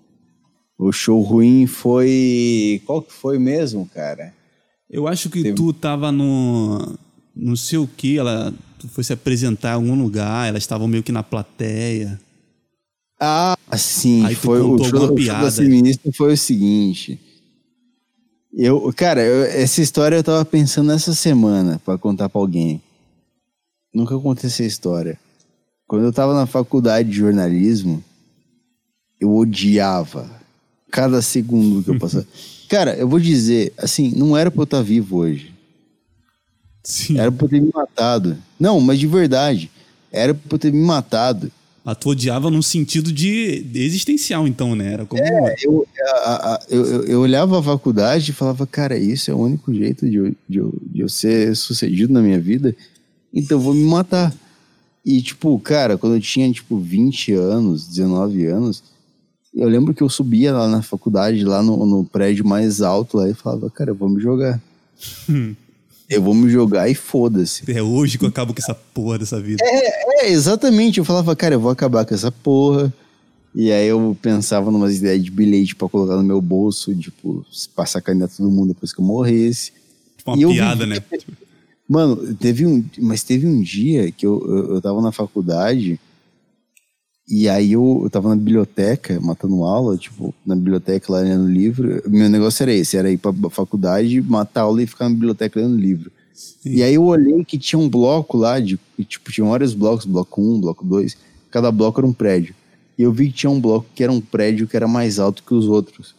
O 0.84 0.90
show 0.90 1.20
ruim 1.20 1.66
foi. 1.66 2.82
Qual 2.86 3.00
que 3.02 3.12
foi 3.12 3.38
mesmo, 3.38 3.88
cara? 3.94 4.34
Eu 4.90 5.06
acho 5.06 5.30
que 5.30 5.52
tu 5.52 5.72
tava 5.72 6.10
no. 6.10 6.98
Não 7.34 7.54
sei 7.54 7.78
o 7.78 7.86
que, 7.86 8.18
ela. 8.18 8.52
Tu 8.78 8.88
foi 8.88 9.04
se 9.04 9.12
apresentar 9.12 9.70
em 9.70 9.74
algum 9.74 9.94
lugar, 10.02 10.48
elas 10.48 10.62
estavam 10.64 10.88
meio 10.88 11.02
que 11.04 11.12
na 11.12 11.22
plateia. 11.22 12.20
Ah, 13.20 13.56
sim, 13.78 14.24
Aí 14.26 14.34
foi 14.34 14.60
o 14.60 14.62
show, 14.64 14.72
alguma 14.84 15.04
o 15.04 15.06
show 15.06 15.14
piada. 15.14 15.50
feministas 15.52 16.16
foi 16.16 16.32
o 16.32 16.36
seguinte. 16.36 17.20
Eu, 18.52 18.92
cara, 18.92 19.22
eu- 19.22 19.44
essa 19.44 19.80
história 19.80 20.16
eu 20.16 20.24
tava 20.24 20.44
pensando 20.44 20.90
essa 20.90 21.14
semana 21.14 21.80
pra 21.84 21.96
contar 21.96 22.28
pra 22.28 22.40
alguém. 22.40 22.82
Nunca 23.94 24.18
contei 24.18 24.48
essa 24.50 24.64
história. 24.64 25.18
Quando 25.86 26.04
eu 26.04 26.12
tava 26.12 26.34
na 26.34 26.44
faculdade 26.46 27.08
de 27.08 27.14
jornalismo, 27.18 28.02
eu 29.20 29.32
odiava 29.36 30.41
cada 30.92 31.20
segundo 31.22 31.82
que 31.82 31.90
eu 31.90 31.98
passava. 31.98 32.26
cara, 32.68 32.94
eu 32.94 33.08
vou 33.08 33.18
dizer, 33.18 33.72
assim, 33.76 34.12
não 34.14 34.36
era 34.36 34.50
pra 34.50 34.60
eu 34.60 34.64
estar 34.64 34.82
vivo 34.82 35.16
hoje. 35.16 35.52
Sim. 36.84 37.18
Era 37.18 37.32
pra 37.32 37.46
eu 37.46 37.50
ter 37.50 37.60
me 37.60 37.70
matado. 37.74 38.36
Não, 38.60 38.80
mas 38.80 38.98
de 39.00 39.06
verdade. 39.06 39.70
Era 40.12 40.34
pra 40.34 40.54
eu 40.54 40.58
ter 40.58 40.72
me 40.72 40.84
matado. 40.84 41.50
Mas 41.84 41.96
tu 41.96 42.10
odiava 42.10 42.48
num 42.50 42.62
sentido 42.62 43.12
de, 43.12 43.66
existencial, 43.74 44.46
então, 44.46 44.74
né? 44.76 44.92
Era 44.92 45.04
como. 45.04 45.20
eu, 45.62 45.86
a- 46.24 46.54
a- 46.54 46.60
eu, 46.68 47.04
eu 47.06 47.20
olhava 47.20 47.58
a 47.58 47.62
faculdade 47.62 48.30
e 48.30 48.34
falava, 48.34 48.66
cara, 48.66 48.96
isso 48.96 49.30
é 49.30 49.34
o 49.34 49.38
único 49.38 49.72
jeito 49.74 50.08
de 50.08 50.16
eu, 50.16 50.34
de, 50.48 50.58
eu, 50.58 50.74
de 50.80 51.00
eu 51.00 51.08
ser 51.08 51.56
sucedido 51.56 52.12
na 52.12 52.20
minha 52.20 52.38
vida, 52.38 52.74
então 53.34 53.58
eu 53.58 53.62
vou 53.62 53.74
me 53.74 53.84
matar. 53.84 54.32
E, 55.04 55.20
tipo, 55.20 55.58
cara, 55.58 55.98
quando 55.98 56.14
eu 56.14 56.20
tinha, 56.20 56.52
tipo, 56.52 56.78
20 56.78 57.32
anos, 57.32 57.88
19 57.88 58.46
anos, 58.46 58.84
eu 59.54 59.68
lembro 59.68 59.92
que 59.94 60.02
eu 60.02 60.08
subia 60.08 60.52
lá 60.52 60.68
na 60.68 60.82
faculdade, 60.82 61.44
lá 61.44 61.62
no, 61.62 61.84
no 61.86 62.04
prédio 62.04 62.46
mais 62.46 62.80
alto, 62.82 63.16
lá, 63.18 63.28
e 63.28 63.34
falava, 63.34 63.70
cara, 63.70 63.90
eu 63.90 63.94
vou 63.94 64.08
me 64.08 64.20
jogar. 64.20 64.60
eu 66.08 66.22
vou 66.22 66.34
me 66.34 66.50
jogar 66.50 66.88
e 66.88 66.94
foda-se. 66.94 67.62
É 67.70 67.82
hoje 67.82 68.18
que 68.18 68.24
eu 68.24 68.28
acabo 68.28 68.52
com 68.52 68.60
essa 68.60 68.74
porra 68.74 69.18
dessa 69.18 69.40
vida. 69.40 69.62
É, 69.64 70.30
exatamente. 70.30 70.98
Eu 70.98 71.04
falava, 71.04 71.34
cara, 71.34 71.54
eu 71.54 71.60
vou 71.60 71.70
acabar 71.70 72.04
com 72.04 72.14
essa 72.14 72.30
porra. 72.30 72.92
E 73.54 73.70
aí 73.70 73.86
eu 73.88 74.16
pensava 74.22 74.70
numas 74.70 74.96
ideias 74.96 75.22
de 75.22 75.30
bilhete 75.30 75.74
pra 75.76 75.88
colocar 75.88 76.16
no 76.16 76.22
meu 76.22 76.40
bolso, 76.40 76.94
tipo, 76.94 77.44
pra 77.76 77.84
sacanear 77.84 78.30
todo 78.34 78.50
mundo 78.50 78.68
depois 78.68 78.92
que 78.94 79.00
eu 79.00 79.04
morresse. 79.04 79.72
Tipo 80.16 80.30
uma 80.32 80.50
E 80.50 80.54
piada, 80.54 80.86
vivi- 80.86 81.00
né? 81.00 81.04
Mano, 81.88 82.34
teve 82.34 82.64
um. 82.66 82.82
Mas 82.98 83.22
teve 83.22 83.46
um 83.46 83.60
dia 83.60 84.10
que 84.10 84.24
eu, 84.26 84.42
eu, 84.48 84.74
eu 84.76 84.80
tava 84.80 85.02
na 85.02 85.12
faculdade 85.12 86.00
e 87.28 87.48
aí 87.48 87.72
eu, 87.72 88.00
eu 88.02 88.10
tava 88.10 88.28
na 88.30 88.36
biblioteca, 88.36 89.20
matando 89.20 89.64
aula, 89.64 89.96
tipo, 89.96 90.34
na 90.44 90.56
biblioteca 90.56 91.12
lá 91.12 91.20
lendo 91.20 91.48
livro. 91.48 92.02
Meu 92.08 92.28
negócio 92.28 92.62
era 92.62 92.72
esse, 92.72 92.96
era 92.96 93.10
ir 93.10 93.18
pra 93.18 93.32
faculdade, 93.50 94.20
matar 94.20 94.62
aula 94.62 94.82
e 94.82 94.86
ficar 94.86 95.08
na 95.08 95.14
biblioteca 95.14 95.60
lendo 95.60 95.76
livro. 95.76 96.10
E 96.64 96.82
aí 96.82 96.94
eu 96.94 97.04
olhei 97.04 97.44
que 97.44 97.58
tinha 97.58 97.78
um 97.78 97.88
bloco 97.88 98.36
lá, 98.36 98.58
de, 98.58 98.78
tipo, 99.06 99.30
tinha 99.30 99.46
vários 99.46 99.74
blocos, 99.74 100.04
bloco 100.04 100.40
1, 100.42 100.60
bloco 100.60 100.84
2, 100.84 101.16
cada 101.50 101.70
bloco 101.70 102.00
era 102.00 102.06
um 102.06 102.12
prédio. 102.12 102.54
E 102.98 103.02
eu 103.02 103.12
vi 103.12 103.28
que 103.28 103.34
tinha 103.34 103.50
um 103.50 103.60
bloco 103.60 103.86
que 103.94 104.02
era 104.02 104.12
um 104.12 104.20
prédio 104.20 104.66
que 104.66 104.76
era 104.76 104.88
mais 104.88 105.18
alto 105.18 105.42
que 105.42 105.54
os 105.54 105.66
outros. 105.66 106.14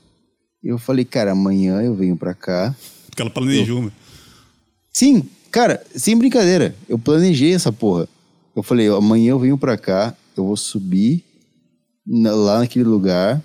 E 0.64 0.70
eu 0.70 0.78
falei, 0.78 1.04
cara, 1.04 1.34
amanhã 1.34 1.82
eu 1.82 1.94
venho 1.94 2.16
pra 2.16 2.34
cá, 2.34 2.74
Porque 3.08 3.22
ela 3.22 3.30
planejou, 3.30 3.80
mano. 3.80 3.94
Sim, 4.92 5.24
cara, 5.52 5.84
sem 5.94 6.18
brincadeira. 6.18 6.76
Eu 6.88 6.98
planejei 6.98 7.54
essa 7.54 7.72
porra. 7.72 8.08
Eu 8.56 8.64
falei, 8.64 8.88
amanhã 8.88 9.32
eu 9.32 9.40
venho 9.40 9.58
pra 9.58 9.78
cá, 9.78 10.16
eu 10.36 10.46
vou 10.46 10.58
subir 10.58 11.24
na- 12.06 12.34
lá 12.34 12.60
naquele 12.60 12.86
lugar, 12.86 13.42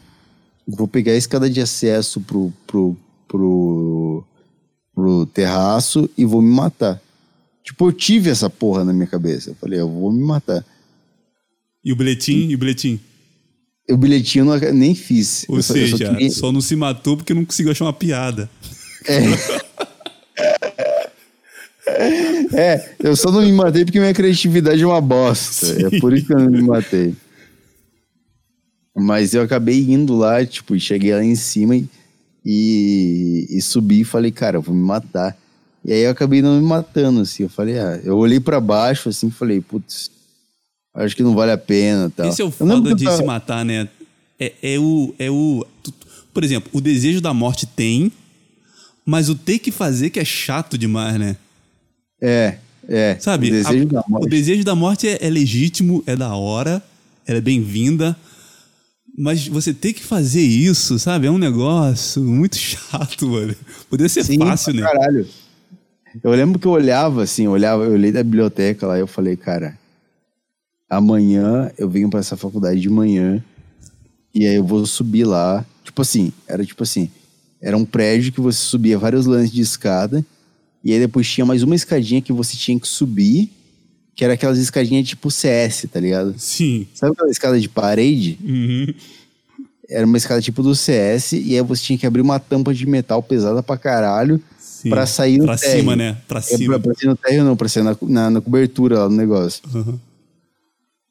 vou 0.66 0.88
pegar 0.88 1.12
a 1.12 1.16
escada 1.16 1.48
de 1.48 1.60
acesso 1.60 2.20
pro, 2.20 2.52
pro, 2.66 2.96
pro, 3.26 4.24
pro 4.94 5.26
terraço 5.26 6.08
e 6.16 6.24
vou 6.24 6.42
me 6.42 6.54
matar. 6.54 7.00
Tipo, 7.64 7.88
eu 7.88 7.92
tive 7.92 8.30
essa 8.30 8.48
porra 8.48 8.84
na 8.84 8.92
minha 8.92 9.06
cabeça. 9.06 9.50
Eu 9.50 9.54
falei, 9.54 9.80
eu 9.80 9.88
vou 9.88 10.12
me 10.12 10.22
matar. 10.24 10.64
E 11.84 11.92
o 11.92 11.96
bilhetim, 11.96 12.48
e 12.48 12.54
o 12.54 12.58
bilhetim. 12.58 13.00
O 13.90 13.96
bilhetinho 13.96 14.50
eu 14.50 14.60
não- 14.60 14.72
nem 14.74 14.94
fiz. 14.94 15.44
Ou 15.48 15.56
Eu 15.56 15.58
eu 15.58 15.62
só 15.62 15.72
seja, 15.74 15.96
queria- 15.96 16.30
só 16.30 16.50
não 16.52 16.60
se 16.60 16.74
matou 16.76 17.16
porque 17.16 17.34
não 17.34 17.44
conseguiu 17.44 17.72
achar 17.72 17.84
uma 17.84 17.92
piada. 17.92 18.48
É, 19.06 19.20
eu 22.98 23.14
só 23.16 23.30
não 23.30 23.42
me 23.42 23.52
matei 23.52 23.84
porque 23.84 23.98
minha 24.00 24.14
criatividade 24.14 24.82
é 24.82 24.86
uma 24.86 25.00
bosta. 25.00 25.66
É 25.86 26.00
por 26.00 26.12
isso 26.12 26.26
que 26.26 26.32
eu 26.34 26.38
não 26.38 26.50
me 26.50 26.62
matei. 26.62 27.14
Mas 28.96 29.34
eu 29.34 29.42
acabei 29.42 29.80
indo 29.80 30.16
lá, 30.16 30.44
tipo, 30.44 30.78
cheguei 30.78 31.14
lá 31.14 31.22
em 31.22 31.36
cima 31.36 31.76
e, 31.76 31.88
e, 32.44 33.46
e 33.50 33.62
subi 33.62 34.00
e 34.00 34.04
falei, 34.04 34.30
cara, 34.32 34.56
eu 34.56 34.62
vou 34.62 34.74
me 34.74 34.82
matar. 34.82 35.36
E 35.84 35.92
aí 35.92 36.00
eu 36.02 36.10
acabei 36.10 36.42
não 36.42 36.60
me 36.60 36.66
matando, 36.66 37.20
assim. 37.20 37.44
Eu 37.44 37.48
falei, 37.48 37.78
ah, 37.78 38.00
eu 38.02 38.16
olhei 38.16 38.40
pra 38.40 38.60
baixo, 38.60 39.08
assim, 39.08 39.28
e 39.28 39.30
falei, 39.30 39.60
putz, 39.60 40.10
Acho 40.94 41.14
que 41.14 41.22
não 41.22 41.34
vale 41.34 41.52
a 41.52 41.58
pena 41.58 42.10
tal. 42.10 42.26
Esse 42.28 42.42
é 42.42 42.44
o 42.44 42.50
foda 42.50 42.80
de 42.94 43.04
eu 43.04 43.10
se 43.10 43.16
tava- 43.18 43.24
matar, 43.24 43.64
né? 43.64 43.88
É, 44.38 44.52
é 44.62 44.78
o. 44.80 45.14
É 45.18 45.30
o 45.30 45.64
tu- 45.82 45.94
por 46.34 46.42
exemplo, 46.42 46.68
o 46.72 46.80
desejo 46.80 47.20
da 47.20 47.32
morte 47.32 47.66
tem, 47.66 48.10
mas 49.04 49.28
o 49.28 49.34
ter 49.36 49.60
que 49.60 49.70
fazer 49.70 50.10
que 50.10 50.18
é 50.18 50.24
chato 50.24 50.76
demais, 50.76 51.16
né? 51.18 51.36
É, 52.20 52.56
é. 52.88 53.16
Sabe? 53.20 53.48
O 53.48 53.50
desejo 53.52 53.84
A- 53.88 53.92
da 53.92 54.04
morte. 54.08 54.26
o 54.26 54.28
desejo 54.28 54.64
da 54.64 54.74
morte 54.74 55.08
é, 55.08 55.18
é 55.26 55.30
legítimo, 55.30 56.02
é 56.06 56.16
da 56.16 56.34
hora, 56.34 56.82
ela 57.26 57.38
é 57.38 57.40
bem-vinda. 57.40 58.16
Mas 59.20 59.48
você 59.48 59.74
ter 59.74 59.92
que 59.92 60.02
fazer 60.04 60.42
isso, 60.42 60.96
sabe? 60.98 61.26
É 61.26 61.30
um 61.30 61.38
negócio 61.38 62.22
muito 62.22 62.54
chato, 62.58 63.26
mano. 63.28 63.54
Poderia 63.90 64.08
ser 64.08 64.24
Sim, 64.24 64.38
fácil, 64.38 64.74
né? 64.74 64.82
Caralho. 64.82 65.26
Eu 66.22 66.30
lembro 66.30 66.58
que 66.58 66.66
eu 66.66 66.70
olhava 66.72 67.22
assim, 67.22 67.44
eu 67.44 67.50
olhava, 67.50 67.84
eu 67.84 67.92
olhei 67.92 68.10
da 68.12 68.22
biblioteca 68.22 68.86
lá 68.86 68.96
e 68.96 69.00
eu 69.00 69.06
falei, 69.06 69.36
cara, 69.36 69.76
amanhã 70.88 71.70
eu 71.76 71.88
venho 71.88 72.08
pra 72.08 72.20
essa 72.20 72.36
faculdade 72.36 72.80
de 72.80 72.88
manhã 72.88 73.42
e 74.34 74.46
aí 74.46 74.54
eu 74.54 74.64
vou 74.64 74.86
subir 74.86 75.24
lá. 75.24 75.64
Tipo 75.84 76.02
assim, 76.02 76.32
era 76.46 76.64
tipo 76.64 76.82
assim, 76.82 77.10
era 77.60 77.76
um 77.76 77.84
prédio 77.84 78.32
que 78.32 78.40
você 78.40 78.58
subia 78.58 78.98
vários 78.98 79.26
lances 79.26 79.52
de 79.52 79.60
escada 79.60 80.24
e 80.88 80.92
aí 80.94 80.98
depois 81.00 81.28
tinha 81.28 81.44
mais 81.44 81.62
uma 81.62 81.74
escadinha 81.74 82.20
que 82.22 82.32
você 82.32 82.56
tinha 82.56 82.78
que 82.80 82.88
subir, 82.88 83.50
que 84.14 84.24
era 84.24 84.34
aquelas 84.34 84.58
escadinhas 84.58 85.06
tipo 85.06 85.30
CS, 85.30 85.86
tá 85.92 86.00
ligado? 86.00 86.34
Sim. 86.38 86.86
Sabe 86.94 87.12
aquela 87.12 87.30
escada 87.30 87.60
de 87.60 87.68
parede? 87.68 88.38
Uhum. 88.42 88.86
Era 89.88 90.06
uma 90.06 90.16
escada 90.18 90.40
tipo 90.42 90.62
do 90.62 90.74
CS 90.74 91.32
e 91.32 91.54
aí 91.56 91.62
você 91.62 91.82
tinha 91.82 91.98
que 91.98 92.06
abrir 92.06 92.20
uma 92.22 92.38
tampa 92.38 92.74
de 92.74 92.86
metal 92.86 93.22
pesada 93.22 93.62
pra 93.62 93.76
caralho 93.78 94.40
Sim. 94.58 94.90
pra 94.90 95.06
sair 95.06 95.38
no 95.38 95.44
Pra 95.44 95.56
térreo. 95.56 95.78
cima, 95.80 95.96
né? 95.96 96.16
Pra 96.26 96.38
É, 96.40 96.42
cima. 96.42 96.74
pra, 96.78 96.80
pra 96.80 96.94
ser 96.94 97.06
no 97.06 97.16
térreo 97.16 97.44
não, 97.44 97.56
pra 97.56 97.68
ser 97.68 97.82
na, 97.82 97.96
na, 98.02 98.30
na 98.30 98.40
cobertura 98.40 98.98
lá 99.00 99.08
no 99.08 99.16
negócio. 99.16 99.62
Uhum. 99.74 99.98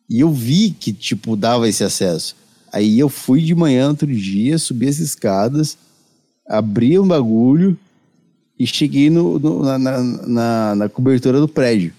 E 0.10 0.20
eu 0.22 0.32
vi 0.32 0.70
que, 0.72 0.94
tipo, 0.94 1.36
dava 1.36 1.68
esse 1.68 1.84
acesso. 1.84 2.36
Aí 2.72 3.00
eu 3.00 3.10
fui 3.10 3.42
de 3.42 3.54
manhã 3.56 3.90
outro 3.90 4.08
dia, 4.08 4.58
subi 4.58 4.88
as 4.88 5.00
escadas, 5.00 5.78
abri 6.48 6.98
um 7.00 7.08
bagulho 7.08 7.78
e 8.60 8.66
cheguei 8.66 9.10
no, 9.10 9.38
no- 9.40 9.64
na, 9.64 9.78
na, 9.78 10.04
na, 10.04 10.76
na 10.76 10.90
cobertura 10.90 11.40
do 11.40 11.48
prédio. 11.48 11.94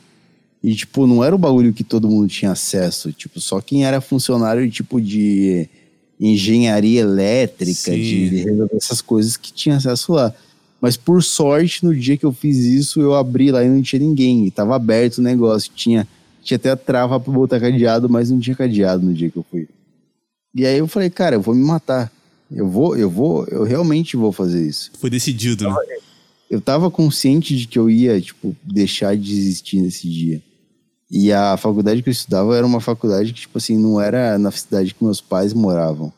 E, 0.62 0.74
tipo, 0.74 1.06
não 1.06 1.22
era 1.22 1.34
um 1.34 1.38
bagulho 1.38 1.72
que 1.72 1.84
todo 1.84 2.08
mundo 2.10 2.28
tinha 2.28 2.50
acesso. 2.50 3.12
Tipo, 3.12 3.40
só 3.40 3.60
quem 3.60 3.84
era 3.84 4.00
funcionário, 4.00 4.68
tipo, 4.70 5.00
de 5.00 5.68
engenharia 6.20 7.02
elétrica, 7.02 7.92
Sim. 7.92 7.96
de, 8.02 8.30
de 8.30 8.36
resolver 8.42 8.76
essas 8.76 9.00
coisas 9.00 9.36
que 9.36 9.52
tinha 9.52 9.76
acesso 9.76 10.12
lá. 10.12 10.34
Mas, 10.80 10.96
por 10.96 11.22
sorte, 11.22 11.84
no 11.84 11.94
dia 11.94 12.16
que 12.16 12.24
eu 12.26 12.32
fiz 12.32 12.56
isso, 12.58 13.00
eu 13.00 13.14
abri 13.14 13.50
lá 13.52 13.64
e 13.64 13.68
não 13.68 13.80
tinha 13.82 14.00
ninguém. 14.00 14.46
E 14.46 14.50
tava 14.50 14.74
aberto 14.74 15.18
o 15.18 15.22
negócio. 15.22 15.70
Tinha, 15.74 16.06
tinha 16.42 16.56
até 16.56 16.70
a 16.70 16.76
trava 16.76 17.18
pra 17.20 17.32
botar 17.32 17.60
cadeado, 17.60 18.08
mas 18.08 18.30
não 18.30 18.40
tinha 18.40 18.56
cadeado 18.56 19.04
no 19.06 19.14
dia 19.14 19.30
que 19.30 19.36
eu 19.36 19.46
fui. 19.48 19.68
E 20.54 20.66
aí 20.66 20.78
eu 20.78 20.88
falei, 20.88 21.08
cara, 21.10 21.36
eu 21.36 21.40
vou 21.40 21.54
me 21.54 21.64
matar. 21.64 22.12
Eu 22.50 22.68
vou, 22.68 22.96
eu 22.96 23.08
vou, 23.10 23.44
eu 23.46 23.62
realmente 23.62 24.16
vou 24.16 24.32
fazer 24.32 24.66
isso. 24.66 24.90
Foi 24.98 25.10
decidido, 25.10 25.64
né? 25.64 25.70
Eu 25.70 25.76
tava 26.60 26.90
consciente 26.90 27.56
de 27.56 27.66
que 27.66 27.78
eu 27.78 27.90
ia, 27.90 28.20
tipo, 28.20 28.56
deixar 28.62 29.16
de 29.16 29.32
existir 29.32 29.80
nesse 29.80 30.08
dia. 30.08 30.42
E 31.10 31.32
a 31.32 31.56
faculdade 31.56 32.02
que 32.02 32.08
eu 32.08 32.12
estudava 32.12 32.56
era 32.56 32.66
uma 32.66 32.80
faculdade 32.80 33.32
que, 33.32 33.40
tipo 33.40 33.58
assim, 33.58 33.76
não 33.76 34.00
era 34.00 34.38
na 34.38 34.50
cidade 34.50 34.94
que 34.94 35.04
meus 35.04 35.20
pais 35.20 35.52
moravam. 35.54 36.12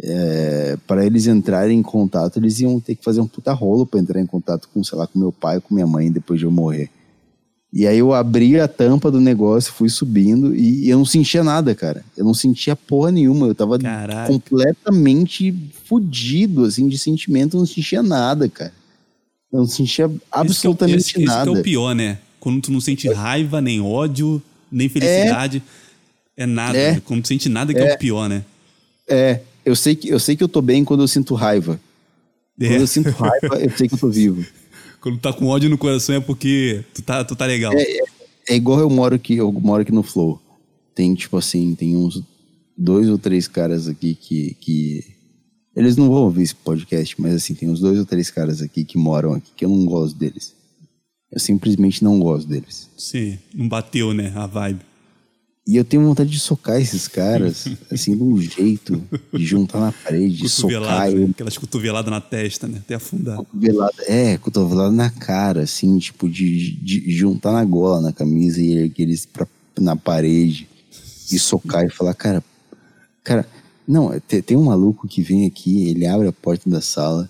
É, 0.00 0.76
para 0.86 1.04
eles 1.04 1.26
entrarem 1.26 1.78
em 1.78 1.82
contato, 1.82 2.38
eles 2.38 2.60
iam 2.60 2.78
ter 2.80 2.94
que 2.94 3.04
fazer 3.04 3.20
um 3.20 3.26
puta 3.26 3.52
rolo 3.52 3.86
pra 3.86 3.98
entrar 3.98 4.20
em 4.20 4.26
contato 4.26 4.68
com, 4.72 4.84
sei 4.84 4.96
lá, 4.96 5.06
com 5.06 5.18
meu 5.18 5.32
pai, 5.32 5.60
com 5.60 5.74
minha 5.74 5.86
mãe, 5.86 6.10
depois 6.10 6.38
de 6.38 6.46
eu 6.46 6.50
morrer. 6.50 6.90
E 7.72 7.86
aí 7.86 7.98
eu 7.98 8.14
abri 8.14 8.58
a 8.58 8.66
tampa 8.66 9.10
do 9.10 9.20
negócio, 9.20 9.72
fui 9.72 9.90
subindo 9.90 10.56
e 10.56 10.88
eu 10.88 10.96
não 10.96 11.04
sentia 11.04 11.44
nada, 11.44 11.74
cara. 11.74 12.02
Eu 12.16 12.24
não 12.24 12.32
sentia 12.32 12.74
porra 12.74 13.10
nenhuma. 13.10 13.46
Eu 13.46 13.54
tava 13.54 13.78
Caralho. 13.78 14.32
completamente 14.32 15.54
fudido, 15.84 16.64
assim, 16.64 16.88
de 16.88 16.96
sentimento. 16.96 17.56
Eu 17.56 17.60
não 17.60 17.66
sentia 17.66 18.02
nada, 18.02 18.48
cara. 18.48 18.72
Eu 19.52 19.60
não 19.60 19.66
sentia 19.66 20.06
Isso 20.06 20.14
que 20.18 20.24
é 20.24 20.26
absolutamente 20.30 20.98
esse- 20.98 21.10
esse 21.10 21.18
que 21.20 21.24
nada. 21.24 21.50
é 21.50 21.52
o 21.52 21.62
pior, 21.62 21.94
né? 21.94 22.18
Quando 22.38 22.60
tu 22.62 22.72
não 22.72 22.80
sente 22.80 23.08
raiva, 23.12 23.60
nem 23.60 23.80
ódio, 23.80 24.42
nem 24.70 24.88
felicidade. 24.88 25.62
É, 26.36 26.46
nada. 26.46 26.78
É. 26.78 26.92
né? 26.92 27.02
Quando 27.04 27.22
tu 27.22 27.28
sente 27.28 27.48
nada 27.48 27.72
que 27.74 27.80
é. 27.80 27.94
o 27.94 27.98
pior, 27.98 28.28
né? 28.28 28.44
É, 29.08 29.40
eu 29.64 29.74
sei, 29.74 29.94
que, 29.96 30.08
eu 30.08 30.18
sei 30.20 30.36
que 30.36 30.44
eu 30.44 30.48
tô 30.48 30.60
bem 30.62 30.84
quando 30.84 31.02
eu 31.02 31.08
sinto 31.08 31.34
raiva. 31.34 31.80
É. 32.60 32.68
Quando 32.68 32.80
eu 32.80 32.86
sinto 32.86 33.10
raiva, 33.10 33.56
eu 33.60 33.70
sei 33.76 33.88
que 33.88 33.94
eu 33.94 33.98
tô 33.98 34.08
vivo. 34.08 34.44
Quando 35.00 35.18
tá 35.18 35.32
com 35.32 35.46
ódio 35.46 35.70
no 35.70 35.78
coração 35.78 36.16
é 36.16 36.20
porque 36.20 36.84
tu 36.92 37.02
tá, 37.02 37.24
tu 37.24 37.36
tá 37.36 37.46
legal. 37.46 37.72
É 38.48 38.54
igual 38.56 38.80
eu 38.80 38.90
moro 38.90 39.14
aqui, 39.14 39.36
eu 39.36 39.50
moro 39.52 39.82
aqui 39.82 39.92
no 39.92 40.02
Flow. 40.02 40.42
Tem, 40.92 41.14
tipo 41.14 41.36
assim, 41.36 41.72
tem 41.76 41.96
uns 41.96 42.20
dois 42.76 43.08
ou 43.08 43.16
três 43.16 43.46
caras 43.46 43.86
aqui 43.86 44.14
que, 44.20 44.56
que. 44.60 45.04
Eles 45.78 45.96
não 45.96 46.08
vão 46.08 46.24
ouvir 46.24 46.42
esse 46.42 46.56
podcast, 46.56 47.14
mas 47.20 47.34
assim, 47.34 47.54
tem 47.54 47.70
uns 47.70 47.78
dois 47.78 47.96
ou 48.00 48.04
três 48.04 48.32
caras 48.32 48.60
aqui 48.60 48.84
que 48.84 48.98
moram 48.98 49.34
aqui 49.34 49.52
que 49.54 49.64
eu 49.64 49.68
não 49.68 49.86
gosto 49.86 50.18
deles. 50.18 50.52
Eu 51.30 51.38
simplesmente 51.38 52.02
não 52.02 52.18
gosto 52.18 52.48
deles. 52.48 52.90
Sim, 52.98 53.38
não 53.54 53.68
bateu, 53.68 54.12
né? 54.12 54.32
A 54.34 54.44
vibe. 54.44 54.80
E 55.64 55.76
eu 55.76 55.84
tenho 55.84 56.02
vontade 56.02 56.30
de 56.30 56.40
socar 56.40 56.80
esses 56.80 57.06
caras, 57.06 57.68
assim, 57.92 58.16
de 58.16 58.22
um 58.24 58.40
jeito, 58.40 59.00
de 59.32 59.46
juntar 59.46 59.78
na 59.78 59.92
parede, 59.92 60.38
de 60.38 60.48
socar 60.48 61.12
né? 61.12 61.28
Aquelas 61.30 61.56
cotoveladas 61.56 62.10
na 62.10 62.20
testa, 62.20 62.66
né? 62.66 62.78
Até 62.78 62.96
afundar. 62.96 63.36
Cotovelada, 63.36 64.02
é, 64.08 64.36
cotovelada 64.36 64.90
na 64.90 65.10
cara, 65.10 65.60
assim, 65.60 65.96
tipo, 65.98 66.28
de, 66.28 66.72
de 66.72 67.12
juntar 67.12 67.52
na 67.52 67.64
gola, 67.64 68.00
na 68.00 68.12
camisa 68.12 68.60
e 68.60 68.78
erguer 68.78 69.04
eles 69.04 69.26
pra, 69.26 69.46
na 69.78 69.94
parede 69.94 70.68
e 71.30 71.38
socar 71.38 71.84
e 71.84 71.90
falar, 71.90 72.14
cara, 72.14 72.42
cara, 73.22 73.46
não, 73.88 74.20
tem, 74.20 74.42
tem 74.42 74.56
um 74.56 74.64
maluco 74.64 75.08
que 75.08 75.22
vem 75.22 75.46
aqui, 75.46 75.88
ele 75.88 76.06
abre 76.06 76.28
a 76.28 76.32
porta 76.32 76.68
da 76.68 76.80
sala 76.80 77.28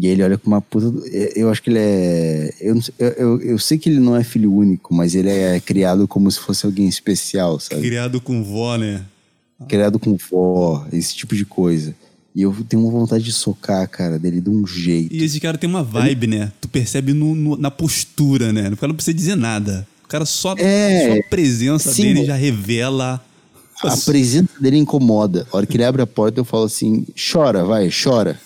e 0.00 0.06
ele 0.06 0.22
olha 0.22 0.38
com 0.38 0.46
uma 0.48 0.60
puta. 0.60 0.90
do- 0.90 1.04
é, 1.06 1.32
Eu 1.36 1.50
acho 1.50 1.62
que 1.62 1.70
ele 1.70 1.78
é. 1.78 2.54
Eu, 2.60 2.74
não 2.76 2.82
sei- 2.82 2.94
eu, 2.98 3.08
eu, 3.16 3.40
eu 3.42 3.58
sei 3.58 3.76
que 3.78 3.88
ele 3.90 4.00
não 4.00 4.16
é 4.16 4.24
filho 4.24 4.52
único, 4.52 4.94
mas 4.94 5.14
ele 5.14 5.28
é 5.30 5.60
criado 5.60 6.06
como 6.08 6.30
se 6.30 6.38
fosse 6.40 6.64
alguém 6.64 6.88
especial, 6.88 7.58
sabe? 7.60 7.82
Criado 7.82 8.20
com 8.20 8.42
vó, 8.42 8.76
né? 8.76 9.04
criado 9.68 9.98
com 9.98 10.16
vó, 10.30 10.86
esse 10.92 11.16
tipo 11.16 11.34
de 11.34 11.44
coisa. 11.44 11.92
E 12.32 12.42
eu 12.42 12.54
tenho 12.68 12.80
uma 12.84 12.92
vontade 12.92 13.24
de 13.24 13.32
socar 13.32 13.82
a 13.82 13.86
cara 13.88 14.16
dele 14.16 14.40
de 14.40 14.48
um 14.48 14.64
jeito. 14.64 15.12
E 15.12 15.24
esse 15.24 15.40
cara 15.40 15.58
tem 15.58 15.68
uma 15.68 15.82
vibe, 15.82 16.28
né? 16.28 16.52
Tu 16.60 16.68
percebe 16.68 17.12
no- 17.12 17.34
no- 17.34 17.56
na 17.56 17.68
postura, 17.70 18.52
né? 18.52 18.68
O 18.70 18.76
cara 18.76 18.88
não 18.88 18.94
precisa 18.94 19.16
dizer 19.16 19.34
nada. 19.34 19.84
O 20.04 20.06
cara 20.08 20.24
só, 20.24 20.54
É, 20.56 21.08
só 21.08 21.20
a 21.20 21.28
presença 21.28 21.92
sim. 21.92 22.02
dele 22.14 22.24
já 22.24 22.36
revela. 22.36 23.20
A 23.82 23.96
presença 23.96 24.48
dele 24.60 24.76
incomoda. 24.76 25.46
A 25.52 25.56
hora 25.56 25.66
que 25.66 25.76
ele 25.76 25.84
abre 25.84 26.02
a 26.02 26.06
porta, 26.06 26.40
eu 26.40 26.44
falo 26.44 26.64
assim: 26.64 27.06
chora, 27.14 27.64
vai, 27.64 27.90
chora. 27.90 28.38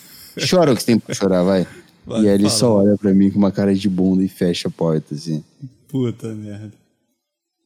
Chora 0.49 0.71
o 0.71 0.75
que 0.75 0.81
você 0.81 0.87
tem 0.87 0.99
pra 0.99 1.13
chorar, 1.13 1.43
vai. 1.43 1.67
Vai, 2.05 2.23
e 2.23 2.27
aí 2.27 2.35
ele 2.35 2.43
fala. 2.43 2.55
só 2.55 2.75
olha 2.77 2.97
pra 2.97 3.13
mim 3.13 3.31
com 3.31 3.39
uma 3.39 3.51
cara 3.51 3.73
de 3.73 3.89
bunda 3.89 4.23
e 4.23 4.27
fecha 4.27 4.67
a 4.67 4.71
porta, 4.71 5.15
assim. 5.15 5.43
Puta 5.87 6.27
merda. 6.33 6.71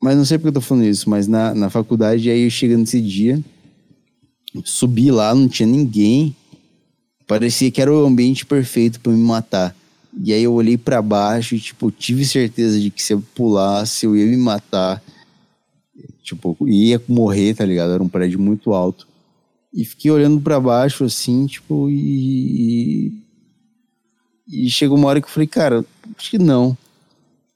Mas 0.02 0.15
não 0.15 0.26
sei 0.26 0.38
porque 0.38 0.49
eu 0.49 0.53
tô 0.53 0.61
falando 0.61 0.85
isso, 0.85 1.10
mas 1.10 1.27
na, 1.27 1.56
na 1.56 1.69
faculdade, 1.69 2.30
aí 2.30 2.44
eu 2.44 2.49
chegando 2.49 2.81
nesse 2.81 3.02
dia, 3.02 3.44
subi 4.64 5.11
lá, 5.11 5.34
não 5.34 5.48
tinha 5.48 5.68
ninguém. 5.68 6.35
Parecia 7.26 7.72
que 7.72 7.81
era 7.81 7.91
o 7.91 8.06
ambiente 8.06 8.45
perfeito 8.45 8.99
pra 8.99 9.11
me 9.11 9.19
matar. 9.19 9.76
E 10.23 10.34
aí 10.34 10.44
eu 10.44 10.53
olhei 10.53 10.77
pra 10.77 11.02
baixo 11.02 11.56
e, 11.56 11.60
tipo, 11.60 11.91
tive 11.91 12.26
certeza 12.26 12.80
de 12.80 12.89
que 12.89 13.03
se 13.03 13.14
eu 13.14 13.23
pulasse, 13.35 14.06
eu 14.06 14.15
ia 14.15 14.26
me 14.26 14.38
matar. 14.38 15.02
Tipo, 16.28 16.58
ia 16.68 17.02
morrer, 17.08 17.54
tá 17.56 17.64
ligado? 17.64 17.94
Era 17.94 18.04
um 18.04 18.10
prédio 18.10 18.38
muito 18.38 18.74
alto. 18.74 19.08
E 19.74 19.86
fiquei 19.86 20.12
olhando 20.12 20.41
pra 20.41 20.60
baixo, 20.60 21.06
assim, 21.06 21.48
tipo, 21.48 21.90
e. 21.90 23.14
E 24.45 24.70
chegou 24.70 24.98
uma 24.98 25.08
hora 25.08 25.22
que 25.22 25.28
eu 25.28 25.32
falei, 25.32 25.48
cara, 25.48 25.86
acho 26.18 26.30
que 26.30 26.38
não. 26.38 26.78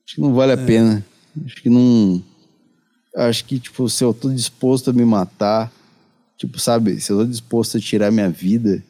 Acho 0.06 0.16
que 0.16 0.22
não 0.22 0.34
vale 0.34 0.54
a 0.54 0.58
pena. 0.58 1.06
Acho 1.46 1.62
que 1.62 1.70
não. 1.70 2.24
Acho 3.14 3.44
que, 3.44 3.60
tipo, 3.60 3.90
se 3.90 4.06
eu 4.06 4.14
tô 4.14 4.30
disposto 4.30 4.90
a 4.90 4.94
me 4.94 5.04
matar, 5.04 5.70
tipo, 6.38 6.58
sabe, 6.58 7.02
se 7.02 7.12
eu 7.12 7.18
tô 7.18 7.26
disposto 7.26 7.76
a 7.76 7.82
tirar 7.82 8.10
minha 8.10 8.30
vida. 8.30 8.82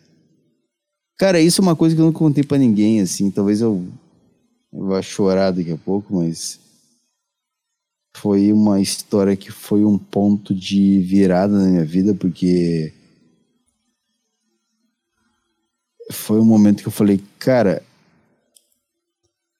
Cara, 1.17 1.39
isso 1.41 1.59
é 1.59 1.63
uma 1.63 1.75
coisa 1.75 1.95
que 1.95 2.01
eu 2.01 2.05
não 2.05 2.13
contei 2.13 2.43
pra 2.43 2.57
ninguém, 2.57 3.01
assim. 3.01 3.31
Talvez 3.31 3.61
eu, 3.61 3.83
eu 4.71 4.85
vá 4.85 5.01
chorar 5.01 5.49
daqui 5.49 5.71
a 5.71 5.77
pouco, 5.77 6.15
mas. 6.17 6.59
Foi 8.13 8.51
uma 8.51 8.81
história 8.81 9.35
que 9.35 9.51
foi 9.51 9.83
um 9.83 9.97
ponto 9.97 10.53
de 10.53 10.99
virada 10.99 11.57
na 11.57 11.69
minha 11.69 11.85
vida, 11.85 12.13
porque. 12.13 12.93
Foi 16.11 16.39
um 16.39 16.45
momento 16.45 16.81
que 16.81 16.87
eu 16.87 16.91
falei, 16.91 17.21
cara, 17.39 17.81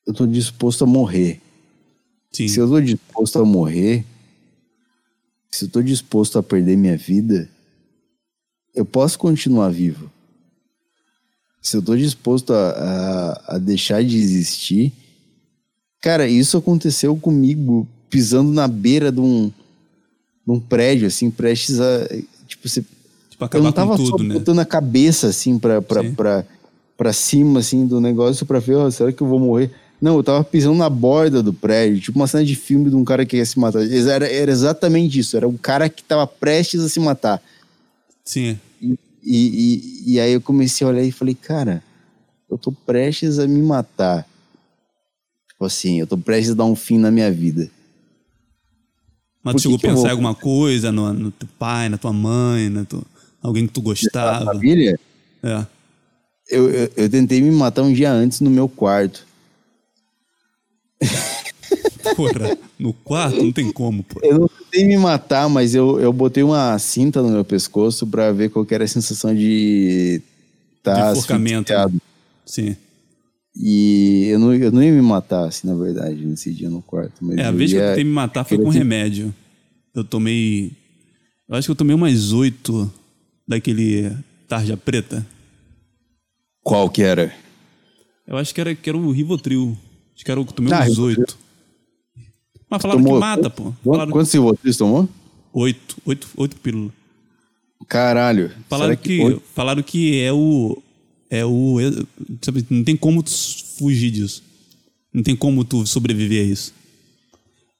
eu 0.06 0.14
tô 0.14 0.28
disposto 0.28 0.84
a 0.84 0.88
morrer. 0.88 1.42
Sim. 2.32 2.48
Se 2.48 2.60
eu 2.60 2.68
tô 2.68 2.82
disposto 2.82 3.40
a 3.40 3.46
morrer, 3.46 4.06
se 5.50 5.66
eu 5.66 5.70
tô 5.70 5.82
disposto 5.82 6.38
a 6.38 6.44
perder 6.44 6.78
minha 6.78 6.98
vida, 6.98 7.50
eu 8.74 8.86
posso 8.86 9.20
continuar 9.20 9.70
vivo. 9.70 10.12
Se 11.62 11.78
eu 11.78 11.82
tô 11.82 11.96
disposto 11.96 12.54
a, 12.54 12.70
a, 12.72 13.56
a 13.56 13.58
deixar 13.58 14.04
de 14.04 14.18
existir, 14.18 14.92
cara, 16.02 16.28
isso 16.28 16.58
aconteceu 16.58 17.16
comigo 17.16 17.88
pisando 18.12 18.52
na 18.52 18.68
beira 18.68 19.12
de 19.12 19.20
um, 19.20 19.50
num 20.46 20.60
prédio, 20.60 21.08
assim, 21.08 21.32
prestes 21.32 21.80
a. 21.80 22.08
Tipo, 22.46 22.70
você. 22.70 22.82
Tipo, 23.30 23.44
Eu 23.44 23.46
acabar 23.46 23.64
não 23.64 23.72
tava 23.72 23.98
com 23.98 24.06
só 24.06 24.12
tudo, 24.12 24.24
né? 24.26 24.34
botando 24.36 24.60
a 24.60 24.66
cabeça, 24.66 25.28
assim, 25.28 25.58
pra, 25.58 25.82
pra, 25.82 26.04
Sim. 26.04 26.14
pra, 26.14 26.46
pra 26.96 27.14
cima, 27.14 27.60
assim, 27.60 27.88
do 27.88 28.00
negócio 28.00 28.46
pra 28.46 28.60
ver, 28.60 28.76
ó, 28.76 28.92
será 28.92 29.12
que 29.12 29.24
eu 29.24 29.28
vou 29.28 29.40
morrer? 29.40 29.72
Não, 30.00 30.16
eu 30.18 30.24
tava 30.24 30.44
pisando 30.44 30.76
na 30.78 30.90
borda 30.90 31.42
do 31.42 31.54
prédio, 31.54 32.00
tipo 32.02 32.20
uma 32.20 32.28
cena 32.28 32.44
de 32.44 32.56
filme 32.56 32.90
de 32.90 32.96
um 32.96 33.06
cara 33.06 33.26
que 33.26 33.38
ia 33.38 33.46
se 33.46 33.58
matar. 33.60 33.82
Era, 33.84 34.28
era 34.28 34.52
exatamente 34.52 35.20
isso, 35.20 35.38
era 35.38 35.48
um 35.48 35.56
cara 35.56 35.88
que 35.90 36.04
tava 36.04 36.26
prestes 36.28 36.82
a 36.82 36.90
se 36.90 37.00
matar. 37.00 37.42
Sim. 38.26 38.60
E, 38.82 38.98
e, 39.24 40.14
e 40.14 40.20
aí 40.20 40.34
eu 40.34 40.42
comecei 40.42 40.86
a 40.86 40.90
olhar 40.90 41.04
e 41.04 41.12
falei, 41.12 41.36
cara, 41.36 41.84
eu 42.50 42.58
tô 42.58 42.72
prestes 42.72 43.38
a 43.38 43.48
me 43.48 43.62
matar. 43.62 44.28
Tipo 45.48 45.66
assim, 45.66 46.00
eu 46.00 46.08
tô 46.08 46.18
prestes 46.18 46.52
a 46.52 46.56
dar 46.56 46.66
um 46.66 46.76
fim 46.76 46.98
na 46.98 47.12
minha 47.12 47.32
vida. 47.32 47.70
Mas 49.44 49.56
tu 49.56 49.62
chegou 49.62 49.76
a 49.76 49.80
eu 49.80 49.96
pensar 49.96 50.08
em 50.08 50.12
alguma 50.12 50.36
coisa 50.36 50.92
no, 50.92 51.12
no 51.14 51.32
teu 51.32 51.48
pai, 51.58 51.90
na 51.90 51.98
tua 51.98 52.14
mãe, 52.14 52.70
na 52.70 52.86
tua, 52.86 53.02
alguém 53.42 53.66
que 53.66 53.74
tu 53.74 53.82
gostava? 53.82 54.46
família, 54.46 55.00
É. 55.44 55.66
eu, 56.50 56.70
eu, 56.70 56.92
eu 56.96 57.10
tentei 57.10 57.42
me 57.42 57.52
matar 57.52 57.82
um 57.82 57.92
dia 57.92 58.12
antes 58.12 58.40
no 58.40 58.50
meu 58.50 58.70
quarto. 58.70 59.26
Porra, 62.16 62.58
no 62.78 62.94
quarto 62.94 63.44
não 63.44 63.52
tem 63.52 63.72
como, 63.72 64.04
pô. 64.04 64.20
Eu 64.24 64.40
não 64.40 64.48
tentei 64.48 64.86
me 64.86 64.98
matar, 64.98 65.50
mas 65.50 65.74
eu, 65.74 66.00
eu 66.00 66.12
botei 66.12 66.44
uma 66.44 66.78
cinta 66.78 67.22
no 67.22 67.30
meu 67.30 67.46
pescoço 67.46 68.06
pra 68.06 68.32
ver 68.32 68.50
qual 68.50 68.66
que 68.66 68.76
era 68.76 68.84
a 68.84 68.88
sensação 68.88 69.34
de 69.34 70.22
estar 70.78 70.94
De 70.94 71.12
enforcamento, 71.12 71.74
asfixiado. 71.74 72.02
Sim. 72.46 72.76
E 73.56 74.28
eu 74.30 74.40
não, 74.40 74.54
eu 74.54 74.72
não 74.72 74.82
ia 74.82 74.92
me 74.92 75.02
matar, 75.02 75.46
assim, 75.46 75.68
na 75.68 75.76
verdade, 75.76 76.26
nesse 76.26 76.54
dia 76.54 76.70
no 76.70 76.82
quarto. 76.82 77.14
Mas 77.24 77.38
É, 77.38 77.44
a 77.46 77.52
vez 77.52 77.72
que 77.72 77.78
eu 77.78 77.82
ia- 77.82 77.90
tentei 77.90 78.04
me 78.04 78.12
matar 78.12 78.44
foi 78.46 78.58
com 78.58 78.72
que- 78.72 78.78
remédio. 78.78 79.34
Eu 79.94 80.04
tomei. 80.04 80.72
Eu 81.50 81.56
acho 81.56 81.68
que 81.68 81.72
eu 81.72 81.76
tomei 81.76 81.94
umas 81.96 82.32
oito 82.32 82.92
daquele 83.48 84.10
tarja 84.48 84.78
preta. 84.78 85.26
Qual 86.64 86.90
que 86.90 87.02
era? 87.02 87.34
Eu 88.26 88.38
acho 88.38 88.54
que 88.54 88.62
era, 88.62 88.74
que 88.74 88.90
era 88.90 88.98
o 88.98 89.12
Rivotril. 89.12 89.78
Acho 90.16 90.24
que 90.24 90.32
era 90.32 90.40
o 90.40 90.46
que 90.46 90.52
eu 90.52 90.56
tomei 90.56 90.72
Ah, 90.74 90.84
uns 90.86 90.98
oito. 90.98 91.38
Mas 92.70 92.82
falaram 92.82 93.02
Tomou- 93.04 93.16
que 93.16 93.20
mata, 93.20 93.50
pô. 93.50 93.74
Falaram 93.84 94.12
Quantos 94.12 94.32
Rivotril 94.32 94.78
tomou? 94.78 95.10
oito, 95.52 95.98
oito, 96.06 96.30
oito 96.38 96.56
pílulas. 96.58 96.94
Caralho. 97.90 98.52
Falaram 98.70 98.96
que, 98.96 99.20
oito- 99.22 99.42
falaram 99.54 99.84
que 99.84 100.22
é 100.22 100.32
o. 100.32 100.82
É 101.32 101.46
o. 101.46 101.80
é- 101.80 102.04
sabe, 102.42 102.66
não 102.70 102.84
tem 102.84 102.98
como 102.98 103.24
tu 103.24 103.32
fugir 103.78 104.12
disso. 104.12 104.44
Não 105.14 105.24
tem 105.24 105.34
como 105.34 105.64
tu 105.64 105.88
sobreviver 105.88 106.42
a 106.42 106.46
isso. 106.46 106.74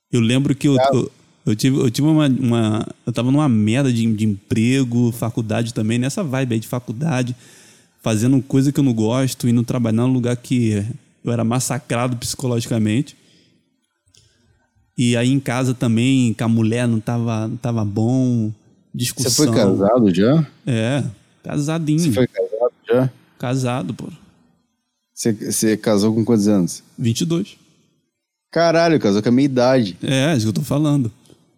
Eu 0.10 0.22
lembro 0.22 0.56
que 0.56 0.70
eu, 0.70 0.78
eu, 0.94 1.12
eu 1.46 1.56
tive, 1.56 1.78
eu 1.78 1.92
tive 1.92 2.08
uma, 2.08 2.28
uma. 2.28 2.88
Eu 3.06 3.12
tava 3.12 3.30
numa 3.30 3.50
merda 3.50 3.92
de, 3.92 4.10
de 4.14 4.26
emprego, 4.26 5.12
faculdade 5.12 5.74
também, 5.74 6.00
nessa 6.00 6.24
vibe 6.24 6.54
aí 6.54 6.60
de 6.62 6.68
faculdade, 6.68 7.36
fazendo 8.02 8.42
coisa 8.42 8.72
que 8.72 8.80
eu 8.80 8.84
não 8.86 8.94
gosto, 8.94 9.50
indo 9.50 9.64
trabalhar 9.64 10.04
num 10.04 10.14
lugar 10.14 10.38
que 10.38 10.86
eu 11.24 11.32
era 11.34 11.44
massacrado 11.44 12.16
psicologicamente. 12.16 13.18
E 14.98 15.18
aí 15.18 15.30
em 15.30 15.40
casa 15.40 15.74
também, 15.74 16.34
com 16.34 16.44
a 16.46 16.48
mulher 16.48 16.88
não 16.88 17.02
tava, 17.02 17.50
não 17.50 17.58
tava 17.58 17.84
bom, 17.84 18.52
discussão. 18.96 19.32
Você 19.32 19.36
foi 19.36 19.54
casado 19.54 20.14
já? 20.14 20.48
É, 20.66 21.04
casadinho. 21.44 22.00
Você 22.00 22.12
foi 22.12 22.28
casado 22.28 22.74
já? 22.90 23.12
Casado, 23.42 23.92
pô. 23.92 24.06
Você, 25.16 25.76
casou 25.76 26.14
com 26.14 26.24
quantos 26.24 26.48
anos? 26.48 26.84
22. 26.96 27.58
Caralho, 28.52 29.00
casou 29.00 29.20
com 29.20 29.30
a 29.30 29.32
minha 29.32 29.46
idade. 29.46 29.98
É, 30.04 30.26
é 30.32 30.34
isso 30.38 30.46
que 30.46 30.50
eu 30.50 30.54
tô 30.54 30.62
falando. 30.62 31.12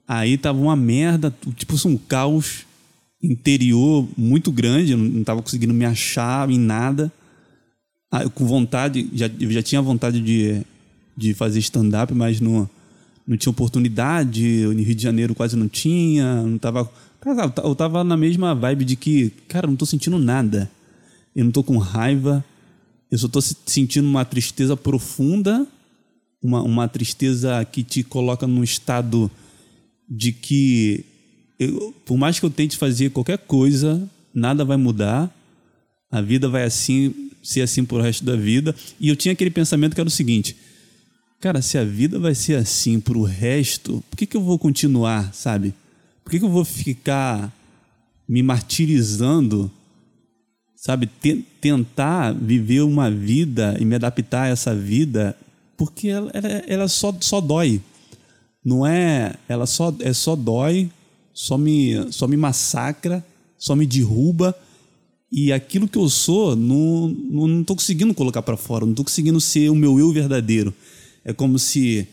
Aí 0.08 0.38
tava 0.38 0.62
uma 0.62 0.78
merda, 0.78 1.36
tipo 1.58 1.76
um 1.86 1.98
caos 1.98 2.66
interior 3.22 4.08
muito 4.18 4.50
grande, 4.50 4.94
eu 4.94 4.98
não 4.98 5.26
tava 5.26 5.42
conseguindo 5.42 5.74
me 5.74 5.84
achar 5.84 6.50
em 6.50 6.58
nada. 6.58 7.12
Aí, 8.10 8.30
com 8.30 8.46
vontade, 8.46 9.10
já, 9.14 9.30
eu 9.38 9.52
já 9.52 9.62
tinha 9.62 9.82
vontade 9.82 10.22
de, 10.22 10.62
de 11.18 11.34
fazer 11.34 11.60
stand-up, 11.60 12.14
mas 12.14 12.40
não, 12.40 12.70
não 13.28 13.36
tinha 13.36 13.52
oportunidade. 13.52 14.64
No 14.68 14.82
Rio 14.82 14.96
de 14.96 15.04
Janeiro 15.04 15.36
quase 15.36 15.58
não 15.58 15.68
tinha. 15.68 16.44
Não 16.44 16.58
tava, 16.58 16.90
cara, 17.20 17.44
eu 17.44 17.50
ta- 17.52 17.62
eu 17.64 17.76
tava 17.76 18.06
na 18.06 18.16
mesma 18.16 18.56
vibe 18.56 18.86
de 18.86 18.96
que, 18.96 19.34
cara, 19.50 19.68
não 19.68 19.76
tô 19.76 19.86
sentindo 19.86 20.18
nada. 20.18 20.72
Eu 21.36 21.46
não 21.46 21.52
tô 21.52 21.64
com 21.64 21.78
raiva. 21.78 22.44
Eu 23.12 23.18
só 23.18 23.28
tô 23.28 23.42
se- 23.42 23.56
sentindo 23.66 24.08
uma 24.08 24.26
tristeza 24.26 24.76
profunda 24.78 25.68
uma, 26.44 26.62
uma 26.62 26.88
tristeza 26.90 27.64
que 27.64 27.84
te 27.84 28.04
coloca 28.04 28.46
num 28.46 28.64
estado 28.64 29.32
de 30.10 30.34
que, 30.34 31.06
eu- 31.58 31.96
por 32.06 32.18
mais 32.18 32.38
que 32.38 32.46
eu 32.46 32.50
tente 32.50 32.76
fazer 32.76 33.12
qualquer 33.12 33.38
coisa, 33.38 34.06
nada 34.34 34.66
vai 34.66 34.76
mudar, 34.76 35.34
a 36.12 36.20
vida 36.22 36.50
vai 36.50 36.64
assim 36.66 37.14
ser 37.42 37.62
assim 37.62 37.86
pro 37.86 38.02
resto 38.02 38.26
da 38.26 38.36
vida. 38.36 38.76
E 39.00 39.08
eu 39.08 39.16
tinha 39.16 39.32
aquele 39.32 39.50
pensamento 39.50 39.94
que 39.96 40.02
era 40.02 40.08
o 40.08 40.12
seguinte: 40.12 40.56
cara, 41.40 41.62
se 41.62 41.78
a 41.78 41.84
vida 41.86 42.20
vai 42.20 42.36
ser 42.36 42.56
assim 42.56 43.00
pro 43.00 43.24
resto, 43.24 44.04
por 44.10 44.18
que, 44.18 44.26
que 44.26 44.36
eu 44.36 44.42
vou 44.44 44.60
continuar, 44.60 45.34
sabe? 45.34 45.74
Por 46.26 46.32
que, 46.32 46.40
que 46.40 46.46
eu 46.46 46.50
vou 46.50 46.66
ficar 46.66 47.52
me 48.28 48.44
martirizando 48.44 49.72
sabe, 50.86 51.08
te- 51.08 51.46
tentar 51.62 52.34
viver 52.34 52.82
uma 52.82 53.10
vida 53.10 53.78
e 53.80 53.86
me 53.86 53.96
adaptar 53.96 54.44
a 54.44 54.48
essa 54.50 54.76
vida, 54.76 55.34
porque 55.78 56.10
ela, 56.10 56.30
ela, 56.34 56.48
ela 56.68 56.88
só, 56.90 57.16
só 57.22 57.40
dói. 57.40 57.82
Não 58.66 58.86
é, 58.86 59.34
ela 59.48 59.66
só 59.66 59.96
é 60.02 60.12
só 60.12 60.36
dói, 60.36 60.92
só 61.34 61.58
me 61.58 62.12
só 62.12 62.28
me 62.28 62.36
massacra, 62.36 63.26
só 63.58 63.78
me 63.78 63.86
derruba 63.86 64.54
e 65.32 65.54
aquilo 65.54 65.88
que 65.88 65.98
eu 65.98 66.10
sou 66.10 66.54
não 66.54 67.08
não, 67.08 67.48
não 67.48 67.64
conseguindo 67.64 68.14
colocar 68.14 68.42
para 68.42 68.58
fora, 68.58 68.86
não 68.86 68.94
tô 68.94 69.06
conseguindo 69.06 69.40
ser 69.40 69.70
o 69.70 69.76
meu 69.76 69.98
eu 69.98 70.12
verdadeiro. 70.12 70.74
É 71.24 71.32
como 71.32 71.58
se 71.58 72.06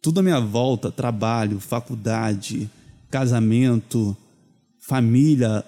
tudo 0.00 0.20
à 0.20 0.22
minha 0.22 0.40
volta, 0.40 0.88
trabalho, 0.88 1.58
faculdade, 1.58 2.70
casamento, 3.10 4.16
família, 4.78 5.64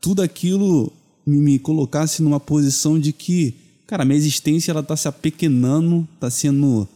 tudo 0.00 0.22
aquilo 0.22 0.90
me, 1.38 1.58
colocasse 1.58 2.22
numa 2.22 2.40
posição 2.40 2.98
de 2.98 3.12
que, 3.12 3.54
cara, 3.86 4.04
minha 4.04 4.16
existência 4.18 4.70
ela 4.70 4.82
tá 4.82 4.96
se 4.96 5.06
apequenando, 5.08 6.06
tá 6.18 6.30
sendo 6.30 6.88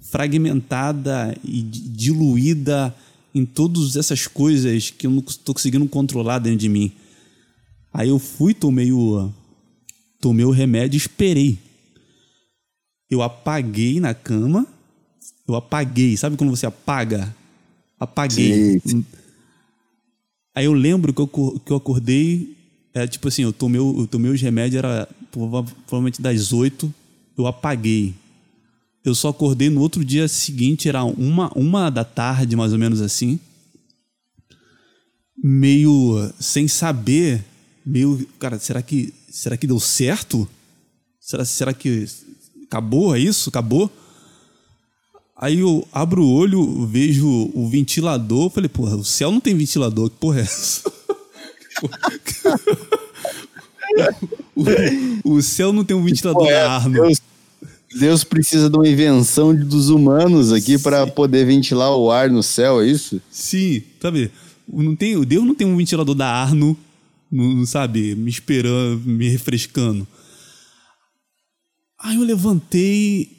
fragmentada 0.00 1.36
e 1.44 1.62
di- 1.62 1.88
diluída 1.88 2.94
em 3.34 3.44
todas 3.46 3.96
essas 3.96 4.26
coisas 4.26 4.90
que 4.90 5.06
eu 5.06 5.10
não 5.10 5.20
estou 5.26 5.54
conseguindo 5.54 5.86
controlar 5.86 6.38
dentro 6.40 6.58
de 6.58 6.68
mim. 6.68 6.90
Aí 7.92 8.08
eu 8.08 8.18
fui, 8.18 8.52
tomei 8.54 8.92
o 8.92 9.30
tomei 10.20 10.44
o 10.44 10.50
remédio 10.50 10.96
e 10.96 11.00
esperei. 11.00 11.58
Eu 13.10 13.22
apaguei 13.22 13.98
na 14.00 14.14
cama. 14.14 14.66
Eu 15.48 15.54
apaguei. 15.56 16.16
Sabe 16.16 16.36
quando 16.36 16.50
você 16.50 16.66
apaga? 16.66 17.34
Apaguei. 17.98 18.80
Sim, 18.84 19.04
Aí 20.54 20.64
eu 20.66 20.72
lembro 20.72 21.12
que 21.12 21.20
eu, 21.20 21.26
que 21.64 21.72
eu 21.72 21.76
acordei, 21.76 22.56
é 22.94 23.06
tipo 23.06 23.28
assim, 23.28 23.42
eu 23.42 23.52
tomei, 23.52 23.80
eu 23.80 24.06
tomei 24.06 24.30
os 24.30 24.40
remédios, 24.40 24.78
era 24.78 25.08
prova- 25.30 25.64
provavelmente 25.86 26.20
das 26.20 26.52
oito, 26.52 26.92
eu 27.36 27.46
apaguei. 27.46 28.14
Eu 29.04 29.14
só 29.14 29.28
acordei 29.28 29.70
no 29.70 29.80
outro 29.80 30.04
dia 30.04 30.28
seguinte, 30.28 30.88
era 30.88 31.02
uma, 31.04 31.50
uma 31.56 31.88
da 31.90 32.04
tarde, 32.04 32.54
mais 32.56 32.72
ou 32.72 32.78
menos 32.78 33.00
assim. 33.00 33.38
Meio 35.42 36.30
sem 36.38 36.68
saber, 36.68 37.42
meio, 37.84 38.26
cara, 38.38 38.58
será 38.58 38.82
que, 38.82 39.14
será 39.30 39.56
que 39.56 39.66
deu 39.66 39.80
certo? 39.80 40.46
Será, 41.18 41.44
será 41.44 41.72
que 41.72 42.06
acabou, 42.66 43.14
é 43.16 43.18
isso? 43.20 43.48
Acabou? 43.48 43.90
Aí 45.34 45.60
eu 45.60 45.88
abro 45.90 46.22
o 46.22 46.30
olho, 46.30 46.86
vejo 46.86 47.50
o 47.54 47.66
ventilador, 47.70 48.50
falei, 48.50 48.68
porra, 48.68 48.96
o 48.96 49.04
céu 49.04 49.32
não 49.32 49.40
tem 49.40 49.54
ventilador, 49.54 50.10
que 50.10 50.16
porra 50.16 50.40
é 50.40 50.42
essa? 50.42 50.92
o, 55.24 55.34
o 55.36 55.42
céu 55.42 55.72
não 55.72 55.84
tem 55.84 55.96
um 55.96 56.04
ventilador 56.04 56.46
é, 56.48 56.52
da 56.52 56.72
Arno. 56.72 56.92
Deus, 56.92 57.20
Deus 57.98 58.24
precisa 58.24 58.70
de 58.70 58.76
uma 58.76 58.88
invenção 58.88 59.54
dos 59.54 59.88
humanos 59.88 60.52
aqui 60.52 60.78
para 60.78 61.06
poder 61.06 61.44
ventilar 61.46 61.96
o 61.96 62.10
ar 62.10 62.30
no 62.30 62.42
céu, 62.42 62.80
é 62.80 62.86
isso? 62.86 63.20
Sim, 63.30 63.82
sabe? 64.00 64.30
Não 64.68 64.94
tem, 64.94 65.16
o 65.16 65.24
Deus 65.24 65.44
não 65.44 65.54
tem 65.54 65.66
um 65.66 65.76
ventilador 65.76 66.14
da 66.14 66.28
Arno, 66.28 66.76
não, 67.30 67.64
sabe, 67.64 68.14
me 68.14 68.30
esperando, 68.30 69.00
me 69.04 69.28
refrescando. 69.28 70.06
Aí 71.98 72.16
eu 72.16 72.22
levantei, 72.22 73.30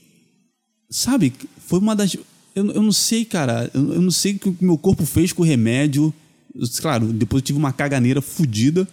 sabe? 0.90 1.34
Foi 1.66 1.80
uma 1.80 1.96
das. 1.96 2.16
Eu, 2.56 2.72
eu 2.72 2.82
não 2.82 2.92
sei, 2.92 3.26
cara. 3.26 3.70
Eu, 3.74 3.96
eu 3.96 4.02
não 4.02 4.12
sei 4.12 4.34
o 4.34 4.40
que 4.40 4.50
o 4.50 4.58
meu 4.62 4.78
corpo 4.78 5.06
fez 5.06 5.34
com 5.34 5.42
o 5.42 5.46
remédio. 5.46 6.14
Claro, 6.82 7.12
depois 7.14 7.42
eu 7.42 7.46
tive 7.46 7.60
uma 7.60 7.74
caganeira 7.74 8.22
fodida. 8.22 8.88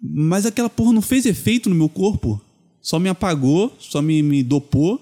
Mas 0.00 0.46
aquela 0.46 0.70
porra 0.70 0.92
não 0.92 1.02
fez 1.02 1.26
efeito 1.26 1.68
no 1.68 1.74
meu 1.74 1.88
corpo. 1.88 2.40
Só 2.80 2.98
me 2.98 3.08
apagou, 3.08 3.74
só 3.78 4.00
me, 4.00 4.22
me 4.22 4.42
dopou. 4.42 5.00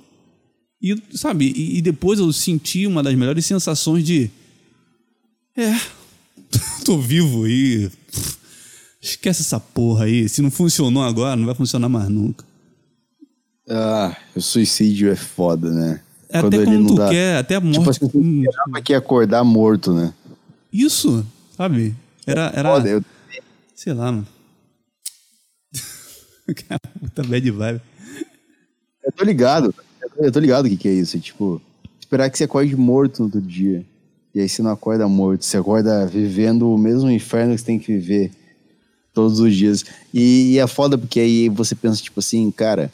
E, 0.80 0.96
sabe, 1.12 1.52
e, 1.54 1.78
e 1.78 1.82
depois 1.82 2.18
eu 2.18 2.32
senti 2.32 2.86
uma 2.86 3.02
das 3.02 3.14
melhores 3.14 3.44
sensações 3.44 4.04
de. 4.04 4.30
É, 5.56 5.74
tô 6.84 6.98
vivo 6.98 7.46
e. 7.46 7.90
pff, 8.10 8.44
Esquece 9.04 9.42
essa 9.42 9.60
porra 9.60 10.06
aí. 10.06 10.26
Se 10.30 10.40
não 10.40 10.50
funcionou 10.50 11.02
agora, 11.02 11.36
não 11.36 11.44
vai 11.44 11.54
funcionar 11.54 11.90
mais 11.90 12.08
nunca. 12.08 12.42
Ah, 13.68 14.16
o 14.34 14.40
suicídio 14.40 15.10
é 15.10 15.16
foda, 15.16 15.70
né? 15.70 16.00
É 16.26 16.38
até 16.38 16.64
quando 16.64 16.86
tu 16.86 17.08
quer, 17.10 17.36
até 17.36 17.56
a 17.56 17.60
morte. 17.60 17.78
Tipo 17.78 17.90
assim, 17.90 18.08
tu 18.08 18.18
esperava 18.18 18.82
que 18.82 18.92
ia 18.94 18.98
acordar 18.98 19.44
morto, 19.44 19.92
né? 19.92 20.14
Isso, 20.72 21.24
sabe? 21.56 21.94
Era. 22.26 22.52
era 22.54 22.70
Foda, 22.70 22.88
eu, 22.88 23.04
Sei 23.74 23.92
lá, 23.92 24.12
mano. 24.12 24.26
Cara, 26.68 26.80
puta 27.00 27.22
bad 27.22 27.50
vibe. 27.50 27.80
eu 29.04 29.12
tô 29.12 29.24
ligado. 29.24 29.74
Eu 30.16 30.30
tô 30.30 30.38
ligado 30.38 30.66
o 30.66 30.68
que, 30.68 30.76
que 30.76 30.88
é 30.88 30.92
isso. 30.92 31.18
Tipo, 31.18 31.60
esperar 31.98 32.30
que 32.30 32.38
você 32.38 32.44
acorde 32.44 32.76
morto 32.76 33.18
no 33.18 33.24
outro 33.26 33.40
dia. 33.40 33.84
E 34.34 34.40
aí 34.40 34.48
você 34.48 34.62
não 34.62 34.70
acorda 34.70 35.08
morto. 35.08 35.44
Você 35.44 35.56
acorda 35.56 36.06
vivendo 36.06 36.70
o 36.70 36.78
mesmo 36.78 37.10
inferno 37.10 37.54
que 37.54 37.60
você 37.60 37.66
tem 37.66 37.78
que 37.78 37.92
viver 37.92 38.30
todos 39.12 39.40
os 39.40 39.54
dias. 39.54 39.84
E, 40.12 40.52
e 40.52 40.58
é 40.58 40.66
foda 40.66 40.96
porque 40.96 41.20
aí 41.20 41.48
você 41.48 41.74
pensa, 41.74 42.02
tipo 42.02 42.20
assim, 42.20 42.50
cara. 42.50 42.92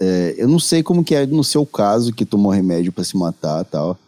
é, 0.00 0.34
eu 0.36 0.48
não 0.48 0.58
sei 0.58 0.82
como 0.82 1.04
que 1.04 1.14
é 1.14 1.26
no 1.26 1.44
seu 1.44 1.64
caso 1.64 2.12
que 2.12 2.24
tomou 2.26 2.52
remédio 2.52 2.92
pra 2.92 3.04
se 3.04 3.16
matar 3.16 3.62
e 3.62 3.64
tal. 3.66 3.98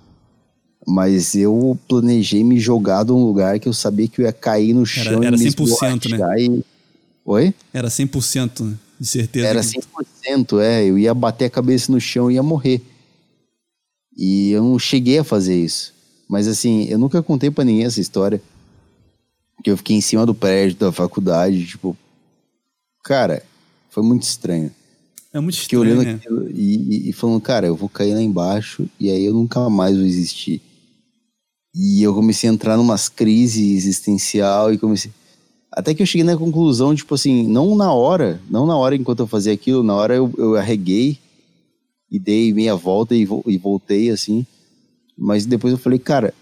Mas 0.90 1.34
eu 1.34 1.78
planejei 1.86 2.42
me 2.42 2.58
jogar 2.58 3.04
de 3.04 3.12
um 3.12 3.22
lugar 3.22 3.60
que 3.60 3.68
eu 3.68 3.74
sabia 3.74 4.08
que 4.08 4.22
eu 4.22 4.24
ia 4.24 4.32
cair 4.32 4.72
no 4.72 4.86
chão 4.86 5.22
era 5.22 5.36
e 5.36 5.38
me 5.38 5.50
100%, 5.50 6.08
né? 6.08 6.40
e... 6.42 6.64
Oi? 7.26 7.54
Era 7.74 7.88
100% 7.90 8.74
de 8.98 9.06
certeza. 9.06 9.46
Era 9.46 9.60
que- 9.60 9.66
100%, 9.66 10.58
é. 10.60 10.86
Eu 10.86 10.98
ia 10.98 11.12
bater 11.12 11.44
a 11.44 11.50
cabeça 11.50 11.92
no 11.92 12.00
chão 12.00 12.30
e 12.30 12.34
ia 12.34 12.42
morrer. 12.42 12.80
E 14.16 14.50
eu 14.50 14.62
não 14.64 14.78
cheguei 14.78 15.18
a 15.18 15.24
fazer 15.24 15.62
isso. 15.62 15.92
Mas 16.26 16.48
assim, 16.48 16.84
eu 16.88 16.98
nunca 16.98 17.22
contei 17.22 17.50
pra 17.50 17.64
ninguém 17.64 17.84
essa 17.84 18.00
história. 18.00 18.40
Que 19.62 19.70
eu 19.70 19.76
fiquei 19.76 19.94
em 19.96 20.00
cima 20.00 20.24
do 20.24 20.34
prédio 20.34 20.78
da 20.78 20.90
faculdade, 20.90 21.66
tipo... 21.66 21.94
Cara, 23.04 23.42
foi 23.90 24.02
muito 24.02 24.22
estranho. 24.22 24.70
É 25.34 25.38
muito 25.40 25.58
Fiquei 25.58 25.78
estranho, 25.78 25.98
olhando 26.00 26.06
né? 26.06 26.14
aquilo 26.14 26.50
e, 26.50 26.76
e- 26.76 27.10
e 27.10 27.12
falando, 27.12 27.40
cara, 27.42 27.66
eu 27.66 27.76
vou 27.76 27.88
cair 27.90 28.14
lá 28.14 28.22
embaixo 28.22 28.88
e 28.98 29.10
aí 29.10 29.24
eu 29.24 29.34
nunca 29.34 29.68
mais 29.68 29.94
vou 29.96 30.04
existir. 30.06 30.62
E 31.74 32.02
eu 32.02 32.14
comecei 32.14 32.48
a 32.48 32.52
entrar 32.52 32.76
numas 32.76 33.08
crises 33.08 33.76
existencial 33.76 34.72
e 34.72 34.78
comecei... 34.78 35.10
Até 35.70 35.94
que 35.94 36.02
eu 36.02 36.06
cheguei 36.06 36.24
na 36.24 36.36
conclusão, 36.36 36.94
tipo 36.94 37.14
assim, 37.14 37.46
não 37.46 37.76
na 37.76 37.92
hora, 37.92 38.40
não 38.50 38.66
na 38.66 38.76
hora 38.76 38.96
enquanto 38.96 39.20
eu 39.20 39.26
fazia 39.26 39.52
aquilo, 39.52 39.82
na 39.82 39.94
hora 39.94 40.14
eu, 40.14 40.32
eu 40.38 40.56
arreguei 40.56 41.18
e 42.10 42.18
dei 42.18 42.52
meia 42.54 42.74
volta 42.74 43.14
e, 43.14 43.24
vo- 43.26 43.44
e 43.46 43.58
voltei, 43.58 44.10
assim. 44.10 44.46
Mas 45.16 45.44
depois 45.44 45.72
eu 45.72 45.78
falei, 45.78 45.98
cara, 45.98 46.32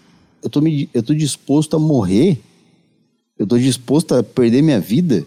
eu 0.41 0.49
tô, 0.49 0.61
me, 0.61 0.89
eu 0.93 1.03
tô 1.03 1.13
disposto 1.13 1.75
a 1.75 1.79
morrer, 1.79 2.39
eu 3.37 3.45
tô 3.45 3.57
disposto 3.57 4.15
a 4.15 4.23
perder 4.23 4.61
minha 4.61 4.79
vida. 4.79 5.25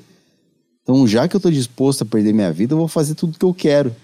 Então, 0.83 1.07
já 1.07 1.29
que 1.29 1.37
eu 1.37 1.41
tô 1.41 1.51
disposto 1.51 2.03
a 2.03 2.07
perder 2.07 2.33
minha 2.33 2.51
vida, 2.51 2.73
eu 2.73 2.79
vou 2.79 2.89
fazer 2.89 3.15
tudo 3.15 3.39
que 3.39 3.45
eu 3.45 3.53
quero. 3.53 3.95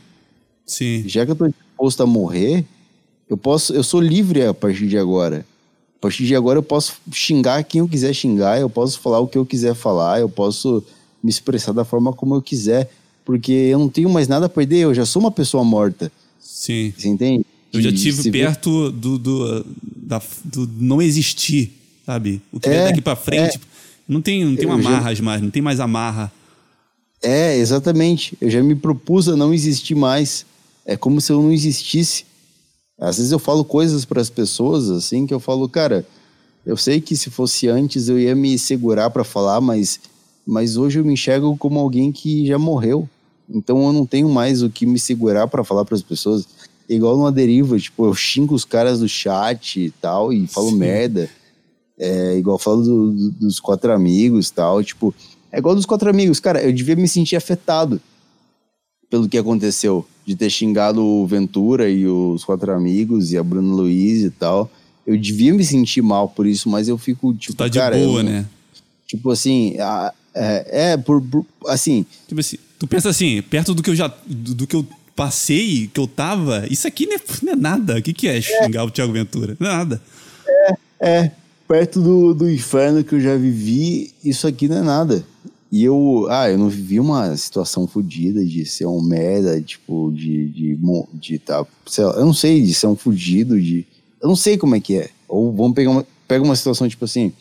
Sim. 0.67 1.09
Já 1.09 1.25
que 1.25 1.33
eu 1.33 1.37
tô 1.37 1.49
disposto 1.49 2.03
a 2.03 2.07
morrer, 2.07 2.65
eu 3.29 3.37
posso, 3.37 3.73
eu 3.73 3.83
sou 3.83 4.01
livre 4.01 4.45
a 4.45 4.53
partir 4.53 4.87
de 4.87 4.99
agora. 4.99 5.45
A 6.07 6.09
partir 6.09 6.25
de 6.25 6.37
agora 6.37 6.57
eu 6.59 6.63
posso 6.63 6.95
xingar 7.13 7.65
quem 7.65 7.81
eu 7.81 7.89
quiser 7.89 8.15
xingar, 8.15 8.61
eu 8.61 8.71
posso 8.71 9.01
falar 9.01 9.19
o 9.19 9.27
que 9.27 9.37
eu 9.37 9.45
quiser 9.45 9.75
falar, 9.75 10.21
eu 10.21 10.29
posso 10.29 10.85
me 11.21 11.29
expressar 11.29 11.73
da 11.73 11.85
forma 11.85 12.13
como 12.13 12.37
eu 12.37 12.41
quiser, 12.41 12.89
porque 13.25 13.51
eu 13.51 13.79
não 13.81 13.89
tenho 13.89 14.09
mais 14.09 14.29
nada 14.29 14.47
a 14.47 14.49
perder, 14.49 14.79
eu 14.85 14.95
já 14.95 15.05
sou 15.05 15.19
uma 15.21 15.33
pessoa 15.33 15.65
morta. 15.65 16.13
Sim. 16.41 16.95
Você 16.97 17.09
entende? 17.09 17.45
Eu 17.73 17.83
já 17.83 17.91
tive 17.91 18.23
se 18.23 18.31
vê- 18.31 18.39
perto 18.45 18.93
do, 18.93 19.19
do, 19.19 19.67
da- 19.97 20.23
do 20.45 20.71
não 20.79 21.03
existir, 21.03 21.73
sabe? 22.07 22.41
O 22.53 22.61
que 22.61 22.69
É, 22.69 22.75
é 22.77 22.85
daqui 22.85 23.03
pra 23.03 23.17
frente. 23.17 23.59
Não 24.09 24.23
tem, 24.23 24.45
não 24.45 24.55
tem 24.55 24.65
Eu 24.71 24.81
já- 24.81 24.89
amarras 24.89 25.19
mais, 25.21 25.43
não 25.43 25.51
tem 25.51 25.61
mais 25.61 25.81
amarra. 25.81 26.31
É, 27.21 27.57
exatamente. 27.59 28.39
Eu 28.41 28.49
já 28.49 28.63
me 28.63 28.77
propus 28.77 29.29
a 29.29 29.35
não 29.37 29.53
existir 29.53 29.97
mais. 29.97 30.47
É 30.87 30.97
como 30.97 31.21
se 31.21 31.33
eu 31.33 31.43
não 31.43 31.51
existisse. 31.51 32.25
Às 32.99 33.17
vezes 33.19 33.33
eu 33.33 33.39
falo 33.39 33.65
coisas 33.65 34.05
para 34.05 34.21
as 34.21 34.31
pessoas 34.31 34.91
assim 34.91 35.27
que 35.27 35.35
eu 35.35 35.41
falo, 35.41 35.69
cara, 35.69 36.07
eu 36.65 36.77
sei 36.77 37.01
que 37.01 37.17
se 37.17 37.31
fosse 37.31 37.69
antes 37.69 38.09
eu 38.09 38.19
ia 38.19 38.35
me 38.35 38.59
segurar 38.59 39.11
para 39.11 39.25
falar, 39.25 39.61
mas 39.61 40.01
mas 40.49 40.77
hoje 40.77 41.01
eu 41.01 41.05
me 41.05 41.13
enxergo 41.15 41.57
como 41.57 41.79
alguém 41.81 42.13
que 42.13 42.47
já 42.47 42.57
morreu. 42.59 43.09
Então 43.49 43.85
eu 43.85 43.93
não 43.93 44.07
tenho 44.07 44.29
mais 44.29 44.63
o 44.63 44.71
que 44.71 44.87
me 44.87 44.99
segurar 44.99 45.49
para 45.49 45.65
falar 45.65 45.85
para 45.85 45.97
as 45.97 46.03
pessoas. 46.03 46.47
Igual 46.89 47.17
numa 47.17 47.33
deriva, 47.33 47.77
tipo, 47.79 48.07
eu 48.07 48.15
xingo 48.15 48.55
os 48.55 48.65
caras 48.65 49.01
do 49.01 49.09
chat 49.09 49.81
e 49.81 49.91
tal 49.91 50.33
e 50.33 50.47
falo 50.47 50.71
Sim. 50.71 50.77
merda. 50.77 51.29
É 51.99 52.37
igual 52.37 52.57
eu 52.57 52.61
falo 52.61 52.83
do- 52.83 53.13
do- 53.13 53.31
dos 53.33 53.59
quatro 53.59 53.93
amigos 53.93 54.49
e 54.49 54.53
tal, 54.53 54.83
tipo, 54.85 55.13
é 55.51 55.59
igual 55.59 55.75
dos 55.75 55.87
quatro 55.87 56.09
amigos, 56.11 56.39
cara, 56.39 56.63
eu 56.63 56.73
devia 56.73 56.95
me 56.95 57.09
sentir 57.09 57.35
afetado 57.37 58.01
pelo 59.11 59.29
que 59.29 59.39
aconteceu, 59.39 60.07
de 60.27 60.35
ter 60.35 60.51
xingado 60.51 61.03
o 61.05 61.27
Ventura 61.27 61.89
e 61.89 62.07
os 62.07 62.45
quatro 62.45 62.73
amigos 62.73 63.33
e 63.33 63.39
a 63.39 63.43
Bruna 63.43 63.73
Luiz 63.75 64.23
e 64.23 64.31
tal. 64.31 64.71
Eu 65.07 65.17
devia 65.17 65.55
me 65.55 65.65
sentir 65.65 66.03
mal 66.03 66.29
por 66.29 66.47
isso, 66.47 66.69
mas 66.69 66.89
eu 66.89 66.99
fico, 66.99 67.33
tipo, 67.35 67.55
Tu 67.55 67.57
tá 67.57 67.69
de 67.69 67.79
cara, 67.79 67.97
boa, 67.97 68.21
eu- 68.21 68.25
né? 68.25 68.45
Tipo 69.07 69.31
assim, 69.31 69.77
a- 69.79 70.13
é, 70.35 70.91
é 70.93 70.97
por, 70.97 71.23
por- 71.23 71.47
assim, 71.69 72.05
Tipo 72.27 72.41
assim, 72.41 72.57
tu 72.77 72.87
pensa 72.89 73.09
assim, 73.09 73.41
perto 73.41 73.73
do 73.73 73.83
que 73.85 73.91
eu 73.91 73.95
já. 73.95 74.09
do, 74.27 74.55
do 74.55 74.67
que 74.67 74.75
eu 74.75 74.85
passei, 75.15 75.89
que 75.95 75.99
eu 76.01 76.07
tava, 76.09 76.67
isso 76.69 76.87
aqui 76.89 77.07
não 77.07 77.15
é, 77.17 77.21
não 77.45 77.53
é 77.53 77.57
nada. 77.57 77.99
O 77.99 78.03
que, 78.03 78.13
que 78.13 78.27
é 78.29 78.41
xingar 78.43 78.85
o 78.85 78.91
Thiago 78.91 79.13
Ventura? 79.13 79.57
Não 79.61 79.67
é 79.71 79.73
nada. 79.73 80.03
É, 81.01 81.31
perto 81.69 82.01
do, 82.03 82.35
do 82.35 82.51
inferno 82.51 83.03
que 83.05 83.15
eu 83.15 83.21
já 83.21 83.37
vivi, 83.37 84.13
isso 84.25 84.47
aqui 84.47 84.67
não 84.69 84.79
é 84.79 84.83
nada. 84.83 85.25
E 85.71 85.83
eu, 85.83 86.27
ah, 86.31 86.49
eu 86.51 86.57
não 86.59 86.69
vivi 86.69 87.01
uma 87.01 87.37
situação 87.37 87.87
fodida 87.87 88.45
de 88.45 88.65
ser 88.65 88.87
um 88.87 89.03
merda, 89.03 89.61
tipo, 89.61 90.13
de, 90.13 90.49
de, 90.49 90.77
mo- 90.77 91.09
de 91.13 91.39
tá, 91.39 91.67
sei 91.87 92.05
lá, 92.05 92.15
eu 92.15 92.25
não 92.25 92.33
sei, 92.35 92.63
de 92.63 92.73
ser 92.73 92.87
um 92.87 92.95
fudido, 92.97 93.61
de, 93.61 93.85
eu 94.23 94.29
não 94.29 94.37
sei 94.37 94.57
como 94.57 94.77
é 94.77 94.81
que 94.81 94.97
é. 94.97 95.11
Ou 95.29 95.53
vamos 95.53 95.75
pegar 95.75 95.91
uma, 95.91 96.07
pega 96.29 96.45
uma 96.45 96.55
situação 96.55 96.89
tipo 96.89 97.05
assim, 97.05 97.33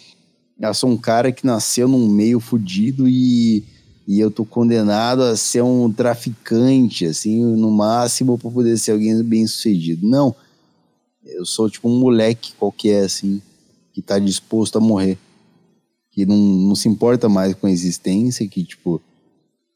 eu 0.60 0.74
sou 0.74 0.90
um 0.90 0.98
cara 0.98 1.32
que 1.32 1.46
nasceu 1.46 1.88
num 1.88 2.08
meio 2.10 2.40
fudido 2.40 3.08
e, 3.08 3.64
e 4.08 4.20
eu 4.20 4.32
tô 4.32 4.44
condenado 4.44 5.22
a 5.22 5.36
ser 5.38 5.62
um 5.62 5.92
traficante, 5.92 7.06
assim, 7.06 7.44
no 7.44 7.70
máximo 7.70 8.38
pra 8.40 8.50
poder 8.50 8.78
ser 8.80 8.92
alguém 8.94 9.22
bem 9.22 9.46
sucedido. 9.46 10.08
Não, 10.08 10.36
eu 11.24 11.46
sou 11.46 11.70
tipo 11.70 11.88
um 11.88 12.00
moleque 12.00 12.54
qualquer, 12.58 13.06
assim, 13.06 13.40
que 13.94 14.02
tá 14.02 14.18
disposto 14.18 14.78
a 14.78 14.82
morrer. 14.82 15.18
Que 16.16 16.26
não, 16.26 16.38
não 16.38 16.76
se 16.76 16.88
importa 16.88 17.28
mais 17.28 17.54
com 17.54 17.68
a 17.68 17.72
existência, 17.72 18.48
que, 18.48 18.64
tipo, 18.64 19.02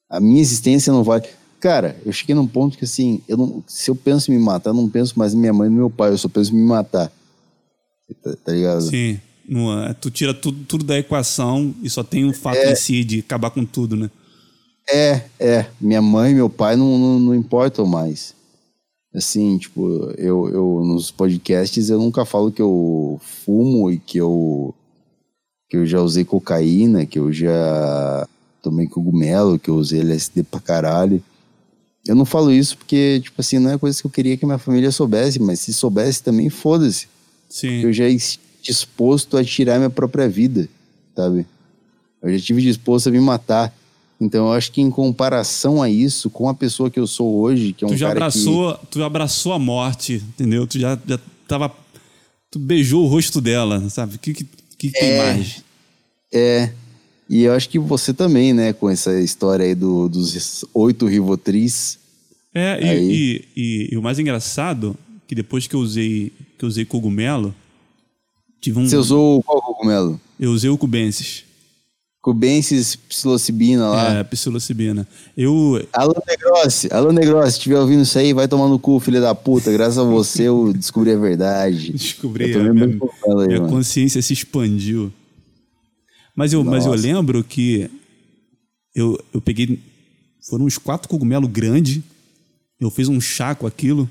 a 0.10 0.20
minha 0.22 0.40
existência 0.42 0.92
não 0.94 1.04
vale. 1.04 1.28
Cara, 1.60 1.98
eu 2.06 2.14
cheguei 2.14 2.34
num 2.34 2.48
ponto 2.48 2.78
que, 2.78 2.86
assim, 2.86 3.22
eu 3.28 3.36
não, 3.36 3.62
se 3.68 3.92
eu 3.92 3.96
penso 3.96 4.32
em 4.32 4.38
me 4.38 4.42
matar, 4.42 4.70
eu 4.70 4.74
não 4.74 4.90
penso 4.90 5.20
mais 5.20 5.34
em 5.34 5.38
minha 5.38 5.52
mãe 5.52 5.68
e 5.68 5.70
no 5.70 5.76
meu 5.76 5.90
pai, 5.90 6.12
eu 6.12 6.18
só 6.18 6.30
penso 6.30 6.54
em 6.54 6.58
me 6.58 6.64
matar. 6.64 7.12
Tá, 8.24 8.36
tá 8.46 8.52
ligado? 8.54 8.82
Sim. 8.84 9.20
Não 9.48 9.84
é- 9.84 9.94
tu 9.94 10.10
tira 10.10 10.34
tudo, 10.34 10.64
tudo 10.66 10.86
da 10.86 10.98
equação 10.98 11.76
e 11.84 11.90
só 11.90 12.04
tem 12.04 12.24
o 12.24 12.34
fato 12.34 12.58
É. 12.58 12.72
em 12.72 12.76
si 12.76 13.04
de 13.04 13.20
acabar 13.20 13.50
com 13.50 13.66
tudo, 13.66 13.96
né? 13.98 14.10
É, 14.90 15.22
é. 15.40 15.66
Minha 15.82 16.02
mãe 16.02 16.32
e 16.32 16.36
meu 16.36 16.50
pai 16.50 16.76
não, 16.78 16.98
não, 16.98 17.20
não 17.20 17.36
importam 17.36 17.86
mais. 17.86 18.34
Assim, 19.14 19.58
tipo, 19.58 20.12
eu, 20.18 20.50
eu 20.50 20.84
nos 20.86 21.12
podcasts 21.12 21.90
eu 21.90 22.00
nunca 22.00 22.24
falo 22.26 22.52
que 22.52 22.62
eu 22.62 23.20
fumo 23.44 23.92
e 23.92 23.98
que 24.00 24.18
eu 24.20 24.74
que 25.70 25.78
eu 25.78 25.86
já 25.86 26.02
usei 26.02 26.26
cocaína, 26.26 27.06
que 27.06 27.20
eu 27.20 27.32
já 27.32 28.28
tomei 28.62 28.88
cogumelo, 28.88 29.60
que 29.60 29.70
eu 29.70 29.76
usei 29.76 30.02
LSD 30.02 30.44
pra 30.44 30.60
caralho. 30.60 31.24
Eu 32.08 32.16
não 32.16 32.26
falo 32.26 32.52
isso 32.52 32.78
porque, 32.78 33.22
tipo 33.24 33.40
assim, 33.40 33.60
não 33.60 33.72
é 33.72 33.78
coisa 33.78 34.02
que 34.02 34.08
eu 34.08 34.12
queria 34.12 34.36
que 34.36 34.46
minha 34.46 34.58
família 34.58 34.92
soubesse, 34.92 35.40
mas 35.40 35.60
se 35.60 35.74
soubesse 35.74 36.24
também, 36.24 36.50
foda-se. 36.50 37.08
Sim. 37.48 37.82
Eu 37.82 37.94
já 37.94 38.08
estive 38.08 38.50
disposto 38.62 39.38
a 39.38 39.44
tirar 39.44 39.78
minha 39.78 39.90
própria 39.90 40.28
vida, 40.28 40.68
sabe? 41.16 41.46
Eu 42.22 42.30
já 42.30 42.36
estive 42.36 42.62
disposto 42.62 43.08
a 43.08 43.12
me 43.12 43.20
matar. 43.20 43.74
Então 44.20 44.48
eu 44.48 44.54
acho 44.54 44.72
que 44.72 44.82
em 44.82 44.90
comparação 44.90 45.82
a 45.82 45.90
isso, 45.90 46.30
com 46.30 46.50
a 46.50 46.54
pessoa 46.54 46.90
que 46.90 47.00
eu 47.00 47.08
sou 47.08 47.40
hoje, 47.40 47.72
que 47.72 47.86
é 47.86 47.88
um 47.88 47.92
tu 47.92 47.98
já 47.98 48.08
cara 48.08 48.20
abraçou, 48.20 48.78
tu 48.92 49.04
abraçou 49.04 49.54
a 49.54 49.60
morte, 49.60 50.16
entendeu? 50.16 50.68
Tu 50.68 50.78
já, 50.78 51.00
já 51.08 51.20
tava. 51.48 51.74
Tu 52.52 52.60
beijou 52.60 53.06
o 53.06 53.08
rosto 53.08 53.40
dela, 53.40 53.90
sabe? 53.90 54.16
O 54.16 54.20
que, 54.20 54.34
que, 54.34 54.46
que 54.80 54.90
tem 54.92 55.10
É. 55.12 55.18
mais? 55.34 55.64
é. 56.34 56.72
E 57.30 57.44
eu 57.44 57.54
acho 57.54 57.70
que 57.70 57.78
você 57.78 58.12
também, 58.12 58.54
né, 58.54 58.74
com 58.74 58.90
essa 58.90 59.20
história 59.22 59.64
aí 59.64 59.76
do, 59.76 60.10
dos 60.10 60.66
oito 60.74 61.06
Rivotris. 61.06 62.00
É, 62.56 62.80
e, 62.82 63.12
e, 63.14 63.46
e- 63.56 63.90
e 63.92 63.98
o 63.98 64.02
mais 64.02 64.18
engraçado, 64.18 64.98
que 65.28 65.36
depois 65.36 65.68
que 65.68 65.76
eu 65.76 65.80
usei, 65.80 66.32
que 66.58 66.66
eu 66.66 66.68
usei 66.68 66.86
cogumelo, 66.86 67.54
tive 68.60 68.80
um. 68.80 68.88
Você 68.90 68.98
usou 68.98 69.44
qual 69.44 69.62
cogumelo? 69.62 70.20
Eu 70.40 70.52
usei 70.52 70.72
o 70.72 70.78
cubensis. 70.78 71.44
Cubensis 72.30 72.96
psilocibina 72.96 73.90
lá. 73.90 74.14
É, 74.20 74.24
psilocibina. 74.24 75.08
Eu. 75.36 75.84
Alô 75.92 76.14
Negrossi, 76.28 76.88
alô 76.94 77.12
Negrossi, 77.12 77.54
se 77.54 77.58
estiver 77.58 77.80
ouvindo 77.80 78.04
isso 78.04 78.20
aí, 78.20 78.34
vai 78.34 78.48
tomar 78.48 78.68
no 78.68 78.78
cu, 78.78 79.00
filho 79.00 79.20
da 79.20 79.34
puta. 79.34 79.72
Graças 79.72 79.98
a 79.98 80.04
você 80.04 80.44
eu 80.44 80.72
descobri 80.78 81.12
a 81.12 81.18
verdade. 81.18 81.92
Descobri, 81.92 82.52
Eu 82.52 82.66
tô 82.66 82.70
a 82.70 82.74
minha, 82.74 82.86
aí, 82.86 83.48
minha 83.48 83.62
consciência 83.62 84.22
se 84.22 84.32
expandiu. 84.32 85.12
Mas 86.36 86.54
eu, 86.54 86.64
mas 86.64 86.86
eu 86.86 86.94
lembro 86.94 87.44
que 87.44 87.90
eu, 88.94 89.20
eu 89.34 89.42
peguei. 89.42 89.80
Foram 90.48 90.66
uns 90.66 90.78
quatro 90.78 91.10
cogumelos 91.10 91.50
grandes. 91.50 92.00
Eu 92.80 92.92
fiz 92.92 93.08
um 93.08 93.20
chá 93.20 93.56
com 93.56 93.66
aquilo. 93.66 94.08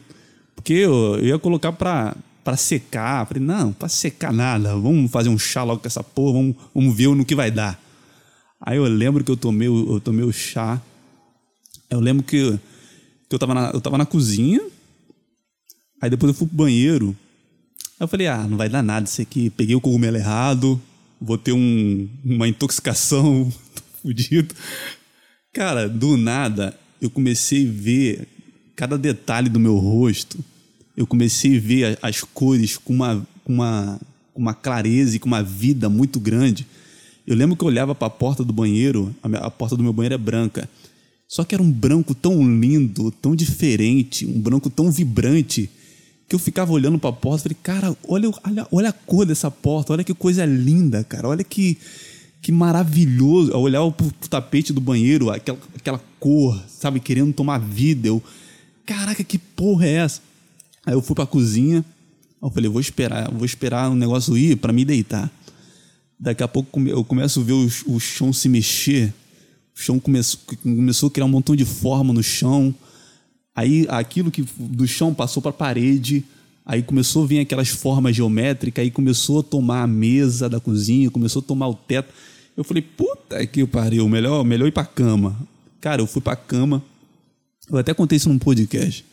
Porque 0.57 0.73
eu, 0.73 1.19
eu 1.19 1.25
ia 1.25 1.39
colocar 1.39 1.71
pra, 1.71 2.17
pra 2.43 2.57
secar. 2.57 3.25
Falei, 3.29 3.45
não, 3.45 3.73
pra 3.73 3.89
secar 3.89 4.33
nada. 4.33 4.77
Vamos 4.77 5.09
fazer 5.09 5.29
um 5.29 5.39
chá 5.39 5.63
logo 5.63 5.81
com 5.81 5.87
essa 5.87 6.03
porra. 6.03 6.33
Vamos, 6.33 6.57
vamos 6.75 6.97
ver 6.97 7.15
no 7.15 7.25
que 7.25 7.37
vai 7.37 7.53
dar. 7.53 7.81
Aí 8.61 8.77
eu 8.77 8.85
lembro 8.85 9.23
que 9.25 9.31
eu 9.31 9.37
tomei, 9.37 9.69
o- 9.69 9.95
eu 9.95 10.01
tomei 10.01 10.25
o 10.25 10.33
chá. 10.33 10.81
Eu 11.91 12.01
lembro 12.01 12.23
que, 12.25 12.59
que 13.29 13.35
eu, 13.35 13.39
tava 13.39 13.55
na, 13.55 13.71
eu 13.71 13.81
tava 13.81 13.97
na 13.99 14.07
cozinha. 14.07 14.61
Aí 16.01 16.11
depois 16.11 16.31
eu 16.33 16.35
fui 16.39 16.47
pro 16.47 16.57
banheiro. 16.57 17.17
Aí 17.99 18.05
eu 18.05 18.09
falei, 18.09 18.27
ah, 18.27 18.47
não 18.49 18.57
vai 18.57 18.69
dar 18.69 18.83
nada 18.83 19.07
isso 19.07 19.21
aqui. 19.23 19.51
Peguei 19.51 19.75
o 19.75 19.81
cogumelo 19.81 20.17
errado, 20.17 20.81
vou 21.21 21.39
ter 21.39 21.53
um, 21.53 22.09
uma 22.25 22.49
intoxicação, 22.49 23.53
fudido. 24.03 24.55
Cara, 25.53 25.89
do 25.89 26.17
nada, 26.17 26.79
eu 27.01 27.11
comecei 27.11 27.67
a 27.69 27.73
ver 27.73 28.29
cada 28.77 28.97
detalhe 28.99 29.49
do 29.49 29.59
meu 29.59 29.77
rosto. 29.77 30.39
Eu 30.97 31.07
comecei 31.07 31.57
a 31.57 31.61
ver 31.61 31.99
as 32.03 32.23
cores 32.23 32.77
com 32.77 32.93
uma, 32.93 33.27
com 33.45 33.53
uma, 33.55 34.01
com 34.35 34.41
uma 34.43 34.55
clareza 34.55 35.17
e 35.17 35.19
com 35.19 35.27
uma 35.29 35.43
vida 35.43 35.89
muito 35.89 36.21
grande. 36.21 36.67
Eu 37.29 37.37
lembro 37.37 37.55
que 37.57 37.63
eu 37.63 37.69
olhava 37.69 37.95
para 37.95 38.07
a 38.07 38.11
porta 38.11 38.43
do 38.43 38.53
banheiro, 38.53 39.15
a, 39.23 39.29
minha- 39.29 39.43
a 39.43 39.51
porta 39.51 39.77
do 39.77 39.83
meu 39.83 39.93
banheiro 39.93 40.15
é 40.15 40.19
branca. 40.19 40.69
Só 41.29 41.45
que 41.45 41.55
era 41.55 41.63
um 41.63 41.71
branco 41.71 42.15
tão 42.15 42.43
lindo, 42.59 43.11
tão 43.11 43.37
diferente, 43.37 44.25
um 44.25 44.41
branco 44.41 44.71
tão 44.71 44.91
vibrante, 44.91 45.69
que 46.27 46.35
eu 46.35 46.39
ficava 46.39 46.73
olhando 46.73 46.99
para 46.99 47.11
a 47.11 47.13
porta 47.13 47.41
e 47.41 47.55
falei, 47.55 47.59
cara, 47.63 47.97
olha, 48.09 48.31
olha, 48.45 48.67
olha 48.73 48.89
a 48.89 48.93
cor 48.93 49.27
dessa 49.27 49.51
porta, 49.51 49.93
olha 49.93 50.03
que 50.05 50.15
coisa 50.15 50.45
linda, 50.47 51.05
cara, 51.05 51.29
olha 51.29 51.45
que, 51.45 51.77
que 52.41 52.51
maravilhoso. 52.51 53.51
Eu 53.51 53.61
olhava 53.61 53.91
pro, 53.93 54.11
tapete 54.31 54.73
do 54.73 54.81
banheiro, 54.81 55.31
aquela, 55.31 55.59
aquela 55.77 56.01
cor, 56.19 56.59
sabe, 56.67 56.99
querendo 56.99 57.33
tomar 57.35 57.59
vida. 57.59 58.09
Eu, 58.09 58.23
caraca, 58.87 59.23
que 59.23 59.37
porra 59.39 59.87
é 59.87 59.93
essa? 59.97 60.23
Aí 60.87 60.95
eu 60.95 61.03
fui 61.03 61.15
pra 61.15 61.27
cozinha, 61.27 61.79
aí 62.41 62.49
eu 62.49 62.51
falei, 62.51 62.71
vou 62.71 62.81
esperar, 62.81 63.31
vou 63.31 63.45
esperar 63.45 63.91
o 63.91 63.95
negócio 63.95 64.35
ir 64.37 64.57
para 64.57 64.73
me 64.73 64.83
deitar. 64.85 65.31
Daqui 66.19 66.43
a 66.43 66.49
pouco 66.49 66.81
eu 66.81 67.05
começo 67.05 67.41
a 67.41 67.43
ver 67.45 67.53
o, 67.53 68.01
chão 68.01 68.33
se 68.33 68.49
mexer. 68.49 69.13
O 69.77 69.81
chão 69.81 69.99
começou, 70.01 70.41
começou 70.63 71.09
a 71.09 71.11
criar 71.11 71.27
um 71.27 71.29
montão 71.29 71.55
de 71.55 71.65
forma 71.65 72.13
no 72.13 72.23
chão. 72.23 72.75
Aí 73.55 73.87
aquilo 73.89 74.31
que 74.31 74.45
do 74.59 74.87
chão 74.87 75.15
passou 75.15 75.41
para 75.43 75.51
a 75.51 75.55
parede. 75.55 76.25
Aí 76.67 76.83
começou 76.83 77.25
a 77.25 77.27
vir 77.27 77.39
aquelas 77.39 77.69
formas 77.69 78.15
geométricas. 78.17 78.83
Aí 78.83 78.91
começou 78.91 79.41
a 79.41 79.43
tomar 79.43 79.83
a 79.83 79.87
mesa 79.87 80.49
da 80.49 80.59
cozinha, 80.61 81.11
começou 81.11 81.41
a 81.41 81.45
tomar 81.45 81.69
o 81.69 81.75
teto. 81.75 82.13
Eu 82.57 82.65
falei, 82.65 82.83
puta 82.83 83.47
que 83.47 83.65
pariu, 83.67 84.09
melhor, 84.09 84.45
melhor 84.45 84.67
ir 84.67 84.73
pra 84.73 84.85
cama. 84.85 85.39
Cara, 85.81 86.03
eu 86.03 86.07
fui 86.07 86.21
pra 86.21 86.35
cama. 86.35 86.83
Eu 87.71 87.79
até 87.79 87.95
contei 87.95 88.17
isso 88.17 88.29
num 88.29 88.39
podcast. 88.39 89.05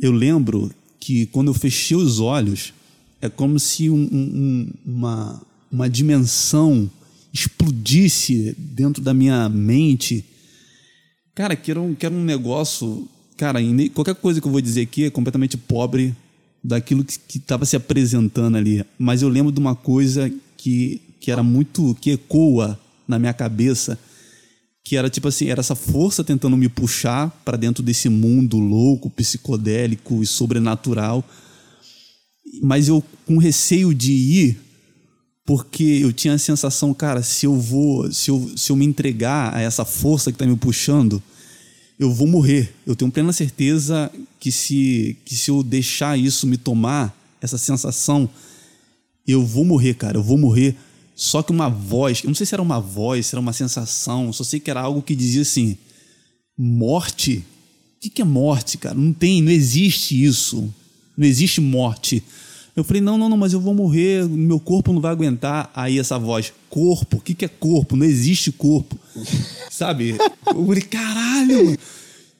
Eu 0.00 0.12
lembro 0.12 0.70
que 0.98 1.26
quando 1.26 1.48
eu 1.48 1.54
fechei 1.54 1.96
os 1.96 2.18
olhos, 2.20 2.72
é 3.20 3.28
como 3.28 3.58
se 3.60 3.90
um- 3.90 4.08
um- 4.10 4.70
uma, 4.86 5.42
uma 5.70 5.88
dimensão 5.88 6.90
explodisse 7.32 8.54
dentro 8.58 9.02
da 9.02 9.14
minha 9.14 9.48
mente. 9.48 10.24
Cara, 11.34 11.54
que 11.54 11.70
era 11.70 11.80
um, 11.80 11.94
que 11.94 12.04
era 12.06 12.14
um 12.14 12.24
negócio. 12.24 13.08
Cara, 13.36 13.60
qualquer 13.94 14.14
coisa 14.14 14.40
que 14.40 14.46
eu 14.46 14.52
vou 14.52 14.60
dizer 14.60 14.82
aqui 14.82 15.04
é 15.04 15.10
completamente 15.10 15.56
pobre 15.56 16.14
daquilo 16.62 17.04
que 17.04 17.38
estava 17.38 17.64
se 17.64 17.76
apresentando 17.76 18.56
ali. 18.56 18.84
Mas 18.98 19.22
eu 19.22 19.28
lembro 19.28 19.52
de 19.52 19.60
uma 19.60 19.74
coisa 19.74 20.30
que, 20.56 21.00
que 21.20 21.30
era 21.30 21.42
muito. 21.42 21.96
que 22.00 22.10
ecoa 22.10 22.78
na 23.06 23.18
minha 23.18 23.32
cabeça 23.32 23.98
que 24.90 24.96
era 24.96 25.08
tipo 25.08 25.28
assim, 25.28 25.48
era 25.48 25.60
essa 25.60 25.76
força 25.76 26.24
tentando 26.24 26.56
me 26.56 26.68
puxar 26.68 27.30
para 27.44 27.56
dentro 27.56 27.80
desse 27.80 28.08
mundo 28.08 28.58
louco, 28.58 29.10
psicodélico 29.10 30.20
e 30.20 30.26
sobrenatural. 30.26 31.24
Mas 32.62 32.88
eu 32.88 33.00
com 33.24 33.38
receio 33.38 33.94
de 33.94 34.12
ir, 34.12 34.60
porque 35.50 35.82
eu 35.82 36.12
tinha 36.12 36.34
a 36.34 36.38
sensação, 36.38 36.94
cara, 36.94 37.24
se 37.24 37.44
eu 37.44 37.56
vou, 37.56 38.12
se 38.12 38.30
eu, 38.30 38.52
se 38.56 38.70
eu 38.70 38.76
me 38.76 38.84
entregar 38.84 39.52
a 39.52 39.60
essa 39.60 39.84
força 39.84 40.30
que 40.30 40.38
tá 40.38 40.46
me 40.46 40.54
puxando, 40.54 41.20
eu 41.98 42.12
vou 42.12 42.28
morrer. 42.28 42.72
Eu 42.86 42.94
tenho 42.94 43.10
plena 43.10 43.32
certeza 43.32 44.12
que 44.38 44.52
se 44.52 45.16
que 45.24 45.34
se 45.34 45.50
eu 45.50 45.64
deixar 45.64 46.16
isso 46.16 46.46
me 46.46 46.56
tomar, 46.56 47.12
essa 47.40 47.58
sensação, 47.58 48.30
eu 49.26 49.44
vou 49.44 49.64
morrer, 49.64 49.94
cara, 49.94 50.18
eu 50.18 50.22
vou 50.22 50.38
morrer. 50.38 50.76
Só 51.16 51.42
que 51.42 51.50
uma 51.50 51.68
voz, 51.68 52.22
eu 52.22 52.28
não 52.28 52.34
sei 52.36 52.46
se 52.46 52.54
era 52.54 52.62
uma 52.62 52.78
voz, 52.78 53.26
se 53.26 53.34
era 53.34 53.40
uma 53.40 53.52
sensação, 53.52 54.32
só 54.32 54.44
sei 54.44 54.60
que 54.60 54.70
era 54.70 54.80
algo 54.80 55.02
que 55.02 55.16
dizia 55.16 55.42
assim: 55.42 55.76
morte? 56.56 57.44
O 57.96 58.08
que 58.08 58.22
é 58.22 58.24
morte, 58.24 58.78
cara? 58.78 58.94
Não 58.94 59.12
tem, 59.12 59.42
não 59.42 59.50
existe 59.50 60.22
isso. 60.22 60.72
Não 61.16 61.26
existe 61.26 61.60
morte. 61.60 62.22
Eu 62.76 62.84
falei: 62.84 63.02
não, 63.02 63.18
não, 63.18 63.28
não, 63.28 63.36
mas 63.36 63.52
eu 63.52 63.60
vou 63.60 63.74
morrer, 63.74 64.28
meu 64.28 64.60
corpo 64.60 64.92
não 64.92 65.00
vai 65.00 65.12
aguentar. 65.12 65.70
Aí 65.74 65.98
essa 65.98 66.18
voz: 66.18 66.52
corpo? 66.68 67.16
O 67.16 67.20
que, 67.20 67.34
que 67.34 67.44
é 67.44 67.48
corpo? 67.48 67.96
Não 67.96 68.06
existe 68.06 68.52
corpo. 68.52 68.98
Sabe? 69.70 70.16
Eu 70.46 70.66
falei: 70.66 70.82
caralho! 70.82 71.78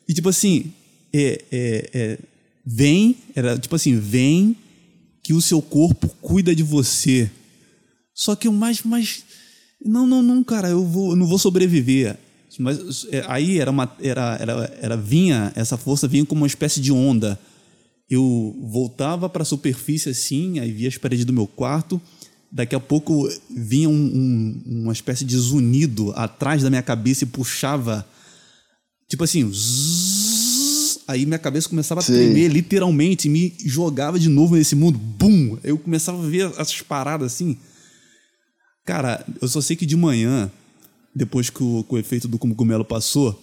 E 0.09 0.15
tipo 0.15 0.29
assim, 0.29 0.73
é, 1.13 1.43
é, 1.51 1.91
é, 1.93 2.19
vem, 2.65 3.17
era 3.35 3.59
tipo 3.59 3.75
assim: 3.75 3.99
vem 3.99 4.57
que 5.23 5.33
o 5.33 5.41
seu 5.41 5.61
corpo 5.61 6.09
cuida 6.21 6.55
de 6.55 6.63
você. 6.63 7.31
Só 8.15 8.35
que 8.35 8.49
o 8.49 8.53
mais, 8.53 8.83
mais. 8.83 9.25
Não, 9.85 10.07
não, 10.07 10.23
não, 10.23 10.45
cara, 10.45 10.69
eu, 10.69 10.85
vou, 10.85 11.11
eu 11.11 11.17
não 11.17 11.27
vou 11.27 11.39
sobreviver. 11.39 12.17
Mas 12.59 13.07
é, 13.11 13.25
aí 13.29 13.59
era 13.59 13.71
uma. 13.71 13.91
Era, 14.03 14.37
era, 14.41 14.79
era, 14.81 14.97
vinha, 14.97 15.53
essa 15.55 15.77
força 15.77 16.09
vinha 16.09 16.27
como 16.27 16.43
uma 16.43 16.47
espécie 16.47 16.81
de 16.81 16.93
onda. 16.93 17.39
Eu 18.11 18.57
voltava 18.61 19.29
para 19.29 19.43
a 19.43 19.47
superfície 19.47 20.09
assim, 20.09 20.59
aí 20.59 20.73
via 20.73 20.89
as 20.89 20.99
paredes 20.99 21.25
do 21.25 21.33
meu 21.33 21.47
quarto. 21.47 22.01
Daqui 22.51 22.75
a 22.75 22.81
pouco 22.81 23.29
vinha 23.49 23.89
um, 23.89 23.93
um, 23.93 24.63
uma 24.83 24.93
espécie 24.93 25.25
de 25.25 25.37
zunido 25.37 26.13
atrás 26.17 26.63
da 26.63 26.69
minha 26.69 26.83
cabeça 26.83 27.23
e 27.23 27.27
puxava. 27.29 28.05
Tipo 29.09 29.23
assim. 29.23 29.49
Zzz, 29.49 31.01
aí 31.07 31.25
minha 31.25 31.39
cabeça 31.39 31.69
começava 31.69 32.01
a 32.01 32.03
Sim. 32.03 32.15
tremer, 32.15 32.49
literalmente, 32.49 33.29
e 33.29 33.31
me 33.31 33.55
jogava 33.65 34.19
de 34.19 34.29
novo 34.29 34.57
nesse 34.57 34.75
mundo. 34.75 34.99
Bum! 34.99 35.57
Eu 35.63 35.79
começava 35.79 36.21
a 36.21 36.29
ver 36.29 36.51
essas 36.59 36.83
paradas 36.83 37.33
assim. 37.33 37.57
Cara, 38.85 39.25
eu 39.41 39.47
só 39.47 39.61
sei 39.61 39.77
que 39.77 39.87
de 39.87 39.97
manhã, 39.97 40.51
depois 41.15 41.49
que 41.49 41.63
o, 41.63 41.85
que 41.85 41.95
o 41.95 41.99
efeito 41.99 42.27
do 42.27 42.39
cogumelo 42.39 42.85
passou, 42.85 43.41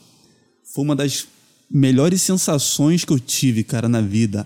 foi 0.73 0.83
uma 0.83 0.95
das 0.95 1.25
melhores 1.71 2.21
sensações 2.21 3.05
que 3.05 3.13
eu 3.13 3.19
tive, 3.19 3.63
cara, 3.63 3.87
na 3.87 4.01
vida. 4.01 4.45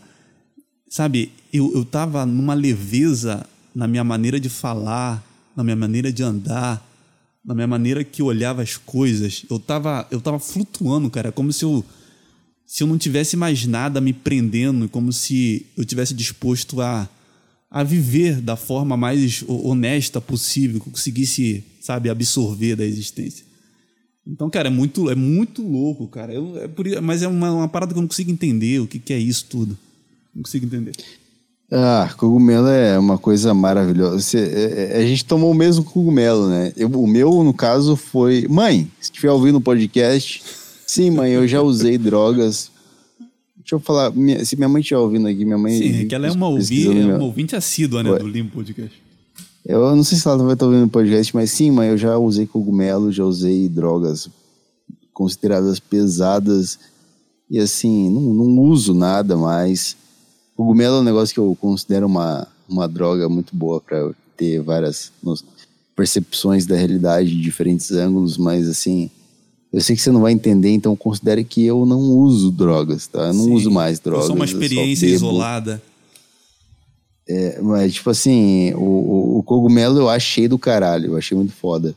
Sabe, 0.92 1.32
eu, 1.53 1.72
eu 1.74 1.86
tava 1.86 2.26
numa 2.26 2.53
leveza 2.53 3.45
na 3.74 3.88
minha 3.88 4.03
maneira 4.03 4.38
de 4.42 4.50
falar, 4.50 5.24
na 5.56 5.64
minha 5.64 5.76
maneira 5.78 6.11
de 6.11 6.22
andar, 6.22 6.86
na 7.45 7.56
minha 7.56 7.66
maneira 7.66 8.03
que 8.03 8.22
eu 8.22 8.26
olhava 8.26 8.61
as 8.61 8.76
coisas. 8.76 9.45
Eu 9.50 9.58
tava, 9.58 10.06
eu 10.11 10.20
tava 10.20 10.38
flutuando, 10.38 11.10
cara, 11.10 11.32
como 11.32 11.53
se 11.53 11.64
eu 11.64 11.84
se 12.66 12.84
eu 12.84 12.88
não 12.88 12.98
tivesse 12.98 13.38
mais 13.38 13.66
nada 13.66 14.02
me 14.02 14.11
prendendo, 14.11 14.90
como 14.90 15.14
se 15.14 15.66
eu 15.78 15.86
tivesse 15.86 16.14
disposto 16.14 16.82
a, 16.82 17.08
a 17.70 17.84
viver 17.84 18.42
da 18.42 18.58
forma 18.58 18.98
mais 18.98 19.44
ho- 19.44 19.68
honesta 19.70 20.20
possível, 20.20 20.82
que 20.82 20.88
eu 20.90 20.92
conseguisse, 20.92 21.64
sabe, 21.80 22.10
absorver 22.10 22.76
da 22.76 22.86
existência. 22.86 23.45
Então, 24.28 24.50
cara, 24.50 24.68
é 24.68 24.72
muito, 24.72 25.10
é 25.10 25.16
muito 25.16 25.61
louco, 25.66 26.06
cara. 26.10 26.34
Eu, 26.34 26.58
é 26.61 26.68
por, 26.68 26.86
mas 27.02 27.24
é 27.24 27.30
uma, 27.30 27.52
uma 27.53 27.68
parada 27.70 27.94
que 27.94 27.98
eu 27.98 28.02
não 28.02 28.10
consigo 28.10 28.30
entender 28.32 28.80
o 28.82 28.88
que, 28.88 29.00
que 29.00 29.14
é 29.14 29.18
isso 29.20 29.45
tudo. 29.50 29.78
Não 30.34 30.43
consigo 30.43 30.66
entender. 30.66 30.93
Ah, 31.72 32.14
cogumelo 32.18 32.68
é 32.68 33.00
uma 33.00 33.18
coisa 33.18 33.53
maravilhosa. 33.53 34.19
Você- 34.19 34.38
é- 34.40 34.98
é- 34.98 35.03
a 35.03 35.06
gente 35.08 35.24
tomou 35.24 35.51
o 35.51 35.56
mesmo 35.56 35.84
cogumelo, 35.85 36.50
né? 36.50 36.74
Eu- 36.76 36.90
o 36.90 37.08
meu, 37.08 37.43
no 37.43 37.53
caso, 37.53 37.95
foi. 37.95 38.45
Mãe, 38.50 38.92
se 39.00 39.10
estiver 39.10 39.32
ouvindo 39.32 39.58
o 39.58 39.61
podcast, 39.61 40.43
sim, 40.85 41.10
mãe, 41.11 41.32
eu 41.32 41.48
já 41.48 41.61
usei 41.61 41.98
drogas. 41.98 42.69
Deixa 43.58 43.76
eu 43.76 43.80
falar, 43.80 44.11
minha- 44.11 44.43
se 44.43 44.58
minha 44.58 44.68
mãe 44.68 44.82
estiver 44.82 45.00
ouvindo 45.00 45.27
aqui, 45.27 45.45
minha 45.45 45.58
mãe. 45.58 45.77
Sim, 45.77 46.01
é 46.01 46.06
que 46.06 46.14
ela 46.16 46.27
é 46.27 46.32
uma, 46.32 46.50
ouvi, 46.50 46.88
é 46.88 47.16
uma 47.16 47.24
ouvinte 47.24 47.56
assídua, 47.56 48.03
né, 48.03 48.18
do 48.18 48.27
Limpo 48.27 48.51
Podcast. 48.56 49.01
Eu 49.66 49.95
não 49.95 50.03
sei 50.03 50.18
se 50.18 50.27
ela 50.27 50.43
vai 50.43 50.53
estar 50.53 50.66
ouvindo 50.66 50.85
o 50.85 50.90
podcast, 50.90 51.34
mas 51.35 51.51
sim, 51.51 51.72
mãe, 51.72 51.88
eu 51.90 51.98
já 51.98 52.18
usei 52.18 52.45
cogumelo, 52.48 53.11
já 53.14 53.24
usei 53.24 53.69
drogas 53.69 54.27
consideradas 55.14 55.80
pesadas. 55.80 56.80
E 57.50 57.60
assim, 57.60 58.10
não, 58.10 58.22
não 58.34 58.60
uso 58.64 58.93
nada 58.93 59.38
mais. 59.38 59.95
Cogumelo 60.61 60.98
é 60.98 60.99
um 60.99 61.03
negócio 61.03 61.33
que 61.33 61.40
eu 61.40 61.57
considero 61.59 62.06
uma, 62.06 62.48
uma 62.69 62.88
droga 62.88 63.27
muito 63.27 63.56
boa 63.56 63.81
para 63.81 64.11
ter 64.38 64.61
várias 64.61 65.11
percepções 65.95 66.67
da 66.67 66.75
realidade 66.75 67.31
de 67.31 67.41
diferentes 67.41 67.91
ângulos, 67.91 68.38
mas 68.38 68.69
assim, 68.69 69.09
eu 69.73 69.81
sei 69.81 69.95
que 69.95 70.01
você 70.03 70.11
não 70.11 70.22
vai 70.22 70.31
entender, 70.31 70.69
então 70.69 70.95
considere 70.95 71.43
que 71.43 71.65
eu 71.65 71.83
não 71.83 71.99
uso 71.99 72.51
drogas, 72.51 73.07
tá? 73.07 73.27
Eu 73.27 73.33
não 73.33 73.45
Sim, 73.45 73.53
uso 73.53 73.72
mais 73.72 73.99
drogas. 73.99 74.27
só 74.27 74.33
uma 74.33 74.45
só 74.45 74.53
experiência 74.53 75.07
isolada. 75.07 75.81
É, 77.27 77.59
mas, 77.59 77.95
tipo 77.95 78.11
assim, 78.11 78.72
o, 78.75 78.83
o, 78.83 79.40
o 79.40 79.43
cogumelo 79.43 79.98
eu 79.98 80.09
achei 80.09 80.48
do 80.48 80.59
caralho, 80.59 81.11
eu 81.11 81.17
achei 81.17 81.35
muito 81.35 81.53
foda. 81.53 81.95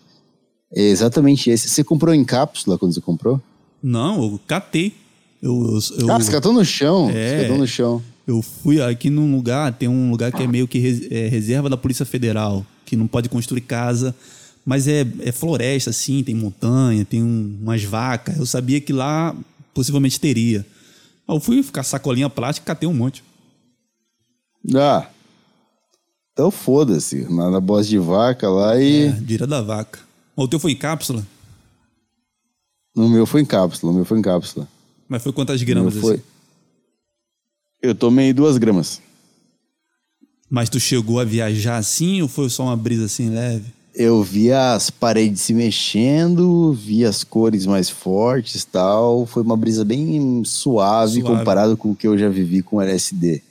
É 0.74 0.80
exatamente 0.80 1.50
esse. 1.50 1.68
Você 1.68 1.84
comprou 1.84 2.14
em 2.14 2.24
cápsula 2.24 2.78
quando 2.78 2.94
você 2.94 3.00
comprou? 3.00 3.38
Não, 3.82 4.22
eu 4.22 4.40
catei. 4.46 4.94
Eu, 5.42 5.52
eu, 5.52 5.78
eu, 5.98 6.12
ah, 6.12 6.18
você 6.18 6.32
catou 6.32 6.52
no 6.52 6.64
chão. 6.64 7.10
É. 7.10 7.28
Você 7.28 7.42
catou 7.42 7.58
no 7.58 7.66
chão. 7.66 8.02
Eu 8.26 8.40
fui 8.42 8.80
aqui 8.80 9.10
num 9.10 9.34
lugar, 9.34 9.72
tem 9.72 9.88
um 9.88 10.10
lugar 10.10 10.32
que 10.32 10.42
é 10.42 10.46
meio 10.46 10.66
que 10.66 10.78
res- 10.78 11.10
é, 11.10 11.28
reserva 11.28 11.68
da 11.68 11.76
Polícia 11.76 12.04
Federal, 12.06 12.64
que 12.86 12.96
não 12.96 13.06
pode 13.06 13.28
construir 13.28 13.60
casa, 13.62 14.14
mas 14.64 14.88
é, 14.88 15.06
é 15.20 15.30
floresta, 15.32 15.90
assim, 15.90 16.22
tem 16.22 16.34
montanha, 16.34 17.04
tem 17.04 17.22
um- 17.22 17.58
umas 17.62 17.82
vacas. 17.84 18.38
Eu 18.38 18.46
sabia 18.46 18.80
que 18.80 18.92
lá 18.92 19.36
possivelmente 19.74 20.18
teria. 20.18 20.64
Eu 21.28 21.38
fui 21.40 21.62
ficar 21.62 21.82
sacolinha 21.82 22.30
plástica 22.30 22.64
e 22.64 22.68
catei 22.74 22.88
um 22.88 22.94
monte. 22.94 23.22
Ah. 24.74 25.06
Então 26.32 26.50
foda-se. 26.50 27.24
Na, 27.32 27.50
na 27.50 27.60
bosta 27.60 27.88
de 27.90 27.98
vaca 27.98 28.48
lá 28.48 28.80
e. 28.80 29.06
É, 29.06 29.10
direto 29.12 29.48
da 29.50 29.60
vaca. 29.62 30.00
O 30.34 30.48
teu 30.48 30.58
foi 30.58 30.72
em 30.72 30.76
cápsula? 30.76 31.24
No 32.96 33.08
meu 33.08 33.26
foi 33.26 33.40
em 33.42 33.44
cápsula. 33.44 33.92
No 33.92 33.96
meu 33.98 34.04
foi 34.04 34.18
em 34.18 34.22
cápsula. 34.22 34.66
Mas 35.08 35.22
foi 35.22 35.32
quantas 35.32 35.62
gramas? 35.62 35.94
foi. 35.96 36.20
Eu 37.84 37.94
tomei 37.94 38.32
duas 38.32 38.56
gramas. 38.56 38.98
Mas 40.48 40.70
tu 40.70 40.80
chegou 40.80 41.20
a 41.20 41.24
viajar 41.24 41.76
assim 41.76 42.22
ou 42.22 42.28
foi 42.28 42.48
só 42.48 42.62
uma 42.64 42.76
brisa 42.76 43.04
assim 43.04 43.28
leve? 43.28 43.66
Eu 43.94 44.22
vi 44.22 44.50
as 44.50 44.88
paredes 44.88 45.42
se 45.42 45.52
mexendo, 45.52 46.72
vi 46.72 47.04
as 47.04 47.22
cores 47.22 47.66
mais 47.66 47.90
fortes 47.90 48.62
e 48.62 48.66
tal. 48.66 49.26
Foi 49.26 49.42
uma 49.42 49.54
brisa 49.56 49.84
bem 49.84 50.42
suave, 50.46 51.20
Suave. 51.20 51.36
comparado 51.38 51.76
com 51.76 51.90
o 51.90 51.94
que 51.94 52.06
eu 52.06 52.16
já 52.16 52.30
vivi 52.30 52.62
com 52.62 52.80
LSD. 52.80 53.42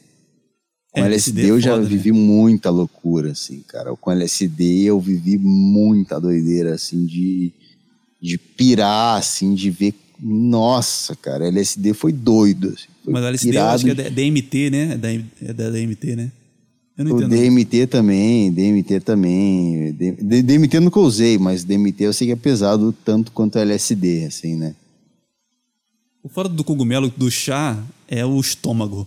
Com 0.92 1.00
É, 1.02 1.06
LSD, 1.06 1.42
LSD 1.42 1.42
é 1.42 1.52
eu 1.52 1.62
já 1.62 1.72
foda, 1.74 1.84
né? 1.84 1.90
vivi 1.90 2.12
muita 2.12 2.72
loucura, 2.72 3.32
assim, 3.34 3.62
cara. 3.68 3.96
Com 3.96 4.12
LSD 4.12 4.84
eu 4.86 5.00
vivi 5.00 5.38
muita 5.38 6.20
doideira, 6.20 6.74
assim, 6.74 7.06
de, 7.06 7.54
de 8.20 8.38
pirar, 8.38 9.18
assim, 9.20 9.54
de 9.54 9.70
ver. 9.70 9.94
Nossa, 10.26 11.18
cara, 11.18 11.48
LSD 11.48 11.94
foi 11.94 12.14
doido. 12.14 12.70
Assim, 12.70 12.88
foi 13.04 13.12
Mas 13.12 13.24
a 13.26 13.28
LSD 13.28 13.58
eu 13.58 13.66
acho 13.66 13.84
que 13.84 13.92
é 13.92 14.10
DMT, 14.10 14.70
né? 14.70 14.94
É 14.94 14.98
da, 14.98 15.12
é 15.12 15.54
da 15.54 15.70
DMT, 15.70 16.16
né? 16.16 16.32
Eu 16.98 17.06
não 17.06 17.12
O 17.14 17.18
entendo. 17.18 17.30
DMT 17.32 17.88
também, 17.88 18.52
DMT 18.52 19.00
também. 19.02 19.92
DMT 19.92 20.78
eu 20.78 20.82
nunca 20.82 21.00
usei, 21.00 21.38
mas 21.38 21.66
DMT 21.66 22.04
eu 22.06 22.14
sei 22.14 22.28
que 22.28 22.34
é 22.34 22.38
pesado 22.38 22.96
tanto 23.04 23.32
quanto 23.34 23.58
LSD, 23.58 24.26
assim, 24.26 24.56
né? 24.56 24.76
O 26.24 26.30
fora 26.30 26.48
do 26.48 26.64
cogumelo 26.64 27.12
do 27.18 27.30
chá 27.30 27.84
é 28.08 28.26
o 28.26 28.40
estômago. 28.40 29.06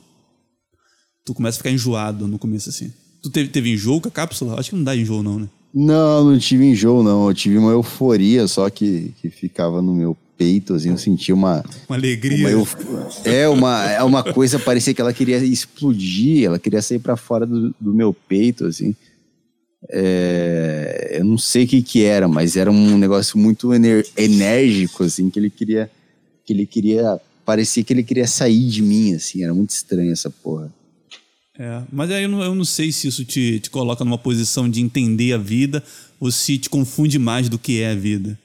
Tu 1.24 1.32
começa 1.32 1.56
a 1.56 1.60
ficar 1.60 1.70
enjoado 1.70 2.28
no 2.28 2.38
começo, 2.38 2.68
assim. 2.68 2.92
Tu 3.22 3.30
teve, 3.30 3.48
teve 3.48 3.72
enjoo 3.72 4.02
com 4.02 4.08
a 4.08 4.10
cápsula? 4.10 4.60
Acho 4.60 4.70
que 4.70 4.76
não 4.76 4.84
dá 4.84 4.94
enjoo, 4.94 5.22
não, 5.22 5.38
né? 5.38 5.48
Não, 5.72 6.24
não 6.30 6.38
tive 6.38 6.66
enjoo, 6.66 7.02
não. 7.02 7.26
Eu 7.28 7.34
tive 7.34 7.56
uma 7.56 7.70
euforia 7.70 8.46
só 8.46 8.68
que, 8.68 9.14
que 9.20 9.30
ficava 9.30 9.80
no 9.80 9.94
meu 9.94 10.16
peito, 10.36 10.74
assim, 10.74 10.90
eu 10.90 10.98
sentia 10.98 11.34
uma. 11.34 11.64
Uma 11.88 11.96
alegria. 11.96 12.36
uma 12.38 12.50
É 13.24 13.48
uma, 13.48 13.90
é 13.90 14.02
uma 14.02 14.22
coisa, 14.22 14.58
parecia 14.58 14.92
que 14.94 15.00
ela 15.00 15.12
queria 15.12 15.38
explodir, 15.38 16.44
ela 16.44 16.58
queria 16.58 16.82
sair 16.82 16.98
pra 16.98 17.16
fora 17.16 17.46
do, 17.46 17.74
do 17.80 17.94
meu 17.94 18.12
peito, 18.12 18.66
assim. 18.66 18.94
É, 19.90 21.16
eu 21.18 21.24
não 21.24 21.38
sei 21.38 21.64
o 21.64 21.68
que 21.68 21.82
que 21.82 22.04
era, 22.04 22.26
mas 22.26 22.56
era 22.56 22.70
um 22.70 22.98
negócio 22.98 23.38
muito 23.38 23.72
ener- 23.72 24.06
enérgico, 24.16 25.04
assim, 25.04 25.30
que 25.30 25.38
ele 25.38 25.50
queria, 25.50 25.90
que 26.44 26.52
ele 26.52 26.66
queria, 26.66 27.20
parecia 27.44 27.84
que 27.84 27.92
ele 27.92 28.02
queria 28.02 28.26
sair 28.26 28.66
de 28.68 28.82
mim, 28.82 29.14
assim, 29.14 29.44
era 29.44 29.54
muito 29.54 29.70
estranho 29.70 30.12
essa 30.12 30.28
porra. 30.30 30.72
É, 31.58 31.82
mas 31.90 32.10
aí 32.10 32.24
eu 32.24 32.28
não, 32.28 32.42
eu 32.42 32.54
não 32.54 32.64
sei 32.64 32.92
se 32.92 33.08
isso 33.08 33.24
te, 33.24 33.60
te 33.60 33.70
coloca 33.70 34.04
numa 34.04 34.18
posição 34.18 34.68
de 34.68 34.80
entender 34.82 35.32
a 35.32 35.38
vida 35.38 35.82
ou 36.20 36.30
se 36.30 36.58
te 36.58 36.68
confunde 36.68 37.18
mais 37.18 37.48
do 37.48 37.58
que 37.58 37.80
é 37.80 37.92
a 37.92 37.94
vida. 37.94 38.38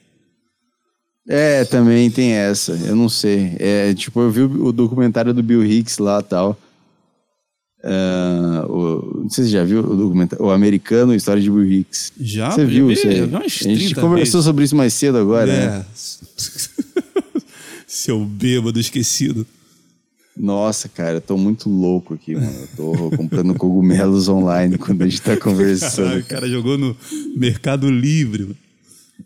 É, 1.28 1.64
também 1.64 2.10
tem 2.10 2.32
essa, 2.32 2.72
eu 2.72 2.96
não 2.96 3.08
sei. 3.08 3.56
É, 3.58 3.94
tipo, 3.94 4.20
eu 4.20 4.30
vi 4.30 4.42
o, 4.42 4.72
documentário 4.72 5.32
do 5.32 5.42
Bill 5.42 5.64
Hicks 5.64 5.98
lá 5.98 6.20
e 6.20 6.22
tal. 6.24 6.58
Ah, 7.84 8.64
o, 8.68 9.22
não 9.22 9.30
sei 9.30 9.44
se 9.44 9.50
você 9.50 9.56
já 9.56 9.64
viu 9.64 9.80
o 9.80 9.96
documentário, 9.96 10.44
o 10.44 10.50
americano, 10.50 11.14
história 11.14 11.42
de 11.42 11.50
Bill 11.50 11.64
Hicks. 11.64 12.12
Já? 12.20 12.50
Você 12.50 12.64
viu 12.64 12.88
vi, 12.88 12.94
isso 12.94 13.06
aí? 13.06 13.20
A 13.20 13.48
gente 13.48 13.94
30 13.94 14.00
conversou 14.00 14.40
vezes. 14.40 14.44
sobre 14.44 14.64
isso 14.64 14.76
mais 14.76 14.94
cedo 14.94 15.18
agora, 15.18 15.46
né? 15.46 15.78
É. 15.78 17.42
Seu 17.86 18.24
bêbado 18.24 18.80
esquecido. 18.80 19.46
Nossa, 20.36 20.88
cara, 20.88 21.18
eu 21.18 21.20
tô 21.20 21.36
muito 21.36 21.68
louco 21.68 22.14
aqui, 22.14 22.34
mano. 22.34 22.50
Eu 22.50 22.68
tô 22.76 23.16
comprando 23.16 23.54
cogumelos 23.54 24.26
online 24.30 24.78
quando 24.78 25.02
a 25.02 25.04
gente 25.08 25.20
tá 25.20 25.36
Caralho, 25.36 25.42
conversando. 25.42 26.20
o 26.20 26.24
cara 26.24 26.48
jogou 26.48 26.78
no 26.78 26.96
Mercado 27.36 27.90
Livre. 27.90 28.56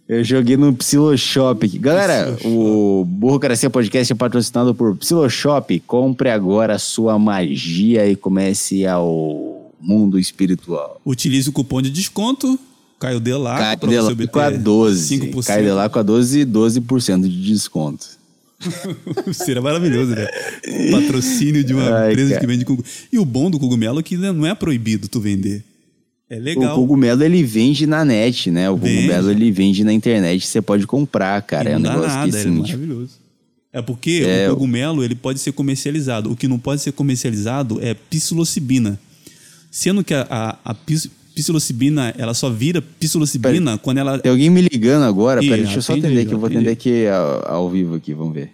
Eu 0.09 0.23
joguei 0.23 0.57
no 0.57 0.73
Psiloshop. 0.73 1.67
Galera, 1.79 2.37
o 2.45 3.05
Burrocracia 3.05 3.69
Podcast 3.69 4.13
é 4.13 4.17
patrocinado 4.17 4.75
por 4.75 4.97
Psiloshop. 4.97 5.81
Compre 5.81 6.31
agora 6.31 6.75
a 6.75 6.79
sua 6.79 7.19
magia 7.19 8.09
e 8.09 8.15
comece 8.15 8.87
ao 8.87 9.73
mundo 9.81 10.19
espiritual. 10.19 11.01
Utilize 11.05 11.49
o 11.49 11.53
cupom 11.53 11.83
de 11.83 11.91
desconto, 11.91 12.59
Caio 12.99 13.21
Delaco, 13.21 13.59
Cai 13.59 13.77
pra 13.77 13.89
de 13.89 13.95
você 13.97 14.01
lá 14.01 14.13
obter 14.13 14.29
com 14.29 14.39
a 14.39 14.51
12. 14.51 15.19
5%. 15.33 15.47
Cai 15.47 15.63
de 15.63 15.71
lá 15.71 15.89
com 15.89 15.99
a 15.99 16.03
12 16.03 16.47
12% 16.47 17.23
de 17.23 17.43
desconto. 17.43 18.07
Seria 19.33 19.61
maravilhoso, 19.61 20.13
né? 20.13 20.27
Patrocínio 20.91 21.63
de 21.63 21.75
uma 21.75 21.95
Ai, 21.95 22.13
empresa 22.13 22.31
cara. 22.31 22.41
que 22.41 22.47
vende 22.47 22.65
cogumelo. 22.65 22.95
E 23.13 23.19
o 23.19 23.25
bom 23.25 23.51
do 23.51 23.59
cogumelo 23.59 24.01
é 24.01 24.03
que 24.03 24.17
não 24.17 24.47
é 24.47 24.55
proibido 24.55 25.09
tu 25.09 25.21
vender. 25.21 25.63
É 26.29 26.39
legal. 26.39 26.73
O 26.73 26.81
cogumelo 26.81 27.23
ele 27.23 27.43
vende 27.43 27.87
na 27.87 28.05
net, 28.05 28.51
né? 28.51 28.69
O 28.69 28.77
Vende. 28.77 28.97
cogumelo 28.97 29.31
ele 29.31 29.51
vende 29.53 29.85
na 29.85 29.93
internet, 29.93 30.45
você 30.47 30.61
pode 30.61 30.87
comprar, 30.87 31.41
cara. 31.43 31.71
E 31.71 31.73
é 31.73 31.77
um 31.77 31.81
negócio 31.81 32.09
nada, 32.09 32.31
que 32.31 32.37
é 32.37 32.41
assim, 32.41 32.51
tipo, 32.63 32.79
maravilhoso. 32.79 33.13
É 33.73 33.81
porque 33.83 34.25
É, 34.27 34.49
o 34.51 34.55
cogumelo 34.55 35.05
ele 35.05 35.15
pode 35.15 35.39
ser 35.39 35.53
comercializado. 35.53 36.33
O 36.33 36.37
que 36.37 36.49
não 36.49 36.59
pode 36.59 36.81
ser 36.81 36.93
comercializado 36.93 37.79
é 37.81 37.95
psilocibina. 37.95 38.99
Sendo 39.71 40.03
que 40.03 40.15
a, 40.15 40.27
a, 40.29 40.59
a 40.65 40.75
pis- 40.75 41.09
psilocibina, 41.35 42.13
ela 42.17 42.33
só 42.35 42.49
vira 42.51 42.81
psilocibina 42.81 43.77
quando 43.79 43.99
ela... 43.99 44.19
Tem 44.19 44.33
alguém 44.33 44.49
me 44.51 44.63
ligando 44.63 45.05
agora, 45.05 45.45
Ih, 45.45 45.49
pera, 45.49 45.63
deixa 45.63 45.79
eu 45.79 45.83
só 45.83 45.93
atende 45.93 46.07
atender 46.07 46.23
aqui, 46.23 46.33
eu 46.33 46.39
vou 46.39 46.47
atende 46.47 46.69
atender 46.71 46.73
aqui 46.73 47.07
ao, 47.07 47.55
ao 47.55 47.71
vivo 47.71 47.95
aqui, 47.95 48.15
vamos 48.15 48.33
ver. 48.35 48.51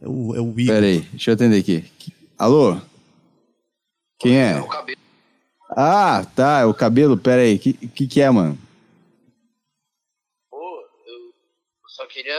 É 0.00 0.06
o, 0.06 0.36
é 0.36 0.40
o 0.40 0.50
Igor. 0.50 0.74
Pera 0.74 0.86
aí, 0.86 1.04
deixa 1.10 1.30
eu 1.30 1.34
atender 1.34 1.58
aqui. 1.58 1.84
Alô? 2.38 2.76
Quem 4.18 4.36
é? 4.36 4.62
Ah, 5.76 6.24
tá, 6.34 6.60
é 6.60 6.64
o 6.64 6.74
cabelo, 6.74 7.16
pera 7.16 7.42
aí, 7.42 7.58
que, 7.58 7.72
que 7.88 8.06
que 8.06 8.20
é, 8.20 8.28
mano? 8.30 8.58
Pô, 10.50 10.80
eu 11.06 11.32
só 11.88 12.06
queria. 12.06 12.32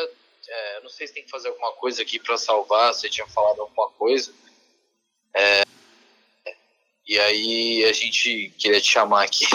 é, 0.50 0.82
não 0.82 0.90
sei 0.90 1.08
se 1.08 1.14
tem 1.14 1.24
que 1.24 1.30
fazer 1.30 1.48
alguma 1.48 1.72
coisa 1.74 2.02
aqui 2.02 2.20
pra 2.20 2.38
salvar, 2.38 2.94
você 2.94 3.10
tinha 3.10 3.28
falado 3.28 3.62
alguma 3.62 3.90
coisa. 3.92 4.34
É, 5.34 5.62
e 7.08 7.18
aí 7.20 7.86
a 7.86 7.94
gente 7.94 8.54
queria 8.58 8.82
te 8.82 8.88
chamar 8.92 9.24
aqui. 9.24 9.46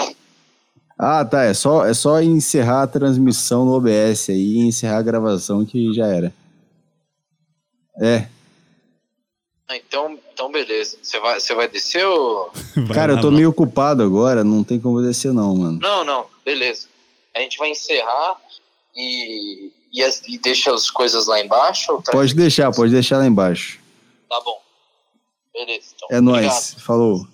Ah, 0.99 1.23
tá, 1.23 1.43
é 1.43 1.53
só, 1.53 1.85
é 1.85 1.93
só 1.93 2.19
encerrar 2.19 2.81
a 2.83 2.87
transmissão 2.87 3.63
no 3.63 3.73
OBS 3.73 4.29
aí 4.31 4.55
e 4.55 4.59
encerrar 4.59 4.97
a 4.97 5.03
gravação 5.03 5.63
que 5.63 5.93
já 5.93 6.07
era. 6.07 6.33
É, 8.01 8.27
Ah, 9.67 9.75
Então, 9.77 10.19
então 10.37 10.51
beleza. 10.51 10.97
Você 11.01 11.19
vai, 11.19 11.39
você 11.39 11.55
vai 11.55 11.67
descer 11.67 12.05
ou. 12.05 12.51
Vai 12.75 12.95
cara, 12.95 13.13
eu 13.13 13.21
tô 13.21 13.31
meio 13.31 13.49
ocupado 13.49 14.03
agora, 14.03 14.43
não 14.43 14.63
tem 14.63 14.79
como 14.79 15.01
descer 15.01 15.33
não, 15.33 15.55
mano. 15.55 15.79
Não, 15.81 16.05
não, 16.05 16.27
beleza. 16.45 16.87
A 17.35 17.39
gente 17.39 17.57
vai 17.57 17.71
encerrar 17.71 18.35
e, 18.95 19.71
e, 19.91 20.03
as- 20.03 20.21
e 20.27 20.37
deixa 20.37 20.71
as 20.73 20.91
coisas 20.91 21.25
lá 21.25 21.39
embaixo? 21.43 21.91
ou 21.91 22.01
tá- 22.03 22.11
Pode 22.11 22.35
deixar, 22.35 22.71
pode 22.71 22.91
deixar 22.91 23.17
lá 23.17 23.25
embaixo. 23.25 23.79
Tá 24.29 24.39
bom. 24.45 24.61
Beleza. 25.53 25.87
Então, 25.95 26.07
É 26.11 26.19
obrigado. 26.19 26.43
nóis, 26.43 26.75
falou. 26.79 27.27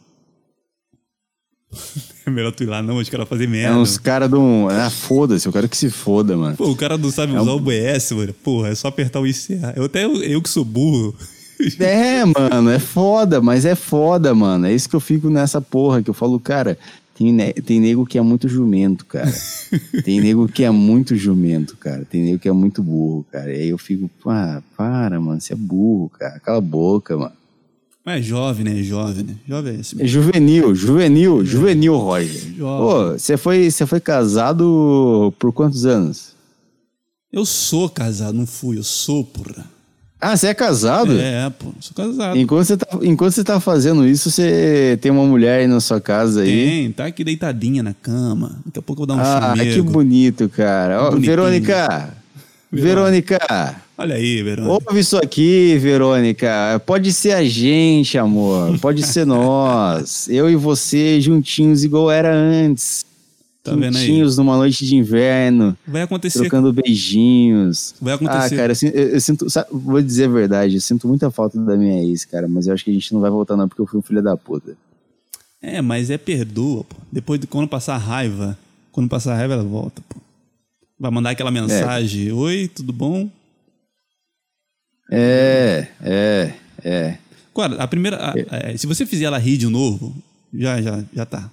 É 2.26 2.30
melhor 2.30 2.54
tu 2.54 2.64
ir 2.64 2.68
lá 2.68 2.82
não, 2.82 2.96
os 3.00 3.10
caras 3.10 3.28
fazem 3.28 3.48
É 3.48 3.50
merda. 3.50 3.78
uns 3.78 3.98
caras 3.98 4.30
de 4.30 4.36
um... 4.38 4.70
Ah, 4.70 4.90
foda-se, 4.90 5.46
eu 5.46 5.52
quero 5.52 5.68
que 5.68 5.76
se 5.76 5.90
foda, 5.90 6.38
mano. 6.38 6.56
Pô, 6.56 6.70
o 6.70 6.76
cara 6.78 6.98
não 6.98 7.12
sabe 7.12 7.36
É 7.36 7.42
usar 7.42 7.52
um- 7.52 7.56
o 7.56 7.58
OBS, 7.58 8.12
mano. 8.14 8.34
Porra, 8.36 8.70
é 8.70 8.76
só 8.76 8.88
apertar 8.88 9.20
o 9.20 9.28
ICA. 9.28 9.74
Eu 9.76 9.84
até 9.84 10.06
eu, 10.06 10.24
eu 10.24 10.42
que 10.42 10.48
sou 10.48 10.64
burro. 10.64 11.14
É, 11.80 12.24
mano, 12.26 12.70
é 12.70 12.80
foda, 12.80 13.42
mas 13.42 13.66
é 13.66 13.76
foda, 13.76 14.34
mano. 14.36 14.66
É 14.66 14.74
isso 14.74 14.90
que 14.90 14.96
eu 14.96 15.00
fico 15.00 15.30
nessa 15.30 15.62
porra, 15.62 16.02
que 16.02 16.10
eu 16.10 16.14
falo, 16.14 16.40
cara, 16.40 16.78
tem, 17.16 17.32
ne- 17.32 17.54
tem 17.54 17.80
nego 17.80 18.06
que 18.06 18.18
é 18.18 18.22
muito 18.22 18.48
jumento, 18.48 19.06
cara. 19.06 19.32
tem 20.04 20.20
nego 20.22 20.48
que 20.48 20.64
é 20.64 20.72
muito 20.72 21.16
jumento, 21.16 21.78
cara. 21.78 22.06
Tem 22.10 22.22
nego 22.24 22.40
que 22.40 22.50
é 22.50 22.54
muito 22.54 22.82
burro, 22.84 23.26
cara. 23.32 23.52
E 23.52 23.62
aí 23.62 23.70
eu 23.70 23.78
fico, 23.78 24.10
ah, 24.28 24.62
para, 24.76 25.20
mano, 25.20 25.40
você 25.40 25.54
é 25.54 25.56
burro, 25.56 26.10
cara. 26.10 26.40
Cala 26.40 26.58
a 26.58 26.62
boca, 26.62 27.16
mano. 27.18 27.32
Mas 28.06 28.20
é 28.20 28.22
jovem, 28.22 28.66
né? 28.66 28.80
É 28.80 28.84
jovem, 28.84 29.24
né? 29.24 29.36
Jovem 29.48 29.76
é 29.78 29.80
esse 29.80 29.96
É 29.96 30.00
mesmo. 30.00 30.10
juvenil, 30.10 30.76
juvenil, 30.76 31.46
juvenil, 31.46 31.96
Roger. 31.98 32.54
Jovem. 32.58 32.58
Pô, 33.14 33.18
você 33.18 33.38
foi, 33.38 33.72
você 33.72 33.86
foi 33.86 34.02
casado 34.02 35.34
por 35.40 35.54
quantos 35.54 35.86
anos? 35.86 36.34
Eu 37.32 37.46
sou 37.46 37.90
casado, 37.90 38.34
não 38.38 38.46
fui, 38.46 38.78
eu 38.78 38.84
sou, 38.84 39.24
porra. 39.24 39.72
Ah, 40.24 40.38
você 40.38 40.48
é 40.48 40.54
casado? 40.54 41.20
É, 41.20 41.50
pô, 41.50 41.68
sou 41.80 41.94
casado. 41.96 42.38
Enquanto 42.38 42.66
você, 42.66 42.78
tá, 42.78 42.88
enquanto 43.02 43.32
você 43.34 43.44
tá 43.44 43.60
fazendo 43.60 44.08
isso, 44.08 44.32
você 44.32 44.98
tem 45.02 45.12
uma 45.12 45.26
mulher 45.26 45.60
aí 45.60 45.68
na 45.68 45.80
sua 45.80 46.00
casa 46.00 46.42
aí. 46.42 46.50
Tem, 46.70 46.92
tá 46.92 47.06
aqui 47.06 47.24
deitadinha 47.24 47.84
na 47.84 47.94
cama. 47.94 48.58
Daqui 48.66 48.80
a 48.80 48.82
pouco 48.82 49.04
eu 49.04 49.08
vou 49.08 49.16
dar 49.18 49.22
um 49.22 49.26
Ah, 49.26 49.54
que 49.58 49.72
chamego. 49.72 49.92
bonito, 49.92 50.48
cara. 50.50 51.02
Ó, 51.04 51.10
Bonitinho. 51.12 51.30
Verônica! 51.36 52.14
Verônica! 52.72 53.76
Olha 53.96 54.16
aí, 54.16 54.42
Verônica. 54.42 54.74
Ouve 54.90 55.00
isso 55.00 55.18
aqui, 55.18 55.78
Verônica. 55.78 56.82
Pode 56.86 57.14
ser 57.14 57.34
a 57.34 57.44
gente, 57.44 58.18
amor. 58.18 58.80
Pode 58.80 59.04
ser 59.06 59.26
nós. 59.28 60.28
Eu 60.28 60.50
e 60.50 60.56
você 60.56 61.22
juntinhos, 61.22 61.84
igual 61.84 62.10
era 62.10 62.34
antes. 62.34 63.06
Tá? 63.64 63.72
Juntinhos 63.72 64.38
numa 64.38 64.58
noite 64.58 64.86
de 64.86 64.94
inverno, 64.98 65.78
Vai 65.88 66.02
acontecer. 66.02 66.40
trocando 66.40 66.74
beijinhos. 66.74 67.96
Vai 68.02 68.14
acontecer. 68.16 68.56
Ah, 68.56 68.58
cara, 68.58 68.74
eu, 68.82 68.90
eu- 68.90 69.10
eu 69.12 69.22
sinto. 69.22 69.50
sabe, 69.50 69.70
vou 69.72 70.02
dizer 70.02 70.26
a 70.26 70.28
verdade, 70.28 70.76
eu 70.76 70.82
sinto 70.82 71.08
muita 71.08 71.32
falta 71.32 71.58
da 71.58 71.78
minha 71.78 72.04
ex, 72.04 72.26
cara. 72.26 72.46
Mas 72.50 72.68
eu 72.68 72.74
acho 72.74 72.84
que 72.84 72.92
a 72.92 72.94
gente 72.94 73.14
não 73.14 73.22
vai 73.22 73.32
voltar, 73.32 73.56
não, 73.56 73.68
porque 73.70 73.82
eu 73.82 73.88
fui 73.88 74.00
um 74.00 74.04
filho 74.04 74.22
da 74.22 74.36
puta. 74.36 74.76
É, 75.62 75.82
mas 75.82 76.10
é 76.10 76.18
perdoa, 76.18 76.84
pô. 76.84 76.98
Depois 77.10 77.40
de 77.40 77.48
quando 77.48 77.70
passar 77.70 77.96
a 77.96 77.98
raiva, 77.98 78.58
quando 78.92 79.08
passar 79.08 79.32
a 79.34 79.38
raiva, 79.38 79.54
ela 79.54 79.64
volta, 79.64 80.02
pô. 80.10 80.18
Vai 81.00 81.10
mandar 81.10 81.30
aquela 81.30 81.50
mensagem: 81.52 82.34
Oi, 82.34 82.68
tudo 82.68 82.92
bom? 82.92 83.30
É, 85.10 85.88
é, 86.02 86.54
é. 86.84 87.18
Cara, 87.56 87.76
a 87.82 87.88
primeira. 87.88 88.18
a- 88.18 88.34
é, 88.72 88.76
se 88.78 88.86
você 88.88 89.06
fizer 89.06 89.26
ela 89.26 89.38
rir 89.38 89.56
de 89.58 89.68
novo, 89.68 90.14
já, 90.54 90.82
já, 90.82 91.04
já 91.14 91.26
tá. 91.26 91.50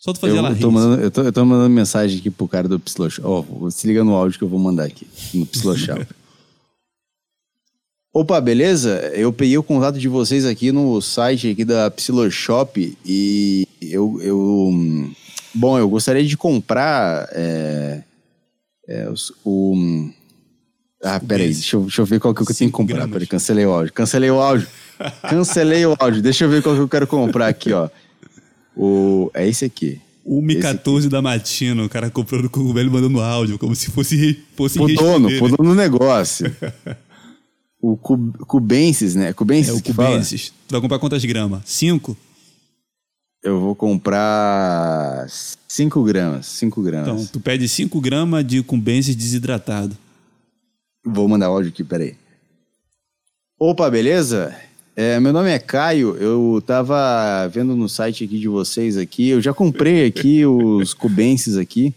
Só 0.00 0.14
tu 0.14 0.20
fazer 0.20 0.32
Eu, 0.32 0.38
ela 0.38 0.48
eu 0.48 0.54
rir. 0.54 0.60
tô 0.62 0.70
mandando, 0.70 1.02
eu, 1.02 1.10
tô, 1.10 1.22
eu 1.22 1.32
tô 1.32 1.44
mandando 1.44 1.68
mensagem 1.68 2.18
aqui 2.18 2.30
pro 2.30 2.48
cara 2.48 2.66
do 2.66 2.80
Psiloshop. 2.80 3.22
Ó, 3.26 3.68
se 3.70 3.86
liga 3.86 4.02
no 4.02 4.14
áudio 4.14 4.38
que 4.38 4.44
eu 4.44 4.48
vou 4.48 4.58
mandar 4.58 4.84
aqui, 4.84 5.06
no 5.34 5.44
Psiloshop. 5.44 6.06
Opa, 8.12 8.40
beleza? 8.40 8.96
Eu 9.14 9.32
peguei 9.32 9.56
o 9.58 9.62
contato 9.62 9.98
de 9.98 10.08
vocês 10.08 10.44
aqui 10.44 10.72
no 10.72 11.00
site 11.00 11.50
aqui 11.50 11.64
da 11.64 11.90
Psiloshop 11.90 12.96
e 13.06 13.68
eu, 13.80 14.18
eu 14.20 15.10
bom, 15.54 15.78
eu 15.78 15.88
gostaria 15.88 16.24
de 16.24 16.36
comprar 16.36 17.28
é, 17.32 18.02
é, 18.88 19.08
os- 19.08 19.32
o 19.44 20.10
ah, 21.04 21.20
peraí, 21.20 21.52
deixa 21.52 21.76
eu, 21.76 21.82
deixa 21.82 22.00
eu 22.02 22.06
ver 22.06 22.18
qual 22.20 22.34
que 22.34 22.42
eu 22.42 22.46
tenho 22.46 22.70
que 22.70 22.76
comprar. 22.76 22.96
gramas. 22.96 23.12
Peraí, 23.12 23.26
cancelei 23.28 23.64
o 23.64 23.70
áudio. 23.72 23.92
Cancelei 23.92 24.30
o 24.30 24.40
áudio. 24.40 24.68
Cancelei 25.30 25.86
o 25.86 25.96
áudio. 25.98 26.20
Deixa 26.20 26.44
eu 26.44 26.50
ver 26.50 26.62
qual 26.62 26.74
que 26.74 26.80
eu 26.80 26.88
quero 26.88 27.06
comprar 27.06 27.46
aqui, 27.48 27.72
ó. 27.72 27.88
O, 28.82 29.30
é 29.34 29.46
esse 29.46 29.64
aqui. 29.64 30.00
O 30.24 30.40
Mi 30.40 30.56
14 30.56 31.08
da 31.08 31.20
Matina, 31.20 31.84
o 31.84 31.88
cara 31.88 32.10
comprando 32.10 32.46
o 32.46 32.50
cogumelo 32.50 32.88
e 32.88 32.92
mandando 32.92 33.20
áudio, 33.20 33.58
como 33.58 33.74
se 33.76 33.90
fosse, 33.90 34.42
fosse 34.56 34.78
Pro 34.78 34.86
dono, 34.94 35.28
pro 35.38 35.48
né? 35.50 35.56
dono 35.56 35.70
do 35.70 35.74
negócio. 35.74 36.46
o 37.82 37.96
Cu- 37.96 38.32
Cubensis, 38.46 39.14
né? 39.14 39.32
Cubensis 39.34 39.74
É 39.74 39.76
o 39.76 39.82
que 39.82 39.92
fala? 39.92 40.10
Cubensis. 40.10 40.52
Tu 40.66 40.72
vai 40.72 40.80
comprar 40.80 40.98
quantas 40.98 41.22
gramas? 41.24 41.62
Cinco? 41.66 42.16
Eu 43.42 43.58
vou 43.60 43.74
comprar 43.74 45.26
5 45.66 46.02
gramas. 46.04 46.46
5 46.46 46.82
gramas. 46.82 47.08
Então, 47.08 47.26
tu 47.26 47.40
pede 47.40 47.66
5 47.68 47.98
gramas 48.00 48.46
de 48.46 48.62
Cubensis 48.62 49.16
desidratado. 49.16 49.96
Vou 51.04 51.26
mandar 51.26 51.46
áudio 51.46 51.70
aqui, 51.70 51.82
peraí. 51.82 52.14
Opa, 53.58 53.90
beleza? 53.90 54.54
É, 54.96 55.20
meu 55.20 55.32
nome 55.32 55.50
é 55.50 55.58
Caio, 55.58 56.16
eu 56.16 56.60
tava 56.66 57.46
vendo 57.48 57.76
no 57.76 57.88
site 57.88 58.24
aqui 58.24 58.38
de 58.38 58.48
vocês 58.48 58.96
aqui, 58.96 59.28
eu 59.28 59.40
já 59.40 59.54
comprei 59.54 60.04
aqui 60.04 60.44
os 60.44 60.92
cubenses 60.92 61.56
aqui, 61.56 61.94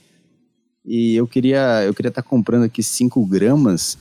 e 0.86 1.16
eu 1.16 1.28
queria 1.28 1.84
eu 1.84 1.94
queria 1.94 2.10
estar 2.10 2.22
comprando 2.22 2.64
aqui 2.64 2.84
5 2.84 3.26
gramas, 3.26 3.98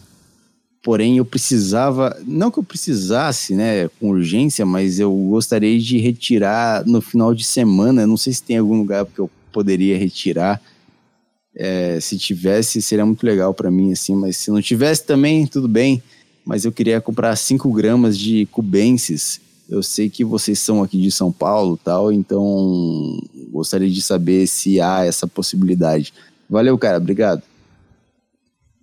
porém 0.83 1.17
eu 1.17 1.25
precisava, 1.25 2.15
não 2.27 2.51
que 2.51 2.59
eu 2.59 2.63
precisasse, 2.63 3.55
né, 3.55 3.89
com 3.99 4.11
urgência, 4.11 4.67
mas 4.67 5.01
eu 5.01 5.11
gostaria 5.31 5.79
de 5.79 5.97
retirar 5.97 6.85
no 6.85 7.01
final 7.01 7.35
de 7.35 7.45
semana, 7.45 8.07
não 8.07 8.19
sei 8.19 8.35
se 8.35 8.43
tem 8.43 8.59
algum 8.59 8.77
lugar 8.77 9.07
que 9.07 9.21
eu 9.21 9.31
poderia 9.51 9.97
retirar, 9.97 10.61
é, 11.57 11.99
se 11.99 12.19
tivesse, 12.19 12.83
seria 12.83 13.07
muito 13.07 13.25
legal 13.25 13.55
para 13.55 13.71
mim, 13.71 13.93
assim, 13.93 14.15
mas 14.15 14.37
se 14.37 14.51
não 14.51 14.61
tivesse 14.61 15.05
também, 15.05 15.47
tudo 15.47 15.67
bem. 15.67 16.03
Mas 16.45 16.65
eu 16.65 16.73
queria 16.73 17.01
comprar 17.01 17.37
5 17.37 17.71
gramas 17.73 18.19
de 18.19 18.47
cubenses. 18.47 19.41
Eu 19.69 19.83
sei 19.83 20.11
que 20.11 20.25
vocês 20.25 20.59
são 20.59 20.83
aqui 20.83 21.01
de 21.01 21.11
São 21.11 21.31
Paulo 21.33 21.79
tal, 21.83 22.13
então 22.13 23.19
gostaria 23.51 23.89
de 23.89 24.03
saber 24.03 24.47
se 24.47 24.81
há 24.81 25.05
essa 25.05 25.27
possibilidade. 25.27 26.13
Valeu, 26.51 26.77
cara, 26.77 26.99
obrigado. 26.99 27.43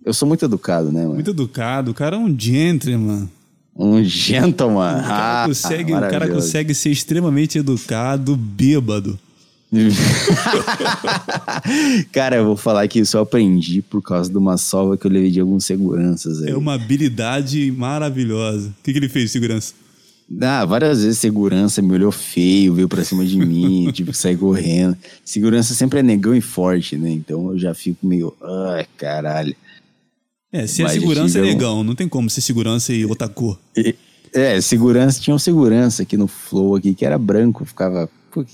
Eu 0.04 0.14
sou 0.14 0.26
muito 0.26 0.44
educado, 0.44 0.90
né, 0.90 1.02
mano? 1.02 1.14
Muito 1.14 1.30
educado, 1.30 1.90
o 1.90 1.94
cara 1.94 2.16
é 2.16 2.18
um 2.18 2.36
gentleman. 2.36 3.28
Um 3.76 4.02
gentleman. 4.02 4.98
O 4.98 5.02
cara, 5.02 5.42
Ah, 5.44 5.46
consegue, 5.46 5.92
o 5.92 6.00
cara 6.00 6.28
consegue 6.28 6.74
ser 6.74 6.90
extremamente 6.90 7.58
educado, 7.58 8.34
bêbado. 8.36 9.18
cara, 12.12 12.36
eu 12.36 12.44
vou 12.44 12.56
falar 12.56 12.86
que 12.88 13.00
isso 13.00 13.16
eu 13.16 13.22
aprendi 13.22 13.82
por 13.82 14.02
causa 14.02 14.30
de 14.30 14.36
uma 14.36 14.56
sova 14.56 14.96
que 14.96 15.06
eu 15.06 15.10
levei 15.10 15.30
de 15.30 15.40
alguns 15.40 15.64
seguranças 15.64 16.42
aí. 16.42 16.50
É 16.50 16.56
uma 16.56 16.74
habilidade 16.74 17.70
maravilhosa. 17.72 18.68
O 18.68 18.82
que, 18.82 18.92
que 18.92 18.98
ele 18.98 19.08
fez, 19.08 19.30
segurança? 19.30 19.74
Ah, 20.40 20.64
várias 20.64 21.02
vezes 21.02 21.18
segurança 21.18 21.82
me 21.82 21.92
olhou 21.92 22.12
feio, 22.12 22.74
veio 22.74 22.88
pra 22.88 23.02
cima 23.04 23.24
de 23.24 23.36
mim, 23.36 23.90
tive 23.92 24.12
que 24.12 24.16
sair 24.18 24.36
correndo. 24.36 24.96
Segurança 25.24 25.74
sempre 25.74 25.98
é 25.98 26.02
negão 26.02 26.34
e 26.34 26.40
forte, 26.40 26.96
né? 26.96 27.10
Então 27.10 27.50
eu 27.52 27.58
já 27.58 27.74
fico 27.74 28.06
meio, 28.06 28.32
ai, 28.42 28.86
caralho. 28.96 29.54
É, 30.52 30.66
se 30.68 30.82
é 30.82 30.84
Mas 30.84 30.92
segurança 30.94 31.38
é 31.38 31.42
tive 31.42 31.52
um- 31.52 31.54
negão, 31.54 31.84
não 31.84 31.94
tem 31.96 32.08
como 32.08 32.30
ser 32.30 32.40
segurança 32.42 32.92
e 32.92 33.04
outra 33.04 33.28
cor. 33.28 33.58
E- 33.76 33.94
é, 34.32 34.60
segurança, 34.60 35.20
tinha 35.20 35.34
um 35.34 35.38
segurança 35.38 36.02
aqui 36.04 36.16
no 36.16 36.28
Flow 36.28 36.76
aqui 36.76 36.94
que 36.94 37.04
era 37.04 37.18
branco, 37.18 37.64
ficava, 37.64 38.08
pô, 38.32 38.44
que, 38.44 38.52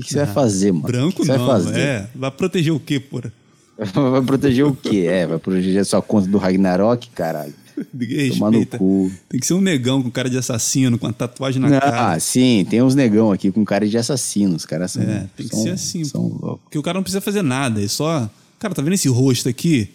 que, 0.00 0.06
que 0.08 0.12
você 0.12 0.24
vai 0.24 0.34
fazer, 0.34 0.72
mano? 0.72 0.84
Ah, 0.86 0.88
Branco 0.88 1.16
que 1.16 1.22
que 1.22 1.28
não, 1.28 1.38
vai 1.38 1.46
fazer? 1.46 1.78
é. 1.80 2.08
Vai 2.14 2.30
proteger 2.30 2.72
o 2.72 2.80
quê, 2.80 2.98
porra? 3.00 3.32
vai 4.10 4.22
proteger 4.22 4.64
o 4.66 4.74
quê? 4.74 5.06
É, 5.08 5.26
vai 5.26 5.38
proteger 5.38 5.84
sua 5.84 6.02
conta 6.02 6.26
do 6.28 6.38
Ragnarok, 6.38 7.08
caralho. 7.10 7.54
Tomar 8.34 8.50
no 8.50 8.66
cu. 8.66 9.10
Tem 9.28 9.38
que 9.38 9.46
ser 9.46 9.54
um 9.54 9.60
negão 9.60 10.02
com 10.02 10.10
cara 10.10 10.28
de 10.28 10.36
assassino, 10.36 10.98
com 10.98 11.06
a 11.06 11.12
tatuagem 11.12 11.62
na 11.62 11.70
cara. 11.78 12.12
Ah, 12.12 12.18
sim, 12.18 12.66
tem 12.68 12.82
uns 12.82 12.96
negão 12.96 13.30
aqui 13.30 13.52
com 13.52 13.64
cara 13.64 13.86
de 13.88 13.96
assassino. 13.96 14.56
Os 14.56 14.66
caras 14.66 14.90
são. 14.92 15.02
É, 15.04 15.28
tem 15.36 15.46
que 15.46 15.54
são- 15.54 15.62
ser 15.62 15.70
assim. 15.70 16.02
São. 16.04 16.58
Porque 16.64 16.76
o 16.76 16.82
cara 16.82 16.98
não 16.98 17.02
precisa 17.04 17.20
fazer 17.20 17.42
nada, 17.42 17.80
é 17.82 17.86
só. 17.86 18.28
Cara, 18.58 18.74
tá 18.74 18.82
vendo 18.82 18.94
esse 18.94 19.08
rosto 19.08 19.48
aqui? 19.48 19.90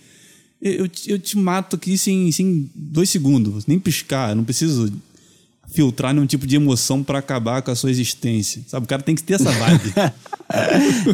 Eu, 0.62 0.72
eu 0.72 0.88
te- 0.88 1.12
eu 1.12 1.20
te 1.20 1.38
mato 1.38 1.76
aqui 1.76 1.98
sem, 1.98 2.32
sem 2.32 2.70
dois 2.74 3.10
segundos, 3.10 3.66
nem 3.68 3.78
piscar, 3.78 4.30
eu 4.30 4.36
não 4.38 4.46
preciso 4.46 4.90
filtrar 5.74 6.14
nenhum 6.14 6.26
tipo 6.26 6.46
de 6.48 6.56
emoção 6.56 7.04
pra 7.04 7.20
acabar 7.20 7.62
com 7.62 7.72
a 7.72 7.76
sua 7.76 7.90
existência. 7.92 8.62
Sabe? 8.68 8.86
O 8.86 8.88
cara 8.88 9.02
tem 9.02 9.16
que 9.16 9.24
ter 9.24 9.34
essa 9.36 9.52
vibe. 9.52 9.94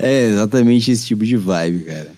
É 0.02 0.26
exatamente 0.28 0.92
esse 0.92 1.06
tipo 1.06 1.26
de 1.26 1.38
vibe, 1.38 1.86
cara. 1.86 2.12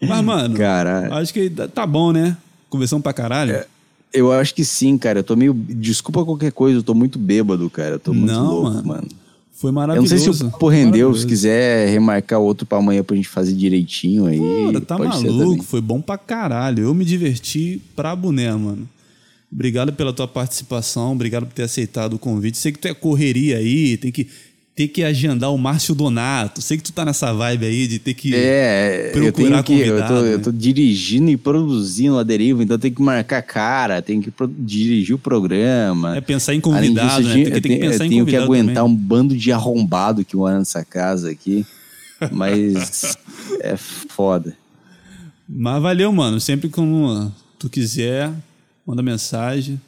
Mas, 0.00 0.24
mano, 0.24 0.56
Caralho. 0.56 1.12
acho 1.14 1.32
que 1.34 1.50
tá 1.50 1.86
bom, 1.86 2.12
né? 2.12 2.36
Conversamos 2.70 3.02
pra 3.02 3.12
caralho. 3.12 3.52
É, 3.52 3.66
Eu 4.12 4.32
acho 4.32 4.54
que 4.54 4.64
sim, 4.64 4.96
cara. 4.96 5.18
Eu 5.20 5.24
tô 5.24 5.36
meio. 5.36 5.52
Desculpa 5.52 6.24
qualquer 6.24 6.50
coisa, 6.52 6.78
eu 6.78 6.82
tô 6.82 6.94
muito 6.94 7.18
bêbado, 7.18 7.68
cara. 7.68 7.96
Eu 7.96 7.98
tô 8.00 8.14
muito 8.14 8.32
Não, 8.32 8.46
louco, 8.46 8.70
mano. 8.70 8.86
mano. 8.88 9.08
Foi 9.52 9.68
Eu 9.68 9.72
não 9.72 9.80
maravilhoso. 9.80 10.08
sei 10.08 10.18
se 10.18 10.42
o 10.44 10.50
papo 10.50 10.68
rendeu. 10.68 10.86
Maravilhoso. 11.08 11.20
Se 11.20 11.26
quiser 11.26 11.88
remarcar 11.90 12.40
outro 12.40 12.66
pra 12.66 12.78
amanhã 12.78 13.02
pra 13.04 13.14
gente 13.14 13.28
fazer 13.28 13.52
direitinho 13.52 14.26
aí. 14.26 14.40
Cara, 14.72 14.80
tá 14.80 14.98
maluco, 14.98 15.62
foi 15.62 15.80
bom 15.80 16.00
pra 16.00 16.16
caralho. 16.18 16.84
Eu 16.84 16.94
me 16.94 17.04
diverti 17.04 17.80
pra 17.94 18.16
boné, 18.16 18.50
mano. 18.52 18.88
Obrigado 19.52 19.92
pela 19.92 20.12
tua 20.12 20.26
participação, 20.26 21.12
obrigado 21.12 21.46
por 21.46 21.52
ter 21.52 21.64
aceitado 21.64 22.14
o 22.14 22.18
convite. 22.18 22.56
Sei 22.56 22.72
que 22.72 22.78
tu 22.78 22.88
é 22.88 22.94
correria 22.94 23.58
aí, 23.58 23.96
tem 23.98 24.10
que 24.10 24.26
ter 24.74 24.88
que 24.88 25.04
agendar 25.04 25.52
o 25.52 25.58
Márcio 25.58 25.94
Donato. 25.94 26.62
Sei 26.62 26.78
que 26.78 26.82
tu 26.82 26.92
tá 26.92 27.04
nessa 27.04 27.30
vibe 27.34 27.66
aí 27.66 27.86
de 27.86 27.98
ter 27.98 28.14
que 28.14 28.34
É, 28.34 29.10
eu 29.14 29.30
procurar 29.30 29.62
tenho 29.62 29.78
que. 29.82 29.86
Eu 29.86 29.96
tô, 29.98 30.02
convidado, 30.02 30.26
eu 30.26 30.38
né? 30.38 30.44
tô 30.44 30.50
dirigindo 30.50 31.30
e 31.30 31.36
produzindo 31.36 32.18
a 32.18 32.22
deriva, 32.22 32.62
então 32.62 32.78
tem 32.78 32.90
que 32.90 33.02
marcar 33.02 33.42
cara, 33.42 34.00
tem 34.00 34.22
que 34.22 34.32
dirigir 34.58 35.14
o 35.14 35.18
programa. 35.18 36.16
É 36.16 36.22
pensar 36.22 36.54
em 36.54 36.62
Além 36.64 36.94
disso, 36.94 37.06
convidado, 37.06 37.22
né? 37.28 37.30
eu 37.30 37.44
Tem 37.44 37.52
que, 37.52 37.60
tem 37.60 37.72
que 37.72 37.78
pensar 37.78 38.04
eu 38.04 38.06
em 38.06 38.10
tenho 38.10 38.24
que 38.24 38.32
convidado 38.32 38.44
aguentar 38.44 38.74
também. 38.84 38.90
um 38.90 38.96
bando 38.96 39.36
de 39.36 39.52
arrombado 39.52 40.24
que 40.24 40.34
mora 40.34 40.58
nessa 40.58 40.82
casa 40.82 41.30
aqui. 41.30 41.66
Mas 42.32 43.18
é 43.60 43.76
foda. 43.76 44.56
Mas 45.46 45.82
valeu, 45.82 46.10
mano. 46.12 46.40
Sempre 46.40 46.70
quando 46.70 47.30
tu 47.58 47.68
quiser, 47.68 48.30
manda 48.86 49.02
mensagem. 49.02 49.80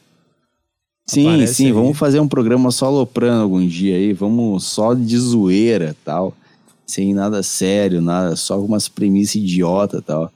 Sim, 1.06 1.46
sim, 1.46 1.66
aí. 1.66 1.72
vamos 1.72 1.98
fazer 1.98 2.18
um 2.18 2.28
programa 2.28 2.70
só 2.70 2.86
aloprando 2.86 3.42
algum 3.42 3.66
dia 3.66 3.96
aí. 3.96 4.12
Vamos 4.12 4.64
só 4.64 4.94
de 4.94 5.18
zoeira 5.18 5.94
tal. 6.04 6.34
Sem 6.86 7.14
nada 7.14 7.42
sério, 7.42 8.00
nada, 8.00 8.36
só 8.36 8.54
algumas 8.54 8.88
premissas 8.88 9.36
idiota 9.36 10.02
tal. 10.02 10.32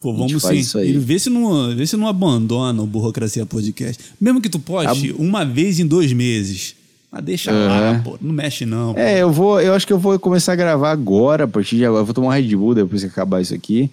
Pô, 0.00 0.12
vamos 0.12 0.42
sim. 0.42 0.54
isso 0.54 0.78
aí. 0.78 0.90
E 0.90 0.98
vê 0.98 1.18
se, 1.18 1.30
não, 1.30 1.74
vê 1.74 1.86
se 1.86 1.96
não 1.96 2.06
abandona 2.06 2.82
o 2.82 2.86
Burocracia 2.86 3.46
Podcast. 3.46 4.02
Mesmo 4.20 4.40
que 4.40 4.48
tu 4.48 4.58
poste 4.58 5.12
uma 5.18 5.44
vez 5.44 5.80
em 5.80 5.86
dois 5.86 6.12
meses. 6.12 6.76
Mas 7.10 7.24
deixa 7.24 7.52
lá, 7.52 7.90
Aham. 7.90 8.02
pô. 8.02 8.18
Não 8.20 8.32
mexe, 8.32 8.66
não. 8.66 8.92
pô. 8.92 9.00
É, 9.00 9.22
eu 9.22 9.32
vou, 9.32 9.60
eu 9.60 9.72
acho 9.72 9.86
que 9.86 9.92
eu 9.92 9.98
vou 9.98 10.18
começar 10.18 10.52
a 10.52 10.56
gravar 10.56 10.90
agora, 10.90 11.44
a 11.44 11.48
partir 11.48 11.76
de 11.76 11.84
agora. 11.84 12.02
Eu 12.02 12.04
vou 12.04 12.14
tomar 12.14 12.28
um 12.28 12.30
Red 12.30 12.54
Bull 12.54 12.74
depois 12.74 13.02
que 13.02 13.08
acabar 13.08 13.40
isso 13.40 13.54
aqui. 13.54 13.90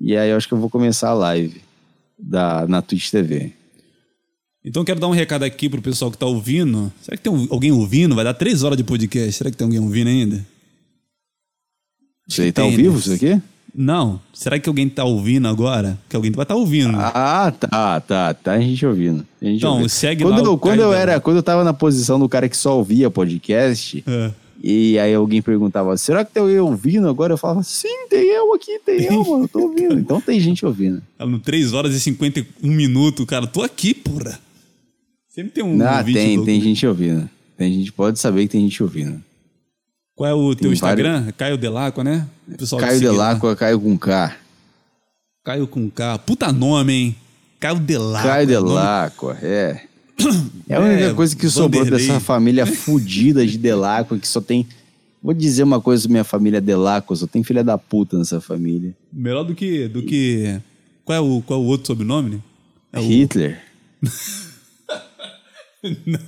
E 0.00 0.16
aí 0.16 0.30
eu 0.30 0.36
acho 0.36 0.46
que 0.46 0.54
eu 0.54 0.58
vou 0.58 0.70
começar 0.70 1.08
a 1.08 1.14
live. 1.14 1.60
Da, 2.22 2.66
na 2.68 2.82
Twitch 2.82 3.10
TV. 3.10 3.52
Então 4.64 4.84
quero 4.84 5.00
dar 5.00 5.08
um 5.08 5.12
recado 5.12 5.42
aqui 5.44 5.68
pro 5.68 5.80
pessoal 5.80 6.10
que 6.10 6.18
tá 6.18 6.26
ouvindo. 6.26 6.92
Será 7.00 7.16
que 7.16 7.22
tem 7.22 7.32
um- 7.32 7.46
alguém 7.50 7.72
ouvindo? 7.72 8.14
Vai 8.14 8.24
dar 8.24 8.34
três 8.34 8.62
horas 8.62 8.76
de 8.76 8.84
podcast. 8.84 9.32
Será 9.32 9.50
que 9.50 9.56
tem 9.56 9.64
alguém 9.64 9.80
ouvindo 9.80 10.08
ainda? 10.08 10.44
Isso 12.28 12.42
aí 12.42 12.52
tá 12.52 12.62
ao 12.62 12.70
vivo 12.70 12.92
né? 12.94 12.98
isso 12.98 13.12
aqui? 13.14 13.40
Não. 13.74 14.20
Será 14.34 14.58
que 14.58 14.68
alguém 14.68 14.88
tá 14.88 15.04
ouvindo 15.04 15.46
agora? 15.48 15.98
Que 16.08 16.16
alguém 16.16 16.30
vai 16.32 16.42
estar 16.44 16.56
ouvindo. 16.56 16.96
Ah, 16.98 17.52
tá, 17.58 18.00
tá, 18.00 18.34
tá 18.34 18.52
a 18.52 18.60
gente 18.60 18.84
ouvindo. 18.84 19.26
A 19.40 19.44
gente 19.44 19.58
Então, 19.58 19.72
ouvindo. 19.74 19.88
segue 19.88 20.22
quando 20.24 20.50
lá 20.52 20.58
quando 20.58 20.80
eu 20.80 20.92
era, 20.92 21.20
quando 21.20 21.36
eu 21.38 21.42
tava 21.42 21.64
na 21.64 21.72
posição 21.72 22.18
do 22.18 22.28
cara 22.28 22.48
que 22.48 22.56
só 22.56 22.76
ouvia 22.76 23.10
podcast, 23.10 24.02
É. 24.06 24.30
e 24.62 24.98
aí 24.98 25.14
alguém 25.14 25.40
perguntava, 25.40 25.96
será 25.96 26.22
que 26.22 26.32
tem 26.32 26.42
eu 26.42 26.66
ouvindo 26.66 27.08
agora? 27.08 27.32
Eu 27.32 27.38
falava, 27.38 27.62
sim, 27.62 28.06
tem 28.10 28.28
eu 28.28 28.52
aqui, 28.52 28.78
tem 28.84 29.04
eu, 29.04 29.24
mano, 29.24 29.44
eu 29.44 29.48
tô 29.48 29.60
ouvindo. 29.60 29.98
Então 29.98 30.20
tem 30.20 30.38
gente 30.38 30.66
ouvindo. 30.66 31.02
No 31.18 31.38
3 31.38 31.72
horas 31.72 31.94
e 31.94 32.00
51 32.00 32.70
minutos, 32.70 33.24
cara. 33.24 33.46
Tô 33.46 33.62
aqui, 33.62 33.94
porra. 33.94 34.38
Sempre 35.28 35.52
tem 35.52 35.64
um 35.64 35.80
ah, 35.82 35.98
ouvinte 35.98 36.18
tem, 36.18 36.36
louco. 36.36 36.46
tem 36.46 36.60
gente 36.60 36.86
ouvindo. 36.86 37.30
Tem 37.56 37.72
gente, 37.72 37.92
pode 37.92 38.18
saber 38.18 38.42
que 38.42 38.48
tem 38.48 38.60
gente 38.62 38.82
ouvindo. 38.82 39.22
Qual 40.14 40.28
é 40.28 40.34
o 40.34 40.54
teu 40.54 40.64
Tem 40.64 40.72
Instagram? 40.72 41.24
É 41.28 41.32
Caio 41.32 41.56
Delacqua, 41.56 42.04
né? 42.04 42.26
O 42.46 42.58
pessoal 42.58 42.82
Caio. 42.82 43.00
Delacqua, 43.00 43.56
Caio 43.56 43.80
com 43.80 43.96
K. 43.96 44.36
Caio 45.42 45.66
com 45.66 45.88
K. 45.88 46.18
Puta 46.18 46.52
nome, 46.52 46.92
hein? 46.92 47.16
Caio 47.58 47.78
Delacqua. 47.78 48.30
Caio 48.30 48.46
nome- 48.46 48.68
Delacqua, 48.68 49.38
é. 49.40 49.82
É 50.68 50.76
a 50.76 50.80
única 50.80 51.04
É, 51.06 51.14
coisa 51.14 51.34
que 51.36 51.48
sobrou 51.48 51.84
Vanderlei. 51.84 52.06
dessa 52.06 52.20
família 52.20 52.64
fudida 52.66 53.46
de 53.46 53.56
Delacqua, 53.58 54.18
que 54.18 54.26
só 54.28 54.40
tem... 54.40 54.66
Vou 55.22 55.34
dizer 55.34 55.62
uma 55.64 55.80
coisa 55.80 56.08
minha 56.08 56.24
família 56.24 56.60
Delacqua, 56.60 57.14
só 57.16 57.26
tem 57.26 57.42
filha 57.42 57.62
da 57.62 57.76
puta 57.76 58.16
nessa 58.18 58.40
família. 58.40 58.94
Melhor 59.12 59.44
do 59.44 59.54
que, 59.54 59.86
do 59.88 60.02
que... 60.02 60.58
Qual 61.04 61.16
é 61.16 61.20
o, 61.20 61.42
qual 61.42 61.60
é 61.60 61.62
o 61.62 61.66
outro 61.66 61.88
sobrenome? 61.88 62.30
né? 62.36 62.40
É 62.92 63.00
o... 63.00 63.02
Hitler. 63.02 63.60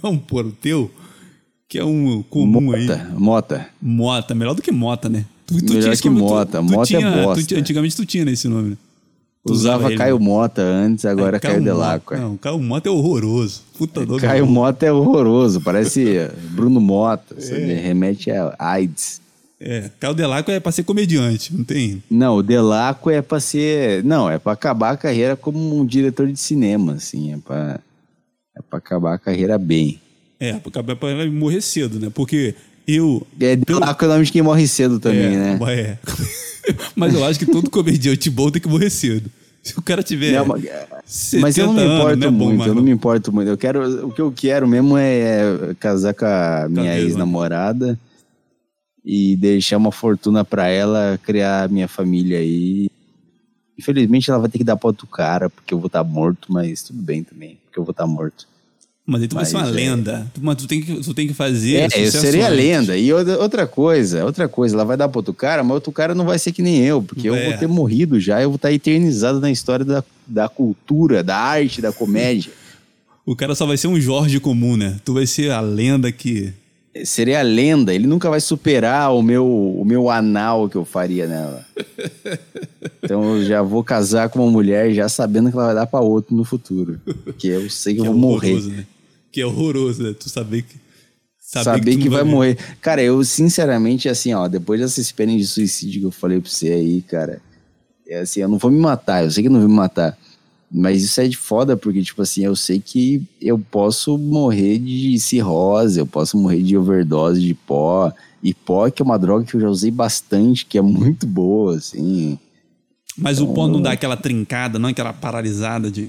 Não, 0.03 0.17
pô, 0.19 0.41
o 0.41 0.51
teu. 0.53 0.91
Que 1.69 1.79
é 1.79 1.85
um 1.85 2.23
comum 2.23 2.73
aí. 2.73 2.87
Mota, 2.87 3.11
Mota. 3.19 3.67
Mota. 3.81 4.35
Melhor 4.35 4.55
do 4.55 4.63
que 4.63 4.73
Mota, 4.73 5.09
né? 5.09 5.25
Tu, 5.47 5.55
Melhor 5.75 5.93
esse 5.93 6.03
que 6.03 6.11
Mota. 6.11 6.61
Mota 6.63 6.83
é 6.83 6.87
tinha, 6.99 7.11
bosta. 7.23 7.47
tu- 7.47 7.59
antigamente 7.59 7.97
tu 7.97 8.05
tinha 8.07 8.25
né, 8.25 8.33
esse 8.33 8.49
nome. 8.49 8.71
né? 8.71 8.77
Usava 9.45 9.89
ele, 9.89 9.97
Caio? 9.97 10.21
Mota 10.21 10.63
antes, 10.63 11.05
agora 11.05 11.37
É, 11.37 11.41
Caio 11.41 11.55
Mota. 11.59 11.65
Delacqua. 11.65 12.17
Não, 12.17 12.37
Caio 12.37 12.59
Mota 12.61 12.89
é 12.89 12.93
horroroso. 12.93 13.63
Puta 13.77 14.07
nome. 14.07 14.21
Caio. 14.21 14.47
Mota 14.47 14.87
é 14.87 14.93
horroroso, 14.93 15.61
parece 15.61 16.31
Bruno 16.53 16.81
Mota, 16.81 17.41
sabe? 17.41 17.75
remete 17.75 18.31
a 18.31 18.55
AIDS. 18.59 19.21
É, 19.61 19.91
Caio 20.01 20.15
Delacqua 20.15 20.53
é 20.53 20.61
pra 20.61 20.73
ser 20.73 20.83
comediante, 20.85 21.55
não 21.55 21.65
tem? 21.65 22.03
Não, 22.11 22.37
o 22.37 22.43
Delacqua 22.43 23.13
é 23.15 23.23
pra 23.23 23.39
ser. 23.41 24.03
Não, 24.05 24.29
é 24.31 24.39
pra 24.39 24.53
acabar 24.53 24.91
a 24.91 24.97
carreira 24.97 25.37
como 25.37 25.79
um 25.79 25.85
diretor 25.87 26.27
de 26.27 26.39
cinema, 26.39 26.95
assim. 26.95 27.33
É 27.33 27.37
pra, 27.37 27.81
é 28.57 28.63
pra 28.63 28.79
acabar 28.79 29.15
a 29.15 29.19
carreira 29.19 29.57
bem. 29.59 30.01
É, 30.39 30.55
pra, 30.55 30.83
pra, 30.83 30.97
pra 30.97 31.31
morrer 31.31 31.61
cedo, 31.61 32.01
né? 32.01 32.11
Porque 32.13 32.57
eu... 32.87 33.25
É 33.41 33.55
Delacqua 33.55 34.07
é 34.07 34.09
o 34.09 34.13
nome 34.13 34.25
de 34.25 34.33
quem 34.33 34.43
morre 34.43 34.67
cedo 34.67 34.99
também, 34.99 35.37
é, 35.37 35.39
né? 35.39 35.59
É. 35.69 35.99
Mas 36.95 37.15
eu 37.15 37.25
acho 37.25 37.39
que 37.39 37.47
todo 37.47 37.71
comediante 37.71 38.31
bom 38.31 38.51
tem 38.51 38.61
que 38.61 38.69
morrer 38.69 38.91
cedo. 38.91 39.31
Se 39.63 39.79
o 39.79 39.83
cara 39.83 40.03
tiver... 40.03 40.33
Não, 40.33 40.47
mas- 40.47 40.65
70 41.05 41.41
Mas 41.41 41.59
eu 41.59 41.67
não 41.67 41.75
me 41.75 41.81
anos, 41.83 41.95
importo 42.01 42.17
não 42.17 42.27
é 42.27 42.31
bom, 42.31 42.45
muito, 42.47 42.59
mas 42.59 42.67
eu 42.67 42.75
não 42.75 42.83
me 42.83 42.91
importo 42.91 43.33
muito. 43.33 43.49
Eu 43.49 43.57
quero, 43.57 44.07
o 44.09 44.13
que 44.13 44.21
eu 44.21 44.33
quero 44.33 44.67
mesmo 44.67 44.97
é 44.99 45.75
casar 45.79 46.15
com 46.15 46.25
a 46.25 46.67
minha 46.69 46.99
ex-namorada 46.99 47.99
e 49.05 49.37
deixar 49.37 49.77
uma 49.77 49.93
fortuna 49.93 50.45
pra 50.45 50.67
ela 50.69 51.19
criar 51.23 51.69
minha 51.69 51.87
família 51.87 52.39
aí. 52.39 52.89
Infelizmente 53.79 54.31
ela 54.31 54.41
vai 54.41 54.49
ter 54.49 54.59
que 54.59 54.65
dar 54.65 54.77
pra 54.77 54.89
outro 54.89 55.07
cara, 55.07 55.49
porque 55.49 55.73
eu 55.75 55.79
vou 55.79 55.87
estar 55.87 56.03
morto, 56.03 56.53
mas 56.53 56.83
tudo 56.83 57.01
bem 57.01 57.23
também, 57.23 57.59
porque 57.65 57.79
eu 57.79 57.85
vou 57.85 57.93
estar 57.93 58.07
morto. 58.07 58.49
Mas 59.05 59.23
aí 59.23 59.29
tu 59.29 59.35
vai 59.35 59.45
ser 59.45 59.57
uma 59.57 59.67
é- 59.67 59.71
lenda. 59.71 60.31
Mas 60.41 60.57
tu 60.57 60.67
tem 60.69 60.81
que, 60.81 60.95
tu 61.01 61.13
tem 61.13 61.27
que 61.27 61.35
fazer. 61.35 61.91
É, 61.93 62.07
eu 62.07 62.11
seria 62.11 62.49
lenda. 62.49 62.97
E 62.97 63.13
outra 63.13 63.67
coisa, 63.67 64.25
outra 64.25 64.49
coisa, 64.49 64.77
ela 64.77 64.85
vai 64.85 64.97
dar 64.97 65.09
pra 65.09 65.19
outro 65.19 65.35
cara, 65.35 65.65
mas 65.65 65.75
outro 65.75 65.91
cara 65.91 66.15
não 66.15 66.25
vai 66.25 66.39
ser 66.39 66.53
que 66.53 66.63
nem 66.63 66.79
eu, 66.85 67.03
porque 67.03 67.29
eu 67.29 67.35
É. 67.35 67.49
vou 67.51 67.59
ter 67.59 67.67
morrido 67.67 68.21
já, 68.21 68.41
eu 68.41 68.49
vou 68.51 68.57
estar 68.57 68.73
eternizado 68.73 69.41
na 69.41 69.51
história 69.51 69.85
da, 69.85 70.05
da 70.27 70.49
cultura, 70.49 71.23
da 71.23 71.37
arte, 71.37 71.81
da 71.83 71.93
comédia. 71.93 72.53
O 73.27 73.35
cara 73.35 73.55
só 73.57 73.67
vai 73.67 73.77
ser 73.77 73.89
um 73.89 74.01
Jorge 74.01 74.39
comum, 74.41 74.77
né? 74.77 74.97
Tu 75.05 75.13
vai 75.15 75.27
ser 75.27 75.51
a 75.51 75.61
lenda 75.61 76.11
que. 76.13 76.53
Seria 77.05 77.41
a 77.41 77.43
lenda, 77.43 77.95
ele 77.95 78.07
nunca 78.07 78.29
vai 78.29 78.41
superar 78.41 79.15
o 79.15 79.23
meu, 79.23 79.47
o 79.47 79.85
meu 79.85 80.11
anal 80.11 80.69
que 80.69 80.77
eu 80.77 80.85
faria 80.85 81.27
nela. 81.27 81.65
Então 83.05 83.37
eu 83.37 83.45
já 83.45 83.63
vou 83.63 83.83
casar 83.83 84.29
com 84.29 84.39
uma 84.39 84.51
mulher 84.51 84.93
já 84.93 85.09
sabendo 85.09 85.51
que 85.51 85.57
ela 85.57 85.67
vai 85.67 85.75
dar 85.75 85.87
pra 85.87 85.99
outro 86.01 86.37
no 86.37 86.45
futuro. 86.45 87.01
Porque 87.25 87.49
eu 87.49 87.69
sei 87.69 87.95
que 87.95 88.01
eu 88.01 88.05
que 88.05 88.11
vou 88.11 88.17
é 88.17 88.21
morrer. 88.21 88.51
horroroso, 88.53 88.71
né? 88.71 88.87
Que 89.33 89.41
é 89.41 89.47
horroroso, 89.47 90.03
né? 90.05 90.15
Tu 90.19 90.29
saber 90.29 90.63
que. 90.63 90.77
Saber, 91.41 91.97
tu 91.97 91.99
que, 91.99 92.05
não 92.09 92.13
vai 92.13 92.23
morrer. 92.23 92.57
Cara, 92.81 93.03
eu 93.03 93.23
sinceramente, 93.25 94.09
assim, 94.09 94.33
ó, 94.33 94.47
depois 94.47 94.81
dessa 94.81 95.01
experiência 95.01 95.41
de 95.41 95.47
suicídio 95.49 96.01
que 96.01 96.07
eu 96.07 96.13
falei 96.13 96.41
pra 96.41 96.49
você 96.49 96.71
aí, 96.71 97.03
cara, 97.03 97.43
é 98.07 98.21
assim, 98.21 98.41
eu 98.41 98.49
não 98.49 98.59
vou 98.59 98.71
me 98.71 98.79
matar, 98.79 99.25
eu 99.25 99.31
sei 99.31 99.43
que 99.43 99.49
eu 99.49 99.53
não 99.53 99.61
vou 99.61 99.69
me 99.69 99.75
matar. 99.75 100.17
Mas 100.75 101.03
isso 101.03 101.21
é 101.21 101.29
de 101.29 101.37
foda, 101.37 101.77
porque, 101.77 102.03
tipo 102.03 102.23
assim, 102.23 102.45
eu 102.45 102.57
sei 102.57 102.81
que 102.81 103.23
eu 103.41 103.59
posso 103.59 104.17
morrer 104.17 104.79
de 104.79 105.19
cirrose, 105.21 105.99
eu 105.99 106.07
posso 106.07 106.37
morrer 106.39 106.63
de 106.63 106.77
overdose 106.79 107.41
de 107.43 107.53
pó. 107.53 108.11
E 108.43 108.55
pó, 108.55 108.89
que 108.91 109.03
é 109.03 109.05
uma 109.05 109.19
droga 109.19 109.45
que 109.45 109.55
eu 109.55 109.61
já 109.61 109.69
usei 109.69 109.91
bastante, 109.91 110.65
que 110.65 110.79
é 110.79 110.83
muito 110.83 111.27
boa, 111.27 111.77
assim. 111.77 112.39
Mas 113.19 113.39
o 113.41 113.47
pó 113.49 113.65
Então- 113.65 113.69
não 113.69 113.83
dá 113.83 113.93
aquela 113.93 114.17
trincada, 114.17 114.79
não 114.79 114.89
aquela 114.89 115.13
paralisada 115.13 115.91
de. 115.91 116.09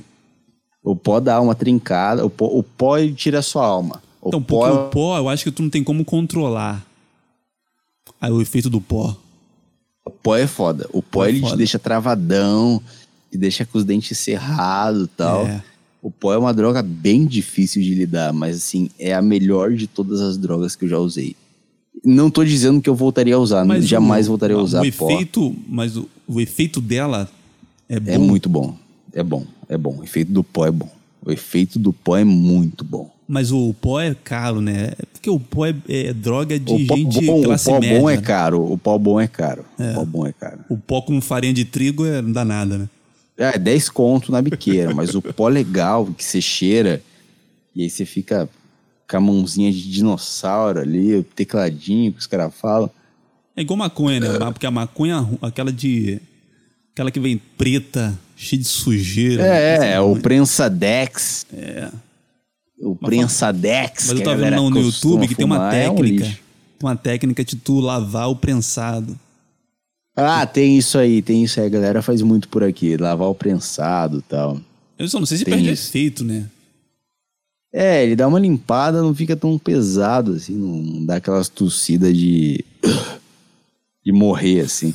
O 0.81 0.95
pó 0.95 1.19
dá 1.19 1.39
uma 1.41 1.53
trincada, 1.55 2.25
o 2.25 2.29
pó, 2.29 2.45
o 2.45 2.63
pó 2.63 2.97
ele 2.97 3.13
tira 3.13 3.39
a 3.39 3.43
sua 3.43 3.65
alma. 3.65 4.01
O 4.21 4.29
Então, 4.29 4.41
pó, 4.41 4.65
porque 4.69 4.77
o 4.79 4.89
pó, 4.89 5.17
eu 5.17 5.27
acho 5.29 5.43
que 5.43 5.51
tu 5.51 5.61
não 5.61 5.69
tem 5.69 5.83
como 5.83 6.05
controlar. 6.05 6.85
Aí 8.19 8.31
o 8.31 8.41
efeito 8.41 8.69
do 8.69 8.79
pó. 8.79 9.15
o 10.05 10.09
pó 10.11 10.35
é 10.37 10.47
foda. 10.47 10.89
O 10.93 11.01
pó 11.01 11.25
é 11.25 11.29
ele 11.29 11.39
foda. 11.41 11.51
te 11.53 11.57
deixa 11.57 11.77
travadão, 11.77 12.81
te 13.33 13.37
deixa 13.37 13.65
com 13.65 13.79
os 13.79 13.83
dentes 13.83 14.15
cerrados 14.17 15.05
e 15.05 15.07
tal. 15.07 15.47
É. 15.47 15.61
O 16.01 16.11
pó 16.11 16.33
é 16.33 16.37
uma 16.37 16.53
droga 16.53 16.83
bem 16.83 17.25
difícil 17.25 17.81
de 17.81 17.95
lidar, 17.95 18.31
mas 18.31 18.57
assim, 18.57 18.89
é 18.99 19.13
a 19.13 19.21
melhor 19.21 19.71
de 19.73 19.87
todas 19.87 20.21
as 20.21 20.37
drogas 20.37 20.75
que 20.75 20.85
eu 20.85 20.89
já 20.89 20.99
usei. 20.99 21.35
Não 22.05 22.29
tô 22.29 22.43
dizendo 22.43 22.79
que 22.81 22.89
eu 22.89 22.95
voltaria 22.95 23.33
a 23.35 23.39
usar, 23.39 23.65
Mas 23.65 23.87
jamais 23.87 24.27
o- 24.27 24.29
voltaria 24.29 24.55
a 24.55 24.61
usar 24.61 24.85
o 24.85 24.91
pó. 24.91 25.09
efeito, 25.09 25.55
Mas 25.67 25.97
o, 25.97 26.07
o 26.27 26.39
efeito 26.39 26.79
dela 26.79 27.27
é 27.89 27.99
bom. 27.99 28.11
É 28.11 28.17
muito 28.17 28.49
bom. 28.49 28.75
É 29.13 29.23
bom, 29.23 29.45
é 29.69 29.77
bom. 29.77 29.97
O 29.99 30.03
efeito 30.03 30.31
do 30.31 30.43
pó 30.43 30.65
é 30.67 30.71
bom. 30.71 30.89
O 31.25 31.31
efeito 31.31 31.79
do 31.79 31.91
pó 31.93 32.17
é 32.17 32.23
muito 32.23 32.83
bom. 32.83 33.09
Mas 33.27 33.51
o 33.51 33.73
pó 33.79 33.99
é 34.01 34.13
caro, 34.13 34.59
né? 34.59 34.91
Porque 35.13 35.29
o 35.29 35.39
pó 35.39 35.65
é, 35.65 35.73
é 35.87 36.13
droga 36.13 36.59
de 36.59 36.73
o 36.73 36.85
pó 36.85 36.95
gente 36.97 37.25
bom, 37.25 37.39
o 37.39 37.43
classe 37.45 37.69
pó 37.69 37.79
média. 37.79 37.99
bom 37.99 38.09
é 38.09 38.15
né? 38.17 38.21
caro. 38.21 38.71
O 38.73 38.77
pó 38.77 38.97
bom 38.97 39.19
é 39.21 39.27
caro. 39.27 39.63
O 39.79 39.93
pó 39.95 40.05
bom 40.05 40.27
é 40.27 40.33
caro. 40.33 40.59
O 40.69 40.77
pó 40.77 41.01
com 41.01 41.21
farinha 41.21 41.53
de 41.53 41.63
trigo 41.63 42.05
é, 42.05 42.21
não 42.21 42.31
dá 42.33 42.43
nada, 42.43 42.77
né? 42.77 42.89
É, 43.37 43.57
10 43.57 43.89
conto 43.89 44.31
na 44.31 44.41
biqueira, 44.41 44.93
mas 44.93 45.15
o 45.15 45.21
pó 45.21 45.47
legal 45.47 46.05
que 46.05 46.23
você 46.23 46.39
cheira 46.39 47.01
e 47.75 47.83
aí 47.83 47.89
você 47.89 48.05
fica 48.05 48.47
com 49.09 49.17
a 49.17 49.19
mãozinha 49.19 49.71
de 49.71 49.91
dinossauro 49.91 50.79
ali, 50.79 51.15
o 51.15 51.23
tecladinho 51.23 52.13
que 52.13 52.19
os 52.19 52.27
caras 52.27 52.53
falam. 52.53 52.89
É 53.55 53.61
igual 53.61 53.77
maconha, 53.77 54.19
né? 54.19 54.27
Porque 54.51 54.65
a 54.65 54.71
maconha, 54.71 55.27
aquela 55.41 55.71
de. 55.71 56.19
Aquela 56.91 57.09
que 57.09 57.19
vem 57.19 57.41
preta, 57.57 58.17
cheia 58.35 58.61
de 58.61 58.67
sujeira. 58.67 59.45
É, 59.45 59.93
é, 59.93 59.99
o 59.99 60.15
Prensadex. 60.15 61.45
É. 61.51 61.89
O 62.79 62.95
Prensadex. 62.95 64.07
Mas 64.07 64.19
eu 64.19 64.23
tava 64.23 64.37
vendo 64.37 64.69
no, 64.69 64.79
YouTube 64.79 65.27
que 65.27 65.35
tem 65.35 65.45
uma 65.45 65.55
fumar, 65.55 65.75
é 65.75 65.89
um 65.89 65.95
técnica. 65.95 66.25
tem 66.25 66.37
uma 66.83 66.95
técnica 66.95 67.43
de 67.43 67.55
tu 67.55 67.79
lavar 67.79 68.29
o 68.29 68.35
prensado. 68.35 69.19
Ah, 70.15 70.45
tem 70.45 70.77
isso 70.77 70.97
aí, 70.97 71.21
tem 71.21 71.43
isso 71.43 71.59
aí. 71.59 71.65
A 71.65 71.69
galera 71.69 72.01
faz 72.01 72.21
muito 72.21 72.47
por 72.47 72.63
aqui, 72.63 72.97
lavar 72.97 73.27
o 73.29 73.35
prensado 73.35 74.19
e 74.19 74.21
tal. 74.23 74.59
Eu 74.97 75.07
só 75.07 75.19
não 75.19 75.25
sei 75.25 75.37
se 75.39 75.45
Tem 75.45 75.53
perde 75.55 75.71
isso. 75.71 75.89
efeito, 75.89 76.23
né? 76.23 76.47
É, 77.73 78.03
ele 78.03 78.15
dá 78.15 78.27
uma 78.27 78.37
limpada, 78.37 79.01
não 79.01 79.15
fica 79.15 79.35
tão 79.35 79.57
pesado, 79.57 80.33
assim, 80.33 80.55
não 80.55 81.05
dá 81.05 81.15
aquelas 81.15 81.49
tossidas 81.49 82.15
de. 82.15 82.63
de 84.05 84.11
morrer, 84.11 84.61
assim. 84.61 84.93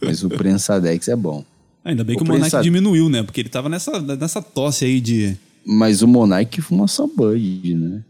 Mas 0.00 0.22
o 0.22 0.28
Prensadex 0.28 1.08
é 1.08 1.16
bom. 1.16 1.44
Ainda 1.84 2.04
bem 2.04 2.16
que 2.16 2.22
O 2.22 2.26
Monark 2.26 2.42
prensa- 2.50 2.62
diminuiu, 2.62 3.08
né? 3.08 3.22
Porque 3.22 3.40
ele 3.40 3.48
tava 3.48 3.68
nessa, 3.68 4.00
nessa 4.00 4.40
tosse 4.40 4.84
aí 4.84 5.00
de. 5.00 5.36
Mas 5.66 6.02
o 6.02 6.08
Monark 6.08 6.60
fuma 6.62 6.86
só 6.86 7.06
Bud, 7.06 7.74
né? 7.74 8.02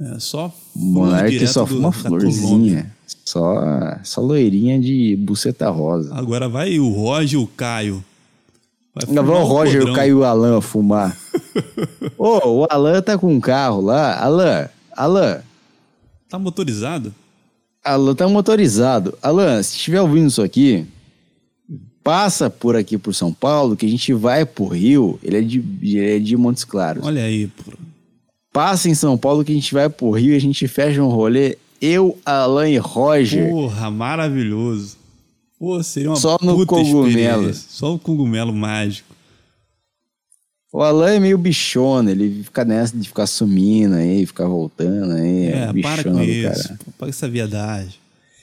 É, 0.00 0.18
só. 0.18 0.54
O 0.74 0.78
Monark 0.78 1.46
só 1.46 1.62
do- 1.64 1.68
fuma 1.68 1.92
florzinha. 1.92 2.92
Só, 3.24 3.56
só 4.02 4.20
loirinha 4.20 4.78
de 4.78 5.16
buceta 5.16 5.68
rosa. 5.70 6.14
Agora 6.14 6.48
vai 6.48 6.78
o 6.78 6.90
Roger 6.90 7.40
e 7.40 7.42
o 7.42 7.46
Caio. 7.46 8.04
Vai 8.94 9.04
Ainda 9.08 9.22
vai 9.22 9.40
o 9.40 9.44
Roger, 9.44 9.82
o 9.84 9.94
Caio 9.94 10.10
e 10.10 10.14
o 10.14 10.24
Alan 10.24 10.60
fumar. 10.60 11.16
Ô, 12.18 12.60
o 12.62 12.66
Alan 12.70 13.00
tá 13.00 13.16
com 13.16 13.32
um 13.32 13.40
carro 13.40 13.80
lá. 13.80 14.22
Alan, 14.22 14.68
Alan, 14.96 15.42
Tá 16.28 16.38
motorizado? 16.38 17.14
Alan 17.82 18.14
tá 18.14 18.28
motorizado. 18.28 19.16
Alan, 19.22 19.62
se 19.62 19.76
estiver 19.76 20.00
ouvindo 20.00 20.28
isso 20.28 20.42
aqui, 20.42 20.84
passa 22.04 22.50
por 22.50 22.76
aqui 22.76 22.98
por 22.98 23.14
São 23.14 23.32
Paulo, 23.32 23.76
que 23.76 23.86
a 23.86 23.88
gente 23.88 24.12
vai 24.12 24.44
pro 24.44 24.66
Rio, 24.66 25.18
ele 25.22 25.38
é 25.38 25.40
de, 25.40 25.58
ele 25.80 26.16
é 26.16 26.18
de 26.18 26.36
Montes 26.36 26.64
Claros. 26.64 27.04
Olha 27.04 27.22
aí, 27.22 27.46
pô. 27.46 27.72
Passa 28.52 28.90
em 28.90 28.94
São 28.94 29.16
Paulo 29.16 29.44
que 29.44 29.52
a 29.52 29.54
gente 29.54 29.72
vai 29.72 29.88
pro 29.88 30.10
Rio 30.10 30.34
e 30.34 30.36
a 30.36 30.40
gente 30.40 30.68
fecha 30.68 31.02
um 31.02 31.08
rolê, 31.08 31.56
eu, 31.80 32.18
Alan 32.24 32.68
e 32.68 32.76
Roger. 32.78 33.50
Porra, 33.50 33.90
maravilhoso. 33.90 34.96
Pô, 35.58 35.82
seria 35.82 36.10
uma 36.10 36.16
Só 36.16 36.38
no 36.40 36.64
cogumelo. 36.66 37.52
Só 37.54 37.94
o 37.94 37.98
cogumelo 37.98 38.52
mágico. 38.52 39.08
O 40.72 40.82
Alan 40.82 41.12
é 41.14 41.18
meio 41.20 41.38
bichona, 41.38 42.10
ele 42.10 42.42
fica 42.44 42.64
nessa 42.64 42.96
de 42.96 43.08
ficar 43.08 43.26
sumindo 43.26 43.94
aí, 43.94 44.26
ficar 44.26 44.46
voltando 44.46 45.14
aí. 45.14 45.46
É, 45.46 45.70
É, 45.76 45.82
para 45.82 46.04
com 46.04 46.22
isso. 46.22 46.68
cara. 46.68 46.78
Para 46.98 47.08
essa 47.08 47.28
viadagem. 47.28 47.94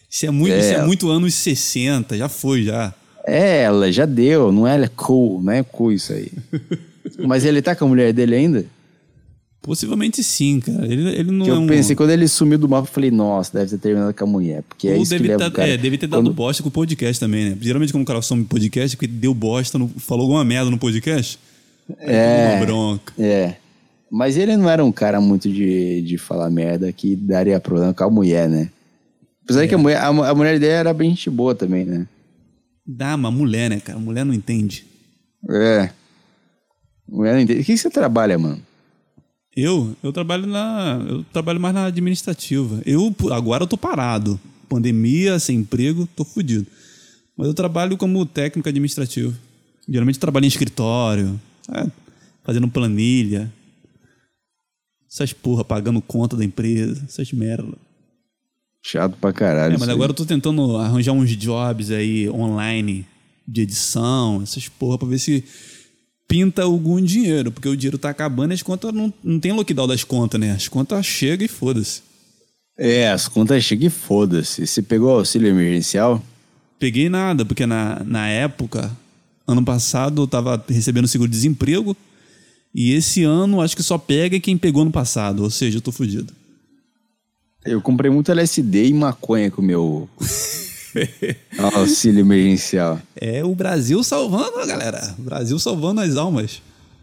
Isso 0.10 0.26
é, 0.26 0.32
muito, 0.32 0.54
É. 0.54 0.60
isso 0.60 0.74
é 0.74 0.86
muito 0.86 1.10
anos 1.10 1.34
60, 1.36 2.18
já 2.18 2.28
foi, 2.28 2.64
já. 2.64 2.94
É, 3.28 3.64
ela 3.64 3.92
já 3.92 4.06
deu, 4.06 4.52
não 4.52 4.68
é 4.68 4.74
ela 4.76 4.86
é 4.86 4.92
cool, 4.96 5.42
não 5.42 5.54
é 5.54 5.62
cool 5.64 5.92
isso 5.92 6.14
aí. 6.14 6.32
Mas 7.26 7.46
ele 7.46 7.62
tá 7.62 7.76
com 7.76 7.86
a 7.86 7.88
mulher 7.88 8.12
dele 8.12 8.36
ainda? 8.36 8.66
Possivelmente 9.66 10.24
sim, 10.24 10.60
cara. 10.60 10.86
Ele, 10.86 11.10
ele 11.10 11.32
não 11.32 11.44
Que 11.46 11.52
é 11.52 11.54
eu 11.56 11.60
um... 11.60 11.66
pensei, 11.68 11.96
quando 11.96 12.12
ele 12.12 12.28
sumiu 12.28 12.58
do 12.60 12.70
mapa, 12.70 12.88
eu 12.88 12.94
falei, 12.94 13.10
nossa, 13.10 13.52
deve 13.58 13.72
ter 13.72 13.78
terminado 13.80 14.14
com 14.14 14.24
a 14.24 14.28
mulher. 14.28 14.62
Porque 14.70 14.88
é 14.88 14.96
Ou 14.96 15.02
isso 15.02 15.12
que 15.12 15.18
deve, 15.18 15.28
leva 15.30 15.40
tá- 15.40 15.48
o 15.48 15.52
cara. 15.52 15.68
é, 15.70 15.76
deve 15.78 15.98
ter 15.98 16.06
dado 16.06 16.22
Quando- 16.22 16.34
bosta 16.34 16.62
com 16.62 16.70
o 16.70 16.72
podcast 16.72 17.20
também, 17.20 17.50
né? 17.50 17.58
Geralmente 17.60 17.92
quando 17.92 18.04
o 18.04 18.06
cara 18.06 18.22
some 18.22 18.46
podcast, 18.46 18.96
é 18.96 18.98
porque 18.98 19.08
deu 19.08 19.34
bosta, 19.34 19.80
no- 19.80 19.88
falou 19.90 20.24
alguma 20.26 20.46
merda 20.46 20.70
no 20.70 20.78
podcast. 20.78 21.40
É. 22.00 22.56
uma 22.58 22.66
bronca. 22.66 23.14
É. 23.18 23.56
Mas 24.12 24.38
ele 24.38 24.56
não 24.56 24.70
era 24.70 24.86
um 24.86 24.92
cara 24.92 25.20
muito 25.20 25.50
de, 25.52 26.02
de 26.04 26.18
falar 26.18 26.50
merda 26.52 26.92
que 26.94 27.16
daria 27.16 27.60
problema 27.60 27.92
com 27.94 28.04
a 28.04 28.10
mulher, 28.10 28.48
né? 28.48 28.70
Apesar 29.44 29.64
É. 29.64 29.68
que 29.68 29.74
a 29.76 29.78
mulher, 29.80 29.98
a, 29.98 30.08
a 30.08 30.36
mulher 30.36 30.60
dele 30.60 30.72
era 30.74 30.94
bem 30.94 31.10
gente 31.10 31.30
boa 31.30 31.54
também, 31.56 31.86
né? 31.86 32.08
Dá, 32.88 33.18
mas 33.18 33.34
mulher, 33.34 33.70
né, 33.70 33.80
cara? 33.80 33.98
Mulher 33.98 34.24
não 34.24 34.34
entende. 34.34 34.86
É. 35.50 35.90
Mulher 37.10 37.34
não 37.34 37.40
entende. 37.42 37.62
O 37.62 37.64
que 37.64 37.74
que 37.74 37.78
você 37.80 37.90
trabalha, 37.90 38.38
mano? 38.38 38.60
Eu, 39.56 39.96
eu 40.04 40.12
trabalho 40.12 40.46
na, 40.46 41.00
eu 41.08 41.24
trabalho 41.32 41.60
mais 41.60 41.74
na 41.74 41.86
administrativa. 41.86 42.82
Eu 42.86 43.16
agora 43.32 43.64
eu 43.64 43.68
tô 43.68 43.78
parado. 43.78 44.40
Pandemia, 44.68 45.40
sem 45.40 45.60
emprego, 45.60 46.08
tô 46.16 46.26
fudido. 46.26 46.68
Mas 47.38 47.48
eu 47.48 47.54
trabalho 47.54 47.96
como 47.98 48.26
técnico 48.26 48.68
administrativo. 48.68 49.34
Geralmente 49.88 50.20
trabalho 50.20 50.46
em 50.46 50.48
escritório, 50.48 51.40
é, 51.72 51.88
fazendo 52.44 52.68
planilha. 52.68 53.52
Essas 55.10 55.32
porra, 55.32 55.64
pagando 55.64 56.02
conta 56.02 56.36
da 56.36 56.44
empresa, 56.44 57.04
essas 57.08 57.32
merda. 57.32 57.78
Chato 58.84 59.16
pra 59.18 59.32
caralho. 59.32 59.76
É, 59.76 59.78
mas 59.78 59.88
aí. 59.88 59.96
agora 59.96 60.12
eu 60.12 60.16
tô 60.16 60.26
tentando 60.26 60.78
arranjar 60.78 61.14
uns 61.14 61.30
jobs 61.38 61.92
aí 61.92 62.30
online 62.30 63.06
de 63.48 63.62
edição, 63.62 64.42
essas 64.42 64.68
porra, 64.68 64.98
pra 64.98 65.08
ver 65.08 65.20
se 65.20 65.44
pinta 66.28 66.64
algum 66.64 67.02
dinheiro, 67.02 67.52
porque 67.52 67.68
o 67.68 67.78
dinheiro 67.78 67.98
tá 67.98 68.10
acabando 68.10 68.52
e 68.52 68.56
as 68.56 68.64
contas 68.64 68.94
não, 68.94 69.14
não 69.24 69.40
tem 69.40 69.52
lockdown 69.52 69.88
das 69.88 70.04
contas, 70.04 70.40
né? 70.40 70.52
As 70.52 70.68
contas 70.68 71.06
chegam 71.06 71.46
e 71.46 71.48
foda-se. 71.48 72.02
É, 72.78 73.10
as 73.10 73.28
contas 73.28 73.64
chegam 73.64 73.88
e 73.88 73.90
foda-se. 73.90 74.66
Você 74.66 74.82
pegou 74.82 75.12
auxílio 75.12 75.50
emergencial? 75.50 76.22
Peguei 76.78 77.10
nada, 77.10 77.46
porque 77.46 77.66
na, 77.66 78.04
na 78.04 78.28
época, 78.28 78.92
ano 79.48 79.64
passado, 79.64 80.24
eu 80.24 80.28
tava 80.28 80.64
recebendo 80.68 81.08
seguro-desemprego 81.08 81.96
e 82.74 82.92
esse 82.92 83.24
ano 83.24 83.62
acho 83.62 83.76
que 83.76 83.84
só 83.84 83.98
pega 83.98 84.40
quem 84.40 84.58
pegou 84.58 84.84
no 84.84 84.92
passado, 84.92 85.44
ou 85.44 85.50
seja, 85.50 85.78
eu 85.78 85.82
tô 85.82 85.94
fudido. 85.94 86.34
Eu 87.66 87.82
comprei 87.82 88.12
muito 88.12 88.32
LSD 88.32 88.88
e 88.88 88.94
maconha 88.94 89.50
com 89.50 89.62
o 89.62 89.66
meu 89.66 90.10
auxílio 91.76 92.22
emergencial. 92.22 93.00
É 93.16 93.44
o 93.44 93.54
Brasil 93.56 94.04
salvando, 94.04 94.66
galera. 94.68 95.16
O 95.18 95.22
Brasil 95.22 95.58
salvando 95.60 96.02
as 96.02 96.16
almas. 96.16 96.62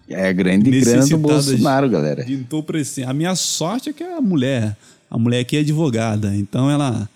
É 0.09 0.33
grande 0.33 0.71
grana 0.81 1.07
do 1.07 1.19
Bolsonaro, 1.19 1.89
galera. 1.89 2.25
De 2.25 2.35
entorpecer. 2.35 3.09
A 3.09 3.13
minha 3.15 3.35
sorte 3.35 3.89
é 3.91 3.93
que 3.93 4.03
a 4.05 4.21
mulher, 4.21 4.77
a 5.11 5.17
mulher 5.17 5.41
aqui 5.41 5.57
é 5.57 5.61
advogada, 5.61 6.35
então 6.35 6.71
ela 6.71 7.09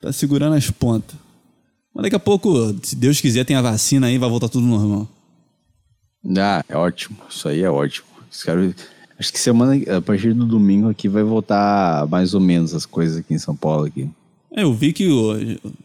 tá 0.00 0.12
segurando 0.12 0.54
as 0.54 0.70
pontas. 0.70 1.16
Mas 1.94 2.04
daqui 2.04 2.16
a 2.16 2.20
pouco, 2.20 2.74
se 2.82 2.96
Deus 2.96 3.20
quiser, 3.20 3.44
tem 3.44 3.54
a 3.56 3.60
vacina 3.62 4.06
aí, 4.06 4.16
vai 4.16 4.30
voltar 4.30 4.48
tudo 4.48 4.66
normal. 4.66 5.06
Ah, 6.38 6.64
é 6.68 6.76
ótimo. 6.76 7.16
Isso 7.28 7.48
aí 7.48 7.62
é 7.62 7.70
ótimo. 7.70 8.06
Caras- 8.44 8.74
Acho 9.18 9.32
que 9.32 9.38
semana, 9.38 9.74
a 9.96 10.00
partir 10.00 10.32
do 10.32 10.44
domingo 10.46 10.88
aqui 10.88 11.08
vai 11.08 11.22
voltar 11.22 12.06
mais 12.08 12.34
ou 12.34 12.40
menos 12.40 12.74
as 12.74 12.84
coisas 12.86 13.18
aqui 13.18 13.34
em 13.34 13.38
São 13.38 13.54
Paulo 13.54 13.84
aqui. 13.84 14.08
É, 14.54 14.62
eu 14.64 14.74
vi 14.74 14.92
que 14.92 15.08
o, 15.08 15.32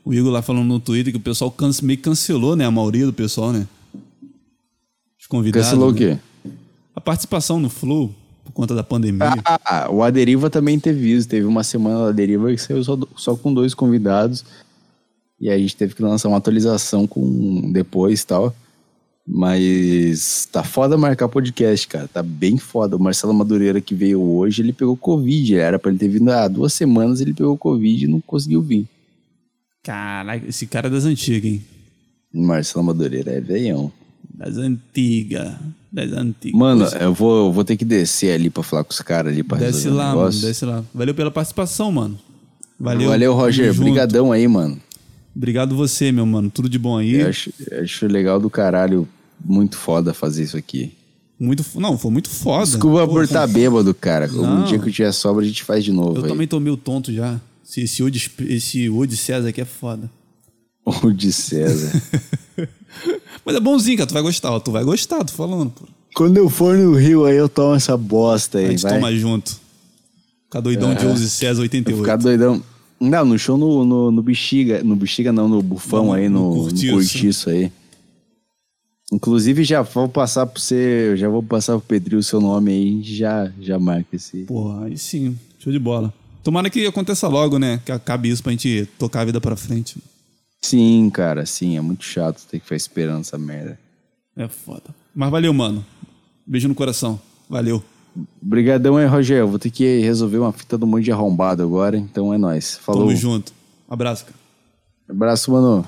o 0.03 0.13
Igor 0.13 0.31
lá 0.31 0.41
falando 0.41 0.65
no 0.65 0.79
Twitter 0.79 1.13
que 1.13 1.17
o 1.17 1.21
pessoal 1.21 1.49
canse- 1.49 1.83
meio 1.83 1.99
cancelou, 1.99 2.55
né? 2.55 2.65
A 2.65 2.71
maioria 2.71 3.05
do 3.05 3.13
pessoal, 3.13 3.53
né? 3.53 3.65
Os 5.19 5.25
convidados. 5.27 5.69
Cancelou 5.69 5.89
o 5.89 5.93
né? 5.93 5.97
quê? 5.97 6.51
A 6.93 6.99
participação 6.99 7.59
no 7.59 7.69
Flow, 7.69 8.13
por 8.43 8.51
conta 8.51 8.75
da 8.75 8.83
pandemia. 8.83 9.35
Ah, 9.45 9.87
o 9.89 10.03
Aderiva 10.03 10.49
também 10.49 10.79
teve 10.79 11.11
isso. 11.11 11.27
Teve 11.27 11.45
uma 11.45 11.63
semana 11.63 11.99
da 11.99 12.09
Aderiva 12.09 12.51
que 12.51 12.57
saiu 12.57 12.83
só, 12.83 12.97
só 13.15 13.35
com 13.35 13.53
dois 13.53 13.73
convidados. 13.73 14.43
E 15.39 15.49
aí 15.49 15.55
a 15.55 15.59
gente 15.59 15.75
teve 15.75 15.93
que 15.93 16.01
lançar 16.01 16.27
uma 16.27 16.37
atualização 16.37 17.07
com 17.07 17.71
depois 17.71 18.21
e 18.21 18.27
tal. 18.27 18.53
Mas 19.27 20.47
tá 20.49 20.63
foda 20.63 20.97
marcar 20.97 21.27
podcast, 21.27 21.85
cara. 21.87 22.07
Tá 22.07 22.23
bem 22.23 22.57
foda. 22.57 22.95
O 22.95 22.99
Marcelo 22.99 23.33
Madureira 23.33 23.81
que 23.81 23.93
veio 23.93 24.21
hoje, 24.21 24.61
ele 24.61 24.71
pegou 24.71 24.95
Covid. 24.95 25.55
Era 25.57 25.77
pra 25.77 25.91
ele 25.91 25.99
ter 25.99 26.07
vindo 26.07 26.31
há 26.31 26.47
duas 26.47 26.71
semanas, 26.71 27.19
ele 27.19 27.33
pegou 27.33 27.57
Covid 27.57 28.05
e 28.05 28.07
não 28.07 28.21
conseguiu 28.21 28.61
vir. 28.61 28.87
Caralho, 29.83 30.47
esse 30.47 30.65
cara 30.65 30.87
é 30.87 30.89
das 30.89 31.03
antigas, 31.03 31.51
hein? 31.51 31.61
Marcelo 32.33 32.85
Madureira 32.85 33.31
é 33.31 33.41
veião. 33.41 33.91
Das 34.33 34.55
antigas. 34.55 35.55
Das 35.91 36.11
antigas. 36.13 36.57
Mano, 36.57 36.85
eu 36.85 37.13
vou, 37.13 37.47
eu 37.47 37.51
vou 37.51 37.65
ter 37.65 37.75
que 37.75 37.83
descer 37.83 38.33
ali 38.33 38.49
pra 38.49 38.63
falar 38.63 38.83
com 38.85 38.91
os 38.91 39.01
caras 39.01 39.33
ali 39.33 39.43
pra 39.43 39.57
Desce 39.57 39.89
lá, 39.89 40.15
mano, 40.15 40.29
desce 40.29 40.63
lá. 40.63 40.83
Valeu 40.93 41.13
pela 41.13 41.31
participação, 41.31 41.91
mano. 41.91 42.17
Valeu. 42.79 43.09
Valeu, 43.09 43.33
Roger. 43.33 43.73
junto. 43.73 43.85
Brigadão 43.85 44.31
aí, 44.31 44.47
mano. 44.47 44.79
Obrigado 45.35 45.75
você, 45.75 46.11
meu 46.11 46.25
mano. 46.25 46.49
Tudo 46.49 46.69
de 46.69 46.79
bom 46.79 46.97
aí. 46.97 47.15
Eu 47.15 47.29
acho, 47.29 47.51
eu 47.69 47.81
acho 47.83 48.07
legal 48.07 48.39
do 48.39 48.49
caralho. 48.49 49.07
Muito 49.43 49.77
foda 49.77 50.13
fazer 50.13 50.43
isso 50.43 50.57
aqui. 50.57 50.93
Muito, 51.39 51.63
não, 51.75 51.97
foi 51.97 52.09
muito 52.11 52.29
foda. 52.29 52.65
Desculpa 52.65 53.05
Pô, 53.05 53.13
por 53.13 53.23
estar 53.23 53.45
bêbado, 53.47 53.93
cara. 53.93 54.27
Não. 54.27 54.61
Um 54.61 54.63
dia 54.65 54.79
que 54.79 54.89
eu 54.89 54.91
tiver 54.93 55.11
sobra, 55.11 55.43
a 55.43 55.47
gente 55.47 55.63
faz 55.63 55.83
de 55.85 55.91
novo 55.91 56.17
Eu 56.17 56.23
aí. 56.23 56.29
também 56.29 56.47
tô 56.47 56.59
meio 56.59 56.75
tonto 56.75 57.13
já. 57.13 57.39
Esse, 57.63 57.81
esse, 57.81 58.01
Ode, 58.03 58.31
esse 58.47 58.89
Ode 58.89 59.15
César 59.15 59.49
aqui 59.49 59.61
é 59.61 59.65
foda. 59.65 60.09
O 60.85 61.11
de 61.11 61.31
César. 61.33 61.91
Mas 63.45 63.55
é 63.55 63.59
bonzinho, 63.59 63.97
cara. 63.97 64.07
Tu 64.07 64.13
vai 64.13 64.23
gostar, 64.23 64.51
ó. 64.51 64.59
Tu 64.59 64.71
vai 64.71 64.83
gostar, 64.83 65.23
tô 65.23 65.33
falando, 65.33 65.69
pô. 65.71 65.85
Quando 66.15 66.37
eu 66.37 66.49
for 66.49 66.75
no 66.75 66.95
Rio, 66.95 67.25
aí 67.25 67.35
eu 67.37 67.47
tomo 67.47 67.75
essa 67.75 67.95
bosta 67.95 68.57
A 68.57 68.61
aí, 68.61 68.71
gente 68.71 68.81
vai. 68.83 68.93
toma 68.93 69.15
junto. 69.15 69.59
Ficar 70.45 70.61
doidão 70.61 70.95
de 70.95 71.05
Ode 71.05 71.29
César 71.29 71.55
Vou 71.55 71.63
88. 71.63 72.01
ficar 72.01 72.15
doidão. 72.15 72.63
Não, 72.99 73.25
no 73.25 73.37
show 73.37 73.57
no, 73.57 73.85
no, 73.85 74.11
no 74.11 74.23
Bexiga. 74.23 74.81
No 74.83 74.95
Bexiga 74.95 75.31
não, 75.31 75.47
no 75.47 75.61
Bufão 75.61 76.05
No- 76.07 76.13
aí, 76.13 76.27
no 76.29 76.65
no. 76.65 76.91
Cortiço 76.93 77.49
aí. 77.51 77.71
Inclusive, 79.11 79.63
já 79.63 79.81
vou 79.81 80.09
passar 80.09 80.45
pro 80.45 80.61
você, 80.61 81.15
já 81.15 81.29
vou 81.29 81.41
passar 81.41 81.73
pro 81.73 81.87
Pedrinho 81.87 82.19
o 82.19 82.23
seu 82.23 82.41
nome 82.41 82.71
aí, 82.71 82.83
a 82.83 82.91
gente 82.91 83.15
já, 83.15 83.51
já 83.59 83.79
marca 83.79 84.15
esse. 84.15 84.43
Porra, 84.43 84.85
aí 84.85 84.97
sim. 84.97 85.37
Show 85.59 85.71
de 85.71 85.79
bola. 85.79 86.13
Tomara 86.43 86.69
que 86.69 86.85
aconteça 86.85 87.27
logo, 87.27 87.57
né? 87.57 87.81
Que 87.85 87.91
acabe 87.91 88.29
isso 88.29 88.43
pra 88.43 88.51
gente 88.51 88.87
tocar 88.99 89.21
a 89.21 89.25
vida 89.25 89.39
pra 89.39 89.55
frente. 89.55 89.97
Sim, 90.61 91.09
cara, 91.09 91.45
sim, 91.45 91.77
é 91.77 91.81
muito 91.81 92.03
chato 92.03 92.45
ter 92.47 92.59
que 92.59 92.65
ficar 92.65 92.75
esperando 92.75 93.21
essa 93.21 93.37
merda. 93.37 93.79
É 94.35 94.47
foda. 94.47 94.93
Mas 95.15 95.31
valeu, 95.31 95.53
mano. 95.53 95.85
Beijo 96.45 96.67
no 96.67 96.75
coração. 96.75 97.19
Valeu. 97.49 97.83
Obrigadão 98.41 98.97
aí, 98.97 99.05
Rogério. 99.05 99.47
Vou 99.47 99.59
ter 99.59 99.71
que 99.71 99.99
resolver 99.99 100.37
uma 100.37 100.51
fita 100.51 100.77
do 100.77 100.85
monte 100.85 101.05
de 101.05 101.11
arrombado 101.11 101.63
agora, 101.63 101.97
então 101.97 102.33
é 102.33 102.37
nóis. 102.37 102.77
Falou. 102.77 103.05
Tamo 103.05 103.15
junto. 103.15 103.53
Abraço, 103.89 104.25
cara. 104.25 104.37
Abraço, 105.09 105.51
mano. 105.51 105.87